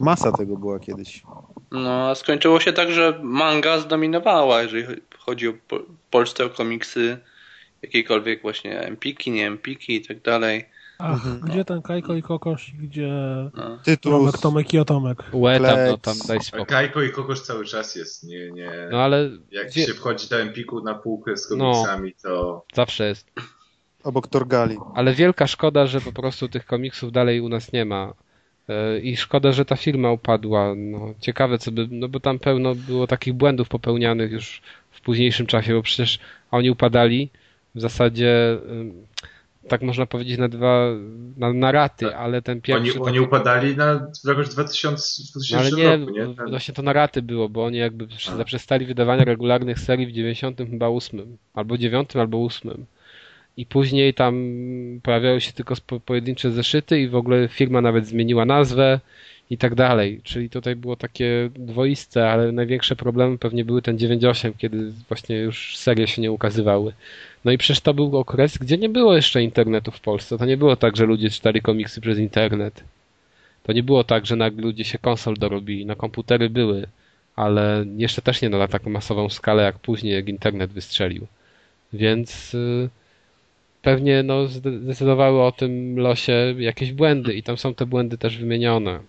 Masa 0.00 0.32
tego 0.32 0.56
była 0.56 0.78
kiedyś. 0.78 1.22
No, 1.72 2.08
a 2.10 2.14
skończyło 2.14 2.60
się 2.60 2.72
tak, 2.72 2.92
że 2.92 3.18
manga 3.22 3.78
zdominowała, 3.78 4.62
jeżeli 4.62 4.84
chodzi 5.18 5.48
o 5.48 5.52
po, 5.68 5.78
w 5.78 5.84
Polsce 6.10 6.44
o 6.44 6.50
komiksy, 6.50 7.18
jakiekolwiek 7.82 8.42
właśnie 8.42 8.80
empiki, 8.80 9.30
nie 9.30 9.46
empiki 9.46 9.94
i 9.96 10.06
tak 10.06 10.22
dalej. 10.22 10.64
Ach, 10.98 11.12
Mhm. 11.26 11.40
gdzie 11.40 11.64
ten 11.64 11.82
Kajko 11.82 12.14
i 12.14 12.22
Kokosz, 12.22 12.72
gdzie 12.82 13.08
No. 13.54 13.78
Tytuł 13.84 14.12
Tomek, 14.12 14.38
Tomek 14.38 14.74
i 14.74 14.78
Otomek. 14.78 15.22
Łe 15.32 15.60
tam, 15.60 15.78
no 15.88 15.98
tam 15.98 16.14
daj 16.28 16.40
spokój. 16.42 16.66
Kajko 16.66 17.02
i 17.02 17.10
kogoś 17.10 17.40
cały 17.40 17.64
czas 17.64 17.94
jest, 17.96 18.24
nie, 18.24 18.50
nie... 18.50 18.70
No 18.90 18.98
ale 19.02 19.30
Jak 19.50 19.72
wie- 19.72 19.86
się 19.86 19.94
wchodzi 19.94 20.28
do 20.28 20.40
Empiku 20.40 20.80
na 20.84 20.94
półkę 20.94 21.36
z 21.36 21.50
No. 21.50 21.56
komiksami, 21.72 22.14
to... 22.22 22.64
zawsze 22.74 23.08
jest. 23.08 23.30
obok 24.04 24.26
Torgali. 24.28 24.76
Ale 24.94 25.14
wielka 25.14 25.46
szkoda, 25.46 25.86
że 25.86 26.00
po 26.00 26.12
prostu 26.12 26.48
tych 26.48 26.66
komiksów 26.66 27.12
dalej 27.12 27.40
u 27.40 27.48
nas 27.48 27.72
nie 27.72 27.84
ma. 27.84 28.12
E, 28.68 28.98
I 28.98 29.16
szkoda, 29.16 29.52
że 29.52 29.64
ta 29.64 29.76
firma 29.76 30.10
upadła. 30.10 30.74
No, 30.76 31.14
ciekawe, 31.20 31.58
co 31.58 31.72
by. 31.72 31.88
No 31.90 32.08
bo 32.08 32.20
tam 32.20 32.38
pełno 32.38 32.74
było 32.74 33.06
takich 33.06 33.34
błędów 33.34 33.68
popełnianych 33.68 34.32
już 34.32 34.62
w 34.90 35.00
późniejszym 35.00 35.46
czasie, 35.46 35.74
bo 35.74 35.82
przecież 35.82 36.18
oni 36.50 36.70
upadali, 36.70 37.30
w 37.74 37.80
zasadzie 37.80 38.58
tak 39.68 39.82
można 39.82 40.06
powiedzieć 40.06 40.38
na 40.38 40.48
dwa, 40.48 40.88
na, 41.36 41.52
na 41.52 41.72
raty, 41.72 42.06
tak. 42.06 42.14
ale 42.14 42.42
ten 42.42 42.60
pierwszy... 42.60 43.00
Oni, 43.00 43.08
oni 43.08 43.20
upadali 43.20 43.76
na 43.76 44.10
jakoś 44.24 44.48
2000, 44.48 45.22
2000 45.32 45.54
no, 45.54 45.60
ale 45.60 45.70
nie, 45.70 45.96
roku, 45.96 46.12
nie? 46.12 46.34
Ten... 46.34 46.50
właśnie 46.50 46.74
to 46.74 46.82
na 46.82 46.92
raty 46.92 47.22
było, 47.22 47.48
bo 47.48 47.64
oni 47.64 47.78
jakby 47.78 48.06
zaprzestali 48.36 48.86
wydawania 48.86 49.24
regularnych 49.24 49.78
serii 49.78 50.06
w 50.06 50.12
98 50.12 51.36
albo 51.54 51.78
9 51.78 52.16
albo 52.16 52.44
8 52.44 52.86
i 53.58 53.66
później 53.66 54.14
tam 54.14 54.34
pojawiały 55.02 55.40
się 55.40 55.52
tylko 55.52 55.74
pojedyncze 56.04 56.50
zeszyty 56.50 57.00
i 57.00 57.08
w 57.08 57.16
ogóle 57.16 57.48
firma 57.48 57.80
nawet 57.80 58.06
zmieniła 58.06 58.44
nazwę 58.44 59.00
i 59.50 59.58
tak 59.58 59.74
dalej. 59.74 60.20
Czyli 60.24 60.50
tutaj 60.50 60.76
było 60.76 60.96
takie 60.96 61.50
dwoiste, 61.54 62.30
ale 62.30 62.52
największe 62.52 62.96
problemy 62.96 63.38
pewnie 63.38 63.64
były 63.64 63.82
ten 63.82 63.96
9.8, 63.96 64.52
kiedy 64.58 64.92
właśnie 65.08 65.36
już 65.36 65.76
serie 65.76 66.06
się 66.06 66.22
nie 66.22 66.32
ukazywały. 66.32 66.92
No 67.44 67.52
i 67.52 67.58
przecież 67.58 67.80
to 67.80 67.94
był 67.94 68.18
okres, 68.18 68.58
gdzie 68.58 68.78
nie 68.78 68.88
było 68.88 69.16
jeszcze 69.16 69.42
internetu 69.42 69.90
w 69.90 70.00
Polsce. 70.00 70.38
To 70.38 70.46
nie 70.46 70.56
było 70.56 70.76
tak, 70.76 70.96
że 70.96 71.06
ludzie 71.06 71.30
czytali 71.30 71.62
komiksy 71.62 72.00
przez 72.00 72.18
internet. 72.18 72.84
To 73.62 73.72
nie 73.72 73.82
było 73.82 74.04
tak, 74.04 74.26
że 74.26 74.36
nagle 74.36 74.62
ludzie 74.62 74.84
się 74.84 74.98
konsol 74.98 75.34
dorobili. 75.34 75.86
Na 75.86 75.94
komputery 75.94 76.50
były, 76.50 76.86
ale 77.36 77.84
jeszcze 77.96 78.22
też 78.22 78.42
nie 78.42 78.48
na 78.48 78.68
taką 78.68 78.90
masową 78.90 79.28
skalę 79.28 79.62
jak 79.62 79.78
później, 79.78 80.14
jak 80.14 80.28
internet 80.28 80.72
wystrzelił. 80.72 81.26
Więc 81.92 82.52
yy, 82.52 82.88
pewnie 83.82 84.22
no, 84.22 84.46
zdecydowały 84.46 85.42
o 85.42 85.52
tym 85.52 85.98
losie 85.98 86.54
jakieś 86.58 86.92
błędy 86.92 87.34
i 87.34 87.42
tam 87.42 87.56
są 87.56 87.74
te 87.74 87.86
błędy 87.86 88.18
też 88.18 88.38
wymienione. 88.38 89.00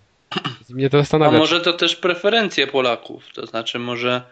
Mnie 0.70 0.90
to 0.90 0.98
zastanawia. 0.98 1.36
A 1.36 1.40
może 1.40 1.60
to 1.60 1.72
też 1.72 1.96
preferencje 1.96 2.66
Polaków, 2.66 3.24
to 3.34 3.46
znaczy 3.46 3.78
może 3.78 4.22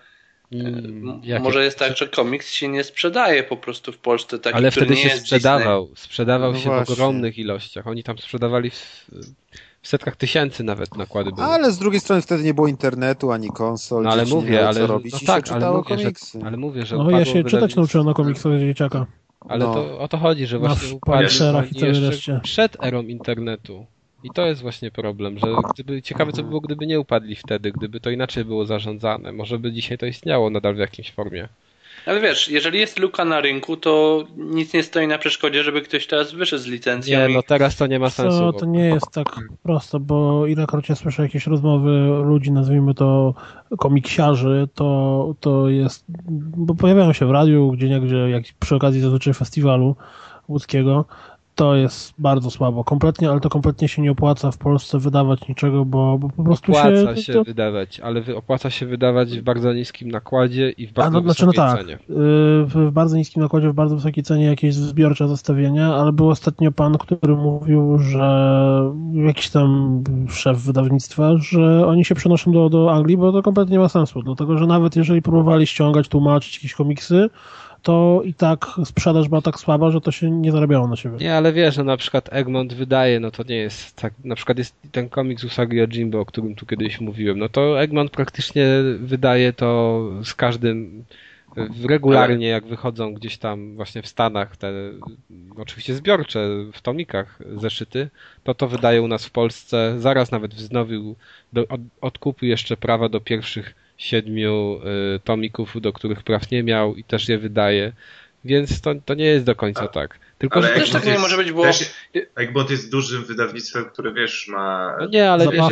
Hmm, 0.53 1.21
może 1.43 1.65
jest 1.65 1.79
tak, 1.79 1.97
że 1.97 2.09
komiks 2.09 2.51
się 2.51 2.69
nie 2.69 2.85
sprzedaje 2.85 3.43
po 3.43 3.57
prostu 3.57 3.93
w 3.93 3.99
Polsce. 3.99 4.39
Taki, 4.39 4.57
Ale 4.57 4.71
wtedy 4.71 4.97
się 4.97 5.11
sprzedawał. 5.11 5.87
Disney. 5.87 6.05
Sprzedawał 6.05 6.53
no 6.53 6.59
się 6.59 6.65
właśnie. 6.65 6.95
w 6.95 6.99
ogromnych 6.99 7.39
ilościach. 7.39 7.87
Oni 7.87 8.03
tam 8.03 8.19
sprzedawali 8.19 8.71
w, 8.71 9.11
w, 9.83 9.89
setkach 9.89 10.17
tysięcy 10.17 10.65
nawet 10.65 10.97
nakłady 10.97 11.33
były. 11.33 11.47
Ale 11.47 11.73
z 11.73 11.79
drugiej 11.79 12.01
strony 12.01 12.23
wtedy 12.23 12.43
nie 12.43 12.55
było 12.55 12.69
internetu 12.69 13.33
ani 13.33 13.49
konsol. 13.49 14.03
No 14.03 14.11
ale 14.11 14.25
mówię, 14.25 14.69
ale, 14.69 14.87
robić 14.87 15.13
no 15.13 15.21
tak, 15.27 15.51
ale 15.51 15.71
mówię, 15.71 15.97
komiksy. 15.97 16.39
Że, 16.41 16.47
ale 16.47 16.57
mówię, 16.57 16.87
że 16.87 16.97
No 16.97 17.11
ja 17.11 17.25
się 17.25 17.45
czytać 17.45 17.77
nauczyłem 17.77 18.07
na 18.07 18.15
komiksach 18.15 18.59
dzieciaka. 18.59 19.07
Ale 19.41 19.65
no. 19.65 19.75
to 19.75 19.99
o 19.99 20.09
to 20.09 20.19
chodzi, 20.19 20.47
że 20.47 20.59
właśnie 20.59 20.95
upadli 20.97 21.25
jeszcze 21.81 22.41
przed 22.43 22.85
erą 22.85 23.03
internetu. 23.03 23.87
I 24.25 24.31
to 24.31 24.47
jest 24.47 24.63
właśnie 24.63 24.91
problem, 24.91 25.39
że 25.39 25.47
gdyby, 25.75 26.03
ciekawe 26.03 26.33
co 26.33 26.43
by 26.43 26.49
było, 26.49 26.61
gdyby 26.61 26.87
nie 26.87 27.01
upadli 27.01 27.37
wtedy, 27.37 27.73
gdyby 27.73 28.01
to 28.01 28.11
inaczej 28.11 28.45
było 28.45 28.67
zarządzane. 28.67 29.33
Może 29.33 29.59
by 29.59 29.73
dzisiaj 29.73 29.99
to 29.99 30.07
istniało 30.07 30.51
nadal 30.51 30.75
w 30.75 30.79
jakiejś 30.79 31.13
formie. 31.13 31.49
Ale 32.09 32.21
wiesz, 32.21 32.49
jeżeli 32.49 32.79
jest 32.79 32.99
luka 32.99 33.25
na 33.25 33.41
rynku, 33.41 33.77
to 33.77 34.25
nic 34.37 34.75
nie 34.75 34.83
stoi 34.83 35.07
na 35.07 35.19
przeszkodzie, 35.19 35.63
żeby 35.63 35.83
ktoś 35.83 36.07
teraz 36.07 36.33
wyszedł 36.33 36.63
z 36.63 36.67
licencją. 36.67 37.29
Nie, 37.29 37.35
no 37.35 37.43
teraz 37.43 37.77
to 37.77 37.87
nie 37.87 37.99
ma 37.99 38.11
sensu. 38.11 38.39
To, 38.39 38.53
to 38.53 38.67
nie 38.67 38.85
jest 38.85 39.11
tak 39.13 39.41
prosto, 39.63 40.01
bo 40.01 40.47
ilekroć 40.47 40.89
ja 40.89 40.95
słyszę 40.95 41.23
jakieś 41.23 41.47
rozmowy 41.47 41.91
ludzi, 42.25 42.53
nazwijmy 42.53 42.95
to 42.95 43.35
komiksiarzy, 43.79 44.69
to, 44.75 45.35
to 45.41 45.69
jest, 45.69 46.05
bo 46.57 46.75
pojawiają 46.75 47.13
się 47.13 47.27
w 47.27 47.31
radiu, 47.31 47.71
gdzie 47.71 47.89
niegdzie, 47.89 48.17
jak 48.17 48.45
przy 48.61 48.77
okazji 48.77 49.01
zazwyczaj 49.01 49.35
festiwalu 49.35 49.97
łódzkiego, 50.49 51.05
to 51.59 51.77
jest 51.77 52.15
bardzo 52.19 52.51
słabo. 52.51 52.85
Kompletnie, 52.85 53.31
ale 53.31 53.41
to 53.41 53.49
kompletnie 53.49 53.89
się 53.89 54.03
nie 54.03 54.11
opłaca 54.11 54.51
w 54.51 54.59
Polsce 54.59 54.99
wydawać 54.99 55.49
niczego, 55.49 55.85
bo, 55.85 56.19
bo 56.19 56.29
po 56.29 56.45
prostu 56.45 56.73
opłaca 56.73 57.17
się... 57.17 57.23
się 57.23 57.33
to... 57.33 57.45
wydawać, 57.45 58.01
ale 58.01 58.21
wy, 58.21 58.37
opłaca 58.37 58.71
się 58.71 58.87
wydawać 58.87 59.39
w 59.39 59.43
bardzo 59.43 59.73
niskim 59.73 60.11
nakładzie 60.11 60.71
i 60.71 60.87
w 60.87 60.93
bardzo 60.93 61.19
A, 61.19 61.21
no, 61.21 61.29
wysokiej 61.29 61.55
znaczy, 61.55 61.61
no 61.61 61.67
tak, 61.67 61.81
cenie. 61.81 61.95
Y, 61.95 62.67
w 62.67 62.91
bardzo 62.93 63.17
niskim 63.17 63.43
nakładzie, 63.43 63.71
w 63.71 63.75
bardzo 63.75 63.97
wysokiej 63.97 64.25
cenie 64.25 64.45
jakieś 64.45 64.75
zbiorcze 64.75 65.29
zestawienia, 65.29 65.95
ale 65.95 66.13
był 66.13 66.31
ostatnio 66.31 66.73
pan, 66.73 66.99
który 66.99 67.37
mówił, 67.37 67.99
że 67.99 68.51
jakiś 69.27 69.51
tam 69.51 70.03
szef 70.29 70.59
wydawnictwa, 70.59 71.37
że 71.37 71.87
oni 71.87 72.05
się 72.05 72.15
przenoszą 72.15 72.53
do, 72.53 72.69
do 72.69 72.93
Anglii, 72.93 73.17
bo 73.17 73.33
to 73.33 73.43
kompletnie 73.43 73.73
nie 73.73 73.79
ma 73.79 73.89
sensu, 73.89 74.23
dlatego, 74.23 74.59
że 74.59 74.67
nawet 74.67 74.97
jeżeli 74.97 75.23
próbowali 75.23 75.67
ściągać, 75.67 76.09
tłumaczyć 76.09 76.57
jakieś 76.57 76.75
komiksy, 76.75 77.31
to 77.89 78.23
i 78.25 78.35
tak 78.35 78.67
sprzedaż 78.85 79.29
była 79.29 79.43
tak 79.43 79.59
słaba, 79.59 79.91
że 79.91 80.01
to 80.01 80.13
się 80.13 80.31
nie 80.31 80.53
zarabiało 80.53 80.89
na 80.89 80.97
siebie. 80.97 81.17
Nie, 81.17 81.35
ale 81.35 81.53
wiesz, 81.53 81.75
że 81.75 81.85
na 81.85 81.97
przykład 81.97 82.29
Egmont 82.33 82.75
wydaje, 82.75 83.21
no 83.21 83.31
to 83.31 83.43
nie 83.43 83.57
jest 83.57 83.97
tak, 83.97 84.13
na 84.25 84.35
przykład 84.35 84.59
jest 84.59 84.77
ten 84.93 85.09
komiks 85.09 85.45
Usagi 85.45 85.77
Jimbo, 85.77 86.21
o 86.21 86.25
którym 86.25 86.55
tu 86.55 86.67
kiedyś 86.67 87.01
mówiłem, 87.01 87.39
no 87.39 87.49
to 87.49 87.83
Egmont 87.83 88.11
praktycznie 88.11 88.67
wydaje 89.01 89.53
to 89.53 90.01
z 90.25 90.35
każdym 90.35 91.05
regularnie 91.89 92.49
jak 92.49 92.67
wychodzą 92.67 93.15
gdzieś 93.15 93.39
tam 93.39 93.77
właśnie 93.77 94.03
w 94.03 94.07
Stanach 94.07 94.57
te 94.57 94.73
oczywiście 95.57 95.95
zbiorcze 95.95 96.49
w 96.73 96.81
tomikach 96.83 97.39
zeszyty, 97.57 98.09
to 98.45 98.55
to 98.55 98.69
wydaje 98.69 99.03
u 99.03 99.09
nas 99.09 99.27
w 99.27 99.31
Polsce, 99.31 99.95
zaraz 99.99 100.31
nawet 100.31 100.55
wznowił, 100.55 101.17
do, 101.53 101.69
od, 101.69 101.81
odkupił 102.01 102.49
jeszcze 102.49 102.77
prawa 102.77 103.09
do 103.09 103.21
pierwszych 103.21 103.75
siedmiu 103.99 104.81
y, 105.17 105.21
tomików, 105.21 105.81
do 105.81 105.93
których 105.93 106.23
praw 106.23 106.51
nie 106.51 106.63
miał 106.63 106.97
i 106.97 107.05
też 107.05 107.29
je 107.29 107.39
wydaje. 107.39 107.93
Więc 108.45 108.81
to, 108.81 108.95
to 109.05 109.15
nie 109.15 109.25
jest 109.25 109.45
do 109.45 109.55
końca 109.55 109.83
A, 109.83 109.89
tak. 109.89 110.19
Tylko, 110.39 110.59
ale 110.59 110.69
że 110.69 110.75
też 110.75 110.91
tak 110.91 111.07
nie 111.07 111.19
może 111.19 111.37
być, 111.37 111.53
bo... 111.53 111.63
Też, 111.63 111.91
Egmont 112.35 112.71
jest 112.71 112.91
dużym 112.91 113.25
wydawnictwem, 113.25 113.85
które 113.85 114.13
wiesz, 114.13 114.49
ma... 114.49 114.97
No 115.01 115.07
nie, 115.07 115.31
ale 115.31 115.49
wiesz, 115.49 115.63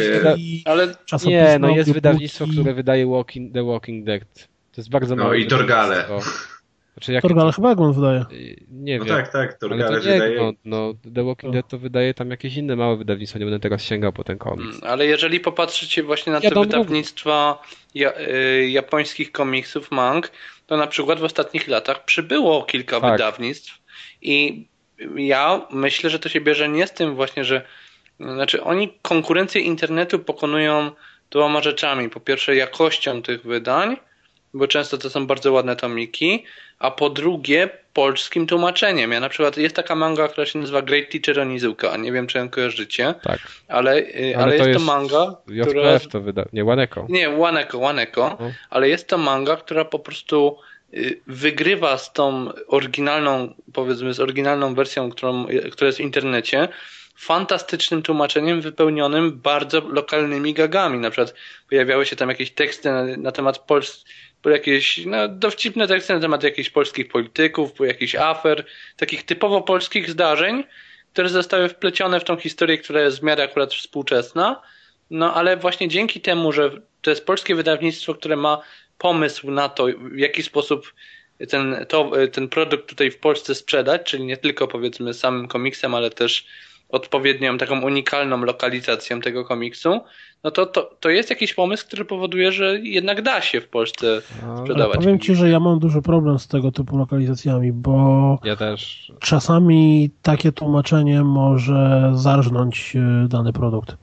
ale 0.64 0.94
nie, 1.26 1.56
no 1.60 1.68
jest 1.68 1.92
wydawnictwo, 1.92 2.46
które 2.46 2.74
wydaje 2.74 3.06
walking, 3.06 3.52
The 3.52 3.64
Walking 3.64 4.06
Dead. 4.06 4.48
To 4.72 4.80
jest 4.80 4.90
bardzo 4.90 5.16
no 5.16 5.22
małe. 5.22 5.36
No 5.36 5.44
i 5.44 5.46
Torgale. 5.46 6.04
Znaczy, 6.96 7.12
jak... 7.12 7.22
Torgal 7.22 7.52
chyba 7.52 7.72
Egmont 7.72 7.96
wydaje. 7.96 8.24
Nie 8.70 8.98
no 8.98 9.04
wiem. 9.04 9.16
tak, 9.16 9.32
tak, 9.32 9.58
Torgale 9.58 9.86
ale 9.86 9.96
to 9.96 10.02
wydaje. 10.02 10.32
Egmont, 10.32 10.58
no, 10.64 10.94
The 11.14 11.24
Walking 11.24 11.52
Dead 11.52 11.68
to 11.68 11.78
wydaje 11.78 12.14
tam 12.14 12.30
jakieś 12.30 12.56
inne 12.56 12.76
małe 12.76 12.96
wydawnictwo, 12.96 13.38
nie 13.38 13.44
będę 13.44 13.60
teraz 13.60 13.82
sięgał 13.82 14.12
po 14.12 14.24
ten 14.24 14.38
komiks. 14.38 14.76
Mm, 14.76 14.92
ale 14.92 15.06
jeżeli 15.06 15.40
popatrzycie 15.40 16.02
właśnie 16.02 16.32
na 16.32 16.40
ja 16.42 16.50
te 16.50 16.60
wydawnictwa 16.60 17.62
ja, 17.94 18.12
y, 18.18 18.68
japońskich 18.70 19.32
komiksów, 19.32 19.90
mang, 19.90 20.30
to 20.66 20.76
na 20.76 20.86
przykład 20.86 21.20
w 21.20 21.24
ostatnich 21.24 21.68
latach 21.68 22.04
przybyło 22.04 22.62
kilka 22.62 23.00
tak. 23.00 23.12
wydawnictw 23.12 23.78
i 24.22 24.66
ja 25.16 25.66
myślę, 25.70 26.10
że 26.10 26.18
to 26.18 26.28
się 26.28 26.40
bierze 26.40 26.68
nie 26.68 26.86
z 26.86 26.92
tym 26.92 27.14
właśnie, 27.14 27.44
że 27.44 27.66
znaczy 28.20 28.62
oni 28.62 28.98
konkurencję 29.02 29.60
internetu 29.60 30.18
pokonują 30.18 30.90
dwoma 31.30 31.62
rzeczami. 31.62 32.10
Po 32.10 32.20
pierwsze 32.20 32.56
jakością 32.56 33.22
tych 33.22 33.42
wydań, 33.42 33.96
bo 34.56 34.68
często 34.68 34.98
to 34.98 35.10
są 35.10 35.26
bardzo 35.26 35.52
ładne 35.52 35.76
tomiki, 35.76 36.44
a 36.78 36.90
po 36.90 37.10
drugie 37.10 37.68
polskim 37.92 38.46
tłumaczeniem. 38.46 39.12
Ja 39.12 39.20
na 39.20 39.28
przykład 39.28 39.56
jest 39.56 39.76
taka 39.76 39.94
manga, 39.94 40.28
która 40.28 40.46
się 40.46 40.58
nazywa 40.58 40.82
Great 40.82 41.10
Teacher 41.10 41.40
Onizuka, 41.40 41.96
nie 41.96 42.12
wiem 42.12 42.26
czy 42.26 42.38
ją 42.38 42.48
kojarzycie, 42.48 43.14
tak. 43.22 43.38
ale, 43.68 43.90
ale, 43.90 44.36
ale 44.36 44.56
jest, 44.56 44.68
jest 44.68 44.78
to 44.80 44.84
manga, 44.84 45.36
JPF 45.48 45.68
która... 45.68 46.00
to 46.00 46.20
wyda... 46.20 46.44
nie 46.52 46.64
Waneko. 46.64 47.06
Nie, 47.08 47.30
Waneko, 47.30 47.78
Waneko, 47.78 48.36
no. 48.40 48.50
ale 48.70 48.88
jest 48.88 49.08
to 49.08 49.18
manga, 49.18 49.56
która 49.56 49.84
po 49.84 49.98
prostu 49.98 50.58
y, 50.94 51.20
wygrywa 51.26 51.98
z 51.98 52.12
tą 52.12 52.52
oryginalną, 52.68 53.54
powiedzmy 53.72 54.14
z 54.14 54.20
oryginalną 54.20 54.74
wersją, 54.74 55.10
którą, 55.10 55.46
która 55.72 55.86
jest 55.86 55.98
w 55.98 56.02
internecie, 56.02 56.68
fantastycznym 57.16 58.02
tłumaczeniem 58.02 58.60
wypełnionym 58.60 59.40
bardzo 59.40 59.80
lokalnymi 59.80 60.54
gagami. 60.54 60.98
Na 60.98 61.10
przykład 61.10 61.34
pojawiały 61.68 62.06
się 62.06 62.16
tam 62.16 62.28
jakieś 62.28 62.50
teksty 62.50 62.88
na, 62.88 63.04
na 63.04 63.32
temat 63.32 63.58
Polski 63.58 64.04
po 64.42 64.50
jakieś 64.50 65.06
no, 65.06 65.28
dowcipne 65.28 65.88
teksty 65.88 66.14
na 66.14 66.20
temat 66.20 66.42
jakichś 66.42 66.70
polskich 66.70 67.08
polityków, 67.08 67.72
po 67.72 67.84
jakichś 67.84 68.14
afer, 68.14 68.64
takich 68.96 69.22
typowo 69.22 69.62
polskich 69.62 70.10
zdarzeń, 70.10 70.64
które 71.12 71.28
zostały 71.28 71.68
wplecione 71.68 72.20
w 72.20 72.24
tą 72.24 72.36
historię, 72.36 72.78
która 72.78 73.00
jest 73.00 73.20
w 73.20 73.22
miarę 73.22 73.44
akurat 73.44 73.74
współczesna. 73.74 74.62
No 75.10 75.34
ale 75.34 75.56
właśnie 75.56 75.88
dzięki 75.88 76.20
temu, 76.20 76.52
że 76.52 76.70
to 77.02 77.10
jest 77.10 77.26
polskie 77.26 77.54
wydawnictwo, 77.54 78.14
które 78.14 78.36
ma 78.36 78.62
pomysł 78.98 79.50
na 79.50 79.68
to, 79.68 79.86
w 79.86 80.18
jaki 80.18 80.42
sposób 80.42 80.92
ten, 81.48 81.86
to, 81.88 82.10
ten 82.32 82.48
produkt 82.48 82.88
tutaj 82.88 83.10
w 83.10 83.18
Polsce 83.18 83.54
sprzedać, 83.54 84.02
czyli 84.10 84.24
nie 84.24 84.36
tylko 84.36 84.68
powiedzmy 84.68 85.14
samym 85.14 85.48
komiksem, 85.48 85.94
ale 85.94 86.10
też 86.10 86.46
odpowiednią 86.88 87.58
taką 87.58 87.80
unikalną 87.82 88.44
lokalizacją 88.44 89.20
tego 89.20 89.44
komiksu, 89.44 90.00
no 90.44 90.50
to, 90.50 90.66
to, 90.66 90.90
to 91.00 91.10
jest 91.10 91.30
jakiś 91.30 91.54
pomysł, 91.54 91.86
który 91.86 92.04
powoduje, 92.04 92.52
że 92.52 92.78
jednak 92.78 93.22
da 93.22 93.40
się 93.40 93.60
w 93.60 93.68
Polsce 93.68 94.22
no, 94.46 94.58
sprzedawać. 94.58 94.96
powiem 94.96 95.20
Ci, 95.20 95.34
że 95.34 95.50
ja 95.50 95.60
mam 95.60 95.78
duży 95.78 96.02
problem 96.02 96.38
z 96.38 96.48
tego 96.48 96.72
typu 96.72 96.98
lokalizacjami, 96.98 97.72
bo 97.72 98.38
ja 98.44 98.56
też. 98.56 99.12
czasami 99.20 100.10
takie 100.22 100.52
tłumaczenie 100.52 101.24
może 101.24 102.12
zarżnąć 102.14 102.96
e, 102.96 103.28
dany 103.28 103.52
produkt. 103.52 103.96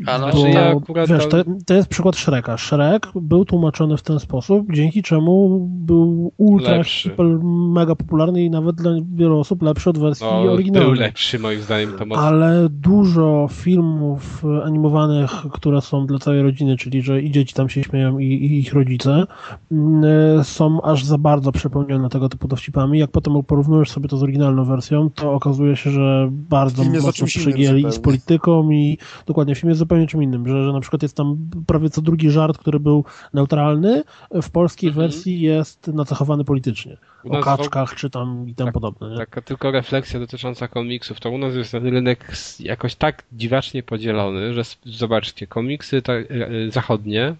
No, 0.00 0.30
Bo, 0.32 0.46
ja 0.46 0.76
akurat 0.76 1.08
wiesz, 1.08 1.26
to, 1.28 1.36
to 1.66 1.74
jest 1.74 1.88
przykład 1.88 2.16
Shreka. 2.16 2.56
Shrek 2.56 3.06
był 3.14 3.44
tłumaczony 3.44 3.96
w 3.96 4.02
ten 4.02 4.20
sposób, 4.20 4.66
dzięki 4.72 5.02
czemu 5.02 5.58
był 5.70 6.32
ultra, 6.36 6.76
Lepszy. 6.76 7.08
super, 7.10 7.26
mega 7.72 7.94
popularny 7.94 8.44
i 8.44 8.50
nawet 8.50 8.76
dla 8.76 8.92
wielu 9.14 9.38
osób 9.38 9.62
lepszy 9.62 9.90
od 9.90 9.98
wersji 9.98 10.26
No, 10.30 10.42
był 10.42 10.52
oryginalnej. 10.52 10.98
lepszy 10.98 11.38
moim 11.38 11.60
zdaniem 11.62 11.92
to 11.98 12.06
mocno. 12.06 12.24
Ale 12.24 12.68
dużo 12.70 13.48
filmów 13.50 14.44
animowanych, 14.64 15.30
które 15.52 15.80
są 15.80 16.06
dla 16.06 16.18
całej 16.18 16.42
rodziny, 16.42 16.76
czyli 16.76 17.02
że 17.02 17.22
i 17.22 17.30
dzieci 17.30 17.54
tam 17.54 17.68
się 17.68 17.82
śmieją 17.82 18.18
i, 18.18 18.26
i 18.26 18.58
ich 18.58 18.74
rodzice, 18.74 19.26
mm, 19.72 20.44
są 20.44 20.82
aż 20.82 21.04
za 21.04 21.18
bardzo 21.18 21.52
przepełnione 21.52 22.08
tego 22.08 22.28
typu 22.28 22.48
dowcipami. 22.48 22.98
Jak 22.98 23.10
potem 23.10 23.42
porównujesz 23.42 23.90
sobie 23.90 24.08
to 24.08 24.16
z 24.16 24.22
oryginalną 24.22 24.64
wersją, 24.64 25.10
to 25.10 25.32
okazuje 25.32 25.76
się, 25.76 25.90
że 25.90 26.28
bardzo 26.30 26.84
mocno 26.84 27.26
przygięli 27.26 27.86
i 27.86 27.92
z 27.92 27.98
polityką 27.98 28.70
i 28.70 28.98
dokładnie 29.26 29.54
film 29.54 29.68
jest 29.68 29.83
zupełnie 29.84 30.06
czym 30.06 30.22
innym, 30.22 30.48
że, 30.48 30.64
że 30.66 30.72
na 30.72 30.80
przykład 30.80 31.02
jest 31.02 31.16
tam 31.16 31.36
prawie 31.66 31.90
co 31.90 32.02
drugi 32.02 32.30
żart, 32.30 32.58
który 32.58 32.80
był 32.80 33.04
neutralny, 33.34 34.02
w 34.42 34.50
polskiej 34.50 34.88
Mhm. 34.88 35.08
wersji 35.08 35.40
jest 35.40 35.86
nacechowany 35.88 36.44
politycznie. 36.44 36.96
U 37.24 37.28
O 37.30 37.32
nas 37.32 37.42
w- 37.42 37.44
kaczkach 37.44 37.94
czy 37.94 38.10
tam 38.10 38.48
i 38.48 38.54
tam 38.54 38.66
Tak, 38.66 38.74
podobne. 38.74 39.10
Nie? 39.10 39.16
Taka 39.16 39.42
tylko 39.42 39.70
refleksja 39.70 40.20
dotycząca 40.20 40.68
komiksów. 40.68 41.20
To 41.20 41.30
u 41.30 41.38
nas 41.38 41.54
jest 41.54 41.72
ten 41.72 41.86
rynek 41.86 42.32
jakoś 42.60 42.94
tak 42.94 43.22
dziwacznie 43.32 43.82
podzielony, 43.82 44.54
że 44.54 44.62
zobaczcie, 44.84 45.46
komiksy 45.46 46.02
ta, 46.02 46.12
e, 46.12 46.16
e, 46.28 46.70
zachodnie 46.70 47.34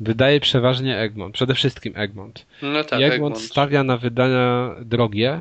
wydaje 0.00 0.40
przeważnie 0.40 0.98
Egmont. 0.98 1.34
Przede 1.34 1.54
wszystkim 1.54 1.92
Egmont. 1.96 2.46
no 2.62 2.84
tak, 2.84 2.92
Egmont 3.00 3.12
Egmont. 3.14 3.38
stawia 3.38 3.84
na 3.84 3.96
wydania 3.96 4.70
drogie, 4.84 5.40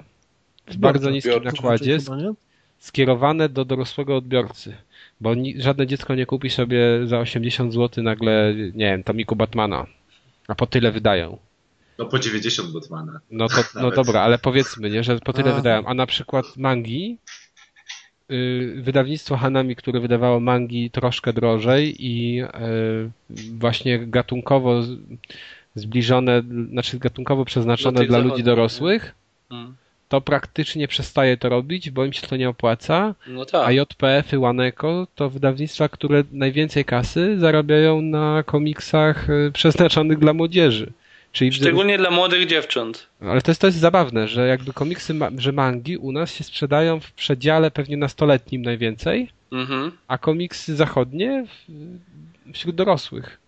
w 0.67 0.77
bardzo 0.77 1.09
niskim 1.09 1.31
Zbiorcze 1.33 1.51
nakładzie, 1.55 1.97
skierowane 2.79 3.49
do 3.49 3.65
dorosłego 3.65 4.17
odbiorcy. 4.17 4.75
Bo 5.21 5.35
ni, 5.35 5.61
żadne 5.61 5.87
dziecko 5.87 6.15
nie 6.15 6.25
kupi 6.25 6.49
sobie 6.49 7.07
za 7.07 7.19
80 7.19 7.73
zł 7.73 8.03
nagle, 8.03 8.53
nie 8.55 8.85
wiem, 8.85 9.03
tomiku 9.03 9.35
Batmana. 9.35 9.85
A 10.47 10.55
po 10.55 10.67
tyle 10.67 10.91
wydają. 10.91 11.37
No 11.99 12.05
po 12.05 12.19
90 12.19 12.71
Batmana. 12.71 13.19
No 13.31 13.47
to 13.47 13.55
no 13.81 13.91
dobra, 13.91 14.21
ale 14.21 14.37
powiedzmy, 14.37 14.89
nie, 14.89 15.03
że 15.03 15.19
po 15.19 15.33
tyle 15.33 15.53
A. 15.53 15.55
wydają. 15.55 15.85
A 15.85 15.93
na 15.93 16.05
przykład 16.05 16.57
mangi, 16.57 17.17
y, 18.31 18.73
wydawnictwo 18.81 19.37
Hanami, 19.37 19.75
które 19.75 19.99
wydawało 19.99 20.39
mangi 20.39 20.89
troszkę 20.89 21.33
drożej 21.33 22.05
i 22.05 22.41
y, 22.41 22.47
właśnie 23.57 24.07
gatunkowo 24.07 24.81
zbliżone, 25.75 26.43
znaczy 26.69 26.99
gatunkowo 26.99 27.45
przeznaczone 27.45 27.99
tych 27.99 28.09
dla 28.09 28.17
ludzi 28.17 28.43
dorosłych, 28.43 29.15
Mm. 29.51 29.75
To 30.13 30.21
praktycznie 30.21 30.87
przestaje 30.87 31.37
to 31.37 31.49
robić, 31.49 31.89
bo 31.89 32.05
im 32.05 32.13
się 32.13 32.27
to 32.27 32.35
nie 32.37 32.49
opłaca. 32.49 33.15
No 33.27 33.45
tak. 33.45 33.67
A 33.67 33.71
JPF-y, 33.71 34.39
Waneko 34.39 35.07
to 35.15 35.29
wydawnictwa, 35.29 35.89
które 35.89 36.23
najwięcej 36.31 36.85
kasy 36.85 37.39
zarabiają 37.39 38.01
na 38.01 38.43
komiksach 38.45 39.29
y, 39.29 39.51
przeznaczonych 39.53 40.19
dla 40.19 40.33
młodzieży. 40.33 40.91
Czyli 41.31 41.51
w- 41.51 41.55
Szczególnie 41.55 41.97
dla 41.97 42.11
młodych 42.11 42.45
dziewcząt. 42.47 43.07
ale 43.21 43.41
to 43.41 43.51
jest, 43.51 43.61
to 43.61 43.67
jest 43.67 43.79
zabawne, 43.79 44.27
że 44.27 44.47
jakby 44.47 44.73
komiksy, 44.73 45.13
ma, 45.13 45.29
że 45.37 45.51
mangi 45.51 45.97
u 45.97 46.11
nas 46.11 46.33
się 46.35 46.43
sprzedają 46.43 46.99
w 46.99 47.11
przedziale 47.11 47.71
pewnie 47.71 47.97
nastoletnim 47.97 48.61
najwięcej, 48.61 49.29
Mhm. 49.51 49.91
a 50.07 50.17
komiksy 50.17 50.75
zachodnie 50.75 51.45
w, 51.47 52.53
wśród 52.53 52.75
dorosłych. 52.75 53.39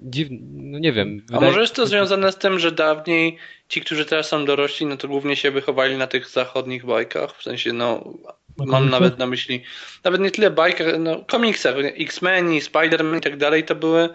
Dziwne, 0.00 0.38
no 0.50 0.78
nie 0.78 0.92
wiem. 0.92 1.22
A 1.32 1.40
może 1.40 1.60
jest 1.60 1.74
to 1.74 1.86
związane 1.86 2.32
z 2.32 2.36
tym, 2.36 2.58
że 2.58 2.72
dawniej 2.72 3.36
ci, 3.68 3.80
którzy 3.80 4.04
teraz 4.04 4.28
są 4.28 4.44
dorośli, 4.44 4.86
no 4.86 4.96
to 4.96 5.08
głównie 5.08 5.36
się 5.36 5.50
wychowali 5.50 5.96
na 5.96 6.06
tych 6.06 6.28
zachodnich 6.28 6.86
bajkach, 6.86 7.36
w 7.36 7.42
sensie, 7.42 7.72
no, 7.72 8.14
Na 8.58 8.66
mam 8.66 8.90
nawet 8.90 9.18
na 9.18 9.26
myśli, 9.26 9.62
nawet 10.04 10.20
nie 10.20 10.30
tyle 10.30 10.50
bajkach, 10.50 10.86
no, 10.98 11.24
komiksach, 11.24 11.74
X-Men, 11.78 12.48
Spider-Man 12.48 13.18
i 13.18 13.20
tak 13.20 13.36
dalej, 13.36 13.64
to 13.64 13.74
były, 13.74 14.08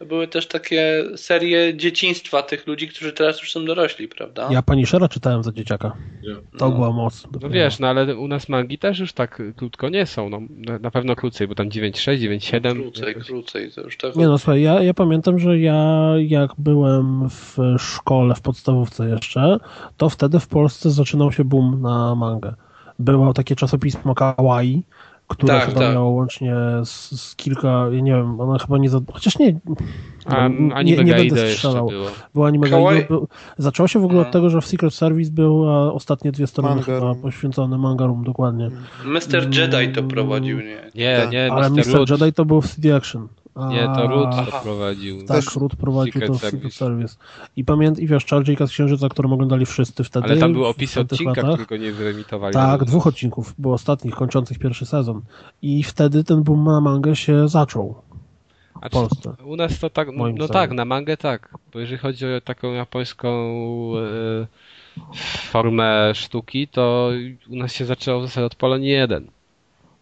to 0.00 0.06
były 0.06 0.28
też 0.28 0.46
takie 0.48 1.04
serie 1.16 1.76
dzieciństwa 1.76 2.42
tych 2.42 2.66
ludzi, 2.66 2.88
którzy 2.88 3.12
teraz 3.12 3.40
już 3.40 3.52
są 3.52 3.64
dorośli, 3.64 4.08
prawda? 4.08 4.48
Ja 4.50 4.62
Punishera 4.62 5.08
czytałem 5.08 5.42
za 5.42 5.52
dzieciaka. 5.52 5.96
To 6.58 6.68
No. 6.68 6.74
była 6.74 6.92
moc. 6.92 7.26
No 7.42 7.48
wiesz, 7.48 7.78
no 7.78 7.88
ale 7.88 8.16
u 8.16 8.28
nas 8.28 8.48
mangi 8.48 8.78
też 8.78 8.98
już 8.98 9.12
tak 9.12 9.42
krótko 9.56 9.88
nie 9.88 10.06
są. 10.06 10.28
No, 10.28 10.40
na- 10.50 10.78
na 10.78 10.90
pewno 10.90 11.16
krócej, 11.16 11.48
bo 11.48 11.54
tam 11.54 11.68
9.6, 11.68 12.18
9.7. 12.20 12.72
Krócej, 12.82 13.08
jakoś. 13.08 13.26
krócej, 13.26 13.72
to 13.72 13.80
już 13.80 13.96
tak. 13.96 14.16
Nie 14.16 14.26
no, 14.28 14.38
słuchaj, 14.38 14.62
ja, 14.62 14.82
ja 14.82 14.94
pamiętam, 14.94 15.38
że 15.38 15.58
ja 15.58 16.10
jak 16.26 16.50
byłem 16.58 17.28
w 17.30 17.56
szkole, 17.78 18.34
w 18.34 18.40
podstawówce 18.40 19.08
jeszcze, 19.08 19.58
to 19.96 20.08
wtedy 20.08 20.40
w 20.40 20.48
Polsce 20.48 20.90
zaczynał 20.90 21.32
się 21.32 21.44
boom 21.44 21.82
na 21.82 22.14
mangę. 22.14 22.54
Było 22.98 23.32
takie 23.34 23.56
czasopismo 23.56 24.14
Kawaii, 24.14 24.82
które 25.30 25.52
Tak, 25.54 25.68
chyba 25.68 25.80
tak. 25.80 25.94
miało 25.94 26.10
łącznie 26.10 26.54
z, 26.84 27.20
z 27.20 27.36
kilka, 27.36 27.86
ja 27.92 28.00
nie 28.00 28.12
wiem, 28.12 28.40
ona 28.40 28.58
chyba 28.58 28.78
nie 28.78 28.88
za... 28.88 29.00
Chociaż 29.12 29.38
nie, 29.38 29.60
A 30.26 30.48
nie, 30.48 30.74
anime 30.74 31.04
nie 31.04 31.14
będę 31.14 31.48
strzelał. 31.52 31.88
było. 31.88 32.06
Było 32.34 32.46
anime 32.46 32.66
Kawaii- 32.66 32.98
Gaido, 32.98 33.26
Zaczęło 33.58 33.88
się 33.88 34.00
w 34.00 34.04
ogóle 34.04 34.20
od 34.20 34.30
tego, 34.30 34.50
że 34.50 34.60
w 34.60 34.66
Secret 34.66 34.94
Service 34.94 35.30
były 35.32 35.92
ostatnie 35.92 36.32
dwie 36.32 36.46
strony 36.46 36.82
chyba 36.82 37.14
poświęcone 37.14 37.78
manga 37.78 38.06
room, 38.06 38.24
dokładnie. 38.24 38.70
Mr. 39.04 39.54
Jedi 39.58 39.92
to 39.92 40.02
prowadził, 40.02 40.58
nie? 40.58 40.90
Nie, 40.94 41.16
Tak. 41.22 41.30
nie, 41.30 41.52
Ale 41.52 41.70
Mr. 41.70 41.86
Mr. 41.86 42.10
Jedi 42.10 42.32
to 42.32 42.44
był 42.44 42.60
w 42.60 42.68
CD 42.68 42.96
Action. 42.96 43.28
Nie, 43.68 43.82
to 43.82 44.06
Root 44.06 44.30
to 44.50 44.60
prowadził. 44.62 45.18
Tak, 45.18 45.26
Też 45.26 45.56
Root 45.56 45.76
prowadził 45.76 46.12
Secret 46.12 46.32
to. 46.32 46.38
Secret 46.38 46.74
Service. 46.74 47.16
I 47.56 47.64
pamięt, 47.64 47.98
i 47.98 48.06
wiesz, 48.06 48.24
Czardziejka 48.24 48.66
z 48.66 48.70
Księżyca, 48.70 49.08
którą 49.08 49.32
oglądali 49.32 49.66
wszyscy 49.66 50.04
wtedy. 50.04 50.26
Ale 50.26 50.36
tam 50.36 50.62
opisy 50.62 50.94
tamtych 50.94 51.12
odcinka, 51.12 51.42
latach. 51.42 51.66
którego 51.66 51.84
nie 51.84 51.92
wyemitowali. 51.92 52.54
Tak, 52.54 52.84
dwóch 52.84 53.06
odcinków 53.06 53.54
było 53.58 53.74
ostatnich, 53.74 54.14
kończących 54.14 54.58
pierwszy 54.58 54.86
sezon. 54.86 55.20
I 55.62 55.82
wtedy 55.82 56.24
ten 56.24 56.42
boom 56.42 56.64
na 56.64 56.80
mangę 56.80 57.16
się 57.16 57.48
zaczął 57.48 57.94
A 58.80 58.88
w 58.88 58.92
Polsce. 58.92 59.34
U 59.44 59.56
nas 59.56 59.78
to 59.78 59.90
tak, 59.90 60.08
no, 60.14 60.24
no 60.28 60.48
tak, 60.48 60.72
na 60.72 60.84
mangę 60.84 61.16
tak, 61.16 61.48
bo 61.72 61.80
jeżeli 61.80 61.98
chodzi 61.98 62.26
o 62.26 62.40
taką 62.40 62.72
japońską 62.72 63.28
e, 63.96 64.46
formę 65.50 66.12
sztuki, 66.14 66.68
to 66.68 67.10
u 67.50 67.56
nas 67.56 67.72
się 67.72 67.84
zaczęło 67.84 68.20
w 68.20 68.22
zasadzie 68.22 68.46
od 68.46 68.54
Polonii 68.54 68.90
1. 68.90 69.30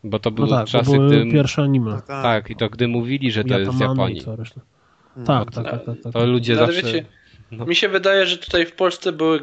Bo 0.04 0.18
to 0.18 0.30
No 0.30 0.36
były 0.36 0.48
tak, 0.48 0.66
to 0.66 0.72
czasy, 0.72 0.90
były 0.92 1.06
gdy... 1.20 1.32
pierwsze 1.32 1.62
anime. 1.62 1.92
Tak, 1.94 2.06
tak. 2.06 2.22
Tak, 2.22 2.50
i 2.50 2.56
to 2.56 2.68
gdy 2.68 2.88
mówili, 2.88 3.32
że 3.32 3.44
to 3.44 3.58
jest 3.58 3.70
z 3.72 3.74
Yatamane 3.80 4.12
i 4.12 4.16
Japonii. 4.16 4.38
reszta. 4.38 4.60
Mm. 5.16 5.26
Tak, 5.26 5.52
tak, 5.52 5.64
tak, 5.64 5.84
tak, 5.84 5.96
tak. 6.02 6.12
To 6.12 6.26
ludzie 6.26 6.54
No, 6.54 6.58
ale 6.62 6.72
zawsze... 6.72 6.86
wiecie, 6.86 7.04
no. 7.50 7.64
Mi 7.66 7.74
się 7.74 7.88
wydaje, 7.88 8.26
że 8.26 8.36
tutaj 8.38 8.66
w 8.66 8.72
Polsce 8.72 9.12
były 9.12 9.40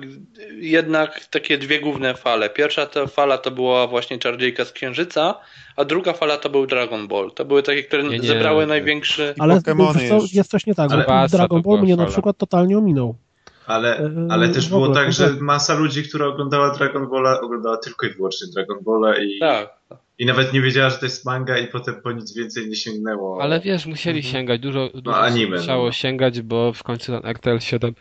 jednak 0.59 1.25
takie 1.25 1.57
dwie 1.57 1.79
główne 1.79 2.13
fale. 2.15 2.49
Pierwsza 2.49 2.85
to 2.85 3.07
fala 3.07 3.37
to 3.37 3.51
była 3.51 3.87
właśnie 3.87 4.17
Czardziejka 4.19 4.65
z 4.65 4.71
Księżyca, 4.71 5.35
a 5.75 5.85
druga 5.85 6.13
fala 6.13 6.37
to 6.37 6.49
był 6.49 6.67
Dragon 6.67 7.07
Ball. 7.07 7.31
To 7.35 7.45
były 7.45 7.63
takie, 7.63 7.83
które 7.83 8.03
Nie, 8.03 8.19
nie, 8.19 8.27
zebrały 8.27 8.63
to- 8.63 8.67
największy... 8.67 9.33
Ale 9.39 9.61
co, 9.61 10.19
jest 10.33 10.51
coś 10.51 10.65
nie 10.65 10.75
tak, 10.75 10.91
Ale 10.91 11.05
bo 11.07 11.27
Dragon 11.37 11.63
to 11.63 11.69
Ball 11.69 11.81
mnie 11.81 11.95
na 11.95 12.03
fala. 12.03 12.11
przykład 12.11 12.37
totalnie 12.37 12.77
ominął. 12.77 13.15
Ale, 13.67 13.99
Eee, 13.99 14.27
ale 14.29 14.49
też 14.49 14.69
było 14.69 14.83
ogóle, 14.85 15.01
tak, 15.03 15.13
że 15.13 15.29
masa 15.41 15.73
ludzi, 15.75 16.03
która 16.03 16.25
oglądała 16.25 16.69
Dragon 16.77 17.09
Balla, 17.09 17.41
oglądała 17.41 17.77
tylko 17.77 18.07
i 18.07 18.09
wyłącznie 18.09 18.47
Dragon 18.53 18.77
Balla 18.83 19.17
i, 19.17 19.39
Tak. 19.39 19.69
I 20.19 20.25
nawet 20.25 20.53
nie 20.53 20.61
wiedziała, 20.61 20.89
że 20.89 20.97
to 20.97 21.05
jest 21.05 21.25
manga 21.25 21.57
i 21.57 21.67
potem 21.67 21.95
po 22.01 22.11
nic 22.11 22.33
więcej 22.37 22.67
nie 22.69 22.75
sięgnęło. 22.75 23.41
Ale 23.41 23.59
wiesz, 23.59 23.85
musieli 23.85 24.17
Mhm. 24.19 24.31
sięgać, 24.33 24.61
dużo, 24.61 24.89
dużo 24.93 25.17
anime, 25.19 25.57
musiało 25.57 25.85
no. 25.85 25.91
sięgać, 25.91 26.41
bo 26.41 26.73
w 26.73 26.83
końcu 26.83 27.11
ten 27.11 27.25
RTL 27.31 27.59
7 27.59 27.95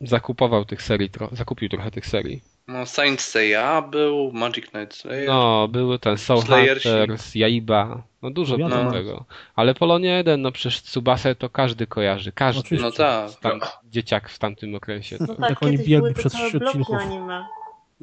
zakupował 0.00 0.64
tych 0.64 0.82
serii, 0.82 1.10
tro, 1.10 1.28
zakupił 1.32 1.68
trochę 1.68 1.90
tych 1.90 2.06
serii. 2.06 2.42
No, 2.68 2.86
Saint 2.86 3.20
Seiya 3.20 3.82
był, 3.90 4.30
Magic 4.32 4.66
Knight 4.66 4.94
Slayer. 4.96 5.28
No, 5.28 5.68
były 5.68 5.98
ten 5.98 6.18
Soul 6.18 6.42
Slayersi. 6.42 6.88
Hunters, 6.88 7.34
Jaiba, 7.34 8.02
no 8.22 8.30
dużo 8.30 8.56
było 8.56 8.92
tego. 8.92 9.24
Ale 9.56 9.74
Polonia 9.74 10.16
1, 10.16 10.42
no 10.42 10.52
przecież 10.52 10.82
Tsubasę 10.82 11.34
to 11.34 11.48
każdy 11.50 11.86
kojarzy, 11.86 12.32
każdy. 12.32 12.76
No 12.76 12.90
tak. 12.92 13.30
tam, 13.40 13.60
dzieciak 13.90 14.28
w 14.28 14.38
tamtym 14.38 14.74
okresie. 14.74 15.18
To, 15.18 15.34
Tak, 15.34 15.50
Jak 15.50 15.62
oni 15.62 15.78
biegli 15.78 16.14
przez 16.14 16.32
trzy 16.32 16.56
odcinków. 16.64 16.96
anime. 17.00 17.44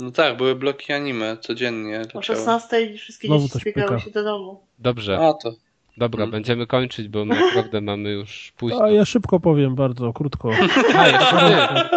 No 0.02 0.12
tak, 0.12 0.38
były 0.38 0.56
bloki 0.56 0.94
anime 0.94 1.38
codziennie. 1.38 1.96
O 1.98 2.00
leciały. 2.00 2.24
16 2.24 2.94
wszystkie 2.98 3.28
Znowu 3.28 3.48
dzieci 3.48 3.60
zbiegały 3.60 4.00
się 4.00 4.12
do 4.12 4.24
domu. 4.24 4.60
dobrze, 4.80 5.20
A 5.20 5.34
to. 5.34 5.54
dobra, 5.98 6.24
Mm. 6.24 6.32
będziemy 6.32 6.68
kończyć, 6.68 7.08
bo 7.08 7.26
my 7.26 7.36
naprawdę 7.46 7.82
mamy 7.82 8.12
już 8.12 8.54
późno. 8.58 8.84
A 8.84 8.92
ja 8.92 9.06
szybko 9.06 9.40
powiem, 9.40 9.76
bardzo 9.76 10.14
krótko. 10.14 10.52
A. 10.96 11.90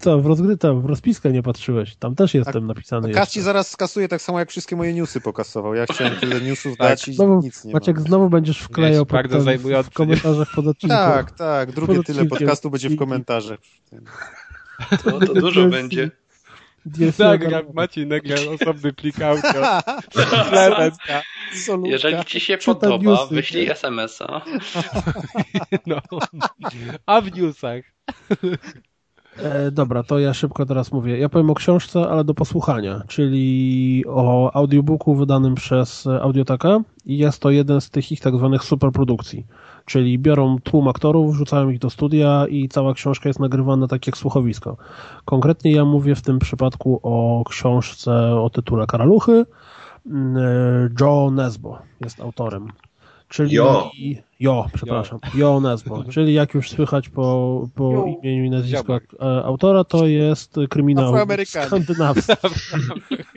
Co, 0.00 0.18
w 0.22 0.26
rozgryta, 0.26 0.74
w 0.74 0.84
rozpiskę 0.86 1.32
nie 1.32 1.42
patrzyłeś. 1.42 1.96
Tam 1.96 2.14
też 2.14 2.34
jestem 2.34 2.66
napisany. 2.66 3.10
Kaści 3.12 3.38
jeszcze. 3.38 3.44
zaraz 3.44 3.70
skasuje 3.70 4.08
tak 4.08 4.22
samo 4.22 4.38
jak 4.38 4.50
wszystkie 4.50 4.76
moje 4.76 4.94
newsy 4.94 5.20
pokasował. 5.20 5.74
Ja 5.74 5.84
chciałem 5.86 6.16
tyle 6.16 6.40
newsów 6.40 6.76
Tak, 6.76 6.88
dać 6.88 7.08
i 7.08 7.12
Znowu, 7.14 7.40
nic 7.42 7.64
nie 7.64 7.72
Maciek, 7.72 7.96
mam. 7.96 8.06
znowu 8.06 8.30
będziesz 8.30 8.58
wklejał 8.58 9.06
pod 9.06 9.12
bardzo 9.18 9.44
ten, 9.44 9.82
w 9.82 9.90
komentarzach 9.90 10.48
pod 10.54 10.66
odcinkiem. 10.66 10.98
Tak, 10.98 11.30
tak. 11.30 11.72
Drugie 11.72 11.94
Pod 11.96 12.06
tyle 12.06 12.24
podcastu 12.24 12.70
będzie 12.70 12.88
w 12.88 12.96
komentarzach. 12.96 13.58
To, 15.04 15.18
to 15.26 15.34
dużo 15.34 15.66
będzie. 15.68 16.10
Nagram, 17.18 17.64
Maciej 17.74 18.06
nagrał 18.06 18.38
osobny 18.60 18.92
plik 18.92 19.22
audio. 19.22 19.80
Jeżeli 21.84 22.24
ci 22.24 22.40
się 22.40 22.58
Czytam 22.58 22.74
podoba, 22.74 23.10
newsy. 23.10 23.34
wyślij 23.34 23.70
SMS-a. 23.70 24.40
No. 25.86 26.00
A 27.06 27.20
w 27.20 27.36
newsach. 27.36 27.84
E, 29.42 29.70
dobra, 29.70 30.02
to 30.02 30.18
ja 30.18 30.34
szybko 30.34 30.66
teraz 30.66 30.92
mówię. 30.92 31.18
Ja 31.18 31.28
powiem 31.28 31.50
o 31.50 31.54
książce, 31.54 32.08
ale 32.08 32.24
do 32.24 32.34
posłuchania, 32.34 33.02
czyli 33.08 34.04
o 34.08 34.50
audiobooku 34.54 35.14
wydanym 35.14 35.54
przez 35.54 36.06
Audioteka 36.06 36.80
i 37.04 37.18
jest 37.18 37.42
to 37.42 37.50
jeden 37.50 37.80
z 37.80 37.90
tych 37.90 38.12
ich 38.12 38.20
tak 38.20 38.36
zwanych 38.36 38.64
superprodukcji. 38.64 39.46
Czyli 39.88 40.18
biorą 40.18 40.58
tłum 40.58 40.88
aktorów, 40.88 41.34
wrzucają 41.34 41.70
ich 41.70 41.78
do 41.78 41.90
studia 41.90 42.46
i 42.50 42.68
cała 42.68 42.94
książka 42.94 43.28
jest 43.28 43.40
nagrywana 43.40 43.86
tak 43.86 44.06
jak 44.06 44.16
słuchowisko. 44.16 44.76
Konkretnie 45.24 45.72
ja 45.72 45.84
mówię 45.84 46.14
w 46.14 46.22
tym 46.22 46.38
przypadku 46.38 47.00
o 47.02 47.44
książce 47.48 48.12
o 48.34 48.50
tytule 48.50 48.86
Karaluchy. 48.86 49.46
Mm, 50.06 50.36
e, 50.36 50.40
Joe 51.00 51.30
Nesbo 51.30 51.78
jest 52.00 52.20
autorem. 52.20 52.68
Czyli 53.28 53.54
Jo. 53.54 53.90
jo 54.40 54.66
przepraszam. 54.74 55.18
Jo 55.34 55.60
Nesbo. 55.60 56.04
Czyli 56.04 56.34
jak 56.34 56.54
już 56.54 56.70
słychać 56.70 57.08
po, 57.08 57.68
po 57.74 58.04
imieniu 58.22 58.44
i 58.44 58.50
nazwisku 58.50 58.92
e, 58.92 58.98
autora, 59.44 59.84
to 59.84 60.06
jest 60.06 60.56
kryminał 60.70 61.14
skandynawski. 61.44 62.32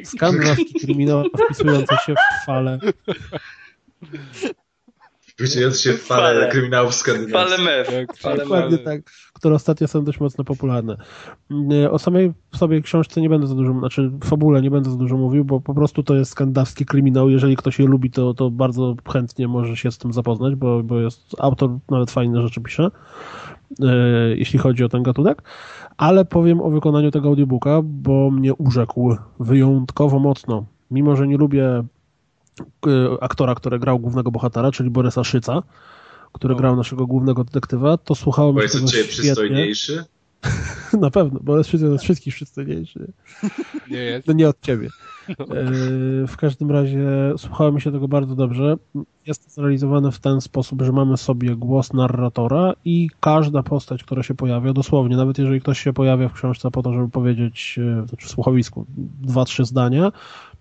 Skandynawski 0.03 0.79
kryminał 0.79 1.23
wpisujący 1.45 1.95
się 2.05 2.13
w 2.13 2.45
fale 2.45 2.79
Wpisując 5.41 5.81
się 5.81 5.93
w 5.93 6.01
falę 6.01 6.33
Fale. 6.33 6.47
kryminałów 6.51 6.93
skandynawskich. 6.95 7.57
Fale 7.57 7.77
mew. 7.77 7.87
Tak, 8.07 8.17
Fale 8.17 8.37
Dokładnie 8.37 8.77
mew. 8.77 8.85
tak, 8.85 9.01
które 9.33 9.55
ostatnio 9.55 9.87
są 9.87 10.03
dość 10.03 10.19
mocno 10.19 10.43
popularne. 10.43 10.97
Mm, 11.51 11.91
O 11.91 11.99
samej 11.99 12.33
sobie 12.55 12.81
książce 12.81 13.21
nie 13.21 13.29
będę 13.29 13.47
za 13.47 13.55
dużo, 13.55 13.79
znaczy 13.79 14.11
fabule 14.23 14.61
nie 14.61 14.71
będę 14.71 14.89
za 14.89 14.97
dużo 14.97 15.17
mówił, 15.17 15.45
bo 15.45 15.59
po 15.61 15.73
prostu 15.73 16.03
to 16.03 16.15
jest 16.15 16.31
skandynawski 16.31 16.85
kryminał. 16.85 17.29
Jeżeli 17.29 17.55
ktoś 17.55 17.79
je 17.79 17.85
lubi, 17.85 18.11
to, 18.11 18.33
to 18.33 18.51
bardzo 18.51 18.95
chętnie 19.13 19.47
może 19.47 19.77
się 19.77 19.91
z 19.91 19.97
tym 19.97 20.13
zapoznać, 20.13 20.55
bo, 20.55 20.83
bo 20.83 20.99
jest 20.99 21.35
autor 21.39 21.69
nawet 21.89 22.11
fajne 22.11 22.41
rzeczy 22.41 22.61
pisze, 22.61 22.91
e, 23.83 23.95
jeśli 24.35 24.59
chodzi 24.59 24.83
o 24.83 24.89
ten 24.89 25.03
gatunek. 25.03 25.41
Ale 25.97 26.25
powiem 26.25 26.61
o 26.61 26.69
wykonaniu 26.69 27.11
tego 27.11 27.27
audiobooka, 27.29 27.81
bo 27.83 28.31
mnie 28.31 28.53
urzekł 28.53 29.15
wyjątkowo 29.39 30.19
mocno. 30.19 30.65
Mimo, 30.91 31.15
że 31.15 31.27
nie 31.27 31.37
lubię 31.37 31.65
e, 31.67 31.83
aktora, 33.21 33.55
który 33.55 33.79
grał 33.79 33.99
głównego 33.99 34.31
bohatera, 34.31 34.71
czyli 34.71 34.89
Borysa 34.89 35.23
Szyca, 35.23 35.63
który 36.33 36.53
O. 36.53 36.57
grał 36.57 36.75
naszego 36.75 37.07
głównego 37.07 37.43
detektywa, 37.43 37.97
to 37.97 38.15
słuchałem 38.15 38.55
Bo 38.55 38.61
jest 38.61 38.75
od 38.75 38.81
tego 38.81 38.91
ciebie 38.91 39.03
świetnie. 39.03 39.23
przystojniejszy. 39.23 40.03
Na 40.99 41.09
pewno, 41.11 41.63
Szyc 41.63 41.81
jest 41.81 41.93
od 41.93 42.01
wszystkich 42.01 42.35
przystojniejszy. 42.35 43.11
Nie 43.91 43.97
jest. 43.97 44.27
No 44.27 44.33
nie 44.33 44.49
od 44.49 44.61
ciebie. 44.61 44.89
E, 45.29 45.35
W 46.27 46.37
każdym 46.37 46.71
razie 46.71 46.99
słuchałem 47.37 47.79
się 47.79 47.91
tego 47.91 48.07
bardzo 48.07 48.35
dobrze. 48.35 48.75
Jest 49.27 49.45
to 49.45 49.51
zrealizowane 49.51 50.11
w 50.11 50.19
ten 50.19 50.41
sposób, 50.41 50.81
że 50.81 50.91
mamy 50.91 51.17
sobie 51.17 51.55
głos 51.55 51.93
narratora 51.93 52.73
i 52.85 53.09
każda 53.19 53.63
postać, 53.63 54.03
która 54.03 54.23
się 54.23 54.33
pojawia, 54.35 54.73
dosłownie, 54.73 55.17
nawet 55.17 55.37
jeżeli 55.39 55.61
ktoś 55.61 55.79
się 55.79 55.93
pojawia 55.93 56.29
w 56.29 56.33
książce 56.33 56.71
po 56.71 56.81
to, 56.83 56.93
żeby 56.93 57.09
powiedzieć, 57.09 57.79
e, 58.01 58.07
znaczy 58.07 58.27
w 58.27 58.29
słuchowisku, 58.29 58.85
dwa, 59.21 59.45
trzy 59.45 59.65
zdania, 59.65 60.11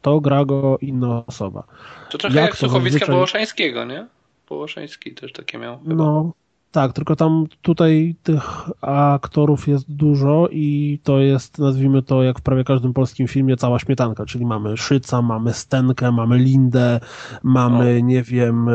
to 0.03 0.21
gra 0.21 0.45
go 0.45 0.79
inna 0.81 1.27
osoba. 1.27 1.65
To 2.11 2.19
trochę 2.19 2.37
Jak 2.37 2.45
jak, 2.47 2.57
słuchowiska 2.57 2.99
zazwyczaj- 2.99 3.13
Wołoszańskiego, 3.13 3.85
nie? 3.85 4.07
Wołoszański 4.49 5.15
też 5.15 5.33
takie 5.33 5.59
miał. 5.59 5.79
chyba. 5.79 5.95
No, 5.95 6.33
tak, 6.73 6.93
tylko 6.93 7.17
tam 7.17 7.47
tutaj 7.63 8.15
tych 8.23 8.43
aktorów 8.81 9.69
jest 9.69 9.93
dużo 9.93 10.49
i 10.53 10.99
to 11.03 11.19
jest, 11.21 11.59
nazwijmy 11.59 12.03
to, 12.03 12.23
jak 12.23 12.39
w 12.39 12.43
prawie 12.43 12.65
każdym 12.65 12.93
polskim 12.93 13.29
filmie, 13.29 13.57
cała 13.57 13.79
śmietanka, 13.79 14.27
czyli 14.27 14.47
mamy 14.47 14.77
Szyca, 14.77 15.23
mamy 15.23 15.55
Stenkę, 15.55 16.13
mamy 16.13 16.39
Lindę, 16.39 17.01
mamy, 17.43 18.03
nie 18.03 18.23
wiem, 18.23 18.69
e, 18.69 18.73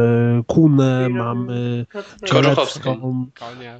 Kunę, 0.47 1.09
mamy 1.09 1.85
Korzuchowską. 2.29 3.25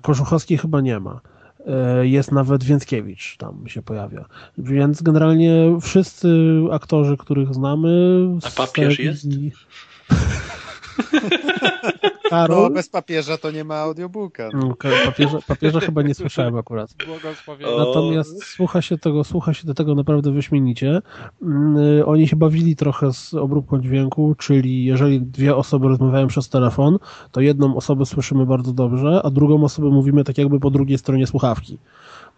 Korzuchowskiej 0.01 0.57
chyba 0.57 0.81
nie 0.81 0.99
ma. 0.99 1.21
E, 1.67 2.07
Jest 2.07 2.31
nawet 2.31 2.63
Więckiewicz 2.63 3.37
tam 3.37 3.67
się 3.67 3.81
pojawia. 3.81 4.25
Więc 4.57 5.01
generalnie 5.01 5.77
wszyscy 5.81 6.61
aktorzy, 6.71 7.17
których 7.17 7.53
znamy... 7.53 8.25
A 8.47 8.51
papież 8.51 9.01
telewizji- 11.11 11.39
No, 12.23 12.29
Karol? 12.29 12.73
bez 12.73 12.89
papieża 12.89 13.37
to 13.37 13.51
nie 13.51 13.63
ma 13.63 13.75
audiobooka. 13.75 14.43
Mm, 14.43 14.73
ka- 14.75 14.89
Papieża, 15.05 15.37
papieża 15.47 15.79
chyba 15.79 16.01
nie 16.01 16.13
słyszałem 16.15 16.55
akurat. 16.63 16.95
Natomiast 17.77 18.43
słucha 18.43 18.81
się 18.81 18.97
tego, 18.97 19.23
słucha 19.23 19.53
się 19.53 19.67
do 19.67 19.73
tego 19.73 19.95
naprawdę 19.95 20.31
wyśmienicie. 20.31 21.01
Mm, 21.41 21.77
y, 21.99 22.05
Oni 22.05 22.27
się 22.27 22.35
bawili 22.35 22.75
trochę 22.75 23.13
z 23.13 23.33
obróbką 23.33 23.81
dźwięku, 23.81 24.35
czyli 24.37 24.85
jeżeli 24.85 25.21
dwie 25.21 25.55
osoby 25.55 25.87
rozmawiają 25.87 26.27
przez 26.27 26.49
telefon, 26.49 26.97
to 27.31 27.41
jedną 27.41 27.75
osobę 27.75 28.05
słyszymy 28.05 28.45
bardzo 28.45 28.71
dobrze, 28.73 29.21
a 29.23 29.29
drugą 29.29 29.63
osobę 29.63 29.87
mówimy 29.89 30.23
tak 30.23 30.37
jakby 30.37 30.59
po 30.59 30.69
drugiej 30.71 30.97
stronie 30.97 31.27
słuchawki. 31.27 31.77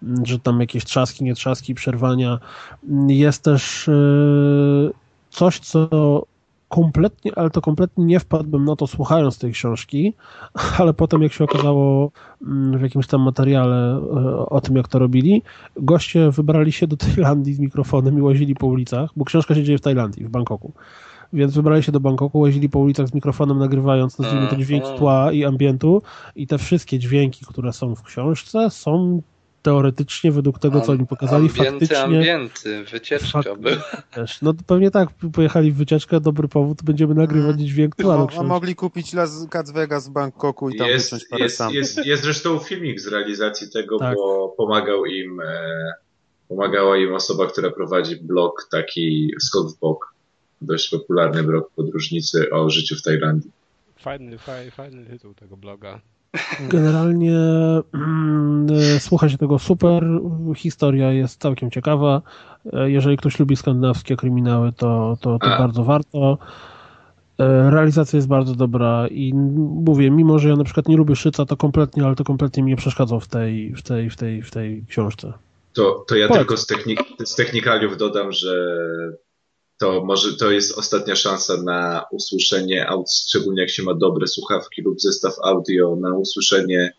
Mm, 0.04 0.26
Że 0.26 0.40
tam 0.40 0.60
jakieś 0.60 0.86
trzaski, 0.86 1.24
nie 1.24 1.36
trzaski, 1.36 1.74
przerwania. 1.76 2.40
Mm, 2.90 3.10
Jest 3.10 3.44
też 3.44 3.88
y, 3.88 4.92
coś, 5.30 5.60
co 5.60 5.88
kompletnie, 6.70 7.32
ale 7.36 7.50
to 7.50 7.62
kompletnie 7.62 8.06
nie 8.06 8.20
wpadłbym 8.20 8.66
na 8.66 8.76
to 8.76 8.88
słuchając 8.88 9.40
tej 9.40 9.52
książki, 9.52 10.14
ale 10.80 10.94
potem 10.94 11.22
jak 11.22 11.34
się 11.34 11.44
okazało 11.44 12.12
mm, 12.42 12.80
w 12.80 12.82
jakimś 12.82 13.08
tam 13.08 13.22
materiale 13.22 13.96
e, 13.96 14.00
o 14.50 14.62
tym, 14.62 14.76
jak 14.76 14.88
to 14.88 15.00
robili, 15.00 15.42
goście 15.76 16.32
wybrali 16.32 16.72
się 16.72 16.88
do 16.88 16.98
Tajlandii 16.98 17.54
z 17.54 17.60
mikrofonem 17.60 18.18
i 18.18 18.22
łazili 18.22 18.56
po 18.56 18.68
ulicach, 18.68 19.10
bo 19.16 19.26
książka 19.26 19.56
się 19.56 19.64
dzieje 19.64 19.78
w 19.78 19.82
Tajlandii, 19.82 20.26
w 20.26 20.30
Bangkoku. 20.30 20.72
Więc 21.34 21.54
wybrali 21.54 21.84
się 21.84 21.92
do 21.92 22.00
Bangkoku, 22.00 22.40
łazili 22.40 22.70
po 22.70 22.80
ulicach 22.80 23.08
z 23.08 23.14
mikrofonem, 23.14 23.60
nagrywając, 23.60 24.20
nazwijmy 24.20 24.48
to 24.48 24.56
dźwięk 24.56 24.84
Aha. 24.88 24.98
tła 24.98 25.32
i 25.32 25.46
ambientu 25.46 26.02
i 26.36 26.48
te 26.48 26.58
wszystkie 26.58 27.00
dźwięki, 27.00 27.46
które 27.46 27.74
są 27.74 27.96
w 27.96 28.04
książce 28.04 28.70
są 28.70 29.22
teoretycznie 29.62 30.32
według 30.32 30.60
tego, 30.60 30.82
co 30.82 30.92
oni 30.92 31.08
pokazali, 31.08 31.50
ambienty, 31.50 31.70
faktycznie 31.72 32.00
ambienty, 32.04 32.84
wycieczka 32.92 33.40
Fak- 33.40 33.58
była. 33.58 33.82
też. 34.12 34.42
No 34.42 34.54
to 34.54 34.60
pewnie 34.68 34.92
tak, 34.92 35.10
pojechali 35.34 35.72
w 35.72 35.76
wycieczkę, 35.76 36.20
dobry 36.20 36.48
powód, 36.48 36.84
będziemy 36.84 37.16
nagrywać 37.16 37.60
dźwięk 37.60 37.96
do 37.96 38.04
No, 38.04 38.28
a 38.38 38.44
mogli 38.44 38.76
kupić 38.76 39.14
Las 39.14 39.48
Vegas 39.74 40.10
w 40.10 40.12
Bangkoku 40.12 40.70
i 40.70 40.78
tam 40.78 40.88
Jest, 40.88 41.06
wyciąć 41.06 41.30
parę 41.30 41.44
jest, 41.44 41.58
sam. 41.58 41.74
jest, 41.74 42.06
jest 42.06 42.24
zresztą 42.24 42.60
filmik 42.60 43.00
z 43.00 43.08
realizacji 43.08 43.70
tego, 43.70 44.00
Tak. 44.00 44.16
bo 44.16 44.54
pomagał 44.58 45.06
im, 45.06 45.42
e, 45.42 45.94
pomagała 46.48 46.98
im 46.98 47.14
osoba, 47.14 47.48
która 47.48 47.72
prowadzi 47.72 48.16
blog 48.16 48.68
taki 48.72 49.34
w 49.56 49.80
bok. 49.80 50.14
Dość 50.62 50.90
popularny 50.90 51.44
blog 51.44 51.72
podróżnicy 51.76 52.50
o 52.52 52.70
życiu 52.70 52.96
w 52.96 53.02
Tajlandii. 53.02 53.52
Fajny, 54.00 54.38
fajny, 54.38 54.72
fajny 54.72 55.06
tytuł 55.06 55.34
tego 55.34 55.58
bloga. 55.58 56.00
Generalnie 56.70 57.38
mm, 57.94 58.68
e, 58.96 59.00
słucha 59.00 59.30
się 59.30 59.38
tego 59.38 59.60
super, 59.60 60.06
historia 60.56 61.12
jest 61.12 61.42
całkiem 61.42 61.72
ciekawa. 61.72 62.22
E, 62.74 62.92
Jeżeli 62.92 63.18
ktoś 63.18 63.40
lubi 63.40 63.56
skandynawskie 63.56 64.16
kryminały, 64.16 64.72
to, 64.72 65.18
to, 65.22 65.40
to 65.40 65.48
bardzo 65.48 65.84
warto. 65.84 66.38
E, 67.40 67.72
Realizacja 67.72 68.18
jest 68.18 68.28
bardzo 68.28 68.56
dobra 68.56 69.08
i 69.08 69.34
mówię, 69.84 70.12
mimo 70.12 70.40
że 70.40 70.50
ja 70.50 70.56
na 70.56 70.64
przykład 70.64 70.88
nie 70.88 70.98
lubię 70.98 71.16
Szyca, 71.16 71.46
to 71.46 71.58
kompletnie, 71.58 72.06
ale 72.06 72.16
to 72.16 72.24
kompletnie 72.24 72.64
mi 72.64 72.72
nie 72.72 72.78
przeszkadzał 72.78 73.20
w 73.20 73.28
tej, 73.28 73.74
w 73.76 73.82
tej, 73.82 74.10
w 74.10 74.16
tej, 74.16 74.42
w 74.42 74.52
tej 74.52 74.86
książce. 74.90 75.34
To, 75.74 76.06
to 76.08 76.16
ja 76.16 76.30
tylko 76.30 76.58
z, 76.58 76.66
technik, 76.66 77.00
z 77.26 77.36
technikaliów 77.36 77.98
dodam, 77.98 78.32
że 78.32 78.78
to 79.78 80.06
może 80.06 80.38
to 80.38 80.52
jest 80.52 80.78
ostatnia 80.78 81.16
szansa 81.16 81.64
na 81.64 82.06
usłyszenie, 82.12 82.88
aud- 82.90 83.12
szczególnie 83.28 83.62
jak 83.62 83.70
się 83.70 83.84
ma 83.84 83.94
dobre 83.94 84.28
słuchawki 84.28 84.82
lub 84.82 85.02
zestaw 85.02 85.34
audio, 85.44 85.96
na 85.96 86.18
usłyszenie 86.18 86.94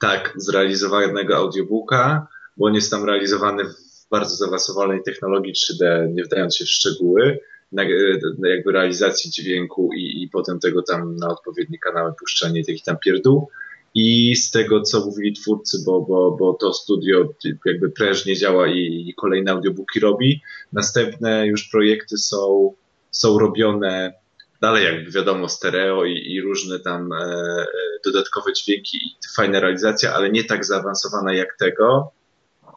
tak 0.00 0.32
zrealizowanego 0.36 1.36
audiobooka, 1.36 2.26
bo 2.56 2.66
on 2.66 2.74
jest 2.74 2.90
tam 2.90 3.04
realizowany 3.04 3.64
w 3.64 4.08
bardzo 4.10 4.36
zaawansowanej 4.36 5.02
technologii 5.02 5.52
3D, 5.52 6.12
nie 6.14 6.24
wdając 6.24 6.56
się 6.56 6.64
w 6.64 6.68
szczegóły, 6.68 7.38
na 7.72 8.48
jakby 8.48 8.72
realizacji 8.72 9.30
dźwięku 9.30 9.90
i, 9.96 10.22
i 10.22 10.28
potem 10.28 10.60
tego 10.60 10.82
tam 10.82 11.16
na 11.16 11.28
odpowiednie 11.28 11.78
kanały 11.78 12.12
puszczanie 12.20 12.64
takich 12.64 12.84
tam 12.84 12.96
pierdół. 12.98 13.48
I 13.94 14.36
z 14.36 14.50
tego, 14.50 14.82
co 14.82 15.06
mówili 15.06 15.32
twórcy, 15.32 15.78
bo, 15.86 16.00
bo, 16.00 16.36
bo 16.40 16.54
to 16.54 16.72
studio 16.72 17.28
jakby 17.64 17.90
prężnie 17.90 18.36
działa 18.36 18.68
i, 18.68 19.04
i 19.08 19.14
kolejne 19.14 19.52
audiobooki 19.52 20.00
robi, 20.00 20.42
następne 20.72 21.46
już 21.46 21.68
projekty 21.68 22.18
są, 22.18 22.72
są 23.10 23.38
robione 23.38 24.14
dalej 24.60 24.84
jakby 24.84 25.10
wiadomo 25.10 25.48
stereo 25.48 26.04
i, 26.04 26.32
i 26.32 26.40
różne 26.40 26.80
tam 26.80 27.12
e, 27.12 27.66
dodatkowe 28.04 28.52
dźwięki 28.52 28.96
i 28.96 29.14
fajna 29.36 29.60
realizacja, 29.60 30.14
ale 30.14 30.30
nie 30.30 30.44
tak 30.44 30.64
zaawansowana 30.64 31.34
jak 31.34 31.56
tego, 31.58 32.12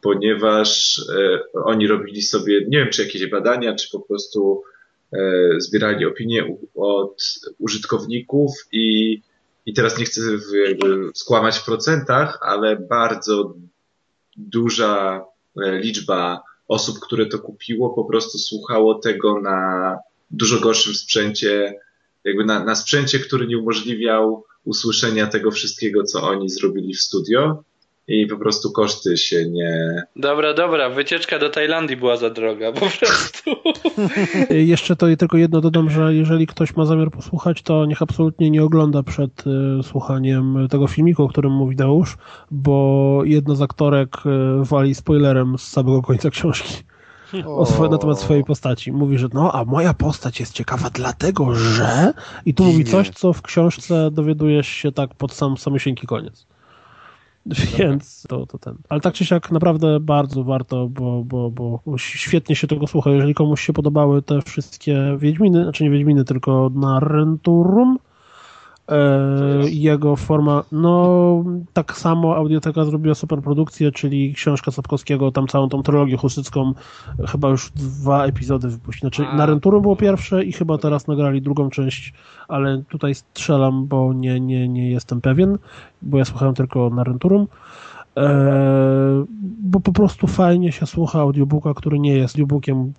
ponieważ 0.02 0.98
e, 0.98 1.40
oni 1.52 1.86
robili 1.86 2.22
sobie, 2.22 2.60
nie 2.68 2.78
wiem 2.78 2.90
czy 2.90 3.02
jakieś 3.04 3.26
badania, 3.26 3.74
czy 3.74 3.90
po 3.90 4.00
prostu 4.00 4.62
e, 5.12 5.18
zbierali 5.58 6.06
opinie 6.06 6.44
u, 6.44 6.82
od 6.82 7.22
użytkowników 7.58 8.52
i 8.72 9.20
i 9.68 9.72
teraz 9.72 9.98
nie 9.98 10.04
chcę 10.04 10.20
jakby 10.68 11.10
skłamać 11.14 11.58
w 11.58 11.64
procentach, 11.64 12.38
ale 12.42 12.76
bardzo 12.76 13.54
duża 14.36 15.24
e, 15.64 15.78
liczba 15.78 16.42
osób, 16.68 16.98
które 17.00 17.26
to 17.26 17.38
kupiło, 17.38 17.90
po 17.90 18.04
prostu 18.04 18.38
słuchało 18.38 18.94
tego 18.94 19.40
na 19.40 19.98
dużo 20.30 20.60
gorszym 20.60 20.94
sprzęcie, 20.94 21.80
jakby 22.24 22.44
na, 22.44 22.64
na 22.64 22.74
sprzęcie, 22.74 23.18
który 23.18 23.46
nie 23.46 23.58
umożliwiał 23.58 24.44
usłyszenia 24.64 25.26
tego 25.26 25.50
wszystkiego, 25.50 26.04
co 26.04 26.22
oni 26.22 26.50
zrobili 26.50 26.94
w 26.94 27.00
studio. 27.00 27.64
I 28.08 28.26
po 28.26 28.36
prostu 28.36 28.72
koszty 28.72 29.16
się 29.16 29.48
nie... 29.50 30.02
Dobra, 30.16 30.54
dobra, 30.54 30.90
wycieczka 30.90 31.38
do 31.38 31.50
Tajlandii 31.50 31.96
była 31.96 32.16
za 32.16 32.30
droga, 32.30 32.72
po 32.72 32.80
prostu. 32.80 33.50
Jeszcze 34.50 34.96
to 34.96 35.06
tylko 35.18 35.36
jedno 35.36 35.60
dodam, 35.60 35.90
że 35.90 36.14
jeżeli 36.14 36.46
ktoś 36.46 36.76
ma 36.76 36.86
zamiar 36.86 37.10
posłuchać, 37.10 37.62
to 37.62 37.86
niech 37.86 38.02
absolutnie 38.02 38.50
nie 38.50 38.64
ogląda 38.64 39.02
przed 39.02 39.44
y, 39.46 39.82
słuchaniem 39.82 40.68
tego 40.70 40.86
filmiku, 40.86 41.22
o 41.22 41.28
którym 41.28 41.52
mówi 41.52 41.76
Deusz, 41.76 42.16
bo 42.50 43.20
jedna 43.24 43.54
z 43.54 43.62
aktorek 43.62 44.16
y, 44.16 44.64
wali 44.64 44.94
spoilerem 44.94 45.58
z 45.58 45.62
samego 45.62 46.02
końca 46.02 46.30
książki. 46.30 46.74
O 47.46 47.66
swoje, 47.66 47.90
na 47.90 47.98
temat 47.98 48.20
swojej 48.20 48.44
postaci. 48.44 48.92
Mówi, 48.92 49.18
że 49.18 49.28
no, 49.32 49.52
a 49.52 49.64
moja 49.64 49.94
postać 49.94 50.40
jest 50.40 50.52
ciekawa 50.52 50.90
dlatego, 50.90 51.54
że... 51.54 52.12
I 52.46 52.54
tu 52.54 52.64
mówi 52.64 52.84
coś, 52.84 53.10
co 53.10 53.32
w 53.32 53.42
książce 53.42 54.10
dowiadujesz 54.10 54.68
się 54.68 54.92
tak 54.92 55.14
pod 55.14 55.32
sam 55.32 55.56
samysieńki 55.56 56.06
koniec. 56.06 56.46
Więc 57.78 58.22
to, 58.28 58.46
to 58.46 58.58
ten. 58.58 58.74
Ale 58.88 59.00
tak 59.00 59.14
czy 59.14 59.24
siak 59.24 59.50
naprawdę 59.50 60.00
bardzo 60.00 60.44
warto, 60.44 60.88
bo, 60.88 61.24
bo, 61.24 61.50
bo 61.50 61.80
świetnie 61.96 62.56
się 62.56 62.66
tego 62.66 62.86
słucha. 62.86 63.10
Jeżeli 63.10 63.34
komuś 63.34 63.66
się 63.66 63.72
podobały 63.72 64.22
te 64.22 64.42
wszystkie 64.42 65.16
Wiedźminy, 65.18 65.62
znaczy 65.62 65.84
nie 65.84 65.90
Wiedźminy, 65.90 66.24
tylko 66.24 66.70
Narenturum, 66.74 67.98
E, 67.98 68.07
jego 69.70 70.16
forma, 70.16 70.64
no 70.72 71.44
tak 71.72 71.96
samo 71.96 72.36
Audioteka 72.36 72.84
zrobiła 72.84 73.14
super 73.14 73.42
produkcję, 73.42 73.92
czyli 73.92 74.34
książka 74.34 74.70
Sapkowskiego, 74.70 75.32
tam 75.32 75.46
całą 75.46 75.68
tą 75.68 75.82
trylogię 75.82 76.16
husycką, 76.16 76.72
chyba 77.28 77.48
już 77.48 77.70
dwa 77.70 78.24
epizody 78.24 78.68
wypuścili. 78.68 79.00
Znaczy 79.00 79.26
A. 79.26 79.36
na 79.36 79.46
Renturum 79.46 79.82
było 79.82 79.96
pierwsze 79.96 80.44
i 80.44 80.52
chyba 80.52 80.78
teraz 80.78 81.06
nagrali 81.06 81.42
drugą 81.42 81.70
część, 81.70 82.14
ale 82.48 82.82
tutaj 82.88 83.14
strzelam, 83.14 83.86
bo 83.86 84.12
nie, 84.12 84.40
nie, 84.40 84.68
nie 84.68 84.90
jestem 84.90 85.20
pewien, 85.20 85.58
bo 86.02 86.18
ja 86.18 86.24
słuchałem 86.24 86.54
tylko 86.54 86.90
na 86.90 87.04
Renturum. 87.04 87.46
E, 88.16 89.24
bo 89.60 89.80
po 89.80 89.92
prostu 89.92 90.26
fajnie 90.26 90.72
się 90.72 90.86
słucha 90.86 91.20
audiobooka, 91.20 91.74
który 91.74 91.98
nie 91.98 92.16
jest 92.16 92.34
audiobookiem 92.34 92.92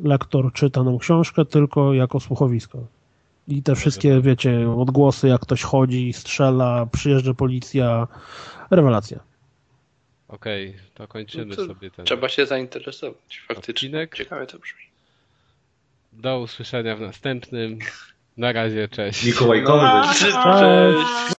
lektor 0.00 0.52
czyta 0.52 0.82
nam 0.82 0.98
książkę, 0.98 1.44
tylko 1.44 1.94
jako 1.94 2.20
słuchowisko. 2.20 2.78
I 3.50 3.62
te 3.62 3.74
wszystkie, 3.76 4.20
wiecie, 4.20 4.70
odgłosy, 4.70 5.28
jak 5.28 5.40
ktoś 5.40 5.62
chodzi, 5.62 6.12
strzela, 6.12 6.86
przyjeżdża 6.92 7.34
policja. 7.34 8.08
Rewelacja. 8.70 9.20
Okej, 10.28 10.68
okay, 10.68 10.80
to 10.94 11.08
kończymy 11.08 11.44
no 11.44 11.56
to 11.56 11.66
sobie 11.66 11.90
ten. 11.90 12.04
Trzeba 12.04 12.28
się 12.28 12.46
zainteresować. 12.46 13.42
Faktycznie. 13.48 13.72
Odcinek. 13.72 14.14
Ciekawe 14.14 14.46
to 14.46 14.58
brzmi. 14.58 14.80
Do 16.12 16.40
usłyszenia 16.40 16.96
w 16.96 17.00
następnym. 17.00 17.78
Na 18.36 18.52
razie, 18.52 18.88
cześć. 18.88 19.24
Mikołaj 19.24 19.64
Korwy. 19.64 20.14
Cześć. 20.18 21.34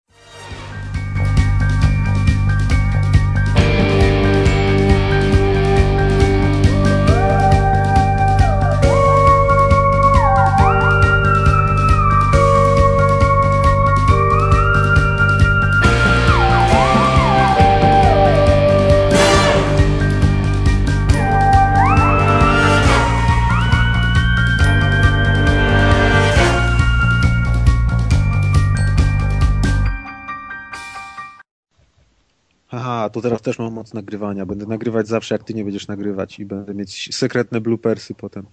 To 33.21 33.27
teraz 33.27 33.41
też 33.41 33.59
mam 33.59 33.73
moc 33.73 33.93
nagrywania. 33.93 34.45
Będę 34.45 34.65
nagrywać 34.65 35.07
zawsze, 35.07 35.35
jak 35.35 35.43
ty 35.43 35.53
nie 35.53 35.63
będziesz 35.63 35.87
nagrywać 35.87 36.39
i 36.39 36.45
będę 36.45 36.73
mieć 36.73 37.15
sekretne 37.15 37.61
bloopersy 37.61 38.15
potem. 38.15 38.45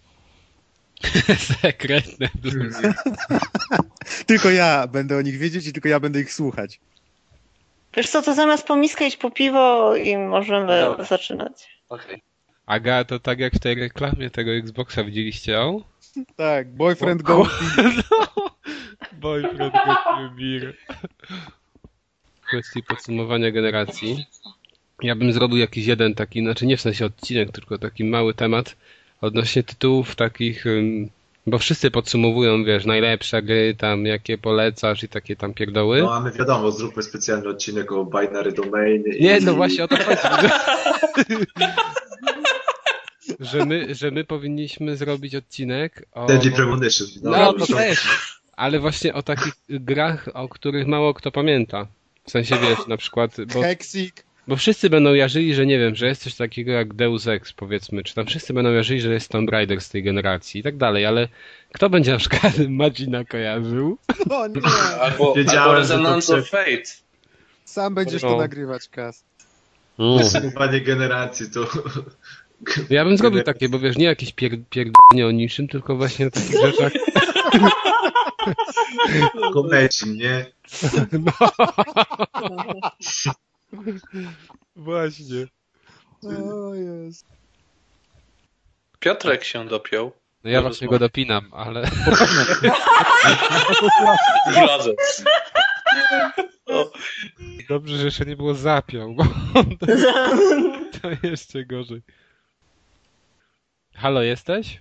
sekretne 1.62 2.28
bloopersy. 2.34 2.94
tylko 4.26 4.50
ja 4.50 4.86
będę 4.86 5.16
o 5.16 5.22
nich 5.22 5.38
wiedzieć 5.38 5.66
i 5.66 5.72
tylko 5.72 5.88
ja 5.88 6.00
będę 6.00 6.20
ich 6.20 6.32
słuchać. 6.32 6.80
Wiesz 7.96 8.10
co, 8.10 8.22
to 8.22 8.34
zamiast 8.34 8.66
po 8.66 8.76
miskę 8.76 9.06
iść 9.06 9.16
po 9.16 9.30
piwo 9.30 9.96
i 9.96 10.16
możemy 10.16 10.80
Dobra. 10.80 11.04
zaczynać. 11.04 11.80
Okay. 11.88 12.20
Aga, 12.66 13.04
to 13.04 13.20
tak 13.20 13.38
jak 13.38 13.54
w 13.54 13.58
tej 13.58 13.74
reklamie 13.74 14.30
tego 14.30 14.50
Xboxa 14.50 15.04
widzieliście 15.04 15.52
ją? 15.52 15.82
Tak, 16.36 16.74
boyfriend 16.74 17.22
go. 17.22 17.46
no, 18.10 18.50
boyfriend 19.12 19.72
go 19.72 20.30
beer 20.38 20.74
kwestii 22.48 22.82
podsumowania 22.82 23.50
generacji. 23.50 24.26
Ja 25.02 25.16
bym 25.16 25.32
zrobił 25.32 25.58
jakiś 25.58 25.86
jeden 25.86 26.14
taki, 26.14 26.40
znaczy 26.40 26.66
nie 26.66 26.76
w 26.76 26.80
sensie 26.80 27.06
odcinek, 27.06 27.52
tylko 27.52 27.78
taki 27.78 28.04
mały 28.04 28.34
temat 28.34 28.76
odnośnie 29.20 29.62
tytułów 29.62 30.16
takich, 30.16 30.64
bo 31.46 31.58
wszyscy 31.58 31.90
podsumowują, 31.90 32.64
wiesz, 32.64 32.84
najlepsze 32.84 33.42
gry, 33.42 33.74
tam 33.78 34.06
jakie 34.06 34.38
polecasz 34.38 35.02
i 35.02 35.08
takie 35.08 35.36
tam 35.36 35.54
pierdoły. 35.54 36.02
No 36.02 36.14
a 36.14 36.20
my 36.20 36.32
wiadomo, 36.32 36.70
zróbmy 36.70 37.02
specjalny 37.02 37.48
odcinek 37.48 37.92
o 37.92 38.04
binary 38.04 38.52
domain. 38.52 39.04
I... 39.06 39.22
Nie, 39.22 39.40
no 39.40 39.54
właśnie 39.54 39.84
o 39.84 39.88
to 39.88 39.96
chodzi. 39.96 40.54
że, 43.40 43.64
my, 43.66 43.94
że 43.94 44.10
my 44.10 44.24
powinniśmy 44.24 44.96
zrobić 44.96 45.34
odcinek 45.34 46.04
o... 46.12 46.26
Deadly 46.26 46.50
Premonition. 46.50 47.06
No, 47.22 47.30
no 47.30 47.52
to 47.52 47.66
też. 47.66 48.08
Ale 48.56 48.80
właśnie 48.80 49.14
o 49.14 49.22
takich 49.22 49.52
grach, 49.68 50.28
o 50.34 50.48
których 50.48 50.86
mało 50.86 51.14
kto 51.14 51.30
pamięta. 51.30 51.86
W 52.24 52.30
sensie 52.30 52.56
wiesz, 52.58 52.86
na 52.86 52.96
przykład. 52.96 53.36
Bo. 53.54 53.62
Bo 54.48 54.56
wszyscy 54.56 54.90
będą 54.90 55.14
jarzyli, 55.14 55.54
że 55.54 55.66
nie 55.66 55.78
wiem, 55.78 55.94
że 55.94 56.06
jest 56.06 56.22
coś 56.22 56.34
takiego 56.34 56.72
jak 56.72 56.94
Deus 56.94 57.26
Ex, 57.26 57.52
powiedzmy, 57.52 58.02
czy 58.02 58.14
tam 58.14 58.26
wszyscy 58.26 58.54
będą 58.54 58.72
jarzyli, 58.72 59.00
że 59.00 59.12
jest 59.12 59.28
Tomb 59.28 59.50
Raider 59.50 59.80
z 59.80 59.88
tej 59.88 60.02
generacji 60.02 60.60
i 60.60 60.62
tak 60.62 60.76
dalej, 60.76 61.06
ale 61.06 61.28
kto 61.72 61.90
będzie 61.90 62.12
na 62.12 62.18
przykład 62.18 62.52
Madzina 62.68 63.24
kojarzył? 63.24 63.98
No 64.26 64.46
nie. 64.46 64.62
Albo, 65.00 65.34
albo 65.58 65.74
Resonance 65.74 66.36
of 66.36 66.48
Fate. 66.48 66.82
Sam 67.64 67.94
będziesz 67.94 68.22
no. 68.22 68.28
to 68.28 68.36
nagrywać, 68.36 68.88
Kas. 68.88 69.24
Podsumowanie 69.96 70.80
generacji 70.80 71.50
to... 71.50 71.66
Ja 72.90 73.04
bym 73.04 73.16
zrobił 73.16 73.42
takie, 73.42 73.68
bo 73.68 73.78
wiesz, 73.78 73.96
nie 73.96 74.04
jakieś 74.04 74.32
pier 74.32 74.52
pierdolenie 74.70 75.26
o 75.26 75.30
niczym, 75.30 75.68
tylko 75.68 75.96
właśnie 75.96 76.26
o 76.26 76.30
takich 76.30 76.60
rzeczach. 76.60 76.92
Komeci, 79.52 80.10
nie? 80.10 80.46
No. 81.12 81.32
Właśnie. 84.76 85.46
O 86.22 86.74
jest. 86.74 87.26
Piotrek 88.98 89.44
się 89.44 89.66
dopiął. 89.66 90.12
No 90.44 90.50
ja 90.50 90.62
właśnie 90.62 90.88
go 90.88 90.98
dopinam, 90.98 91.50
ale... 91.52 91.90
Zgodzę. 94.52 94.92
Dobrze, 97.68 97.96
że 97.96 98.04
jeszcze 98.04 98.24
nie 98.24 98.36
było 98.36 98.54
zapiął, 98.54 99.14
bo 99.14 99.24
to, 99.80 99.86
to 101.00 101.26
jeszcze 101.28 101.64
gorzej. 101.64 102.02
Halo, 103.94 104.22
jesteś? 104.22 104.80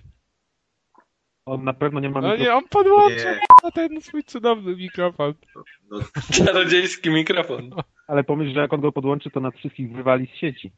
On 1.48 1.64
na 1.64 1.72
pewno 1.72 2.00
nie 2.00 2.10
ma 2.10 2.20
No 2.20 2.36
nie, 2.36 2.54
on 2.54 2.68
podłączył 2.70 3.30
na 3.62 3.70
ten 3.70 4.02
swój 4.02 4.24
cudowny 4.24 4.76
mikrofon. 4.76 5.34
No, 5.90 5.98
czarodziejski 6.32 7.10
mikrofon. 7.10 7.70
Ale 8.06 8.24
pomyśl, 8.24 8.54
że 8.54 8.60
jak 8.60 8.72
on 8.72 8.80
go 8.80 8.92
podłączy, 8.92 9.30
to 9.30 9.40
nas 9.40 9.54
wszystkich 9.54 9.92
wywali 9.92 10.26
z 10.26 10.40
sieci. 10.40 10.72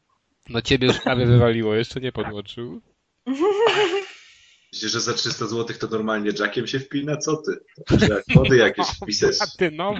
No 0.49 0.61
ciebie 0.61 0.87
już 0.87 0.99
prawie 0.99 1.25
wywaliło, 1.25 1.75
jeszcze 1.75 1.99
nie 1.99 2.11
podłączył. 2.11 2.81
Myślisz, 4.73 4.91
że 4.91 4.99
za 4.99 5.13
300 5.13 5.47
zł 5.47 5.77
to 5.79 5.87
normalnie 5.87 6.31
jackiem 6.39 6.67
się 6.67 6.79
wpina? 6.79 7.17
Co 7.17 7.37
ty? 7.37 7.51
Że 7.97 8.07
jak 8.07 8.23
kody 8.33 8.57
jakieś 8.57 8.87
wpisać. 8.87 9.35
A 9.41 9.57
ty 9.57 9.71
no. 9.71 9.93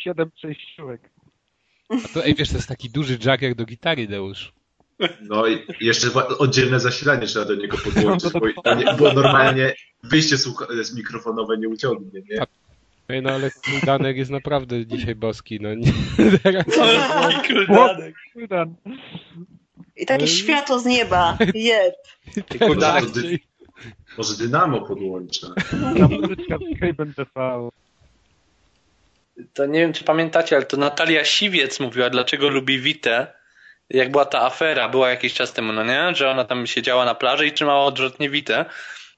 Siedem 0.00 0.30
przejściówek. 0.30 1.10
A 1.90 2.08
to, 2.14 2.24
ej, 2.24 2.34
wiesz, 2.34 2.48
to 2.48 2.56
jest 2.56 2.68
taki 2.68 2.90
duży 2.90 3.18
jack 3.24 3.42
jak 3.42 3.54
do 3.54 3.64
gitary, 3.64 4.06
Deusz. 4.06 4.52
No 5.20 5.46
i 5.46 5.66
jeszcze 5.80 6.08
oddzielne 6.38 6.80
zasilanie 6.80 7.26
trzeba 7.26 7.44
do 7.44 7.54
niego 7.54 7.78
podłączyć, 7.78 8.32
bo, 8.32 8.40
bo 8.98 9.12
normalnie 9.12 9.74
wyjście 10.02 10.36
z 10.82 10.96
mikrofonowe 10.96 11.58
nie 11.58 11.68
uciągnie, 11.68 12.20
nie? 12.30 13.22
No 13.22 13.30
ale 13.30 13.50
Kuldanek 13.50 14.16
jest 14.16 14.30
naprawdę 14.30 14.86
dzisiaj 14.86 15.14
boski, 15.14 15.60
no 15.60 15.74
nie. 15.74 15.92
Kuldanek. 17.66 18.14
I 19.96 20.06
takie 20.06 20.26
światło 20.26 20.78
z 20.78 20.84
nieba. 20.84 21.38
Jeb. 21.54 21.94
Może, 22.60 23.06
dy, 23.14 23.38
może 24.18 24.36
dynamo 24.36 24.80
podłącza. 24.80 25.46
To 29.54 29.66
nie 29.66 29.80
wiem, 29.80 29.92
czy 29.92 30.04
pamiętacie, 30.04 30.56
ale 30.56 30.64
to 30.64 30.76
Natalia 30.76 31.24
Siwiec 31.24 31.80
mówiła, 31.80 32.10
dlaczego 32.10 32.48
lubi 32.48 32.80
Witę 32.80 33.41
jak 33.90 34.10
była 34.10 34.24
ta 34.24 34.42
afera, 34.42 34.88
była 34.88 35.10
jakiś 35.10 35.34
czas 35.34 35.52
temu, 35.52 35.72
no 35.72 35.84
nie? 35.84 36.14
Że 36.14 36.30
ona 36.30 36.44
tam 36.44 36.66
siedziała 36.66 37.04
na 37.04 37.14
plaży 37.14 37.46
i 37.46 37.52
trzymała 37.52 37.84
odwrotnie 37.84 38.30
witę. 38.30 38.64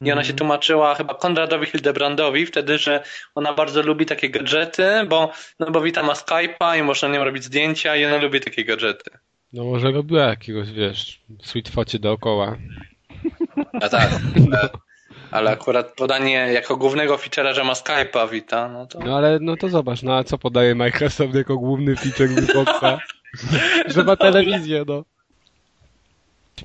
I 0.01 0.12
ona 0.12 0.25
się 0.25 0.33
tłumaczyła 0.33 0.94
chyba 0.94 1.15
Konradowi 1.15 1.67
Hildebrandowi 1.67 2.47
wtedy, 2.47 2.78
że 2.78 3.02
ona 3.34 3.52
bardzo 3.52 3.83
lubi 3.83 4.07
takie 4.07 4.31
gadżety, 4.31 4.86
bo, 5.09 5.33
no 5.60 5.70
bo 5.70 5.81
Wita 5.81 6.02
ma 6.02 6.12
Skype'a 6.12 6.78
i 6.78 6.83
można 6.83 7.09
nią 7.09 7.25
robić 7.25 7.44
zdjęcia 7.44 7.97
i 7.97 8.05
ona 8.05 8.17
lubi 8.17 8.41
takie 8.41 8.65
gadżety. 8.65 9.10
No 9.52 9.65
może 9.65 9.91
robiła 9.91 10.23
jakiegoś, 10.23 10.70
wiesz, 10.73 11.20
sweetfocie 11.43 11.99
dookoła. 11.99 12.57
A 13.83 13.89
tak. 13.89 14.10
ale- 14.52 14.68
Ale 15.31 15.51
akurat 15.51 15.93
podanie 15.94 16.33
jako 16.33 16.76
głównego 16.76 17.17
feature'a, 17.17 17.55
że 17.55 17.65
ma 17.65 17.73
Skype'a 17.73 18.31
Wita, 18.31 18.68
no 18.68 18.86
to... 18.86 18.99
No 18.99 19.17
ale 19.17 19.39
no 19.41 19.57
to 19.57 19.68
zobacz, 19.68 20.02
no 20.02 20.17
a 20.17 20.25
co 20.25 20.39
podaje 20.39 20.75
Microsoft 20.75 21.34
jako 21.34 21.57
główny 21.59 21.97
feature 21.97 22.39
Xboxa? 22.39 22.99
Że 23.94 24.04
ma 24.04 24.16
telewizję, 24.16 24.84
no. 24.86 25.04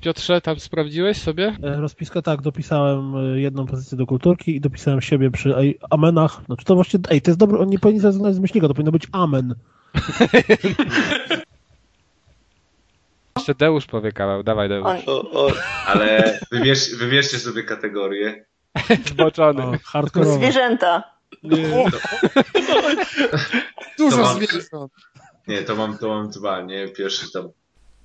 Piotrze, 0.00 0.40
tam 0.40 0.60
sprawdziłeś 0.60 1.16
sobie? 1.16 1.56
E, 1.62 1.76
Rozpiska 1.80 2.22
tak, 2.22 2.42
dopisałem 2.42 3.16
e, 3.16 3.40
jedną 3.40 3.66
pozycję 3.66 3.98
do 3.98 4.06
kulturki 4.06 4.56
i 4.56 4.60
dopisałem 4.60 5.00
siebie 5.00 5.30
przy 5.30 5.56
ej, 5.56 5.78
amenach. 5.90 6.42
Znaczy 6.46 6.64
to 6.64 6.74
właściwie, 6.74 7.04
ej, 7.10 7.22
to 7.22 7.30
jest 7.30 7.38
dobre, 7.38 7.58
on 7.58 7.68
nie 7.68 7.78
powinien 7.78 8.02
zrezygnować 8.02 8.34
z 8.34 8.38
myślnika, 8.38 8.68
to 8.68 8.74
powinno 8.74 8.92
być 8.92 9.06
amen. 9.12 9.54
Jeszcze 13.36 13.54
Deusz 13.54 13.86
powie 13.86 14.12
kawał, 14.12 14.42
dawaj 14.42 14.68
Deusz. 14.68 14.86
O, 15.06 15.46
o, 15.46 15.52
Ale 15.86 16.38
wybierz, 16.52 16.94
wybierzcie 16.94 17.38
sobie 17.38 17.62
kategorię. 17.62 18.44
Zboczony. 19.10 19.62
O, 19.62 19.72
hardkorowe. 19.84 20.34
zwierzęta. 20.34 21.02
Nie. 21.42 21.84
Dużo 23.98 24.26
zwierząt. 24.26 24.92
Nie, 25.50 25.62
to 25.62 25.76
mam, 25.76 25.98
to 25.98 26.08
mam 26.08 26.30
dwa, 26.30 26.62
nie? 26.62 26.88
Pierwszy 26.88 27.32
tam. 27.32 27.48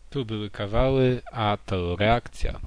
Tu 0.10 0.26
były 0.26 0.50
kawały, 0.50 1.22
a 1.34 1.58
to 1.66 1.96
reakcja. 1.96 2.60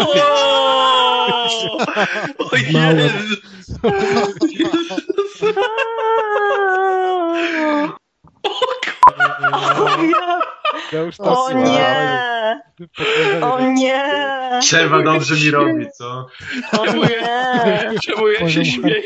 o! 0.00 1.78
O 2.38 2.56
ja- 2.72 2.92
Deusz 10.92 11.16
to 11.16 11.24
O 11.24 11.50
słucha. 11.50 11.64
nie! 11.64 12.60
O 13.42 13.60
nie! 13.60 14.04
Trzeba 14.62 15.02
dobrze 15.02 15.34
mi 15.34 15.50
robi, 15.50 15.86
co? 15.98 16.26
O 16.78 16.86
nie! 16.86 17.28
Czemu 18.02 18.28
ja 18.28 18.50
się 18.50 18.64
śmieję? 18.64 19.02